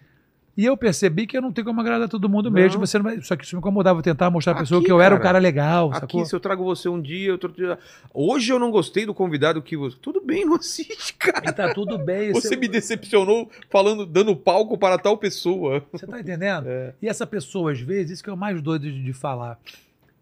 E 0.56 0.66
eu 0.66 0.78
percebi 0.78 1.26
que 1.26 1.36
eu 1.36 1.42
não 1.42 1.52
tenho 1.52 1.66
como 1.66 1.82
agradar 1.82 2.08
todo 2.08 2.30
mundo 2.30 2.46
Não. 2.46 2.52
mesmo. 2.52 2.86
Você 2.86 3.00
vai- 3.00 3.20
Só 3.22 3.36
que 3.36 3.44
isso 3.44 3.56
me 3.56 3.60
incomodava. 3.60 4.04
Tentar 4.04 4.30
mostrar 4.30 4.54
à 4.54 4.60
pessoa 4.60 4.84
que 4.84 4.92
eu 4.92 5.02
era 5.02 5.16
um 5.16 5.18
cara. 5.18 5.30
cara 5.30 5.40
legal, 5.40 5.92
sacou? 5.94 6.20
Aqui, 6.22 6.30
se 6.30 6.36
eu 6.36 6.40
trago 6.40 6.64
você 6.64 6.88
um 6.88 7.02
dia, 7.02 7.32
outro 7.32 7.52
dia. 7.52 7.80
Hoje 8.14 8.54
eu 8.54 8.60
não 8.60 8.70
gostei 8.70 9.04
do 9.04 9.16
convidado 9.16 9.64
que 9.64 9.76
você. 9.76 9.98
Tudo 10.00 10.22
bem, 10.22 10.46
não 10.46 10.54
assiste, 10.56 11.16
cara. 11.16 11.50
E 11.50 11.52
tá 11.52 11.74
tudo 11.74 11.98
bem. 11.98 12.32
Você 12.34 12.56
me 12.56 12.68
decepcionou 12.68 13.50
falando, 13.72 14.06
dando 14.06 14.36
palco 14.36 14.78
para 14.78 15.00
tal 15.00 15.18
pessoa. 15.18 15.84
Você 15.92 16.06
tá 16.06 16.20
entendendo? 16.20 16.68
É. 16.68 16.94
E 17.02 17.08
essa 17.08 17.26
pessoa, 17.26 17.72
às 17.72 17.80
vezes, 17.80 18.12
isso 18.12 18.24
que 18.24 18.30
é 18.30 18.34
o 18.34 18.38
mais 18.38 18.62
doido 18.62 18.84
de, 18.84 19.04
de 19.04 19.14
falar. 19.14 19.58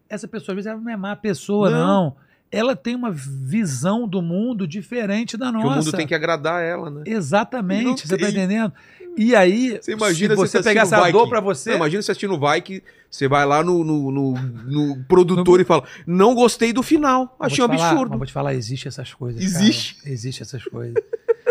Essa 0.08 0.26
pessoa, 0.26 0.54
às 0.54 0.56
vezes, 0.56 0.66
ela 0.70 0.80
não 0.80 0.90
é 0.90 0.96
má 0.96 1.14
pessoa, 1.14 1.68
Não. 1.68 1.86
não. 2.04 2.16
Ela 2.54 2.76
tem 2.76 2.94
uma 2.94 3.10
visão 3.10 4.06
do 4.06 4.20
mundo 4.20 4.66
diferente 4.68 5.38
da 5.38 5.46
Que 5.46 5.52
nossa. 5.52 5.68
o 5.68 5.84
mundo 5.86 5.92
tem 5.96 6.06
que 6.06 6.14
agradar 6.14 6.62
ela, 6.62 6.90
né? 6.90 7.02
Não 7.06 7.12
Exatamente, 7.16 8.06
você 8.06 8.18
tá 8.18 8.28
entendendo? 8.28 8.70
E 9.16 9.34
aí, 9.36 9.78
Você 9.80 9.92
imagina 9.92 10.34
se 10.34 10.40
você 10.40 10.58
você 10.58 10.68
pegar 10.70 10.82
essa 10.82 10.96
dor 10.96 11.06
Viking. 11.24 11.28
pra 11.28 11.40
você. 11.40 11.70
Não, 11.70 11.76
imagina 11.76 12.02
você 12.02 12.12
assistindo 12.12 12.34
o 12.34 12.38
Vai 12.38 12.62
você 13.10 13.28
vai 13.28 13.44
lá 13.44 13.62
no, 13.62 13.84
no, 13.84 14.10
no- 14.10 14.32
no 14.32 15.04
produtor 15.04 15.60
e 15.60 15.64
fala: 15.64 15.84
Não 16.06 16.34
gostei 16.34 16.72
do 16.72 16.82
final, 16.82 17.36
achei 17.38 17.62
um 17.64 17.68
falar- 17.68 17.90
absurdo. 17.90 18.16
Vou 18.16 18.26
te 18.26 18.32
falar, 18.32 18.54
existe 18.54 18.88
essas 18.88 19.12
coisas. 19.12 19.42
Existe? 19.42 19.96
Cara. 19.96 20.10
Existe 20.10 20.42
essas 20.42 20.64
coisas. 20.64 20.94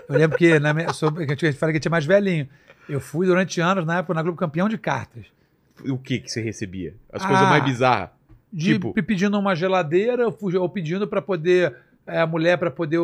Eu 0.10 0.18
lembro 0.18 0.38
que, 0.38 0.58
na 0.60 0.74
minha, 0.74 0.92
sobre, 0.92 1.26
que 1.28 1.34
eu 1.34 1.38
te 1.38 1.52
falei 1.54 1.74
que 1.74 1.80
tinha 1.80 1.92
mais 1.92 2.06
velhinho. 2.06 2.48
Eu 2.90 3.00
fui 3.00 3.28
durante 3.28 3.62
anos, 3.62 3.86
na 3.86 4.00
época, 4.00 4.14
na 4.16 4.24
Globo 4.24 4.38
campeão 4.38 4.68
de 4.68 4.78
cartas. 4.78 5.26
O 5.88 5.98
que 5.98 6.20
que 6.20 6.32
você 6.32 6.42
recebia? 6.42 6.96
As 7.14 7.24
Ah. 7.24 7.28
coisas 7.28 7.48
mais 7.48 7.64
bizarras. 7.64 8.10
De 8.52 8.74
Tipo? 8.74 8.92
pe- 8.94 9.02
pedindo 9.04 9.38
uma 9.40 9.56
geladeira, 9.56 10.28
ou 10.28 10.70
pedindo 10.70 11.08
pra 11.08 11.22
poder. 11.22 11.76
é, 12.08 12.20
a 12.20 12.26
mulher 12.28 12.58
pra 12.58 12.72
poder 12.72 13.00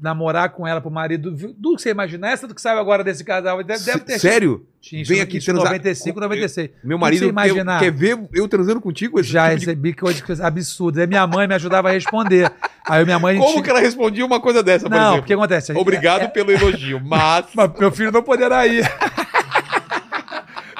namorar 0.00 0.50
com 0.50 0.66
ela 0.66 0.80
pro 0.80 0.90
marido. 0.90 1.30
Do 1.30 1.76
que 1.76 1.82
você 1.82 1.90
imagina? 1.90 2.28
Essa 2.30 2.46
do 2.48 2.54
que 2.54 2.60
saiu 2.60 2.78
agora 2.78 3.04
desse 3.04 3.22
casal. 3.22 3.62
Deve, 3.62 3.84
deve 3.84 3.98
ter. 4.00 4.18
Sério? 4.18 4.66
Tinha, 4.80 5.04
Vem 5.04 5.20
aqui 5.20 5.38
transar. 5.40 5.64
95, 5.66 6.18
96. 6.20 6.70
Meu 6.82 6.96
Do 6.96 6.98
que 6.98 7.00
marido 7.04 7.24
imaginar? 7.26 7.78
quer 7.80 7.92
ver 7.92 8.18
eu 8.32 8.48
transando 8.48 8.80
contigo? 8.80 9.20
Esse 9.20 9.30
Já 9.30 9.48
tipo 9.50 9.60
de- 9.60 9.66
recebi 9.66 9.92
coisas 9.92 10.40
absurdas. 10.40 11.02
Aí 11.02 11.06
minha 11.06 11.26
mãe 11.26 11.46
me 11.46 11.54
ajudava 11.54 11.88
a 11.90 11.92
responder. 11.92 12.50
Aí 12.88 13.04
minha 13.04 13.18
mãe. 13.18 13.36
Como 13.38 13.62
que 13.62 13.68
ela 13.68 13.80
respondia 13.80 14.24
uma 14.24 14.40
coisa 14.40 14.62
dessa, 14.62 14.86
por 14.88 14.90
Não, 14.90 14.98
exemplo? 15.00 15.18
porque 15.22 15.34
acontece. 15.34 15.72
Obrigado 15.72 16.22
É- 16.22 16.28
pelo 16.28 16.50
elogio, 16.50 17.00
mas. 17.04 17.46
Mas 17.54 17.70
meu 17.78 17.92
filho 17.92 18.10
não 18.10 18.22
poderá 18.22 18.66
ir. 18.66 18.84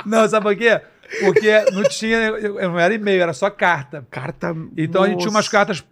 não, 0.06 0.26
sabe 0.28 0.44
por 0.44 0.56
quê? 0.56 0.80
Porque 1.20 1.70
não 1.72 1.82
tinha, 1.84 2.16
eu 2.16 2.58
eu 2.60 2.68
não 2.70 2.78
era 2.78 2.94
e-mail, 2.94 3.22
era 3.22 3.32
só 3.32 3.50
carta. 3.50 4.06
Carta. 4.10 4.54
Então 4.76 5.02
a 5.02 5.08
gente 5.08 5.18
tinha 5.18 5.28
umas 5.30 5.44
Nossa. 5.46 5.50
cartas, 5.50 5.84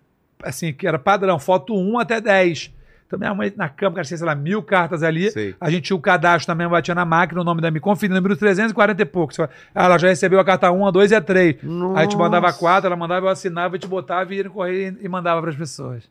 assim, 0.42 0.72
que 0.72 0.86
era 0.86 0.98
padrão, 0.98 1.38
foto 1.38 1.74
1 1.76 1.98
até 1.98 2.20
10. 2.20 2.72
Então 3.08 3.18
minha 3.18 3.34
mãe 3.34 3.50
na 3.56 3.70
cama, 3.70 3.96
cara, 3.96 4.04
sei 4.04 4.18
lá, 4.18 4.34
mil 4.34 4.62
cartas 4.62 5.02
ali. 5.02 5.30
Sei. 5.30 5.54
A 5.58 5.70
gente 5.70 5.84
tinha 5.84 5.96
o 5.96 6.00
cadastro 6.00 6.46
também, 6.46 6.68
batia 6.68 6.94
na 6.94 7.06
máquina, 7.06 7.40
o 7.40 7.44
nome 7.44 7.60
da 7.62 7.70
minha 7.70 7.80
confia, 7.80 8.06
número 8.08 8.36
340 8.36 9.00
e 9.00 9.04
pouco. 9.06 9.32
Ah, 9.74 9.84
Ela 9.86 9.96
já 9.98 10.08
recebeu 10.08 10.38
a 10.38 10.44
carta 10.44 10.70
1, 10.70 10.86
a 10.86 10.90
2 10.90 11.10
e 11.10 11.14
a 11.14 11.20
3. 11.22 11.56
Aí 11.56 11.68
a 11.96 12.02
gente 12.02 12.18
mandava 12.18 12.48
Nossa. 12.48 12.58
quatro, 12.58 12.86
ela 12.86 12.96
mandava, 12.96 13.24
eu 13.26 13.30
assinava, 13.30 13.74
a 13.74 13.78
gente 13.78 13.88
botava 13.88 14.32
e 14.34 14.36
ia 14.36 14.44
no 14.44 14.50
correio 14.50 14.94
e- 15.00 15.08
mandava 15.08 15.40
para 15.40 15.50
as 15.50 15.56
pessoas. 15.56 16.04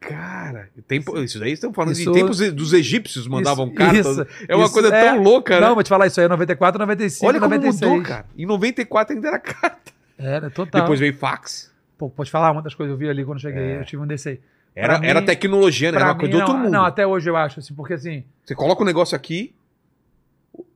Cara, 0.00 0.68
tempo, 0.88 1.16
isso 1.20 1.38
daí 1.38 1.52
estão 1.52 1.72
falando 1.72 1.92
Isso- 1.92 2.10
de 2.12 2.18
tempos 2.18 2.38
dos 2.52 2.72
egípcios 2.72 3.28
mandavam 3.28 3.66
Isso- 3.66 3.74
cartas. 3.76 4.06
isso- 4.08 4.26
é 4.48 4.56
uma 4.56 4.68
coisa 4.68 4.88
é- 4.92 5.04
tão 5.12 5.22
louca, 5.22 5.60
né? 5.60 5.66
Não, 5.68 5.74
vou 5.74 5.82
te 5.84 5.88
falar 5.88 6.08
isso 6.08 6.18
aí, 6.18 6.26
é 6.26 6.28
94, 6.28 6.76
95, 6.80 7.24
Olha 7.28 7.38
como 7.38 7.54
96. 7.54 7.88
mudou, 7.92 8.04
cara. 8.04 8.24
Em 8.36 8.44
94 8.44 9.14
ainda 9.14 9.28
era 9.28 9.38
carta. 9.38 9.92
Era 10.18 10.50
total. 10.50 10.80
Depois 10.80 10.98
veio 10.98 11.14
fax. 11.14 11.70
Pô, 11.96 12.10
pode 12.10 12.32
falar, 12.32 12.50
uma 12.50 12.62
das 12.62 12.74
coisas 12.74 12.90
que 12.90 12.94
eu 12.94 12.98
vi 13.06 13.08
ali 13.08 13.24
quando 13.24 13.38
eu 13.38 13.42
cheguei, 13.42 13.62
É. 13.62 13.78
eu 13.80 13.84
tive 13.84 14.02
um 14.02 14.06
desse 14.08 14.28
aí. 14.30 14.40
Era, 14.74 14.98
Pra 14.98 15.06
era 15.08 15.20
mim- 15.20 15.26
tecnologia, 15.26 15.92
né? 15.92 15.98
Era 15.98 16.06
uma 16.06 16.14
coisa 16.14 16.28
mim, 16.28 16.36
de 16.36 16.42
outro 16.42 16.54
não, 16.54 16.62
mundo. 16.64 16.72
não, 16.72 16.84
até 16.84 17.06
hoje 17.06 17.28
eu 17.28 17.36
acho, 17.36 17.60
assim, 17.60 17.74
porque 17.74 17.94
assim, 17.94 18.24
Você 18.44 18.54
coloca 18.54 18.82
um 18.82 18.86
negócio 18.86 19.14
aqui, 19.14 19.54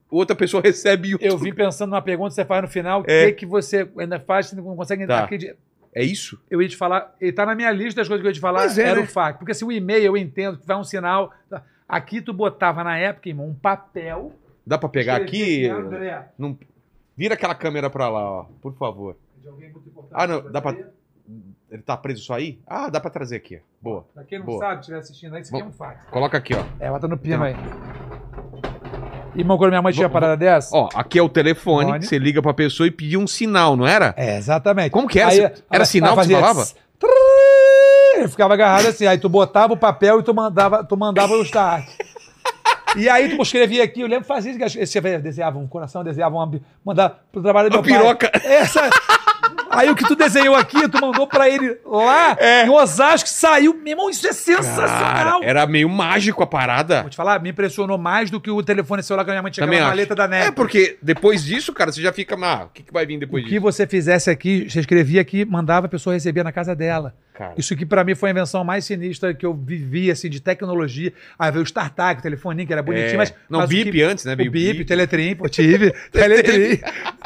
outra 0.09 0.35
pessoa 0.35 0.61
recebe 0.63 1.13
outro. 1.13 1.27
eu 1.27 1.37
vim 1.37 1.53
pensando 1.53 1.89
numa 1.91 2.01
pergunta 2.01 2.29
que 2.29 2.35
você 2.35 2.45
faz 2.45 2.61
no 2.61 2.67
final, 2.67 3.01
o 3.01 3.05
É. 3.07 3.27
que, 3.27 3.33
que 3.39 3.45
você 3.45 3.89
ainda 3.97 4.19
faz, 4.19 4.47
você 4.47 4.55
não 4.55 4.75
consegue 4.75 5.05
Tá. 5.07 5.23
acreditar. 5.23 5.55
É 5.95 6.03
isso? 6.03 6.39
Eu 6.49 6.61
ia 6.61 6.67
te 6.69 6.77
falar, 6.77 7.15
ele 7.19 7.31
tá 7.31 7.43
na 7.45 7.55
minha 7.55 7.71
lista 7.71 8.01
das 8.01 8.07
coisas 8.07 8.21
que 8.21 8.27
eu 8.27 8.29
ia 8.29 8.33
te 8.35 8.39
falar, 8.39 8.59
Mas 8.65 8.77
é, 8.77 8.83
era 8.83 8.99
né? 8.99 9.05
o 9.05 9.07
fax. 9.07 9.39
Porque 9.39 9.51
assim, 9.51 9.65
o 9.65 9.71
e-mail 9.71 10.03
eu 10.05 10.15
entendo 10.17 10.57
que 10.59 10.67
vai 10.67 10.77
um 10.77 10.83
sinal. 10.83 11.33
tá? 11.49 11.63
Aqui 11.89 12.21
tu 12.21 12.31
botava 12.33 12.83
na 12.83 12.95
época, 12.99 13.29
irmão, 13.29 13.47
um 13.47 13.53
papel. 13.55 14.31
Dá 14.65 14.77
pra 14.77 14.89
pegar 14.89 15.15
aqui? 15.15 15.65
André. 15.67 16.27
Não... 16.37 16.55
Vira 17.15 17.33
aquela 17.33 17.55
câmera 17.55 17.89
pra 17.89 18.09
lá, 18.09 18.19
ó. 18.29 18.43
Por 18.61 18.75
favor. 18.75 19.15
De 19.41 19.47
alguém 19.47 19.71
muito 19.71 19.89
importante 19.89 20.13
Ah, 20.13 20.27
não, 20.27 20.51
dá 20.51 20.61
pra- 20.61 20.73
você. 20.73 20.85
Ele 21.69 21.81
tá 21.81 21.97
preso 21.97 22.21
só 22.23 22.35
aí? 22.35 22.59
Ah, 22.65 22.89
dá 22.89 22.99
pra 22.99 23.09
trazer 23.09 23.35
aqui. 23.35 23.57
ó. 23.57 23.59
Boa. 23.81 24.05
Pra 24.13 24.23
quem 24.23 24.39
não 24.39 24.45
Boa. 24.45 24.59
sabe, 24.59 24.79
estiver 24.79 24.99
assistindo 24.99 25.35
aí, 25.35 25.41
isso 25.41 25.53
aqui 25.53 25.63
é 25.63 25.67
um 25.67 25.71
fax. 25.73 26.05
Coloca 26.09 26.37
aqui, 26.37 26.53
ó. 26.55 26.63
É, 26.79 26.89
bota 26.89 27.07
no 27.07 27.17
pino 27.17 27.43
aí. 27.43 27.55
Irmão, 29.35 29.57
quando 29.57 29.69
minha 29.71 29.81
mãe 29.81 29.93
tinha 29.93 30.09
parada 30.09 30.35
dessa. 30.35 30.75
Ó, 30.75 30.89
aqui 30.95 31.19
é 31.19 31.21
o 31.21 31.29
telefone, 31.29 31.85
Telefone. 31.87 32.05
você 32.07 32.17
liga 32.17 32.41
pra 32.41 32.53
pessoa 32.53 32.87
e 32.87 32.91
pedir 32.91 33.17
um 33.17 33.27
sinal, 33.27 33.75
não 33.75 33.85
era? 33.85 34.13
É, 34.17 34.37
exatamente. 34.37 34.89
Como 34.91 35.07
que 35.07 35.19
era? 35.19 35.29
Aí, 35.29 35.39
Era 35.39 35.53
ela- 35.71 35.85
sinal 35.85 36.13
ela 36.13 36.21
que 36.21 36.27
você 36.27 36.33
fazia 36.33 36.47
falava? 36.47 36.65
tss, 36.65 36.75
trrr, 36.99 38.19
Ele 38.19 38.27
ficava 38.29 38.53
agarrado 38.55 38.87
assim, 38.87 39.05
aí 39.05 39.17
tu 39.19 39.29
botava 39.29 39.73
o 39.73 39.77
papel 39.77 40.19
e 40.21 40.23
tu 40.23 40.33
mandava, 40.33 40.83
tu 40.83 40.97
mandava 40.97 41.33
o 41.33 41.41
start. 41.43 41.85
E 42.95 43.07
aí 43.07 43.35
tu 43.35 43.41
escrevia 43.43 43.83
aqui, 43.83 44.01
eu 44.01 44.07
lembro 44.07 44.23
que 44.23 44.27
fazia 44.27 44.49
isso, 44.51 44.59
que 44.59 44.85
você 44.87 45.19
desenhava 45.19 45.59
um 45.59 45.67
coração, 45.67 46.03
desenhava 46.03 46.33
uma, 46.35 46.47
bi- 46.47 46.63
mandava 46.83 47.19
pro 47.31 47.43
trabalho 47.43 47.69
do 47.69 47.77
Uma 47.77 47.83
meu 47.83 47.93
pai. 47.93 48.01
piroca. 48.01 48.31
Essa, 48.43 48.89
aí 49.69 49.89
o 49.89 49.95
que 49.95 50.07
tu 50.07 50.15
desenhou 50.15 50.55
aqui, 50.55 50.87
tu 50.89 50.99
mandou 51.01 51.27
pra 51.27 51.49
ele 51.49 51.77
lá, 51.85 52.37
em 52.65 52.69
Osasco, 52.69 53.29
saiu, 53.29 53.73
meu 53.73 53.87
irmão, 53.93 54.09
isso 54.09 54.25
é 54.27 54.33
sensacional. 54.33 55.39
Cara, 55.41 55.45
era 55.45 55.65
meio 55.67 55.89
mágico 55.89 56.43
a 56.43 56.47
parada. 56.47 57.01
Vou 57.01 57.09
te 57.09 57.17
falar, 57.17 57.41
me 57.41 57.49
impressionou 57.49 57.97
mais 57.97 58.29
do 58.29 58.39
que 58.39 58.49
o 58.49 58.61
telefone 58.63 59.03
celular 59.03 59.23
que 59.23 59.31
a 59.31 59.33
minha 59.33 59.41
mãe 59.41 59.51
tinha 59.51 59.65
acho. 59.67 59.81
maleta 59.83 60.15
da 60.15 60.27
NET. 60.27 60.47
É, 60.47 60.51
porque 60.51 60.97
depois 61.01 61.43
disso, 61.43 61.73
cara, 61.73 61.91
você 61.91 62.01
já 62.01 62.11
fica. 62.13 62.37
Ah, 62.41 62.65
o 62.65 62.69
que, 62.69 62.83
que 62.83 62.93
vai 62.93 63.05
vir 63.05 63.17
depois 63.19 63.43
O 63.43 63.45
que 63.45 63.51
disso? 63.51 63.61
você 63.61 63.85
fizesse 63.87 64.29
aqui, 64.29 64.67
você 64.69 64.79
escrevia 64.79 65.19
aqui, 65.21 65.43
mandava, 65.43 65.87
a 65.87 65.89
pessoa 65.89 66.13
recebia 66.13 66.43
na 66.43 66.51
casa 66.51 66.75
dela. 66.75 67.13
Cara, 67.37 67.53
Isso 67.55 67.71
aqui 67.73 67.85
pra 67.85 68.03
mim 68.03 68.15
foi 68.15 68.29
a 68.29 68.31
invenção 68.31 68.63
mais 68.63 68.83
sinistra 68.83 69.31
que 69.31 69.45
eu 69.45 69.53
vivi, 69.53 70.09
assim, 70.09 70.27
de 70.27 70.39
tecnologia. 70.39 71.13
Aí 71.37 71.51
veio 71.51 71.61
o 71.61 71.67
StarTag, 71.67 72.19
o 72.19 72.23
telefoninho, 72.23 72.65
que 72.65 72.73
era 72.73 72.81
bonitinho, 72.81 73.13
É. 73.13 73.17
mas... 73.17 73.33
Não, 73.47 73.59
mas 73.59 73.69
o 73.69 73.73
bip 73.73 73.91
que- 73.91 74.01
antes, 74.01 74.25
né? 74.25 74.33
O 74.33 74.37
Veio 74.37 74.49
bip, 74.51 74.73
bip. 74.73 74.85
Teletrim, 74.85 75.35
pô, 75.35 75.47
tive. 75.47 75.91
Teletrim. 76.11 76.79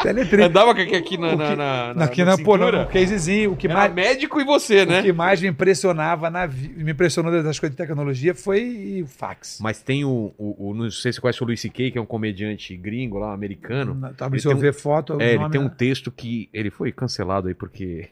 Teletrim. 0.04 0.44
Andava 0.44 0.72
aqui, 0.72 0.94
aqui 0.96 1.18
na, 1.18 1.30
O 1.34 1.38
na, 1.38 1.50
que- 1.50 1.56
na, 1.56 1.94
na, 1.94 2.04
Aqui 2.06 2.24
na 2.26 2.36
na, 2.38 2.44
pô, 2.44 2.58
no, 2.58 2.86
casezinho, 2.88 3.54
o 3.54 3.56
que 3.56 3.68
Era 3.68 3.76
mais... 3.76 3.94
médico 3.94 4.42
e 4.42 4.44
você, 4.44 4.84
O 4.84 4.86
né? 4.86 5.02
que 5.02 5.14
mais 5.14 5.42
me 5.42 5.48
impressionava 5.48 6.30
na 6.30 6.46
me 6.48 6.92
impressionou 6.92 7.32
das 7.32 7.58
coisas 7.58 7.76
de 7.76 7.78
tecnologia 7.82 8.36
foi 8.36 9.02
o 9.04 9.08
fax. 9.08 9.60
Mas 9.62 9.82
tem 9.82 10.04
o, 10.04 10.34
o, 10.38 10.70
o- 10.72 10.74
Não 10.74 10.90
sei 10.92 11.12
se 11.12 11.16
você 11.16 11.22
conhece 11.22 11.42
o 11.44 11.46
Luis 11.46 11.62
C.K., 11.62 11.92
que 11.92 11.98
é 11.98 12.02
um 12.02 12.06
comediante 12.06 12.76
gringo 12.76 13.18
lá, 13.18 13.34
americano. 13.34 14.12
Tá, 14.18 14.30
se 14.38 14.46
eu 14.48 14.52
um- 14.52 14.56
ver 14.58 14.74
foto, 14.74 15.16
o 15.16 15.22
É, 15.22 15.36
ele 15.36 15.50
tem 15.50 15.62
um 15.62 15.68
é- 15.68 15.70
texto 15.70 16.12
que. 16.12 16.50
Ele 16.54 16.70
foi 16.70 16.92
cancelado 16.92 17.48
aí 17.48 17.54
porque. 17.54 18.10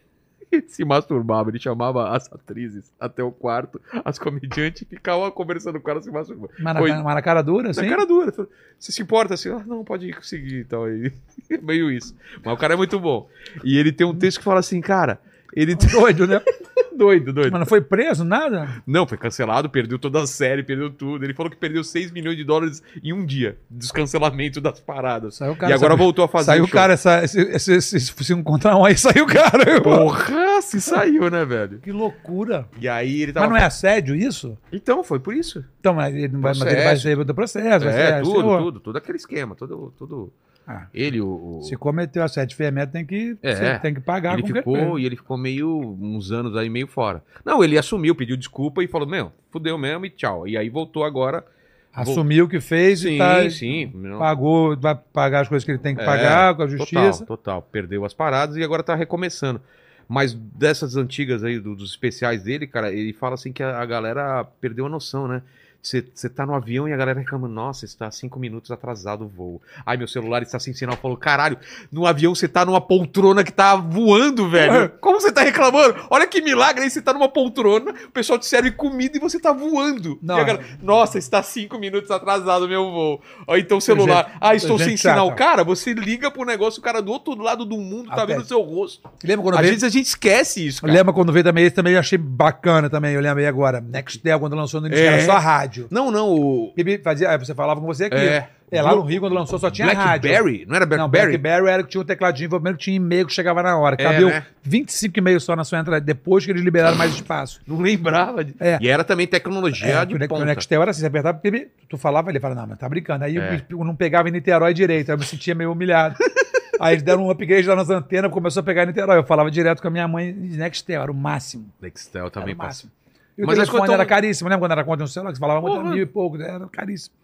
Se 0.68 0.84
masturbava, 0.84 1.50
ele 1.50 1.60
chamava 1.60 2.10
as 2.16 2.32
atrizes 2.32 2.92
até 3.00 3.24
o 3.24 3.32
quarto, 3.32 3.80
as 4.04 4.18
comediantes 4.18 4.88
ficavam 4.88 5.30
conversando 5.32 5.80
com 5.80 5.90
elas 5.90 6.04
se 6.06 6.12
masturbando. 6.12 6.52
Mas 6.60 6.74
na, 6.74 6.80
Foi- 6.80 6.92
mas 6.92 7.16
na 7.16 7.22
cara 7.22 7.42
dura, 7.42 7.64
Na 7.66 7.70
assim? 7.72 7.88
cara 7.90 8.06
dura. 8.06 8.32
Você 8.80 8.92
se 8.92 9.02
importa 9.02 9.34
assim? 9.36 9.50
Ah, 9.50 9.64
não, 9.66 9.84
pode 9.84 10.12
conseguir 10.14 10.60
e 10.62 10.64
tal. 10.66 10.86
Aí. 10.86 11.12
Meio 11.62 11.92
isso. 11.92 12.16
Mas 12.44 12.54
o 12.54 12.58
cara 12.58 12.74
é 12.74 12.78
muito 12.78 13.00
bom. 13.00 13.28
E 13.64 13.78
ele 13.78 13.92
tem 13.92 14.06
um 14.08 14.16
texto 14.16 14.40
que 14.40 14.44
fala 14.44 14.60
assim, 14.60 14.82
cara. 14.82 15.20
Ele. 15.54 15.76
Doido, 15.76 16.28
né? 16.28 16.42
doido, 17.00 17.34
doido. 17.34 17.52
Mas 17.52 17.60
não 17.62 17.66
foi 17.66 17.82
preso, 17.82 18.24
nada? 18.24 18.70
Não, 18.86 19.08
foi 19.08 19.18
cancelado, 19.18 19.70
perdeu 19.70 19.98
toda 19.98 20.22
a 20.22 20.28
série, 20.28 20.62
perdeu 20.62 20.92
tudo. 20.92 21.24
Ele 21.26 21.34
falou 21.34 21.50
que 21.50 21.58
perdeu 21.58 21.84
6 21.84 22.12
milhões 22.12 22.38
de 22.38 22.44
dólares 22.44 22.84
em 23.04 23.12
um 23.14 23.26
dia. 23.26 23.58
Descancelamento 23.70 24.62
das 24.62 24.80
paradas. 24.80 25.36
Saiu 25.36 25.54
o 25.54 25.56
cara, 25.56 25.72
e 25.72 25.74
agora 25.74 25.94
sabe? 25.94 26.04
voltou 26.04 26.26
a 26.26 26.28
fazer 26.28 26.46
Saiu 26.46 26.66
o 26.66 26.68
cara, 26.70 26.94
essa, 26.94 27.24
esse, 27.24 27.42
esse, 27.42 27.74
esse- 27.76 28.00
se 28.00 28.34
encontrar 28.34 28.76
um 28.78 28.86
aí, 28.86 28.96
saiu 29.00 29.24
o 29.24 29.28
cara. 29.28 29.82
Porra, 29.82 30.62
se 30.62 30.80
saiu, 30.80 31.30
né, 31.32 31.44
velho? 31.46 31.80
Que 31.80 31.92
loucura. 31.92 32.68
E 32.80 32.88
aí 32.88 33.22
ele 33.24 33.34
tava. 33.34 33.48
Mas 33.48 33.56
não 33.56 33.62
é 33.64 33.66
assédio 33.66 34.16
isso? 34.16 34.58
Então, 34.72 35.04
foi 35.04 35.20
por 35.20 35.34
isso. 35.34 35.64
Então, 35.80 35.94
mas 35.94 36.14
ele, 36.14 36.28
não 36.28 36.42
vai, 36.42 36.54
mas 36.54 36.72
ele 36.72 36.84
vai 36.84 36.96
ser 36.98 37.24
do 37.24 37.34
processo. 37.34 37.86
vai 37.86 37.94
É, 37.94 38.16
ser- 38.18 38.24
tudo, 38.24 38.58
tudo, 38.58 38.80
tudo 38.80 38.98
aquele 38.98 39.18
esquema, 39.18 39.56
tudo, 39.56 39.94
tudo. 39.98 40.32
Ah. 40.72 40.86
Ele, 40.94 41.20
o. 41.20 41.62
Se 41.64 41.76
cometeu 41.76 42.22
assédio 42.24 42.56
fermento, 42.56 42.92
tem 42.92 43.04
que, 43.04 43.36
É. 43.42 43.80
tem 43.80 43.92
que 43.92 44.00
pagar 44.02 44.38
ele 44.38 44.46
ficou 44.54 45.00
e 45.00 45.06
ele 45.06 45.16
ficou 45.16 45.36
meio 45.36 45.98
uns 46.00 46.32
anos 46.32 46.56
aí 46.56 46.70
meio 46.70 46.86
fora. 46.86 47.24
Não, 47.44 47.64
ele 47.64 47.76
assumiu, 47.76 48.14
pediu 48.14 48.38
desculpa 48.38 48.84
e 48.84 48.88
falou: 48.88 49.08
"Meu, 49.08 49.32
fudeu 49.50 49.80
mesmo 49.80 50.06
e 50.06 50.12
tchau". 50.12 50.48
E 50.48 50.56
aí 50.56 50.70
voltou 50.70 51.04
agora. 51.04 51.44
Assumiu 51.92 52.46
o 52.46 52.48
que 52.48 52.62
fez 52.62 53.00
Sim, 53.00 53.16
e 53.16 53.18
tá, 53.18 53.50
sim. 53.50 53.92
pagou, 54.20 54.78
vai 54.78 54.96
pagar 55.12 55.40
as 55.42 55.48
coisas 55.48 55.66
que 55.66 55.72
ele 55.72 55.80
tem 55.80 55.96
que 55.96 56.02
É, 56.04 56.06
pagar 56.06 56.54
com 56.56 56.62
a 56.62 56.68
justiça. 56.68 57.26
Total, 57.26 57.38
total. 57.38 57.62
Perdeu 57.64 58.06
as 58.06 58.14
paradas 58.14 58.56
e 58.56 58.64
agora 58.64 58.84
tá 58.84 58.94
recomeçando. 58.94 59.60
Mas 60.08 60.34
dessas 60.36 60.96
antigas 60.96 61.44
aí, 61.44 61.60
do- 61.60 61.76
dos 61.76 61.90
especiais 61.90 62.44
dele, 62.44 62.68
cara, 62.68 62.92
ele 62.94 63.12
fala 63.12 63.34
assim 63.34 63.52
que 63.52 63.64
a, 63.64 63.80
a 63.82 63.86
galera 63.88 64.44
perdeu 64.62 64.86
a 64.86 64.90
noção, 64.90 65.28
né? 65.28 65.42
Você 65.82 66.02
tá 66.30 66.46
no 66.46 66.54
avião 66.54 66.88
e 66.90 66.94
a 66.94 66.98
galera 66.98 67.18
reclamando, 67.20 67.54
nossa, 67.54 67.86
está 67.86 68.12
cinco 68.12 68.38
minutos 68.38 68.70
atrasado 68.70 69.24
o 69.24 69.28
voo. 69.30 69.62
Ai, 69.86 69.96
meu 69.96 70.08
celular 70.10 70.42
está 70.44 70.60
sem 70.60 70.74
sinal. 70.74 70.98
Falou, 70.98 71.16
caralho, 71.16 71.58
no 71.90 72.06
avião 72.06 72.36
você 72.36 72.48
tá 72.50 72.66
numa 72.66 72.82
poltrona 72.82 73.44
que 73.46 73.52
tá 73.52 73.76
voando, 73.78 74.50
velho. 74.50 74.90
Como 75.00 75.22
você 75.22 75.32
tá 75.32 75.42
reclamando? 75.42 75.96
Olha 76.10 76.28
que 76.28 76.42
milagre 76.42 76.84
aí, 76.84 76.90
você 76.90 77.02
tá 77.02 77.14
numa 77.14 77.30
poltrona, 77.30 77.94
o 78.08 78.12
pessoal 78.12 78.38
te 78.38 78.46
serve 78.46 78.72
comida 78.72 79.18
e 79.18 79.22
você 79.22 79.40
tá 79.40 79.54
voando. 79.54 80.20
Não, 80.22 80.38
E 80.38 80.42
a 80.42 80.44
galera, 80.44 80.66
nossa, 80.82 81.18
está 81.18 81.42
cinco 81.42 81.80
minutos 81.80 82.12
atrasado 82.12 82.66
o 82.66 82.68
meu 82.68 82.92
voo. 82.92 83.22
Ó, 83.48 83.56
então 83.56 83.78
o 83.78 83.82
celular, 83.82 84.38
ah, 84.42 84.54
estou 84.54 84.78
sem 84.78 84.98
sinal. 84.98 85.34
Cara, 85.34 85.64
você 85.64 85.94
liga 85.94 86.30
pro 86.30 86.44
negócio, 86.44 86.82
o 86.82 86.84
cara 86.84 87.02
do 87.02 87.12
outro 87.12 87.36
lado 87.42 87.64
do 87.64 87.78
mundo 87.78 88.10
tá 88.10 88.26
vendo 88.26 88.42
o 88.42 88.46
seu 88.46 88.62
rosto. 88.62 89.10
Lembra 89.24 89.44
quando 89.44 89.56
Às 89.56 89.62
veio, 89.62 89.72
vezes 89.72 89.84
a 89.86 89.90
gente 89.90 90.08
esquece 90.08 90.68
isso, 90.68 90.82
cara. 90.82 90.94
lembra 90.94 91.14
quando 91.14 91.32
veio 91.32 91.44
também 91.46 91.64
esse 91.66 91.76
também 91.76 91.94
eu 91.94 92.00
achei 92.00 92.18
bacana 92.18 92.90
também, 92.90 93.14
eu 93.14 93.22
lembrei 93.22 93.48
agora. 93.48 93.80
Nextel, 93.80 94.40
quando 94.40 94.56
lançou 94.56 94.82
no 94.82 94.88
início, 94.88 95.06
É. 95.06 95.26
só 95.26 95.38
rádio. 95.38 95.69
Não, 95.90 96.12
não, 96.12 96.30
o 96.34 96.74
Bibi 96.76 96.98
Fazia, 97.00 97.30
aí 97.30 97.38
você 97.38 97.54
falava 97.54 97.80
com 97.80 97.86
você 97.88 98.06
aqui. 98.06 98.16
É. 98.16 98.50
É, 98.72 98.84
lá 98.84 98.96
no 98.96 99.02
Rio, 99.02 99.20
quando 99.22 99.34
lançou, 99.34 99.58
só 99.58 99.72
tinha 99.72 99.88
rádio. 99.88 100.30
Blackberry, 100.30 100.64
não 100.68 100.76
era 100.76 100.86
Não, 100.86 101.10
Blackberry? 101.10 101.38
Blackberry 101.40 101.74
era 101.74 101.84
que 101.84 101.90
tinha 101.90 102.02
um 102.02 102.06
tecladinho 102.06 102.48
desenvolvimento 102.50 102.78
que 102.78 102.84
tinha 102.84 102.96
e-mail 102.98 103.26
que 103.26 103.34
chegava 103.34 103.64
na 103.64 103.76
hora. 103.76 103.96
É, 103.98 104.04
Cabeu 104.04 104.28
né? 104.30 104.46
25 104.62 105.18
e-mails 105.18 105.44
só 105.44 105.56
na 105.56 105.64
sua 105.64 105.80
entrada, 105.80 106.00
depois 106.00 106.46
que 106.46 106.52
eles 106.52 106.62
liberaram 106.62 106.96
mais 106.96 107.14
espaço. 107.16 107.60
Não 107.66 107.80
lembrava. 107.80 108.44
De... 108.44 108.54
É. 108.60 108.78
E 108.80 108.88
era 108.88 109.04
também 109.04 109.26
tecnologia 109.26 109.88
É, 109.88 110.06
de 110.06 110.14
o, 110.14 110.20
Ne- 110.20 110.26
o 110.26 110.30
ponta. 110.30 110.46
Nextel 110.46 110.82
era 110.84 110.92
assim, 110.92 111.00
você 111.02 111.08
apertava, 111.08 111.42
tu 111.90 111.98
falava, 111.98 112.30
ele 112.30 112.40
falava, 112.40 112.62
não, 112.62 112.68
mas 112.68 112.78
tá 112.78 112.88
brincando. 112.88 113.26
Aí 113.26 113.40
É. 113.40 113.62
eu 113.72 113.84
não 113.84 113.96
pegava 113.96 114.30
em 114.30 114.32
Niterói 114.32 114.72
direito, 114.72 115.10
aí 115.10 115.16
eu 115.16 115.20
me 115.20 115.26
sentia 115.26 115.56
meio 115.56 115.72
humilhado. 115.72 116.16
aí 116.80 116.94
eles 116.94 117.02
deram 117.04 117.26
um 117.26 117.32
upgrade 117.32 117.68
lá 117.68 117.76
nas 117.76 117.90
antenas, 117.90 118.32
começou 118.32 118.62
a 118.62 118.64
pegar 118.64 118.84
em 118.84 118.88
Niterói. 118.88 119.18
Eu 119.18 119.24
falava 119.24 119.50
direto 119.50 119.82
com 119.82 119.88
a 119.88 119.92
minha 119.92 120.08
mãe 120.08 120.32
de 120.32 120.58
Nextel, 120.58 121.02
era 121.02 121.12
o 121.12 121.16
máximo. 121.16 121.66
Nextel 121.82 122.30
também 122.30 122.50
Era 122.52 122.56
o 122.62 122.66
máximo. 122.66 122.92
E 123.40 123.44
o 123.44 123.46
Mas 123.48 123.58
as 123.58 123.66
telefone 123.70 123.80
coisas 123.80 123.94
era 123.94 124.04
tão- 124.04 124.10
caríssimo, 124.10 124.50
lembra 124.50 124.60
quando 124.68 124.72
era 124.74 124.84
conta 124.84 124.98
de 124.98 125.04
um 125.04 125.08
celular? 125.08 125.32
Que 125.32 125.38
você 125.38 125.40
falava 125.40 125.62
muito, 125.62 125.86
mil 125.86 126.04
e 126.04 126.06
pouco, 126.06 126.36
era 126.42 126.68
caríssimo. 126.68 127.16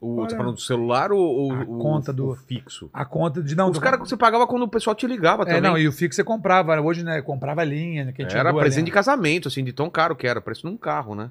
O, 0.00 0.20
Olha. 0.20 0.28
tá 0.28 0.36
falando 0.36 0.54
do 0.54 0.60
celular 0.60 1.12
ou 1.12 1.20
ou 1.20 1.52
A 1.52 1.62
o, 1.62 1.78
conta 1.78 2.12
do- 2.12 2.28
o 2.30 2.34
fixo? 2.36 2.88
A 2.92 3.04
conta 3.04 3.42
de 3.42 3.54
não. 3.54 3.68
Os 3.70 3.78
caras 3.78 4.00
que 4.00 4.08
você 4.08 4.16
pagava 4.16 4.46
quando 4.46 4.62
o 4.62 4.68
pessoal 4.68 4.94
te 4.96 5.06
ligava 5.06 5.42
É, 5.42 5.46
também. 5.46 5.60
não, 5.60 5.76
e 5.76 5.86
o 5.86 5.92
fixo 5.92 6.16
você 6.16 6.24
comprava. 6.24 6.80
Hoje, 6.80 7.02
né, 7.04 7.20
comprava 7.20 7.62
linha, 7.64 8.04
né, 8.06 8.14
Era 8.30 8.54
presente 8.54 8.86
de 8.86 8.92
casamento, 8.92 9.48
assim, 9.48 9.62
de 9.62 9.72
tão 9.72 9.90
caro 9.90 10.16
que 10.16 10.26
era. 10.26 10.40
Preço 10.40 10.62
de 10.62 10.68
um 10.72 10.76
carro, 10.76 11.14
né? 11.14 11.30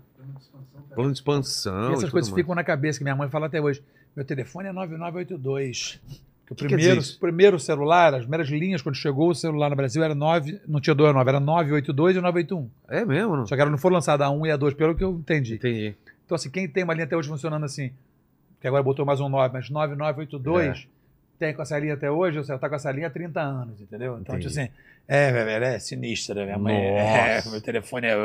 Plano 0.93 1.11
de 1.11 1.17
expansão. 1.17 1.73
E 1.73 1.77
e 1.85 1.87
essas 1.93 2.01
tudo 2.01 2.11
coisas 2.11 2.29
mais. 2.29 2.41
ficam 2.41 2.53
na 2.53 2.63
cabeça, 2.63 2.99
que 2.99 3.03
minha 3.03 3.15
mãe 3.15 3.29
fala 3.29 3.45
até 3.47 3.59
hoje. 3.61 3.81
Meu 4.15 4.25
telefone 4.25 4.67
é 4.67 4.71
9982. 4.73 5.99
Que 6.47 6.53
o 6.53 6.55
Que 6.55 6.65
primeiro, 6.65 7.01
isso? 7.01 7.19
primeiro 7.19 7.59
celular, 7.59 8.13
as 8.13 8.21
primeiras 8.21 8.47
linhas, 8.47 8.81
quando 8.81 8.95
chegou 8.95 9.29
o 9.29 9.35
celular 9.35 9.69
no 9.69 9.75
Brasil, 9.75 10.01
era 10.01 10.15
9, 10.15 10.61
não 10.65 10.79
tinha 10.79 10.95
2 10.95 11.13
era 11.13 11.39
982 11.41 12.15
e 12.15 12.21
981. 12.21 12.69
É 12.87 13.03
mesmo, 13.05 13.35
não? 13.35 13.45
Só 13.45 13.53
que 13.53 13.61
ela 13.61 13.69
não 13.69 13.77
foi 13.77 13.91
lançada 13.91 14.25
a 14.25 14.29
1 14.31 14.45
e 14.45 14.51
a 14.51 14.55
2, 14.55 14.73
pelo 14.73 14.95
que 14.95 15.03
eu 15.03 15.11
entendi. 15.11 15.55
Entendi. 15.55 15.93
Então, 16.25 16.35
assim, 16.35 16.49
quem 16.49 16.65
tem 16.67 16.85
uma 16.85 16.93
linha 16.93 17.03
até 17.05 17.17
hoje 17.17 17.27
funcionando 17.27 17.65
assim, 17.65 17.91
que 18.61 18.67
agora 18.67 18.81
botou 18.81 19.05
mais 19.05 19.19
um 19.19 19.27
9, 19.27 19.53
mas 19.53 19.69
9982, 19.69 20.87
tem 21.37 21.53
com 21.53 21.61
essa 21.61 21.77
linha 21.77 21.93
até 21.93 22.09
hoje, 22.09 22.37
você 22.37 22.57
tá 22.57 22.67
com 22.67 22.75
essa 22.75 22.91
linha 22.91 23.07
há 23.07 23.09
30 23.09 23.39
anos, 23.39 23.81
entendeu? 23.81 24.17
Então, 24.19 24.35
Entendi. 24.35 24.47
tipo 24.49 24.59
assim, 24.59 24.71
é, 25.07 25.31
velho, 25.31 25.65
é 25.65 25.79
sinistra, 25.79 26.35
né? 26.35 26.45
Minha 26.45 26.57
mãe, 26.57 26.75
é, 26.75 27.41
meu 27.49 27.61
telefone 27.61 28.07
é... 28.07 28.15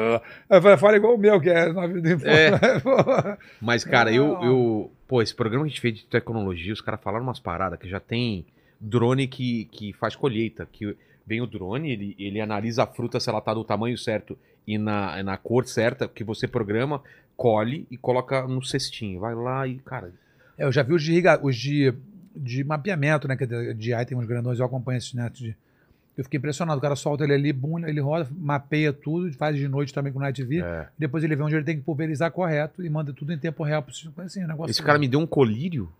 Eu 0.50 0.78
fala 0.78 0.96
igual 0.96 1.14
o 1.14 1.18
meu, 1.18 1.40
que 1.40 1.50
é 1.50 1.72
9... 1.72 2.00
É. 2.24 3.38
Mas, 3.60 3.84
cara, 3.84 4.12
eu, 4.12 4.42
eu. 4.42 4.92
Pô, 5.06 5.22
esse 5.22 5.34
programa 5.34 5.64
que 5.64 5.68
a 5.68 5.70
gente 5.70 5.80
fez 5.80 5.94
de 5.94 6.04
tecnologia, 6.06 6.72
os 6.72 6.80
caras 6.80 7.00
falaram 7.00 7.24
umas 7.24 7.38
paradas 7.38 7.78
que 7.78 7.88
já 7.88 8.00
tem 8.00 8.44
drone 8.80 9.28
que, 9.28 9.66
que 9.66 9.92
faz 9.92 10.16
colheita. 10.16 10.66
Que 10.70 10.96
vem 11.24 11.40
o 11.40 11.46
drone, 11.46 11.92
ele, 11.92 12.16
ele 12.18 12.40
analisa 12.40 12.82
a 12.82 12.86
fruta 12.86 13.20
se 13.20 13.28
ela 13.28 13.40
tá 13.40 13.54
do 13.54 13.64
tamanho 13.64 13.96
certo 13.96 14.36
e 14.66 14.78
na, 14.78 15.22
na 15.22 15.36
cor 15.36 15.66
certa, 15.66 16.08
que 16.08 16.24
você 16.24 16.46
programa, 16.48 17.02
colhe 17.36 17.86
e 17.90 17.96
coloca 17.96 18.46
no 18.46 18.62
cestinho. 18.62 19.20
Vai 19.20 19.34
lá 19.34 19.66
e, 19.66 19.78
cara. 19.78 20.12
É, 20.58 20.64
eu 20.64 20.72
já 20.72 20.82
vi 20.82 20.94
os 20.94 21.02
de, 21.02 21.22
os 21.42 21.56
de, 21.56 21.94
de 22.34 22.64
mapeamento, 22.64 23.28
né? 23.28 23.36
Que 23.36 23.44
é 23.44 23.72
de 23.74 23.94
AI 23.94 24.06
tem 24.06 24.16
uns 24.16 24.26
grandões, 24.26 24.58
eu 24.58 24.66
acompanho 24.66 24.98
esses 24.98 25.14
netos 25.14 25.40
de. 25.40 25.56
Eu 26.16 26.24
fiquei 26.24 26.36
impressionado. 26.36 26.78
O 26.78 26.82
cara 26.82 26.94
solta 26.94 27.24
ele 27.24 27.32
ali, 27.32 27.52
bum, 27.52 27.78
ele 27.78 28.00
roda, 28.00 28.28
mapeia 28.36 28.92
tudo, 28.92 29.32
faz 29.32 29.56
de 29.56 29.66
noite 29.66 29.94
também 29.94 30.12
com 30.12 30.18
o 30.18 30.22
Night 30.22 30.42
V. 30.44 30.60
é. 30.60 30.88
Depois 30.98 31.24
ele 31.24 31.34
vê 31.34 31.42
onde 31.42 31.54
ele 31.54 31.64
tem 31.64 31.76
que 31.76 31.82
pulverizar 31.82 32.30
correto 32.30 32.84
e 32.84 32.90
manda 32.90 33.12
tudo 33.12 33.32
em 33.32 33.38
tempo 33.38 33.62
real. 33.62 33.84
Assim, 34.18 34.44
um 34.44 34.46
negócio 34.46 34.70
Esse 34.70 34.82
cara 34.82 34.98
me 34.98 35.08
deu 35.08 35.20
um 35.20 35.26
colírio 35.26 35.90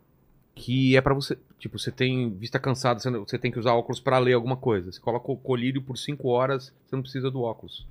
que 0.55 0.97
é 0.97 1.01
pra 1.01 1.15
você. 1.15 1.39
Tipo, 1.59 1.79
você 1.79 1.91
tem 1.91 2.31
vista 2.35 2.59
cansada, 2.59 3.01
você, 3.01 3.39
tem 3.39 3.51
que 3.51 3.59
usar 3.59 3.73
óculos 3.73 4.01
pra 4.01 4.19
ler 4.19 4.35
alguma 4.35 4.57
coisa. 4.57 4.93
Você 4.93 5.01
coloca 5.01 5.31
o 5.31 5.37
colírio 5.37 5.81
por 5.81 5.97
5 5.97 6.29
horas, 6.29 6.73
você 6.87 6.95
não 6.95 7.03
precisa 7.03 7.31
do 7.31 7.41
óculos. 7.41 7.87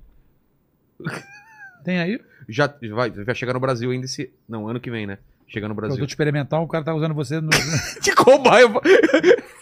Tem 1.84 1.98
aí? 1.98 2.20
Já 2.48 2.72
vai, 2.92 3.10
vai 3.10 3.34
chegar 3.34 3.54
no 3.54 3.60
Brasil 3.60 3.90
ainda 3.90 4.06
esse. 4.06 4.30
Não, 4.48 4.68
ano 4.68 4.80
que 4.80 4.90
vem, 4.90 5.06
né? 5.06 5.18
Chega 5.52 5.68
no 5.68 5.74
Brasil. 5.74 5.96
Produto 5.96 6.10
experimental, 6.10 6.62
o 6.62 6.68
cara 6.68 6.82
tá 6.82 6.94
usando 6.94 7.14
você 7.14 7.40
no. 7.40 7.50
De 8.00 8.14
cobaia. 8.14 8.66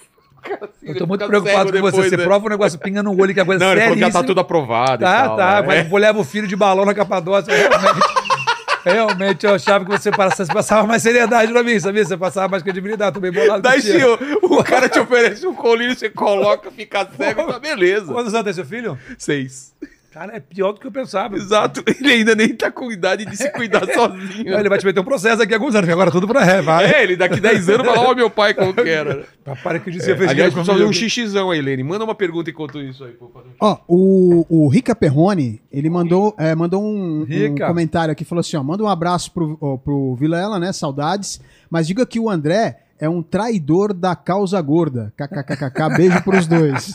Eu 0.82 0.96
tô 0.96 1.06
muito 1.06 1.26
preocupado 1.26 1.70
com 1.70 1.80
você. 1.80 2.08
Você 2.08 2.16
prova 2.16 2.46
o 2.46 2.48
negócio, 2.48 2.78
pinga 2.78 3.02
no 3.02 3.18
olho, 3.20 3.34
que 3.34 3.40
é 3.40 3.44
coisa 3.44 3.62
né? 3.62 3.74
Não, 3.74 3.82
ele 3.82 3.94
que 3.94 4.00
já 4.00 4.10
tá 4.10 4.22
tudo 4.22 4.40
aprovado. 4.40 5.04
Tá, 5.04 5.24
tal, 5.26 5.36
tá. 5.36 5.60
né? 5.60 5.66
Mas 5.66 5.88
vou 5.88 5.98
levar 5.98 6.18
o 6.18 6.24
filho 6.24 6.46
de 6.48 6.56
balão 6.56 6.86
na 6.86 6.94
Capadócia. 6.94 7.52
Realmente, 7.54 8.08
realmente 8.84 9.46
eu 9.46 9.54
achava 9.54 9.84
que 9.84 9.90
você 9.90 10.10
passasse- 10.10 10.50
passava 10.52 10.86
mais 10.86 11.02
seriedade 11.02 11.52
pra 11.52 11.62
mim, 11.62 11.78
sabia? 11.78 12.04
Você 12.04 12.16
passava 12.16 12.48
mais 12.48 12.62
credibilidade. 12.62 13.12
Tô 13.12 13.20
bem 13.20 13.30
bolado 13.30 13.60
Daí 13.60 13.82
contigo. 13.82 13.98
se 13.98 14.38
o, 14.46 14.58
o 14.58 14.64
cara 14.64 14.88
te 14.88 14.98
oferece 14.98 15.46
um 15.46 15.54
colírio, 15.54 15.94
você 15.94 16.08
coloca, 16.08 16.70
fica 16.70 17.06
cego, 17.14 17.44
tá 17.52 17.58
beleza. 17.58 18.10
Quantos 18.10 18.32
anos 18.32 18.44
tem 18.44 18.54
seu 18.54 18.64
filho? 18.64 18.98
Seis. 19.18 19.74
Cara, 20.10 20.36
é 20.36 20.40
pior 20.40 20.72
do 20.72 20.80
que 20.80 20.86
eu 20.88 20.90
pensava. 20.90 21.36
Exato. 21.36 21.84
Ele 21.86 22.12
ainda 22.12 22.34
nem 22.34 22.48
tá 22.48 22.68
com 22.68 22.90
idade 22.90 23.24
de 23.24 23.36
se 23.36 23.48
cuidar 23.52 23.86
sozinho. 23.94 24.58
Ele 24.58 24.68
vai 24.68 24.76
te 24.76 24.84
meter 24.84 24.98
um 24.98 25.04
processo 25.04 25.38
daqui 25.38 25.54
a 25.54 25.56
alguns 25.56 25.74
anos, 25.74 25.82
porque 25.82 25.92
agora 25.92 26.10
tudo 26.10 26.26
pra 26.26 26.42
ré, 26.42 26.60
vai. 26.60 26.92
É, 26.92 27.04
ele 27.04 27.16
daqui 27.16 27.40
10 27.40 27.68
anos 27.68 27.86
vai 27.86 27.96
lá, 27.96 28.10
ó, 28.10 28.14
meu 28.14 28.28
pai 28.28 28.52
como 28.52 28.74
que 28.74 28.88
era. 28.88 29.24
Para 29.62 29.78
que 29.78 29.90
disse 29.90 30.10
É, 30.10 30.16
fez 30.16 30.30
aliás, 30.30 30.52
precisa 30.52 30.72
fazer 30.72 30.84
um 30.84 30.92
xixizão 30.92 31.50
aí, 31.50 31.60
Lene. 31.60 31.84
Manda 31.84 32.04
uma 32.04 32.14
pergunta 32.14 32.50
enquanto 32.50 32.80
isso 32.80 33.04
aí. 33.04 33.12
pô, 33.12 33.30
Ó, 33.60 33.78
o, 33.86 34.46
o 34.48 34.68
Rica 34.68 34.94
Perrone, 34.96 35.60
ele 35.72 35.88
mandou, 35.88 36.34
é, 36.38 36.54
mandou 36.56 36.82
um, 36.82 37.22
um 37.22 37.54
comentário 37.66 38.10
aqui, 38.10 38.24
falou 38.24 38.40
assim, 38.40 38.56
ó, 38.56 38.62
manda 38.64 38.82
um 38.82 38.88
abraço 38.88 39.30
pro, 39.32 39.56
ó, 39.60 39.76
pro 39.76 40.16
Vilela, 40.16 40.58
né, 40.58 40.72
saudades, 40.72 41.40
mas 41.70 41.86
diga 41.86 42.04
que 42.04 42.18
o 42.18 42.28
André 42.28 42.78
é 42.98 43.08
um 43.08 43.22
traidor 43.22 43.94
da 43.94 44.14
causa 44.14 44.60
gorda, 44.60 45.12
kkkk, 45.16 45.96
beijo 45.96 46.22
pros 46.22 46.46
dois. 46.46 46.94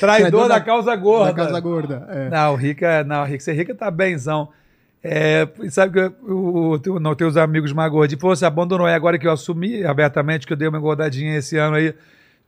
Traidor 0.00 0.48
da, 0.48 0.58
da- 0.58 0.60
causa 0.60 0.96
gorda. 0.96 1.32
Da 1.32 1.34
causa 1.34 1.60
gorda, 1.60 2.06
é. 2.08 2.28
Não, 2.30 2.54
Rica, 2.56 3.04
não, 3.04 3.24
Rica, 3.24 3.40
você 3.44 3.52
Rica 3.52 3.74
tá 3.74 3.90
benzão. 3.90 4.48
É, 5.02 5.48
sabe 5.70 5.92
que 5.94 6.14
o, 6.30 6.78
o, 6.86 7.00
não, 7.00 7.14
teus 7.14 7.36
amigos 7.36 7.72
mais 7.72 7.90
gordinhos, 7.90 8.20
pô, 8.20 8.34
você 8.34 8.44
abandonou. 8.44 8.86
E 8.88 8.92
agora 8.92 9.18
que 9.18 9.26
eu 9.26 9.32
assumi 9.32 9.84
abertamente 9.84 10.46
que 10.46 10.52
eu 10.52 10.56
dei 10.56 10.68
uma 10.68 10.78
engordadinha 10.78 11.36
esse 11.38 11.56
ano 11.56 11.76
aí, 11.76 11.94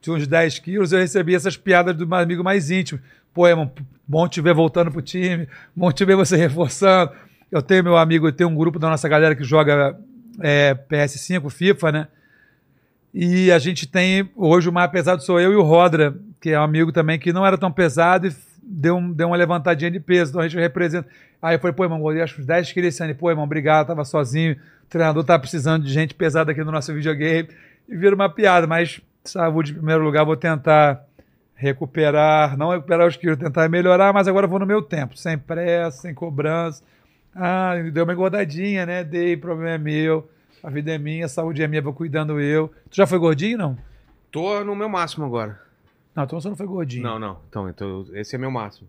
de 0.00 0.10
uns 0.10 0.26
10 0.26 0.58
quilos, 0.58 0.92
eu 0.92 0.98
recebi 0.98 1.34
essas 1.34 1.56
piadas 1.56 1.96
do 1.96 2.06
meu 2.06 2.18
amigo 2.18 2.42
mais 2.44 2.70
íntimo. 2.70 3.00
Pô, 3.32 3.48
irmão, 3.48 3.70
bom 4.06 4.28
te 4.28 4.40
ver 4.40 4.52
voltando 4.54 4.90
pro 4.90 5.00
time, 5.00 5.48
bom 5.74 5.90
te 5.90 6.04
ver 6.04 6.16
você 6.16 6.36
reforçando. 6.36 7.12
Eu 7.50 7.62
tenho 7.62 7.84
meu 7.84 7.96
amigo, 7.96 8.26
eu 8.28 8.32
tenho 8.32 8.50
um 8.50 8.54
grupo 8.54 8.78
da 8.78 8.88
nossa 8.90 9.08
galera 9.08 9.34
que 9.34 9.44
joga 9.44 9.96
é, 10.40 10.74
PS5, 10.90 11.48
FIFA, 11.50 11.92
né? 11.92 12.08
E 13.14 13.52
a 13.52 13.58
gente 13.58 13.86
tem 13.86 14.30
hoje 14.34 14.68
o 14.68 14.72
mais 14.72 14.90
pesado 14.90 15.22
sou 15.22 15.38
eu 15.38 15.52
e 15.52 15.56
o 15.56 15.62
Rodra, 15.62 16.14
que 16.40 16.50
é 16.50 16.58
um 16.58 16.62
amigo 16.62 16.90
também 16.92 17.18
que 17.18 17.32
não 17.32 17.44
era 17.44 17.58
tão 17.58 17.70
pesado 17.70 18.26
e 18.26 18.34
deu, 18.62 18.96
um, 18.96 19.12
deu 19.12 19.28
uma 19.28 19.36
levantadinha 19.36 19.90
de 19.90 20.00
peso. 20.00 20.30
Então 20.30 20.40
a 20.40 20.48
gente 20.48 20.58
representa. 20.58 21.08
Aí 21.40 21.56
eu 21.56 21.58
falei, 21.58 21.74
pô, 21.74 21.84
irmão, 21.84 22.10
eu 22.10 22.24
acho 22.24 22.40
uns 22.40 22.46
10 22.46 22.72
quilos 22.72 22.88
esse 22.88 23.02
ano. 23.02 23.14
Pô, 23.14 23.28
irmão, 23.28 23.44
obrigado, 23.44 23.88
tava 23.88 24.04
sozinho. 24.04 24.56
O 24.84 24.88
treinador 24.88 25.24
tá 25.24 25.38
precisando 25.38 25.84
de 25.84 25.92
gente 25.92 26.14
pesada 26.14 26.52
aqui 26.52 26.64
no 26.64 26.72
nosso 26.72 26.92
videogame. 26.94 27.48
E 27.88 27.96
vira 27.96 28.14
uma 28.14 28.30
piada, 28.30 28.66
mas 28.66 29.00
saúde 29.24 29.72
em 29.72 29.74
primeiro 29.74 30.02
lugar, 30.02 30.24
vou 30.24 30.36
tentar 30.36 31.04
recuperar, 31.54 32.56
não 32.56 32.70
recuperar 32.70 33.06
os 33.06 33.16
quilos, 33.16 33.38
tentar 33.38 33.68
melhorar, 33.68 34.12
mas 34.12 34.26
agora 34.26 34.46
vou 34.46 34.58
no 34.58 34.66
meu 34.66 34.82
tempo, 34.82 35.16
sem 35.16 35.38
pressa, 35.38 36.02
sem 36.02 36.14
cobrança. 36.14 36.82
Ah, 37.34 37.74
deu 37.92 38.04
uma 38.04 38.12
engordadinha, 38.12 38.84
né? 38.84 39.04
Dei, 39.04 39.36
problema 39.36 39.70
é 39.70 39.78
meu. 39.78 40.28
A 40.62 40.70
vida 40.70 40.92
é 40.92 40.98
minha, 40.98 41.26
a 41.26 41.28
saúde 41.28 41.62
é 41.62 41.66
minha, 41.68 41.82
vou 41.82 41.92
cuidando 41.92 42.40
eu. 42.40 42.68
Tu 42.90 42.96
já 42.96 43.06
foi 43.06 43.18
gordinho, 43.18 43.58
não? 43.58 43.78
Tô 44.30 44.62
no 44.64 44.74
meu 44.76 44.88
máximo 44.88 45.24
agora. 45.24 45.60
Não, 46.14 46.24
então 46.24 46.40
você 46.40 46.48
não 46.48 46.56
foi 46.56 46.66
gordinho. 46.66 47.02
Não, 47.02 47.18
não. 47.18 47.38
Então, 47.48 47.68
então 47.68 48.06
esse 48.14 48.34
é 48.34 48.38
meu 48.38 48.50
máximo. 48.50 48.88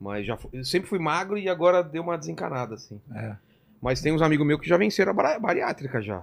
Mas 0.00 0.24
já 0.26 0.36
fui- 0.36 0.50
eu 0.54 0.64
sempre 0.64 0.88
fui 0.88 0.98
magro 0.98 1.36
e 1.36 1.48
agora 1.48 1.82
deu 1.82 2.02
uma 2.02 2.16
desencanada, 2.16 2.74
assim. 2.74 2.98
É. 3.14 3.34
Mas 3.82 4.00
tem 4.00 4.12
uns 4.12 4.22
amigos 4.22 4.46
meus 4.46 4.60
que 4.60 4.68
já 4.68 4.76
venceram 4.76 5.12
a 5.12 5.38
bariátrica 5.38 6.00
já. 6.00 6.22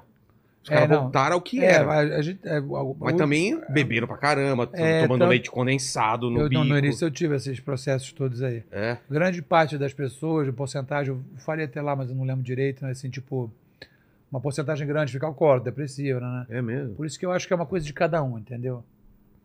Os 0.64 0.72
É, 0.72 0.74
caras 0.74 0.90
não. 0.90 1.02
voltaram 1.04 1.36
ao 1.36 1.42
que 1.42 1.64
É, 1.64 1.72
era. 1.74 1.86
mas 1.86 2.12
a 2.12 2.22
gente. 2.22 2.40
é, 2.44 2.60
o- 2.60 2.96
Mas 3.00 3.14
o- 3.14 3.18
também 3.18 3.62
beberam 3.70 4.08
pra 4.08 4.18
caramba, 4.18 4.68
É, 4.74 5.04
tomando 5.04 5.20
tanto- 5.20 5.30
leite 5.30 5.52
condensado 5.52 6.30
no 6.30 6.40
eu, 6.42 6.50
bico. 6.50 6.62
não, 6.62 6.68
no 6.68 6.78
início 6.78 7.06
eu 7.06 7.12
tive 7.12 7.36
esses 7.36 7.60
processos 7.60 8.12
todos 8.12 8.42
aí. 8.42 8.64
É. 8.72 8.98
Grande 9.10 9.42
parte 9.42 9.78
das 9.78 9.94
pessoas, 9.94 10.46
de 10.48 10.52
porcentagem, 10.52 11.14
eu 11.14 11.22
falei 11.40 11.66
até 11.66 11.82
lá, 11.82 11.96
mas 11.96 12.10
eu 12.10 12.16
não 12.16 12.26
lembro 12.26 12.44
direito, 12.44 12.84
né? 12.84 12.92
Assim, 12.92 13.10
tipo, 13.10 13.50
uma 14.32 14.42
porcentagem 14.42 14.86
grande 14.86 15.12
fica 15.12 15.26
alcoólatra, 15.26 15.72
depressiva, 15.72 16.20
né? 16.20 16.46
É 16.50 16.62
mesmo. 16.62 16.96
Por 16.96 17.06
isso 17.06 17.18
que 17.18 17.26
eu 17.26 17.32
acho 17.32 17.48
que 17.48 17.54
é 17.54 17.56
uma 17.56 17.66
coisa 17.66 17.86
de 17.86 17.94
cada 17.94 18.22
um, 18.22 18.38
entendeu? 18.38 18.84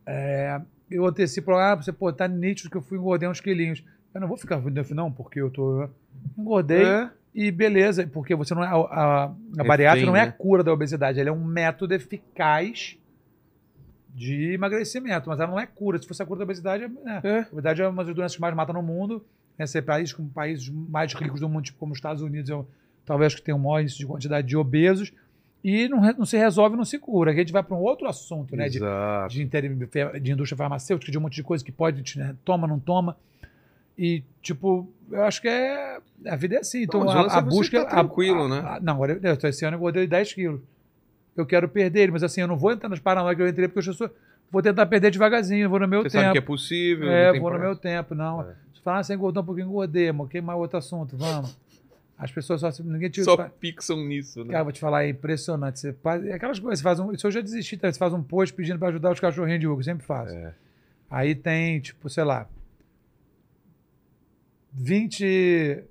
É, 0.04 0.60
eu 0.90 1.06
antecipo, 1.06 1.52
ah, 1.52 1.74
você, 1.74 1.92
pô, 1.92 2.12
tá 2.12 2.26
nítido 2.26 2.68
que 2.68 2.76
eu 2.76 2.82
fui 2.82 2.98
engordei 2.98 3.28
uns 3.28 3.40
quilinhos. 3.40 3.84
Eu 4.12 4.20
não 4.20 4.28
vou 4.28 4.36
ficar 4.36 4.56
vendo 4.58 4.82
não, 4.94 5.10
porque 5.10 5.40
eu 5.40 5.50
tô. 5.50 5.88
engordei 6.36 6.84
É. 6.84 7.10
e 7.34 7.50
beleza, 7.50 8.06
porque 8.06 8.34
você 8.34 8.54
não 8.54 8.62
é. 8.62 8.66
A, 8.66 8.74
a, 8.74 9.24
a 9.24 9.28
Refém, 9.28 9.66
bariátrica 9.66 10.06
não 10.06 10.16
é 10.16 10.22
a 10.22 10.26
né? 10.26 10.34
cura 10.36 10.62
da 10.62 10.72
obesidade, 10.72 11.18
ela 11.18 11.30
é 11.30 11.32
um 11.32 11.44
método 11.44 11.94
eficaz 11.94 12.98
de 14.14 14.52
emagrecimento, 14.52 15.28
mas 15.30 15.40
ela 15.40 15.50
não 15.50 15.58
é 15.58 15.66
cura. 15.66 15.98
Se 15.98 16.06
fosse 16.06 16.22
a 16.22 16.26
cura 16.26 16.38
da 16.38 16.44
obesidade, 16.44 16.84
é, 16.84 16.86
é. 16.86 17.20
É. 17.28 17.38
A 17.40 17.48
obesidade 17.52 17.82
é 17.82 17.88
uma 17.88 18.04
das 18.04 18.14
doenças 18.14 18.34
que 18.34 18.40
mais 18.40 18.54
matam 18.54 18.74
no 18.74 18.82
mundo. 18.82 19.24
Né? 19.56 19.66
Ser 19.66 19.82
país 19.82 20.12
como 20.12 20.28
países 20.28 20.68
mais 20.68 21.14
ricos 21.14 21.40
do 21.40 21.48
mundo, 21.48 21.64
tipo 21.64 21.78
como 21.78 21.92
os 21.92 21.98
Estados 21.98 22.20
Unidos, 22.20 22.50
é 22.50 22.54
talvez 23.04 23.34
que 23.34 23.42
tem 23.42 23.54
o 23.54 23.58
maior 23.58 23.80
índice 23.80 23.98
de 23.98 24.06
quantidade 24.06 24.46
de 24.46 24.56
obesos. 24.56 25.12
E 25.64 25.88
não, 25.88 26.00
não 26.18 26.26
se 26.26 26.36
resolve, 26.36 26.76
não 26.76 26.84
se 26.84 26.98
cura. 26.98 27.30
Aqui 27.30 27.40
a 27.40 27.42
gente 27.44 27.52
vai 27.52 27.62
para 27.62 27.76
um 27.76 27.80
outro 27.80 28.08
assunto, 28.08 28.56
né? 28.56 28.68
De, 28.68 28.80
de, 29.28 29.42
inter- 29.42 30.20
de 30.20 30.32
indústria 30.32 30.56
farmacêutica, 30.56 31.12
de 31.12 31.16
um 31.16 31.20
monte 31.20 31.34
de 31.34 31.42
coisa 31.44 31.64
que 31.64 31.70
pode, 31.70 32.18
né? 32.18 32.34
toma, 32.44 32.66
não 32.66 32.80
toma. 32.80 33.16
E, 33.96 34.24
tipo, 34.40 34.88
eu 35.10 35.22
acho 35.22 35.40
que 35.40 35.46
é. 35.48 35.98
A 36.26 36.34
vida 36.34 36.56
é 36.56 36.58
assim. 36.58 36.82
Então, 36.82 37.00
Não, 37.04 37.06
mas 37.14 37.32
a, 37.32 37.36
a 37.36 37.38
é 37.38 37.42
busca. 37.42 37.84
tá 37.84 37.90
tranquilo, 37.90 38.44
a- 38.44 38.48
né? 38.48 38.58
a- 38.66 38.80
não, 38.82 38.94
agora, 38.94 39.20
eu, 39.22 39.48
esse 39.48 39.64
ano 39.64 39.74
eu 39.76 39.78
engordei 39.78 40.06
10 40.06 40.32
quilos. 40.32 40.60
Eu 41.36 41.46
quero 41.46 41.68
perder 41.68 42.00
ele, 42.02 42.12
mas 42.12 42.22
assim, 42.24 42.40
eu 42.40 42.48
não 42.48 42.56
vou 42.56 42.72
entrar 42.72 42.88
nas 42.88 42.98
paranoias 42.98 43.36
que 43.36 43.42
eu 43.42 43.48
entrei, 43.48 43.68
porque 43.68 43.88
eu 43.88 43.94
sou. 43.94 44.10
Vou 44.50 44.60
tentar 44.60 44.84
perder 44.86 45.10
devagarzinho, 45.10 45.62
eu 45.64 45.70
vou 45.70 45.78
no 45.78 45.86
meu 45.88 46.02
Você 46.02 46.10
tempo. 46.10 46.22
sabe 46.24 46.32
que 46.32 46.38
é 46.38 46.42
possível. 46.42 47.08
É, 47.10 47.38
vou 47.38 47.50
no 47.52 47.58
meu 47.58 47.74
tempo, 47.76 48.14
não. 48.14 48.42
É. 48.42 48.54
Se 48.74 48.82
falar, 48.82 48.98
ah, 48.98 49.02
você 49.04 49.14
engordou 49.14 49.42
um 49.42 49.46
pouquinho, 49.46 49.68
engordei, 49.68 50.08
amor. 50.08 50.28
Queimar 50.28 50.56
outro 50.56 50.76
assunto, 50.78 51.16
vamos. 51.16 51.56
As 52.22 52.30
pessoas 52.30 52.60
só. 52.60 52.70
Ninguém 52.84 53.10
te. 53.10 53.24
Só 53.24 53.36
pixam 53.48 53.96
nisso, 54.04 54.44
né? 54.44 54.52
Cara, 54.52 54.62
vou 54.62 54.72
te 54.72 54.78
falar, 54.78 55.02
é 55.02 55.08
impressionante. 55.08 55.80
Você 55.80 55.92
faz, 55.92 56.24
é 56.24 56.34
aquelas 56.34 56.60
coisas, 56.60 56.78
você 56.78 56.82
faz 56.84 57.00
um. 57.00 57.10
Isso 57.10 57.26
eu 57.26 57.32
já 57.32 57.40
desisti, 57.40 57.76
tá? 57.76 57.92
você 57.92 57.98
faz 57.98 58.12
um 58.12 58.22
post 58.22 58.54
pedindo 58.54 58.78
pra 58.78 58.88
ajudar 58.90 59.10
os 59.10 59.18
cachorrinhos 59.18 59.58
de 59.58 59.66
Hugo, 59.66 59.82
sempre 59.82 60.06
faço. 60.06 60.32
É. 60.32 60.54
Aí 61.10 61.34
tem, 61.34 61.80
tipo, 61.80 62.08
sei 62.08 62.22
lá, 62.22 62.48
20 64.72 65.82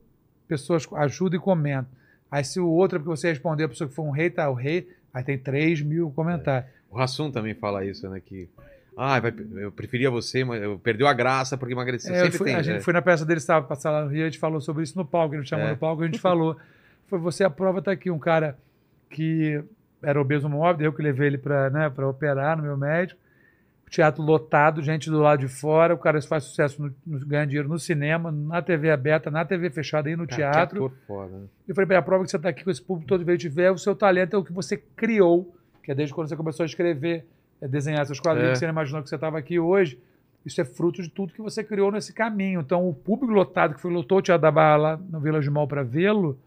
pessoas 0.47 0.87
ajudam 0.93 1.37
e 1.37 1.43
comentam. 1.43 1.91
Aí 2.31 2.45
se 2.45 2.61
o 2.61 2.69
outro 2.69 2.95
é 2.95 2.99
porque 2.99 3.17
você 3.17 3.27
respondeu, 3.27 3.65
a 3.65 3.69
pessoa 3.69 3.89
que 3.89 3.93
foi 3.93 4.05
um 4.05 4.11
rei, 4.11 4.29
tá 4.29 4.49
o 4.49 4.53
rei, 4.53 4.87
aí 5.13 5.25
tem 5.25 5.37
3 5.37 5.81
mil 5.81 6.11
comentários. 6.11 6.71
O 6.89 6.95
Rassum 6.95 7.29
também 7.29 7.53
fala 7.53 7.83
isso, 7.83 8.09
né? 8.09 8.21
Que. 8.21 8.47
Ah, 8.97 9.21
eu 9.55 9.71
preferia 9.71 10.11
você, 10.11 10.43
mas 10.43 10.61
eu 10.61 10.77
perdeu 10.77 11.07
a 11.07 11.13
graça 11.13 11.57
porque 11.57 11.73
emagreceu. 11.73 12.13
É, 12.13 12.29
fui- 12.29 12.45
tem. 12.47 12.55
a 12.55 12.61
gente 12.61 12.77
é. 12.77 12.81
foi 12.81 12.93
na 12.93 13.01
peça 13.01 13.25
dele, 13.25 13.37
estava 13.39 13.65
passar 13.65 13.89
lá 13.91 14.03
no 14.03 14.09
Rio, 14.11 14.23
a 14.23 14.25
gente 14.25 14.37
falou 14.39 14.59
sobre 14.59 14.83
isso 14.83 14.97
no 14.97 15.05
palco, 15.05 15.33
ele 15.33 15.45
chamou 15.45 15.65
É. 15.67 15.71
no 15.71 15.77
palco, 15.77 16.03
a 16.03 16.05
gente 16.05 16.19
falou. 16.19 16.57
Foi 17.07 17.17
você 17.19 17.43
a 17.43 17.49
prova, 17.49 17.81
tá 17.81 17.91
aqui, 17.91 18.09
um 18.11 18.19
cara 18.19 18.57
que 19.09 19.61
era 20.03 20.19
obeso 20.19 20.47
móvel, 20.49 20.85
eu 20.87 20.93
que 20.93 21.01
levei 21.01 21.27
ele 21.27 21.37
para 21.37 21.69
né, 21.69 21.89
pra 21.89 22.07
operar 22.07 22.57
no 22.57 22.63
meu 22.63 22.77
médico. 22.77 23.19
Teatro 23.89 24.23
lotado, 24.23 24.81
gente 24.81 25.09
do 25.09 25.19
lado 25.19 25.39
de 25.41 25.49
fora, 25.49 25.93
o 25.93 25.97
cara 25.97 26.21
faz 26.21 26.45
sucesso, 26.45 26.81
no, 26.81 26.95
no- 27.05 27.25
ganha 27.25 27.45
dinheiro 27.45 27.67
no 27.67 27.77
cinema, 27.77 28.31
na 28.31 28.61
TV 28.61 28.89
aberta, 28.89 29.29
na 29.29 29.43
TV 29.43 29.69
fechada 29.69 30.09
e 30.09 30.15
no 30.15 30.25
Cara, 30.25 30.37
teatro. 30.37 30.79
Que 30.79 30.85
ator 30.85 30.97
foda, 31.05 31.37
né? 31.39 31.45
Eu 31.67 31.75
falei, 31.75 31.87
"Bem, 31.89 31.97
a 31.97 32.01
prova 32.01 32.23
que 32.23 32.31
você 32.31 32.37
está 32.37 32.47
aqui 32.47 32.63
com 32.63 32.71
esse 32.71 32.81
público 32.81 33.09
todo 33.09 33.25
veio 33.25 33.37
te 33.37 33.49
ver, 33.49 33.69
o 33.69 33.77
seu 33.77 33.93
talento 33.93 34.33
é 34.33 34.39
o 34.39 34.45
que 34.45 34.53
você 34.53 34.77
criou, 34.95 35.53
que 35.83 35.91
é 35.91 35.95
desde 35.95 36.13
quando 36.15 36.29
você 36.29 36.37
começou 36.37 36.63
a 36.63 36.67
escrever, 36.67 37.17
é 37.17 37.23
desenhar 37.67 38.05
seus 38.05 38.19
quadrinhos, 38.19 38.49
É. 38.49 38.53
que 38.53 38.59
você 38.59 38.65
não 38.65 38.73
imaginou 38.73 39.01
que 39.03 39.09
você 39.09 39.15
estava 39.15 39.37
aqui 39.37 39.59
hoje. 39.59 39.99
Isso 40.45 40.59
é 40.59 40.65
fruto 40.65 41.01
de 41.03 41.09
tudo 41.09 41.33
que 41.33 41.41
você 41.41 41.63
criou 41.63 41.91
nesse 41.91 42.11
caminho. 42.13 42.61
Então, 42.61 42.87
o 42.89 42.93
público 42.93 43.31
lotado 43.31 43.75
que 43.75 43.81
foi 43.81 43.91
lotou 43.91 44.17
o 44.17 44.21
Teatro 44.21 44.41
da 44.41 44.49
Barra 44.51 44.75
lá 44.77 44.99
no 45.09 45.19
Village 45.19 45.49
Mall 45.49 45.67
para 45.67 45.83
vê-lo, 45.83 46.37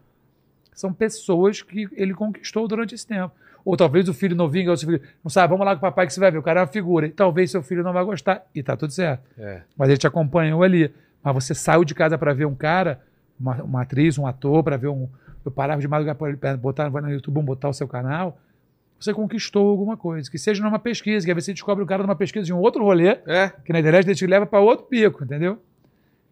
são 0.73 0.91
pessoas 0.93 1.61
que 1.61 1.87
ele 1.93 2.13
conquistou 2.13 2.67
durante 2.67 2.93
esse 2.93 3.07
tempo. 3.07 3.33
Ou 3.63 3.77
talvez 3.77 4.07
o 4.09 4.13
filho 4.13 4.35
novinho, 4.35 4.71
o 4.71 4.77
seu 4.77 4.87
filho, 4.89 5.01
não 5.23 5.29
sabe, 5.29 5.49
vamos 5.49 5.65
lá 5.65 5.71
com 5.73 5.77
o 5.79 5.81
papai 5.81 6.05
que 6.05 6.13
você 6.13 6.19
vai 6.19 6.29
ver, 6.29 6.37
o 6.37 6.43
cara 6.43 6.59
é 6.59 6.63
uma 6.63 6.67
figura. 6.67 7.07
E 7.07 7.11
talvez 7.11 7.49
seu 7.49 7.63
filho 7.63 7.81
não 7.83 7.93
vai 7.93 8.03
gostar, 8.03 8.45
e 8.53 8.61
tá 8.61 8.75
tudo 8.75 8.91
certo 8.91 9.23
É. 9.39 9.61
mas 9.77 9.87
ele 9.89 9.97
te 9.97 10.05
acompanhou 10.05 10.61
ali. 10.61 10.93
Mas 11.23 11.33
você 11.33 11.55
saiu 11.55 11.83
de 11.85 11.95
casa 11.95 12.17
para 12.17 12.33
ver 12.33 12.45
um 12.45 12.53
cara, 12.53 12.99
uma, 13.39 13.55
uma 13.63 13.81
atriz, 13.81 14.17
um 14.19 14.27
ator, 14.27 14.61
para 14.63 14.77
ver 14.77 14.89
um. 14.89 15.07
Eu 15.43 15.49
parava 15.51 15.79
de 15.81 15.87
madrugada 15.87 16.19
para 16.37 16.57
botar 16.57 16.89
no 16.89 17.09
YouTube, 17.09 17.41
botar 17.41 17.69
o 17.69 17.73
seu 17.73 17.87
canal. 17.87 18.37
Você 19.05 19.13
conquistou 19.13 19.69
alguma 19.69 19.95
coisa. 19.95 20.29
Que 20.29 20.37
seja 20.37 20.63
numa 20.63 20.79
pesquisa, 20.79 21.25
que 21.25 21.31
aí 21.31 21.39
você 21.39 21.53
descobre 21.53 21.83
o 21.83 21.87
cara 21.87 22.01
numa 22.03 22.15
pesquisa 22.15 22.45
de 22.45 22.51
um 22.53 22.57
outro 22.57 22.83
rolê, 22.83 23.19
É. 23.27 23.49
que 23.63 23.71
na 23.71 23.79
internet 23.79 24.05
ele 24.07 24.15
te 24.15 24.25
leva 24.25 24.45
para 24.45 24.59
outro 24.59 24.85
pico, 24.87 25.23
entendeu? 25.23 25.61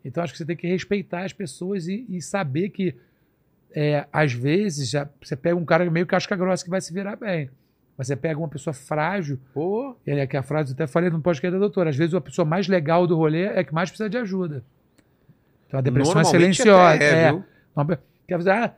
Então 0.04 0.24
acho 0.24 0.34
que 0.34 0.38
você 0.40 0.46
tem 0.46 0.56
que 0.58 0.68
respeitar 0.68 1.24
as 1.24 1.32
pessoas 1.32 1.88
e, 1.88 2.06
e 2.10 2.22
saber 2.22 2.70
que, 2.70 2.96
é, 3.74 4.06
às 4.12 4.34
vezes, 4.34 4.90
já, 4.90 5.08
você 5.22 5.36
pega 5.36 5.56
um 5.56 5.64
cara 5.64 5.90
meio 5.90 6.06
casca 6.06 6.36
grossa 6.36 6.64
que 6.64 6.70
vai 6.70 6.82
se 6.82 6.92
virar 6.94 7.16
bem. 7.16 7.50
Mas 7.96 8.08
você 8.08 8.16
pega 8.16 8.40
uma 8.40 8.50
pessoa 8.50 8.74
frágil, 8.74 9.40
Pô. 9.54 9.96
ele 10.06 10.20
é 10.20 10.26
que 10.26 10.36
a 10.36 10.42
frase 10.42 10.72
eu 10.72 10.74
até 10.74 10.88
falei 10.88 11.12
no 11.12 11.22
podcast 11.22 11.54
da 11.54 11.60
doutora. 11.60 11.92
Às 11.92 11.96
vezes 11.96 12.14
a 12.16 12.20
pessoa 12.20 12.44
mais 12.44 12.68
legal 12.68 13.06
do 13.06 13.16
rolê 13.16 13.44
é 13.46 13.64
que 13.64 13.72
mais 13.74 13.90
precisa 13.92 14.10
de 14.10 14.18
ajuda. 14.18 14.64
Então 15.68 15.78
a 15.78 15.82
depressão 15.82 16.14
é 16.14 16.24
Normalmente 16.24 16.56
silenciosa. 16.58 16.96
até 16.96 17.06
é, 17.06 17.24
é. 17.24 17.32
viu? 17.32 17.46
Quer 18.28 18.38
dizer, 18.40 18.52
ah, 18.52 18.74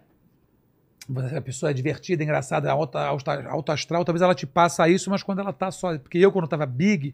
a 1.37 1.41
pessoa 1.41 1.69
é 1.69 1.73
divertida, 1.73 2.23
engraçada, 2.23 2.71
alta, 2.71 2.99
alta, 2.99 3.47
alta 3.47 3.73
astral, 3.73 4.03
talvez 4.03 4.21
ela 4.21 4.33
te 4.35 4.45
passa 4.47 4.87
isso, 4.89 5.09
mas 5.09 5.21
quando 5.23 5.39
ela 5.39 5.53
tá 5.53 5.69
só. 5.71 5.97
Porque 5.97 6.17
eu, 6.17 6.31
quando 6.31 6.47
tava 6.47 6.65
big, 6.65 7.13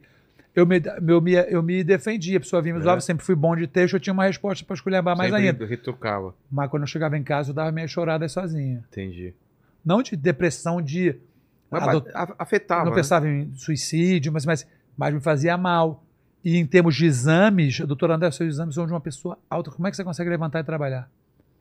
eu 0.56 0.66
me, 0.66 0.82
eu 1.08 1.22
me, 1.22 1.32
eu 1.34 1.62
me 1.64 1.84
defendia. 1.84 2.38
A 2.38 2.40
pessoa 2.40 2.62
vinha 2.62 2.74
me 2.76 2.80
É. 2.82 2.84
zoava, 2.84 3.02
sempre 3.02 3.26
fui 3.26 3.36
bom 3.36 3.56
de 3.56 3.68
texto, 3.68 3.96
eu 3.96 4.00
tinha 4.00 4.14
uma 4.14 4.26
resposta 4.26 4.64
para 4.66 4.74
esculhambar 4.76 5.18
mais 5.18 5.34
ainda. 5.34 5.66
retrucava. 5.66 6.34
Mas 6.52 6.70
quando 6.70 6.84
eu 6.84 6.88
chegava 6.88 7.18
em 7.18 7.24
casa, 7.24 7.52
eu 7.52 7.54
dava 7.54 7.72
minhas 7.72 7.92
choradas 7.92 8.32
sozinha. 8.32 8.84
Entendi. 8.92 9.34
Não 9.84 10.02
de 10.02 10.16
depressão, 10.16 10.82
de. 10.82 11.16
Mas 11.70 11.88
a 11.88 11.92
do- 11.94 12.10
a- 12.14 12.36
afetava. 12.40 12.84
não 12.84 12.92
né? 12.92 12.98
pensava 12.98 13.28
em 13.28 13.54
suicídio, 13.56 14.32
mas, 14.32 14.46
mas, 14.46 14.68
mas 14.98 15.14
me 15.14 15.20
fazia 15.22 15.58
mal. 15.58 16.04
E 16.44 16.58
em 16.58 16.66
termos 16.66 16.96
de 16.96 17.06
exames, 17.06 17.80
doutor 17.82 18.10
André, 18.12 18.30
seus 18.32 18.50
exames 18.56 18.76
são 18.76 18.86
de 18.86 18.92
uma 18.92 19.00
pessoa 19.00 19.38
alta. 19.50 19.70
Como 19.72 19.88
é 19.88 19.92
que 19.92 19.96
você 19.98 20.04
consegue 20.04 20.30
levantar 20.30 20.60
e 20.60 20.64
trabalhar? 20.64 21.10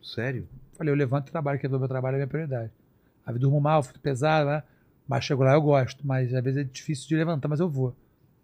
Sério? 0.02 0.48
Falei, 0.80 0.94
eu 0.94 0.96
levanto 0.96 1.28
e 1.28 1.30
trabalho, 1.30 1.58
porque 1.58 1.66
o 1.66 1.78
meu 1.78 1.86
trabalho 1.86 2.14
é 2.14 2.16
minha 2.16 2.26
prioridade. 2.26 2.72
Às 3.22 3.34
vezes 3.34 3.40
durmo 3.42 3.60
mal, 3.60 3.82
fico 3.82 3.98
pesado, 3.98 4.48
né? 4.48 4.62
mas 5.06 5.24
chego 5.24 5.42
lá 5.42 5.52
eu 5.52 5.60
gosto. 5.60 6.06
Mas 6.06 6.32
às 6.32 6.42
vezes 6.42 6.58
é 6.58 6.64
difícil 6.64 7.06
de 7.06 7.16
levantar, 7.16 7.48
mas 7.48 7.60
eu 7.60 7.68
vou. 7.68 7.94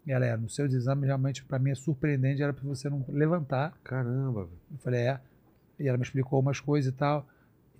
E 0.05 0.11
ela 0.11 0.23
é, 0.23 0.37
nos 0.37 0.53
seus 0.53 0.71
exames, 0.71 1.05
realmente, 1.05 1.43
para 1.43 1.57
mim 1.57 1.71
é 1.71 1.75
surpreendente, 1.75 2.43
era 2.43 2.53
para 2.53 2.63
você 2.63 2.91
não 2.91 3.03
levantar. 3.09 3.73
Caramba. 3.83 4.43
velho. 4.45 4.57
Eu 4.71 4.77
falei, 4.77 4.99
é. 4.99 5.19
E 5.79 5.87
ela 5.87 5.97
me 5.97 6.03
explicou 6.03 6.39
umas 6.39 6.59
coisas 6.59 6.93
e 6.93 6.95
tal. 6.95 7.27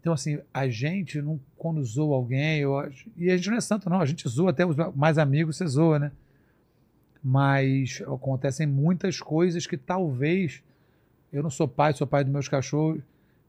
Então, 0.02 0.12
assim, 0.12 0.40
a 0.52 0.68
gente, 0.68 1.22
não, 1.22 1.40
quando 1.56 1.84
zoa 1.84 2.16
alguém, 2.16 2.62
eu 2.62 2.92
e 3.16 3.30
a 3.30 3.38
gente 3.38 3.52
não 3.52 3.58
é 3.58 3.62
santo, 3.62 3.88
não. 3.92 4.02
A 4.02 4.08
gente 4.08 4.28
zoa, 4.28 4.50
até 4.50 4.66
os 4.66 4.76
mais 4.96 5.20
amigos 5.20 5.56
você 5.56 5.68
zoa, 5.68 6.00
né? 6.00 6.12
Mas 7.24 8.02
acontecem 8.08 8.66
muitas 8.66 9.20
coisas 9.20 9.68
que 9.68 9.78
talvez. 9.78 10.64
Eu 11.32 11.44
não 11.44 11.52
sou 11.52 11.68
pai, 11.68 11.94
sou 11.94 12.08
pai 12.08 12.24
dos 12.24 12.34
meus 12.34 12.48
cachorros, 12.48 13.04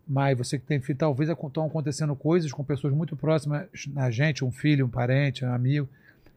mas 0.08 0.36
você 0.38 0.58
que 0.58 0.64
tem 0.64 0.80
filho, 0.80 0.98
talvez 0.98 1.28
estão 1.28 1.66
acontecendo 1.66 2.16
coisas 2.16 2.50
com 2.50 2.64
pessoas 2.64 2.94
muito 2.94 3.14
próximas 3.14 3.66
a 3.96 4.10
gente, 4.10 4.44
um 4.44 4.50
filho, 4.50 4.86
um 4.86 4.88
parente, 4.88 5.44
um 5.44 5.52
amigo, 5.52 5.88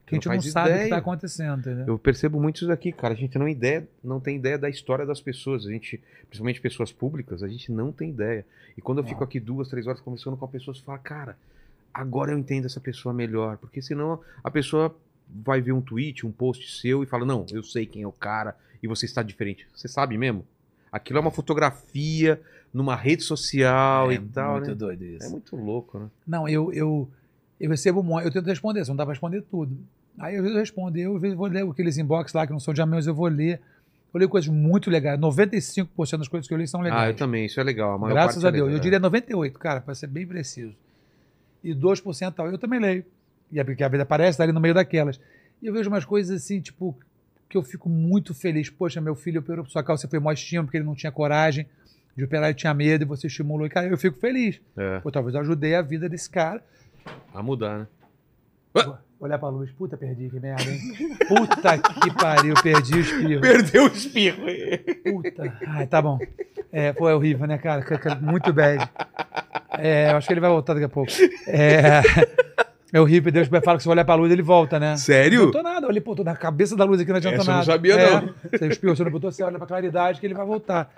que 0.06 0.16
a 0.16 0.34
gente 0.34 0.46
não 0.46 0.52
sabe 0.52 0.72
o 0.72 0.78
que 0.78 0.84
está 0.84 0.98
acontecendo, 0.98 1.60
entendeu? 1.60 1.86
Eu 1.88 2.00
percebo 2.00 2.40
muito 2.40 2.58
isso 2.58 2.68
daqui, 2.68 2.92
cara. 2.92 3.14
A 3.14 3.18
gente 3.18 3.38
não, 3.38 3.48
ideia, 3.48 3.88
não 4.04 4.20
tem 4.20 4.36
ideia 4.36 4.58
da 4.58 4.70
história 4.70 5.06
das 5.06 5.22
pessoas. 5.22 5.66
A 5.66 5.72
gente, 5.72 6.02
principalmente 6.28 6.60
pessoas 6.60 6.92
públicas, 6.92 7.42
a 7.42 7.48
gente 7.48 7.72
não 7.72 7.92
tem 7.92 8.10
ideia. 8.10 8.46
E 8.78 8.82
quando 8.82 8.98
eu 8.98 9.04
fico 9.06 9.24
aqui 9.24 9.40
duas, 9.40 9.70
três 9.70 9.88
horas 9.88 10.02
conversando 10.02 10.36
com 10.36 10.44
a 10.44 10.48
pessoa, 10.48 10.76
você 10.76 10.82
fala, 10.82 10.98
cara, 10.98 11.38
agora 11.94 12.32
eu 12.32 12.38
entendo 12.38 12.66
essa 12.66 12.80
pessoa 12.80 13.14
melhor. 13.14 13.58
Porque 13.58 13.82
senão 13.82 14.20
a 14.44 14.52
pessoa 14.52 14.94
vai 15.30 15.62
ver 15.62 15.72
um 15.72 15.82
tweet, 15.82 16.26
um 16.26 16.32
post 16.32 16.70
seu 16.80 17.04
e 17.04 17.06
fala, 17.06 17.26
não, 17.26 17.46
eu 17.52 17.64
sei 17.64 17.86
quem 17.86 18.02
é 18.02 18.08
o 18.08 18.12
cara 18.12 18.56
e 18.84 18.88
você 18.88 19.06
está 19.06 19.24
diferente. 19.24 19.66
Você 19.74 19.88
sabe 19.88 20.18
mesmo? 20.18 20.46
Aquilo 20.92 21.20
é 21.20 21.22
uma 21.22 21.32
fotografia 21.32 22.42
numa 22.74 22.96
rede 22.96 23.24
social 23.24 24.12
É 24.12 24.16
e 24.16 24.20
tal, 24.20 24.54
muito 24.56 24.70
né? 24.70 24.76
doido 24.76 25.04
isso. 25.06 25.26
É 25.26 25.30
muito 25.30 25.56
louco, 25.56 26.00
né? 26.00 26.08
Não, 26.26 26.48
eu, 26.48 26.72
eu, 26.74 27.10
eu 27.60 27.70
recebo 27.70 28.00
um 28.00 28.04
monte, 28.04 28.26
eu 28.26 28.32
tento 28.32 28.46
responder, 28.46 28.86
só 28.86 28.92
não 28.92 28.98
dá 28.98 29.06
pra 29.06 29.14
responder 29.14 29.42
tudo. 29.44 29.78
Aí 30.18 30.36
às 30.36 30.42
vezes 30.42 30.56
eu 30.56 30.60
respondo, 30.60 30.98
eu 30.98 31.20
vou 31.36 31.48
ler 31.48 31.64
aqueles 31.68 31.98
inbox 31.98 32.34
lá 32.34 32.46
que 32.46 32.54
não 32.54 32.60
são 32.60 32.74
de 32.74 32.82
amigos, 32.82 33.08
eu 33.08 33.16
vou 33.16 33.28
ler. 33.28 33.62
Eu 34.14 34.18
leio 34.18 34.30
coisas 34.30 34.50
muito 34.50 34.90
legais. 34.90 35.18
95% 35.18 36.18
das 36.18 36.28
coisas 36.28 36.46
que 36.48 36.54
eu 36.54 36.58
li 36.58 36.68
são 36.68 36.82
legais. 36.82 37.02
Ah, 37.02 37.08
eu 37.10 37.16
também, 37.16 37.46
isso 37.46 37.60
é 37.62 37.64
legal. 37.64 37.94
A 37.94 37.98
maior 37.98 38.14
Graças 38.14 38.36
parte 38.44 38.46
a 38.46 38.50
é 38.50 38.52
Deus. 38.52 38.66
legal. 38.66 38.78
Eu 38.78 38.82
diria 38.82 39.00
98, 39.00 39.58
cara, 39.58 39.80
para 39.80 39.96
ser 39.96 40.08
bem 40.08 40.28
preciso. 40.28 40.76
E 41.64 41.74
2% 41.74 42.34
tal, 42.34 42.48
eu 42.52 42.58
também 42.58 42.80
leio. 42.80 43.06
E 43.52 43.60
é 43.60 43.64
porque 43.64 43.84
a 43.84 43.88
vida 43.88 44.04
aparece 44.04 44.38
tá 44.38 44.44
ali 44.44 44.52
no 44.52 44.60
meio 44.60 44.74
daquelas. 44.74 45.20
E 45.62 45.68
eu 45.68 45.74
vejo 45.74 45.90
umas 45.90 46.04
coisas 46.04 46.44
assim, 46.44 46.60
tipo, 46.60 46.98
que 47.48 47.58
eu 47.58 47.64
fico 47.64 47.88
muito 47.88 48.34
feliz. 48.34 48.70
Poxa, 48.70 49.00
meu 49.00 49.16
filho 49.16 49.40
operou 49.40 49.64
por 49.64 49.72
sua 49.72 49.82
você 49.84 50.08
foi 50.08 50.20
mó 50.20 50.32
estímulo, 50.32 50.68
porque 50.68 50.78
ele 50.78 50.86
não 50.86 50.96
tinha 50.96 51.12
coragem 51.12 51.66
de 52.16 52.24
operar, 52.24 52.50
ele 52.50 52.56
tinha 52.58 52.74
medo, 52.74 53.04
e 53.04 53.08
você 53.08 53.28
estimulou. 53.28 53.66
E, 53.66 53.70
cara, 53.70 53.88
eu 53.88 53.98
fico 53.98 54.20
feliz. 54.20 54.60
É, 54.78 55.00
Pô, 55.00 55.12
talvez 55.12 55.34
eu 55.36 55.42
ajudei 55.42 55.76
a 55.76 55.82
vida 55.82 56.08
desse 56.10 56.30
cara. 56.30 56.64
a 57.34 57.42
mudar, 57.42 57.80
né? 57.80 57.88
Olhar 59.20 59.38
pra 59.38 59.50
luz, 59.50 59.70
puta, 59.72 59.96
perdi, 59.96 60.30
que 60.30 60.40
merda, 60.40 60.64
hein? 60.64 60.80
Puta 61.28 61.78
que 61.78 62.12
pariu, 62.16 62.56
perdi 62.64 62.96
o 62.96 63.00
espirro. 63.00 63.42
Perdeu 63.42 63.84
o 63.84 63.88
espirro. 63.88 64.44
Puta. 65.04 65.58
Ai, 65.68 65.86
tá 65.86 66.02
bom. 66.02 66.18
É, 66.72 66.92
pô, 66.94 67.08
é 67.08 67.14
horrível, 67.14 67.46
né, 67.46 67.58
cara? 67.58 67.86
Muito 68.20 68.52
bad. 68.52 68.90
É, 69.78 70.12
eu 70.12 70.18
acho 70.18 70.26
que 70.26 70.34
ele 70.34 70.40
vai 70.40 70.50
voltar 70.50 70.74
daqui 70.74 70.86
a 70.86 70.90
pouco. 70.90 71.12
É, 71.46 72.02
é 72.92 73.00
horrível, 73.00 73.32
Deus 73.32 73.48
fala 73.64 73.78
que 73.78 73.84
se 73.84 73.88
eu 73.90 73.92
olhar 73.92 74.06
pra 74.06 74.16
luz, 74.16 74.32
ele 74.32 74.42
volta, 74.42 74.80
né? 74.80 74.92
Não 74.92 74.98
Sério? 74.98 75.40
adiantou 75.42 75.62
nada. 75.64 75.86
Eu 75.86 75.90
olhei, 75.90 76.02
pô, 76.02 76.16
tô 76.16 76.24
na 76.24 76.36
cabeça 76.36 76.76
da 76.76 76.84
luz 76.84 77.00
aqui, 77.00 77.10
não 77.12 77.18
adianta 77.18 77.38
Essa 77.38 77.44
eu 77.44 77.48
não 77.48 77.60
nada. 77.60 77.72
sabia, 77.72 77.94
é, 77.94 78.12
não. 78.22 78.34
Você 78.52 78.68
espirrou, 78.68 78.96
você 78.96 79.04
não 79.04 79.12
botou, 79.12 79.32
você 79.32 79.44
olha 79.44 79.58
pra 79.58 79.68
claridade 79.68 80.20
que 80.20 80.26
ele 80.26 80.34
vai 80.34 80.46
voltar. 80.46 80.92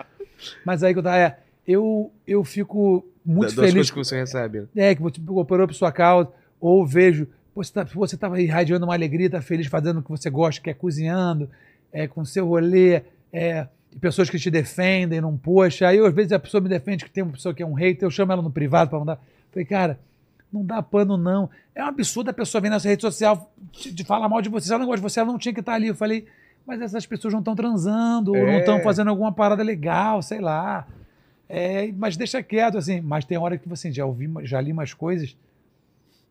Mas 0.66 0.84
aí 0.84 0.94
que 0.94 1.00
eu 1.00 1.04
tava, 1.04 1.18
é, 1.18 1.38
eu, 1.68 2.12
eu 2.28 2.44
fico 2.44 3.06
muito 3.26 3.56
Da- 3.56 3.62
das 3.62 3.72
feliz 3.72 3.90
coisas 3.90 3.92
que 3.92 4.00
você 4.00 4.16
recebe. 4.20 4.68
é, 4.76 4.94
que 4.96 5.02
você 5.02 5.20
cooperou 5.26 5.68
por 5.68 5.74
sua 5.74 5.92
causa, 5.92 6.30
ou 6.60 6.86
vejo, 6.86 7.28
pô, 7.54 7.64
você 7.64 7.72
tá, 7.74 7.84
você 7.84 8.16
estava 8.16 8.42
irradiando 8.42 8.86
uma 8.86 8.94
alegria, 8.94 9.30
tá 9.30 9.42
feliz 9.42 9.68
fazendo 9.68 10.00
o 10.00 10.04
que 10.04 10.10
você 10.10 10.30
gosta, 10.30 10.62
que 10.62 10.70
é 10.70 10.74
cozinhando, 10.74 11.50
é, 11.92 12.08
com 12.08 12.24
seu 12.26 12.48
rolê, 12.48 13.02
é, 13.32 13.68
e 13.92 14.00
pessoas 14.00 14.30
que 14.30 14.40
te 14.40 14.50
defendem, 14.50 15.22
não 15.22 15.38
poxa. 15.38 15.88
Aí, 15.88 16.00
às 16.00 16.14
vezes, 16.14 16.32
a 16.32 16.40
pessoa 16.40 16.60
me 16.62 16.68
defende 16.70 17.06
que 17.06 17.12
tem 17.12 17.24
uma 17.24 17.34
pessoa 17.34 17.54
que 17.54 17.62
é 17.62 17.66
um 17.66 17.74
hater, 17.74 18.06
eu 18.06 18.12
chamo 18.12 18.32
ela 18.32 18.42
no 18.42 18.50
privado 18.52 18.90
para 18.90 19.00
mandar. 19.00 19.20
Falei, 19.52 19.66
cara, 19.66 20.00
não 20.52 20.66
dá 20.66 20.82
pano, 20.82 21.16
não. 21.18 21.50
É 21.76 21.84
um 21.84 21.88
absurdo 21.88 22.30
a 22.30 22.34
pessoa 22.34 22.60
vir 22.62 22.70
nessa 22.70 22.88
rede 22.90 23.02
social 23.02 23.52
te, 23.72 23.94
te 23.94 24.04
falar 24.04 24.28
mal 24.30 24.42
de 24.42 24.50
você. 24.50 24.66
Se 24.68 24.72
ela 24.74 24.80
não 24.80 24.88
gosta 24.88 24.98
de 25.02 25.04
você, 25.12 25.20
ela 25.20 25.32
não 25.32 25.38
tinha 25.38 25.54
que 25.54 25.60
estar 25.60 25.74
ali. 25.74 25.88
Eu 25.88 25.96
falei, 25.96 26.26
mas 26.66 26.82
essas 26.82 27.06
pessoas 27.06 27.34
não 27.34 27.40
estão 27.42 27.56
transando, 27.56 28.32
ou 28.32 28.38
não 28.38 28.54
É. 28.54 28.60
estão 28.60 28.80
fazendo 28.82 29.10
alguma 29.10 29.32
parada 29.32 29.62
legal, 29.64 30.22
sei 30.22 30.40
lá. 30.40 30.88
É, 31.50 31.92
mas 31.92 32.16
deixa 32.18 32.42
quieto, 32.42 32.78
assim. 32.78 33.02
Mas 33.02 33.26
tem 33.26 33.38
hora 33.38 33.58
que 33.58 33.68
você 33.70 33.92
já 33.92 34.06
ouvi, 34.06 34.32
já 34.44 34.60
li 34.62 34.72
umas 34.72 34.94
coisas 34.94 35.36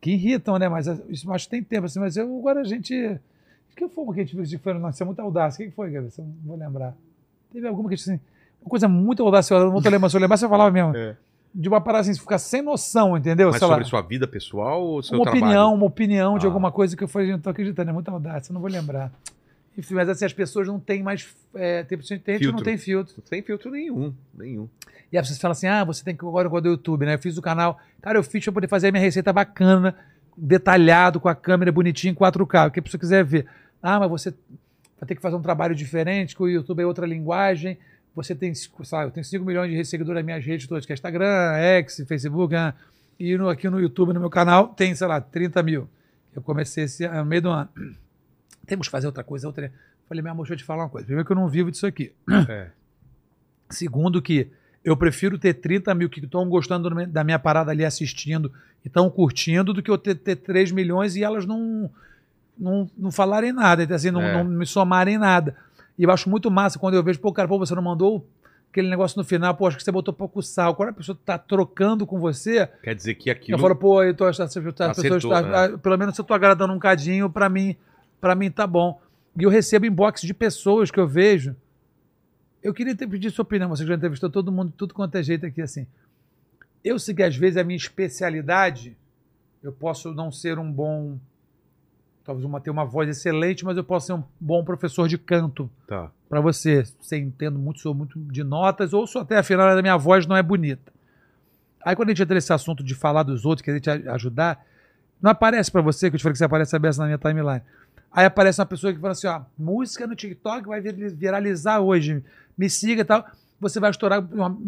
que 0.01 0.13
irritam, 0.13 0.59
né? 0.59 0.69
Mas 0.69 0.87
isso 1.09 1.31
acho 1.33 1.45
que 1.47 1.51
tem 1.51 1.63
tempo, 1.63 1.87
assim. 1.87 2.01
Mas 2.01 2.17
eu, 2.17 2.25
agora 2.39 2.61
a 2.61 2.65
gente. 2.65 2.95
O 3.73 3.77
que 3.77 3.89
foi 3.89 4.05
uma 4.05 4.13
que 4.15 4.21
a 4.21 4.25
gente 4.25 4.35
viu 4.37 4.45
que 4.45 4.59
foi? 4.59 4.75
Nossa, 4.75 4.95
isso 4.97 5.03
é 5.03 5.07
muito 5.07 5.21
audácia. 5.21 5.65
O 5.65 5.69
que 5.69 5.75
foi, 5.75 5.91
Gabi? 5.91 6.09
Eu 6.19 6.25
não 6.25 6.35
vou 6.45 6.57
lembrar. 6.57 6.95
Teve 7.53 7.67
alguma 7.69 7.89
que 7.89 7.95
a 7.95 7.97
gente, 7.97 8.11
assim. 8.11 8.21
Uma 8.61 8.71
coisa 8.71 8.89
muito 8.89 9.23
audaciosa, 9.25 9.65
não 9.65 9.73
vou 9.73 9.83
lembrar, 9.83 10.09
se 10.09 10.17
eu 10.17 10.21
lembrar, 10.21 10.37
você 10.37 10.49
falava 10.49 10.71
mesmo. 10.71 10.97
É. 10.97 11.17
De 11.55 11.69
uma 11.69 11.81
parada 11.81 12.09
assim, 12.09 12.19
ficar 12.19 12.39
sem 12.39 12.63
noção, 12.63 13.17
entendeu? 13.17 13.49
Mas 13.51 13.59
Sei 13.59 13.67
lá, 13.67 13.75
sobre 13.75 13.85
sua 13.89 14.01
vida 14.03 14.27
pessoal 14.27 14.83
ou 14.83 15.03
seu 15.03 15.19
uma 15.19 15.25
trabalho? 15.25 15.45
opinião, 15.45 15.75
uma 15.75 15.85
opinião 15.87 16.39
de 16.39 16.47
Ah. 16.47 16.49
alguma 16.49 16.71
coisa 16.73 16.97
que 16.97 17.03
eu 17.05 17.09
falei, 17.09 17.31
não 17.33 17.39
tô 17.41 17.51
acreditando, 17.51 17.91
é 17.91 17.93
muito 17.93 18.09
audácia, 18.09 18.51
eu 18.51 18.55
não 18.55 18.61
vou 18.61 18.71
lembrar. 18.71 19.13
Enfim, 19.77 19.95
mas 19.95 20.09
assim, 20.09 20.25
as 20.25 20.33
pessoas 20.33 20.67
não 20.69 20.79
têm 20.79 21.03
mais. 21.03 21.35
É, 21.55 21.83
tem, 21.83 21.99
gente 22.01 22.23
que 22.23 22.33
não 22.33 22.39
Filtro. 22.39 22.65
tem 22.65 22.77
filtro. 22.77 23.23
Sem 23.25 23.43
filtro 23.43 23.71
nenhum. 23.71 24.13
Nenhum. 24.35 24.69
E 25.11 25.17
aí 25.19 25.25
você 25.25 25.35
fala 25.39 25.53
assim: 25.53 25.67
ah, 25.67 25.83
você 25.85 26.05
tem 26.05 26.15
que 26.15 26.25
agora 26.25 26.47
agora 26.47 26.63
do 26.63 26.69
YouTube, 26.69 27.07
né? 27.07 27.15
Eu 27.15 27.19
fiz 27.19 27.39
o 27.39 27.43
canal. 27.43 27.81
Cara, 28.03 28.19
eu 28.19 28.23
fiz 28.23 28.45
pra 28.45 28.53
poder 28.53 28.69
fazer 28.69 28.89
a 28.89 28.93
minha 28.93 29.03
receita 29.03 29.33
bacana, 29.33 29.95
detalhado, 30.37 31.19
com 31.21 31.29
a 31.29 31.35
câmera 31.35 31.73
bonitinha 31.73 32.11
em 32.13 32.15
4K, 32.15 32.69
o 32.69 32.71
que 32.71 32.81
a 32.81 32.83
pessoa 32.83 33.01
quiser 33.01 33.25
ver. 33.25 33.47
Ah, 33.83 33.99
mas 33.99 34.11
você 34.11 34.31
vai 35.01 35.09
ter 35.09 35.15
que 35.15 35.23
fazer 35.23 35.37
um 35.37 35.43
trabalho 35.43 35.75
diferente, 35.75 36.37
que 36.37 36.43
o 36.43 36.49
YouTube 36.49 36.83
é 36.83 36.87
outra 36.87 37.07
linguagem. 37.07 37.79
Você 38.15 38.35
tem, 38.35 38.53
lá, 38.93 39.05
eu 39.05 39.11
tenho 39.11 39.25
5 39.25 39.43
milhões 39.45 39.71
de 39.71 39.85
seguidores 39.87 40.17
nas 40.19 40.25
minhas 40.25 40.45
redes 40.45 40.67
todas, 40.67 40.85
que 40.85 40.93
é 40.93 40.95
Instagram, 40.95 41.55
X, 41.57 42.05
Facebook, 42.07 42.55
ah, 42.55 42.75
e 43.19 43.37
no- 43.39 43.49
aqui 43.49 43.71
no 43.71 43.81
YouTube, 43.81 44.13
no 44.13 44.21
meu 44.21 44.29
canal, 44.29 44.69
tem, 44.69 44.95
sei 44.95 45.07
lá, 45.07 45.19
30 45.19 45.63
mil. 45.63 45.89
Eu 46.35 46.43
comecei 46.43 46.85
esse 46.85 47.05
ano, 47.05 47.21
no 47.21 47.25
meio 47.25 47.41
do 47.43 47.49
ano. 47.51 47.69
Temos 48.73 48.87
que 48.89 48.91
fazer 48.91 49.07
outra 49.07 49.23
coisa, 49.23 49.47
outra. 49.47 49.71
Falei, 50.09 50.23
meu 50.23 50.33
amor, 50.33 50.45
deixa 50.45 50.55
eu 50.55 50.57
te 50.57 50.65
falar 50.65 50.85
uma 50.85 50.89
coisa. 50.89 51.05
Primeiro 51.05 51.27
que 51.27 51.33
eu 51.33 51.37
não 51.37 51.47
vivo 51.47 51.71
disso 51.71 51.87
aqui. 51.87 52.11
É. 52.49 52.69
Segundo 53.69 54.23
que 54.23 54.49
eu 54.83 54.97
prefiro 54.97 55.39
ter 55.39 55.53
30 55.53 55.95
mil 55.95 56.09
que 56.09 56.21
estão 56.21 56.49
gostando 56.49 56.89
da 57.07 57.23
minha 57.23 57.39
parada 57.39 57.71
ali 57.71 57.85
assistindo 57.85 58.51
e 58.83 58.89
estão 58.89 59.11
curtindo 59.11 59.75
do 59.75 59.83
que 59.83 59.91
eu 59.91 59.99
ter, 59.99 60.15
ter 60.15 60.37
3 60.37 60.73
milhões 60.73 61.17
e 61.17 61.23
elas 61.23 61.45
não, 61.45 61.91
não, 62.59 62.91
não 62.97 63.13
falarem 63.13 63.53
nada, 63.53 63.95
assim, 63.95 64.11
não, 64.11 64.23
É. 64.23 64.33
não 64.43 64.45
me 64.45 64.65
somarem 64.65 65.19
nada. 65.19 65.55
E 65.99 66.05
eu 66.05 66.11
acho 66.11 66.31
muito 66.31 66.51
massa 66.51 66.79
quando 66.79 66.95
eu 66.95 67.03
vejo, 67.03 67.21
pô, 67.21 67.31
cara, 67.31 67.47
pô, 67.47 67.59
você 67.59 67.75
não 67.75 67.83
mandou 67.83 68.27
aquele 68.71 68.89
negócio 68.89 69.19
no 69.19 69.25
final, 69.25 69.55
pô, 69.55 69.67
acho 69.67 69.77
que 69.77 69.85
você 69.85 69.93
botou 69.93 70.15
pouco 70.15 70.43
sal. 70.43 70.75
Quando 70.75 70.89
a 70.89 70.93
pessoa 70.95 71.19
tá 71.27 71.37
trocando 71.37 72.07
com 72.07 72.19
você, 72.19 72.67
Quer 72.83 72.95
dizer 72.95 73.17
que 73.17 73.29
aquilo. 73.29 73.59
eu 73.59 73.61
falo, 73.61 73.77
pô, 73.77 74.03
eu 74.03 74.15
tô, 74.15 74.25
as 74.25 74.39
pessoas, 74.39 75.23
né? 75.45 75.77
pelo 75.77 75.99
menos 75.99 76.17
eu 76.17 76.25
tô 76.25 76.33
agradando 76.33 76.73
um 76.73 76.79
cadinho, 76.79 77.29
pra 77.29 77.51
mim, 77.51 77.77
pra 78.23 78.35
mim 78.37 78.51
tá 78.51 78.67
bom. 78.67 79.03
E 79.39 79.43
eu 79.43 79.51
recebo 79.51 79.85
inbox 79.85 80.23
de 80.23 80.33
pessoas 80.33 80.91
que 80.91 81.01
eu 81.01 81.07
vejo. 81.09 81.57
Eu 82.63 82.73
queria 82.73 82.95
ter 82.95 83.09
pedido 83.09 83.35
sua 83.35 83.43
opinião, 83.43 83.69
você 83.69 83.85
já 83.85 83.95
entrevistou 83.97 84.31
todo 84.31 84.53
mundo, 84.53 84.73
tudo 84.77 84.95
quanto 84.95 85.17
é 85.17 85.23
jeito 85.23 85.45
aqui, 85.45 85.61
assim. 85.61 85.85
Eu 86.85 86.99
sei 86.99 87.15
que 87.15 87.23
às 87.23 87.37
vezes 87.37 87.57
a 87.57 87.65
minha 87.65 87.77
especialidade, 87.77 88.97
eu 89.63 89.73
posso 89.73 90.15
não 90.15 90.31
ser 90.31 90.59
um 90.61 90.71
bom, 90.71 91.19
talvez 92.25 92.45
uma, 92.45 92.61
ter 92.61 92.71
uma 92.71 92.85
voz 92.85 93.09
excelente, 93.09 93.65
mas 93.65 93.77
eu 93.77 93.83
posso 93.83 94.07
ser 94.07 94.13
um 94.13 94.23
bom 94.39 94.65
professor 94.65 95.09
de 95.09 95.19
canto 95.19 95.69
Tá. 95.89 96.11
para 96.29 96.41
você. 96.41 96.85
Você 97.01 97.19
entendo 97.19 97.59
muito, 97.59 97.81
sou 97.81 97.93
muito 97.95 98.17
de 98.21 98.45
notas, 98.45 98.93
ou 98.93 99.07
sou 99.09 99.23
até 99.23 99.39
afinal 99.39 99.75
da 99.75 99.83
minha 99.83 99.97
voz 99.97 100.25
não 100.27 100.37
é 100.37 100.43
bonita. 100.43 100.93
Aí 101.85 101.97
quando 101.97 102.11
a 102.11 102.13
gente 102.13 102.23
entra 102.23 102.37
nesse 102.37 102.53
assunto 102.53 102.85
de 102.85 102.95
falar 102.95 103.25
dos 103.25 103.45
outros, 103.45 103.65
querer 103.65 103.81
te 103.81 103.91
ajudar, 103.91 104.65
não 105.21 105.33
aparece 105.33 105.71
para 105.71 105.81
você, 105.81 106.11
que 106.11 106.15
eu 106.15 106.19
te 106.19 106.23
falei 106.23 106.33
que 106.33 106.39
você 106.39 106.45
aparece 106.45 106.77
a 106.77 106.79
beça 106.79 107.01
na 107.01 107.07
minha 107.07 107.19
timeline. 107.19 107.63
Aí 108.13 108.27
aparece 108.27 108.61
uma 108.61 108.67
pessoa 108.67 108.93
que 108.93 108.99
fala 109.01 109.13
assim, 109.13 109.27
ó, 109.27 109.41
música 109.59 110.07
no 110.07 110.15
TikTok 110.15 110.67
vai 110.69 110.81
vir- 110.81 111.15
viralizar 111.15 111.81
hoje, 111.81 112.23
me 112.57 112.69
siga 112.69 113.01
e 113.03 113.05
tal. 113.05 113.27
Você 113.61 113.81
vai 113.81 113.91
estourar, 113.91 114.19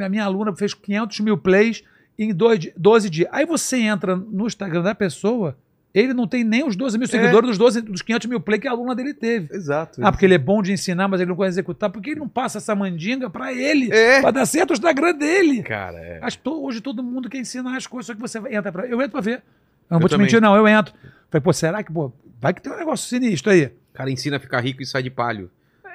a 0.01 0.09
minha 0.09 0.25
aluna 0.25 0.55
fez 0.55 0.73
500 0.73 1.21
mil 1.21 1.37
plays 1.37 1.83
em 2.19 2.33
dois 2.33 2.59
di- 2.59 2.73
12 2.77 3.11
dias. 3.11 3.29
Aí 3.33 3.45
você 3.45 3.77
entra 3.79 4.15
no 4.16 4.47
Instagram 4.47 4.83
da 4.83 4.95
pessoa, 4.95 5.57
ele 5.93 6.15
não 6.15 6.27
tem 6.27 6.43
nem 6.43 6.65
os 6.66 6.75
12 6.75 6.97
mil 6.97 7.07
seguidores 7.07 7.49
dos, 7.51 7.59
12, 7.59 7.81
dos 7.83 8.03
500 8.03 8.29
mil 8.29 8.41
plays 8.41 8.62
que 8.62 8.69
a 8.69 8.71
aluna 8.71 8.95
dele 8.95 9.12
teve. 9.12 9.55
Exato. 9.55 10.01
Ah, 10.03 10.11
porque 10.11 10.25
ele 10.25 10.35
é 10.35 10.39
bom 10.39 10.62
de 10.62 10.73
ensinar, 10.73 11.07
mas 11.09 11.21
ele 11.21 11.29
não 11.29 11.37
consegue 11.37 11.53
executar. 11.55 11.91
Por 11.91 12.01
que 12.01 12.11
ele 12.11 12.21
não 12.21 12.29
passa 12.29 12.59
essa 12.59 12.75
mandinga 12.75 13.29
pra 13.29 13.53
ele? 13.53 13.93
É. 13.93 14.21
Pra 14.21 14.31
dar 14.31 14.47
certo 14.47 14.71
o 14.71 14.75
Instagram 14.75 15.15
dele. 15.15 15.62
Cara, 15.62 15.99
é. 15.99 16.19
Acho 16.23 16.39
que 16.39 16.49
hoje 16.49 16.81
todo 16.81 17.03
mundo 17.03 17.29
quer 17.29 17.39
ensinar 17.39 17.77
as 17.77 17.87
coisas, 17.87 18.07
só 18.07 18.15
que 18.15 18.21
você 18.21 18.41
vai- 18.41 18.55
entra 18.55 18.73
pra. 18.73 18.87
Eu 18.87 19.01
entro 19.03 19.12
pra 19.12 19.21
ver. 19.21 19.43
Eu 19.90 19.94
não 19.94 19.97
Eu 19.97 20.01
vou 20.01 20.09
te 20.09 20.12
também. 20.12 20.24
mentir, 20.27 20.40
não, 20.40 20.55
eu 20.56 20.66
entro. 20.69 20.94
Falei, 21.31 21.43
pô, 21.43 21.52
será 21.52 21.82
que, 21.82 21.93
pô, 21.93 22.12
vai 22.40 22.52
que 22.55 22.62
tem 22.62 22.73
um 22.73 22.77
negócio 22.77 23.09
sinistro 23.09 23.52
aí? 23.52 23.66
O 23.66 23.73
cara 23.94 24.11
ensina 24.11 24.36
a 24.36 24.40
ficar 24.40 24.61
rico 24.61 24.82
e 24.82 24.86
sai 24.86 25.02
de 25.02 25.11
palho. 25.11 25.51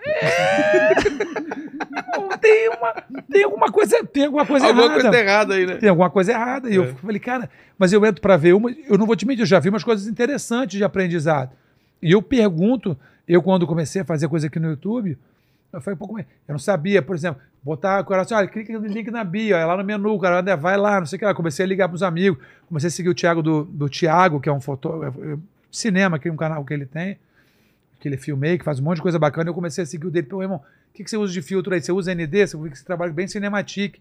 Pô, 2.15 2.37
tem, 2.37 2.69
uma, 2.69 2.93
tem 3.31 3.43
alguma 3.43 3.71
coisa, 3.71 4.03
tem 4.05 4.25
alguma 4.25 4.45
coisa 4.45 4.67
Alguma 4.67 4.85
errada. 4.85 5.01
coisa 5.01 5.17
errada 5.19 5.53
aí, 5.55 5.65
né? 5.65 5.75
Tem 5.75 5.89
alguma 5.89 6.09
coisa 6.09 6.31
errada. 6.31 6.69
E 6.69 6.75
eu 6.75 6.83
É. 6.85 6.93
falei, 6.93 7.19
cara, 7.19 7.49
mas 7.77 7.93
eu 7.93 8.05
entro 8.05 8.21
pra 8.21 8.37
ver 8.37 8.53
uma. 8.53 8.71
Eu 8.71 8.97
não 8.97 9.05
vou 9.05 9.15
te 9.15 9.25
mentir, 9.27 9.41
eu 9.43 9.45
já 9.47 9.59
vi 9.59 9.69
umas 9.69 9.83
coisas 9.83 10.07
interessantes 10.07 10.77
de 10.77 10.83
aprendizado. 10.83 11.51
E 12.01 12.11
eu 12.11 12.21
pergunto, 12.21 12.97
eu 13.27 13.41
quando 13.41 13.67
comecei 13.67 14.01
a 14.01 14.05
fazer 14.05 14.27
coisa 14.27 14.47
aqui 14.47 14.59
no 14.59 14.69
YouTube, 14.69 15.17
eu 15.71 15.81
falei, 15.81 15.97
pô, 15.97 16.07
como 16.07 16.19
é? 16.19 16.25
Eu 16.47 16.53
não 16.53 16.59
sabia, 16.59 17.01
por 17.01 17.15
exemplo, 17.15 17.41
botar 17.63 18.01
o 18.01 18.05
cara 18.05 18.23
assim, 18.23 18.33
olha, 18.33 18.47
clica 18.47 18.77
no 18.77 18.87
link 18.87 19.11
na 19.11 19.23
bio, 19.23 19.55
é 19.55 19.63
lá 19.63 19.77
no 19.77 19.83
menu, 19.83 20.13
o 20.13 20.19
cara 20.19 20.41
vai 20.55 20.77
lá, 20.77 20.99
não 20.99 21.05
sei 21.05 21.17
o 21.17 21.19
que 21.19 21.25
lá. 21.25 21.33
Comecei 21.33 21.65
a 21.65 21.67
ligar 21.67 21.87
pros 21.87 22.01
amigos, 22.01 22.39
comecei 22.67 22.87
a 22.87 22.91
seguir 22.91 23.09
o 23.09 23.13
Thiago 23.13 23.43
do, 23.43 23.63
do 23.65 23.87
Thiago, 23.87 24.39
que 24.39 24.49
é 24.49 24.51
um 24.51 24.61
fotógrafo, 24.61 25.39
cinema, 25.71 26.17
que 26.17 26.27
é 26.27 26.31
um 26.31 26.37
canal 26.37 26.65
que 26.65 26.73
ele 26.73 26.85
tem, 26.85 27.17
que 27.99 28.07
ele 28.07 28.15
é 28.15 28.17
filmmaker, 28.17 28.63
faz 28.63 28.79
um 28.79 28.83
monte 28.83 28.97
de 28.97 29.03
coisa 29.03 29.19
bacana. 29.19 29.49
Eu 29.49 29.53
comecei 29.53 29.83
a 29.83 29.87
seguir 29.87 30.07
o 30.07 30.11
dele, 30.11 30.25
pô, 30.25 30.41
irmão, 30.41 30.57
o 30.57 30.93
que, 30.93 31.03
que 31.03 31.09
você 31.09 31.17
usa 31.17 31.31
de 31.31 31.41
filtro 31.41 31.73
aí? 31.73 31.81
Você 31.81 31.91
usa 31.91 32.13
ND? 32.13 32.47
Você 32.47 32.57
vê 32.57 32.69
que 32.69 32.77
você 32.77 32.83
trabalha 32.83 33.13
bem 33.13 33.27
cinematic. 33.27 33.99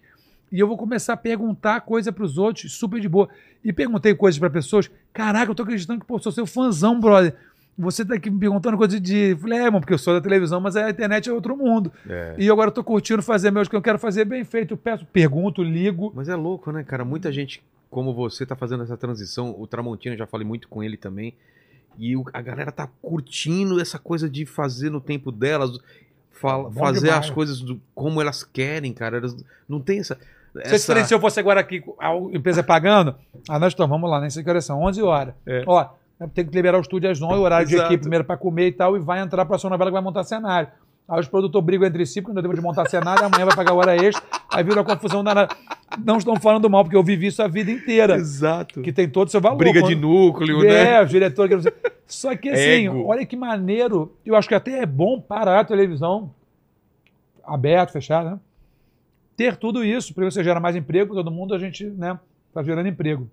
E 0.51 0.59
eu 0.59 0.67
vou 0.67 0.77
começar 0.77 1.13
a 1.13 1.17
perguntar 1.17 1.81
coisa 1.81 2.11
pros 2.11 2.37
outros, 2.37 2.73
super 2.73 2.99
de 2.99 3.07
boa. 3.07 3.29
E 3.63 3.71
perguntei 3.71 4.15
coisas 4.15 4.39
para 4.39 4.49
pessoas. 4.49 4.89
Caraca, 5.13 5.51
eu 5.51 5.55
tô 5.55 5.61
acreditando 5.61 5.99
que, 5.99 6.07
pô, 6.07 6.17
sou 6.17 6.31
seu 6.31 6.47
fãzão, 6.47 6.99
brother. 6.99 7.35
Você 7.79 8.03
tá 8.05 8.15
aqui 8.15 8.29
me 8.29 8.39
perguntando 8.39 8.77
coisa 8.77 8.99
de. 8.99 9.35
Falei, 9.41 9.59
é, 9.59 9.63
irmão, 9.65 9.79
porque 9.79 9.93
eu 9.93 9.97
sou 9.97 10.13
da 10.13 10.19
televisão, 10.21 10.59
mas 10.59 10.75
a 10.75 10.89
internet 10.89 11.29
é 11.29 11.33
outro 11.33 11.55
mundo. 11.55 11.91
É. 12.09 12.35
E 12.37 12.49
agora 12.49 12.67
eu 12.69 12.73
tô 12.73 12.83
curtindo 12.83 13.21
fazer 13.23 13.51
meus 13.51 13.67
que 13.69 13.75
eu 13.75 13.81
quero 13.81 13.97
fazer 13.97 14.25
bem 14.25 14.43
feito. 14.43 14.73
Eu 14.73 14.77
peço, 14.77 15.05
pergunto, 15.05 15.63
ligo. 15.63 16.11
Mas 16.13 16.27
é 16.27 16.35
louco, 16.35 16.71
né, 16.71 16.83
cara? 16.83 17.05
Muita 17.05 17.31
gente 17.31 17.63
como 17.89 18.13
você 18.13 18.45
tá 18.45 18.55
fazendo 18.55 18.83
essa 18.83 18.97
transição. 18.97 19.55
O 19.57 19.65
Tramontina, 19.65 20.15
já 20.17 20.27
falei 20.27 20.45
muito 20.45 20.67
com 20.67 20.83
ele 20.83 20.97
também. 20.97 21.33
E 21.97 22.15
o- 22.15 22.25
a 22.33 22.41
galera 22.41 22.71
tá 22.71 22.87
curtindo 23.01 23.79
essa 23.79 23.97
coisa 23.97 24.29
de 24.29 24.45
fazer 24.45 24.89
no 24.89 25.01
tempo 25.01 25.31
delas, 25.31 25.71
fala- 26.31 26.69
fazer 26.71 27.05
demais. 27.07 27.25
as 27.25 27.29
coisas 27.31 27.61
do- 27.61 27.81
como 27.95 28.21
elas 28.21 28.43
querem, 28.43 28.93
cara. 28.93 29.17
Elas 29.17 29.35
não 29.67 29.79
tem 29.79 29.99
essa. 29.99 30.17
Se, 30.65 30.75
essa... 30.75 31.03
se 31.05 31.13
eu 31.13 31.19
fosse 31.19 31.39
agora 31.39 31.59
aqui, 31.59 31.83
a 31.99 32.13
empresa 32.33 32.63
pagando, 32.63 33.15
ah, 33.47 33.59
nós 33.59 33.71
estamos, 33.73 33.89
vamos 33.89 34.09
lá, 34.09 34.19
nem 34.19 34.29
sei 34.29 34.43
que 34.43 34.49
horas 34.49 34.65
são, 34.65 34.81
11 34.81 35.01
horas. 35.01 35.33
É. 35.45 35.63
Ó, 35.65 35.87
tem 36.27 36.45
que 36.45 36.53
liberar 36.53 36.77
o 36.77 36.81
estúdio 36.81 37.09
às 37.09 37.19
9, 37.19 37.35
o 37.35 37.41
horário 37.41 37.67
de 37.67 37.75
Exato. 37.75 37.87
equipe 37.89 38.01
primeiro 38.01 38.25
para 38.25 38.35
comer 38.37 38.67
e 38.67 38.71
tal, 38.73 38.95
e 38.97 38.99
vai 38.99 39.19
entrar 39.21 39.45
para 39.45 39.55
a 39.55 39.59
sua 39.59 39.69
novela 39.69 39.89
que 39.89 39.93
vai 39.93 40.01
montar 40.03 40.23
cenário. 40.23 40.69
Aí 41.07 41.19
os 41.19 41.27
produtores 41.27 41.65
brigam 41.65 41.87
entre 41.87 42.05
si, 42.05 42.21
porque 42.21 42.35
não 42.35 42.41
deu 42.41 42.43
tempo 42.51 42.55
de 42.61 42.61
montar 42.61 42.87
cenário, 42.89 43.25
amanhã 43.25 43.45
vai 43.45 43.55
pagar 43.55 43.73
hora 43.73 43.95
extra, 43.95 44.23
aí 44.51 44.63
vira 44.63 44.77
uma 44.81 44.85
confusão 44.85 45.23
danada. 45.23 45.55
Não 46.05 46.17
estão 46.17 46.35
falando 46.35 46.69
mal, 46.69 46.83
porque 46.83 46.95
eu 46.95 47.03
vivi 47.03 47.27
isso 47.27 47.41
a 47.41 47.47
vida 47.47 47.71
inteira. 47.71 48.15
Exato. 48.15 48.81
Que 48.81 48.91
tem 48.93 49.09
todo 49.09 49.27
o 49.27 49.31
seu 49.31 49.41
valor. 49.41 49.57
Briga 49.57 49.81
de 49.81 49.95
Quando- 49.95 50.01
núcleo, 50.01 50.63
é, 50.63 50.83
né? 50.99 51.03
os 51.03 51.09
diretores. 51.09 51.49
que 51.49 51.55
não 51.55 51.63
sei- 51.63 51.73
Só 52.05 52.35
que 52.35 52.49
assim, 52.49 52.87
Ego. 52.87 53.05
olha 53.07 53.25
que 53.25 53.35
maneiro. 53.35 54.13
Eu 54.25 54.35
acho 54.35 54.47
que 54.47 54.53
até 54.53 54.79
é 54.81 54.85
bom 54.85 55.19
parar 55.19 55.59
a 55.61 55.65
televisão 55.65 56.31
aberta, 57.43 57.91
fechada, 57.93 58.31
né? 58.31 58.39
Ter 59.35 59.55
tudo 59.55 59.83
isso, 59.83 60.13
porque 60.13 60.29
você 60.29 60.43
gera 60.43 60.59
mais 60.59 60.75
emprego 60.75 61.15
todo 61.15 61.31
mundo, 61.31 61.55
a 61.55 61.59
gente, 61.59 61.85
né, 61.85 62.19
tá 62.53 62.61
gerando 62.61 62.87
emprego. 62.87 63.27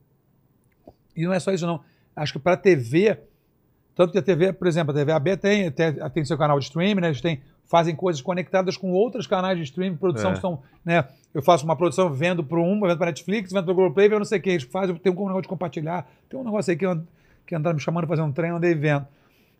E 1.14 1.24
não 1.26 1.32
é 1.32 1.40
só 1.40 1.52
isso, 1.52 1.66
não. 1.66 1.80
Acho 2.16 2.32
que 2.32 2.38
para 2.38 2.56
TV, 2.56 3.18
tanto 3.94 4.10
que 4.12 4.18
a 4.18 4.22
TV, 4.22 4.52
por 4.52 4.66
exemplo, 4.66 4.90
a 4.92 4.94
TV 4.94 5.12
AB 5.12 5.36
tem, 5.36 5.70
tem, 5.70 5.92
tem 6.10 6.24
seu 6.24 6.38
canal 6.38 6.58
de 6.58 6.64
streaming, 6.64 7.00
né? 7.02 7.08
Eles 7.08 7.20
têm, 7.20 7.40
fazem 7.66 7.94
coisas 7.94 8.22
conectadas 8.22 8.76
com 8.76 8.90
outros 8.92 9.26
canais 9.26 9.58
de 9.58 9.64
streaming, 9.64 9.96
produção 9.96 10.30
É. 10.30 10.34
que 10.34 10.40
são, 10.40 10.62
né? 10.84 11.04
Eu 11.34 11.42
faço 11.42 11.64
uma 11.64 11.76
produção, 11.76 12.10
vendo 12.12 12.42
para 12.42 12.58
um, 12.58 12.80
vendo 12.80 12.96
para 12.96 13.06
Netflix, 13.06 13.52
vendo 13.52 13.64
para 13.64 13.72
o 13.72 13.74
Globoplay, 13.74 14.08
vendo 14.08 14.18
não 14.20 14.24
sei 14.24 14.38
o 14.38 14.42
que. 14.42 14.50
Eles 14.50 14.62
fazem, 14.62 14.96
tem 14.96 15.12
um 15.12 15.16
negócio 15.16 15.42
de 15.42 15.48
compartilhar, 15.48 16.10
tem 16.30 16.40
um 16.40 16.44
negócio 16.44 16.70
aí 16.70 16.76
que, 16.76 16.86
eu- 16.86 17.02
que 17.46 17.54
andaram 17.54 17.74
me 17.76 17.82
chamando 17.82 18.06
para 18.06 18.16
fazer 18.16 18.22
um 18.26 18.32
treino, 18.32 18.56
andei 18.56 18.74
vendo. 18.74 19.06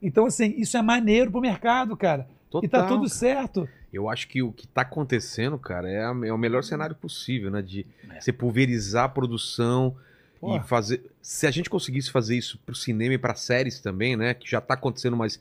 Então, 0.01 0.25
assim, 0.27 0.55
isso 0.57 0.77
é 0.77 0.83
maneiro 0.83 1.31
pro 1.31 1.41
mercado, 1.41 1.95
cara. 1.97 2.27
E 2.63 2.69
tá 2.69 2.81
Total. 2.83 2.97
tudo 2.97 3.09
certo. 3.09 3.69
Eu 3.93 4.09
acho 4.09 4.29
que 4.29 4.43
o 4.43 4.51
que 4.53 4.67
tá 4.67 4.81
acontecendo, 4.83 5.59
cara, 5.59 5.91
é, 5.91 6.05
a- 6.05 6.15
é 6.25 6.33
o 6.33 6.39
melhor 6.39 6.63
cenário 6.65 6.95
possível, 6.97 7.51
né? 7.51 7.61
De 7.61 7.85
É. 8.11 8.21
você 8.21 8.33
pulverizar 8.33 9.05
a 9.05 9.09
produção 9.09 9.95
E 10.43 10.61
fazer. 10.69 11.03
Se 11.23 11.47
a 11.47 11.51
gente 11.51 11.69
conseguisse 11.71 12.11
fazer 12.11 12.37
isso 12.37 12.59
pro 12.65 12.75
cinema 12.75 13.15
e 13.15 13.19
pra 13.19 13.35
séries 13.35 13.81
também, 13.81 14.17
né? 14.17 14.35
Que 14.35 14.49
já 14.51 14.61
tá 14.61 14.75
acontecendo, 14.75 15.17
mas 15.17 15.41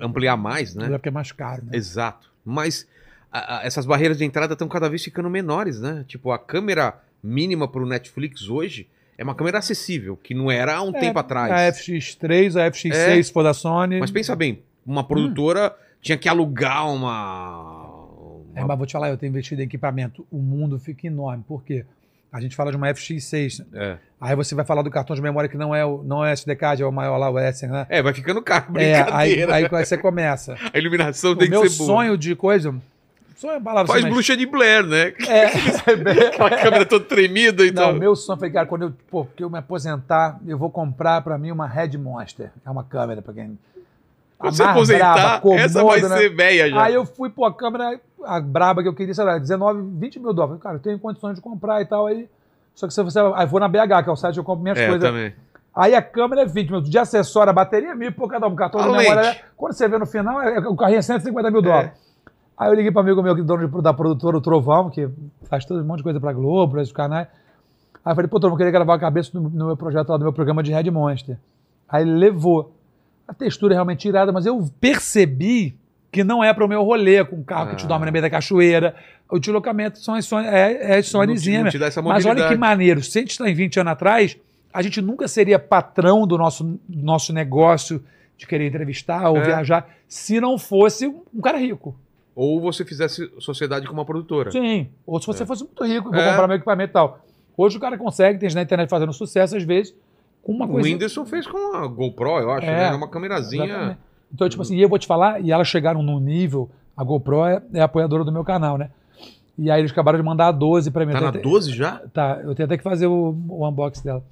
ampliar 0.00 0.36
mais, 0.36 0.74
né? 0.74 0.86
É 0.86 0.90
porque 0.90 1.08
é 1.08 1.12
mais 1.12 1.32
caro, 1.32 1.64
né? 1.64 1.70
Exato. 1.76 2.30
Mas 2.44 2.86
a- 3.32 3.58
a- 3.60 3.64
essas 3.64 3.86
barreiras 3.86 4.18
de 4.18 4.24
entrada 4.24 4.52
estão 4.52 4.68
cada 4.68 4.88
vez 4.88 5.02
ficando 5.02 5.28
menores, 5.30 5.80
né? 5.80 6.04
Tipo, 6.06 6.30
a 6.32 6.38
câmera 6.38 7.00
mínima 7.22 7.66
pro 7.66 7.86
Netflix 7.86 8.48
hoje 8.48 8.86
é 9.16 9.24
uma 9.24 9.34
câmera 9.34 9.58
acessível, 9.58 10.16
que 10.16 10.34
não 10.34 10.50
era 10.50 10.74
há 10.76 10.82
um 10.82 10.94
É, 10.94 11.00
tempo 11.00 11.18
atrás. 11.18 11.50
A 11.52 11.72
FX3, 11.72 12.56
a 12.56 12.66
FX6 12.70 13.18
É. 13.18 13.22
se 13.22 13.32
for 13.32 13.42
da 13.42 13.54
Sony. 13.54 13.98
Mas 14.00 14.10
pensa 14.10 14.34
bem, 14.36 14.54
Hum. 14.86 14.92
uma 14.92 15.04
produtora 15.04 15.74
tinha 16.00 16.18
que 16.18 16.28
alugar 16.28 16.86
uma. 16.92 17.88
É, 18.54 18.60
uma- 18.60 18.68
mas 18.68 18.78
vou 18.78 18.86
te 18.86 18.92
falar, 18.92 19.08
eu 19.10 19.16
tenho 19.16 19.30
investido 19.30 19.62
em 19.62 19.64
equipamento. 19.64 20.26
O 20.30 20.38
mundo 20.38 20.78
fica 20.78 21.06
enorme. 21.06 21.42
Por 21.46 21.62
quê? 21.64 21.84
A 22.32 22.40
gente 22.40 22.56
fala 22.56 22.70
de 22.70 22.76
uma 22.78 22.88
FX6. 22.88 23.64
É. 23.74 23.96
Aí 24.20 24.34
você 24.34 24.54
vai 24.54 24.64
falar 24.64 24.80
do 24.82 24.90
cartão 24.90 25.14
de 25.14 25.20
memória 25.20 25.48
que 25.50 25.56
não 25.56 25.74
é 25.74 25.84
o, 25.84 26.02
não 26.02 26.24
é 26.24 26.32
SDK, 26.32 26.80
é 26.80 26.86
o 26.86 26.90
maior 26.92 27.18
lá, 27.18 27.28
o 27.28 27.38
S, 27.38 27.66
né? 27.66 27.84
É, 27.90 28.00
vai 28.00 28.14
ficando 28.14 28.40
caro, 28.40 28.66
É, 28.78 28.94
aí, 29.12 29.34
brincadeira. 29.36 29.54
aí, 29.78 29.84
você 29.84 29.98
começa. 29.98 30.56
A 30.72 30.78
iluminação 30.78 31.32
o 31.32 31.36
tem 31.36 31.50
meu 31.50 31.60
que 31.62 31.68
ser 31.68 31.78
boa. 31.78 31.86
sonho 31.88 32.16
de 32.16 32.34
coisa. 32.34 32.74
Sonho 33.36 33.54
é 33.56 33.60
palavra 33.60 33.88
Faz 33.88 33.98
assim, 33.98 34.04
mas- 34.04 34.14
bruxa 34.14 34.36
de 34.36 34.46
Blair, 34.46 34.86
né? 34.86 35.12
É, 35.28 35.46
Aquela 36.28 36.50
câmera 36.62 36.86
toda 36.86 37.04
tremida 37.04 37.66
e 37.66 37.72
Não, 37.72 37.82
tal. 37.82 37.94
meu 37.94 38.14
sonho 38.16 38.38
foi, 38.38 38.50
cara, 38.50 38.66
quando 38.66 38.82
eu, 38.82 38.92
pô, 39.10 39.26
eu 39.38 39.50
me 39.50 39.58
aposentar, 39.58 40.38
eu 40.46 40.56
vou 40.56 40.70
comprar 40.70 41.20
pra 41.22 41.36
mim 41.36 41.50
uma 41.50 41.66
Red 41.66 41.98
Monster. 41.98 42.50
É 42.64 42.70
uma 42.70 42.84
câmera 42.84 43.20
pra 43.20 43.34
quem. 43.34 43.58
Quando 44.42 44.54
você 44.56 44.62
aposentar, 44.64 45.40
comoda, 45.40 45.60
essa 45.62 45.84
vai 45.84 46.00
né? 46.02 46.08
ser 46.16 46.28
velha 46.34 46.68
já. 46.70 46.82
Aí 46.82 46.94
eu 46.94 47.06
fui, 47.06 47.30
pô, 47.30 47.44
a 47.44 47.54
câmera, 47.54 48.00
a 48.24 48.40
braba 48.40 48.82
que 48.82 48.88
eu 48.88 48.94
queria, 48.94 49.14
sei 49.14 49.24
lá, 49.24 49.38
19, 49.38 49.82
20 49.98 50.18
mil 50.18 50.32
dólares. 50.32 50.60
Cara, 50.62 50.76
eu 50.76 50.80
tenho 50.80 50.98
condições 50.98 51.36
de 51.36 51.40
comprar 51.40 51.80
e 51.80 51.84
tal. 51.86 52.06
Aí, 52.06 52.28
só 52.74 52.86
que 52.86 52.92
se 52.92 53.02
você. 53.02 53.18
Aí 53.34 53.46
vou 53.46 53.60
na 53.60 53.68
BH, 53.68 54.02
que 54.04 54.10
é 54.10 54.12
o 54.12 54.16
site 54.16 54.34
que 54.34 54.40
eu 54.40 54.44
compro 54.44 54.62
minhas 54.62 54.78
é, 54.78 54.88
coisas. 54.88 55.08
também. 55.08 55.32
Aí 55.74 55.94
a 55.94 56.02
câmera 56.02 56.42
é 56.42 56.46
20 56.46 56.70
mil. 56.70 56.80
De 56.80 56.98
acessório, 56.98 57.50
a 57.50 57.52
bateria 57.52 57.92
é 57.92 57.94
mil, 57.94 58.12
pô, 58.12 58.26
cada 58.28 58.46
um. 58.46 58.54
Cartão 58.56 58.80
A 58.80 58.84
de 58.84 58.88
memória. 58.90 59.22
lente. 59.22 59.38
é- 59.38 59.44
Quando 59.56 59.72
você 59.74 59.88
vê 59.88 59.96
no 59.96 60.06
final, 60.06 60.42
é- 60.42 60.58
o 60.68 60.76
carrinho 60.76 60.98
é 60.98 61.02
150 61.02 61.50
mil 61.50 61.62
dólares. 61.62 61.92
Aí 62.58 62.68
eu 62.68 62.74
liguei 62.74 62.90
para 62.92 63.00
amigo 63.00 63.22
meu, 63.22 63.34
que 63.34 63.40
é 63.40 63.44
dono 63.44 63.66
de- 63.68 63.82
da 63.82 63.94
produtora, 63.94 64.36
o 64.36 64.40
Trovão, 64.40 64.90
que 64.90 65.08
faz 65.48 65.64
todo 65.64 65.80
um 65.80 65.84
monte 65.84 65.98
de 65.98 66.02
coisa 66.02 66.20
pra 66.20 66.32
Globo, 66.32 66.72
para 66.72 66.82
os 66.82 66.92
canais. 66.92 67.26
Aí 68.04 68.10
eu 68.12 68.14
falei, 68.16 68.28
pô, 68.28 68.38
Trovão, 68.40 68.54
eu 68.54 68.58
queria 68.58 68.72
gravar 68.72 68.94
a 68.94 68.98
cabeça 68.98 69.30
no, 69.34 69.48
no 69.48 69.66
meu 69.66 69.76
projeto 69.76 70.08
lá, 70.10 70.16
do 70.16 70.24
meu 70.24 70.32
programa 70.32 70.62
de 70.62 70.72
Red 70.72 70.90
Monster. 70.90 71.38
Aí 71.88 72.02
ele 72.02 72.12
levou. 72.12 72.72
A 73.26 73.34
textura 73.34 73.74
é 73.74 73.76
realmente 73.76 74.06
irada, 74.08 74.32
mas 74.32 74.46
eu 74.46 74.58
percebi 74.80 75.74
que 76.10 76.22
não 76.22 76.44
é 76.44 76.52
para 76.52 76.64
o 76.64 76.68
meu 76.68 76.82
rolê, 76.82 77.24
com 77.24 77.36
um 77.36 77.42
carro 77.42 77.70
que 77.70 77.76
te 77.76 77.84
Ah. 77.84 77.88
dorme 77.88 78.04
no 78.06 78.12
meio 78.12 78.22
da 78.22 78.28
cachoeira. 78.28 78.94
O 79.30 79.38
deslocamento 79.38 79.98
são 79.98 80.14
as 80.14 80.26
Sony, 80.26 80.46
é, 80.46 80.92
é 80.96 80.98
essa 80.98 82.02
Mas 82.02 82.26
olha 82.26 82.48
que 82.48 82.56
maneiro. 82.56 83.02
Se 83.02 83.18
a 83.18 83.22
gente 83.22 83.30
está 83.30 83.48
em 83.48 83.54
20 83.54 83.80
anos 83.80 83.92
atrás, 83.92 84.36
a 84.72 84.82
gente 84.82 85.00
nunca 85.00 85.26
seria 85.26 85.58
patrão 85.58 86.26
do 86.26 86.36
nosso, 86.36 86.78
nosso 86.88 87.32
negócio 87.32 88.04
de 88.36 88.46
querer 88.46 88.66
entrevistar 88.66 89.30
ou 89.30 89.38
É. 89.38 89.42
viajar 89.44 89.88
se 90.06 90.38
não 90.40 90.58
fosse 90.58 91.06
um 91.06 91.40
cara 91.42 91.56
rico. 91.56 91.94
Ou 92.34 92.60
você 92.60 92.84
fizesse 92.84 93.30
sociedade 93.38 93.86
com 93.86 93.92
uma 93.94 94.04
produtora. 94.04 94.50
Sim. 94.50 94.88
Ou 95.06 95.18
se 95.20 95.26
você 95.26 95.46
fosse 95.46 95.64
muito 95.64 95.82
rico 95.84 96.08
e 96.08 96.12
vou 96.12 96.20
É. 96.20 96.28
comprar 96.30 96.46
meu 96.48 96.56
equipamento 96.56 96.90
e 96.90 96.92
tal. 96.92 97.24
Hoje 97.56 97.76
o 97.78 97.80
cara 97.80 97.96
consegue, 97.96 98.38
tem 98.38 98.48
gente 98.50 98.56
na 98.56 98.62
internet 98.62 98.88
fazendo 98.88 99.12
sucesso, 99.12 99.56
às 99.56 99.62
vezes, 99.62 99.94
com 100.42 100.52
uma 100.52 100.64
o 100.64 100.68
coisa. 100.68 100.88
Whindersson 100.88 101.24
fez 101.24 101.46
com 101.46 101.76
a 101.76 101.86
GoPro, 101.86 102.38
eu 102.38 102.50
acho, 102.50 102.66
É, 102.66 102.90
né? 102.90 102.96
Uma 102.96 103.08
câmerazinha. 103.08 103.64
Exatamente. 103.64 103.98
Então, 104.34 104.48
tipo 104.48 104.62
assim, 104.62 104.76
e 104.76 104.82
eu 104.82 104.88
vou 104.88 104.98
te 104.98 105.06
falar, 105.06 105.40
e 105.40 105.52
elas 105.52 105.68
chegaram 105.68 106.02
num 106.02 106.18
nível, 106.18 106.68
a 106.96 107.04
GoPro 107.04 107.44
é, 107.44 107.62
é 107.74 107.80
apoiadora 107.82 108.24
do 108.24 108.32
meu 108.32 108.42
canal, 108.44 108.76
né? 108.78 108.90
E 109.58 109.70
aí 109.70 109.80
eles 109.80 109.92
acabaram 109.92 110.18
de 110.18 110.24
mandar 110.24 110.48
a 110.48 110.52
12 110.52 110.90
pra 110.90 111.04
mim. 111.04 111.12
Tá 111.12 111.20
na 111.20 111.32
tenho- 111.32 111.44
12 111.44 111.70
já? 111.72 112.00
Tá, 112.12 112.40
eu 112.42 112.54
tenho 112.54 112.64
até 112.66 112.76
que 112.78 112.82
fazer 112.82 113.06
o, 113.06 113.36
o 113.48 113.68
unboxing 113.68 114.02
dela. 114.04 114.24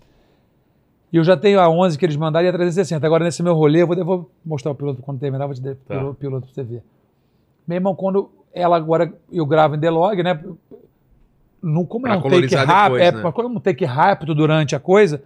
E 1.12 1.16
eu 1.16 1.24
já 1.24 1.36
tenho 1.36 1.60
a 1.60 1.68
11 1.68 1.98
que 1.98 2.06
eles 2.06 2.16
mandaram 2.16 2.46
e 2.46 2.48
a 2.48 2.52
360. 2.52 3.04
Agora, 3.06 3.24
nesse 3.24 3.42
meu 3.42 3.54
rolê, 3.54 3.82
eu 3.82 3.86
vou, 3.86 3.96
eu 3.96 4.04
vou 4.04 4.30
mostrar 4.44 4.72
o 4.72 4.74
piloto 4.74 5.02
quando 5.02 5.18
terminar, 5.20 5.46
vou 5.46 5.54
te 5.54 5.60
dar 5.60 5.74
Tá. 5.86 6.02
o 6.04 6.14
piloto 6.14 6.46
pra 6.46 6.54
você 6.54 6.62
ver. 6.62 6.82
Meu 7.68 7.76
irmão, 7.76 7.94
quando 7.94 8.30
ela 8.54 8.76
agora, 8.76 9.12
eu 9.30 9.44
gravo 9.44 9.74
em 9.74 9.78
D-Log, 9.78 10.22
né? 10.22 10.40
No, 11.62 11.84
como 11.86 12.06
é 12.06 12.10
Pra 12.10 12.26
um 12.26 12.30
take 12.40 12.54
rápido, 12.54 12.94
depois, 12.94 13.02
é, 13.02 13.12
né? 13.24 13.32
como 13.32 13.48
é 13.48 13.50
um 13.50 13.60
take 13.60 13.84
rápido 13.84 14.34
durante 14.34 14.74
a 14.74 14.80
coisa, 14.80 15.22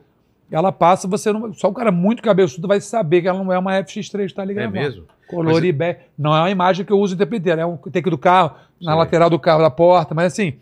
ela 0.55 0.73
passa, 0.73 1.09
você 1.09 1.33
não. 1.33 1.53
Só 1.53 1.69
o 1.69 1.73
cara 1.75 1.91
muito 1.91 2.23
cabeçudo 2.23 2.69
vai 2.69 2.81
saber 2.81 3.23
que 3.23 3.29
ela 3.29 3.43
não 3.43 3.53
é 3.53 3.59
uma 3.59 3.73
FX3 3.83 4.33
tá 4.33 4.43
É 4.43 4.47
ligado? 4.47 4.71
mesmo? 4.71 5.05
Color 5.29 5.65
e 5.65 5.73
be... 5.73 5.97
Não 6.19 6.35
é 6.37 6.41
uma 6.41 6.51
imagem 6.51 6.85
que 6.85 6.93
eu 6.93 6.99
uso 6.99 7.15
inteiro, 7.15 7.61
é 7.61 7.67
um 7.67 7.77
take 7.77 8.11
do 8.11 8.19
carro, 8.19 8.57
na 8.81 8.93
Sei. 8.93 8.99
lateral 8.99 9.31
do 9.31 9.39
carro, 9.39 9.63
da 9.63 9.71
porta, 9.71 10.15
mas 10.15 10.33
assim, 10.33 10.55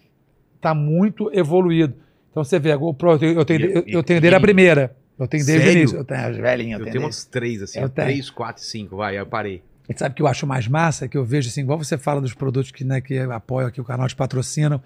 tá 0.61 0.75
muito 0.75 1.31
evoluído. 1.35 1.95
Então 2.31 2.43
você 2.43 2.59
vê, 2.59 2.73
a 2.73 2.77
GoPro, 2.77 3.13
eu 3.13 3.19
tenho, 3.19 3.33
eu 3.41 3.45
tenho, 3.45 3.61
eu, 3.87 4.03
tenho 4.03 4.21
desde 4.21 4.35
a 4.35 4.41
primeira. 4.41 4.97
Eu 5.19 5.29
tenho 5.29 5.45
Sério? 5.45 5.71
início. 5.73 5.99
Eu 5.99 6.05
tenho 6.05 6.21
as 6.27 6.37
velhinhas, 6.37 6.81
Eu 6.81 6.87
eu 6.87 6.93
tenho 6.93 7.05
umas 7.05 7.25
três, 7.25 7.63
assim. 7.63 7.87
Três, 7.89 8.31
quatro, 8.31 8.63
cinco, 8.63 8.97
vai, 8.97 9.19
eu 9.19 9.27
parei. 9.27 9.63
E 9.89 9.99
sabe 9.99 10.13
o 10.13 10.17
que 10.17 10.23
eu 10.23 10.27
acho 10.27 10.47
mais 10.47 10.67
massa? 10.67 11.07
Que 11.07 11.19
eu 11.19 11.25
vejo 11.25 11.49
assim, 11.49 11.61
igual 11.61 11.77
você 11.77 11.99
fala 11.99 12.21
dos 12.21 12.33
produtos 12.33 12.71
que, 12.71 12.85
né, 12.85 13.01
que 13.01 13.19
apoiam 13.19 13.69
aqui 13.69 13.81
o 13.81 13.85
canal, 13.85 14.09
te 14.09 14.17
patrocinam, 14.17 14.81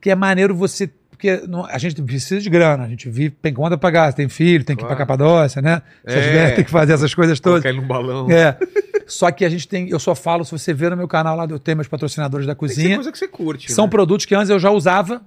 que 0.00 0.10
é 0.10 0.14
maneiro 0.14 0.54
você. 0.54 0.90
Porque 1.16 1.42
não- 1.48 1.64
a 1.64 1.78
gente 1.78 2.00
precisa 2.02 2.40
de 2.40 2.50
grana, 2.50 2.84
a 2.84 2.88
gente 2.88 3.08
vive, 3.08 3.30
tem 3.40 3.54
conta 3.54 3.70
pra 3.78 3.88
pagar, 3.90 4.12
tem 4.12 4.28
filho, 4.28 4.64
tem 4.64 4.74
que 4.76 4.82
ir 4.82 4.86
pra. 4.86 4.96
Capadócia, 4.96 5.62
né? 5.62 5.80
Se 6.06 6.14
É. 6.16 6.20
tiver, 6.22 6.54
tem 6.56 6.64
que 6.64 6.70
fazer 6.70 6.92
essas 6.92 7.14
coisas 7.14 7.38
todas. 7.38 7.64
Ele 7.64 7.80
num 7.80 7.86
balão. 7.86 8.28
É. 8.30 8.58
Só 9.06 9.30
que 9.30 9.44
a 9.44 9.48
gente 9.48 9.68
tem, 9.68 9.88
eu 9.88 9.98
só 9.98 10.14
falo, 10.14 10.44
se 10.44 10.50
você 10.52 10.72
ver 10.74 10.90
no 10.90 10.96
meu 10.96 11.06
canal 11.06 11.36
lá, 11.36 11.46
eu 11.48 11.58
tenho 11.58 11.76
meus 11.76 11.88
patrocinadores 11.88 12.46
da 12.46 12.54
Tem 12.54 12.58
cozinha. 12.58 12.94
coisa 12.96 13.12
que 13.12 13.18
você 13.18 13.28
curte. 13.28 13.70
São 13.72 13.84
né? 13.84 13.90
produtos 13.90 14.26
que 14.26 14.34
antes 14.34 14.50
eu 14.50 14.58
já 14.58 14.70
usava. 14.70 15.22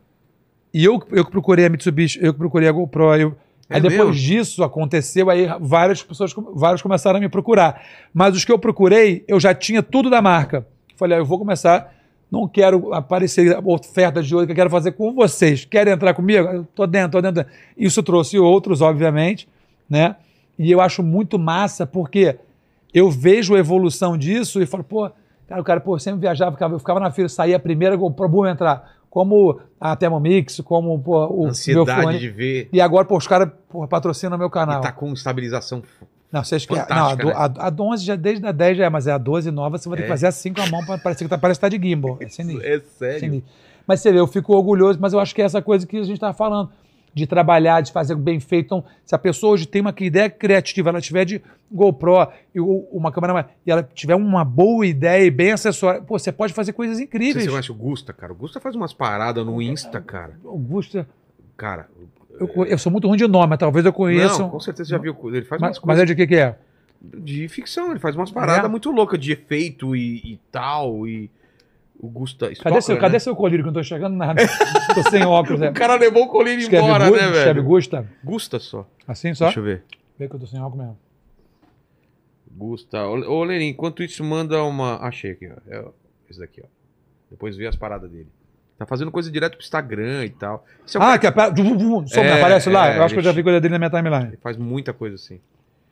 E 0.74 0.84
eu, 0.84 1.02
eu 1.12 1.24
que 1.26 1.32
procurei 1.32 1.66
a 1.66 1.70
Mitsubishi, 1.70 2.20
eu 2.22 2.34
que 2.34 2.40
procurei 2.40 2.68
a 2.68 2.72
GoPro. 2.72 3.16
Eu, 3.16 3.36
É 3.70 3.76
aí 3.76 3.82
depois 3.82 4.10
mesmo? 4.10 4.14
disso 4.14 4.64
aconteceu, 4.64 5.30
aí 5.30 5.48
várias 5.62 6.04
pessoas, 6.04 6.34
vários 6.54 6.82
começaram 6.82 7.18
a 7.18 7.20
me 7.22 7.30
procurar. 7.30 7.82
Mas 8.14 8.36
os 8.36 8.44
que 8.44 8.52
eu 8.52 8.60
procurei, 8.60 9.24
eu 9.28 9.40
já 9.40 9.54
tinha 9.54 9.82
tudo 9.82 10.10
da 10.10 10.22
marca. 10.22 10.66
Falei, 10.98 11.18
ah, 11.18 11.22
eu 11.22 11.26
vou 11.26 11.38
começar, 11.40 11.94
não 12.32 12.48
quero 12.48 12.94
aparecer 12.94 13.58
ofertas 13.64 14.28
de 14.28 14.36
ouro 14.36 14.46
que 14.46 14.52
eu 14.52 14.56
quero 14.56 14.70
fazer 14.70 14.92
com 14.92 15.14
vocês. 15.14 15.64
Querem 15.66 15.94
entrar 15.94 16.14
comigo? 16.14 16.48
Eu 16.48 16.66
tô 16.76 16.86
dentro, 16.86 17.12
tô 17.12 17.22
dentro. 17.22 17.46
Isso 17.78 18.04
trouxe 18.04 18.38
outros, 18.38 18.82
obviamente, 18.82 19.48
né? 19.90 20.16
E 20.60 20.72
eu 20.72 20.82
acho 20.82 21.02
muito 21.04 21.38
massa, 21.40 21.86
porque 21.86 22.38
eu 22.94 23.10
vejo 23.10 23.56
a 23.56 23.60
evolução 23.60 24.18
disso 24.18 24.62
e 24.62 24.66
falo, 24.66 24.84
pô, 24.84 25.10
cara, 25.48 25.62
o 25.62 25.64
cara, 25.64 25.80
pô, 25.80 25.98
sempre 26.00 26.22
viajava, 26.22 26.52
ficava, 26.52 26.74
eu 26.76 26.80
ficava 26.80 27.00
na 27.00 27.12
fila, 27.12 27.30
saía 27.30 27.56
a 27.56 27.60
primeira, 27.60 27.96
boom, 27.96 28.46
entrar. 28.46 28.98
Como 29.10 29.60
a 29.80 29.96
Thermomix, 29.96 30.60
como 30.60 31.00
pô, 31.00 31.26
o 31.28 31.40
meu 31.42 31.50
Ansiedade 31.50 32.02
fone. 32.04 32.20
de 32.20 32.30
ver. 32.30 32.70
E 32.74 32.82
agora, 32.82 33.06
pô, 33.06 33.16
os 33.18 33.26
caras 33.28 33.50
patrocinam 33.90 34.38
meu 34.38 34.48
E 34.48 34.52
canal. 34.52 34.82
tá 34.82 34.92
com 34.92 35.14
estabilização. 35.14 35.82
Não, 36.32 36.44
vocês 36.44 36.66
querem. 36.66 36.84
Não, 36.90 37.08
a, 37.08 37.16
do, 37.16 37.28
né? 37.28 37.34
a, 37.36 37.44
a 37.68 37.70
do 37.70 37.84
11 37.84 38.04
já 38.06 38.16
desde 38.16 38.46
a 38.46 38.52
10 38.52 38.78
já 38.78 38.86
é, 38.86 38.90
mas 38.90 39.08
é 39.08 39.12
a 39.12 39.18
12 39.18 39.50
nova, 39.52 39.78
você 39.78 39.88
vai 39.88 39.98
ter 39.98 40.04
É. 40.04 40.06
que 40.06 40.12
fazer 40.12 40.28
assim 40.28 40.54
com 40.54 40.62
a 40.62 40.68
mão 40.70 40.86
pra 40.86 40.98
parecer 40.98 41.24
que 41.24 41.30
tá, 41.30 41.38
parece 41.38 41.60
que 41.60 41.62
tá 41.62 41.70
de 41.70 41.82
gimbal. 41.82 42.18
É 42.20 42.28
sinistro. 42.30 42.66
É 42.66 42.80
sério. 42.80 43.20
sinistro. 43.20 43.50
Mas 43.88 44.02
você 44.02 44.12
vê, 44.12 44.20
eu 44.20 44.28
fico 44.28 44.54
orgulhoso, 44.54 45.00
mas 45.02 45.14
eu 45.14 45.20
acho 45.20 45.34
que 45.34 45.42
é 45.42 45.46
essa 45.46 45.62
coisa 45.62 45.88
que 45.88 45.98
a 45.98 46.04
gente 46.04 46.20
tava 46.20 46.34
falando. 46.34 46.70
De 47.14 47.26
trabalhar, 47.26 47.82
de 47.82 47.92
fazer 47.92 48.14
bem 48.16 48.40
feito. 48.40 48.66
Então, 48.66 48.84
se 49.04 49.16
a 49.16 49.18
pessoa 49.18 49.54
hoje 49.54 49.66
tem 49.66 49.82
uma 49.82 49.96
ideia 50.02 50.30
criativa, 50.30 50.90
ela 50.90 51.02
tiver 51.02 51.26
de 51.26 51.42
GoPro 51.72 52.28
e 52.54 52.60
o- 52.60 52.88
uma 52.92 53.12
câmera 53.12 53.50
e 53.66 53.72
ela 53.72 53.82
tiver 53.82 54.14
uma 54.14 54.46
boa 54.46 54.86
ideia 54.86 55.26
e 55.26 55.32
bem 55.32 55.52
acessória, 55.52 56.00
pô, 56.00 56.20
você 56.20 56.32
pode 56.32 56.54
fazer 56.54 56.74
coisas 56.74 57.00
incríveis. 57.00 57.38
se 57.38 57.46
você 57.46 57.50
conhece 57.50 57.72
o 57.72 57.76
Gusta, 57.76 58.14
cara. 58.14 58.32
O 58.34 58.36
Gusta 58.36 58.60
faz 58.60 58.76
umas 58.76 58.94
paradas 58.94 59.44
no 59.44 59.60
Insta, 59.60 60.00
cara. 60.00 60.34
Augusta, 60.46 61.08
Cara. 61.56 61.88
Eu, 62.40 62.66
eu 62.66 62.78
sou 62.78 62.92
muito 62.92 63.08
ruim 63.08 63.18
de 63.18 63.28
nome, 63.28 63.48
mas 63.48 63.60
talvez 63.60 63.86
eu 63.86 63.94
conheça. 63.94 64.40
Não, 64.40 64.50
com 64.50 64.60
certeza 64.60 64.90
já 64.90 64.98
viu. 64.98 65.16
Ele 65.34 65.44
faz 65.44 65.62
mas, 65.62 65.78
umas 65.78 65.86
mas 65.86 65.98
é 65.98 66.02
coisas 66.02 66.08
de 66.08 66.16
que 66.16 66.28
que 66.28 66.36
é? 66.40 66.56
de 67.02 67.48
ficção. 67.48 67.92
Ele 67.92 68.00
faz 68.00 68.16
umas 68.16 68.32
paradas 68.32 68.66
É? 68.66 68.68
muito 68.68 68.90
loucas 68.92 69.20
de 69.20 69.32
efeito 69.32 69.96
e, 69.96 70.34
e 70.34 70.40
tal. 70.52 71.08
E 71.08 71.30
o 72.00 72.08
Gusta. 72.08 72.52
Cadê, 72.56 72.82
seu, 72.82 72.96
né? 72.96 73.02
cadê 73.02 73.20
seu 73.20 73.36
colírio 73.36 73.64
que 73.64 73.68
eu 73.70 73.72
não 73.72 73.74
tô 73.76 73.80
enxergando 73.82 74.16
nada? 74.16 74.42
tô 74.96 75.10
sem 75.10 75.24
óculos. 75.24 75.62
É. 75.62 75.70
O 75.70 75.74
cara 75.74 75.96
levou 75.96 76.24
o 76.24 76.28
colírio 76.28 76.62
Escreve, 76.62 76.84
embora, 76.86 77.10
Gu- 77.10 77.16
né, 77.16 77.24
escreve 77.24 77.44
velho? 77.54 77.64
Gusta. 77.64 78.08
Gusta 78.24 78.60
só. 78.60 78.88
Assim 79.08 79.34
só? 79.34 79.46
Deixa 79.46 79.60
eu 79.60 79.64
ver. 79.64 79.84
Vê 80.18 80.28
que 80.28 80.36
eu 80.36 80.40
tô 80.40 80.46
sem 80.48 80.60
óculos 80.62 80.86
mesmo. 80.86 80.98
Gusta. 82.52 83.06
Ô, 83.08 83.14
ô 83.40 83.44
Lenin, 83.44 83.68
enquanto 83.70 84.02
isso, 84.04 84.24
manda 84.24 84.64
uma. 84.64 84.98
Achei 84.98 85.32
aqui, 85.32 85.48
ó. 85.48 85.56
É 85.72 85.80
ó, 85.80 85.90
esse 86.30 86.40
daqui, 86.40 86.62
ó. 86.64 86.68
Depois 87.30 87.56
vê 87.56 87.68
as 87.68 87.76
paradas 87.76 88.10
dele. 88.10 88.30
Tá 88.78 88.86
fazendo 88.86 89.10
coisa 89.12 89.32
direto 89.32 89.54
pro 89.58 89.64
Instagram 89.64 90.26
e 90.26 90.30
tal. 90.30 90.64
Esse 90.86 90.98
é 90.98 91.02
Ah, 91.02 91.06
cara 91.06 91.20
que 91.20 91.26
É, 91.26 91.30
aparece 91.30 92.70
lá? 92.70 92.90
é, 92.94 92.98
eu 93.00 93.04
acho 93.04 93.14
que 93.16 93.20
eu 93.20 93.24
já 93.24 93.30
ele- 93.32 93.38
vi 93.38 93.44
coisa 93.44 93.60
dele 93.60 93.72
na 93.74 93.80
minha 93.80 93.90
timeline. 93.90 94.32
que 94.32 94.38
faz 94.38 94.56
muita 94.58 94.94
coisa 94.94 95.16
assim. 95.16 95.40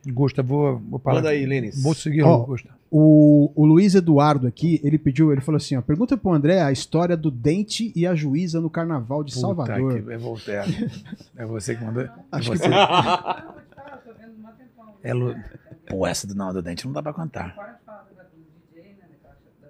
Gusta, 0.07 0.43
vou, 0.43 0.77
vou 0.87 0.99
parar. 0.99 1.15
Manda 1.15 1.29
aí, 1.29 1.43
Lênis. 1.47 1.81
Vou 1.81 1.95
seguir 1.95 2.21
Ó, 2.21 2.35
o 2.43 2.45
Gusta. 2.45 2.69
O, 2.91 3.51
o 3.55 3.65
Luiz 3.65 3.95
Eduardo 3.95 4.45
aqui, 4.45 4.79
ele 4.83 4.99
pediu, 4.99 5.31
ele 5.31 5.41
falou 5.41 5.57
assim, 5.57 5.75
ó, 5.75 5.81
pergunta 5.81 6.15
pro 6.15 6.31
André 6.31 6.61
a 6.61 6.71
história 6.71 7.17
do 7.17 7.31
dente 7.31 7.91
e 7.95 8.05
a 8.05 8.13
juíza 8.13 8.61
no 8.61 8.69
carnaval 8.69 9.23
de 9.23 9.33
Salvador. 9.33 10.05
é 10.11 10.17
Voltaire. 10.17 10.91
É 11.35 11.43
você 11.43 11.75
que 11.75 11.83
mandou. 11.83 12.07
Acho 12.31 12.51
que 12.51 12.59
É 15.03 15.11
Lu... 15.13 15.35
Pô, 15.87 16.05
essa 16.05 16.25
do 16.27 16.33
não 16.35 16.51
do 16.53 16.61
dente 16.61 16.85
não 16.85 16.93
dá 16.93 17.01
pra 17.01 17.13
contar. 17.13 17.79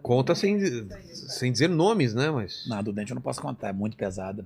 Conta 0.06 0.36
sem, 0.36 0.60
sem 1.12 1.52
dizer 1.52 1.68
nomes, 1.68 2.14
né? 2.14 2.30
Mas. 2.30 2.66
Não, 2.68 2.84
do 2.84 2.94
dente 2.94 3.10
eu 3.10 3.16
não 3.16 3.22
posso 3.24 3.42
contar, 3.42 3.70
é 3.70 3.74
muito 3.74 3.98
pesada. 3.98 4.46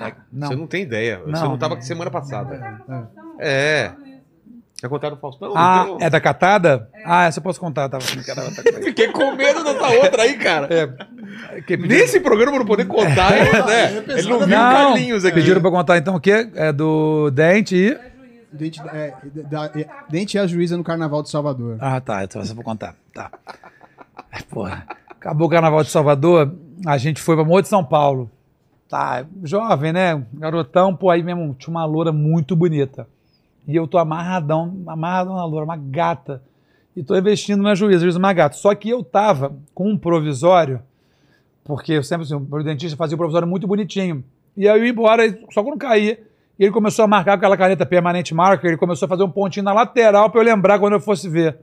É, 0.00 0.14
Não. 0.32 0.48
Você 0.48 0.56
não 0.56 0.66
tem 0.66 0.82
ideia. 0.82 1.18
Você 1.18 1.30
Não. 1.32 1.50
não 1.50 1.58
tava 1.58 1.74
aqui 1.74 1.84
semana 1.84 2.10
passada. 2.10 2.80
É. 3.38 3.92
Já 4.80 4.88
contaram 4.88 5.16
o 5.16 5.18
Faustão? 5.18 5.52
Ah, 5.54 5.82
Então- 5.84 5.98
é 6.00 6.08
da 6.08 6.20
catada? 6.20 6.88
Ah, 7.04 7.26
essa 7.26 7.38
eu 7.38 7.42
posso 7.42 7.60
contar. 7.60 7.88
Tava. 7.90 8.02
Fiquei 8.82 9.08
com 9.12 9.34
medo 9.36 9.62
dessa 9.62 9.88
outra 9.90 10.22
aí, 10.22 10.38
cara. 10.38 10.68
É, 10.72 10.86
pediram- 11.60 11.86
Nesse 11.86 12.20
programa 12.20 12.52
eu 12.56 12.60
não 12.60 12.66
poder 12.66 12.86
contar, 12.86 13.30
né? 13.66 14.04
Ele 14.08 14.22
não 14.28 14.38
viu 14.38 14.48
Não, 14.48 14.72
Carlinhos 14.72 15.22
aqui. 15.26 15.34
pediram 15.34 15.60
pra 15.60 15.70
contar 15.70 15.98
então 15.98 16.14
o 16.16 16.20
quê? 16.20 16.48
É 16.54 16.72
do 16.72 17.30
dente 17.30 17.76
e... 17.76 17.98
Dente, 18.52 18.80
é, 18.80 19.12
da- 19.50 19.66
é, 19.74 19.86
Dente 20.08 20.36
e 20.36 20.40
a 20.40 20.46
juíza 20.46 20.76
no 20.78 20.84
Carnaval 20.84 21.22
de 21.22 21.28
Salvador. 21.30 21.76
Ah, 21.80 22.00
tá. 22.00 22.22
Então 22.24 22.40
essa 22.40 22.52
eu 22.52 22.56
vou 22.56 22.64
contar. 22.64 22.94
Tá. 23.12 23.30
Porra. 24.42 24.86
Acabou 25.10 25.46
o 25.46 25.50
Carnaval 25.50 25.82
de 25.82 25.90
Salvador, 25.90 26.54
a 26.86 26.98
gente 26.98 27.20
foi 27.20 27.34
pra 27.34 27.44
Morro 27.44 27.62
de 27.62 27.68
São 27.68 27.84
Paulo. 27.84 28.30
Tá, 28.88 29.24
jovem, 29.42 29.92
né? 29.92 30.22
Garotão, 30.34 30.94
pô, 30.94 31.10
aí 31.10 31.22
mesmo 31.22 31.54
tinha 31.58 31.70
uma 31.70 31.84
loura 31.84 32.12
muito 32.12 32.54
bonita. 32.54 33.08
E 33.66 33.74
eu 33.74 33.86
tô 33.86 33.96
amarradão, 33.96 34.82
amarradão 34.86 35.36
na 35.36 35.44
loura, 35.44 35.64
uma 35.64 35.76
gata. 35.76 36.42
E 36.94 37.02
tô 37.02 37.16
investindo 37.16 37.62
na 37.62 37.74
juíza, 37.74 38.00
juíza 38.00 38.18
uma 38.18 38.32
gata. 38.32 38.56
Só 38.56 38.74
que 38.74 38.90
eu 38.90 39.02
tava 39.02 39.56
com 39.74 39.90
um 39.90 39.98
provisório, 39.98 40.80
porque 41.64 41.92
eu 41.92 42.02
sempre, 42.02 42.24
assim, 42.26 42.34
o 42.34 42.62
dentista 42.62 42.96
fazia 42.96 43.16
um 43.16 43.18
provisório 43.18 43.48
muito 43.48 43.66
bonitinho. 43.66 44.22
E 44.56 44.68
aí 44.68 44.78
eu 44.78 44.84
ia 44.84 44.90
embora, 44.90 45.22
só 45.50 45.62
quando 45.62 45.78
caía. 45.78 46.20
E 46.58 46.64
ele 46.64 46.72
começou 46.72 47.04
a 47.04 47.08
marcar 47.08 47.32
com 47.32 47.38
aquela 47.38 47.56
caneta 47.56 47.84
permanente 47.84 48.32
marker, 48.32 48.70
ele 48.70 48.76
começou 48.76 49.06
a 49.06 49.08
fazer 49.08 49.24
um 49.24 49.30
pontinho 49.30 49.64
na 49.64 49.72
lateral 49.72 50.30
pra 50.30 50.40
eu 50.40 50.44
lembrar 50.44 50.78
quando 50.78 50.92
eu 50.92 51.00
fosse 51.00 51.28
ver. 51.28 51.58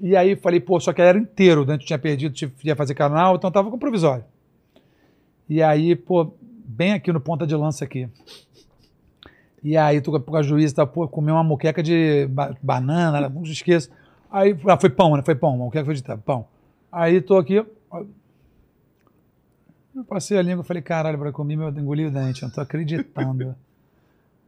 E 0.00 0.14
aí 0.16 0.36
falei, 0.36 0.60
pô, 0.60 0.78
só 0.78 0.92
que 0.92 1.00
era 1.00 1.18
inteiro, 1.18 1.62
o 1.62 1.64
dente 1.64 1.86
tinha 1.86 1.98
perdido, 1.98 2.34
tive- 2.34 2.52
ia 2.64 2.76
fazer 2.76 2.94
canal, 2.94 3.36
então 3.36 3.50
tava 3.50 3.70
com 3.70 3.78
provisório. 3.78 4.24
E 5.48 5.62
aí, 5.62 5.96
pô, 5.96 6.32
bem 6.66 6.92
aqui 6.92 7.12
no 7.12 7.20
ponta 7.20 7.46
de 7.46 7.54
lança 7.54 7.84
aqui. 7.84 8.08
E 9.62 9.76
aí, 9.76 10.00
tô 10.00 10.18
com 10.20 10.36
a 10.36 10.42
juíza, 10.42 10.76
tá, 10.76 10.86
pô, 10.86 11.08
comi 11.08 11.30
uma 11.30 11.42
moqueca 11.42 11.82
de 11.82 12.26
ba- 12.30 12.54
banana, 12.62 13.28
não 13.28 13.42
esqueço. 13.42 13.90
Aí, 14.30 14.56
ah, 14.68 14.76
foi 14.76 14.90
pão, 14.90 15.16
né? 15.16 15.22
Foi 15.24 15.34
pão, 15.34 15.56
moqueca 15.56 15.84
foi 15.84 15.94
de 15.94 16.02
pão. 16.24 16.46
Aí 16.92 17.20
tô 17.20 17.36
aqui, 17.38 17.54
eu 17.54 17.66
passei 20.06 20.38
a 20.38 20.42
língua 20.42 20.62
e 20.62 20.66
falei, 20.66 20.82
caralho, 20.82 21.18
pra 21.18 21.32
comer, 21.32 21.56
meu, 21.56 21.68
engoli 21.70 22.06
o 22.06 22.10
dente, 22.10 22.42
eu 22.42 22.48
não 22.48 22.54
tô 22.54 22.60
acreditando. 22.60 23.54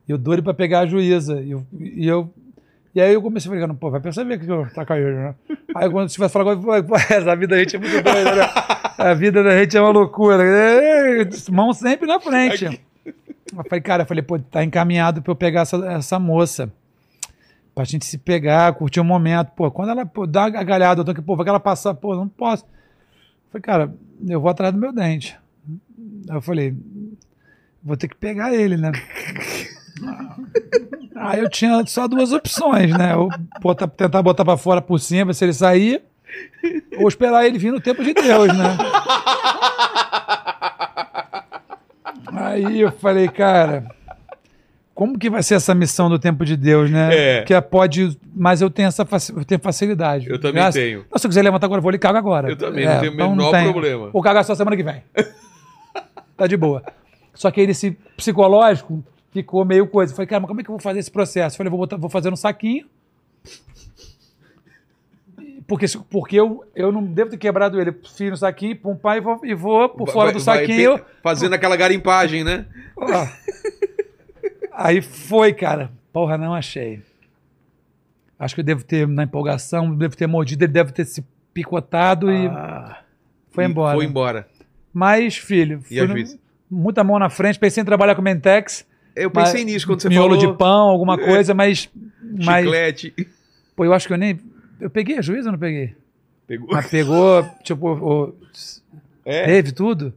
E 0.06 0.10
eu 0.10 0.16
doido 0.16 0.42
pra 0.42 0.54
pegar 0.54 0.80
a 0.80 0.86
juíza. 0.86 1.38
E 1.42 1.50
eu, 1.50 1.66
e 1.78 2.06
eu 2.08 2.32
e 2.94 3.01
aí 3.01 3.12
eu 3.12 3.23
comecei 3.23 3.51
a 3.51 3.55
falar, 3.55 3.74
pô, 3.74 3.90
vai 3.90 4.01
perceber 4.01 4.39
que 4.39 4.48
eu 4.48 4.66
tá 4.73 4.85
caindo, 4.85 5.10
né? 5.10 5.35
Aí 5.74 5.90
quando 5.90 6.09
você 6.09 6.19
vai 6.19 6.28
falar, 6.28 6.56
pô, 6.56 6.82
pô, 6.82 6.97
essa 6.97 7.36
vida 7.36 7.55
da 7.55 7.59
gente 7.59 7.77
é 7.77 7.78
muito 7.78 8.02
doida, 8.02 8.35
né? 8.35 8.44
A 8.98 9.15
vida 9.15 9.43
da 9.43 9.56
gente 9.59 9.77
é 9.77 9.81
uma 9.81 9.90
loucura. 9.90 10.43
Mão 11.51 11.73
sempre 11.73 12.06
na 12.06 12.19
frente. 12.19 12.65
Eu 13.05 13.65
falei, 13.65 13.81
cara, 13.81 14.02
eu 14.02 14.06
falei, 14.06 14.23
pô, 14.23 14.39
tá 14.39 14.65
encaminhado 14.65 15.23
pra 15.23 15.31
eu 15.31 15.36
pegar 15.36 15.60
essa, 15.62 15.77
essa 15.93 16.19
moça. 16.19 16.73
Pra 17.74 17.85
gente 17.85 18.05
se 18.05 18.19
pegar, 18.19 18.74
curtir 18.74 19.01
um 19.01 19.05
momento. 19.05 19.52
Pô, 19.52 19.70
quando 19.70 19.90
ela 19.90 20.05
pô, 20.05 20.27
dá 20.27 20.47
uma 20.47 20.65
galhada, 20.65 21.01
eu 21.01 21.05
tô 21.05 21.12
aqui, 21.12 21.23
pô, 21.23 21.36
vai 21.36 21.44
que 21.44 21.51
ela 21.51 21.60
passar, 21.60 21.94
pô, 21.94 22.16
não 22.16 22.27
posso. 22.27 22.65
Eu 22.65 23.52
falei, 23.52 23.62
cara, 23.62 23.94
eu 24.27 24.40
vou 24.40 24.51
atrás 24.51 24.74
do 24.74 24.81
meu 24.81 24.93
dente. 24.93 25.39
Aí 26.28 26.36
eu 26.36 26.43
falei, 26.43 26.77
vou 27.82 27.97
ter 27.97 28.09
que 28.09 28.16
pegar 28.16 28.52
ele, 28.52 28.77
né? 28.77 28.90
Aí 31.20 31.40
eu 31.40 31.48
tinha 31.50 31.84
só 31.86 32.06
duas 32.06 32.32
opções, 32.32 32.90
né? 32.96 33.14
Ou 33.16 33.28
botar, 33.60 33.88
tentar 33.88 34.22
botar 34.22 34.44
pra 34.44 34.56
fora 34.56 34.80
por 34.80 34.98
cima, 35.00 35.32
se 35.34 35.44
ele 35.44 35.52
sair, 35.52 36.02
ou 36.98 37.08
esperar 37.08 37.46
ele 37.46 37.58
vir 37.58 37.72
no 37.72 37.80
tempo 37.80 38.02
de 38.04 38.14
Deus, 38.14 38.48
né? 38.56 38.76
Aí 42.32 42.80
eu 42.80 42.92
falei, 42.92 43.28
cara, 43.28 43.86
como 44.94 45.18
que 45.18 45.30
vai 45.30 45.42
ser 45.42 45.54
essa 45.54 45.74
missão 45.74 46.08
do 46.08 46.18
tempo 46.18 46.44
de 46.44 46.56
Deus, 46.56 46.90
né? 46.90 47.38
É. 47.38 47.42
Que 47.42 47.54
é, 47.54 47.60
pode, 47.60 48.18
mas 48.34 48.60
eu 48.60 48.70
tenho 48.70 48.88
essa 48.88 49.04
faci- 49.04 49.32
eu 49.36 49.44
tenho 49.44 49.60
facilidade. 49.60 50.28
Eu 50.28 50.40
também 50.40 50.70
tenho. 50.70 51.04
Não, 51.10 51.18
se 51.18 51.26
eu 51.26 51.28
quiser 51.30 51.42
levantar 51.42 51.66
agora, 51.66 51.78
eu 51.78 51.82
vou 51.82 51.90
lhe 51.90 51.98
cago 51.98 52.18
agora. 52.18 52.50
Eu 52.50 52.56
também, 52.56 52.84
não 52.86 53.00
tenho 53.00 53.12
o 53.12 53.14
então 53.14 53.30
menor 53.36 53.50
tem. 53.50 53.70
problema. 53.72 54.10
Vou 54.10 54.22
cagar 54.22 54.44
só 54.44 54.54
semana 54.54 54.76
que 54.76 54.82
vem. 54.82 55.02
tá 56.36 56.46
de 56.46 56.56
boa. 56.56 56.82
Só 57.34 57.50
que 57.50 57.60
aí 57.60 57.70
esse 57.70 57.92
psicológico 58.16 59.02
ficou 59.30 59.64
meio 59.64 59.86
coisa. 59.86 60.12
Eu 60.12 60.16
Falei, 60.16 60.26
cara, 60.26 60.40
mas 60.40 60.48
como 60.48 60.60
é 60.60 60.64
que 60.64 60.70
eu 60.70 60.74
vou 60.74 60.80
fazer 60.82 60.98
esse 61.00 61.10
processo? 61.10 61.55
Eu 61.55 61.59
Falei, 61.59 61.70
vou, 61.70 61.78
botar, 61.78 61.96
vou 61.96 62.10
fazer 62.10 62.30
no 62.30 62.36
saquinho. 62.36 62.86
Porque, 65.66 65.84
porque 66.09 66.36
eu, 66.36 66.64
eu 66.74 66.90
não 66.90 67.05
devo 67.05 67.30
ter 67.30 67.36
quebrado 67.36 67.78
ele. 67.80 67.92
Fio 68.16 68.30
no 68.30 68.36
saquinho, 68.38 68.74
pum, 68.76 68.96
pai, 68.96 69.18
e 69.18 69.20
vou, 69.20 69.40
e 69.44 69.55
vou 69.55 69.88
por 69.90 70.09
fora 70.10 70.26
Vai- 70.30 70.34
do 70.34 70.40
vai 70.44 70.60
saquinho. 70.66 70.98
pe- 70.98 71.05
Fazendo 71.22 71.55
aquela 71.55 71.76
garimpagem, 71.76 72.42
né? 72.42 72.64
Aí 74.72 75.02
foi, 75.02 75.52
cara. 75.52 75.90
Porra, 76.12 76.38
não 76.38 76.55
achei. 76.55 77.02
Acho 78.38 78.55
que 78.55 78.60
eu 78.60 78.64
devo 78.64 78.82
ter, 78.84 79.06
na 79.06 79.24
empolgação, 79.24 79.94
devo 79.94 80.16
ter 80.16 80.26
mordido, 80.26 80.64
ele 80.64 80.72
deve 80.72 80.92
ter 80.92 81.05
se 81.05 81.24
picotado 81.52 82.30
e 82.32 82.48
foi 83.50 83.64
E 83.64 83.66
embora. 83.66 83.96
Foi 83.96 84.05
embora. 84.06 84.48
Mas, 84.94 85.36
filho, 85.36 85.82
E 85.90 85.98
fui 85.98 86.06
no- 86.06 86.38
muita 86.70 87.02
mão 87.05 87.18
na 87.18 87.28
frente, 87.28 87.59
pensei 87.59 87.82
em 87.82 87.84
trabalhar 87.84 88.14
com 88.14 88.22
Mentex. 88.22 88.86
Eu 89.22 89.30
pensei 89.30 89.64
mas- 89.64 89.72
nisso 89.72 89.86
quando 89.86 90.00
você 90.02 90.08
miolo 90.08 90.36
falou. 90.36 90.52
de 90.52 90.58
pão, 90.58 90.88
alguma 90.88 91.16
coisa, 91.18 91.54
mas, 91.54 91.88
mas 92.44 92.64
Chiclete. 92.64 93.14
pô, 93.76 93.84
eu 93.84 93.92
acho 93.92 94.06
que 94.06 94.12
eu 94.14 94.18
nem 94.18 94.38
eu 94.80 94.88
peguei 94.90 95.18
a 95.18 95.22
juíza 95.22 95.48
ou 95.48 95.52
não 95.52 95.58
peguei? 95.58 95.94
Pegou. 96.46 96.68
Mas 96.72 96.86
pegou, 96.88 97.44
tipo, 97.62 97.88
o- 97.88 98.34
É. 99.24 99.44
teve 99.44 99.72
tudo? 99.72 100.14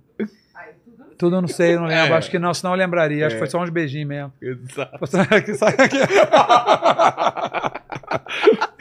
Tudo 1.18 1.36
eu 1.36 1.42
não 1.42 1.48
sei, 1.48 1.76
eu 1.76 1.80
não 1.82 1.88
lembro. 1.88 2.14
É. 2.14 2.18
Acho 2.18 2.32
que 2.32 2.40
não, 2.40 2.52
senão 2.52 2.72
eu 2.74 2.78
lembraria. 2.80 3.28
Acho 3.28 3.36
É. 3.36 3.38
que 3.38 3.46
foi 3.46 3.50
só 3.50 3.62
uns 3.62 3.70
beijinhos 3.70 4.08
mesmo. 4.08 4.34
Exato. 4.42 5.06
Só 5.06 5.22
aqui, 5.22 5.54
só 5.54 5.66
aqui. 5.68 5.98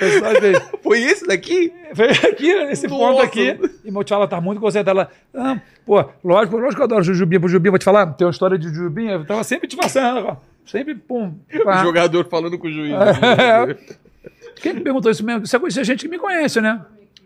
Foi. 0.01 0.55
Foi 0.83 1.01
esse 1.03 1.27
daqui? 1.27 1.73
Veio 1.93 2.11
aqui, 2.11 2.55
nesse 2.67 2.89
Nossa. 2.89 3.05
ponto 3.05 3.23
aqui, 3.23 3.59
e 3.85 3.91
meu 3.91 4.03
tchala 4.03 4.27
tá 4.27 4.41
muito 4.41 4.61
concentrado 4.61 4.99
lá. 4.99 5.09
Ah, 5.35 5.61
pô, 5.85 6.05
lógico, 6.25 6.57
lógico 6.57 6.77
que 6.77 6.81
eu 6.81 6.85
adoro 6.85 7.03
Jujubinha. 7.03 7.39
Pro 7.39 7.49
Jujubinha, 7.49 7.71
vou 7.73 7.79
te 7.79 7.85
falar, 7.85 8.07
tem 8.15 8.27
uma 8.27 8.31
história 8.31 8.59
de 8.59 8.69
Jujubinha, 8.69 9.13
eu 9.13 9.27
tava 9.27 9.45
sempre 9.45 9.69
te 9.69 9.77
passando, 9.77 10.27
ó. 10.27 10.37
Sempre, 10.65 10.95
pum. 10.95 11.35
pá. 11.65 11.81
O 11.81 11.85
jogador 11.85 12.25
falando 12.27 12.59
com 12.59 12.67
o 12.67 12.71
juiz. 12.71 12.93
É. 12.93 13.75
Quem 14.63 14.75
que 14.75 14.81
perguntou 14.81 15.11
isso 15.11 15.25
mesmo? 15.25 15.45
Isso 15.45 15.57
é 15.57 15.61
isso 15.69 15.81
é 15.81 15.85
gente 15.85 16.05
que 16.05 16.09
me 16.11 16.19
conhece, 16.19 16.61
né? 16.61 16.81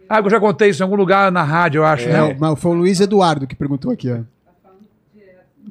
Ah, 0.09 0.21
eu 0.21 0.31
já 0.31 0.39
contei 0.39 0.69
isso 0.71 0.83
em 0.83 0.85
algum 0.85 0.97
lugar 0.97 1.31
na 1.33 1.43
rádio, 1.43 1.81
eu 1.81 1.85
acho, 1.85 2.09
É, 2.09 2.13
né? 2.29 2.37
mas 2.39 2.59
foi 2.61 2.71
o 2.73 2.75
Luiz 2.75 3.01
Eduardo 3.01 3.47
que 3.47 3.55
perguntou 3.57 3.91
aqui, 3.93 4.11
ó. 4.11 4.21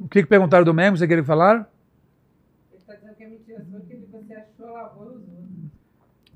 O 0.02 0.08
que, 0.08 0.22
que 0.22 0.28
perguntaram 0.28 0.64
do 0.64 0.74
Mengo? 0.74 0.96
Você 0.96 1.06
queria 1.06 1.22
que 1.22 1.26
falaram? 1.26 1.64
Ele 2.72 2.80
está 2.80 2.94
dizendo 2.94 3.14
que 3.16 3.22
é 3.22 3.28
mentira 3.28 3.64
sua, 3.70 3.80
que 3.80 3.96
você 4.10 4.34
achou, 4.34 4.72
lavou 4.74 5.06
os 5.06 5.12
outros. 5.14 5.24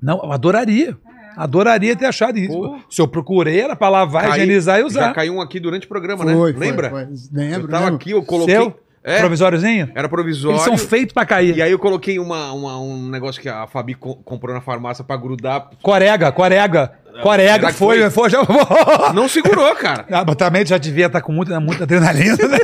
Não, 0.01 0.21
eu 0.23 0.31
adoraria. 0.31 0.97
Adoraria 1.37 1.95
ter 1.95 2.05
achado 2.05 2.37
isso. 2.37 2.51
Pô. 2.51 2.77
Se 2.89 3.01
eu 3.01 3.07
procurei, 3.07 3.61
era 3.61 3.75
pra 3.75 3.87
lavar, 3.89 4.23
Cai- 4.23 4.39
higienizar 4.39 4.77
e 4.77 4.81
Já 4.81 4.85
usar. 4.87 5.13
caiu 5.13 5.35
um 5.35 5.41
aqui 5.41 5.59
durante 5.59 5.85
o 5.85 5.89
programa, 5.89 6.23
Foi, 6.23 6.33
né? 6.33 6.37
foi, 6.37 6.53
Lembra? 6.53 6.89
foi. 6.89 7.01
Eu 7.03 7.07
Lembro, 7.31 7.67
tava 7.69 7.83
lembro. 7.85 7.95
aqui, 7.95 8.11
eu 8.11 8.23
coloquei. 8.23 8.55
Seu? 8.55 8.79
É, 9.01 9.19
Provisóriozinho? 9.19 9.89
era 9.95 10.09
provisório. 10.09 10.55
Eles 10.57 10.63
são 10.65 10.77
feitos 10.77 11.13
pra 11.13 11.25
cair. 11.25 11.55
E 11.55 11.61
aí 11.61 11.71
eu 11.71 11.79
coloquei 11.79 12.19
uma, 12.19 12.51
uma- 12.51 12.77
um 12.81 13.07
negócio 13.09 13.41
que 13.41 13.47
a 13.47 13.65
Fabi 13.65 13.93
co- 13.93 14.15
comprou 14.17 14.53
na 14.53 14.59
farmácia 14.59 15.05
pra 15.05 15.15
grudar. 15.15 15.69
Corega, 15.81 16.29
corega. 16.33 16.91
Corega, 17.23 17.53
Será 17.53 17.71
que 17.71 17.77
foi, 17.77 17.99
foi? 18.01 18.09
foi, 18.09 18.29
já. 18.29 18.39
Não 19.15 19.29
segurou, 19.29 19.73
cara. 19.75 20.05
Ah, 20.11 20.23
mas 20.27 20.35
também 20.35 20.65
já 20.65 20.77
devia 20.77 21.05
estar 21.07 21.21
com 21.21 21.31
muita, 21.31 21.57
muita 21.61 21.83
adrenalina, 21.83 22.35
né? 22.35 22.57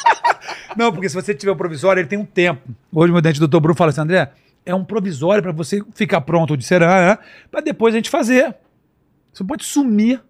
Não, 0.76 0.92
porque 0.92 1.08
se 1.08 1.14
você 1.14 1.34
tiver 1.34 1.52
o 1.52 1.56
provisório, 1.56 2.00
ele 2.00 2.08
tem 2.08 2.18
um 2.18 2.24
tempo. 2.24 2.60
Hoje 2.92 3.12
meu 3.12 3.20
dente, 3.22 3.38
doutor 3.38 3.60
Bruno, 3.60 3.76
fala 3.76 3.90
assim, 3.90 4.00
André, 4.00 4.30
é 4.66 4.74
um 4.74 4.84
provisório 4.84 5.42
para 5.42 5.52
você 5.52 5.82
ficar 5.94 6.20
pronto 6.20 6.56
de 6.56 6.64
será, 6.64 7.14
né? 7.14 7.18
Para 7.50 7.60
depois 7.60 7.94
a 7.94 7.98
gente 7.98 8.10
fazer. 8.10 8.54
Você 9.32 9.44
pode 9.44 9.64
sumir. 9.64 10.20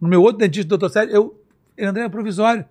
No 0.00 0.08
meu 0.08 0.20
outro 0.20 0.38
dentista, 0.38 0.68
doutor 0.68 0.90
Sérgio, 0.90 1.14
eu, 1.14 1.88
André, 1.88 2.02
é 2.02 2.08
provisório. 2.08 2.64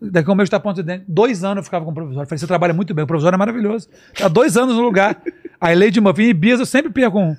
Daqui 0.00 0.28
a 0.28 0.32
um 0.32 0.34
mês 0.34 0.48
está 0.48 0.58
pronto 0.58 0.76
de 0.76 0.82
dente. 0.82 1.04
Dois 1.06 1.44
anos 1.44 1.58
eu 1.58 1.62
ficava 1.62 1.84
com 1.84 1.94
provisório. 1.94 2.24
Eu 2.24 2.28
Falei, 2.28 2.38
você 2.38 2.46
trabalha 2.46 2.74
muito 2.74 2.92
bem, 2.92 3.04
o 3.04 3.06
provisório 3.06 3.36
é 3.36 3.38
maravilhoso. 3.38 3.88
Tá 4.18 4.26
dois 4.26 4.56
anos 4.56 4.74
no 4.74 4.82
lugar. 4.82 5.22
Aí 5.60 5.76
Lady 5.76 6.00
Muffin 6.00 6.24
e 6.24 6.34
Bias 6.34 6.58
eu 6.58 6.66
sempre 6.66 6.90
perco 6.90 7.20
um. 7.20 7.36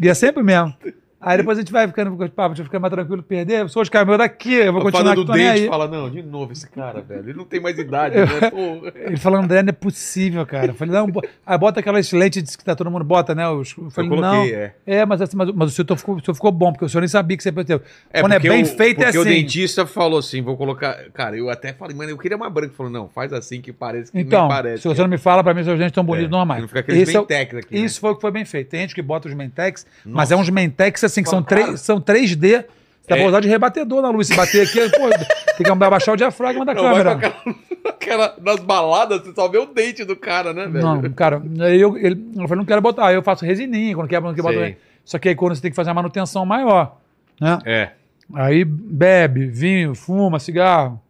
E 0.00 0.08
é 0.08 0.14
sempre 0.14 0.42
mesmo. 0.42 0.74
Aí 1.20 1.36
depois 1.36 1.58
a 1.58 1.60
gente 1.62 1.72
vai 1.72 1.86
ficando, 1.88 2.16
pá, 2.30 2.46
deixa 2.46 2.62
eu 2.62 2.66
ficar 2.66 2.78
mais 2.78 2.92
tranquilo, 2.94 3.22
perder. 3.24 3.68
Se 3.68 3.76
hoje 3.76 3.90
caiu 3.90 4.06
meu 4.06 4.16
daqui, 4.16 4.54
eu 4.54 4.72
vou 4.72 4.82
continuar 4.82 5.02
Falando 5.14 5.24
do 5.24 5.32
dente, 5.32 5.48
aí. 5.62 5.66
fala, 5.66 5.88
não, 5.88 6.08
de 6.08 6.22
novo 6.22 6.52
esse 6.52 6.68
cara, 6.70 7.00
velho. 7.00 7.20
Ele 7.30 7.32
não 7.36 7.44
tem 7.44 7.60
mais 7.60 7.76
idade, 7.76 8.14
né? 8.14 8.26
Porra. 8.50 8.92
Ele 8.94 9.16
falou, 9.16 9.40
André, 9.40 9.62
não 9.62 9.70
é 9.70 9.72
possível, 9.72 10.46
cara. 10.46 10.66
Eu 10.66 10.74
falei, 10.74 10.94
não, 10.94 11.08
aí 11.44 11.58
bota 11.58 11.80
aquelas 11.80 12.12
lentes 12.12 12.54
que 12.54 12.64
tá, 12.64 12.76
todo 12.76 12.88
mundo 12.88 13.04
bota, 13.04 13.34
né? 13.34 13.48
Os- 13.48 13.74
Eu 13.76 13.90
falei, 13.90 14.08
coloquei, 14.10 14.30
não. 14.52 14.58
é. 14.58 14.74
É, 14.86 15.04
mas, 15.04 15.20
assim, 15.20 15.36
mas, 15.36 15.50
mas 15.52 15.72
o, 15.72 15.74
seu 15.84 15.96
ficou, 15.96 16.14
o 16.16 16.24
seu 16.24 16.34
ficou 16.34 16.52
bom, 16.52 16.70
porque 16.72 16.84
o 16.84 16.88
senhor 16.88 17.00
nem 17.00 17.08
sabia 17.08 17.36
que 17.36 17.42
você 17.42 17.50
teve. 17.50 17.82
É, 18.12 18.20
Quando 18.20 18.32
é 18.32 18.36
porque 18.36 18.48
bem 18.50 18.62
o- 18.62 18.66
feito, 18.66 19.00
é 19.00 19.04
porque 19.06 19.18
assim. 19.18 19.18
o 19.18 19.24
dentista 19.24 19.86
falou 19.86 20.20
assim, 20.20 20.40
vou 20.40 20.56
colocar... 20.56 20.96
Cara, 21.12 21.36
eu 21.36 21.50
até 21.50 21.72
falei, 21.72 21.96
mano, 21.96 22.10
eu 22.12 22.18
queria 22.18 22.38
mais 22.38 22.52
branco. 22.52 22.68
Ele 22.70 22.76
falou, 22.76 22.92
não, 22.92 23.08
faz 23.08 23.32
assim 23.32 23.60
que 23.60 23.72
parece 23.72 24.12
que 24.12 24.20
Então, 24.20 24.42
nem 24.42 24.48
parece. 24.50 24.82
se 24.82 24.88
você 24.88 25.00
não 25.02 25.08
me 25.08 25.18
fala, 25.18 25.42
pra 25.42 25.52
mim, 25.52 25.64
seus 25.64 25.78
dentes 25.78 25.92
tão 25.94 26.04
bonitos, 26.04 26.28
É, 26.28 26.30
não 26.30 26.40
há 26.40 26.44
mais. 26.44 26.60
não 26.60 26.68
fica 26.68 26.78
aqueles 26.80 27.08
é 27.08 27.18
Mentex 27.18 27.54
aqui, 27.56 27.74
né? 27.74 27.80
Isso 27.84 27.98
foi 27.98 28.10
o 28.12 28.14
que 28.14 28.20
foi 28.20 28.30
bem 28.30 28.44
feito. 28.44 28.68
Tem 28.70 28.80
gente 28.82 28.94
que 28.94 29.02
bota 29.02 29.26
os 29.26 29.34
Mentex, 29.34 29.84
mas 30.04 30.14
Nossa. 30.30 30.34
é 30.34 30.36
uns 30.36 30.48
Mentex 30.48 31.07
assim, 31.12 31.22
que 31.22 31.28
são, 31.28 31.42
três, 31.42 31.80
são 31.80 32.00
3D. 32.00 32.64
Dá 33.08 33.16
É. 33.16 33.20
pra 33.20 33.28
usar 33.28 33.40
de 33.40 33.48
rebatedor 33.48 34.02
na 34.02 34.10
luz. 34.10 34.26
Se 34.26 34.36
bater 34.36 34.62
aqui, 34.66 34.80
pô, 34.90 35.08
tem 35.56 35.64
que 35.64 35.70
abaixar 35.70 36.12
o 36.14 36.16
diafragma 36.16 36.64
da 36.64 36.74
Não, 36.74 36.82
vai 36.82 36.92
câmera. 37.02 37.14
com 37.18 37.26
aquela, 37.26 37.54
aquela- 37.88 38.34
nas 38.42 38.60
baladas, 38.60 39.22
você 39.22 39.32
só 39.34 39.48
vê 39.48 39.56
o 39.58 39.66
dente 39.66 40.04
do 40.04 40.14
cara, 40.14 40.52
né, 40.52 40.66
velho? 40.66 40.84
Não, 40.84 41.02
cara, 41.12 41.42
aí 41.60 41.80
eu, 41.80 41.96
ele, 41.96 42.22
eu 42.36 42.42
falei, 42.46 42.58
não 42.58 42.64
quero 42.66 42.82
botar. 42.82 43.06
Aí 43.06 43.14
eu 43.14 43.22
faço 43.22 43.44
resininha, 43.46 43.94
quando 43.94 44.08
quebra, 44.08 44.28
não 44.28 44.34
quero 44.34 44.46
botar. 44.46 44.60
Sei. 44.60 44.76
Só 45.06 45.18
que 45.18 45.28
aí 45.30 45.34
quando 45.34 45.54
você 45.54 45.62
tem 45.62 45.70
que 45.70 45.74
fazer 45.76 45.88
a 45.88 45.94
manutenção 45.94 46.44
maior, 46.44 46.96
né? 47.40 47.58
É. 47.64 47.88
Aí 48.34 48.62
bebe, 48.62 49.46
vinho, 49.46 49.94
fuma, 49.94 50.38
cigarro. 50.38 51.00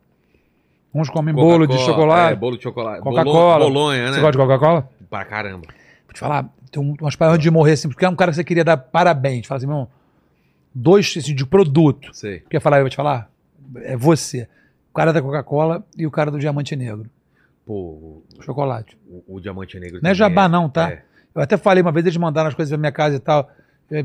Uns 0.94 1.10
comem 1.10 1.34
bolo 1.34 1.66
de 1.66 1.76
chocolate. 1.78 2.32
É, 2.32 2.36
bolo 2.36 2.56
de 2.56 2.62
chocolate. 2.62 3.02
Coca-Cola. 3.02 3.58
Bolo- 3.58 3.72
Bolonha, 3.74 4.04
né? 4.06 4.12
Você 4.12 4.20
gosta 4.20 4.32
de 4.32 4.38
Coca-Cola? 4.38 4.88
Pra 5.10 5.24
caramba. 5.24 5.66
Vou 6.08 6.14
te 6.14 6.18
falar, 6.20 6.48
tem 6.72 6.82
um- 6.82 6.96
umas 7.00 7.14
paradas 7.14 7.40
de 7.40 7.50
morrer 7.50 7.72
assim, 7.72 7.88
porque 7.88 8.04
é 8.04 8.08
um 8.08 8.16
cara 8.16 8.32
que 8.32 8.36
você 8.36 8.42
queria 8.44 8.64
dar 8.64 8.76
parabéns. 8.76 9.46
Fala 9.46 9.58
assim, 9.58 9.66
meu 9.66 9.74
irmão, 9.76 9.88
dois 10.74 11.14
assim, 11.16 11.34
de 11.34 11.46
produto. 11.46 12.12
Sei. 12.14 12.40
Quer 12.50 12.60
falar, 12.60 12.78
eu 12.78 12.82
vou 12.84 12.90
te 12.90 12.96
falar? 12.96 13.30
É 13.76 13.96
você. 13.96 14.48
O 14.90 14.94
cara 14.94 15.12
da 15.12 15.22
Coca-Cola 15.22 15.84
e 15.96 16.06
o 16.06 16.10
cara 16.10 16.30
do 16.30 16.38
Diamante 16.38 16.74
Negro. 16.74 17.08
Pô, 17.64 17.74
o, 18.38 18.42
Chocolate. 18.42 18.96
o- 19.06 19.36
o 19.36 19.40
Diamante 19.40 19.78
Negro 19.78 20.00
Não 20.02 20.10
é 20.10 20.14
jabá, 20.14 20.48
não, 20.48 20.68
tá? 20.68 20.90
É, 20.90 21.02
Eu 21.34 21.42
até 21.42 21.56
falei 21.56 21.82
uma 21.82 21.92
vez, 21.92 22.04
eles 22.06 22.16
mandaram 22.16 22.48
as 22.48 22.54
coisas 22.54 22.70
pra 22.72 22.78
minha 22.78 22.90
casa 22.90 23.16
e 23.16 23.20
tal. 23.20 23.48
Eu, 23.90 24.02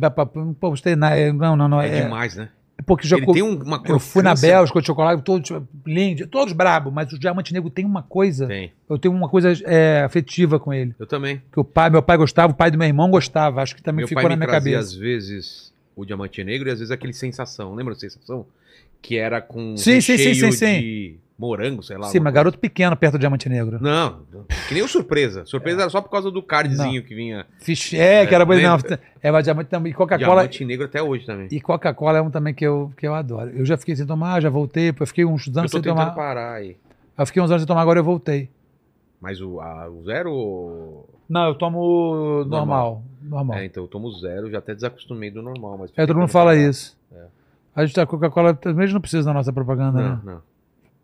Pô, 0.59 0.69
você 0.69 0.91
é, 0.91 1.31
não, 1.31 1.55
não, 1.55 1.67
não. 1.67 1.81
é 1.81 1.87
É, 1.99 2.03
demais, 2.03 2.35
né? 2.35 2.49
Porque 2.85 3.07
já 3.07 3.15
Ele 3.17 3.25
co- 3.25 3.33
tem 3.33 3.43
um- 3.43 3.61
uma 3.61 3.81
Eu 3.85 3.99
fui 3.99 4.21
na 4.23 4.33
Bélgica 4.35 4.79
de 4.81 4.87
chocolate, 4.87 5.21
todos 5.23 5.49
lindo, 5.85 6.27
todos 6.27 6.53
brabo, 6.53 6.91
mas 6.91 7.11
o 7.13 7.19
Diamante 7.19 7.53
Negro 7.53 7.69
tem 7.69 7.85
uma 7.85 8.03
coisa. 8.03 8.47
Tem. 8.47 8.71
Eu 8.89 8.97
tenho 8.97 9.13
uma 9.13 9.29
coisa 9.29 9.53
é, 9.65 10.01
afetiva 10.03 10.59
com 10.59 10.73
ele. 10.73 10.93
Eu 10.99 11.05
também. 11.07 11.41
Que 11.51 11.59
o 11.59 11.63
pai, 11.63 11.89
meu 11.89 12.01
pai 12.01 12.17
gostava, 12.17 12.51
o 12.51 12.55
pai 12.55 12.69
do 12.71 12.77
meu 12.77 12.87
irmão 12.87 13.09
gostava. 13.09 13.61
Acho 13.61 13.75
que 13.75 13.81
também 13.81 13.99
Meu 14.01 14.07
ficou 14.07 14.23
na 14.27 14.35
minha 14.35 14.47
cabeça. 14.49 14.79
às 14.79 14.93
vezes 14.93 15.71
o 15.95 16.03
Diamante 16.05 16.43
Negro 16.43 16.67
e 16.67 16.71
às 16.71 16.79
vezes 16.79 16.91
aquele 16.91 17.13
Sensação. 17.13 17.73
Lembra 17.75 17.93
da 17.93 17.99
Sensação? 17.99 18.45
Que 19.01 19.17
era 19.17 19.41
com 19.41 19.75
Sim, 19.77 19.99
sim, 20.01 20.17
sim, 20.17 20.23
recheio 20.29 20.51
sim, 20.51 20.57
sim. 20.57 20.79
de 20.81 21.15
morango, 21.37 21.81
sei 21.83 21.97
lá. 21.97 22.07
Sim, 22.07 22.19
mas 22.19 22.33
garoto 22.33 22.57
pequeno 22.59 22.95
perto 22.95 23.13
do 23.13 23.19
Diamante 23.19 23.49
Negro. 23.49 23.77
Não, 23.81 24.21
que 24.67 24.73
nem 24.73 24.83
o 24.83 24.87
Surpresa. 24.87 25.45
Surpresa 25.45 25.81
era 25.81 25.89
só 25.89 26.01
por 26.01 26.09
causa 26.09 26.29
do 26.31 26.41
cardzinho 26.41 27.03
que 27.03 27.13
vinha. 27.15 27.45
Fish, 27.59 27.93
é, 27.93 28.25
que 28.25 28.33
era 28.35 28.45
boi, 28.45 28.61
não. 28.61 28.77
É, 29.21 29.31
mas 29.31 29.43
Diamante 29.43 29.69
também. 29.69 29.91
E 29.91 29.95
Coca-Cola. 29.95 30.41
Diamante 30.43 30.65
Negro 30.65 30.85
até 30.85 31.01
hoje 31.01 31.25
também. 31.25 31.47
E 31.51 31.59
Coca-Cola 31.59 32.17
é 32.19 32.21
um 32.21 32.29
também 32.29 32.53
que 32.53 32.65
eu, 32.65 32.91
que 32.97 33.07
eu 33.07 33.13
adoro. 33.13 33.49
Eu 33.49 33.65
já 33.65 33.75
fiquei 33.77 33.95
sem 33.95 34.05
tomar, 34.05 34.41
já 34.41 34.49
voltei. 34.49 34.93
Eu 34.97 35.07
fiquei 35.07 35.25
uns 35.25 35.47
Eu 35.47 35.59
anos 35.59 35.71
sem 35.71 35.81
tomar. 35.81 36.11
parar 36.15 36.53
aí. 36.53 36.77
Eu 37.17 37.25
fiquei 37.25 37.41
uns 37.41 37.49
anos 37.49 37.61
sem 37.63 37.67
tomar, 37.67 37.81
agora 37.81 37.99
eu 37.99 38.03
voltei. 38.03 38.49
Mas 39.19 39.39
o, 39.41 39.59
a- 39.61 39.89
o 39.89 40.03
zero. 40.03 41.05
Não, 41.29 41.47
eu 41.47 41.55
tomo 41.55 42.43
normal. 42.45 43.01
Normal. 43.21 43.57
É, 43.57 43.65
então 43.65 43.83
eu 43.83 43.87
tomo 43.87 44.11
zero, 44.11 44.51
já 44.51 44.59
até 44.59 44.75
desacostumei 44.75 45.31
do 45.31 45.41
normal. 45.41 45.77
Mas 45.79 45.91
É, 45.95 46.05
todo 46.05 46.17
mundo 46.19 46.27
fala 46.29 46.51
parar. 46.51 46.61
isso. 46.69 46.97
A 47.75 47.85
gente, 47.85 47.99
a 47.99 48.05
Coca-Cola 48.05 48.53
também 48.53 48.91
não 48.93 49.01
precisa 49.01 49.23
da 49.25 49.33
nossa 49.33 49.51
propaganda, 49.51 49.99
Não, 50.01 50.09
né? 50.15 50.19
não. 50.23 50.41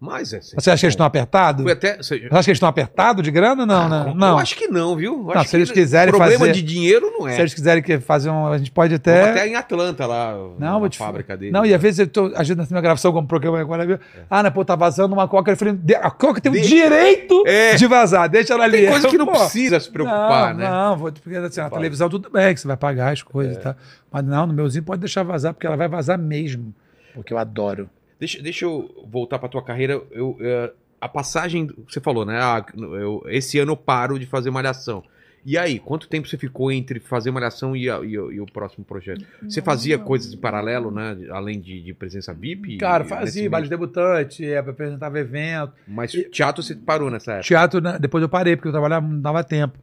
Mas 0.01 0.31
é 0.31 0.38
assim. 0.38 0.55
Você 0.55 0.71
acha 0.71 0.80
que 0.80 0.85
eles 0.85 0.93
estão 0.93 1.05
apertados? 1.05 1.69
Até. 1.69 1.97
Você 1.97 2.13
acha 2.15 2.30
que 2.30 2.35
eles 2.35 2.47
estão 2.55 2.69
apertados 2.69 3.21
de 3.21 3.30
grana? 3.31 3.65
Não, 3.65 3.89
né? 3.89 4.05
Eu 4.07 4.15
Não. 4.15 4.38
acho 4.38 4.55
que 4.55 4.65
não, 4.69 4.95
viu? 4.95 5.27
Eu 5.27 5.35
Não, 5.35 5.43
se 5.43 5.57
eles 5.57 5.69
quiserem 5.69 6.13
problema 6.13 6.39
fazer- 6.39 6.53
de 6.53 6.61
dinheiro 6.61 7.11
não 7.11 7.27
é. 7.27 7.34
Se 7.35 7.41
eles 7.41 7.53
quiserem 7.53 7.84
fazer 7.99 8.30
um. 8.30 8.47
A 8.47 8.57
gente 8.57 8.71
pode 8.71 8.91
Vamos 8.95 9.01
até. 9.01 9.30
até 9.31 9.47
em 9.49 9.55
Atlanta 9.55 10.05
lá, 10.05 10.34
Não, 10.57 10.80
na 10.80 10.89
te 10.89 10.97
fábrica 10.97 11.35
dele. 11.35 11.51
Não, 11.51 11.65
e 11.65 11.73
às 11.73 11.81
vezes 11.81 11.99
eu 11.99 12.07
tô, 12.07 12.27
às 12.27 12.47
vezes 12.47 12.55
na 12.55 12.65
minha 12.69 12.80
gravação 12.81 13.11
como 13.11 13.27
programa 13.27 13.59
agora, 13.59 13.85
viu? 13.85 13.99
ah, 14.30 14.41
né, 14.41 14.49
pô, 14.49 14.63
tá 14.63 14.73
vazando 14.73 15.13
uma 15.13 15.27
coca. 15.27 15.51
Eu 15.51 15.57
falei, 15.57 15.73
"De- 15.73 15.95
a 15.95 16.09
coca 16.09 16.39
tem 16.39 16.49
o 16.49 16.53
Deixa- 16.55 16.69
direito 16.69 17.43
É. 17.45 17.76
de 17.76 17.85
vazar, 17.85 18.30
deixa 18.30 18.53
ela 18.53 18.63
ali. 18.63 18.77
Tem 18.84 18.89
coisa 18.91 19.07
que 19.09 19.17
não 19.17 19.26
Pô, 19.26 19.34
precisa 19.34 19.81
se 19.81 19.91
preocupar, 19.91 20.53
não, 20.53 20.59
né? 20.61 20.69
Não, 20.69 20.97
vou, 20.97 21.11
porque 21.11 21.35
assim, 21.38 21.59
na 21.59 21.69
televisão 21.69 22.07
tudo 22.09 22.30
bem, 22.30 22.53
que 22.53 22.61
você 22.61 22.67
vai 22.69 22.77
pagar 22.77 23.11
as 23.11 23.21
coisas 23.21 23.57
e 23.57 23.59
tal. 23.59 23.76
Mas 24.09 24.23
não, 24.23 24.47
no 24.47 24.53
meuzinho 24.53 24.84
pode 24.85 25.01
deixar 25.01 25.23
vazar, 25.23 25.53
porque 25.53 25.67
ela 25.67 25.76
vai 25.76 25.89
vazar 25.89 26.17
mesmo. 26.17 26.73
Porque 27.13 27.34
eu 27.34 27.38
adoro. 27.38 27.89
Deixa, 28.20 28.41
deixa 28.41 28.66
eu 28.66 28.90
voltar 29.10 29.40
pra 29.40 29.48
tua 29.50 29.64
carreira. 29.64 30.02
Eu, 30.12 30.38
eh, 30.41 30.72
a 31.00 31.08
passagem, 31.08 31.70
você 31.88 32.02
falou, 32.02 32.26
né? 32.26 32.38
Ah, 32.41 32.66
eu- 32.78 33.24
esse 33.28 33.58
ano 33.60 33.72
eu 33.72 33.78
paro 33.78 34.20
de 34.20 34.26
fazer 34.26 34.52
malhação. 34.52 35.04
E 35.46 35.58
aí, 35.58 35.80
quanto 35.80 36.10
tempo 36.10 36.28
você 36.28 36.38
ficou 36.38 36.70
entre 36.70 37.00
fazer 37.00 37.32
malhação 37.32 37.74
e, 37.76 37.90
a- 37.90 38.00
e 38.04 38.18
o- 38.20 38.30
e 38.30 38.41
o 38.41 38.46
próximo 38.46 38.84
projeto? 38.84 39.24
Você 39.41 39.62
fazia 39.62 39.98
coisas 39.98 40.34
em 40.34 40.38
paralelo, 40.38 40.91
né? 40.91 41.18
Além 41.32 41.62
de, 41.62 41.82
de 41.82 41.94
presença 41.94 42.34
VIP? 42.34 42.78
Cara, 42.78 43.06
fazia 43.06 43.50
baile 43.50 43.64
de 43.64 43.70
debutante, 43.70 44.46
é, 44.46 44.58
apresentava 44.58 45.18
evento. 45.18 45.72
Mas 45.88 46.12
teatro 46.30 46.62
você 46.62 46.76
parou 46.76 47.10
nessa 47.10 47.32
época. 47.32 47.48
Teatro, 47.48 47.80
né, 47.80 47.98
depois 47.98 48.22
eu 48.22 48.28
parei, 48.28 48.58
porque 48.58 48.68
eu 48.68 48.74
trabalhava, 48.74 49.08
não 49.08 49.22
dava 49.22 49.41
tempo. 49.41 49.80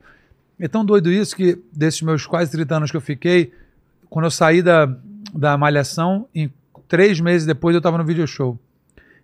É 0.61 0.69
tão 0.69 0.85
doido 0.85 1.11
isso 1.11 1.35
que, 1.35 1.59
desses 1.73 2.03
meus 2.03 2.27
quase 2.27 2.53
30 2.53 2.77
anos 2.77 2.91
que 2.91 2.97
eu 2.97 3.01
fiquei, 3.01 3.51
quando 4.11 4.27
eu 4.27 4.31
saí 4.31 4.61
da, 4.63 4.95
da 5.35 5.57
malhação, 5.57 6.29
em 6.35 6.53
três 6.89 7.21
meses 7.21 7.47
depois 7.47 7.75
eu 7.75 7.81
tava 7.81 7.99
no 7.99 8.05
video 8.05 8.27
show. 8.27 8.59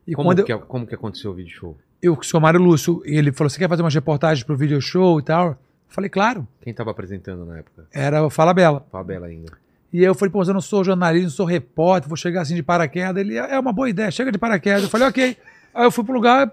E 0.06 0.14
Como, 0.14 0.28
quando 0.28 0.40
eu, 0.40 0.44
que, 0.44 0.58
como 0.66 0.86
que 0.86 0.94
aconteceu 0.94 1.30
o 1.30 1.34
vídeo 1.34 1.54
show? 1.54 1.76
eu, 2.02 2.14
o 2.14 2.22
seu 2.24 2.40
Mário 2.40 2.60
Lúcio, 2.60 3.00
ele 3.04 3.30
falou: 3.32 3.48
Você 3.48 3.58
quer 3.58 3.68
fazer 3.68 3.82
umas 3.82 3.94
reportagens 3.94 4.44
pro 4.44 4.56
video 4.56 4.80
show 4.80 5.20
e 5.20 5.22
tal? 5.22 5.50
Eu 5.50 5.56
falei, 5.88 6.10
claro. 6.10 6.48
Quem 6.62 6.72
tava 6.72 6.90
apresentando 6.90 7.44
na 7.44 7.58
época? 7.58 7.86
Era 7.92 8.24
o 8.24 8.30
Fala 8.30 8.54
Bela. 8.54 8.84
Fabela 8.90 9.26
ainda. 9.26 9.52
E 9.92 9.98
aí 9.98 10.04
eu 10.06 10.14
falei, 10.14 10.32
pô, 10.32 10.38
mas 10.38 10.48
eu 10.48 10.54
não 10.54 10.60
sou 10.60 10.82
jornalista, 10.82 11.24
não 11.26 11.30
sou 11.30 11.44
repórter, 11.44 12.08
vou 12.08 12.16
chegar 12.16 12.40
assim 12.40 12.54
de 12.54 12.62
paraquedas. 12.62 13.22
Ele, 13.22 13.36
é 13.36 13.58
uma 13.58 13.74
boa 13.74 13.90
ideia, 13.90 14.10
chega 14.10 14.32
de 14.32 14.38
paraquedas. 14.38 14.84
Eu 14.84 14.88
falei, 14.88 15.06
ok. 15.06 15.36
Aí 15.74 15.84
eu 15.84 15.90
fui 15.90 16.02
pro 16.02 16.14
lugar 16.14 16.50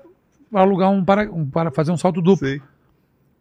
pra 0.52 0.60
alugar 0.60 0.92
um 0.92 1.06
para, 1.06 1.24
um 1.32 1.50
para 1.50 1.72
fazer 1.72 1.92
um 1.92 1.98
salto 1.98 2.22
duplo. 2.22 2.46
Sei. 2.46 2.62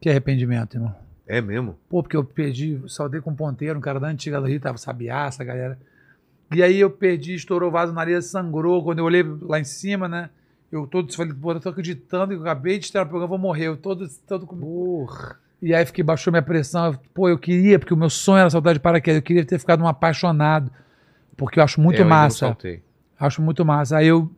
Que 0.00 0.08
arrependimento, 0.08 0.76
irmão. 0.76 0.94
É 1.26 1.40
mesmo? 1.40 1.76
Pô, 1.90 2.00
porque 2.00 2.16
eu 2.16 2.22
perdi, 2.24 2.80
saltei 2.86 3.20
com 3.20 3.30
um 3.30 3.34
ponteiro, 3.34 3.76
um 3.76 3.82
cara 3.82 3.98
da 3.98 4.06
antiga 4.06 4.40
do 4.40 4.46
Rio, 4.46 4.60
tava 4.60 4.78
sabiaça, 4.78 5.42
galera. 5.42 5.76
E 6.54 6.62
aí 6.62 6.80
eu 6.80 6.90
perdi, 6.90 7.34
estourou 7.34 7.68
o 7.68 7.72
vaso 7.72 7.92
na 7.92 7.96
nariz, 8.00 8.26
sangrou. 8.26 8.82
Quando 8.82 9.00
eu 9.00 9.04
olhei 9.04 9.22
lá 9.42 9.60
em 9.60 9.64
cima, 9.64 10.08
né? 10.08 10.30
Eu 10.70 10.86
todo 10.86 11.14
falei, 11.14 11.32
pô, 11.32 11.52
eu 11.52 11.60
tô 11.60 11.68
acreditando 11.68 12.28
que 12.28 12.34
eu 12.38 12.42
acabei 12.42 12.78
de 12.78 12.86
estrear 12.86 13.06
o 13.06 13.08
programa, 13.08 13.28
vou 13.28 13.38
morrer. 13.38 13.66
Eu 13.68 13.76
todo, 13.76 14.06
todo 14.26 14.46
com. 14.46 15.06
E 15.60 15.74
aí 15.74 15.84
fiquei, 15.84 16.04
baixou 16.04 16.30
minha 16.30 16.42
pressão. 16.42 16.98
Pô, 17.14 17.28
eu 17.28 17.38
queria, 17.38 17.78
porque 17.78 17.92
o 17.92 17.96
meu 17.96 18.10
sonho 18.10 18.40
era 18.40 18.50
saltar 18.50 18.74
de 18.74 18.80
paraquedas. 18.80 19.16
Eu 19.18 19.22
queria 19.22 19.44
ter 19.44 19.58
ficado 19.58 19.82
um 19.82 19.88
apaixonado. 19.88 20.70
Porque 21.36 21.58
eu 21.58 21.64
acho 21.64 21.80
muito 21.80 21.96
É, 21.96 22.00
eu 22.00 22.04
ainda 22.04 22.14
não 22.14 22.22
massa. 22.22 22.38
saltei. 22.38 22.82
Acho 23.18 23.42
muito 23.42 23.64
massa. 23.64 23.96
Aí 23.96 24.06
eu 24.06 24.30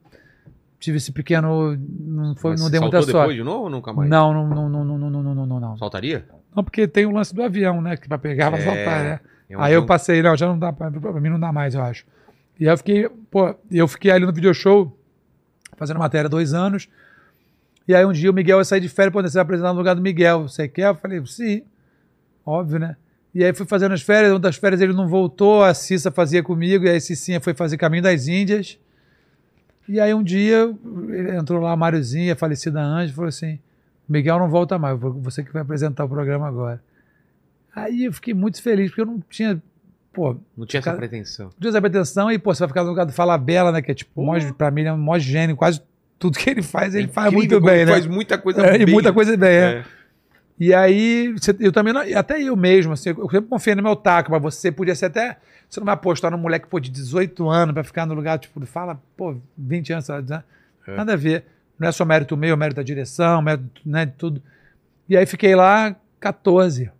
tive 0.79 0.97
esse 0.99 1.13
pequeno. 1.13 1.77
Não, 1.77 2.35
foi, 2.37 2.53
Mas 2.53 2.61
não 2.63 2.71
dei 2.71 2.81
muita 2.81 2.97
saltou 2.99 3.07
depois 3.07 3.25
sorte. 3.27 3.37
de 3.37 3.43
novo 3.45 3.65
ou 3.65 3.71
nunca 3.71 3.93
mais? 3.93 4.09
Não, 4.09 4.33
não, 4.33 4.49
não, 4.49 4.69
não, 4.69 4.85
não, 4.85 4.99
não, 4.99 5.11
não, 5.23 5.35
não, 5.35 5.47
não, 5.47 5.61
não. 5.61 5.77
Saltaria? 5.79 6.27
Não, 6.55 6.65
porque 6.65 6.87
tem 6.89 7.07
o 7.07 7.11
lance 7.13 7.35
do 7.35 7.43
avião, 7.43 7.81
né? 7.83 7.97
Que 7.97 8.09
pra 8.09 8.19
pegar, 8.19 8.51
vai 8.51 8.61
É, 8.61 8.65
saltar, 8.65 9.05
né? 9.05 9.21
Um 9.57 9.61
aí 9.61 9.75
eu 9.75 9.85
passei, 9.85 10.23
não, 10.23 10.37
já 10.37 10.47
não 10.47 10.59
dá 10.59 10.73
pra, 10.73 10.91
pra 10.91 11.21
mim 11.21 11.29
não 11.29 11.41
dá 11.41 11.53
mais, 11.53 11.75
eu 11.75 11.83
acho. 11.83 12.07
E 12.59 12.67
aí 12.67 12.73
eu 12.73 12.79
fiquei, 12.79 13.09
pô, 13.31 13.55
eu 13.71 13.89
fiquei 13.89 14.11
ali 14.11 14.25
no 14.25 14.33
video 14.33 14.53
show, 14.53 14.97
fazendo 15.77 15.99
matéria 15.99 16.29
dois 16.29 16.53
anos. 16.55 16.89
E 17.89 17.95
aí 17.95 18.05
um 18.05 18.13
dia 18.13 18.31
o 18.31 18.35
Miguel 18.35 18.59
ia 18.59 18.65
sair 18.65 18.81
de 18.81 18.89
férias, 18.89 19.13
pô, 19.13 19.23
você 19.23 19.35
vai 19.35 19.43
apresentar 19.43 19.73
no 19.73 19.79
lugar 19.79 19.95
do 19.95 20.03
Miguel. 20.03 20.43
Você 20.43 20.69
quer? 20.69 20.89
Eu 20.89 20.95
falei, 20.95 21.25
sim, 21.27 21.63
óbvio, 22.45 22.79
né? 22.79 22.97
E 23.35 23.45
aí 23.45 23.53
fui 23.55 23.67
fazendo 23.67 23.93
as 23.93 24.03
férias, 24.03 24.33
uma 24.33 24.41
das 24.41 24.57
férias 24.57 24.81
ele 24.81 24.93
não 24.93 25.09
voltou, 25.09 25.63
a 25.63 25.73
Cissa 25.73 26.11
fazia 26.11 26.43
comigo, 26.43 26.85
e 26.85 26.91
aí 26.91 26.97
a 26.97 27.01
Cicinha 27.01 27.41
foi 27.41 27.55
fazer 27.55 27.77
Caminho 27.77 28.03
das 28.03 28.27
Índias. 28.27 28.79
E 29.89 30.01
aí 30.01 30.13
um 30.13 30.23
dia 30.23 30.73
ele 31.09 31.37
entrou 31.37 31.61
lá 31.61 31.73
a 31.73 31.77
Máriozinha, 31.77 32.33
a 32.33 32.37
falecida 32.37 32.81
Anjo, 32.81 33.15
falou 33.15 33.29
assim: 33.29 33.59
Miguel 34.09 34.39
não 34.39 34.49
volta 34.49 34.79
mais, 34.79 34.99
você 34.99 35.43
que 35.43 35.53
vai 35.53 35.63
apresentar 35.63 36.05
o 36.05 36.09
programa 36.09 36.47
agora. 36.47 36.83
Aí 37.83 38.05
eu 38.05 38.13
fiquei 38.13 38.35
muito 38.35 38.63
feliz, 38.63 38.89
porque 38.91 39.01
eu 39.03 39.07
não 39.07 39.23
tinha. 39.29 39.61
Pô, 40.13 40.37
Não 40.57 40.67
tinha 40.67 40.79
essa 40.81 40.87
Cara- 40.91 40.99
pretensão. 40.99 41.51
Deus 41.59 41.75
a 41.75 41.81
pretensão 41.81 42.31
e, 42.33 42.39
pô, 42.39 42.53
você 42.53 42.61
vai 42.61 42.69
ficar 42.69 42.83
no 42.83 42.89
lugar 42.91 43.07
do 43.07 43.13
Fala 43.13 43.39
Bela, 43.39 43.71
né? 43.71 43.81
Que 43.81 43.93
é 43.93 43.95
tipo, 43.95 44.23
mó, 44.23 44.35
pra 44.59 44.71
mim 44.71 44.81
ele 44.83 44.89
é 44.89 44.93
um 44.93 44.99
mó 44.99 45.17
gênio, 45.19 45.55
quase 45.57 45.81
tudo 46.19 46.37
que 46.39 46.51
ele 46.51 46.63
faz, 46.63 46.95
ele 46.95 47.07
faz 47.09 47.29
Incrível 47.33 47.39
muito 47.39 47.55
como 47.61 47.67
bem, 47.67 47.77
ele 47.83 47.85
né? 47.87 47.93
Faz 47.93 48.07
muita 48.07 48.37
coisa 48.39 48.61
É, 48.67 48.73
bem. 48.79 48.89
e 48.89 48.91
muita 48.93 49.13
coisa 49.13 49.37
bem, 49.37 49.49
é. 49.51 49.63
É. 49.79 49.85
E 50.59 50.75
aí, 50.75 51.33
você- 51.33 51.57
eu 51.61 51.73
também, 51.73 51.93
não, 51.95 52.05
e 52.05 52.15
até 52.15 52.43
eu 52.43 52.55
mesmo, 52.57 52.93
assim, 52.93 53.11
eu 53.11 53.31
sempre 53.31 53.49
confiei 53.49 53.75
no 53.77 53.83
meu 53.83 53.95
taco, 53.97 54.31
mas 54.33 54.43
você 54.43 54.71
podia 54.73 54.95
ser 54.95 55.07
até. 55.07 55.39
Você 55.69 55.79
não 55.81 55.85
vai 55.87 55.95
apostar 55.95 56.31
num 56.33 56.37
moleque, 56.39 56.67
pô, 56.67 56.79
de 56.81 56.91
18 56.91 57.49
anos 57.49 57.73
pra 57.73 57.85
ficar 57.85 58.05
no 58.05 58.13
lugar, 58.13 58.39
tipo, 58.39 58.61
fala, 58.67 59.01
pô, 59.17 59.37
20 59.57 59.93
anos, 59.93 60.05
sabe, 60.07 60.29
né? 60.29 60.43
É. 60.89 60.97
nada 60.97 61.13
a 61.13 61.17
ver. 61.17 61.45
Não 61.79 61.89
é 61.89 61.93
só 61.93 62.05
mérito 62.05 62.37
meu, 62.37 62.53
é 62.55 62.57
mérito 62.57 62.77
da 62.77 62.83
direção, 62.83 63.41
mérito 63.41 63.81
né, 63.87 64.05
de 64.05 64.13
tudo. 64.13 64.43
E 65.09 65.17
aí 65.17 65.25
fiquei 65.25 65.55
lá 65.55 65.95
14. 66.19 66.91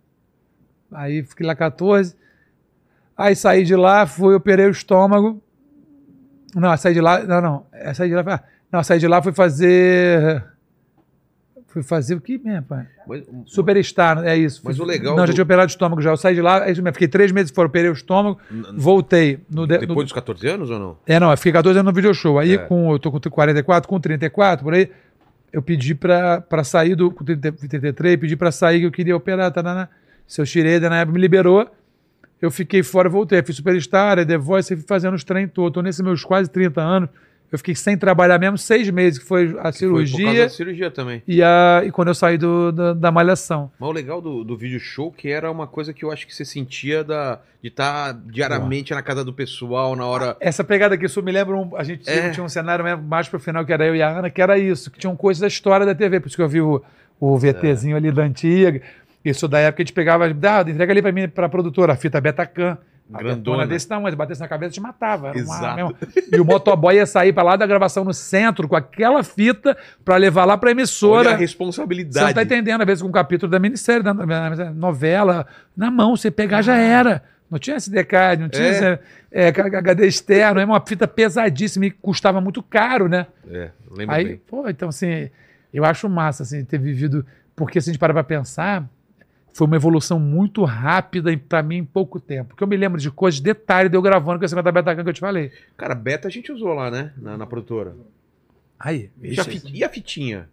Aí 0.93 1.23
fiquei 1.23 1.45
lá 1.45 1.55
14. 1.55 2.15
Aí 3.17 3.35
saí 3.35 3.63
de 3.63 3.75
lá, 3.75 4.05
fui, 4.05 4.33
operei 4.35 4.65
o 4.67 4.71
estômago. 4.71 5.41
Não, 6.55 6.75
saí 6.75 6.93
de 6.93 7.01
lá, 7.01 7.23
não, 7.23 7.41
não. 7.41 7.65
É, 7.71 7.93
saí 7.93 8.09
de 8.09 8.15
lá, 8.15 8.23
ah, 8.27 8.43
não, 8.71 8.83
saí 8.83 8.99
de 8.99 9.07
lá, 9.07 9.21
fui 9.21 9.31
fazer. 9.31 10.43
Fui 11.67 11.81
fazer 11.81 12.15
o 12.15 12.19
que 12.21 12.37
mesmo, 12.37 12.63
pai? 12.63 12.85
Mas- 13.07 13.23
Superstar, 13.45 14.25
é 14.25 14.35
isso. 14.35 14.59
Mas 14.65 14.75
Fui- 14.75 14.85
o 14.85 14.87
legal 14.87 15.15
Não, 15.15 15.23
do- 15.23 15.27
já 15.27 15.33
tinha 15.33 15.43
operado 15.43 15.67
o 15.67 15.69
estômago 15.69 16.01
já. 16.01 16.09
Eu 16.09 16.17
saí 16.17 16.35
de 16.35 16.41
lá, 16.41 16.63
aí 16.63 16.75
eu 16.77 16.93
fiquei 16.93 17.07
três 17.07 17.31
meses 17.31 17.49
fora, 17.49 17.67
operei 17.69 17.89
o 17.89 17.93
estômago, 17.93 18.37
voltei. 18.75 19.39
No, 19.49 19.65
de- 19.65 19.77
Depois 19.77 19.95
no- 19.97 20.03
dos 20.03 20.11
14 20.11 20.45
anos 20.49 20.69
ou 20.69 20.77
não? 20.77 20.97
é, 21.07 21.17
não, 21.17 21.31
eu 21.31 21.37
fiquei 21.37 21.53
14 21.53 21.79
anos 21.79 21.89
no 21.89 21.95
video 21.95 22.13
show. 22.13 22.37
Aí, 22.37 22.55
É. 22.55 22.57
com, 22.57 22.91
eu 22.91 22.99
tô 22.99 23.09
com 23.09 23.19
44, 23.29 23.87
com 23.87 23.97
34, 24.01 24.65
por 24.65 24.73
aí, 24.73 24.91
eu 25.53 25.61
pedi 25.61 25.95
pra, 25.95 26.41
pra 26.41 26.61
sair 26.65 26.93
do. 26.95 27.09
Com 27.09 27.23
30, 27.23 27.53
33, 27.53 28.17
pedi 28.19 28.35
pra 28.35 28.51
sair 28.51 28.81
que 28.81 28.85
eu 28.87 28.91
queria 28.91 29.15
operar, 29.15 29.49
tá, 29.53 29.63
né? 29.63 29.87
Seu 30.31 30.45
Schroeder, 30.45 30.89
na 30.89 31.01
época, 31.01 31.13
me 31.15 31.19
liberou. 31.21 31.67
eu 32.41 32.49
fiquei 32.49 32.81
fora 32.81 33.09
e 33.09 33.11
voltei. 33.11 33.43
Fiz 33.43 33.57
Superstar, 33.57 34.25
The 34.25 34.37
Voice, 34.37 34.73
fui 34.77 34.85
fazendo 34.87 35.13
os 35.13 35.25
treinos 35.25 35.51
todos. 35.53 35.73
Tô 35.73 35.81
nesses 35.81 35.99
meus 35.99 36.23
quase 36.23 36.49
30 36.49 36.81
anos. 36.81 37.09
Eu 37.51 37.57
fiquei 37.57 37.75
sem 37.75 37.97
trabalhar 37.97 38.39
mesmo 38.39 38.57
seis 38.57 38.89
meses, 38.89 39.19
que 39.19 39.25
foi 39.25 39.43
a 39.43 39.45
Foi 39.45 39.51
por 39.51 39.61
causa 39.61 39.77
cirurgia 39.77 40.43
da 40.43 40.49
cirurgia 40.49 40.89
também. 40.89 41.21
e, 41.27 41.43
a, 41.43 41.81
e 41.85 41.91
quando 41.91 42.07
eu 42.07 42.15
saí 42.15 42.37
do, 42.37 42.71
da, 42.71 42.93
da 42.93 43.11
malhação. 43.11 43.69
Mas 43.77 43.89
o 43.89 43.91
legal 43.91 44.21
do, 44.21 44.45
do 44.45 44.55
vídeo 44.55 44.79
show 44.79 45.11
que 45.11 45.27
era 45.29 45.51
uma 45.51 45.67
coisa 45.67 45.91
que 45.93 46.05
eu 46.05 46.11
acho 46.13 46.25
que 46.25 46.33
você 46.33 46.45
sentia 46.45 47.03
da, 47.03 47.41
de 47.61 47.67
estar 47.67 48.13
diariamente 48.13 48.93
na 48.93 49.01
casa 49.01 49.25
do 49.25 49.33
pessoal, 49.33 49.97
na 49.97 50.05
hora. 50.05 50.37
Essa 50.39 50.63
pegada 50.63 50.95
aqui, 50.95 51.05
isso 51.07 51.21
me 51.21 51.29
lembra. 51.33 51.57
um- 51.57 51.75
a 51.75 51.83
gente 51.83 52.03
tinha, 52.05 52.15
É. 52.15 52.29
tinha 52.31 52.43
um 52.45 52.47
cenário 52.47 52.85
mais 52.97 53.27
pro 53.27 53.37
final, 53.37 53.65
que 53.65 53.73
era 53.73 53.85
eu 53.85 53.97
e 53.97 54.01
a 54.01 54.07
Ana, 54.19 54.29
que 54.29 54.41
era 54.41 54.57
isso, 54.57 54.89
que 54.89 54.97
tinham 54.97 55.13
coisas 55.17 55.41
da 55.41 55.47
história 55.47 55.85
da 55.85 55.93
TV. 55.93 56.21
Por 56.21 56.27
isso 56.29 56.37
que 56.37 56.41
eu 56.43 56.47
vi 56.47 56.61
o, 56.61 56.81
o 57.19 57.37
VTzinho 57.37 57.97
ali 57.97 58.13
da 58.13 58.23
antiga. 58.23 58.81
Isso 59.23 59.47
da 59.47 59.59
época 59.59 59.81
a 59.81 59.85
gente 59.85 59.93
pegava, 59.93 60.25
ah, 60.25 60.61
entrega 60.69 60.91
ali 60.93 61.01
pra 61.01 61.11
mim, 61.11 61.27
pra 61.27 61.47
produtora, 61.49 61.93
a 61.93 61.95
fita 61.95 62.19
Betacam. 62.21 62.77
A 63.13 63.17
Grandona. 63.21 63.67
desse 63.67 63.85
tamanho, 63.85 64.09
se 64.11 64.15
batesse 64.15 64.39
na 64.39 64.47
cabeça, 64.47 64.71
te 64.71 64.79
matava. 64.79 65.31
Uma 65.31 65.37
Exato. 65.37 65.75
mesmo. 65.75 65.95
E 66.31 66.39
o 66.39 66.45
motoboy 66.45 66.95
ia 66.95 67.05
sair 67.05 67.33
pra 67.33 67.43
lá 67.43 67.57
da 67.57 67.67
gravação 67.67 68.05
no 68.05 68.13
centro 68.13 68.69
com 68.69 68.75
aquela 68.75 69.21
fita 69.21 69.75
pra 70.05 70.15
levar 70.15 70.45
lá 70.45 70.57
pra 70.57 70.69
Olha 70.69 70.75
emissora. 70.79 71.19
a 71.19 71.23
Você 71.23 71.29
não 71.33 71.39
responsabilidade. 71.41 72.33
tá 72.33 72.41
entendendo, 72.41 72.79
às 72.81 72.87
vezes, 72.87 73.01
com 73.01 73.09
um 73.09 73.11
capítulo 73.11 73.51
da 73.51 73.59
minissérie, 73.59 74.01
da 74.01 74.13
novela, 74.73 75.45
na 75.75 75.91
mão, 75.91 76.15
você 76.15 76.31
pegar 76.31 76.61
já 76.61 76.77
era. 76.77 77.21
Não 77.49 77.59
tinha 77.59 77.75
SDK, 77.75 78.13
não 78.39 78.47
tinha 78.47 78.63
É. 78.65 78.99
é, 79.29 79.47
HD 79.49 80.07
externo, 80.07 80.61
é 80.61 80.65
uma 80.65 80.79
fita 80.79 81.05
pesadíssima 81.05 81.85
e 81.87 81.91
custava 81.91 82.39
muito 82.39 82.63
caro, 82.63 83.09
né? 83.09 83.27
É, 83.49 83.71
lembro 83.91 84.15
Aí, 84.15 84.23
bem. 84.25 84.41
pô, 84.47 84.69
então 84.69 84.87
assim, 84.87 85.29
eu 85.73 85.83
acho 85.83 86.07
massa 86.07 86.43
assim, 86.43 86.63
ter 86.63 86.77
vivido, 86.79 87.25
porque 87.57 87.81
se 87.81 87.89
a 87.89 87.91
gente 87.91 87.99
parar 87.99 88.13
pra 88.13 88.23
pensar, 88.23 88.85
foi 89.53 89.67
uma 89.67 89.75
evolução 89.75 90.19
muito 90.19 90.63
rápida 90.63 91.35
pra 91.49 91.61
mim 91.61 91.77
em 91.77 91.85
pouco 91.85 92.19
tempo. 92.19 92.49
Porque 92.49 92.63
eu 92.63 92.67
me 92.67 92.77
lembro 92.77 92.99
de 92.99 93.11
coisas, 93.11 93.39
detalhe 93.39 93.89
de 93.89 93.95
eu 93.97 94.01
gravando 94.01 94.39
com 94.39 94.45
esse 94.45 94.55
da 94.55 94.71
Betacam 94.71 95.03
que 95.03 95.09
eu 95.09 95.13
te 95.13 95.19
falei. 95.19 95.51
Cara, 95.77 95.93
beta 95.95 96.27
a 96.27 96.31
gente 96.31 96.51
usou 96.51 96.73
lá, 96.73 96.89
né? 96.89 97.11
Na, 97.17 97.37
na 97.37 97.45
produtora. 97.45 97.95
Aí, 98.79 99.09
E 99.21 99.39
a, 99.39 99.43
fit- 99.43 99.71
e 99.73 99.83
a 99.83 99.89
fitinha? 99.89 100.49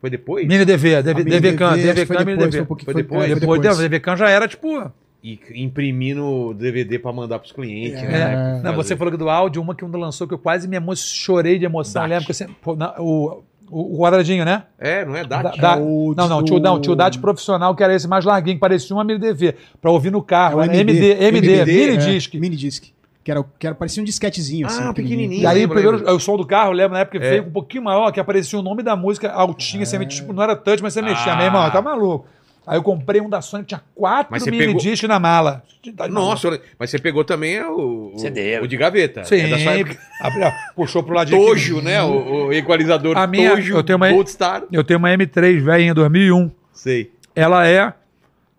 Foi 0.00 0.08
depois? 0.10 0.46
Mini 0.48 0.64
DV, 0.64 1.02
DV, 1.02 1.24
DV 1.24 1.52
Can, 1.56 1.76
DV, 1.76 2.06
Can, 2.06 2.24
Mini 2.24 2.38
depois, 2.38 2.50
DV. 2.54 2.66
foi 2.84 2.94
depois? 2.94 2.94
é, 2.94 2.94
Depois, 2.94 3.24
foi 3.28 3.34
depois. 3.34 3.60
depois. 3.60 3.78
DV 3.78 4.00
Can 4.00 4.16
já 4.16 4.30
era 4.30 4.48
tipo. 4.48 4.90
E 5.22 5.38
imprimindo 5.54 6.54
DVD 6.54 6.98
pra 6.98 7.12
mandar 7.12 7.38
pros 7.38 7.52
clientes, 7.52 8.02
É. 8.02 8.08
né? 8.08 8.60
Não, 8.64 8.74
você 8.74 8.96
falou 8.96 9.12
que 9.12 9.18
do 9.18 9.28
áudio, 9.28 9.60
uma 9.60 9.74
que 9.74 9.84
um 9.84 9.90
lançou 9.90 10.26
que 10.26 10.32
eu 10.32 10.38
quase 10.38 10.66
me 10.66 10.76
emo 10.76 10.96
chorei 10.96 11.58
de 11.58 11.66
emoção. 11.66 12.00
Dart. 12.00 12.10
Lembra 12.10 12.24
que 12.26 12.32
você. 12.32 12.48
pô, 12.62 12.74
na- 12.74 12.94
o, 12.98 13.44
o, 13.70 13.96
o 13.96 14.00
quadradinho, 14.02 14.44
né? 14.44 14.64
É, 14.78 15.04
não 15.04 15.14
é 15.16 15.24
Da- 15.24 15.42
DAT? 15.42 15.58
da- 15.60 15.76
o- 15.78 16.14
não, 16.16 16.28
não, 16.28 16.38
o- 16.38 16.42
tio, 16.44 16.58
não, 16.58 16.80
tio 16.80 16.94
Date 16.96 17.18
profissional, 17.18 17.74
que 17.74 17.82
era 17.82 17.94
esse 17.94 18.08
mais 18.08 18.24
larguinho, 18.24 18.56
que 18.56 18.60
parecia 18.60 18.94
um 18.96 19.00
MDV, 19.00 19.54
pra 19.80 19.90
ouvir 19.90 20.10
no 20.10 20.18
É 20.18 20.22
carro. 20.22 20.58
o 20.58 20.62
era 20.62 20.74
MD, 20.76 20.92
MD, 20.92 21.24
MD, 21.24 21.74
mini 21.74 21.92
é, 21.92 21.96
disc. 21.96 22.34
Mini 22.34 22.56
disc. 22.56 22.84
Que 23.22 23.30
era, 23.30 23.44
que 23.58 23.66
era, 23.66 23.76
parecia 23.76 24.02
um 24.02 24.06
disquetezinho, 24.06 24.66
assim. 24.66 24.82
Ah, 24.82 24.94
pequenininho. 24.94 25.42
E 25.42 25.46
aí, 25.46 25.58
lembro, 25.58 25.74
primeiro, 25.74 25.98
lembro. 25.98 26.14
o 26.14 26.18
som 26.20 26.36
do 26.38 26.46
carro, 26.46 26.72
lembra 26.72 26.94
na 26.94 27.00
época 27.00 27.18
É. 27.18 27.30
veio 27.30 27.42
um 27.44 27.50
pouquinho 27.50 27.84
maior, 27.84 28.10
que 28.10 28.18
aparecia 28.18 28.58
o 28.58 28.62
nome 28.62 28.82
da 28.82 28.96
música 28.96 29.30
altinha, 29.30 29.84
você 29.84 29.98
metia, 29.98 30.20
tipo, 30.22 30.32
não 30.32 30.42
era 30.42 30.56
touch, 30.56 30.82
mas 30.82 30.94
você 30.94 31.02
mexia. 31.02 31.34
Ah. 31.34 31.36
Meu 31.36 31.44
irmão, 31.46 31.70
tá 31.70 31.82
maluco. 31.82 32.26
Aí 32.70 32.78
eu 32.78 32.82
comprei 32.84 33.20
um 33.20 33.28
da 33.28 33.42
Sony, 33.42 33.64
tinha 33.64 33.82
quatro 33.96 34.28
Mas 34.30 34.44
mini 34.46 34.58
pegou- 34.58 34.80
discs 34.80 35.08
na 35.08 35.18
mala. 35.18 35.64
De 35.82 35.92
Nossa, 36.08 36.46
olha- 36.46 36.60
mas 36.78 36.88
você 36.88 37.00
pegou 37.00 37.24
também 37.24 37.60
o, 37.62 38.12
o, 38.14 38.18
CD. 38.18 38.60
o 38.60 38.68
de 38.68 38.76
gaveta. 38.76 39.24
Sim, 39.24 39.40
É 39.40 39.48
da 39.48 39.58
sua 39.58 40.52
puxou 40.76 41.02
pro 41.02 41.12
ladinho. 41.14 41.44
Tojo, 41.44 41.78
aqui. 41.78 41.84
né? 41.84 42.00
O, 42.04 42.46
o 42.46 42.52
equalizador 42.52 43.18
A 43.18 43.26
minha- 43.26 43.50
Tojo, 43.56 43.74
eu 43.76 43.82
tenho 43.82 43.96
uma- 43.96 44.08
Gold 44.12 44.30
Star. 44.30 44.62
Eu 44.70 44.84
tenho 44.84 44.98
uma 45.00 45.08
M3 45.10 45.60
velhinha 45.60 45.92
2001. 45.92 46.48
Sei. 46.72 47.10
Ela 47.34 47.66
é 47.66 47.92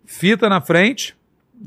fita 0.06 0.50
na 0.50 0.60
frente. 0.60 1.16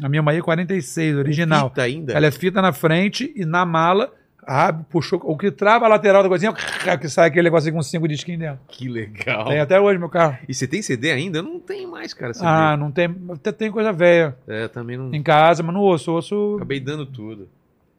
A 0.02 0.08
minha 0.08 0.22
Maia 0.22 0.38
é 0.38 0.42
46, 0.42 1.16
original. 1.16 1.70
Fita 1.70 1.82
ainda? 1.82 2.12
Ela 2.12 2.26
é 2.26 2.30
fita 2.30 2.60
na 2.60 2.72
frente 2.72 3.32
e 3.34 3.44
na 3.46 3.64
mala, 3.64 4.12
abre, 4.46 4.84
puxou. 4.90 5.20
O 5.24 5.36
que 5.36 5.50
trava 5.50 5.86
a 5.86 5.88
lateral 5.88 6.22
da 6.22 6.28
coisinha, 6.28 6.52
que 7.00 7.08
sai 7.08 7.28
aquele 7.28 7.44
negócio 7.44 7.72
com 7.72 7.82
cinco 7.82 8.06
disquinhos 8.08 8.40
dentro. 8.40 8.60
Que 8.68 8.88
legal. 8.88 9.46
Tem 9.46 9.60
até 9.60 9.80
hoje 9.80 9.98
meu 9.98 10.08
carro. 10.08 10.38
E 10.48 10.54
você 10.54 10.66
tem 10.66 10.82
CD 10.82 11.10
ainda? 11.10 11.42
Não 11.42 11.58
tenho 11.60 11.90
mais, 11.90 12.12
cara. 12.14 12.32
CD. 12.34 12.46
Ah, 12.46 12.76
não 12.76 12.90
tem. 12.90 13.14
Até 13.30 13.52
tem 13.52 13.70
coisa 13.70 13.92
velha 13.92 14.36
É, 14.46 14.68
também 14.68 14.96
não. 14.96 15.12
em 15.14 15.22
casa, 15.22 15.62
mas 15.62 15.74
não 15.74 15.80
ouço. 15.82 16.12
ouço 16.12 16.54
Acabei 16.56 16.80
dando 16.80 17.04
tudo. 17.06 17.48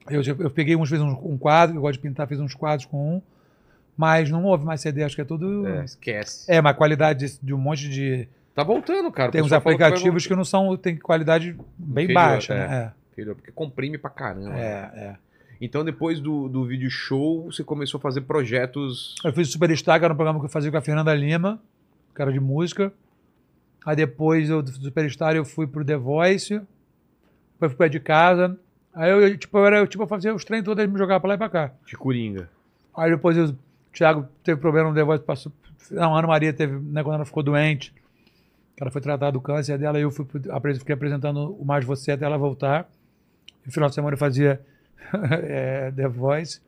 eu, 0.09 0.21
eu 0.39 0.49
peguei 0.49 0.75
uns, 0.75 0.89
fiz 0.89 1.01
um, 1.01 1.09
um 1.23 1.37
quadro, 1.37 1.75
eu 1.77 1.81
gosto 1.81 1.93
de 1.93 2.07
pintar, 2.07 2.27
fiz 2.27 2.39
uns 2.39 2.53
quadros 2.53 2.85
com 2.85 3.15
um. 3.17 3.21
Mas 3.97 4.29
não 4.29 4.43
houve 4.43 4.65
mais 4.65 4.81
CD, 4.81 5.03
acho 5.03 5.15
que 5.15 5.21
é 5.21 5.25
tudo. 5.25 5.65
É, 5.67 5.79
É, 5.79 5.85
esquece. 5.85 6.51
mas 6.61 6.71
a 6.73 6.75
qualidade 6.75 7.27
de, 7.27 7.39
de 7.41 7.53
um 7.53 7.57
monte 7.57 7.89
de. 7.89 8.27
Tá 8.53 8.63
voltando, 8.63 9.11
cara. 9.11 9.31
Tem 9.31 9.41
uns 9.41 9.49
falou 9.49 9.61
que 9.63 9.83
aplicativos 9.83 10.27
que, 10.27 10.35
não 10.35 10.45
são. 10.45 10.75
tem 10.77 10.95
qualidade 10.97 11.55
bem 11.77 12.05
Inferior, 12.05 12.13
baixa, 12.23 12.53
é. 12.53 12.67
né? 12.67 12.91
voltar, 13.15 13.35
Porque 13.35 13.51
comprime 13.51 13.97
pra 13.97 14.09
caramba. 14.09 14.57
É, 14.57 14.91
é. 14.93 14.99
é. 15.03 15.15
Então, 15.59 15.83
depois 15.85 16.19
do, 16.19 16.47
do 16.49 16.65
vídeo 16.65 16.89
show, 16.89 17.45
você 17.45 17.63
começou 17.63 17.97
a 17.97 18.01
fazer 18.01 18.21
projetos. 18.21 19.15
Eu 19.23 19.31
fiz 19.33 19.47
o 19.49 19.51
Superstar, 19.51 19.99
que 19.99 20.05
era 20.05 20.13
um 20.13 20.17
programa 20.17 20.39
que 20.39 20.45
eu 20.45 20.49
fazia 20.49 20.69
com 20.69 20.77
a 20.77 20.81
Fernanda 20.81 21.13
Lima, 21.13 21.61
que 22.15 22.21
era 22.21 22.31
de 22.31 22.39
música. 22.39 22.91
Aí 23.85 23.95
depois 23.95 24.49
eu, 24.49 24.61
do 24.61 24.71
Superstar 24.71 25.35
eu 25.35 25.45
fui 25.45 25.65
pro 25.67 25.85
The 25.85 25.95
Voice, 25.95 26.55
depois 27.53 27.71
fui 27.71 27.75
pra 27.75 27.87
de 27.87 27.99
casa. 27.99 28.57
Aí 28.93 29.09
eu, 29.11 29.37
tipo, 29.37 29.57
eu, 29.57 29.65
era, 29.65 29.77
eu, 29.79 29.87
tipo, 29.87 30.03
eu 30.03 30.07
fazia 30.07 30.33
os 30.33 30.43
treinos 30.43 30.65
todos, 30.65 30.81
eles 30.81 30.91
me 30.91 30.97
jogavam 30.99 31.21
pra 31.21 31.27
lá 31.29 31.35
e 31.35 31.37
pra 31.37 31.49
cá. 31.49 31.71
de 31.85 31.95
Coringa. 31.95 32.49
Aí 32.95 33.11
depois 33.11 33.37
eu- 33.37 33.49
o 33.49 33.57
Thiago 33.93 34.27
teve 34.43 34.59
problema 34.59 34.89
no 34.89 34.95
The 34.95 35.03
Voice, 35.03 35.23
passou. 35.23 35.51
Não, 35.91 36.15
a 36.15 36.19
Ana 36.19 36.27
Maria 36.27 36.51
teve, 36.51 36.77
né, 36.79 37.03
quando 37.03 37.15
ela 37.15 37.25
ficou 37.25 37.43
doente, 37.43 37.93
ela 38.77 38.89
foi 38.91 39.01
tratada 39.01 39.31
do 39.33 39.39
câncer 39.41 39.77
dela, 39.77 39.99
eu 39.99 40.09
fui, 40.11 40.25
fiquei 40.79 40.93
apresentando 40.93 41.55
o 41.59 41.63
Mais 41.63 41.85
Você 41.85 42.11
até 42.11 42.25
ela 42.25 42.37
voltar. 42.37 42.89
No 43.65 43.71
final 43.71 43.87
de 43.89 43.95
semana 43.95 44.15
eu 44.15 44.17
fazia 44.17 44.59
é, 45.43 45.91
The 45.95 46.07
Voice. 46.07 46.59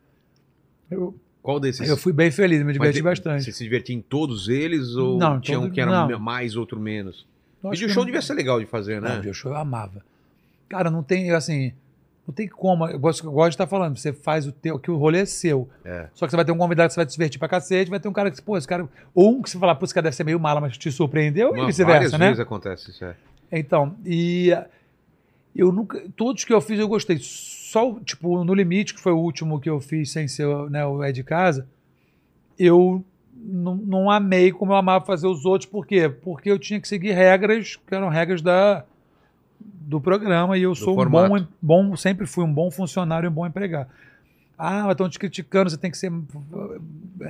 Eu, 0.89 1.15
Qual 1.41 1.59
desses? 1.59 1.87
eu 1.87 1.97
fui 1.97 2.13
bem 2.13 2.31
feliz, 2.31 2.59
me 2.59 2.65
Mas 2.65 2.73
diverti 2.73 2.93
tem- 2.95 3.03
bastante. 3.03 3.43
Você 3.45 3.51
se 3.51 3.63
divertia 3.63 3.95
em 3.95 4.01
todos 4.01 4.47
eles 4.49 4.95
ou 4.95 5.17
Não, 5.17 5.39
tinha 5.39 5.59
um 5.59 5.63
todo- 5.63 5.73
que 5.73 5.81
era 5.81 6.07
não. 6.07 6.19
mais, 6.19 6.55
outro 6.55 6.79
menos? 6.79 7.25
Eu 7.63 7.71
Vídeo 7.71 7.87
que 7.87 7.93
show 7.93 8.01
não- 8.01 8.05
devia 8.05 8.21
ser 8.21 8.33
legal 8.35 8.59
de 8.59 8.65
fazer, 8.65 9.01
né? 9.01 9.09
Não, 9.09 9.15
video 9.17 9.33
show 9.33 9.51
eu 9.51 9.57
amava. 9.57 10.03
Cara, 10.69 10.89
não 10.91 11.01
tem, 11.03 11.31
assim, 11.31 11.73
não 12.27 12.33
tem 12.33 12.47
como. 12.47 12.85
Eu 12.87 12.99
gosto, 12.99 13.25
eu 13.25 13.31
gosto 13.31 13.49
de 13.49 13.55
estar 13.55 13.67
falando, 13.67 13.97
você 13.97 14.13
faz 14.13 14.45
o 14.45 14.51
teu, 14.51 14.77
que 14.79 14.91
o 14.91 14.95
rolê 14.97 15.19
é 15.19 15.25
seu. 15.25 15.67
É. 15.83 16.07
Só 16.13 16.25
que 16.25 16.31
você 16.31 16.35
vai 16.35 16.45
ter 16.45 16.51
um 16.51 16.57
convidado 16.57 16.87
que 16.89 16.93
você 16.93 16.99
vai 16.99 17.05
te 17.05 17.11
divertir 17.13 17.39
pra 17.39 17.47
cacete, 17.49 17.89
vai 17.89 17.99
ter 17.99 18.07
um 18.07 18.13
cara 18.13 18.29
que, 18.31 18.41
pô, 18.41 18.57
esse 18.57 18.67
cara. 18.67 18.87
Ou 19.13 19.31
um 19.37 19.41
que 19.41 19.49
você 19.49 19.57
fala, 19.57 19.73
pô, 19.75 19.83
esse 19.85 19.93
cara 19.93 20.03
deve 20.05 20.15
ser 20.15 20.23
meio 20.23 20.39
mala, 20.39 20.61
mas 20.61 20.77
te 20.77 20.91
surpreendeu, 20.91 21.51
Uma- 21.51 21.63
e 21.63 21.65
vice-versa, 21.67 21.93
várias 21.93 22.11
né? 22.13 22.27
vezes 22.27 22.39
acontece 22.39 22.91
isso, 22.91 23.03
é. 23.03 23.15
Então, 23.51 23.95
e 24.05 24.55
eu 25.55 25.71
nunca. 25.71 26.01
Todos 26.15 26.43
que 26.45 26.53
eu 26.53 26.61
fiz 26.61 26.79
eu 26.79 26.87
gostei. 26.87 27.17
Só, 27.69 27.99
tipo, 27.99 28.45
no 28.45 28.53
Limite, 28.53 28.93
que 28.93 29.01
foi 29.01 29.11
o 29.11 29.17
último 29.17 29.59
que 29.59 29.69
eu 29.69 29.81
fiz 29.81 30.09
sem 30.09 30.25
ser 30.25 30.47
né, 30.69 30.85
o 30.85 31.03
É 31.03 31.11
de 31.11 31.21
Casa, 31.21 31.67
eu 32.57 33.03
não, 33.35 33.75
não 33.75 34.09
amei 34.09 34.53
como 34.53 34.71
eu 34.71 34.77
amava 34.77 35.05
fazer 35.05 35.27
os 35.27 35.43
outros. 35.43 35.69
Por 35.69 35.85
quê? 35.85 36.07
Porque 36.07 36.49
eu 36.49 36.57
tinha 36.57 36.79
que 36.79 36.87
seguir 36.87 37.11
regras 37.11 37.75
que 37.75 37.93
eram 37.93 38.07
regras 38.07 38.41
da, 38.41 38.85
do 39.59 39.99
programa 39.99 40.57
e 40.57 40.61
eu 40.63 40.73
sou 40.73 40.93
um 40.93 40.95
bom, 40.95 41.27
formato. 41.27 41.47
bom. 41.61 41.95
Sempre 41.97 42.25
fui 42.25 42.45
um 42.45 42.53
bom 42.53 42.71
funcionário 42.71 43.27
e 43.27 43.29
um 43.29 43.33
bom 43.33 43.45
empregado. 43.45 43.89
Ah, 44.57 44.87
estão 44.89 45.09
te 45.09 45.19
criticando, 45.19 45.69
você 45.69 45.77
tem 45.77 45.91
que 45.91 45.97
ser. 45.97 46.09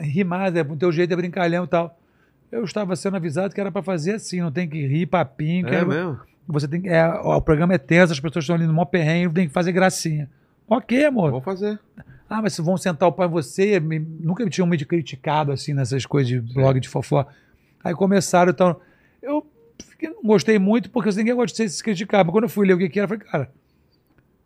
rimar, 0.01 0.55
é, 0.55 0.61
o 0.61 0.75
teu 0.77 0.91
jeito 0.91 1.11
é 1.13 1.15
brincalhão 1.15 1.63
e 1.63 1.67
tal. 1.67 1.99
Eu 2.51 2.63
estava 2.63 2.95
sendo 2.95 3.17
avisado 3.17 3.55
que 3.55 3.59
era 3.59 3.71
para 3.71 3.81
fazer 3.81 4.13
assim, 4.13 4.39
não 4.39 4.51
tem 4.51 4.69
que 4.69 4.85
rir, 4.85 5.07
papinho. 5.07 5.65
que 5.65 5.73
É 5.73 5.77
era- 5.79 5.85
mesmo? 5.85 6.19
Você 6.47 6.67
tem 6.67 6.81
que. 6.81 6.89
É, 6.89 7.05
o 7.07 7.41
programa 7.41 7.73
é 7.73 7.77
tenso, 7.77 8.13
as 8.13 8.19
pessoas 8.19 8.43
estão 8.43 8.55
ali 8.55 8.65
no 8.65 8.73
maior 8.73 8.85
perrengue, 8.85 9.33
tem 9.33 9.47
que 9.47 9.53
fazer 9.53 9.71
gracinha. 9.71 10.29
Ok, 10.67 11.05
amor. 11.05 11.29
Vamos 11.31 11.45
fazer. 11.45 11.79
Ah, 12.29 12.41
mas 12.41 12.53
se 12.53 12.61
vão 12.61 12.75
sentar 12.77 13.07
o 13.07 13.11
em 13.11 13.27
você, 13.27 13.79
me- 13.79 13.99
nunca 13.99 14.43
me 14.43 14.49
tinham 14.49 14.67
me 14.67 14.77
criticado 14.77 15.51
assim 15.51 15.73
nessas 15.73 16.05
coisas 16.05 16.27
de 16.27 16.39
blog 16.41 16.79
de 16.79 16.89
fofó. 16.89 17.25
Aí 17.83 17.93
começaram, 17.93 18.51
então. 18.51 18.75
Eu 19.21 19.45
fiquei- 19.89 20.09
não 20.09 20.21
gostei 20.23 20.59
muito, 20.59 20.89
porque 20.89 21.09
ninguém 21.15 21.33
gosta 21.35 21.63
de 21.63 21.69
se 21.69 21.83
criticar. 21.83 22.23
Mas 22.25 22.31
quando 22.33 22.43
eu 22.45 22.49
fui 22.49 22.67
ler 22.67 22.73
o 22.73 22.77
que, 22.77 22.89
que 22.89 22.99
era, 22.99 23.05
eu 23.05 23.09
falei, 23.17 23.23
cara, 23.31 23.51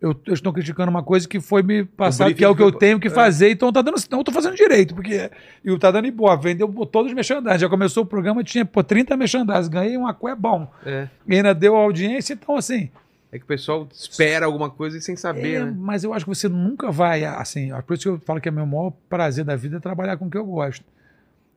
eu, 0.02 0.20
eu 0.26 0.34
estou 0.34 0.52
criticando 0.52 0.90
uma 0.90 1.04
coisa 1.04 1.28
que 1.28 1.40
foi 1.40 1.62
me 1.62 1.84
briefing 1.84 2.34
que 2.34 2.44
é 2.44 2.50
o 2.50 2.56
que 2.56 2.64
eu 2.64 2.72
tenho 2.72 3.00
que 3.00 3.08
é. 3.08 3.12
fazer, 3.12 3.52
então 3.52 3.72
tá 3.72 3.84
dando. 3.84 3.98
Não, 4.10 4.20
eu 4.20 4.24
tô 4.24 4.32
fazendo 4.32 4.56
direito, 4.56 4.96
porque. 4.96 5.30
E 5.64 5.78
tá 5.78 5.92
dando 5.92 6.08
ibope. 6.08 6.44
Vendeu 6.44 6.68
todos 6.88 7.12
os 7.12 7.16
merchandising. 7.16 7.60
Já 7.60 7.70
começou 7.70 8.02
o 8.02 8.06
programa, 8.06 8.44
tinha 8.44 8.66
pô, 8.66 8.84
30 8.84 9.16
merchandising. 9.16 9.70
Ganhei 9.70 9.96
um 9.96 10.08
aqué 10.08 10.34
bom. 10.34 10.68
É. 10.84 11.08
E 11.28 11.36
ainda 11.36 11.54
deu 11.54 11.76
audiência, 11.76 12.34
então 12.34 12.58
assim. 12.58 12.90
É 13.32 13.38
que 13.38 13.46
o 13.46 13.48
pessoal 13.48 13.88
espera 13.94 14.48
alguma 14.48 14.70
coisa 14.72 15.00
sem 15.00 15.16
saber, 15.16 15.54
É, 15.54 15.64
né? 15.66 15.74
Mas 15.78 16.04
eu 16.04 16.14
acho 16.14 16.26
que 16.26 16.30
você 16.30 16.50
nunca 16.50 16.92
vai, 16.92 17.24
assim, 17.24 17.70
por 17.88 17.94
isso 17.94 18.04
que 18.04 18.10
eu 18.10 18.20
falo 18.26 18.42
que 18.42 18.50
é 18.50 18.52
meu 18.52 18.66
maior 18.66 18.92
prazer 19.08 19.46
da 19.46 19.56
vida 19.56 19.78
é 19.78 19.80
trabalhar 19.80 20.18
com 20.18 20.26
o 20.26 20.30
que 20.30 20.38
eu 20.38 20.46
gosto. 20.46 20.84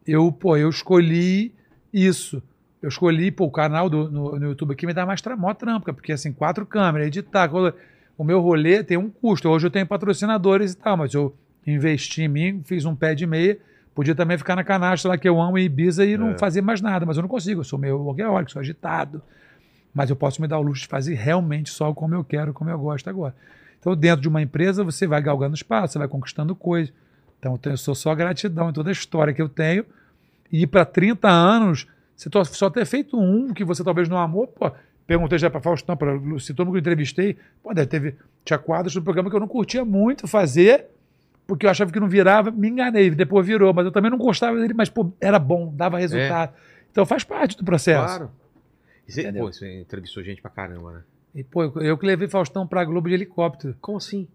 Eu, 0.06 0.30
pô, 0.30 0.56
eu 0.56 0.68
escolhi 0.68 1.52
isso. 1.92 2.40
Eu 2.80 2.88
escolhi, 2.90 3.30
pô, 3.30 3.46
o 3.46 3.50
canal 3.50 3.88
do, 3.88 4.08
no, 4.10 4.38
no 4.38 4.46
YouTube 4.50 4.72
aqui 4.72 4.86
me 4.86 4.92
dá 4.92 5.04
mais 5.04 5.20
maior 5.38 5.54
trampa, 5.54 5.92
porque 5.92 6.12
assim, 6.12 6.30
quatro 6.30 6.64
câmeras, 6.66 7.08
editar, 7.08 7.48
coisa- 7.48 7.74
o 8.16 8.24
meu 8.24 8.40
rolê 8.40 8.82
tem 8.82 8.96
um 8.96 9.10
custo. 9.10 9.48
Hoje 9.48 9.66
eu 9.66 9.70
tenho 9.70 9.86
patrocinadores 9.86 10.72
e 10.72 10.76
tal, 10.76 10.96
mas 10.96 11.12
eu 11.14 11.34
investi 11.66 12.22
em 12.22 12.28
mim, 12.28 12.62
fiz 12.64 12.84
um 12.84 12.94
pé 12.94 13.14
de 13.14 13.26
meia, 13.26 13.58
podia 13.94 14.14
também 14.14 14.36
ficar 14.38 14.54
na 14.56 14.64
canastra 14.64 15.10
lá 15.10 15.18
que 15.18 15.28
eu 15.28 15.40
amo 15.40 15.58
Ibiza 15.58 16.04
e 16.04 16.16
não 16.16 16.30
É. 16.30 16.38
fazer 16.38 16.60
mais 16.60 16.80
nada, 16.80 17.06
mas 17.06 17.16
eu 17.16 17.22
não 17.22 17.28
consigo, 17.28 17.60
eu 17.60 17.64
sou 17.64 17.78
meio 17.78 17.98
workaholic, 18.00 18.50
sou 18.52 18.60
agitado. 18.60 19.22
mas 19.96 20.10
eu 20.10 20.16
posso 20.16 20.42
me 20.42 20.48
dar 20.48 20.58
o 20.58 20.62
luxo 20.62 20.82
de 20.82 20.88
fazer 20.88 21.14
realmente 21.14 21.70
só 21.70 21.94
como 21.94 22.16
eu 22.16 22.24
quero, 22.24 22.52
como 22.52 22.68
eu 22.68 22.76
gosto 22.76 23.08
agora. 23.08 23.32
Então, 23.78 23.94
dentro 23.94 24.20
de 24.22 24.28
uma 24.28 24.42
empresa, 24.42 24.82
você 24.82 25.06
vai 25.06 25.22
galgando 25.22 25.54
espaço, 25.54 25.92
você 25.92 25.98
vai 26.00 26.08
conquistando 26.08 26.52
coisas. 26.56 26.92
Então, 27.38 27.56
eu 27.64 27.76
sou 27.76 27.94
só 27.94 28.12
gratidão 28.12 28.70
em 28.70 28.72
toda 28.72 28.88
a 28.88 28.92
história 28.92 29.32
que 29.32 29.40
eu 29.40 29.48
tenho. 29.48 29.84
E 30.50 30.66
para 30.66 30.84
30 30.84 31.28
anos, 31.28 31.86
você 32.16 32.28
só 32.46 32.68
ter 32.70 32.84
feito 32.86 33.16
um 33.20 33.54
que 33.54 33.62
você 33.64 33.84
talvez 33.84 34.08
não 34.08 34.18
amou, 34.18 34.48
pô, 34.48 34.72
perguntei 35.06 35.38
já 35.38 35.50
para 35.50 35.60
Faustão, 35.60 35.96
para 35.96 36.12
mundo 36.14 36.38
que 36.38 36.60
eu 36.60 36.76
entrevistei, 36.78 37.36
pô, 37.62 37.72
deve 37.74 37.86
teve, 37.88 38.14
tinha 38.44 38.58
quadros 38.58 38.94
do 38.94 39.02
programa 39.02 39.28
que 39.30 39.36
eu 39.36 39.40
não 39.40 39.48
curtia 39.48 39.84
muito 39.84 40.26
fazer, 40.26 40.86
porque 41.46 41.66
eu 41.66 41.70
achava 41.70 41.92
que 41.92 42.00
não 42.00 42.08
virava, 42.08 42.50
me 42.50 42.68
enganei, 42.68 43.10
depois 43.10 43.46
virou, 43.46 43.72
mas 43.74 43.84
eu 43.84 43.92
também 43.92 44.10
não 44.10 44.18
gostava 44.18 44.58
dele, 44.58 44.72
mas 44.74 44.88
pô, 44.88 45.12
era 45.20 45.38
bom, 45.38 45.72
dava 45.74 45.98
resultado. 45.98 46.52
Então 46.90 47.04
faz 47.04 47.24
parte 47.24 47.56
do 47.56 47.64
processo. 47.64 48.04
Claro. 48.06 48.30
E 49.06 49.12
você, 49.12 49.22
Entendeu? 49.22 49.44
pô, 49.44 49.52
você 49.52 49.80
entrevistou 49.80 50.22
gente 50.22 50.40
pra 50.40 50.50
caramba, 50.50 50.92
né? 50.92 51.00
E, 51.34 51.42
pô, 51.44 51.64
eu- 51.64 51.82
eu 51.82 51.98
que 51.98 52.06
levei 52.06 52.28
Faustão 52.28 52.66
pra 52.66 52.84
Globo 52.84 53.08
de 53.08 53.14
helicóptero. 53.14 53.76
Como 53.80 53.98
assim? 53.98 54.26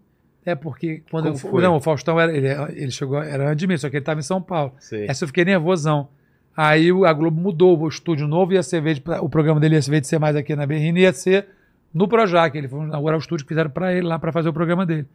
É 0.44 0.54
porque 0.54 1.02
quando 1.10 1.24
Como 1.24 1.34
eu, 1.34 1.38
foi? 1.38 1.62
não, 1.62 1.76
o 1.76 1.80
Faustão 1.80 2.20
era, 2.20 2.32
ele, 2.36 2.46
ele 2.80 2.90
chegou, 2.90 3.20
era 3.22 3.48
antes 3.48 3.56
de 3.60 3.66
mim, 3.66 3.76
só 3.76 3.88
que 3.90 3.96
ele 3.96 4.02
estava 4.02 4.20
em 4.20 4.22
São 4.22 4.40
Paulo. 4.40 4.74
Sei. 4.78 5.06
Essa 5.08 5.24
eu 5.24 5.26
fiquei 5.28 5.44
nervosão. 5.44 6.08
Aí 6.56 6.92
o- 6.92 7.04
a 7.04 7.12
Globo 7.12 7.40
mudou 7.40 7.78
o 7.78 7.88
estúdio 7.88 8.26
novo, 8.26 8.52
ia 8.52 8.62
ser, 8.62 8.80
vez 8.82 8.98
de- 8.98 9.04
o 9.20 9.28
programa 9.28 9.60
dele 9.60 9.76
ia 9.76 9.82
ser, 9.82 9.90
vez 9.90 10.02
de 10.02 10.08
ser 10.08 10.18
mais 10.18 10.34
aqui 10.36 10.54
na 10.54 10.66
Berrine, 10.66 11.00
ia 11.00 11.12
ser 11.12 11.46
no 11.94 12.06
Projac. 12.08 12.56
Ele 12.56 12.68
foi 12.68 12.80
inaugurar 12.80 13.16
o 13.18 13.20
estúdio 13.20 13.44
que 13.44 13.48
fizeram 13.48 13.70
para 13.70 13.92
ele 13.94 14.06
lá 14.06 14.18
para 14.18 14.32
fazer 14.32 14.48
o 14.48 14.52
programa 14.52 14.84
dele. 14.84 15.06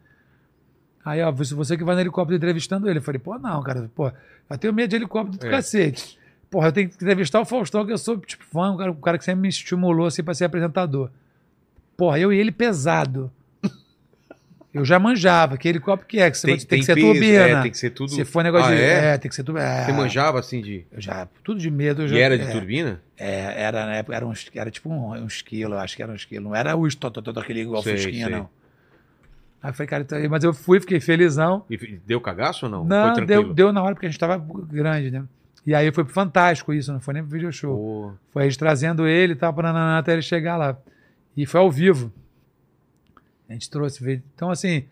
Aí, 1.04 1.22
ó, 1.22 1.30
você- 1.30 1.54
você 1.54 1.76
que 1.76 1.84
vai 1.84 1.94
no 1.94 2.00
helicóptero 2.00 2.36
entrevistando 2.36 2.88
ele. 2.90 2.98
Eu 2.98 3.02
falei, 3.02 3.18
pô, 3.20 3.38
não, 3.38 3.62
cara, 3.62 3.88
pô, 3.94 4.10
eu 4.50 4.58
tenho 4.58 4.72
medo 4.72 4.90
de 4.90 4.96
helicóptero 4.96 5.38
do 5.38 5.46
É. 5.46 5.50
cacete. 5.50 6.18
Porra, 6.50 6.68
eu 6.68 6.72
tenho 6.72 6.88
que 6.88 6.94
entrevistar 6.96 7.40
o 7.40 7.44
Faustão, 7.44 7.84
que 7.86 7.92
eu 7.92 7.98
sou, 7.98 8.16
tipo, 8.18 8.44
fã, 8.44 8.72
um 8.72 8.76
cara, 8.76 8.90
um 8.90 8.94
cara 9.00 9.18
que 9.18 9.24
sempre 9.24 9.42
me 9.42 9.48
estimulou, 9.48 10.06
assim, 10.06 10.22
pra 10.22 10.34
ser 10.34 10.44
apresentador. 10.46 11.10
Porra, 11.96 12.18
eu 12.18 12.32
e 12.32 12.38
ele 12.38 12.50
pesado. 12.52 13.30
Eu 14.76 14.84
já 14.84 14.98
manjava, 14.98 15.56
que 15.56 15.68
helicóptero 15.68 16.06
que 16.08 16.18
é, 16.18 16.30
que 16.30 16.38
você 16.38 16.46
vai- 16.48 16.56
tem, 16.58 16.78
que 16.80 16.84
ser 16.84 16.94
peso, 16.94 17.06
turbina. 17.06 17.38
É, 17.38 17.62
tem 17.62 17.70
que 17.70 17.78
ser 17.78 17.90
tudo. 17.90 18.10
Se 18.12 18.24
for 18.24 18.42
negócio 18.44 18.72
Ah, 18.72 18.74
de. 18.76 18.82
é? 18.82 19.04
É? 19.14 19.18
tem 19.18 19.28
que 19.28 19.34
ser 19.34 19.42
turbina. 19.44 19.66
É. 19.66 19.84
Você 19.84 19.92
manjava 19.92 20.38
assim 20.38 20.60
de. 20.60 20.84
Eu 20.92 21.00
já, 21.00 21.26
tudo 21.42 21.58
de 21.60 21.70
medo. 21.70 22.02
Eu 22.02 22.08
já, 22.08 22.16
E 22.16 22.20
era 22.20 22.36
de 22.38 22.44
é, 22.44 22.50
turbina? 22.50 23.00
É, 23.18 23.62
era, 23.62 23.86
na 23.86 23.94
época, 23.96 24.16
era, 24.16 24.26
uns, 24.26 24.46
era 24.54 24.70
tipo 24.70 24.88
um- 24.90 25.12
uns 25.12 25.42
quilos, 25.42 25.76
acho 25.78 25.96
que 25.96 26.02
era 26.02 26.12
uns 26.12 26.24
quilos. 26.24 26.44
Não 26.44 26.54
era 26.54 26.76
o 26.76 26.88
todo 26.96 27.40
aquele 27.40 27.60
igual 27.60 27.82
Sei, 27.82 27.96
Fusquinha, 27.96 28.26
sei. 28.26 28.34
não. 28.36 28.48
Aí 29.62 29.70
eu 29.70 29.74
falei, 29.74 29.88
cara, 29.88 30.02
então, 30.02 30.30
mas 30.30 30.44
eu 30.44 30.52
fui, 30.54 30.78
fiquei 30.80 31.00
felizão. 31.00 31.64
E 31.70 31.76
deu 32.06 32.20
cagaço 32.20 32.66
ou 32.66 32.70
não? 32.70 32.84
Não, 32.84 33.14
Foi 33.16 33.26
deu, 33.26 33.52
deu 33.52 33.72
na 33.72 33.82
hora 33.82 33.94
porque 33.94 34.06
a 34.06 34.08
gente 34.08 34.18
tava 34.20 34.36
grande, 34.70 35.10
né? 35.10 35.24
E 35.66 35.74
aí 35.74 35.90
foi 35.90 36.04
fantástico 36.04 36.72
isso, 36.72 36.92
não 36.92 37.00
foi 37.00 37.14
nem 37.14 37.22
pro 37.24 37.32
video 37.32 37.52
show. 37.52 37.76
Pô, 37.76 38.12
Foi 38.32 38.44
eles 38.44 38.56
trazendo 38.56 39.06
ele 39.08 39.32
e 39.32 39.36
tal, 39.36 39.52
pra 39.52 39.98
até 39.98 40.12
ele 40.12 40.22
chegar 40.22 40.56
lá. 40.56 40.76
E 41.36 41.44
foi 41.44 41.60
ao 41.60 41.70
vivo. 41.70 42.12
A 43.48 43.52
gente 43.52 43.70
trouxe 43.70 44.02
vídeo. 44.04 44.24
Então, 44.34 44.50
assim, 44.50 44.84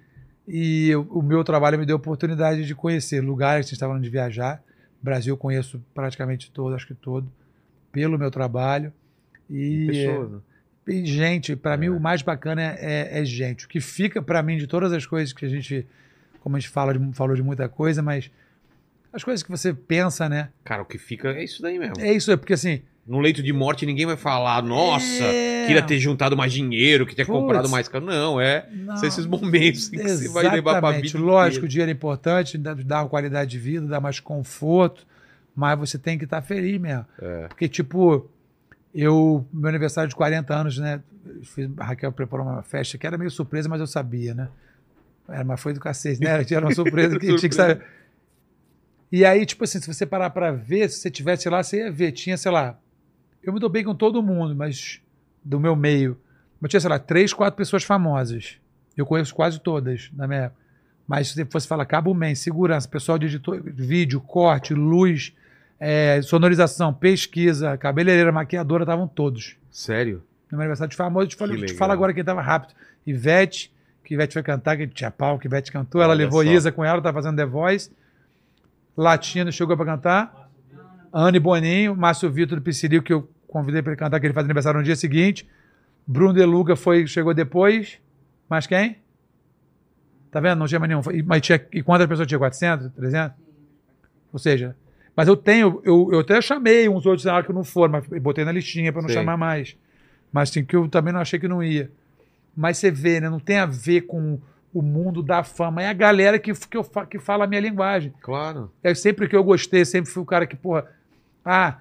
e 0.47 0.95
o, 0.95 1.03
o 1.19 1.23
meu 1.23 1.43
trabalho 1.43 1.79
me 1.79 1.87
deu 1.87 1.97
a 1.97 1.99
oportunidade 1.99 2.65
de 2.65 2.75
conhecer 2.75 3.21
lugares 3.21 3.65
que 3.67 3.69
a 3.69 3.71
gente 3.71 3.75
estava 3.75 3.91
falando 3.93 4.05
de 4.05 4.11
viajar. 4.11 4.63
Brasil 5.03 5.33
eu 5.33 5.39
conheço 5.39 5.83
praticamente 5.95 6.51
todo, 6.51 6.75
acho 6.75 6.87
que 6.87 6.95
todo, 6.95 7.31
pelo 7.93 8.19
meu 8.19 8.31
trabalho. 8.31 8.93
E, 9.51 9.87
pessoas. 9.87 10.31
né? 10.33 10.39
e 10.89 11.07
gente, 11.07 11.57
para 11.57 11.77
mim 11.77 11.87
É. 11.87 11.91
o 11.91 12.01
mais 12.01 12.23
bacana 12.23 12.63
é, 12.63 12.79
é- 12.81 13.21
é 13.21 13.25
gente. 13.25 13.67
O 13.67 13.69
que 13.69 13.81
fica 13.81 14.23
para 14.23 14.43
mim 14.43 14.57
de 14.57 14.67
todas 14.67 14.93
as 14.93 15.05
coisas 15.05 15.33
que 15.33 15.45
a 15.45 15.49
gente, 15.49 15.87
como 16.41 16.57
a 16.57 16.61
gente 16.61 16.71
fala 16.71 16.97
de, 16.97 17.13
falou 17.15 17.35
de 17.37 17.43
muita 17.43 17.69
coisa, 17.69 18.03
mas 18.03 18.31
as 19.13 19.23
coisas 19.23 19.43
que 19.43 19.51
você 19.51 19.73
pensa, 19.75 20.29
né? 20.29 20.51
Cara, 20.65 20.83
o 20.83 20.87
que 20.87 20.99
fica 20.99 21.29
é 21.31 21.45
isso 21.45 21.61
daí 21.63 21.79
mesmo. 21.79 21.95
É 22.01 22.13
isso, 22.13 22.31
é 22.33 22.37
porque 22.37 22.55
assim. 22.55 22.83
No 23.07 23.21
leito 23.21 23.43
de 23.43 23.53
morte 23.53 23.85
ninguém 23.85 24.07
vai 24.07 24.17
falar, 24.17 24.63
nossa, 24.63 25.25
é... 25.25 25.67
queria 25.67 25.83
ter 25.83 25.99
juntado 25.99 26.35
mais 26.37 26.53
dinheiro, 26.53 27.05
que 27.05 27.15
tinha 27.15 27.27
Putz. 27.27 27.39
comprado 27.39 27.69
mais 27.69 27.87
caro. 27.87 28.05
Não, 28.05 28.41
é. 28.41 28.67
Não. 28.73 28.97
São 28.97 29.07
esses 29.09 29.27
momentos 29.27 29.89
que 29.89 29.99
você 29.99 30.29
vai 30.29 30.45
levar 30.45 30.81
pra 30.81 30.89
Exatamente. 30.89 31.13
vida. 31.13 31.25
Lógico, 31.25 31.67
o 31.67 31.69
dinheiro 31.69 31.91
é 31.91 31.95
importante, 31.95 32.57
dá, 32.57 33.05
qualidade 33.05 33.51
de 33.51 33.59
vida, 33.59 33.87
dá 33.87 34.01
mais 34.01 34.21
conforto, 34.21 35.07
mas 35.55 35.79
você 35.79 35.99
tem 35.99 36.17
que 36.17 36.25
estar 36.25 36.41
feliz 36.41 36.81
mesmo. 36.81 37.05
É. 37.21 37.47
Porque, 37.49 37.69
tipo, 37.69 38.27
eu, 38.95 39.47
meu 39.53 39.69
aniversário 39.69 40.09
de 40.09 40.17
40 40.17 40.55
anos, 40.55 40.79
né? 40.79 41.03
Fiz, 41.43 41.69
a 41.77 41.85
Raquel 41.85 42.13
preparou 42.13 42.47
uma 42.47 42.63
festa 42.63 42.97
que 42.97 43.07
era 43.07 43.19
meio 43.19 43.31
surpresa, 43.31 43.69
mas 43.69 43.81
eu 43.81 43.87
sabia, 43.87 44.33
né? 44.33 44.49
Era, 45.29 45.45
mas 45.45 45.61
foi 45.61 45.75
do 45.75 45.81
cacete, 45.81 46.21
né? 46.23 46.43
Era 46.51 46.67
uma 46.67 46.75
surpresa 46.75 47.19
que 47.19 47.27
tinha 47.37 47.49
que 47.49 47.55
saber. 47.55 47.83
E 49.13 49.25
aí, 49.25 49.45
tipo 49.45 49.65
assim, 49.65 49.81
se 49.81 49.87
você 49.87 50.07
parar 50.07 50.31
pra 50.31 50.53
ver, 50.53 50.89
se 50.89 51.01
você 51.01 51.11
tivesse 51.11 51.49
lá, 51.49 51.63
você 51.63 51.79
ia 51.79 51.93
ver. 51.93 52.13
Tinha, 52.13 52.37
sei 52.37 52.51
lá, 52.51 52.79
eu 53.47 53.53
me 53.53 53.61
dou 53.61 53.69
bem 53.69 53.85
com 53.85 53.95
todo 53.95 54.23
mundo, 54.23 54.55
mas 54.55 55.01
do 55.45 55.61
meu 55.61 55.77
meio. 55.77 56.17
Mas 56.61 56.71
tinha, 56.71 56.81
sei 56.81 56.91
lá, 56.91 56.99
três, 56.99 57.33
quatro 57.33 57.57
pessoas 57.57 57.85
famosas. 57.85 58.57
Eu 58.97 59.05
conheço 59.05 59.35
quase 59.35 59.61
todas 59.61 60.11
na 60.13 60.27
minha 60.27 60.41
época. 60.45 60.65
Mas 61.07 61.29
se 61.29 61.35
você 61.35 61.45
fosse 61.45 61.69
falar 61.69 61.85
cabo 61.85 62.15
man, 62.15 62.35
segurança, 62.35 62.89
pessoal 62.89 63.19
de 63.19 63.27
editor, 63.27 63.61
vídeo, 63.63 64.21
corte, 64.21 64.73
luz, 64.73 65.35
é, 65.79 66.23
sonorização, 66.23 66.95
pesquisa, 66.95 67.77
cabeleireira, 67.77 68.33
maquiadora, 68.33 68.85
estavam 68.85 69.07
todos. 69.07 69.57
Sério? 69.71 70.23
No 70.51 70.57
meu 70.57 70.63
aniversário 70.63 70.91
de 70.91 70.97
famoso, 70.97 71.27
eu 71.27 71.29
te, 71.29 71.37
falo, 71.37 71.55
Que 71.55 71.67
te 71.67 71.75
falo 71.75 71.93
agora 71.93 72.15
quem 72.15 72.25
tava 72.25 72.41
rápido. 72.41 72.75
Ivete, 73.07 73.71
que 74.03 74.15
Ivete 74.15 74.33
foi 74.33 74.43
cantar, 74.43 74.77
que 74.77 74.87
tinha 74.87 75.11
pau, 75.11 75.39
que 75.39 75.47
Ivete 75.47 75.71
cantou, 75.71 76.01
ela 76.01 76.13
Olha 76.13 76.25
levou 76.25 76.43
só. 76.43 76.51
Isa 76.51 76.73
com 76.73 76.83
ela, 76.85 77.03
tá 77.03 77.13
fazendo 77.13 77.37
The 77.37 77.45
Voice. 77.45 77.91
Latino 78.97 79.53
chegou 79.53 79.77
pra 79.77 79.85
cantar. 79.85 80.49
Anne 81.13 81.39
Boninho, 81.39 81.95
Márcio 81.95 82.31
Vitor 82.31 82.59
do 82.59 82.63
Pisciril, 82.63 83.03
que 83.03 83.13
eu 83.13 83.29
convidei 83.55 83.81
pra 83.83 83.93
ele 83.93 83.99
cantar, 83.99 84.19
que 84.19 84.27
ele 84.27 84.35
faz 84.35 84.45
aniversário 84.45 84.81
no 84.81 84.85
dia 84.85 84.97
seguinte. 84.97 85.49
Bruno 86.05 86.35
De 86.35 86.45
Luca 86.45 86.75
foi, 86.75 87.07
chegou 87.07 87.33
depois. 87.33 88.01
Mas 88.49 88.67
quem? 88.67 88.99
Tá 90.29 90.41
vendo? 90.41 90.59
Não 90.59 90.67
tinha 90.67 90.81
mais 90.81 90.89
nenhum. 90.89 91.25
Mas 91.25 91.41
tinha, 91.41 91.65
e 91.73 91.81
quantas 91.81 92.09
pessoas 92.09 92.27
tinha? 92.27 92.39
400? 92.39 92.91
300? 92.93 93.37
Ou 94.33 94.39
seja, 94.41 94.75
mas 95.15 95.29
eu 95.29 95.37
tenho, 95.37 95.81
eu, 95.85 96.09
eu 96.13 96.19
até 96.19 96.43
chamei 96.43 96.89
uns 96.89 97.07
outros 97.07 97.25
na 97.25 97.37
hora 97.37 97.47
que 97.47 97.53
não 97.53 97.63
foram, 97.63 97.93
mas 97.93 98.21
botei 98.21 98.45
na 98.45 98.51
listinha 98.51 98.93
para 98.93 99.01
não 99.01 99.09
Sei. 99.09 99.19
chamar 99.19 99.37
mais. 99.37 99.77
Mas 100.33 100.51
assim, 100.51 100.65
que 100.65 100.75
eu 100.75 100.89
também 100.89 101.13
não 101.13 101.21
achei 101.21 101.39
que 101.39 101.47
não 101.47 101.63
ia. 101.63 101.89
Mas 102.57 102.79
você 102.79 102.91
vê, 102.91 103.21
né? 103.21 103.31
Não 103.31 103.39
tem 103.39 103.59
a 103.59 103.67
ver 103.67 104.03
com 104.03 104.41
o 104.73 104.83
mundo 104.83 105.23
da 105.23 105.45
fama. 105.45 105.81
É 105.81 105.89
a 105.89 105.93
galera 105.93 106.41
que, 106.41 106.53
que, 106.53 106.77
eu, 106.77 106.85
que 107.09 107.21
fala 107.21 107.45
a 107.45 107.47
minha 107.47 107.61
linguagem. 107.61 108.13
Claro. 108.21 108.73
É 108.83 108.93
sempre 108.93 109.29
que 109.29 109.37
eu 109.37 109.45
gostei, 109.45 109.85
sempre 109.85 110.11
fui 110.11 110.25
o 110.25 110.27
cara 110.27 110.45
que, 110.45 110.57
porra, 110.57 110.87
ah, 111.45 111.79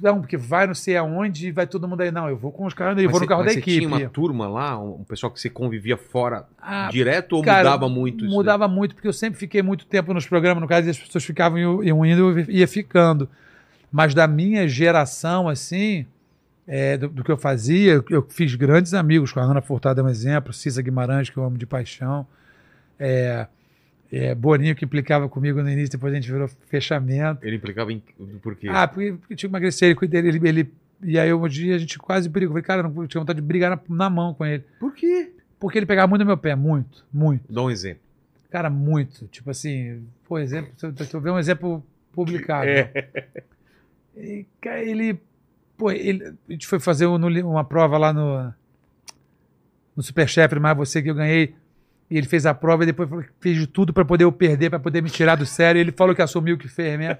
não, 0.00 0.20
porque 0.20 0.36
vai 0.36 0.66
não 0.66 0.74
sei 0.74 0.96
aonde 0.96 1.48
e 1.48 1.52
vai 1.52 1.66
todo 1.66 1.86
mundo 1.86 2.00
aí. 2.00 2.10
Não, 2.10 2.28
eu 2.28 2.36
vou 2.36 2.50
com 2.50 2.64
os 2.64 2.72
caras, 2.74 3.00
eu 3.02 3.10
vou 3.10 3.20
no 3.20 3.26
carro 3.26 3.42
da 3.42 3.46
mas 3.46 3.54
você 3.54 3.60
equipe. 3.60 3.86
tinha 3.86 3.88
uma 3.88 4.08
turma 4.08 4.48
lá, 4.48 4.78
um 4.78 5.04
pessoal 5.04 5.30
que 5.30 5.40
você 5.40 5.50
convivia 5.50 5.96
fora 5.96 6.46
Ah, 6.60 6.88
direto 6.90 7.34
ou 7.36 7.42
cara, 7.42 7.58
mudava 7.64 7.88
muito 7.88 8.24
isso? 8.24 8.34
Mudava 8.34 8.66
muito, 8.68 8.94
porque 8.94 9.08
eu 9.08 9.12
sempre 9.12 9.38
fiquei 9.38 9.62
muito 9.62 9.86
tempo 9.86 10.14
nos 10.14 10.26
programas, 10.26 10.62
no 10.62 10.68
caso, 10.68 10.86
e 10.86 10.90
as 10.90 10.98
pessoas 10.98 11.24
ficavam 11.24 11.58
iam 11.84 12.04
indo 12.04 12.40
e 12.50 12.58
ia 12.58 12.68
ficando. 12.68 13.28
Mas 13.92 14.14
da 14.14 14.26
minha 14.26 14.66
geração, 14.66 15.48
assim, 15.48 16.06
é, 16.66 16.96
do, 16.96 17.08
do 17.08 17.22
que 17.22 17.30
eu 17.30 17.36
fazia, 17.36 17.92
eu, 17.92 18.04
eu 18.10 18.26
fiz 18.28 18.54
grandes 18.54 18.94
amigos, 18.94 19.32
com 19.32 19.40
a 19.40 19.42
Ana 19.44 19.60
Furtado 19.60 20.00
é 20.00 20.04
um 20.04 20.08
exemplo, 20.08 20.52
Cisa 20.52 20.80
Guimarães, 20.82 21.28
que 21.30 21.36
eu 21.36 21.44
amo 21.44 21.58
de 21.58 21.66
paixão, 21.66 22.26
é, 22.98 23.46
é, 24.16 24.34
Boninho, 24.34 24.74
que 24.74 24.84
implicava 24.84 25.28
comigo 25.28 25.62
no 25.62 25.70
início, 25.70 25.90
depois 25.92 26.12
a 26.12 26.16
gente 26.16 26.30
virou 26.30 26.48
fechamento. 26.68 27.44
Ele 27.46 27.56
implicava 27.56 27.92
em. 27.92 28.02
Por 28.42 28.54
quê? 28.56 28.68
Ah, 28.70 28.86
porque, 28.86 29.12
porque 29.12 29.34
tinha 29.36 29.48
que 29.48 29.52
emagrecer, 29.52 29.96
ele, 30.00 30.08
dele, 30.08 30.48
ele, 30.48 30.72
e 31.02 31.18
aí 31.18 31.32
um 31.32 31.48
dia 31.48 31.74
a 31.74 31.78
gente 31.78 31.98
quase 31.98 32.28
brigou. 32.28 32.52
Falei, 32.52 32.62
cara, 32.62 32.80
eu 32.82 32.90
não 32.90 33.02
eu 33.02 33.08
tinha 33.08 33.20
vontade 33.20 33.40
de 33.40 33.46
brigar 33.46 33.70
na, 33.70 33.80
na 33.88 34.10
mão 34.10 34.34
com 34.34 34.44
ele. 34.44 34.64
Por 34.78 34.94
quê? 34.94 35.32
Porque 35.58 35.78
ele 35.78 35.86
pegava 35.86 36.06
muito 36.08 36.20
no 36.20 36.26
meu 36.26 36.36
pé, 36.36 36.54
muito, 36.54 37.04
muito. 37.12 37.50
Dá 37.52 37.62
um 37.62 37.70
exemplo. 37.70 38.02
Cara, 38.50 38.68
muito. 38.70 39.26
Tipo 39.28 39.50
assim, 39.50 40.04
por 40.28 40.40
exemplo, 40.40 40.72
se 40.76 40.86
eu, 40.86 40.94
se 40.96 41.14
eu 41.14 41.20
ver 41.20 41.30
um 41.30 41.38
exemplo 41.38 41.84
publicado. 42.12 42.66
É. 42.68 43.08
E, 44.16 44.46
cara, 44.60 44.80
ele, 44.82 45.18
pô, 45.76 45.90
ele, 45.90 46.24
a 46.48 46.52
gente 46.52 46.66
foi 46.66 46.78
fazer 46.78 47.06
um- 47.06 47.16
uma 47.50 47.64
prova 47.64 47.98
lá 47.98 48.12
no, 48.12 48.52
no 49.96 50.02
Superchef, 50.02 50.54
mais 50.60 50.76
você 50.76 51.02
que 51.02 51.10
eu 51.10 51.14
ganhei. 51.14 51.54
E 52.10 52.18
ele 52.18 52.26
fez 52.26 52.44
a 52.46 52.52
prova 52.52 52.82
e 52.82 52.86
depois 52.86 53.08
fez 53.40 53.56
de 53.56 53.66
tudo 53.66 53.92
para 53.92 54.04
poder 54.04 54.24
eu 54.24 54.32
perder, 54.32 54.68
para 54.70 54.78
poder 54.78 55.02
me 55.02 55.08
tirar 55.10 55.36
do 55.36 55.46
sério. 55.46 55.80
Ele 55.80 55.90
falou 55.90 56.14
que 56.14 56.20
assumiu 56.22 56.56
que 56.58 56.68
fez 56.68 56.98
mesmo. 56.98 57.16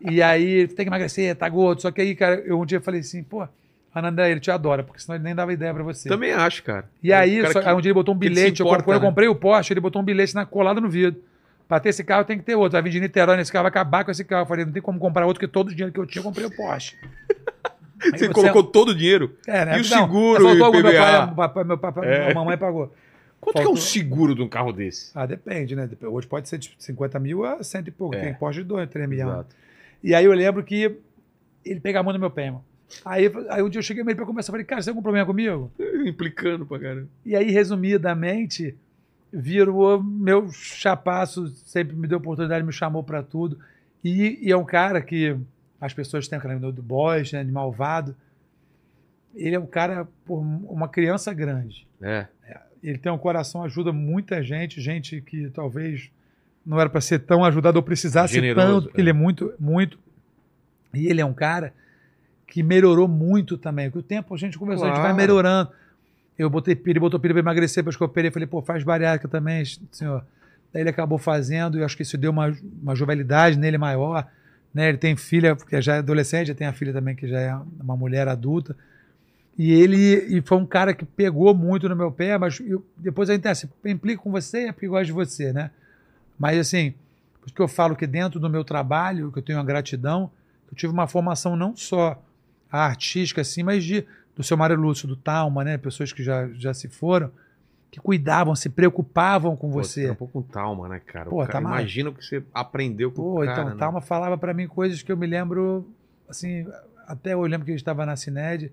e 0.00 0.22
aí, 0.22 0.66
tem 0.68 0.84
que 0.86 0.88
emagrecer, 0.88 1.34
tá 1.36 1.48
gordo. 1.48 1.82
Só 1.82 1.90
que 1.90 2.00
aí, 2.00 2.14
cara, 2.14 2.36
eu 2.46 2.58
um 2.60 2.64
dia 2.66 2.80
falei 2.80 3.00
assim, 3.00 3.22
pô, 3.22 3.46
Anandé, 3.94 4.30
ele 4.30 4.40
te 4.40 4.50
adora, 4.50 4.82
porque 4.82 5.00
senão 5.00 5.16
ele 5.16 5.24
nem 5.24 5.34
dava 5.34 5.52
ideia 5.52 5.74
para 5.74 5.82
você. 5.82 6.08
Também 6.08 6.32
acho, 6.32 6.62
cara. 6.62 6.88
E 7.02 7.12
aí, 7.12 7.38
O 7.40 7.42
cara 7.42 7.52
só- 7.52 7.60
que- 7.62 7.68
aí 7.68 7.74
um 7.74 7.80
dia 7.80 7.90
ele 7.90 7.94
botou 7.94 8.14
um 8.14 8.18
bilhete. 8.18 8.60
eu- 8.60 8.66
importa, 8.66 8.84
quando 8.84 8.96
eu 8.96 9.00
né? 9.02 9.06
comprei 9.08 9.28
o 9.28 9.34
Porsche, 9.34 9.72
ele 9.72 9.80
botou 9.80 10.00
um 10.00 10.04
bilhete 10.04 10.34
na, 10.34 10.46
colado 10.46 10.80
no 10.80 10.88
vidro. 10.88 11.20
Pra 11.68 11.78
ter 11.78 11.90
esse 11.90 12.02
carro 12.02 12.24
tem 12.24 12.38
que 12.38 12.44
ter 12.44 12.54
outro. 12.56 12.72
Vai 12.72 12.82
vir 12.82 12.90
de 12.90 13.00
Niterói 13.00 13.36
nesse 13.36 13.52
carro, 13.52 13.62
vai 13.64 13.68
acabar 13.70 14.04
com 14.04 14.10
esse 14.10 14.24
carro. 14.24 14.42
Eu 14.42 14.46
falei, 14.46 14.64
não 14.64 14.72
tem 14.72 14.82
como 14.82 14.98
comprar 14.98 15.26
outro, 15.26 15.38
porque 15.40 15.52
todo 15.52 15.68
o 15.68 15.70
dinheiro 15.70 15.92
que 15.92 16.00
eu 16.00 16.06
tinha, 16.06 16.20
eu 16.20 16.24
comprei 16.24 16.46
o 16.46 16.50
Porsche. 16.56 16.96
Aí 18.02 18.18
Você 18.18 18.28
colocou 18.30 18.64
todo 18.64 18.88
o 18.90 18.94
dinheiro. 18.94 19.36
É, 19.46 19.64
né? 19.66 19.72
E 19.72 19.74
o 19.74 19.78
Não, 19.78 19.84
seguro 19.84 20.42
faltou 20.42 20.56
e 20.56 20.60
o 20.60 20.64
algum, 20.64 20.82
meu 20.82 20.92
pai, 20.96 21.64
meu 21.64 21.78
papai, 21.78 22.06
meu 22.08 22.14
É. 22.14 22.34
mamãe 22.34 22.56
pagou. 22.56 22.92
Quanto 23.40 23.56
que 23.56 23.62
é 23.62 23.68
um 23.68 23.76
seguro 23.76 24.34
de 24.34 24.42
um 24.42 24.48
carro 24.48 24.72
desse? 24.72 25.10
Ah, 25.14 25.24
depende, 25.24 25.74
né? 25.74 25.88
Hoje 26.02 26.26
pode 26.26 26.48
ser 26.48 26.58
de 26.58 26.74
50 26.78 27.18
mil 27.18 27.44
a 27.44 27.62
cento 27.62 27.88
e 27.88 27.90
pouco. 27.90 28.14
É. 28.14 28.20
Tem 28.20 28.34
Porsche 28.34 28.60
de 28.60 28.68
2, 28.68 28.88
3 28.90 29.08
milhões. 29.08 29.32
Exato. 29.32 29.56
E 30.02 30.14
aí 30.14 30.24
eu 30.24 30.32
lembro 30.32 30.62
que 30.62 30.96
ele 31.64 31.80
pegava 31.80 32.04
muito 32.04 32.16
no 32.16 32.20
meu 32.20 32.30
pé, 32.30 32.46
irmão. 32.46 32.64
Aí, 33.04 33.30
aí 33.48 33.62
um 33.62 33.68
dia 33.68 33.78
eu 33.78 33.82
cheguei 33.82 34.02
ele 34.02 34.14
pra 34.14 34.26
conversar, 34.26 34.52
falei, 34.52 34.66
cara, 34.66 34.82
você 34.82 34.86
tem 34.86 34.92
algum 34.92 35.02
problema 35.02 35.26
comigo? 35.26 35.70
Implicando 36.04 36.66
pra 36.66 36.78
caramba. 36.78 37.08
E 37.24 37.36
aí, 37.36 37.50
resumidamente, 37.50 38.76
virou 39.32 40.02
meu 40.02 40.50
chapaço, 40.50 41.48
sempre 41.48 41.94
me 41.96 42.06
deu 42.06 42.18
oportunidade, 42.18 42.64
me 42.64 42.72
chamou 42.72 43.02
pra 43.02 43.22
tudo. 43.22 43.58
E, 44.02 44.38
e 44.42 44.50
é 44.50 44.56
um 44.56 44.64
cara 44.64 45.00
que 45.00 45.36
as 45.80 45.94
pessoas 45.94 46.28
têm 46.28 46.38
aquela 46.38 46.58
do 46.72 46.82
boys, 46.82 47.32
né, 47.32 47.44
de 47.44 47.52
malvado. 47.52 48.14
Ele 49.34 49.54
é 49.54 49.60
um 49.60 49.66
cara, 49.66 50.08
pô, 50.24 50.38
uma 50.38 50.88
criança 50.88 51.32
grande. 51.32 51.86
É. 52.02 52.26
Ele 52.82 52.98
tem 52.98 53.10
um 53.12 53.18
coração, 53.18 53.62
ajuda 53.62 53.92
muita 53.92 54.42
gente, 54.42 54.80
gente 54.80 55.20
que 55.20 55.50
talvez 55.50 56.10
não 56.64 56.80
era 56.80 56.88
para 56.88 57.00
ser 57.00 57.20
tão 57.20 57.44
ajudado 57.44 57.76
ou 57.76 57.82
precisasse 57.82 58.34
Generoso, 58.34 58.66
tanto, 58.66 58.84
porque 58.88 59.00
é. 59.00 59.02
ele 59.02 59.10
é 59.10 59.14
muito, 59.14 59.52
muito. 59.58 59.98
E 60.94 61.06
ele 61.06 61.20
é 61.20 61.24
um 61.24 61.32
cara 61.32 61.72
que 62.46 62.62
melhorou 62.62 63.06
muito 63.06 63.56
também. 63.56 63.90
Com 63.90 64.00
o 64.00 64.02
tempo 64.02 64.34
a 64.34 64.38
gente 64.38 64.58
conversou, 64.58 64.86
a 64.86 64.88
gente 64.88 64.96
vai 64.96 65.12
Claro. 65.12 65.16
melhorando. 65.16 65.70
Eu 66.38 66.48
botei 66.48 66.80
ele 66.86 66.98
botou 66.98 67.20
pilha 67.20 67.34
para 67.34 67.40
emagrecer, 67.40 67.82
depois 67.82 67.96
que 67.96 68.02
eu 68.02 68.06
operei, 68.06 68.30
falei, 68.30 68.46
pô, 68.46 68.62
faz 68.62 68.82
bariátrica 68.82 69.28
também, 69.28 69.62
senhor. 69.92 70.24
Daí 70.72 70.82
ele 70.82 70.88
acabou 70.90 71.18
fazendo, 71.18 71.78
e 71.78 71.84
acho 71.84 71.96
que 71.96 72.02
isso 72.02 72.16
deu 72.16 72.30
uma, 72.30 72.56
uma 72.82 72.94
jovialidade 72.94 73.58
nele 73.58 73.76
maior. 73.76 74.26
Né? 74.72 74.88
Ele 74.88 74.98
tem 74.98 75.16
filha, 75.16 75.54
porque 75.54 75.82
já 75.82 75.96
é 75.96 75.98
adolescente, 75.98 76.48
já 76.48 76.54
tem 76.54 76.66
a 76.66 76.72
filha 76.72 76.92
também 76.92 77.14
que 77.14 77.26
já 77.28 77.40
é 77.40 77.54
uma 77.78 77.96
mulher 77.96 78.26
adulta. 78.28 78.76
E 79.62 79.72
ele 79.72 80.38
e 80.38 80.40
foi 80.40 80.56
um 80.56 80.64
cara 80.64 80.94
que 80.94 81.04
pegou 81.04 81.54
muito 81.54 81.86
no 81.86 81.94
meu 81.94 82.10
pé, 82.10 82.38
mas 82.38 82.60
eu, 82.60 82.82
depois 82.96 83.28
a 83.28 83.34
gente 83.34 83.46
assim, 83.46 83.68
implica 83.84 84.22
com 84.22 84.30
você 84.30 84.68
é 84.68 84.72
porque 84.72 84.88
gosta 84.88 85.04
de 85.04 85.12
você, 85.12 85.52
né? 85.52 85.70
Mas 86.38 86.58
assim, 86.58 86.94
por 87.38 87.48
isso 87.48 87.54
que 87.54 87.60
eu 87.60 87.68
falo 87.68 87.94
que 87.94 88.06
dentro 88.06 88.40
do 88.40 88.48
meu 88.48 88.64
trabalho, 88.64 89.30
que 89.30 89.38
eu 89.38 89.42
tenho 89.42 89.58
uma 89.58 89.64
gratidão, 89.66 90.30
eu 90.66 90.74
tive 90.74 90.90
uma 90.90 91.06
formação 91.06 91.56
não 91.56 91.76
só 91.76 92.18
artística, 92.72 93.42
assim, 93.42 93.62
mas 93.62 93.84
de, 93.84 94.06
do 94.34 94.42
seu 94.42 94.56
Mário 94.56 94.76
Lúcio, 94.76 95.06
do 95.06 95.14
Talma, 95.14 95.62
né? 95.62 95.76
Pessoas 95.76 96.10
que 96.10 96.22
já, 96.22 96.48
já 96.54 96.72
se 96.72 96.88
foram, 96.88 97.30
que 97.90 98.00
cuidavam, 98.00 98.56
se 98.56 98.70
preocupavam 98.70 99.54
com 99.56 99.70
Pô, 99.70 99.82
você. 99.82 100.10
um 100.10 100.14
pouco 100.14 100.42
com 100.42 100.50
Talma, 100.50 100.88
né, 100.88 101.02
cara? 101.04 101.28
Pô, 101.28 101.36
cara 101.40 101.52
tá 101.52 101.60
imagina 101.60 102.08
o 102.08 102.14
que 102.14 102.24
você 102.24 102.42
aprendeu 102.54 103.10
com 103.10 103.20
Pô, 103.20 103.42
o 103.42 103.44
cara, 103.44 103.52
então, 103.52 103.64
né? 103.68 103.76
Talma 103.76 104.00
falava 104.00 104.38
pra 104.38 104.54
mim 104.54 104.66
coisas 104.66 105.02
que 105.02 105.12
eu 105.12 105.18
me 105.18 105.26
lembro, 105.26 105.86
assim, 106.26 106.66
até 107.06 107.34
eu 107.34 107.42
lembro 107.42 107.66
que 107.66 107.72
ele 107.72 107.76
estava 107.76 108.06
na 108.06 108.16
Cined, 108.16 108.72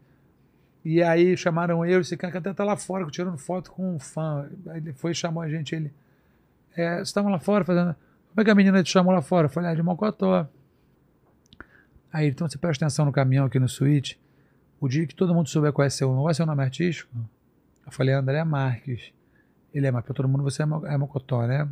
e 0.90 1.04
aí 1.04 1.36
chamaram 1.36 1.86
eu, 1.86 2.00
esse 2.00 2.16
cara 2.16 2.38
até 2.38 2.54
tá 2.54 2.64
lá 2.64 2.78
fora, 2.78 3.06
tirando 3.08 3.38
foto 3.38 3.74
com 3.74 3.96
um 3.96 4.00
fã. 4.00 4.50
Aí 4.68 4.78
ele 4.78 4.94
foi 4.94 5.12
e 5.12 5.14
chamou 5.14 5.44
a 5.44 5.50
gente, 5.50 5.76
ele, 5.76 5.94
é, 6.78 6.96
vocês 6.96 7.10
estavam 7.10 7.30
lá 7.30 7.40
fora 7.40 7.66
fazendo, 7.66 7.94
como 8.30 8.40
é 8.40 8.46
que 8.46 8.50
a 8.50 8.56
menina 8.56 8.82
te 8.82 8.90
chamou 8.90 9.14
lá 9.14 9.22
fora? 9.22 9.48
Eu 9.48 9.50
falei, 9.50 9.70
ah, 9.70 9.76
de 9.76 9.84
Mocotó. 9.84 10.48
Aí, 12.10 12.30
então 12.30 12.48
você 12.48 12.58
presta 12.58 12.86
atenção 12.86 13.04
no 13.04 13.12
caminhão 13.12 13.48
aqui 13.48 13.60
no 13.60 13.68
suíte, 13.68 14.18
o 14.80 14.88
dia 14.88 15.06
que 15.06 15.14
todo 15.14 15.36
mundo 15.36 15.50
souber 15.50 15.74
qual 15.74 15.86
é 15.86 15.90
seu 15.90 16.08
nome, 16.08 16.22
qual 16.22 16.30
é 16.30 16.34
seu 16.34 16.46
nome 16.46 16.64
artístico? 16.64 17.14
Eu 17.86 17.92
falei, 17.92 18.16
André 18.16 18.42
Marques. 18.46 19.12
Ele 19.74 19.88
é, 19.88 19.92
mas 19.92 20.06
pra 20.06 20.14
todo 20.14 20.30
mundo 20.30 20.42
você 20.42 20.64
é 20.64 20.66
é 20.86 20.98
Mocotó, 20.98 21.46
né? 21.46 21.68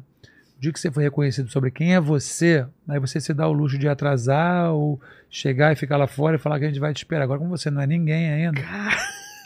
Dia 0.66 0.74
que 0.74 0.80
você 0.80 0.90
for 0.90 1.02
reconhecido 1.02 1.48
sobre 1.52 1.70
quem 1.70 1.94
é 1.94 2.00
você, 2.00 2.66
aí 2.88 3.00
você 3.00 3.22
se 3.22 3.36
dá 3.36 3.48
o 3.48 3.52
luxo 3.54 3.78
de 3.78 3.88
atrasar 3.88 4.72
ou 4.74 5.00
chegar 5.30 5.72
e 5.72 5.76
ficar 5.76 5.96
lá 5.96 6.08
fora 6.08 6.38
e 6.38 6.40
falar 6.40 6.58
que 6.58 6.66
a 6.66 6.68
gente 6.68 6.80
vai 6.80 6.92
te 6.92 6.98
esperar. 6.98 7.24
Agora, 7.26 7.38
como 7.38 7.56
você 7.56 7.70
não 7.70 7.82
é 7.84 7.86
ninguém 7.86 8.32
ainda, 8.32 8.60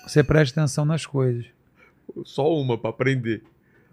você 0.07 0.23
presta 0.23 0.61
atenção 0.61 0.85
nas 0.85 1.05
coisas. 1.05 1.45
Só 2.23 2.49
uma 2.55 2.77
pra 2.77 2.91
aprender. 2.91 3.43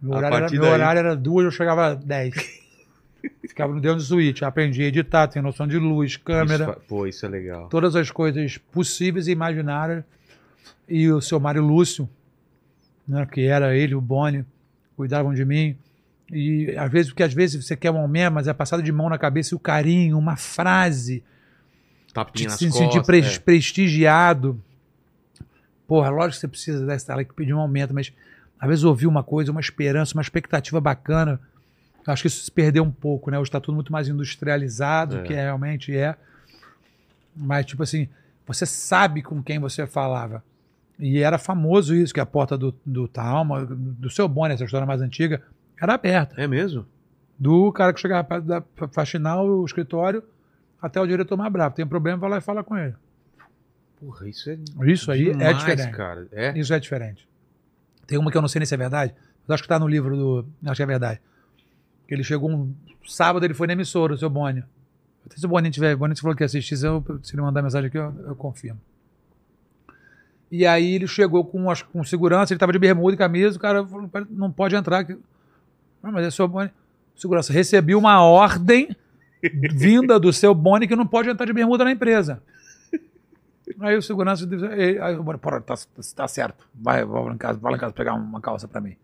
Meu 0.00 0.12
horário, 0.16 0.36
era, 0.36 0.50
meu 0.50 0.60
daí- 0.60 0.70
horário 0.70 0.98
era 1.00 1.16
duas, 1.16 1.44
eu 1.46 1.50
chegava 1.50 1.88
às 1.88 2.04
dez. 2.04 2.32
Ficava 3.42 3.74
no 3.74 3.80
dentro 3.80 3.96
do 3.96 4.02
suíte, 4.04 4.44
aprendi 4.44 4.84
a 4.84 4.86
editar, 4.86 5.26
tenho 5.26 5.42
noção 5.44 5.66
de 5.66 5.78
luz, 5.78 6.16
câmera, 6.16 6.64
Isso 6.70 6.80
pô, 6.86 7.08
isso 7.08 7.26
é 7.26 7.28
legal. 7.28 7.68
todas 7.68 7.96
as 7.96 8.08
coisas 8.08 8.56
possíveis 8.56 9.26
e 9.26 9.32
imaginárias. 9.32 10.04
E 10.88 11.10
o 11.10 11.20
seu 11.20 11.40
Mário 11.40 11.60
Lúcio, 11.62 12.08
né, 13.08 13.26
que 13.26 13.40
era 13.46 13.76
ele, 13.76 13.96
o 13.96 14.00
Boni, 14.00 14.44
cuidavam 14.96 15.34
de 15.34 15.44
mim. 15.44 15.76
E 16.32 16.74
às 16.76 16.90
vezes, 16.90 17.10
porque 17.10 17.22
às 17.22 17.32
vezes 17.32 17.64
você 17.64 17.76
quer 17.76 17.90
um 17.90 17.98
aumento, 17.98 18.34
mas 18.34 18.48
é 18.48 18.52
passado 18.52 18.82
de 18.82 18.90
mão 18.90 19.08
na 19.08 19.18
cabeça 19.18 19.54
e 19.54 19.56
o 19.56 19.60
carinho, 19.60 20.18
uma 20.18 20.36
frase, 20.36 21.22
Tapinha 22.12 22.50
se 22.50 22.66
costas. 22.66 22.82
sentir 22.84 23.04
pres- 23.06 23.36
é. 23.36 23.38
prestigiado. 23.38 24.60
Porra, 25.86 26.08
lógico 26.10 26.32
que 26.34 26.40
você 26.40 26.48
precisa 26.48 26.84
dessa 26.84 27.12
ela 27.12 27.24
que 27.24 27.32
pedir 27.32 27.54
um 27.54 27.60
aumento, 27.60 27.94
mas 27.94 28.12
às 28.58 28.68
vezes 28.68 28.84
ouvir 28.84 29.06
uma 29.06 29.22
coisa, 29.22 29.52
uma 29.52 29.60
esperança, 29.60 30.14
uma 30.14 30.22
expectativa 30.22 30.80
bacana. 30.80 31.38
Acho 32.06 32.22
que 32.22 32.28
isso 32.28 32.44
se 32.44 32.50
perdeu 32.50 32.82
um 32.84 32.90
pouco, 32.90 33.30
né? 33.30 33.38
Hoje 33.38 33.48
está 33.48 33.60
tudo 33.60 33.74
muito 33.74 33.92
mais 33.92 34.08
industrializado, 34.08 35.18
É. 35.18 35.22
que 35.22 35.32
é, 35.34 35.42
realmente 35.42 35.96
é. 35.96 36.16
Mas, 37.36 37.66
tipo 37.66 37.82
assim, 37.82 38.08
você 38.46 38.64
sabe 38.64 39.22
com 39.22 39.42
quem 39.42 39.58
você 39.58 39.86
falava. 39.86 40.42
E 40.98 41.18
era 41.18 41.36
famoso 41.36 41.94
isso, 41.94 42.14
que 42.14 42.20
a 42.20 42.26
porta 42.26 42.56
do, 42.56 42.74
do 42.84 43.06
Talma, 43.06 43.64
do 43.66 44.08
seu 44.08 44.26
Bonnie, 44.28 44.54
essa 44.54 44.64
história 44.64 44.86
mais 44.86 45.02
antiga, 45.02 45.42
era 45.80 45.94
aberta. 45.94 46.40
É 46.40 46.46
mesmo? 46.46 46.86
Do 47.38 47.70
cara 47.72 47.92
que 47.92 48.00
chegava 48.00 48.24
perto 48.24 48.44
da 48.44 48.62
fa- 48.74 48.88
faxinar 48.88 49.42
o 49.42 49.64
escritório 49.64 50.22
até 50.80 51.00
o 51.00 51.06
diretor 51.06 51.36
mais 51.36 51.52
bravo. 51.52 51.74
Tem 51.74 51.84
um 51.84 51.88
problema, 51.88 52.18
vai 52.18 52.30
lá 52.30 52.38
e 52.38 52.40
fala 52.40 52.64
com 52.64 52.76
ele. 52.76 52.94
Porra, 54.00 54.28
isso 54.28 54.50
é. 54.50 54.58
Isso 54.86 55.10
aí 55.10 55.28
é 55.30 55.32
demais, 55.32 55.58
diferente. 55.58 55.90
cara. 55.92 56.28
É. 56.32 56.58
Isso 56.58 56.72
é 56.72 56.78
diferente. 56.80 57.28
Tem 58.06 58.18
uma 58.18 58.30
que 58.30 58.36
eu 58.36 58.42
não 58.42 58.48
sei 58.48 58.60
nem 58.60 58.66
se 58.66 58.74
é 58.74 58.78
verdade, 58.78 59.14
mas 59.46 59.54
acho 59.54 59.62
que 59.62 59.66
está 59.66 59.78
no 59.78 59.88
livro 59.88 60.16
do. 60.16 60.46
Acho 60.66 60.76
que 60.76 60.82
é 60.82 60.86
verdade. 60.86 61.20
Que 62.06 62.14
ele 62.14 62.22
chegou 62.22 62.50
um 62.50 62.74
sábado, 63.06 63.44
ele 63.44 63.54
foi 63.54 63.66
na 63.66 63.72
emissora, 63.72 64.14
o 64.14 64.18
seu 64.18 64.30
Boni. 64.30 64.62
Se 65.34 65.44
o 65.44 65.48
Boninho 65.48 65.72
tiver, 65.72 65.92
o 65.94 65.98
Boninho 65.98 66.20
falou 66.20 66.36
que 66.36 66.44
assistir, 66.44 66.76
se, 66.76 66.86
eu, 66.86 67.04
se 67.22 67.34
ele 67.34 67.42
mandar 67.42 67.60
mensagem 67.60 67.88
aqui, 67.88 67.98
eu, 67.98 68.14
eu 68.28 68.36
confirmo. 68.36 68.80
E 70.50 70.64
aí 70.64 70.94
ele 70.94 71.08
chegou 71.08 71.44
com, 71.44 71.68
acho, 71.68 71.84
que 71.84 71.90
com 71.92 72.04
segurança, 72.04 72.52
ele 72.52 72.56
estava 72.56 72.70
de 72.72 72.78
bermuda 72.78 73.14
e 73.14 73.18
camisa, 73.18 73.56
o 73.56 73.60
cara 73.60 73.84
falou, 73.84 74.08
"Pera, 74.08 74.26
não 74.30 74.52
pode 74.52 74.76
entrar. 74.76 75.00
aqui." 75.00 75.18
Ah, 76.06 76.12
mas 76.12 76.24
é 76.26 76.30
seu 76.30 76.46
Boni. 76.46 76.70
Segurança, 77.16 77.52
recebi 77.52 77.94
uma 77.96 78.22
ordem 78.22 78.94
vinda 79.74 80.20
do 80.20 80.32
seu 80.32 80.54
Boni 80.54 80.86
que 80.86 80.94
não 80.94 81.06
pode 81.06 81.28
entrar 81.28 81.44
de 81.46 81.52
bermuda 81.52 81.84
na 81.84 81.90
empresa. 81.90 82.40
Aí 83.80 83.96
o 83.96 84.02
segurança 84.02 84.46
disse, 84.46 84.64
aí 84.64 85.16
o 85.16 85.22
Boni, 85.24 85.38
"Porra, 85.38 85.60
tá, 85.60 85.74
tá 86.14 86.28
certo, 86.28 86.68
vai, 86.72 87.04
vai 87.04 87.24
lá 87.24 87.32
em 87.34 87.36
casa, 87.36 87.58
vai 87.58 87.72
lá 87.72 87.76
em 87.76 87.80
casa 87.80 87.92
pegar 87.92 88.14
uma 88.14 88.40
calça 88.40 88.68
pra 88.68 88.80
mim. 88.80 88.94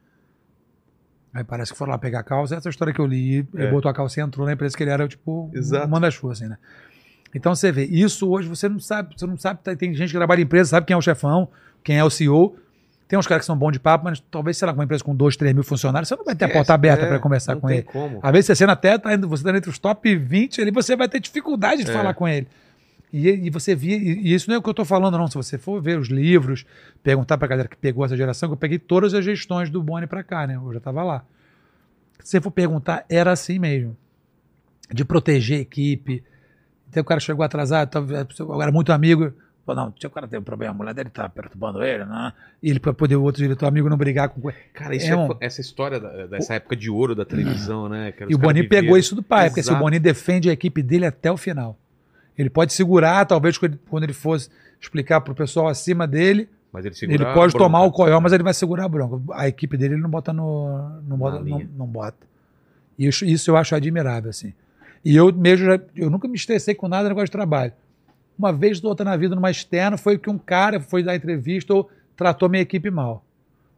Aí 1.34 1.42
parece 1.42 1.72
que 1.72 1.78
foram 1.78 1.90
lá 1.92 1.98
pegar 1.98 2.20
a 2.20 2.22
calça, 2.22 2.54
essa 2.54 2.68
história 2.68 2.92
que 2.94 3.00
eu 3.00 3.06
li, 3.06 3.38
ele 3.54 3.64
É. 3.64 3.70
botou 3.70 3.90
a 3.90 3.94
calça 3.94 4.20
e 4.20 4.22
entrou 4.22 4.46
na 4.46 4.52
empresa 4.52 4.76
que 4.76 4.82
ele 4.84 4.90
era 4.90 5.08
tipo 5.08 5.50
Exato. 5.52 5.86
um 5.86 5.90
manda-chuva, 5.90 6.34
assim, 6.34 6.46
né? 6.46 6.58
Então 7.34 7.54
você 7.54 7.72
vê, 7.72 7.84
isso 7.86 8.28
hoje 8.30 8.46
você 8.48 8.68
não 8.68 8.78
sabe, 8.78 9.18
você 9.18 9.26
não 9.26 9.36
sabe, 9.36 9.60
tá- 9.64 9.74
tem 9.74 9.92
gente 9.94 10.10
que 10.12 10.16
trabalha 10.18 10.40
em 10.40 10.44
empresa, 10.44 10.70
sabe 10.70 10.86
quem 10.86 10.94
é 10.94 10.96
o 10.96 11.02
chefão, 11.02 11.48
quem 11.82 11.98
é 11.98 12.04
o 12.04 12.10
CEO. 12.10 12.54
Tem 13.12 13.18
uns 13.18 13.26
caras 13.26 13.42
que 13.42 13.46
são 13.46 13.54
bons 13.58 13.72
de 13.72 13.78
papo, 13.78 14.06
mas 14.06 14.20
talvez, 14.30 14.56
sei 14.56 14.64
lá, 14.64 14.72
com 14.72 14.78
uma 14.78 14.84
empresa 14.84 15.04
com 15.04 15.14
2, 15.14 15.36
3 15.36 15.52
mil 15.54 15.62
funcionários, 15.62 16.08
você 16.08 16.16
não 16.16 16.24
vai 16.24 16.34
ter 16.34 16.46
a 16.46 16.48
porta 16.48 16.72
aberta 16.72 17.04
É, 17.04 17.08
para 17.08 17.18
conversar 17.18 17.52
não 17.52 17.60
com 17.60 17.68
tem 17.68 17.76
ele. 17.76 17.86
como. 17.86 18.18
Às 18.22 18.32
vezes 18.32 18.56
você 18.58 18.64
até 18.64 18.96
tá 18.96 19.12
indo, 19.12 19.28
você 19.28 19.44
tá 19.44 19.54
entre 19.54 19.68
os 19.68 19.78
top 19.78 20.16
20 20.16 20.62
ali, 20.62 20.70
você 20.70 20.96
vai 20.96 21.06
ter 21.10 21.20
dificuldade 21.20 21.84
de 21.84 21.90
É. 21.90 21.92
falar 21.92 22.14
com 22.14 22.26
ele. 22.26 22.46
E, 23.12 23.28
e 23.28 23.50
você 23.50 23.74
via, 23.74 23.98
e, 23.98 24.14
e 24.28 24.32
isso 24.32 24.48
não 24.48 24.54
é 24.54 24.58
o 24.58 24.62
que 24.62 24.70
eu 24.70 24.72
tô 24.72 24.82
falando, 24.86 25.18
não. 25.18 25.28
Se 25.28 25.34
você 25.34 25.58
for 25.58 25.78
ver 25.82 25.98
os 25.98 26.08
livros, 26.08 26.64
perguntar 27.02 27.36
pra 27.36 27.46
galera 27.46 27.68
que 27.68 27.76
pegou 27.76 28.02
essa 28.02 28.16
geração, 28.16 28.48
que 28.48 28.54
eu 28.54 28.56
peguei 28.56 28.78
todas 28.78 29.12
as 29.12 29.22
gestões 29.22 29.68
do 29.68 29.82
Boni 29.82 30.06
pra 30.06 30.22
cá, 30.22 30.46
né? 30.46 30.56
Eu 30.56 30.72
já 30.72 30.80
tava 30.80 31.02
lá. 31.02 31.22
Se 32.24 32.30
você 32.30 32.40
for 32.40 32.50
perguntar, 32.50 33.04
era 33.10 33.30
assim 33.30 33.58
mesmo. 33.58 33.94
De 34.90 35.04
proteger 35.04 35.58
a 35.58 35.60
equipe. 35.60 36.24
Então 36.88 37.02
o 37.02 37.04
cara 37.04 37.20
chegou 37.20 37.44
atrasado, 37.44 37.90
agora 38.40 38.72
muito 38.72 38.90
amigo. 38.90 39.34
Pô, 39.64 39.76
não, 39.76 39.94
o 40.04 40.10
cara 40.10 40.26
tem 40.26 40.40
um 40.40 40.42
problema, 40.42 40.72
a 40.72 40.76
mulher 40.76 40.92
dele 40.92 41.08
tá 41.08 41.28
perturbando 41.28 41.84
ele, 41.84 42.04
né? 42.04 42.32
E 42.60 42.68
ele, 42.68 42.80
pra 42.80 42.92
poder 42.92 43.14
o 43.14 43.22
outro 43.22 43.40
diretor 43.40 43.66
amigo 43.66 43.88
não 43.88 43.96
brigar 43.96 44.28
com. 44.28 44.40
Cara, 44.74 44.96
isso 44.96 45.06
É 45.06 45.10
é 45.10 45.16
um- 45.16 45.28
essa 45.40 45.60
história 45.60 46.00
da- 46.00 46.26
dessa 46.26 46.54
época 46.54 46.74
de 46.74 46.90
ouro 46.90 47.14
da 47.14 47.24
televisão, 47.24 47.88
né? 47.88 48.10
que 48.10 48.24
E 48.24 48.34
o 48.34 48.38
Boni 48.38 48.62
viveram. 48.62 48.82
pegou 48.82 48.98
isso 48.98 49.14
do 49.14 49.22
pai, 49.22 49.48
porque 49.50 49.62
se 49.62 49.68
o 49.68 49.72
Exato. 49.72 49.84
Boni 49.84 50.00
defende 50.00 50.50
a 50.50 50.52
equipe 50.52 50.82
dele 50.82 51.06
até 51.06 51.30
o 51.30 51.36
final. 51.36 51.78
Ele 52.36 52.50
pode 52.50 52.72
segurar, 52.72 53.24
talvez 53.24 53.56
quando 53.56 54.02
ele- 54.02 54.12
fosse 54.12 54.48
explicar 54.80 55.20
pro 55.20 55.32
pessoal 55.34 55.68
acima 55.68 56.08
dele, 56.08 56.48
Mas 56.72 56.84
ele, 56.84 57.14
ele 57.14 57.24
pode 57.34 57.52
tomar 57.52 57.82
o 57.84 57.92
coió, 57.92 58.18
mas 58.20 58.32
ele 58.32 58.42
vai 58.42 58.54
segurar 58.54 58.86
a 58.86 58.88
bronca. 58.88 59.20
A 59.34 59.46
equipe 59.46 59.76
dele 59.76 59.94
ele 59.94 60.02
não 60.02 60.10
bota 60.10 60.32
no. 60.32 61.00
Não, 61.06 61.16
bota, 61.16 61.38
não, 61.38 61.58
não 61.76 61.86
bota. 61.86 62.26
Isso, 62.98 63.24
isso 63.24 63.50
eu 63.50 63.56
acho 63.56 63.74
admirável, 63.76 64.30
assim. 64.30 64.52
E 65.04 65.14
eu 65.14 65.32
mesmo 65.32 65.66
já, 65.66 65.80
eu 65.94 66.08
nunca 66.10 66.26
me 66.26 66.34
estressei 66.34 66.74
com 66.74 66.88
nada 66.88 67.04
no 67.04 67.08
negócio 67.10 67.26
de 67.26 67.32
trabalho. 67.32 67.72
Uma 68.38 68.52
vez 68.52 68.82
ou 68.82 68.90
outra 68.90 69.04
na 69.04 69.16
vida, 69.16 69.34
numa 69.34 69.50
externa, 69.50 69.96
foi 69.96 70.18
que 70.18 70.28
um 70.30 70.38
cara 70.38 70.80
foi 70.80 71.02
dar 71.02 71.14
entrevista 71.14 71.72
ou 71.74 71.90
tratou 72.16 72.48
minha 72.48 72.62
equipe 72.62 72.90
mal. 72.90 73.24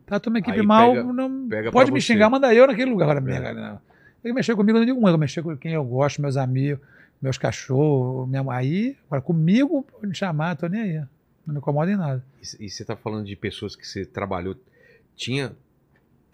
Tratou 0.07 0.33
minha 0.33 0.41
equipe 0.41 0.61
Aí 0.61 0.67
mal, 0.67 0.93
pega- 0.93 1.13
não, 1.13 1.49
pega 1.49 1.73
pode 1.73 1.91
me 1.93 2.01
você. 2.01 2.13
xingar, 2.13 2.29
manda 2.31 2.53
eu 2.55 2.67
naquele 2.67 2.91
lugar. 2.91 3.05
Agora, 3.07 3.21
minha 3.21 3.39
É. 3.39 3.43
cara, 3.43 3.55
não. 3.73 3.81
Ele 4.23 4.33
mexeu 4.35 4.57
comigo, 4.57 4.79
não 4.79 4.87
digo 4.87 4.99
um, 5.01 5.09
eu 5.09 5.19
mexer 5.19 5.43
com 5.43 5.57
quem 5.57 5.73
eu 5.73 5.85
gosto, 5.85 6.21
meus 6.23 6.37
amigos, 6.37 6.81
meus 7.21 7.37
cachorros, 7.39 8.29
minha 8.29 8.45
aí, 8.51 8.97
agora 9.07 9.21
comigo, 9.23 9.83
pode 9.91 10.07
me 10.07 10.15
chamar, 10.15 10.57
tô 10.57 10.67
nem 10.67 10.81
aí. 10.81 10.95
Não 11.47 11.53
me 11.55 11.59
incomoda 11.59 11.91
em 11.91 11.97
nada. 11.97 12.25
E, 12.43 12.67
e 12.67 12.71
você 12.71 12.85
tá 12.85 12.97
falando 12.97 13.25
de 13.27 13.37
pessoas 13.37 13.77
que 13.77 13.87
você 13.87 14.05
trabalhou. 14.07 14.57
Tinha. 15.17 15.53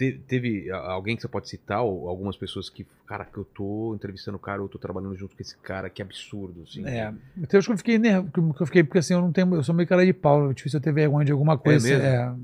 Te- 0.00 0.18
teve 0.26 0.70
alguém 0.70 1.14
que 1.14 1.20
você 1.20 1.28
pode 1.28 1.46
citar, 1.46 1.82
ou 1.82 2.08
algumas 2.08 2.34
pessoas 2.34 2.70
que, 2.70 2.86
cara, 3.06 3.26
que 3.26 3.36
eu 3.36 3.44
tô 3.44 3.94
entrevistando 3.94 4.38
o 4.38 4.40
cara, 4.40 4.62
ou 4.62 4.64
eu 4.64 4.70
tô 4.70 4.78
trabalhando 4.78 5.14
junto 5.14 5.36
com 5.36 5.42
esse 5.42 5.54
cara, 5.58 5.90
que 5.90 6.00
absurdo, 6.00 6.62
assim. 6.62 6.86
É. 6.86 7.12
Tem 7.46 7.60
uns 7.60 7.66
que 7.66 7.72
eu 7.72 7.76
fiquei 7.76 7.98
nervoso, 7.98 8.54
que 8.54 8.62
eu 8.62 8.66
fiquei, 8.66 8.82
porque 8.82 8.98
assim, 8.98 9.12
eu 9.12 9.20
não 9.20 9.30
tenho. 9.30 9.54
Eu 9.54 9.62
sou 9.62 9.74
meio 9.74 9.86
cara 9.86 10.06
de 10.06 10.14
pau, 10.14 10.50
é 10.50 10.54
difícil 10.54 10.78
eu 10.78 10.82
ter 10.82 10.92
vergonha 10.92 11.26
de 11.26 11.32
alguma 11.32 11.58
coisa. 11.58 11.86
mesmo? 11.86 12.02
é. 12.02 12.34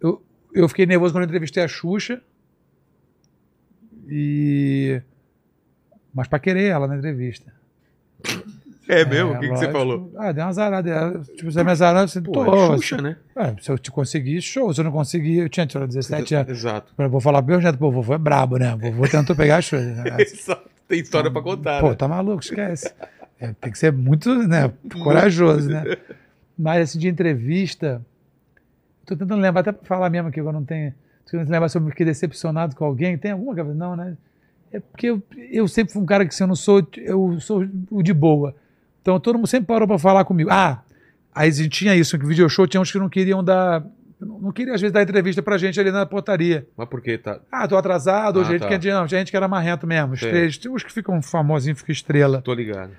Eu, 0.00 0.22
eu 0.52 0.68
fiquei 0.68 0.86
nervoso 0.86 1.12
quando 1.12 1.24
eu 1.24 1.28
entrevistei 1.28 1.64
a 1.64 1.68
Xuxa. 1.68 2.22
E. 4.08 5.02
Mas 6.14 6.28
pra 6.28 6.38
querer 6.38 6.66
ela 6.66 6.86
na 6.86 6.96
entrevista. 6.96 7.52
É 8.88 9.04
mesmo? 9.04 9.32
o 9.32 9.40
que, 9.40 9.48
que 9.48 9.56
você 9.56 9.70
falou? 9.72 10.12
Ah, 10.16 10.30
deu 10.32 10.44
uma 10.44 10.52
zarada. 10.52 10.88
Ela, 10.90 11.20
Tipo, 11.20 11.50
você 11.50 11.64
me 11.64 11.70
azarou, 11.72 12.06
você 12.06 12.20
Pô, 12.20 12.32
tô. 12.32 12.44
é 12.74 12.76
Xuxa, 12.76 12.96
né? 13.02 13.16
É, 13.34 13.54
se 13.60 13.70
eu 13.70 13.78
te 13.78 13.90
conseguir, 13.90 14.40
show. 14.40 14.72
Se 14.72 14.80
eu 14.80 14.84
não 14.84 14.92
conseguir, 14.92 15.38
eu 15.38 15.48
tinha, 15.48 15.66
tinha 15.66 15.86
17 15.86 16.34
anos. 16.34 16.50
Exato. 16.52 16.92
Eu 16.96 17.10
vou 17.10 17.20
falar 17.20 17.42
pro 17.42 17.52
meu 17.52 17.60
neto, 17.60 17.78
pô, 17.78 17.88
o 17.88 17.92
vovô 17.92 18.14
é 18.14 18.18
brabo, 18.18 18.58
né? 18.58 18.76
Vovô 18.80 19.08
tentou 19.08 19.34
pegar 19.34 19.56
as 19.58 19.68
coisas. 19.70 19.96
né? 19.96 20.16
Exato. 20.20 20.68
Tem 20.88 21.00
história 21.00 21.30
pra 21.30 21.42
contar, 21.42 21.80
Pô, 21.80 21.88
né? 21.90 21.94
tá 21.96 22.06
maluco, 22.06 22.42
esquece. 22.44 22.92
É, 23.40 23.52
tem 23.60 23.72
que 23.72 23.78
ser 23.78 23.92
muito 23.92 24.32
né, 24.46 24.72
corajoso, 25.02 25.68
né? 25.68 25.96
Mas 26.56 26.90
assim, 26.90 26.98
de 27.00 27.08
entrevista, 27.08 28.00
tô 29.04 29.16
tentando 29.16 29.40
lembrar, 29.40 29.60
até 29.62 29.72
pra 29.72 29.84
falar 29.84 30.08
mesmo 30.10 30.30
que 30.30 30.40
eu 30.40 30.52
não 30.52 30.64
tenho. 30.64 30.92
Tô 31.24 31.32
tentando 31.32 31.50
lembrar 31.50 31.68
se 31.68 31.76
eu 31.76 31.84
fiquei 31.86 32.06
decepcionado 32.06 32.76
com 32.76 32.84
alguém. 32.84 33.18
Tem 33.18 33.32
alguma 33.32 33.52
coisa? 33.54 33.74
Não, 33.74 33.96
né? 33.96 34.16
É 34.72 34.78
porque 34.80 35.08
eu, 35.08 35.20
eu 35.50 35.66
sempre 35.66 35.92
fui 35.92 36.00
um 36.02 36.06
cara 36.06 36.24
que 36.24 36.34
se 36.34 36.42
eu 36.42 36.46
não 36.46 36.54
sou, 36.56 36.86
eu 36.96 37.38
sou 37.40 37.66
o 37.90 38.00
de 38.02 38.14
boa. 38.14 38.54
Então 39.06 39.20
todo 39.20 39.36
mundo 39.36 39.46
sempre 39.46 39.68
parou 39.68 39.86
pra 39.86 40.00
falar 40.00 40.24
comigo. 40.24 40.50
Ah, 40.50 40.82
aí 41.32 41.52
tinha 41.68 41.94
isso, 41.94 42.18
que 42.18 42.24
o 42.24 42.28
video 42.28 42.48
show 42.48 42.66
tinha 42.66 42.80
uns 42.80 42.90
que 42.90 42.98
não 42.98 43.08
queriam 43.08 43.42
dar. 43.42 43.84
Não 44.20 44.50
queriam, 44.50 44.74
às 44.74 44.80
vezes, 44.80 44.92
dar 44.92 45.00
entrevista 45.00 45.40
pra 45.40 45.56
gente 45.56 45.78
ali 45.78 45.92
na 45.92 46.04
portaria. 46.04 46.66
Mas 46.76 46.88
por 46.88 47.00
que 47.00 47.16
tá? 47.16 47.38
Ah, 47.52 47.68
tô 47.68 47.76
atrasado, 47.76 48.40
Ah, 48.40 48.44
gente 48.44 48.62
tá. 48.62 48.66
que 48.68 48.76
tinha, 48.80 48.98
não, 48.98 49.06
tinha 49.06 49.20
gente 49.20 49.30
que 49.30 49.36
era 49.36 49.46
marrento 49.46 49.86
mesmo. 49.86 50.14
Estrela, 50.14 50.50
tem 50.60 50.72
uns 50.72 50.82
que 50.82 50.92
ficam 50.92 51.22
famosinhos, 51.22 51.78
ficam 51.78 51.92
estrela. 51.92 52.42
Tô 52.42 52.52
ligado. 52.52 52.90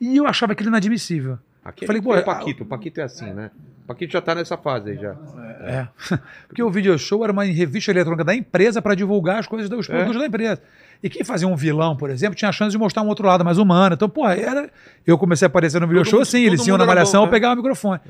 E 0.00 0.16
eu 0.16 0.26
achava 0.26 0.50
aquilo 0.50 0.68
inadmissível. 0.68 1.38
Aqui 1.64 1.86
Falei, 1.86 2.00
é, 2.00 2.02
pô, 2.02 2.16
é 2.16 2.20
o 2.20 2.24
Paquito. 2.24 2.64
O 2.64 2.66
Paquito 2.66 3.00
é 3.00 3.04
assim, 3.04 3.32
né? 3.32 3.52
O 3.84 3.86
Paquito 3.86 4.12
já 4.14 4.20
tá 4.20 4.34
nessa 4.34 4.56
fase 4.56 4.90
aí 4.90 4.96
já. 4.96 5.14
É. 5.60 5.86
Porque 6.48 6.60
o 6.60 6.70
video 6.70 6.98
show 6.98 7.22
era 7.22 7.32
uma 7.32 7.44
revista 7.44 7.92
eletrônica 7.92 8.24
da 8.24 8.34
empresa 8.34 8.82
para 8.82 8.96
divulgar 8.96 9.38
as 9.38 9.46
coisas 9.46 9.70
dos 9.70 9.88
É. 9.88 9.92
produtos 9.92 10.20
da 10.20 10.26
empresa. 10.26 10.60
E 11.02 11.10
quem 11.10 11.24
fazia 11.24 11.48
um 11.48 11.56
vilão, 11.56 11.96
por 11.96 12.10
exemplo, 12.10 12.36
tinha 12.36 12.48
a 12.48 12.52
chance 12.52 12.70
de 12.70 12.78
mostrar 12.78 13.02
um 13.02 13.08
outro 13.08 13.26
lado 13.26 13.44
mais 13.44 13.58
humano. 13.58 13.94
Então, 13.94 14.08
pô, 14.08 14.28
era. 14.28 14.70
Eu 15.06 15.18
comecei 15.18 15.46
a 15.46 15.48
aparecer 15.48 15.80
no 15.80 15.86
video 15.88 16.02
Todo 16.04 16.10
show 16.10 16.18
mundo- 16.20 16.26
todo 16.30 16.36
eles 16.52 16.66
iam 16.68 16.78
na 16.78 16.84
era 16.84 16.94
malhação, 16.94 17.20
bom, 17.22 17.26
eu 17.26 17.30
né? 17.30 17.32
pegava 17.32 17.54
o 17.54 17.56
microfone. 17.56 18.00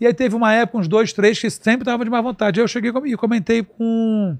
E 0.00 0.06
aí 0.06 0.14
teve 0.14 0.34
uma 0.34 0.52
época, 0.54 0.78
uns 0.78 0.88
dois, 0.88 1.12
três, 1.12 1.38
que 1.38 1.50
sempre 1.50 1.84
tava 1.84 2.02
de 2.02 2.10
má 2.10 2.20
vontade. 2.22 2.58
Aí 2.58 2.64
eu 2.64 2.68
cheguei 2.68 2.90
e 3.04 3.16
comentei 3.16 3.62
com. 3.62 4.36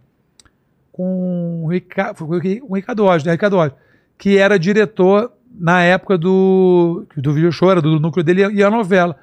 com 0.93 1.65
o 1.65 1.69
Ricardo, 1.69 2.25
o 2.27 2.75
Ricardo 2.75 3.05
Oz, 3.05 3.23
né? 3.25 3.33
Ricardo 3.33 3.57
Oz, 3.59 3.73
que 4.19 4.37
era 4.39 4.59
diretor 4.59 5.33
na 5.53 5.83
época 5.83 6.17
do, 6.17 7.05
do 7.17 7.33
video 7.33 7.53
show, 7.53 7.71
era 7.71 7.83
do 7.83 7.99
núcleo 8.01 8.25
dele 8.25 8.47
e 8.55 8.63
a 8.63 8.71
novela. 8.71 9.17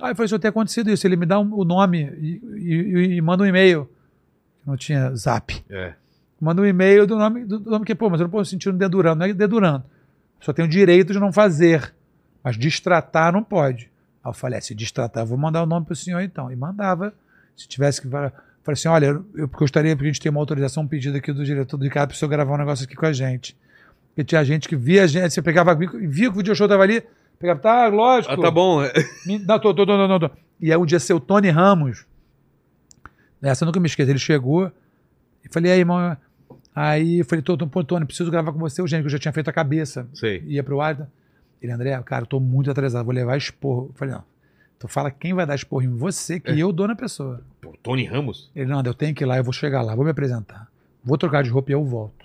Aí 0.00 0.12
eu 0.12 0.16
falei, 0.16 0.28
se 0.28 0.38
tem 0.38 0.48
acontecido 0.48 0.90
isso, 0.90 1.06
ele 1.06 1.16
me 1.16 1.26
dá 1.26 1.38
um- 1.40 1.52
o 1.54 1.64
nome 1.64 2.10
e, 2.20 2.40
e- 2.56 3.16
e 3.16 3.20
manda 3.20 3.42
um 3.42 3.46
e-mail. 3.46 3.88
Não 4.66 4.76
tinha 4.76 5.14
zap. 5.14 5.54
É. 5.68 5.94
Manda 6.40 6.62
um 6.62 6.66
e-mail 6.66 7.06
do 7.06 7.16
nome, 7.16 7.44
do, 7.44 7.58
do 7.58 7.70
nome 7.70 7.84
que, 7.84 7.94
pô, 7.94 8.08
mas 8.08 8.20
eu 8.20 8.24
não 8.24 8.30
posso 8.30 8.50
sentir 8.50 8.68
um 8.68 8.76
dedurando. 8.76 9.18
Não 9.18 9.26
é 9.26 9.32
dedurando. 9.32 9.84
Só 10.40 10.52
tenho 10.52 10.66
o 10.66 10.70
direito 10.70 11.12
de 11.12 11.18
não 11.18 11.32
fazer. 11.32 11.92
Mas 12.42 12.56
destratar 12.56 13.32
não 13.32 13.42
pode. 13.42 13.90
Aí 14.22 14.30
eu 14.30 14.32
falei, 14.32 14.58
é, 14.58 14.60
se 14.60 14.74
destratar, 14.74 15.24
eu 15.24 15.26
vou 15.26 15.36
mandar 15.36 15.62
o 15.62 15.66
nome 15.66 15.84
pro 15.84 15.96
senhor 15.96 16.20
então. 16.20 16.50
E 16.50 16.56
mandava. 16.56 17.12
Se 17.56 17.66
tivesse 17.66 18.00
que. 18.00 18.08
Falei 18.08 18.32
assim, 18.66 18.88
olha, 18.88 19.20
eu 19.34 19.48
gostaria 19.48 19.96
que 19.96 20.02
a 20.02 20.06
gente 20.06 20.20
tenha 20.20 20.30
uma 20.30 20.40
autorização, 20.40 20.82
um 20.82 20.86
pedido 20.86 21.16
aqui 21.16 21.32
do 21.32 21.44
diretor 21.44 21.76
do 21.76 21.84
Ricardo 21.84 22.10
para 22.10 22.14
o 22.14 22.18
senhor 22.18 22.30
gravar 22.30 22.54
um 22.54 22.58
negócio 22.58 22.84
aqui 22.84 22.94
com 22.94 23.06
a 23.06 23.12
gente. 23.12 23.56
Porque 24.08 24.22
tinha 24.22 24.44
gente 24.44 24.68
que 24.68 24.76
via 24.76 25.04
a 25.04 25.06
gente, 25.06 25.32
você 25.32 25.40
pegava, 25.40 25.74
via 25.74 25.88
que 25.88 25.96
o 25.96 26.32
video 26.32 26.54
show 26.54 26.68
tava 26.68 26.82
ali, 26.82 27.02
pegava, 27.38 27.60
tá, 27.60 27.88
lógico. 27.88 28.34
Ah, 28.34 28.36
tá 28.36 28.50
bom. 28.50 28.82
Não, 29.46 29.58
tô, 29.58 29.72
tô, 29.72 29.86
tô, 29.86 29.96
tô, 29.96 30.18
tô, 30.18 30.28
tô. 30.28 30.34
E 30.60 30.70
aí 30.70 30.76
um 30.76 30.84
dia 30.84 30.98
seu 30.98 31.18
Tony 31.18 31.50
Ramos, 31.50 32.04
essa 33.40 33.64
eu 33.64 33.66
nunca 33.66 33.80
me 33.80 33.86
esqueço, 33.86 34.10
ele 34.10 34.18
chegou 34.18 34.70
e 35.44 35.48
falei, 35.48 35.72
aí, 35.72 35.78
irmão, 35.78 36.16
aí 36.80 37.18
eu 37.20 37.24
falei, 37.24 37.42
tô, 37.42 37.56
tô, 37.56 37.66
pô, 37.66 37.82
Tony, 37.84 38.04
preciso 38.04 38.30
gravar 38.30 38.52
com 38.52 38.58
você, 38.58 38.80
urgente, 38.82 39.02
que 39.02 39.06
eu 39.06 39.10
já 39.10 39.18
tinha 39.18 39.32
feito 39.32 39.48
a 39.48 39.52
cabeça. 39.52 40.06
Sei. 40.14 40.42
Ia 40.46 40.62
pro 40.62 40.80
ar. 40.80 41.08
Ele, 41.62 41.72
André, 41.72 42.00
cara, 42.04 42.22
eu 42.22 42.26
tô 42.26 42.38
muito 42.38 42.70
atrasado, 42.70 43.04
vou 43.04 43.14
levar 43.14 43.36
esporro. 43.36 43.86
Eu 43.90 43.94
falei, 43.94 44.14
não, 44.14 44.24
tu 44.78 44.86
fala 44.88 45.10
quem 45.10 45.34
vai 45.34 45.44
dar 45.46 45.54
esporro 45.54 45.82
em 45.82 45.88
você, 45.96 46.38
que 46.38 46.50
É. 46.50 46.56
eu 46.58 46.72
dou 46.72 46.86
na 46.86 46.94
pessoa. 46.94 47.40
Pô, 47.60 47.74
Tony 47.82 48.04
Ramos? 48.04 48.50
Ele, 48.54 48.66
não, 48.70 48.78
André, 48.78 48.90
eu 48.90 48.94
tenho 48.94 49.14
que 49.14 49.24
ir 49.24 49.26
lá, 49.26 49.36
eu 49.36 49.44
vou 49.44 49.52
chegar 49.52 49.82
lá, 49.82 49.94
vou 49.94 50.04
me 50.04 50.10
apresentar. 50.10 50.68
Vou 51.02 51.16
trocar 51.18 51.42
de 51.42 51.50
roupa 51.50 51.70
e 51.70 51.74
eu 51.74 51.84
volto. 51.84 52.24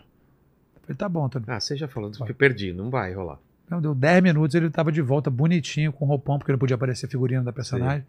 Eu 0.75 0.82
falei, 0.82 0.98
tá 0.98 1.07
bom, 1.09 1.27
Tony. 1.30 1.45
Ah, 1.48 1.59
você 1.59 1.75
já 1.75 1.88
falou, 1.88 2.11
que 2.11 2.33
perdi, 2.33 2.73
não 2.73 2.90
vai 2.90 3.14
rolar. 3.14 3.40
Não, 3.69 3.82
deu 3.82 3.95
10 3.95 4.22
minutos, 4.22 4.53
ele 4.56 4.69
tava 4.69 4.91
de 4.91 5.01
volta 5.01 5.30
bonitinho, 5.32 5.91
com 5.93 6.06
roupão, 6.06 6.38
porque 6.38 6.51
não 6.51 6.59
podia 6.59 6.75
aparecer 6.75 7.07
figurino 7.07 7.43
da 7.43 7.53
personagem. 7.53 8.06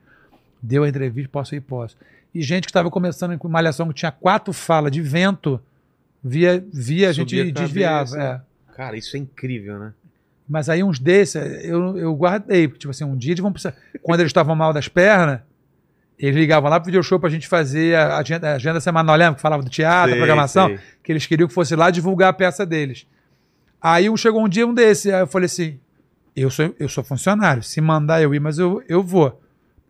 Deu 0.61 0.83
a 0.85 0.89
entrevista, 0.89 1.29
posso 1.31 1.55
ir, 1.55 1.61
posso. 1.61 1.97
E 2.35 2.43
gente 2.43 2.65
que 2.65 2.71
estava 2.71 2.91
começando 2.91 3.39
com 3.39 3.49
malhação, 3.49 3.89
que 3.89 3.95
tinha 3.95 4.11
quatro 4.11 4.53
falas 4.53 4.91
de 4.91 5.01
vento, 5.01 5.61
via, 6.25 6.65
via 6.73 7.11
a 7.11 7.13
gente 7.13 7.39
a 7.41 7.45
desviava. 7.51 8.17
é. 8.23 8.41
Cara, 8.75 8.97
isso 8.97 9.17
é 9.17 9.21
incrível, 9.21 9.79
né? 9.79 9.93
Mas 10.49 10.69
aí 10.69 10.83
uns 10.83 10.99
desses, 10.99 11.37
eu, 11.65 11.97
eu 11.97 12.15
guardei, 12.15 12.67
porque, 12.69 12.81
tipo 12.81 12.91
assim, 12.91 13.05
um 13.05 13.17
dia 13.17 13.33
eles 13.33 13.41
vão 13.43 13.53
precisar. 13.53 13.75
Quando 14.03 14.21
eles 14.21 14.31
estavam 14.31 14.55
mal 14.57 14.73
das 14.73 14.89
pernas, 14.89 15.41
eles 16.19 16.35
ligavam 16.37 16.69
lá 16.69 16.79
pro 16.79 16.87
video 16.87 17.03
show 17.03 17.19
pra 17.19 17.31
gente 17.31 17.49
fazer 17.49 17.97
a 17.97 18.19
agenda, 18.19 18.51
a 18.51 18.55
agenda 18.57 18.81
semanal, 18.81 19.17
lembra? 19.17 19.37
Que 19.37 19.41
falava 19.41 19.63
do 19.63 19.71
teatro, 19.71 20.11
Sei, 20.11 20.19
programação, 20.19 20.69
sei. 20.69 20.79
que 21.03 21.13
eles 21.13 21.27
queriam 21.27 21.49
que 21.49 21.55
fosse 21.55 21.75
lá 21.77 21.91
divulgar 21.91 22.29
a 22.31 22.33
peça 22.33 22.67
deles. 22.67 23.07
Aí 23.81 24.09
um- 24.11 24.17
chegou 24.17 24.45
um 24.45 24.49
dia 24.49 24.67
um 24.67 24.75
desses, 24.75 25.13
aí 25.13 25.21
eu 25.21 25.27
falei 25.27 25.47
assim: 25.47 25.79
eu 26.37 26.51
sou, 26.51 26.75
eu 26.79 26.89
sou 26.89 27.03
funcionário, 27.05 27.63
se 27.63 27.81
mandar 27.81 28.21
eu 28.23 28.35
ir, 28.35 28.41
mas 28.41 28.59
eu, 28.59 28.83
eu 28.89 29.03
vou. 29.03 29.41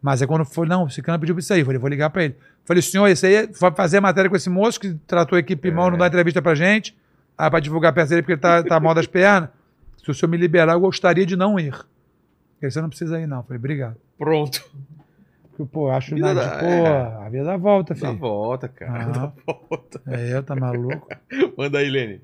Mas 0.04 0.20
aí 0.20 0.28
quando 0.28 0.44
foi, 0.44 0.66
não, 0.68 0.84
o 0.84 0.90
Cicano 0.90 1.18
pediu 1.18 1.34
pra 1.34 1.40
isso 1.40 1.50
aí, 1.54 1.60
eu 1.60 1.64
falei, 1.64 1.78
vou 1.80 1.88
ligar 1.88 2.10
pra 2.10 2.24
ele. 2.24 2.36
Falei, 2.66 2.82
senhor, 2.82 3.08
isso 3.08 3.24
aí 3.24 3.34
é- 3.36 3.46
vai 3.46 3.72
fazer 3.72 3.96
a 3.96 4.00
matéria 4.02 4.28
com 4.28 4.36
esse 4.36 4.50
moço 4.50 4.78
que 4.78 4.92
tratou 5.06 5.34
a 5.34 5.38
equipe 5.40 5.70
mal, 5.70 5.90
não 5.90 5.96
dá 5.96 6.06
entrevista 6.08 6.42
pra 6.42 6.54
gente, 6.54 6.94
ah, 7.38 7.50
pra 7.50 7.58
divulgar 7.58 7.90
a 7.90 7.94
peça 7.94 8.10
dele 8.10 8.20
porque 8.20 8.32
ele 8.32 8.40
tá, 8.42 8.62
tá 8.62 8.78
mal 8.78 8.92
das 8.94 9.06
pernas. 9.06 9.48
Se 10.02 10.10
o 10.10 10.14
senhor 10.14 10.28
me 10.30 10.36
liberar, 10.36 10.74
eu 10.74 10.80
gostaria 10.80 11.24
de 11.24 11.36
não 11.36 11.58
ir. 11.58 11.74
Ele, 12.60 12.70
você 12.70 12.82
não 12.82 12.90
precisa 12.90 13.18
ir, 13.18 13.26
não. 13.26 13.38
Eu 13.38 13.42
falei, 13.44 13.58
obrigado. 13.58 13.96
Pronto. 14.18 14.62
Porque, 15.56 15.64
pô, 15.72 15.88
acho 15.90 16.14
nada 16.18 16.34
dá- 16.34 16.54
de, 16.56 16.60
pô, 16.60 16.66
é. 16.66 17.26
a 17.26 17.28
vida 17.30 17.44
dá 17.44 17.56
volta, 17.56 17.94
Dá 17.94 18.00
filho. 18.00 18.18
volta, 18.18 18.68
cara. 18.68 19.04
Ah. 19.04 19.06
Dá 19.06 19.32
volta. 19.46 20.02
É, 20.06 20.34
eu, 20.34 20.42
tá 20.42 20.54
maluco. 20.54 21.08
Manda 21.56 21.78
aí, 21.78 21.88
Lene. 21.88 22.20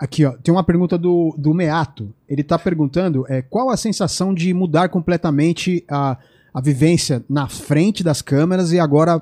Aqui, 0.00 0.24
ó, 0.24 0.32
tem 0.32 0.52
uma 0.52 0.64
pergunta 0.64 0.96
do, 0.96 1.34
do 1.36 1.52
Meato. 1.52 2.10
Ele 2.26 2.42
tá 2.42 2.58
perguntando 2.58 3.26
é, 3.28 3.42
qual 3.42 3.68
a 3.68 3.76
sensação 3.76 4.32
de 4.32 4.54
mudar 4.54 4.88
completamente 4.88 5.84
a, 5.86 6.16
a 6.54 6.60
vivência 6.60 7.22
na 7.28 7.46
frente 7.48 8.02
das 8.02 8.22
câmeras 8.22 8.72
e 8.72 8.80
agora 8.80 9.20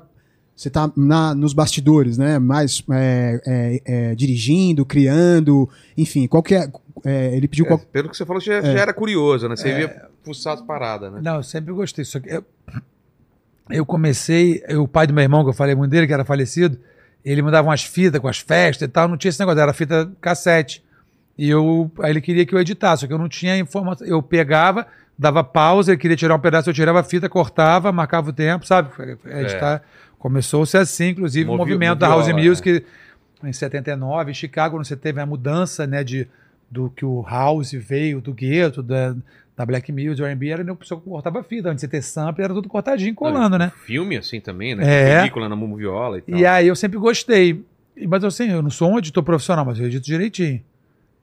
você 0.55 0.69
tá 0.69 0.89
na, 0.95 1.35
nos 1.35 1.51
bastidores, 1.53 2.17
né? 2.17 2.39
Mais 2.39 2.81
é, 2.91 3.41
é, 3.45 3.81
é, 4.11 4.15
dirigindo, 4.15 4.85
criando, 4.85 5.69
enfim, 5.97 6.27
qual 6.27 6.41
que 6.41 6.55
é. 6.55 6.71
é, 7.03 7.35
ele 7.35 7.47
pediu 7.49 7.65
É, 7.65 7.67
qual. 7.67 7.79
pelo 7.79 8.07
que 8.09 8.15
você 8.15 8.25
falou, 8.25 8.41
já, 8.41 8.61
já 8.61 8.79
era 8.79 8.93
curioso, 8.93 9.49
né? 9.49 9.57
Você 9.57 9.67
ia 9.81 10.07
fuçar 10.23 10.53
as 10.53 10.61
paradas, 10.61 11.11
né? 11.11 11.19
Não, 11.21 11.35
eu 11.37 11.43
sempre 11.43 11.73
gostei. 11.73 12.05
Só 12.05 12.21
que 12.21 12.29
eu, 12.29 12.43
eu 13.69 13.85
comecei, 13.85 14.63
eu- 14.67 14.83
o 14.83 14.87
pai 14.87 15.05
do 15.07 15.13
meu 15.13 15.23
irmão, 15.23 15.43
que 15.43 15.49
eu 15.49 15.53
falei 15.53 15.75
muito 15.75 15.91
dele, 15.91 16.07
que 16.07 16.13
era 16.13 16.25
falecido, 16.25 16.77
ele 17.23 17.41
me 17.41 17.51
dava 17.51 17.67
umas 17.67 17.83
fitas 17.83 18.19
com 18.19 18.27
as 18.27 18.39
festas 18.39 18.87
e 18.87 18.91
tal, 18.91 19.07
não 19.07 19.17
tinha 19.17 19.29
esse 19.29 19.39
negócio, 19.39 19.59
era 19.59 19.73
fita 19.73 20.11
cassete. 20.21 20.83
E 21.37 21.49
eu, 21.49 21.89
aí 22.01 22.11
ele 22.11 22.21
queria 22.21 22.45
que 22.45 22.53
eu 22.53 22.59
editasse, 22.59 23.01
só 23.01 23.07
que 23.07 23.13
eu 23.13 23.17
não 23.17 23.29
tinha 23.29 23.57
informação. 23.57 24.05
Eu 24.05 24.21
pegava, 24.21 24.85
dava 25.17 25.43
pausa, 25.43 25.91
ele 25.91 25.97
queria 25.99 26.17
tirar 26.17 26.35
um 26.35 26.39
pedaço, 26.39 26.69
eu 26.69 26.73
tirava 26.73 26.99
a 26.99 27.03
fita, 27.03 27.29
cortava, 27.29 27.91
marcava 27.91 28.29
o 28.29 28.33
tempo, 28.33 28.65
sabe? 28.65 28.89
Editar. 29.25 29.81
Começou-se 30.17 30.77
assim, 30.77 31.09
inclusive, 31.09 31.49
o 31.49 31.53
Movi- 31.53 31.71
movimento 31.71 31.99
da 31.99 32.07
House 32.09 32.27
Music 32.33 32.85
em 33.41 33.53
79, 33.53 34.31
em 34.31 34.33
Chicago, 34.33 34.75
quando 34.75 34.85
você 34.85 34.97
teve 34.97 35.21
a 35.21 35.25
mudança, 35.25 35.87
né, 35.87 36.03
de, 36.03 36.27
do 36.69 36.89
que 36.89 37.05
o 37.05 37.21
House 37.21 37.71
veio, 37.71 38.19
do 38.19 38.33
gueto, 38.33 38.83
da, 38.83 39.15
da 39.59 39.65
Black 39.65 39.91
Music, 39.91 40.21
o 40.21 40.25
R&B, 40.25 40.47
era 40.47 40.71
a 40.71 40.75
pessoa 40.75 41.01
que 41.01 41.09
cortava 41.09 41.43
fita, 41.43 41.69
antes 41.69 41.81
de 41.81 41.87
ter 41.89 42.01
sample, 42.01 42.41
era 42.41 42.53
tudo 42.53 42.69
cortadinho, 42.69 43.13
colando, 43.13 43.57
né? 43.57 43.73
Filme 43.85 44.15
assim 44.15 44.39
também, 44.39 44.73
né? 44.73 44.85
É. 44.85 45.17
Película 45.17 45.49
na 45.49 45.55
moviola 45.55 46.19
e 46.19 46.21
tal. 46.21 46.39
E 46.39 46.45
aí 46.45 46.65
eu 46.65 46.75
sempre 46.77 46.97
gostei. 46.97 47.61
Mas 48.07 48.23
assim, 48.23 48.49
eu 48.49 48.61
não 48.61 48.69
sou 48.69 48.89
um 48.89 48.97
editor 48.97 49.21
profissional, 49.21 49.65
mas 49.65 49.77
eu 49.77 49.87
edito 49.87 50.05
direitinho. 50.05 50.61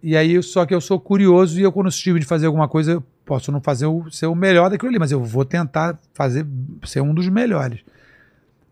E 0.02 0.14
aí, 0.14 0.42
só 0.42 0.66
que 0.66 0.74
eu 0.74 0.82
sou 0.82 1.00
curioso 1.00 1.58
e 1.58 1.62
eu, 1.62 1.72
quando 1.72 1.88
estive 1.88 2.20
de 2.20 2.26
fazer 2.26 2.44
alguma 2.44 2.68
coisa, 2.68 2.92
eu 2.92 3.04
posso 3.24 3.50
não 3.50 3.62
fazer 3.62 3.86
o, 3.86 4.10
ser 4.10 4.26
o 4.26 4.34
melhor 4.34 4.68
daquilo 4.68 4.90
ali, 4.90 4.98
mas 4.98 5.10
eu 5.10 5.24
vou 5.24 5.46
tentar 5.46 5.98
fazer, 6.12 6.46
ser 6.84 7.00
um 7.00 7.14
dos 7.14 7.30
melhores. 7.30 7.80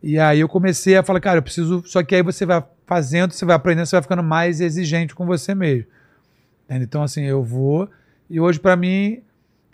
E 0.02 0.18
aí 0.18 0.40
eu 0.40 0.48
comecei 0.48 0.94
a 0.94 1.02
falar, 1.02 1.20
cara, 1.20 1.38
eu 1.38 1.42
preciso. 1.42 1.82
Só 1.86 2.02
que 2.02 2.14
aí 2.14 2.22
você 2.22 2.44
vai 2.44 2.62
fazendo, 2.86 3.32
você 3.32 3.46
vai 3.46 3.56
aprendendo, 3.56 3.86
você 3.86 3.96
vai 3.96 4.02
ficando 4.02 4.22
mais 4.22 4.60
exigente 4.60 5.14
com 5.14 5.24
você 5.24 5.54
mesmo. 5.54 5.86
Então, 6.68 7.02
assim, 7.02 7.22
eu 7.22 7.42
vou. 7.42 7.88
E 8.28 8.38
hoje, 8.38 8.60
pra 8.60 8.76
mim, 8.76 9.22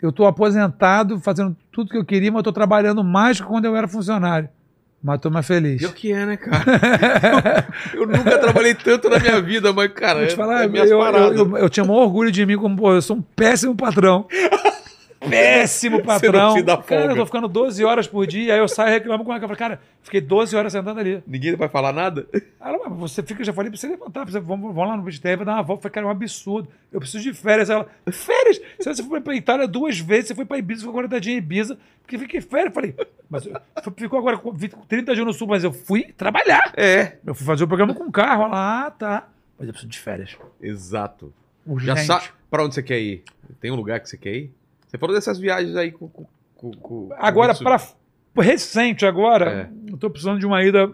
eu 0.01 0.11
tô 0.11 0.25
aposentado, 0.25 1.19
fazendo 1.19 1.55
tudo 1.71 1.89
que 1.91 1.97
eu 1.97 2.05
queria, 2.05 2.31
mas 2.31 2.39
eu 2.39 2.43
tô 2.43 2.51
trabalhando 2.51 3.03
mais 3.03 3.39
que 3.39 3.45
quando 3.45 3.65
eu 3.65 3.75
era 3.75 3.87
funcionário. 3.87 4.49
Mas 5.03 5.19
tô 5.19 5.31
mais 5.31 5.47
feliz. 5.47 5.79
Pior 5.79 5.93
que 5.93 6.11
é, 6.11 6.25
né, 6.25 6.37
cara? 6.37 6.63
eu, 7.93 8.01
eu 8.01 8.07
nunca 8.07 8.37
trabalhei 8.37 8.75
tanto 8.75 9.09
na 9.09 9.19
minha 9.19 9.41
vida, 9.41 9.73
mas, 9.73 9.91
cara, 9.93 10.19
Vou 10.19 10.27
te 10.27 10.33
é, 10.33 10.35
falar, 10.35 10.61
é 10.61 10.65
eu, 10.65 10.69
minhas 10.69 10.91
eu, 10.91 10.99
eu, 10.99 11.57
eu 11.57 11.69
tinha 11.69 11.83
maior 11.83 12.03
orgulho 12.03 12.31
de 12.31 12.45
mim 12.45 12.55
como, 12.55 12.75
pô, 12.75 12.93
eu 12.93 13.01
sou 13.01 13.17
um 13.17 13.21
péssimo 13.21 13.75
patrão. 13.75 14.27
Péssimo 15.29 15.97
Você 16.01 16.03
patrão. 16.03 16.55
cara, 16.83 17.11
eu 17.11 17.15
tô 17.15 17.25
ficando 17.25 17.47
12 17.47 17.85
horas 17.85 18.07
por 18.07 18.25
dia, 18.25 18.53
aí 18.53 18.59
eu 18.59 18.67
saio 18.67 18.89
e 18.89 18.91
reclamo 18.93 19.23
com 19.23 19.31
ela. 19.31 19.41
Eu 19.43 19.47
falo, 19.47 19.57
cara, 19.57 19.81
fiquei 20.01 20.19
12 20.19 20.55
horas 20.55 20.73
sentado 20.73 20.99
ali. 20.99 21.21
Ninguém 21.27 21.55
vai 21.55 21.69
falar 21.69 21.93
nada? 21.93 22.27
Ela, 22.59 22.89
mas 22.89 22.99
você 23.11 23.21
fica, 23.21 23.43
já 23.43 23.53
falei 23.53 23.69
pra 23.69 23.79
você 23.79 23.87
levantar, 23.87 24.23
pra 24.23 24.31
você, 24.31 24.39
vamos, 24.39 24.73
vamos 24.73 24.89
lá 24.89 24.97
no 24.97 25.03
Beach 25.03 25.21
vai 25.21 25.37
dar 25.37 25.53
uma 25.53 25.63
volta. 25.63 25.79
Eu 25.79 25.81
falei, 25.83 25.93
cara, 25.93 26.05
é 26.05 26.09
um 26.09 26.11
absurdo. 26.11 26.69
Eu 26.91 26.99
preciso 26.99 27.23
de 27.23 27.33
férias. 27.33 27.69
Ela, 27.69 27.87
férias? 28.11 28.61
Você 28.79 29.03
foi 29.03 29.21
pra 29.21 29.35
Itália 29.35 29.67
duas 29.67 29.99
vezes, 29.99 30.29
você 30.29 30.35
foi 30.35 30.45
pra 30.45 30.57
Ibiza, 30.57 30.81
ficou 30.81 30.93
40 30.93 31.21
dias 31.21 31.35
em 31.35 31.37
Ibiza, 31.37 31.77
porque 32.01 32.17
fiquei 32.17 32.41
férias. 32.41 32.67
Eu 32.67 32.73
falei, 32.73 32.95
mas 33.29 33.47
ficou 33.95 34.19
agora 34.19 34.37
com 34.37 34.51
20, 34.51 34.75
30 34.87 35.13
dias 35.13 35.25
no 35.25 35.33
sul, 35.33 35.47
mas 35.47 35.63
eu 35.63 35.71
fui 35.71 36.11
trabalhar. 36.17 36.73
É. 36.75 37.17
Eu 37.25 37.35
fui 37.35 37.45
fazer 37.45 37.63
o 37.63 37.67
programa 37.67 37.93
com 37.93 38.11
carro. 38.11 38.43
Ela, 38.43 38.87
ah, 38.87 38.91
tá. 38.91 39.27
Mas 39.57 39.67
eu 39.67 39.73
preciso 39.73 39.91
de 39.91 39.99
férias. 39.99 40.35
Exato. 40.59 41.31
Já 41.65 41.71
Urgente. 41.71 42.01
sabe 42.01 42.25
pra 42.49 42.63
onde 42.63 42.73
você 42.73 42.81
quer 42.81 42.99
ir? 42.99 43.23
Tem 43.59 43.69
um 43.69 43.75
lugar 43.75 43.99
que 43.99 44.09
você 44.09 44.17
quer 44.17 44.33
ir? 44.33 44.51
Você 44.91 44.97
falou 44.97 45.15
dessas 45.15 45.39
viagens 45.39 45.73
aí 45.77 45.89
com. 45.89 46.09
com, 46.09 46.25
com- 46.53 46.71
com- 46.73 47.09
Agora, 47.17 47.53
para 47.55 47.79
recente 48.43 49.05
agora, 49.05 49.69
É. 49.87 49.91
eu 49.91 49.97
tô 49.97 50.09
precisando 50.09 50.37
de 50.37 50.45
uma 50.45 50.61
ida 50.61 50.91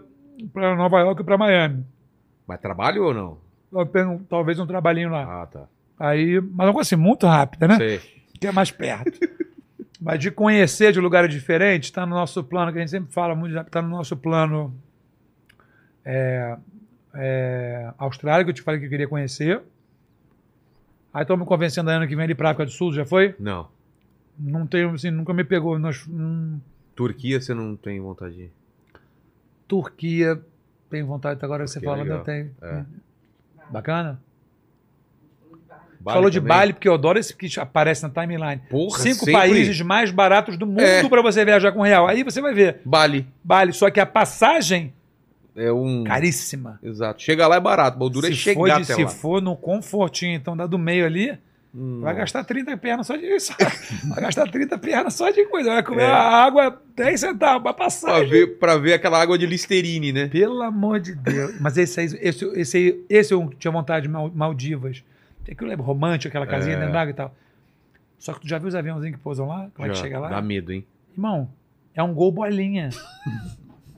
para 0.52 0.76
Nova 0.76 1.00
York 1.00 1.20
e 1.20 1.24
para 1.24 1.36
Miami. 1.36 1.84
Mas 2.46 2.60
trabalho 2.60 3.02
ou 3.06 3.12
não? 3.12 3.86
Pego, 3.86 4.24
talvez 4.28 4.60
um 4.60 4.66
trabalhinho 4.68 5.10
lá. 5.10 5.42
Ah, 5.42 5.46
tá. 5.46 5.64
Aí, 5.98 6.40
mas 6.40 6.68
uma 6.68 6.72
coisa 6.72 6.86
assim, 6.86 6.96
muito 6.96 7.26
rápida, 7.26 7.66
né? 7.66 7.76
Sei. 7.76 8.00
Que 8.40 8.46
é 8.46 8.52
mais 8.52 8.70
perto. 8.70 9.18
mas 10.00 10.20
de 10.20 10.30
conhecer 10.30 10.92
de 10.92 11.00
lugares 11.00 11.28
diferentes, 11.34 11.88
está 11.88 12.06
no 12.06 12.14
nosso 12.14 12.44
plano, 12.44 12.70
que 12.72 12.78
a 12.78 12.80
gente 12.80 12.90
sempre 12.92 13.12
fala 13.12 13.34
muito, 13.34 13.58
está 13.58 13.82
no 13.82 13.88
nosso 13.88 14.16
plano 14.16 14.72
é, 16.04 16.56
é, 17.14 17.92
Austrália, 17.98 18.44
que 18.44 18.50
eu 18.50 18.54
te 18.54 18.62
falei 18.62 18.78
que 18.78 18.86
eu 18.86 18.90
queria 18.90 19.08
conhecer. 19.08 19.60
Aí 21.12 21.22
estão 21.22 21.36
me 21.36 21.44
convencendo 21.44 21.90
ano 21.90 22.06
que 22.06 22.14
vem 22.14 22.24
ali 22.24 22.34
para 22.36 22.50
África 22.50 22.64
do 22.64 22.70
Sul, 22.70 22.92
já 22.92 23.04
foi? 23.04 23.34
Não. 23.40 23.66
Não 24.38 24.66
tenho, 24.66 24.90
assim, 24.94 25.10
nunca 25.10 25.32
me 25.34 25.42
pegou. 25.44 25.78
Nós, 25.78 26.06
hum, 26.08 26.58
Turquia 26.94 27.40
você 27.40 27.52
não 27.54 27.74
tem 27.76 28.00
vontade 28.00 28.34
de 28.34 28.42
ir. 28.42 28.52
Turquia, 29.66 30.40
tenho 30.88 31.06
vontade, 31.06 31.40
agora 31.44 31.64
que 31.64 31.70
você 31.70 31.80
Turquia 31.80 31.90
é 31.90 31.96
fala, 31.96 32.02
legal. 32.08 32.24
tem. 32.24 32.50
É. 32.62 32.84
Bacana? 33.70 34.20
Bali 36.00 36.14
Falou 36.14 36.30
de 36.30 36.38
também? 36.38 36.48
Bali, 36.56 36.72
porque 36.72 36.88
eu 36.88 36.94
adoro 36.94 37.18
esse 37.18 37.34
que 37.34 37.48
aparece 37.58 38.02
na 38.04 38.08
timeline. 38.10 38.62
Porra, 38.70 38.98
Cinco 39.00 39.16
sempre. 39.24 39.32
países 39.32 39.80
mais 39.80 40.10
baratos 40.12 40.56
do 40.56 40.64
mundo 40.66 40.80
É. 40.80 41.06
para 41.08 41.20
você 41.22 41.44
viajar 41.44 41.72
com 41.72 41.82
real. 41.82 42.06
Aí 42.06 42.22
você 42.22 42.40
vai 42.40 42.54
ver. 42.54 42.80
Bali. 42.84 43.26
Bali, 43.42 43.72
só 43.72 43.90
que 43.90 43.98
a 43.98 44.06
passagem, 44.06 44.94
É 45.56 45.72
um. 45.72 46.04
caríssima. 46.04 46.78
Exato. 46.82 47.20
Chega 47.20 47.48
lá 47.48 47.56
é 47.56 47.60
barato, 47.60 47.98
duro 48.08 48.26
é 48.26 48.30
se 48.30 48.36
chegar 48.36 48.60
for, 48.60 48.66
de- 48.66 48.72
até 48.72 48.94
se 48.94 49.02
lá. 49.04 49.10
for 49.10 49.42
no 49.42 49.56
confortinho, 49.56 50.36
então 50.36 50.56
dá 50.56 50.66
do 50.66 50.78
meio 50.78 51.04
ali, 51.04 51.36
Hum, 51.74 52.00
vai 52.00 52.14
gastar 52.14 52.44
30 52.44 52.76
pernas 52.78 53.06
só 53.06 53.14
de 53.16 53.26
isso. 53.34 53.54
vai 54.08 54.20
gastar 54.22 54.50
30 54.50 54.78
pernas 54.78 55.14
só 55.14 55.30
de 55.30 55.44
coisa. 55.46 55.70
Vai 55.70 55.82
comer 55.82 56.02
É. 56.04 56.10
a 56.10 56.44
água 56.44 56.80
10 56.96 57.20
centavos 57.20 57.62
pra 57.62 57.74
pra, 57.74 57.84
passagem. 57.84 58.28
ver, 58.28 58.58
pra 58.58 58.76
ver 58.76 58.94
aquela 58.94 59.20
água 59.20 59.36
de 59.38 59.44
Listerine, 59.46 60.12
né? 60.12 60.28
Pelo 60.28 60.62
amor 60.62 60.98
de 60.98 61.14
Deus. 61.14 61.60
Mas 61.60 61.76
esse 61.76 62.00
aí, 62.00 62.06
esse, 62.20 62.44
esse, 62.54 63.04
esse 63.08 63.34
eu 63.34 63.50
tinha 63.58 63.70
vontade 63.70 64.06
de 64.06 64.08
Mal- 64.12 64.30
Maldivas. 64.34 65.04
Aquilo 65.50 65.70
é 65.70 65.74
romântico, 65.74 66.28
aquela 66.28 66.46
casinha 66.46 66.76
É. 66.76 66.78
dentro 66.78 66.92
d'água 66.92 67.10
e 67.10 67.14
tal. 67.14 67.34
Só 68.18 68.32
que 68.34 68.40
tu 68.40 68.48
já 68.48 68.58
viu 68.58 68.68
os 68.68 68.74
aviãozinhos 68.74 69.16
que 69.16 69.22
pousam 69.22 69.46
lá? 69.48 69.68
Como 69.74 69.86
é 69.86 69.90
que 69.90 69.96
Já 69.96 70.02
chega 70.02 70.18
lá? 70.18 70.28
Dá 70.28 70.42
medo, 70.42 70.72
hein? 70.72 70.84
Irmão, 71.14 71.48
é 71.94 72.02
um 72.02 72.12
gol 72.14 72.32
bolinha. 72.32 72.88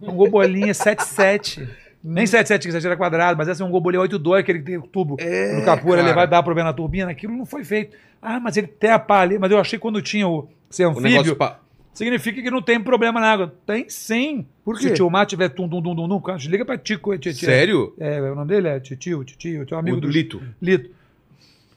É 0.02 0.08
um 0.10 0.16
gol 0.16 0.30
bolinha 0.30 0.72
7-7. 0.72 1.68
Nem 2.02 2.24
7-7 2.24 2.80
que 2.80 2.86
era 2.86 2.96
quadrado, 2.96 3.36
mas 3.36 3.46
esse 3.48 3.60
é 3.60 3.64
um 3.64 3.70
gol 3.70 3.80
bolinha 3.80 4.02
8-2, 4.02 4.38
aquele 4.38 4.58
que 4.60 4.64
tem 4.64 4.78
o 4.78 4.82
tubo 4.82 5.16
É, 5.20 5.54
no 5.54 5.62
capô, 5.64 5.94
ele 5.94 6.12
vai 6.14 6.26
dar 6.26 6.42
problema 6.42 6.70
na 6.70 6.72
turbina. 6.74 7.10
Aquilo 7.10 7.36
não 7.36 7.44
foi 7.44 7.62
feito. 7.62 7.94
Ah, 8.22 8.40
mas 8.40 8.56
ele 8.56 8.66
tem 8.68 8.90
a 8.90 8.98
pá 8.98 9.20
ali. 9.20 9.38
Mas 9.38 9.50
eu 9.50 9.58
achei 9.58 9.78
que 9.78 9.82
quando 9.82 10.00
tinha 10.00 10.26
o 10.26 10.48
ser 10.70 10.84
anfíbio, 10.84 11.36
pa- 11.36 11.60
significa 11.92 12.40
que 12.40 12.50
não 12.50 12.62
tem 12.62 12.80
problema 12.80 13.20
na 13.20 13.30
água. 13.30 13.54
Tem 13.66 13.86
sim. 13.88 14.46
Por 14.64 14.76
Se 14.78 14.86
quê? 14.86 14.90
o 14.92 14.94
tio 14.94 15.10
Mar 15.10 15.26
tiver 15.26 15.50
tum, 15.50 15.68
tum, 15.68 15.82
tum, 15.82 15.94
tum, 15.94 16.20
tum, 16.20 16.36
liga 16.48 16.64
pra 16.64 16.78
Tico. 16.78 17.16
Titi, 17.18 17.44
Sério? 17.44 17.94
É, 18.00 18.18
o 18.22 18.34
nome 18.34 18.48
dele 18.48 18.68
é 18.68 18.80
Titio, 18.80 19.22
Titio, 19.22 19.66
teu 19.66 19.76
amigo 19.76 19.98
o 19.98 20.00
do 20.00 20.08
Lito. 20.08 20.40
Lito. 20.62 20.88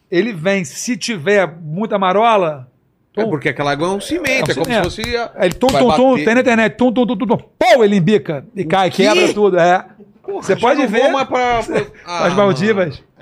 Ele 0.10 0.32
vem, 0.32 0.64
se 0.64 0.96
tiver 0.96 1.48
muita 1.62 1.98
marola, 2.00 2.70
É 3.16 3.26
porque 3.26 3.50
aquela 3.50 3.72
água 3.72 3.88
é 3.88 3.92
um 3.92 4.00
cimento, 4.02 4.50
É 4.50 4.50
um 4.50 4.52
é, 4.52 4.54
como 4.54 4.66
cimento. 4.66 4.90
se 4.92 5.02
fosse. 5.04 5.18
a- 5.18 5.32
Aí 5.36 5.48
ele 5.50 5.56
tum, 5.56 5.68
tum, 5.68 5.96
tum, 5.96 6.16
tem 6.16 6.34
na 6.36 6.42
internet, 6.42 6.76
tum, 6.78 6.92
tum, 6.94 7.06
tum, 7.06 7.18
tum, 7.18 7.28
tum, 7.28 7.38
pô, 7.60 7.84
ele 7.84 7.96
embica 7.98 8.46
e 8.56 8.64
cai, 8.64 8.90
quebra 8.90 9.34
tudo, 9.34 9.58
é. 9.60 9.86
Você 10.26 10.54
Já 10.54 10.60
pode 10.60 10.86
ver 10.88 11.02
vou 11.04 11.12
mais 11.12 11.28
pra, 11.28 11.64
pra... 11.64 11.86
Ah, 12.06 12.26
as 12.28 12.34
Maldivas. 12.34 13.00
mano. 13.00 13.14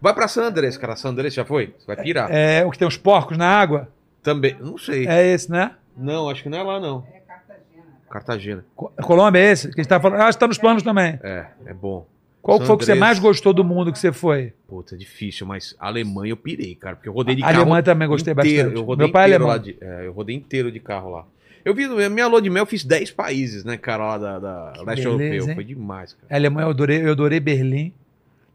Vai 0.00 0.14
pra 0.14 0.26
Sandres, 0.28 0.76
cara. 0.78 0.96
Sandres 0.96 1.34
já 1.34 1.44
foi? 1.44 1.74
Você 1.78 1.86
vai 1.86 1.96
pirar. 1.96 2.28
É, 2.32 2.64
o 2.64 2.70
que 2.70 2.78
tem 2.78 2.88
os 2.88 2.96
porcos 2.96 3.36
na 3.36 3.46
água, 3.46 3.88
Também. 4.22 4.56
Não 4.60 4.76
sei. 4.78 5.06
é 5.06 5.26
esse, 5.32 5.50
né? 5.50 5.72
Não, 5.96 6.28
acho 6.30 6.42
que 6.42 6.48
não 6.48 6.58
é 6.58 6.62
lá, 6.62 6.80
não. 6.80 7.04
É 7.12 7.20
Cartagena. 7.20 7.84
Cartagena. 8.10 8.64
Co- 8.74 8.92
Colômbia 9.02 9.40
é 9.40 9.52
esse, 9.52 9.68
que 9.68 9.80
a 9.80 9.82
gente 9.82 9.88
tá 9.88 10.00
falando. 10.00 10.20
Ah, 10.22 10.30
está 10.30 10.48
nos 10.48 10.56
planos 10.58 10.82
também. 10.82 11.18
É, 11.22 11.46
é 11.66 11.74
bom. 11.74 12.06
Qual 12.42 12.58
foi 12.58 12.74
o 12.74 12.78
que 12.78 12.86
você 12.86 12.94
mais 12.94 13.18
gostou 13.18 13.52
do 13.52 13.62
mundo 13.62 13.92
que 13.92 13.98
você 13.98 14.10
foi? 14.10 14.54
Puta, 14.66 14.94
é 14.94 14.98
difícil, 14.98 15.46
mas 15.46 15.76
Alemanha 15.78 16.32
eu 16.32 16.36
pirei, 16.38 16.74
cara. 16.74 16.96
Porque 16.96 17.06
eu 17.08 17.12
rodei 17.12 17.34
de 17.36 17.42
A 17.42 17.46
carro. 17.48 17.58
Alemanha 17.60 17.82
também 17.82 18.08
gostei 18.08 18.32
inteiro. 18.32 18.62
bastante. 18.62 18.80
Eu 18.80 18.84
rodei 18.86 19.06
Meu 19.06 19.12
pai 19.12 19.22
é 19.30 19.34
alemão. 19.34 19.48
lá 19.48 19.58
de, 19.58 19.76
é, 19.78 20.06
eu 20.06 20.12
rodei 20.12 20.34
inteiro 20.34 20.72
de 20.72 20.80
carro 20.80 21.10
lá. 21.10 21.24
Eu 21.64 21.74
vi, 21.74 21.86
minha 22.08 22.26
lua 22.26 22.40
de 22.40 22.48
mel, 22.50 22.62
eu 22.62 22.66
fiz 22.66 22.84
10 22.84 23.10
países, 23.12 23.64
né, 23.64 23.76
cara, 23.76 24.04
lá 24.06 24.18
da, 24.18 24.38
da 24.38 24.72
leste 24.84 25.04
beleza, 25.04 25.08
europeu. 25.08 25.48
hein? 25.48 25.54
Foi 25.54 25.64
demais, 25.64 26.12
cara. 26.14 26.26
A 26.30 26.36
Alemanha 26.36 26.66
eu 26.66 26.70
adorei, 26.70 27.04
eu 27.06 27.12
adorei 27.12 27.40
Berlim. 27.40 27.92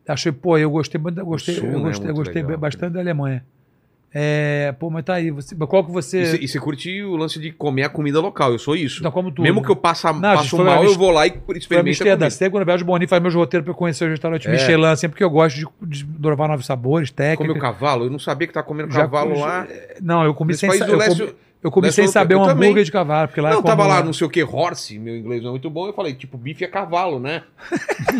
Achei, 0.07 0.31
pô, 0.31 0.57
eu 0.57 0.69
gostei 0.69 0.99
muito, 1.01 1.19
eu 1.19 1.25
gostei, 1.25 1.55
Sul, 1.55 1.65
eu 1.67 1.79
né, 1.79 1.83
gostei, 1.85 2.09
eu 2.09 2.13
muito 2.13 2.25
gostei 2.25 2.41
legal, 2.43 2.57
bastante 2.59 2.93
da 2.93 2.99
Alemanha. 2.99 3.43
É, 4.17 4.73
pô, 4.79 4.89
mas 4.89 5.03
tá 5.03 5.15
aí, 5.15 5.29
você, 5.29 5.53
qual 5.55 5.83
que 5.83 5.91
você... 5.91 6.21
E 6.21 6.25
você- 6.25 6.37
E 6.43 6.47
você 6.47 6.57
curte 6.59 7.03
o 7.03 7.17
lance 7.17 7.37
de 7.37 7.51
comer 7.51 7.83
a 7.83 7.89
comida 7.89 8.21
local, 8.21 8.51
eu 8.53 8.59
sou 8.59 8.73
isso. 8.75 8.99
Então, 9.01 9.11
como 9.11 9.29
tudo. 9.29 9.41
Mesmo 9.43 9.61
que 9.61 9.69
eu 9.69 9.75
passe, 9.75 10.07
a 10.07 10.13
gente 10.13 10.21
passo 10.21 10.55
foi 10.55 10.63
mal, 10.63 10.83
eu 10.85 10.95
vou 10.97 11.11
lá 11.11 11.27
e 11.27 11.31
Foi 11.45 11.55
a 11.55 11.57
experimento 11.57 11.87
a 11.87 11.91
Amsterdã. 11.91 12.15
comida. 12.17 12.29
Sempre 12.29 12.51
quando 12.51 12.61
eu 12.61 12.65
viajo 12.65 12.85
Boninho, 12.85 13.09
faz 13.09 13.21
meus 13.21 13.33
roteiros 13.35 13.65
pra 13.65 13.71
eu 13.73 13.75
conhecer 13.75 14.05
o 14.05 14.09
restaurante 14.09 14.47
É. 14.47 14.51
Michelin, 14.51 14.85
assim, 14.85 15.09
porque 15.09 15.21
eu 15.23 15.29
gosto 15.29 15.57
de, 15.57 15.67
de 15.81 16.05
provar 16.05 16.47
novos 16.47 16.65
sabores, 16.65 17.11
técnicas. 17.11 17.45
Comeu 17.47 17.61
cavalo? 17.61 18.05
Eu 18.05 18.09
não 18.09 18.17
sabia 18.19 18.47
que 18.47 18.53
tava 18.53 18.65
comendo 18.65 18.93
Já 18.93 19.01
cavalo 19.01 19.31
comi- 19.31 19.41
lá. 19.41 19.67
Não, 20.01 20.23
eu 20.23 20.33
comi 20.33 20.49
Nesse 20.53 20.59
sem, 20.61 20.69
país 20.69 20.79
sa- 20.79 20.85
do 20.85 20.93
eu 20.93 20.97
leste- 20.97 21.19
comi, 21.21 21.35
eu 21.87 21.91
sem 21.91 22.03
europeu. 22.05 22.07
saber 22.21 22.33
Eu 22.35 22.39
um 22.41 22.45
também. 22.45 22.65
hambúrguer 22.69 22.83
de 22.85 22.91
cavalo, 22.91 23.27
porque 23.27 23.41
lá 23.41 23.49
não, 23.51 23.59
é 23.59 23.63
tava 23.63 23.87
lá, 23.87 24.03
não 24.03 24.13
sei 24.13 24.27
o 24.27 24.29
que, 24.29 24.43
horse, 24.43 24.97
meu 24.99 25.15
inglês 25.17 25.41
não 25.41 25.49
é 25.49 25.51
muito 25.51 25.69
bom. 25.69 25.87
Eu 25.87 25.93
falei, 25.93 26.13
tipo, 26.13 26.37
bife 26.37 26.63
é 26.63 26.67
cavalo, 26.67 27.19
né? 27.19 27.43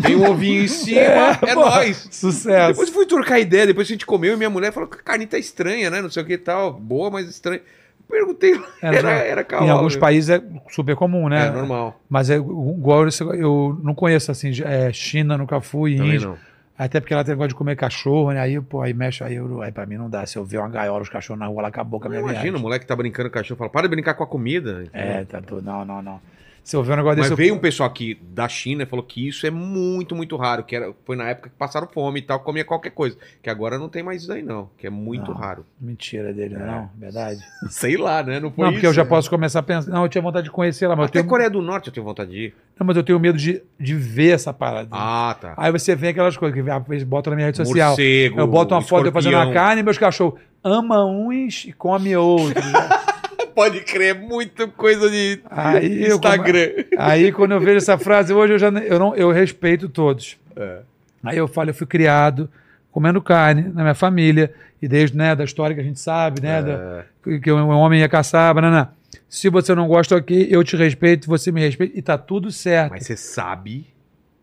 Tem 0.01 0.15
um 0.15 0.29
ovinho 0.29 0.63
em 0.63 0.67
cima, 0.69 0.99
é, 0.99 1.53
pô, 1.53 1.61
nóis. 1.61 2.07
Sucesso. 2.11 2.67
Depois 2.69 2.87
eu 2.89 2.93
fui 2.93 3.05
trocar 3.05 3.39
ideia, 3.39 3.67
depois 3.67 3.87
a 3.87 3.91
gente 3.91 4.05
comeu 4.05 4.33
e 4.33 4.37
minha 4.37 4.49
mulher 4.49 4.71
falou 4.73 4.89
que 4.89 4.97
a 4.97 5.01
carne 5.03 5.25
tá 5.25 5.37
estranha, 5.37 5.89
né? 5.89 6.01
Não 6.01 6.09
sei 6.09 6.23
o 6.23 6.25
que 6.25 6.33
e 6.33 6.37
tal. 6.37 6.73
Boa, 6.73 7.09
mas 7.11 7.27
estranha. 7.29 7.61
Perguntei, 8.09 8.53
É, 8.83 8.87
era, 8.87 9.01
já- 9.01 9.09
era 9.11 9.43
cavalo. 9.43 9.67
em 9.67 9.71
alguns 9.71 9.95
países 9.95 10.29
é 10.29 10.41
super 10.69 10.95
comum, 10.95 11.27
né? 11.27 11.47
É 11.47 11.51
normal. 11.51 11.99
Mas 12.07 12.29
é 12.29 12.35
igual 12.35 13.07
eu 13.33 13.79
não 13.83 13.95
conheço 13.95 14.31
assim, 14.31 14.51
é, 14.63 14.93
China, 14.93 15.37
nunca 15.37 15.59
fui, 15.59 15.95
Também 15.97 16.15
Índia. 16.15 16.27
não. 16.27 16.37
Até 16.77 16.99
porque 16.99 17.13
ela 17.13 17.23
tem 17.23 17.31
negócio 17.33 17.49
de 17.49 17.55
comer 17.55 17.77
cachorro, 17.77 18.31
né? 18.31 18.41
Aí, 18.41 18.59
pô, 18.59 18.81
aí 18.81 18.93
mexe, 18.93 19.23
aí, 19.23 19.35
eu, 19.35 19.61
aí 19.61 19.71
pra 19.71 19.85
mim 19.85 19.95
não 19.95 20.09
dá. 20.09 20.25
Se 20.25 20.37
eu 20.37 20.43
ver 20.43 20.57
uma 20.57 20.67
gaiola, 20.67 21.01
os 21.01 21.09
cachorros 21.09 21.39
na 21.39 21.47
rua, 21.47 21.61
ela 21.61 21.67
acabou 21.69 21.99
com 21.99 22.07
a 22.07 22.09
minha 22.09 22.21
Imagina, 22.21 22.57
o 22.57 22.61
moleque 22.61 22.85
tá 22.85 22.95
brincando 22.95 23.29
com 23.29 23.37
o 23.37 23.41
cachorro, 23.41 23.57
fala, 23.57 23.69
para 23.69 23.83
de 23.83 23.89
brincar 23.89 24.13
com 24.13 24.23
a 24.23 24.27
comida. 24.27 24.85
É, 24.91 25.23
tá 25.23 25.41
tudo. 25.41 25.61
Não, 25.61 25.85
não, 25.85 26.01
não. 26.01 26.19
Se 26.65 26.75
eu 26.75 26.81
ver 26.81 26.93
um 26.93 26.95
negócio 26.95 27.19
Mas 27.19 27.29
desse. 27.29 27.37
veio 27.37 27.51
eu... 27.51 27.55
um 27.55 27.59
pessoal 27.59 27.87
aqui 27.87 28.19
da 28.33 28.49
China 28.49 28.81
e 28.81 28.85
falou 28.87 29.05
que 29.05 29.27
isso 29.27 29.45
é 29.45 29.51
muito, 29.51 30.15
muito 30.15 30.35
raro. 30.35 30.63
Que 30.63 30.75
era, 30.75 30.91
foi 31.05 31.15
na 31.15 31.29
época 31.29 31.49
que 31.49 31.55
passaram 31.55 31.87
fome 31.87 32.21
e 32.21 32.23
tal, 32.23 32.39
comia 32.39 32.65
qualquer 32.65 32.89
coisa. 32.89 33.15
Que 33.43 33.51
agora 33.51 33.77
não 33.77 33.87
tem 33.87 34.01
mais 34.01 34.23
isso 34.23 34.33
aí, 34.33 34.41
não. 34.41 34.67
Que 34.75 34.87
é 34.87 34.89
muito 34.89 35.29
Não. 35.29 35.37
raro. 35.37 35.63
Mentira 35.79 36.33
dele, 36.33 36.57
não, 36.57 36.89
verdade. 36.97 37.39
Sei 37.69 37.95
lá, 37.95 38.23
né? 38.23 38.39
Não 38.39 38.49
foi 38.49 38.65
não, 38.65 38.73
porque 38.73 38.87
eu 38.87 38.89
isso, 38.89 38.95
já 38.97 39.03
né? 39.03 39.09
posso 39.09 39.29
começar 39.29 39.59
a 39.59 39.63
pensar. 39.63 39.91
Não, 39.91 40.01
eu 40.01 40.09
tinha 40.09 40.23
vontade 40.23 40.45
de 40.45 40.51
conhecer 40.51 40.87
lá, 40.87 40.95
mas 40.95 41.05
Até 41.05 41.19
eu 41.19 41.21
tenho. 41.21 41.29
Coreia 41.29 41.51
do 41.51 41.61
Norte 41.61 41.89
eu 41.89 41.93
tenho 41.93 42.03
vontade 42.03 42.31
de 42.31 42.37
ir. 42.37 42.55
Não, 42.79 42.87
mas 42.87 42.97
eu 42.97 43.03
tenho 43.03 43.19
medo 43.19 43.37
de, 43.37 43.61
de 43.79 43.93
ver 43.93 44.31
essa 44.31 44.51
parada. 44.51 44.89
Ah, 44.91 45.37
tá. 45.39 45.53
Aí 45.57 45.71
você 45.71 45.95
vê 45.95 46.07
aquelas 46.07 46.35
coisas 46.35 46.59
que 46.59 46.67
às 46.67 46.87
vezes 46.87 47.03
botam 47.03 47.29
na 47.29 47.35
minha 47.35 47.45
rede 47.45 47.57
social. 47.57 47.89
Morcego, 47.89 48.39
eu 48.39 48.47
boto 48.47 48.73
uma 48.73 48.81
foto 48.81 49.03
de 49.03 49.09
eu 49.09 49.13
fazendo 49.13 49.35
a 49.35 49.41
escorpião. 49.41 49.63
carne 49.63 49.81
e 49.81 49.83
meus 49.83 49.99
cachorros 49.99 50.39
ama 50.63 51.05
uns 51.05 51.65
e 51.65 51.73
come 51.73 52.15
outros. 52.17 52.65
Pode 53.55 53.79
crer, 53.81 54.15
é 54.15 54.19
muito 54.19 54.67
coisa 54.69 55.09
de 55.09 55.39
Aí 55.49 56.07
Instagram. 56.07 56.69
Aí 56.97 57.31
quando 57.31 57.53
eu 57.53 57.59
vejo 57.59 57.77
essa 57.77 57.97
frase 57.97 58.33
hoje, 58.33 58.53
eu 58.53 58.59
já 58.59 58.67
eu 58.69 58.99
não 58.99 59.15
eu 59.15 59.31
respeito 59.31 59.87
todos. 59.87 60.37
É. 60.55 60.79
Aí 61.23 61.37
eu 61.37 61.47
falo, 61.47 61.69
eu 61.69 61.73
fui 61.73 61.87
criado 61.87 62.49
comendo 62.91 63.21
carne 63.21 63.63
na 63.73 63.81
minha 63.81 63.95
família 63.95 64.53
e 64.81 64.87
desde 64.87 65.17
né, 65.17 65.35
da 65.35 65.43
história 65.43 65.73
que 65.75 65.81
a 65.81 65.83
gente 65.83 65.99
sabe, 65.99 66.41
né, 66.41 66.61
da- 66.61 66.71
É. 66.71 67.05
que 67.23 67.39
que 67.39 67.51
um 67.51 67.69
homem 67.69 68.01
ia 68.01 68.09
caçar, 68.09 68.53
banana. 68.53 68.93
Se 69.29 69.49
você 69.49 69.73
não 69.73 69.87
gosta 69.87 70.15
aqui, 70.15 70.47
eu 70.51 70.63
te 70.63 70.75
respeito, 70.75 71.27
você 71.27 71.51
me 71.51 71.61
respeita 71.61 71.97
e 71.97 72.01
tá 72.01 72.17
tudo 72.17 72.51
certo. 72.51 72.91
Mas 72.91 73.05
você 73.05 73.15
sabe 73.17 73.87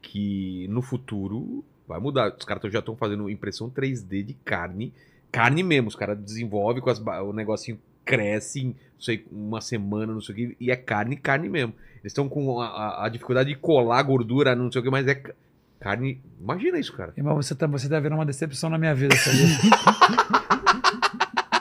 que 0.00 0.66
no 0.68 0.82
futuro 0.82 1.64
vai 1.86 2.00
mudar. 2.00 2.34
Os 2.38 2.44
caras 2.44 2.72
já 2.72 2.78
estão 2.80 2.96
fazendo 2.96 3.28
impressão 3.30 3.70
3D 3.70 4.22
de 4.22 4.34
carne. 4.44 4.92
Carne 5.30 5.62
mesmo. 5.62 5.88
Os 5.88 5.96
caras 5.96 6.18
desenvolvem 6.18 6.82
com 6.82 6.90
as 6.90 6.98
o 6.98 7.32
negocinho 7.32 7.78
cresce 8.04 8.60
em, 8.60 8.66
não 8.66 9.00
sei, 9.00 9.24
uma 9.30 9.60
semana, 9.60 10.12
não 10.12 10.20
sei 10.20 10.32
o 10.34 10.36
que, 10.36 10.56
e 10.60 10.70
é 10.70 10.76
carne, 10.76 11.16
carne 11.16 11.48
mesmo. 11.48 11.72
Eles 12.00 12.12
estão 12.12 12.28
com 12.28 12.60
a, 12.60 13.04
a- 13.04 13.08
dificuldade 13.08 13.48
de 13.50 13.54
colar 13.56 14.02
gordura, 14.02 14.54
não 14.56 14.70
sei 14.70 14.80
o 14.80 14.84
que, 14.84 14.90
mas 14.90 15.06
é 15.06 15.14
ca- 15.14 15.34
carne. 15.80 16.20
Imagina 16.40 16.78
isso, 16.78 16.92
cara. 16.92 17.12
Irmão, 17.16 17.36
você 17.36 17.54
tá, 17.54 17.66
você 17.66 17.88
tá 17.88 18.00
vendo 18.00 18.14
uma 18.14 18.26
decepção 18.26 18.68
na 18.70 18.76
minha 18.78 18.94
vida, 18.94 19.14
sabia? 19.16 19.46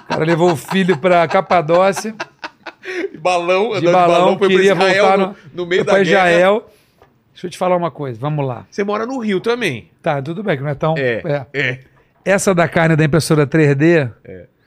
o 0.01 0.07
cara 0.07 0.25
levou 0.25 0.51
o 0.51 0.55
filho 0.55 0.97
pra 0.97 1.27
Capadócia, 1.27 2.15
Balão, 3.19 3.79
de 3.79 3.85
balão, 3.91 4.37
queria 4.37 4.73
voltar 4.73 5.17
no, 5.17 5.35
no 5.53 5.65
meio 5.67 5.83
da 5.85 5.93
guerra. 5.93 6.01
Israel. 6.03 6.69
Deixa 7.33 7.47
eu 7.47 7.51
te 7.51 7.57
falar 7.57 7.75
uma 7.77 7.91
coisa, 7.91 8.19
vamos 8.19 8.45
lá. 8.45 8.65
Você 8.69 8.83
mora 8.83 9.05
no 9.05 9.17
Rio 9.19 9.39
também. 9.39 9.89
Tá, 10.01 10.21
tudo 10.21 10.43
bem, 10.43 10.57
que 10.57 10.63
não 10.63 10.69
é 10.69 10.75
tão... 10.75 10.95
É. 10.97 11.21
é. 11.23 11.45
É. 11.53 11.79
Essa 12.25 12.53
da 12.53 12.67
carne 12.67 12.95
da 12.95 13.03
impressora 13.05 13.47
3D, 13.47 14.11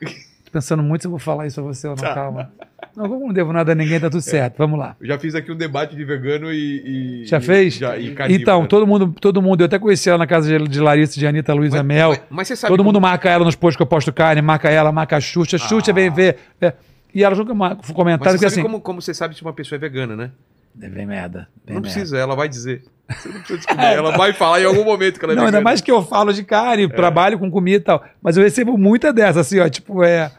tô 0.01 0.07
pensando 0.55 0.83
muito 0.83 1.03
se 1.03 1.07
eu 1.07 1.11
vou 1.11 1.19
falar 1.19 1.47
isso 1.47 1.61
a 1.61 1.63
você 1.63 1.87
ou 1.89 1.97
não, 1.97 2.03
Tá. 2.03 2.15
calma. 2.15 2.51
Não, 2.97 3.09
como 3.09 3.27
não 3.27 3.33
devo 3.35 3.53
nada 3.53 3.73
a 3.73 3.75
ninguém, 3.75 3.99
tá 3.99 4.09
tudo 4.09 4.23
certo, 4.23 4.57
vamos 4.57 4.79
lá. 4.79 4.95
Eu 5.01 5.07
já 5.09 5.19
fiz 5.19 5.35
aqui 5.35 5.51
um 5.51 5.57
debate 5.57 5.97
de 5.97 6.05
vegano 6.05 6.53
e. 6.53 7.23
e- 7.23 7.27
Já 7.27 7.41
fez? 7.41 7.75
Já, 7.75 7.97
e 7.99 8.15
carnívoro, 8.15 8.43
então, 8.43 8.63
né? 8.63 8.69
todo 8.69 8.87
mundo, 8.87 9.15
todo 9.21 9.43
mundo, 9.43 9.61
eu 9.63 9.67
até 9.67 9.79
conheci 9.81 10.09
ela 10.09 10.19
na 10.19 10.27
casa 10.29 10.47
de, 10.59 10.69
de 10.69 10.81
Larissa, 10.81 11.19
de 11.19 11.27
Anitta 11.27 11.53
Luiza 11.53 11.79
Mas- 11.79 11.87
Mel. 11.87 12.09
Mas, 12.11 12.21
mas 12.31 12.49
você 12.49 12.57
sabe. 12.57 12.71
Todo 12.71 12.79
como- 12.79 12.89
mundo 12.91 13.01
marca 13.01 13.29
ela 13.29 13.45
nos 13.45 13.57
posts 13.57 13.77
que 13.77 13.83
eu 13.83 13.87
posto 13.87 14.13
carne, 14.13 14.41
marca 14.41 14.71
ela, 14.71 14.93
marca 14.93 15.17
a 15.17 15.21
Xuxa. 15.21 15.59
Xuxa 15.59 15.91
Ah. 15.91 15.95
vem 15.95 16.09
ver. 16.11 16.37
é. 16.61 16.73
E 17.13 17.23
ela 17.25 17.35
joga 17.35 17.53
Mas 17.55 17.79
comentário 17.93 18.33
você 18.39 18.45
que 18.45 18.51
sabe 18.51 18.61
assim. 18.61 18.63
como, 18.63 18.81
como 18.81 19.01
você 19.03 19.13
sabe 19.15 19.35
se 19.37 19.43
uma 19.43 19.53
pessoa 19.53 19.77
é 19.77 19.81
vegana, 19.81 20.15
né? 20.17 20.31
Vem 20.75 21.07
merda. 21.07 21.49
Vem 21.65 21.75
não 21.75 21.83
merda. 21.83 21.95
precisa, 21.95 22.19
ela 22.19 22.35
vai 22.35 22.49
dizer. 22.49 22.83
Você 23.09 23.29
não 23.29 23.35
precisa 23.37 23.59
descobrir. 23.59 23.85
ela 23.85 24.17
vai 24.17 24.33
falar 24.33 24.61
em 24.61 24.65
algum 24.65 24.85
momento 24.85 25.19
que 25.19 25.25
ela 25.25 25.35
é 25.35 25.37
Não, 25.37 25.47
ainda 25.47 25.61
mais 25.61 25.81
que 25.81 25.91
eu 25.91 26.03
falo 26.03 26.33
de 26.33 26.43
carne, 26.45 26.89
trabalho 26.89 27.39
com 27.39 27.51
comida 27.51 27.77
e 27.77 27.81
tal. 27.81 28.05
Mas 28.23 28.37
eu 28.37 28.43
recebo 28.43 28.77
muita 28.77 29.13
dessa, 29.13 29.41
assim, 29.41 29.59
ó, 29.61 29.69
tipo, 29.69 30.03
é. 30.03 30.33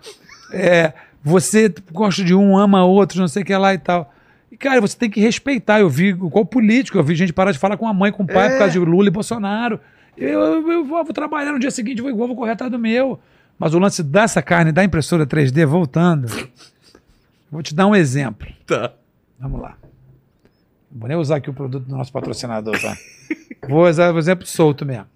é 0.52 0.94
você 1.24 1.74
gosta 1.92 2.24
de 2.24 2.36
um, 2.36 2.56
ama 2.58 2.86
outro, 2.86 3.20
não 3.20 3.28
sei 3.28 3.42
o 3.42 3.46
que 3.46 3.56
lá 3.56 3.74
e 3.74 3.80
tal. 3.80 4.14
E, 4.52 4.56
cara, 4.58 4.80
você 4.80 4.96
tem 4.96 5.10
que 5.10 5.20
respeitar. 5.20 5.80
Eu 5.80 5.90
vi, 5.90 6.14
qual 6.14 6.46
político, 6.46 6.98
eu 6.98 7.04
vi 7.04 7.16
gente 7.16 7.34
parar 7.34 7.52
de 7.52 7.58
falar 7.58 7.78
com 7.78 7.88
a 7.88 7.94
mãe, 7.94 8.12
com 8.12 8.24
o 8.24 8.28
pai, 8.28 8.48
É. 8.48 8.50
por 8.52 8.58
causa 8.60 8.74
de 8.74 8.80
Lula 8.80 9.08
e 9.08 9.12
Bolsonaro. 9.12 9.80
Eu, 10.16 10.40
eu, 10.40 10.72
eu 10.72 10.86
vou, 10.86 11.04
vou 11.04 11.14
trabalhar 11.14 11.52
no 11.52 11.60
dia 11.60 11.72
seguinte, 11.72 12.02
vou 12.02 12.12
igual, 12.12 12.28
vou 12.28 12.38
correr 12.38 12.52
atrás 12.52 12.72
do 12.72 12.78
meu. 12.78 13.20
Mas 13.58 13.74
o 13.74 13.80
lance 13.80 14.04
dessa 14.04 14.42
carne, 14.42 14.72
da 14.72 14.84
impressora 14.84 15.26
3D, 15.26 15.66
voltando, 15.66 16.28
vou 17.52 17.64
te 17.64 17.74
dar 17.74 17.88
um 17.88 17.96
exemplo. 17.96 18.48
Tá. 18.68 18.94
Vamos 19.40 19.62
lá. 19.62 19.76
Vou 20.98 21.10
nem 21.10 21.18
usar 21.18 21.36
aqui 21.38 21.50
o 21.50 21.54
produto 21.54 21.86
do 21.86 21.96
nosso 21.98 22.12
patrocinador, 22.12 22.80
tá? 22.82 22.96
Vou 23.68 23.86
usar 23.86 24.14
o 24.14 24.18
exemplo 24.18 24.46
solto 24.46 24.86
mesmo. 24.86 25.08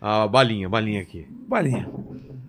A 0.00 0.26
balinha, 0.26 0.66
balinha 0.66 1.02
aqui. 1.02 1.26
Balinha. 1.46 1.86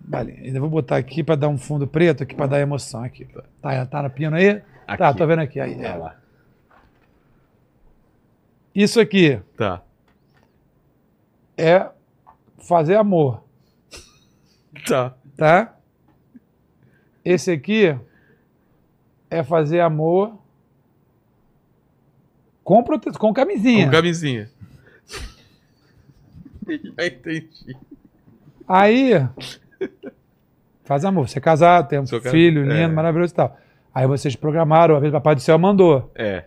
Balinha. 0.04 0.40
Ainda 0.42 0.58
vou 0.58 0.70
botar 0.70 0.96
aqui 0.96 1.22
para 1.22 1.34
dar 1.34 1.48
um 1.48 1.58
fundo 1.58 1.86
preto 1.86 2.22
aqui 2.22 2.34
para 2.34 2.46
dar 2.46 2.60
emoção 2.60 3.02
aqui. 3.04 3.26
Tá, 3.60 3.84
tá 3.84 4.02
no 4.02 4.08
pino 4.10 4.34
aí? 4.36 4.60
Tá, 4.96 5.08
Aqui. 5.08 5.18
tô 5.18 5.26
vendo 5.26 5.40
aqui. 5.40 5.60
Aí, 5.60 5.74
é. 5.82 5.94
lá. 5.94 6.16
Isso 8.74 8.98
aqui 9.00 9.38
Tá. 9.56 9.82
é 11.58 11.90
fazer 12.58 12.96
amor, 12.96 13.42
Tá. 14.86 15.14
tá? 15.36 15.76
Esse 17.24 17.50
aqui 17.50 17.94
é 19.30 19.42
fazer 19.42 19.80
amor 19.80 20.38
com, 22.64 22.82
prote... 22.82 23.10
com 23.18 23.32
camisinha. 23.32 23.86
Com 23.86 23.92
camisinha. 23.92 24.48
Já 26.68 27.06
entendi. 27.06 27.76
Aí, 28.68 29.12
faz 30.84 31.04
amor. 31.04 31.28
Você 31.28 31.38
é 31.38 31.40
casado, 31.42 31.88
tem 31.88 31.98
um 31.98 32.06
Sou 32.06 32.20
filho 32.20 32.62
lindo, 32.62 32.72
é. 32.74 32.88
maravilhoso 32.88 33.32
e 33.32 33.36
tal. 33.36 33.58
Aí 33.94 34.06
vocês 34.06 34.34
programaram, 34.36 34.96
a 34.96 35.00
vez 35.00 35.12
o 35.12 35.16
Papai 35.16 35.34
do 35.34 35.40
Céu 35.40 35.58
mandou. 35.58 36.10
É. 36.14 36.44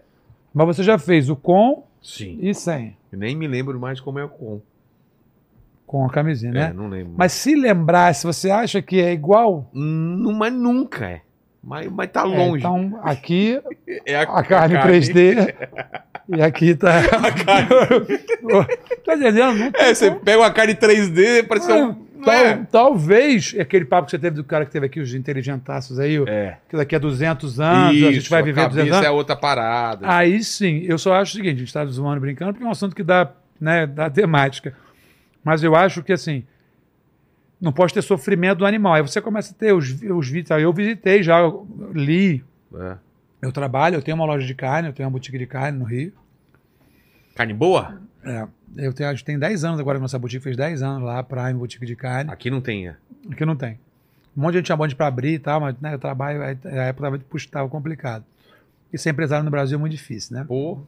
Mas 0.54 0.68
você 0.68 0.84
já 0.84 0.98
fez 0.98 1.30
o 1.30 1.36
com 1.36 1.84
Sim. 2.02 2.40
e 2.42 2.54
sem. 2.54 2.96
Eu 3.12 3.20
nem 3.20 3.36
me 3.36 3.48
lembro 3.48 3.80
mais 3.80 4.00
como 4.00 4.20
é 4.20 4.24
o 4.24 4.30
com. 4.30 4.62
Com 5.86 6.06
a 6.06 6.10
camisinha, 6.10 6.52
É, 6.52 6.54
né? 6.54 6.74
não 6.74 6.88
lembro. 6.88 7.14
Mas 7.16 7.32
se 7.34 7.54
lembrar, 7.56 8.16
se 8.16 8.26
você 8.26 8.50
acha 8.50 8.82
que 8.82 9.00
é 9.00 9.14
igual, 9.14 9.70
Não, 9.72 10.34
mas 10.34 10.52
nunca 10.52 11.06
é. 11.06 11.22
Mas, 11.66 11.92
mas 11.92 12.10
tá 12.12 12.22
é, 12.22 12.24
longe. 12.26 12.60
então 12.60 13.00
aqui 13.04 13.60
É 14.06 14.16
a 14.18 14.44
carne 14.44 14.76
3D 14.78 15.54
e 16.30 16.42
aqui 16.42 16.76
tá. 16.76 17.02
tá 19.06 19.16
entendendo? 19.16 19.72
É, 19.76 19.94
você 19.94 20.12
pega 20.12 20.40
uma 20.40 20.52
carne 20.52 20.76
3D, 20.76 21.46
parece 21.48 21.72
É, 21.72 21.84
um. 21.84 22.06
Tal- 22.24 22.34
é? 22.34 22.66
Talvez 22.72 23.56
aquele 23.60 23.86
papo 23.86 24.06
que 24.06 24.12
você 24.12 24.18
teve 24.20 24.36
do 24.36 24.44
cara 24.44 24.66
que 24.66 24.72
teve 24.72 24.86
aqui, 24.88 25.00
os 25.00 25.14
inteligentaços 25.14 26.00
aí, 26.00 26.18
É. 26.28 26.58
que 26.70 26.76
daqui 26.76 26.96
a 26.96 27.00
200 27.00 27.60
anos 27.60 28.04
a 28.04 28.12
gente 28.12 28.30
vai 28.30 28.42
viver 28.42 28.62
a 28.62 28.68
200 28.68 28.90
cabeça 28.90 28.96
anos. 28.98 29.08
é 29.08 29.12
outra 29.12 29.36
parada. 29.36 30.08
Aí 30.10 30.44
sim, 30.44 30.84
eu 30.88 30.98
só 30.98 31.14
acho 31.16 31.34
o 31.34 31.36
seguinte, 31.36 31.56
a 31.56 31.60
gente 31.60 31.68
está 31.68 31.86
zoando, 31.86 32.22
brincando, 32.22 32.54
porque 32.54 32.64
é 32.66 32.68
um 32.68 32.72
assunto 32.72 32.96
que 32.96 33.04
dá, 33.04 33.30
né, 33.62 33.86
dá 33.86 34.10
temática. 34.10 34.74
Mas 35.44 35.62
eu 35.64 35.76
acho 35.76 36.02
que, 36.02 36.12
assim, 36.14 36.44
não 37.60 37.72
pode 37.72 37.94
ter 37.94 38.02
sofrimento 38.02 38.60
do 38.60 38.66
animal. 38.66 38.94
Aí 38.94 39.02
você 39.02 39.22
começa 39.22 39.54
a 39.54 39.58
ter 39.58 39.74
os, 39.74 39.90
os 39.90 40.30
vídeos. 40.30 40.50
Eu 40.62 40.74
visitei 40.74 41.24
já, 41.24 41.40
eu 41.40 41.68
li. 41.94 42.44
É. 42.74 42.98
Eu 43.42 43.52
trabalho, 43.52 43.96
eu 43.96 44.02
tenho 44.02 44.16
uma 44.16 44.26
loja 44.26 44.46
de 44.46 44.56
carne, 44.56 44.90
eu 44.90 44.94
tenho 44.94 45.08
uma 45.08 45.12
boutique 45.12 45.38
de 45.38 45.46
carne 45.46 45.78
no 45.78 45.86
Rio. 45.86 46.12
Carne 47.36 47.54
boa? 47.54 48.02
É, 48.24 48.48
eu 48.78 48.92
tenho, 48.92 49.10
a 49.10 49.14
gente 49.14 49.24
tem 49.24 49.38
10 49.38 49.64
anos 49.64 49.80
agora, 49.80 50.00
nossa 50.00 50.18
boutique 50.18 50.44
fez 50.44 50.58
10 50.58 50.82
anos 50.82 51.04
lá, 51.04 51.22
Prime 51.22 51.54
Boutique 51.54 51.86
de 51.86 51.96
Carne. 51.96 52.32
Aqui 52.32 52.50
não 52.50 52.60
tem. 52.60 52.88
é. 52.88 52.96
Aqui 53.30 53.46
não 53.46 53.56
tem. 53.56 53.78
Um 54.36 54.42
monte 54.42 54.54
de 54.54 54.58
gente 54.60 54.68
chamou 54.68 54.88
de 54.88 54.96
para 54.96 55.08
abrir 55.08 55.34
e 55.34 55.40
tal, 55.40 55.62
mas 55.62 55.76
né, 55.80 55.94
eu 55.94 56.00
trabalho, 56.00 56.42
a 56.42 56.50
época 56.84 57.22
estava 57.36 57.70
complicado. 57.70 58.26
E 58.92 58.98
ser 58.98 59.12
empresário 59.12 59.46
no 59.46 59.52
Brasil 59.52 59.78
é 59.78 59.80
muito 59.80 59.92
difícil, 59.92 60.36
né? 60.36 60.44
Pô. 60.44 60.80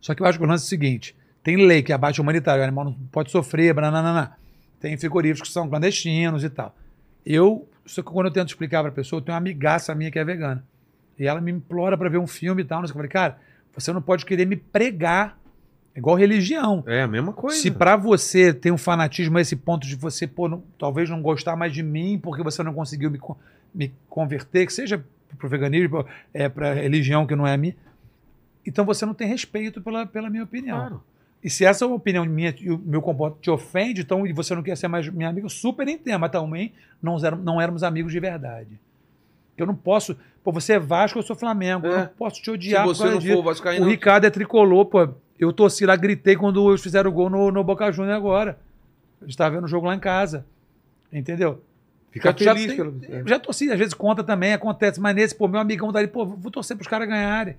Só 0.00 0.14
que 0.14 0.22
eu 0.22 0.26
acho 0.26 0.38
que 0.38 0.44
o 0.44 0.46
lance 0.48 0.64
é 0.64 0.66
o 0.66 0.68
seguinte: 0.68 1.16
tem 1.42 1.56
lei 1.66 1.82
que 1.82 1.92
abate 1.92 2.20
o 2.20 2.22
humanitário, 2.22 2.60
o 2.60 2.64
animal 2.64 2.84
não 2.84 2.92
pode 3.10 3.30
sofrer, 3.30 3.72
bananana. 3.74 4.36
Tem 4.82 4.96
frigoríficos 4.98 5.48
que 5.48 5.54
são 5.54 5.68
clandestinos 5.68 6.42
e 6.44 6.50
tal. 6.50 6.74
Eu, 7.24 7.68
só 7.86 8.02
que 8.02 8.10
quando 8.10 8.26
eu 8.26 8.32
tento 8.32 8.48
explicar 8.48 8.82
pra 8.82 8.90
pessoa, 8.90 9.18
eu 9.20 9.24
tenho 9.24 9.34
uma 9.34 9.38
amigaça 9.38 9.94
minha 9.94 10.10
que 10.10 10.18
é 10.18 10.24
vegana. 10.24 10.64
E 11.18 11.24
ela 11.26 11.40
me 11.40 11.52
implora 11.52 11.96
pra 11.96 12.08
ver 12.08 12.18
um 12.18 12.26
filme 12.26 12.62
e 12.62 12.64
tal. 12.64 12.82
Eu 12.82 12.88
falei, 12.88 13.08
cara, 13.08 13.38
você 13.72 13.92
não 13.92 14.02
pode 14.02 14.26
querer 14.26 14.44
me 14.44 14.56
pregar. 14.56 15.38
É 15.94 15.98
igual 15.98 16.16
religião. 16.16 16.82
É 16.86 17.02
a 17.02 17.06
mesma 17.06 17.32
coisa. 17.32 17.56
Se 17.60 17.70
pra 17.70 17.96
você 17.96 18.52
tem 18.52 18.72
um 18.72 18.78
fanatismo 18.78 19.38
a 19.38 19.40
esse 19.40 19.54
ponto 19.54 19.86
de 19.86 19.94
você, 19.94 20.26
pô, 20.26 20.48
não- 20.48 20.64
talvez 20.78 21.08
não 21.08 21.22
gostar 21.22 21.54
mais 21.54 21.72
de 21.72 21.82
mim 21.82 22.18
porque 22.20 22.42
você 22.42 22.62
não 22.62 22.74
conseguiu 22.74 23.10
me, 23.10 23.20
me 23.74 23.92
converter, 24.08 24.66
que 24.66 24.72
seja 24.72 25.04
pro 25.38 25.48
veganismo, 25.48 26.04
é, 26.34 26.48
pra 26.48 26.74
religião 26.74 27.26
que 27.26 27.36
não 27.36 27.46
é 27.46 27.54
a 27.54 27.56
minha, 27.56 27.76
então 28.66 28.84
você 28.84 29.04
não 29.06 29.14
tem 29.14 29.26
respeito 29.28 29.80
pela, 29.80 30.04
pela 30.06 30.28
minha 30.30 30.44
opinião. 30.44 30.78
Claro. 30.78 31.04
E 31.42 31.50
se 31.50 31.64
essa 31.64 31.84
opinião 31.86 32.24
minha 32.24 32.54
e 32.60 32.70
o 32.70 32.78
meu 32.78 33.02
comportamento 33.02 33.42
te 33.42 33.50
ofende, 33.50 34.02
então 34.02 34.26
e 34.26 34.32
você 34.32 34.54
não 34.54 34.62
quer 34.62 34.76
ser 34.76 34.86
mais 34.88 35.08
minha 35.08 35.28
amiga, 35.28 35.44
eu 35.46 35.50
super 35.50 35.86
entendo, 35.88 36.20
mas 36.20 36.30
também 36.30 36.72
não, 37.02 37.16
não 37.42 37.60
éramos 37.60 37.82
amigos 37.82 38.12
de 38.12 38.20
verdade. 38.20 38.78
Eu 39.56 39.66
não 39.66 39.74
posso. 39.74 40.16
Pô, 40.44 40.52
você 40.52 40.74
é 40.74 40.78
Vasco, 40.78 41.18
eu 41.18 41.22
sou 41.22 41.34
Flamengo. 41.36 41.86
Eu 41.86 41.92
É. 41.94 41.98
não 41.98 42.06
posso 42.06 42.40
te 42.40 42.44
Se 42.44 42.50
odiar. 42.50 42.84
por 42.84 42.94
você 42.94 43.10
não 43.10 43.20
for 43.20 43.42
vascaíno... 43.42 43.84
O 43.84 43.88
Ricardo 43.88 44.24
é 44.24 44.30
tricolor, 44.30 44.84
pô. 44.86 45.08
Eu 45.38 45.52
torci 45.52 45.84
lá, 45.84 45.96
gritei 45.96 46.36
quando 46.36 46.68
eles 46.70 46.80
fizeram 46.82 47.10
o 47.10 47.12
gol 47.12 47.28
no, 47.28 47.50
no 47.50 47.64
Boca 47.64 47.90
Juniors 47.90 48.16
agora. 48.16 48.58
A 49.20 49.24
gente 49.24 49.36
tava 49.36 49.54
vendo 49.56 49.64
o 49.64 49.68
jogo 49.68 49.86
lá 49.86 49.94
em 49.94 50.00
casa. 50.00 50.46
Entendeu? 51.12 51.60
Fica 52.10 52.34
já, 52.38 52.54
feliz. 52.54 52.66
tem- 52.68 52.76
pelo- 52.76 53.28
já 53.28 53.38
torci, 53.38 53.70
às 53.70 53.78
vezes 53.78 53.94
conta 53.94 54.22
também, 54.22 54.52
acontece, 54.52 55.00
mas 55.00 55.14
nesse, 55.14 55.34
pô, 55.34 55.48
meu 55.48 55.60
amigão 55.60 55.90
dali, 55.90 56.06
pô, 56.06 56.24
vou 56.24 56.50
torcer 56.50 56.76
pros 56.76 56.86
caras 56.88 57.08
ganharem. 57.08 57.56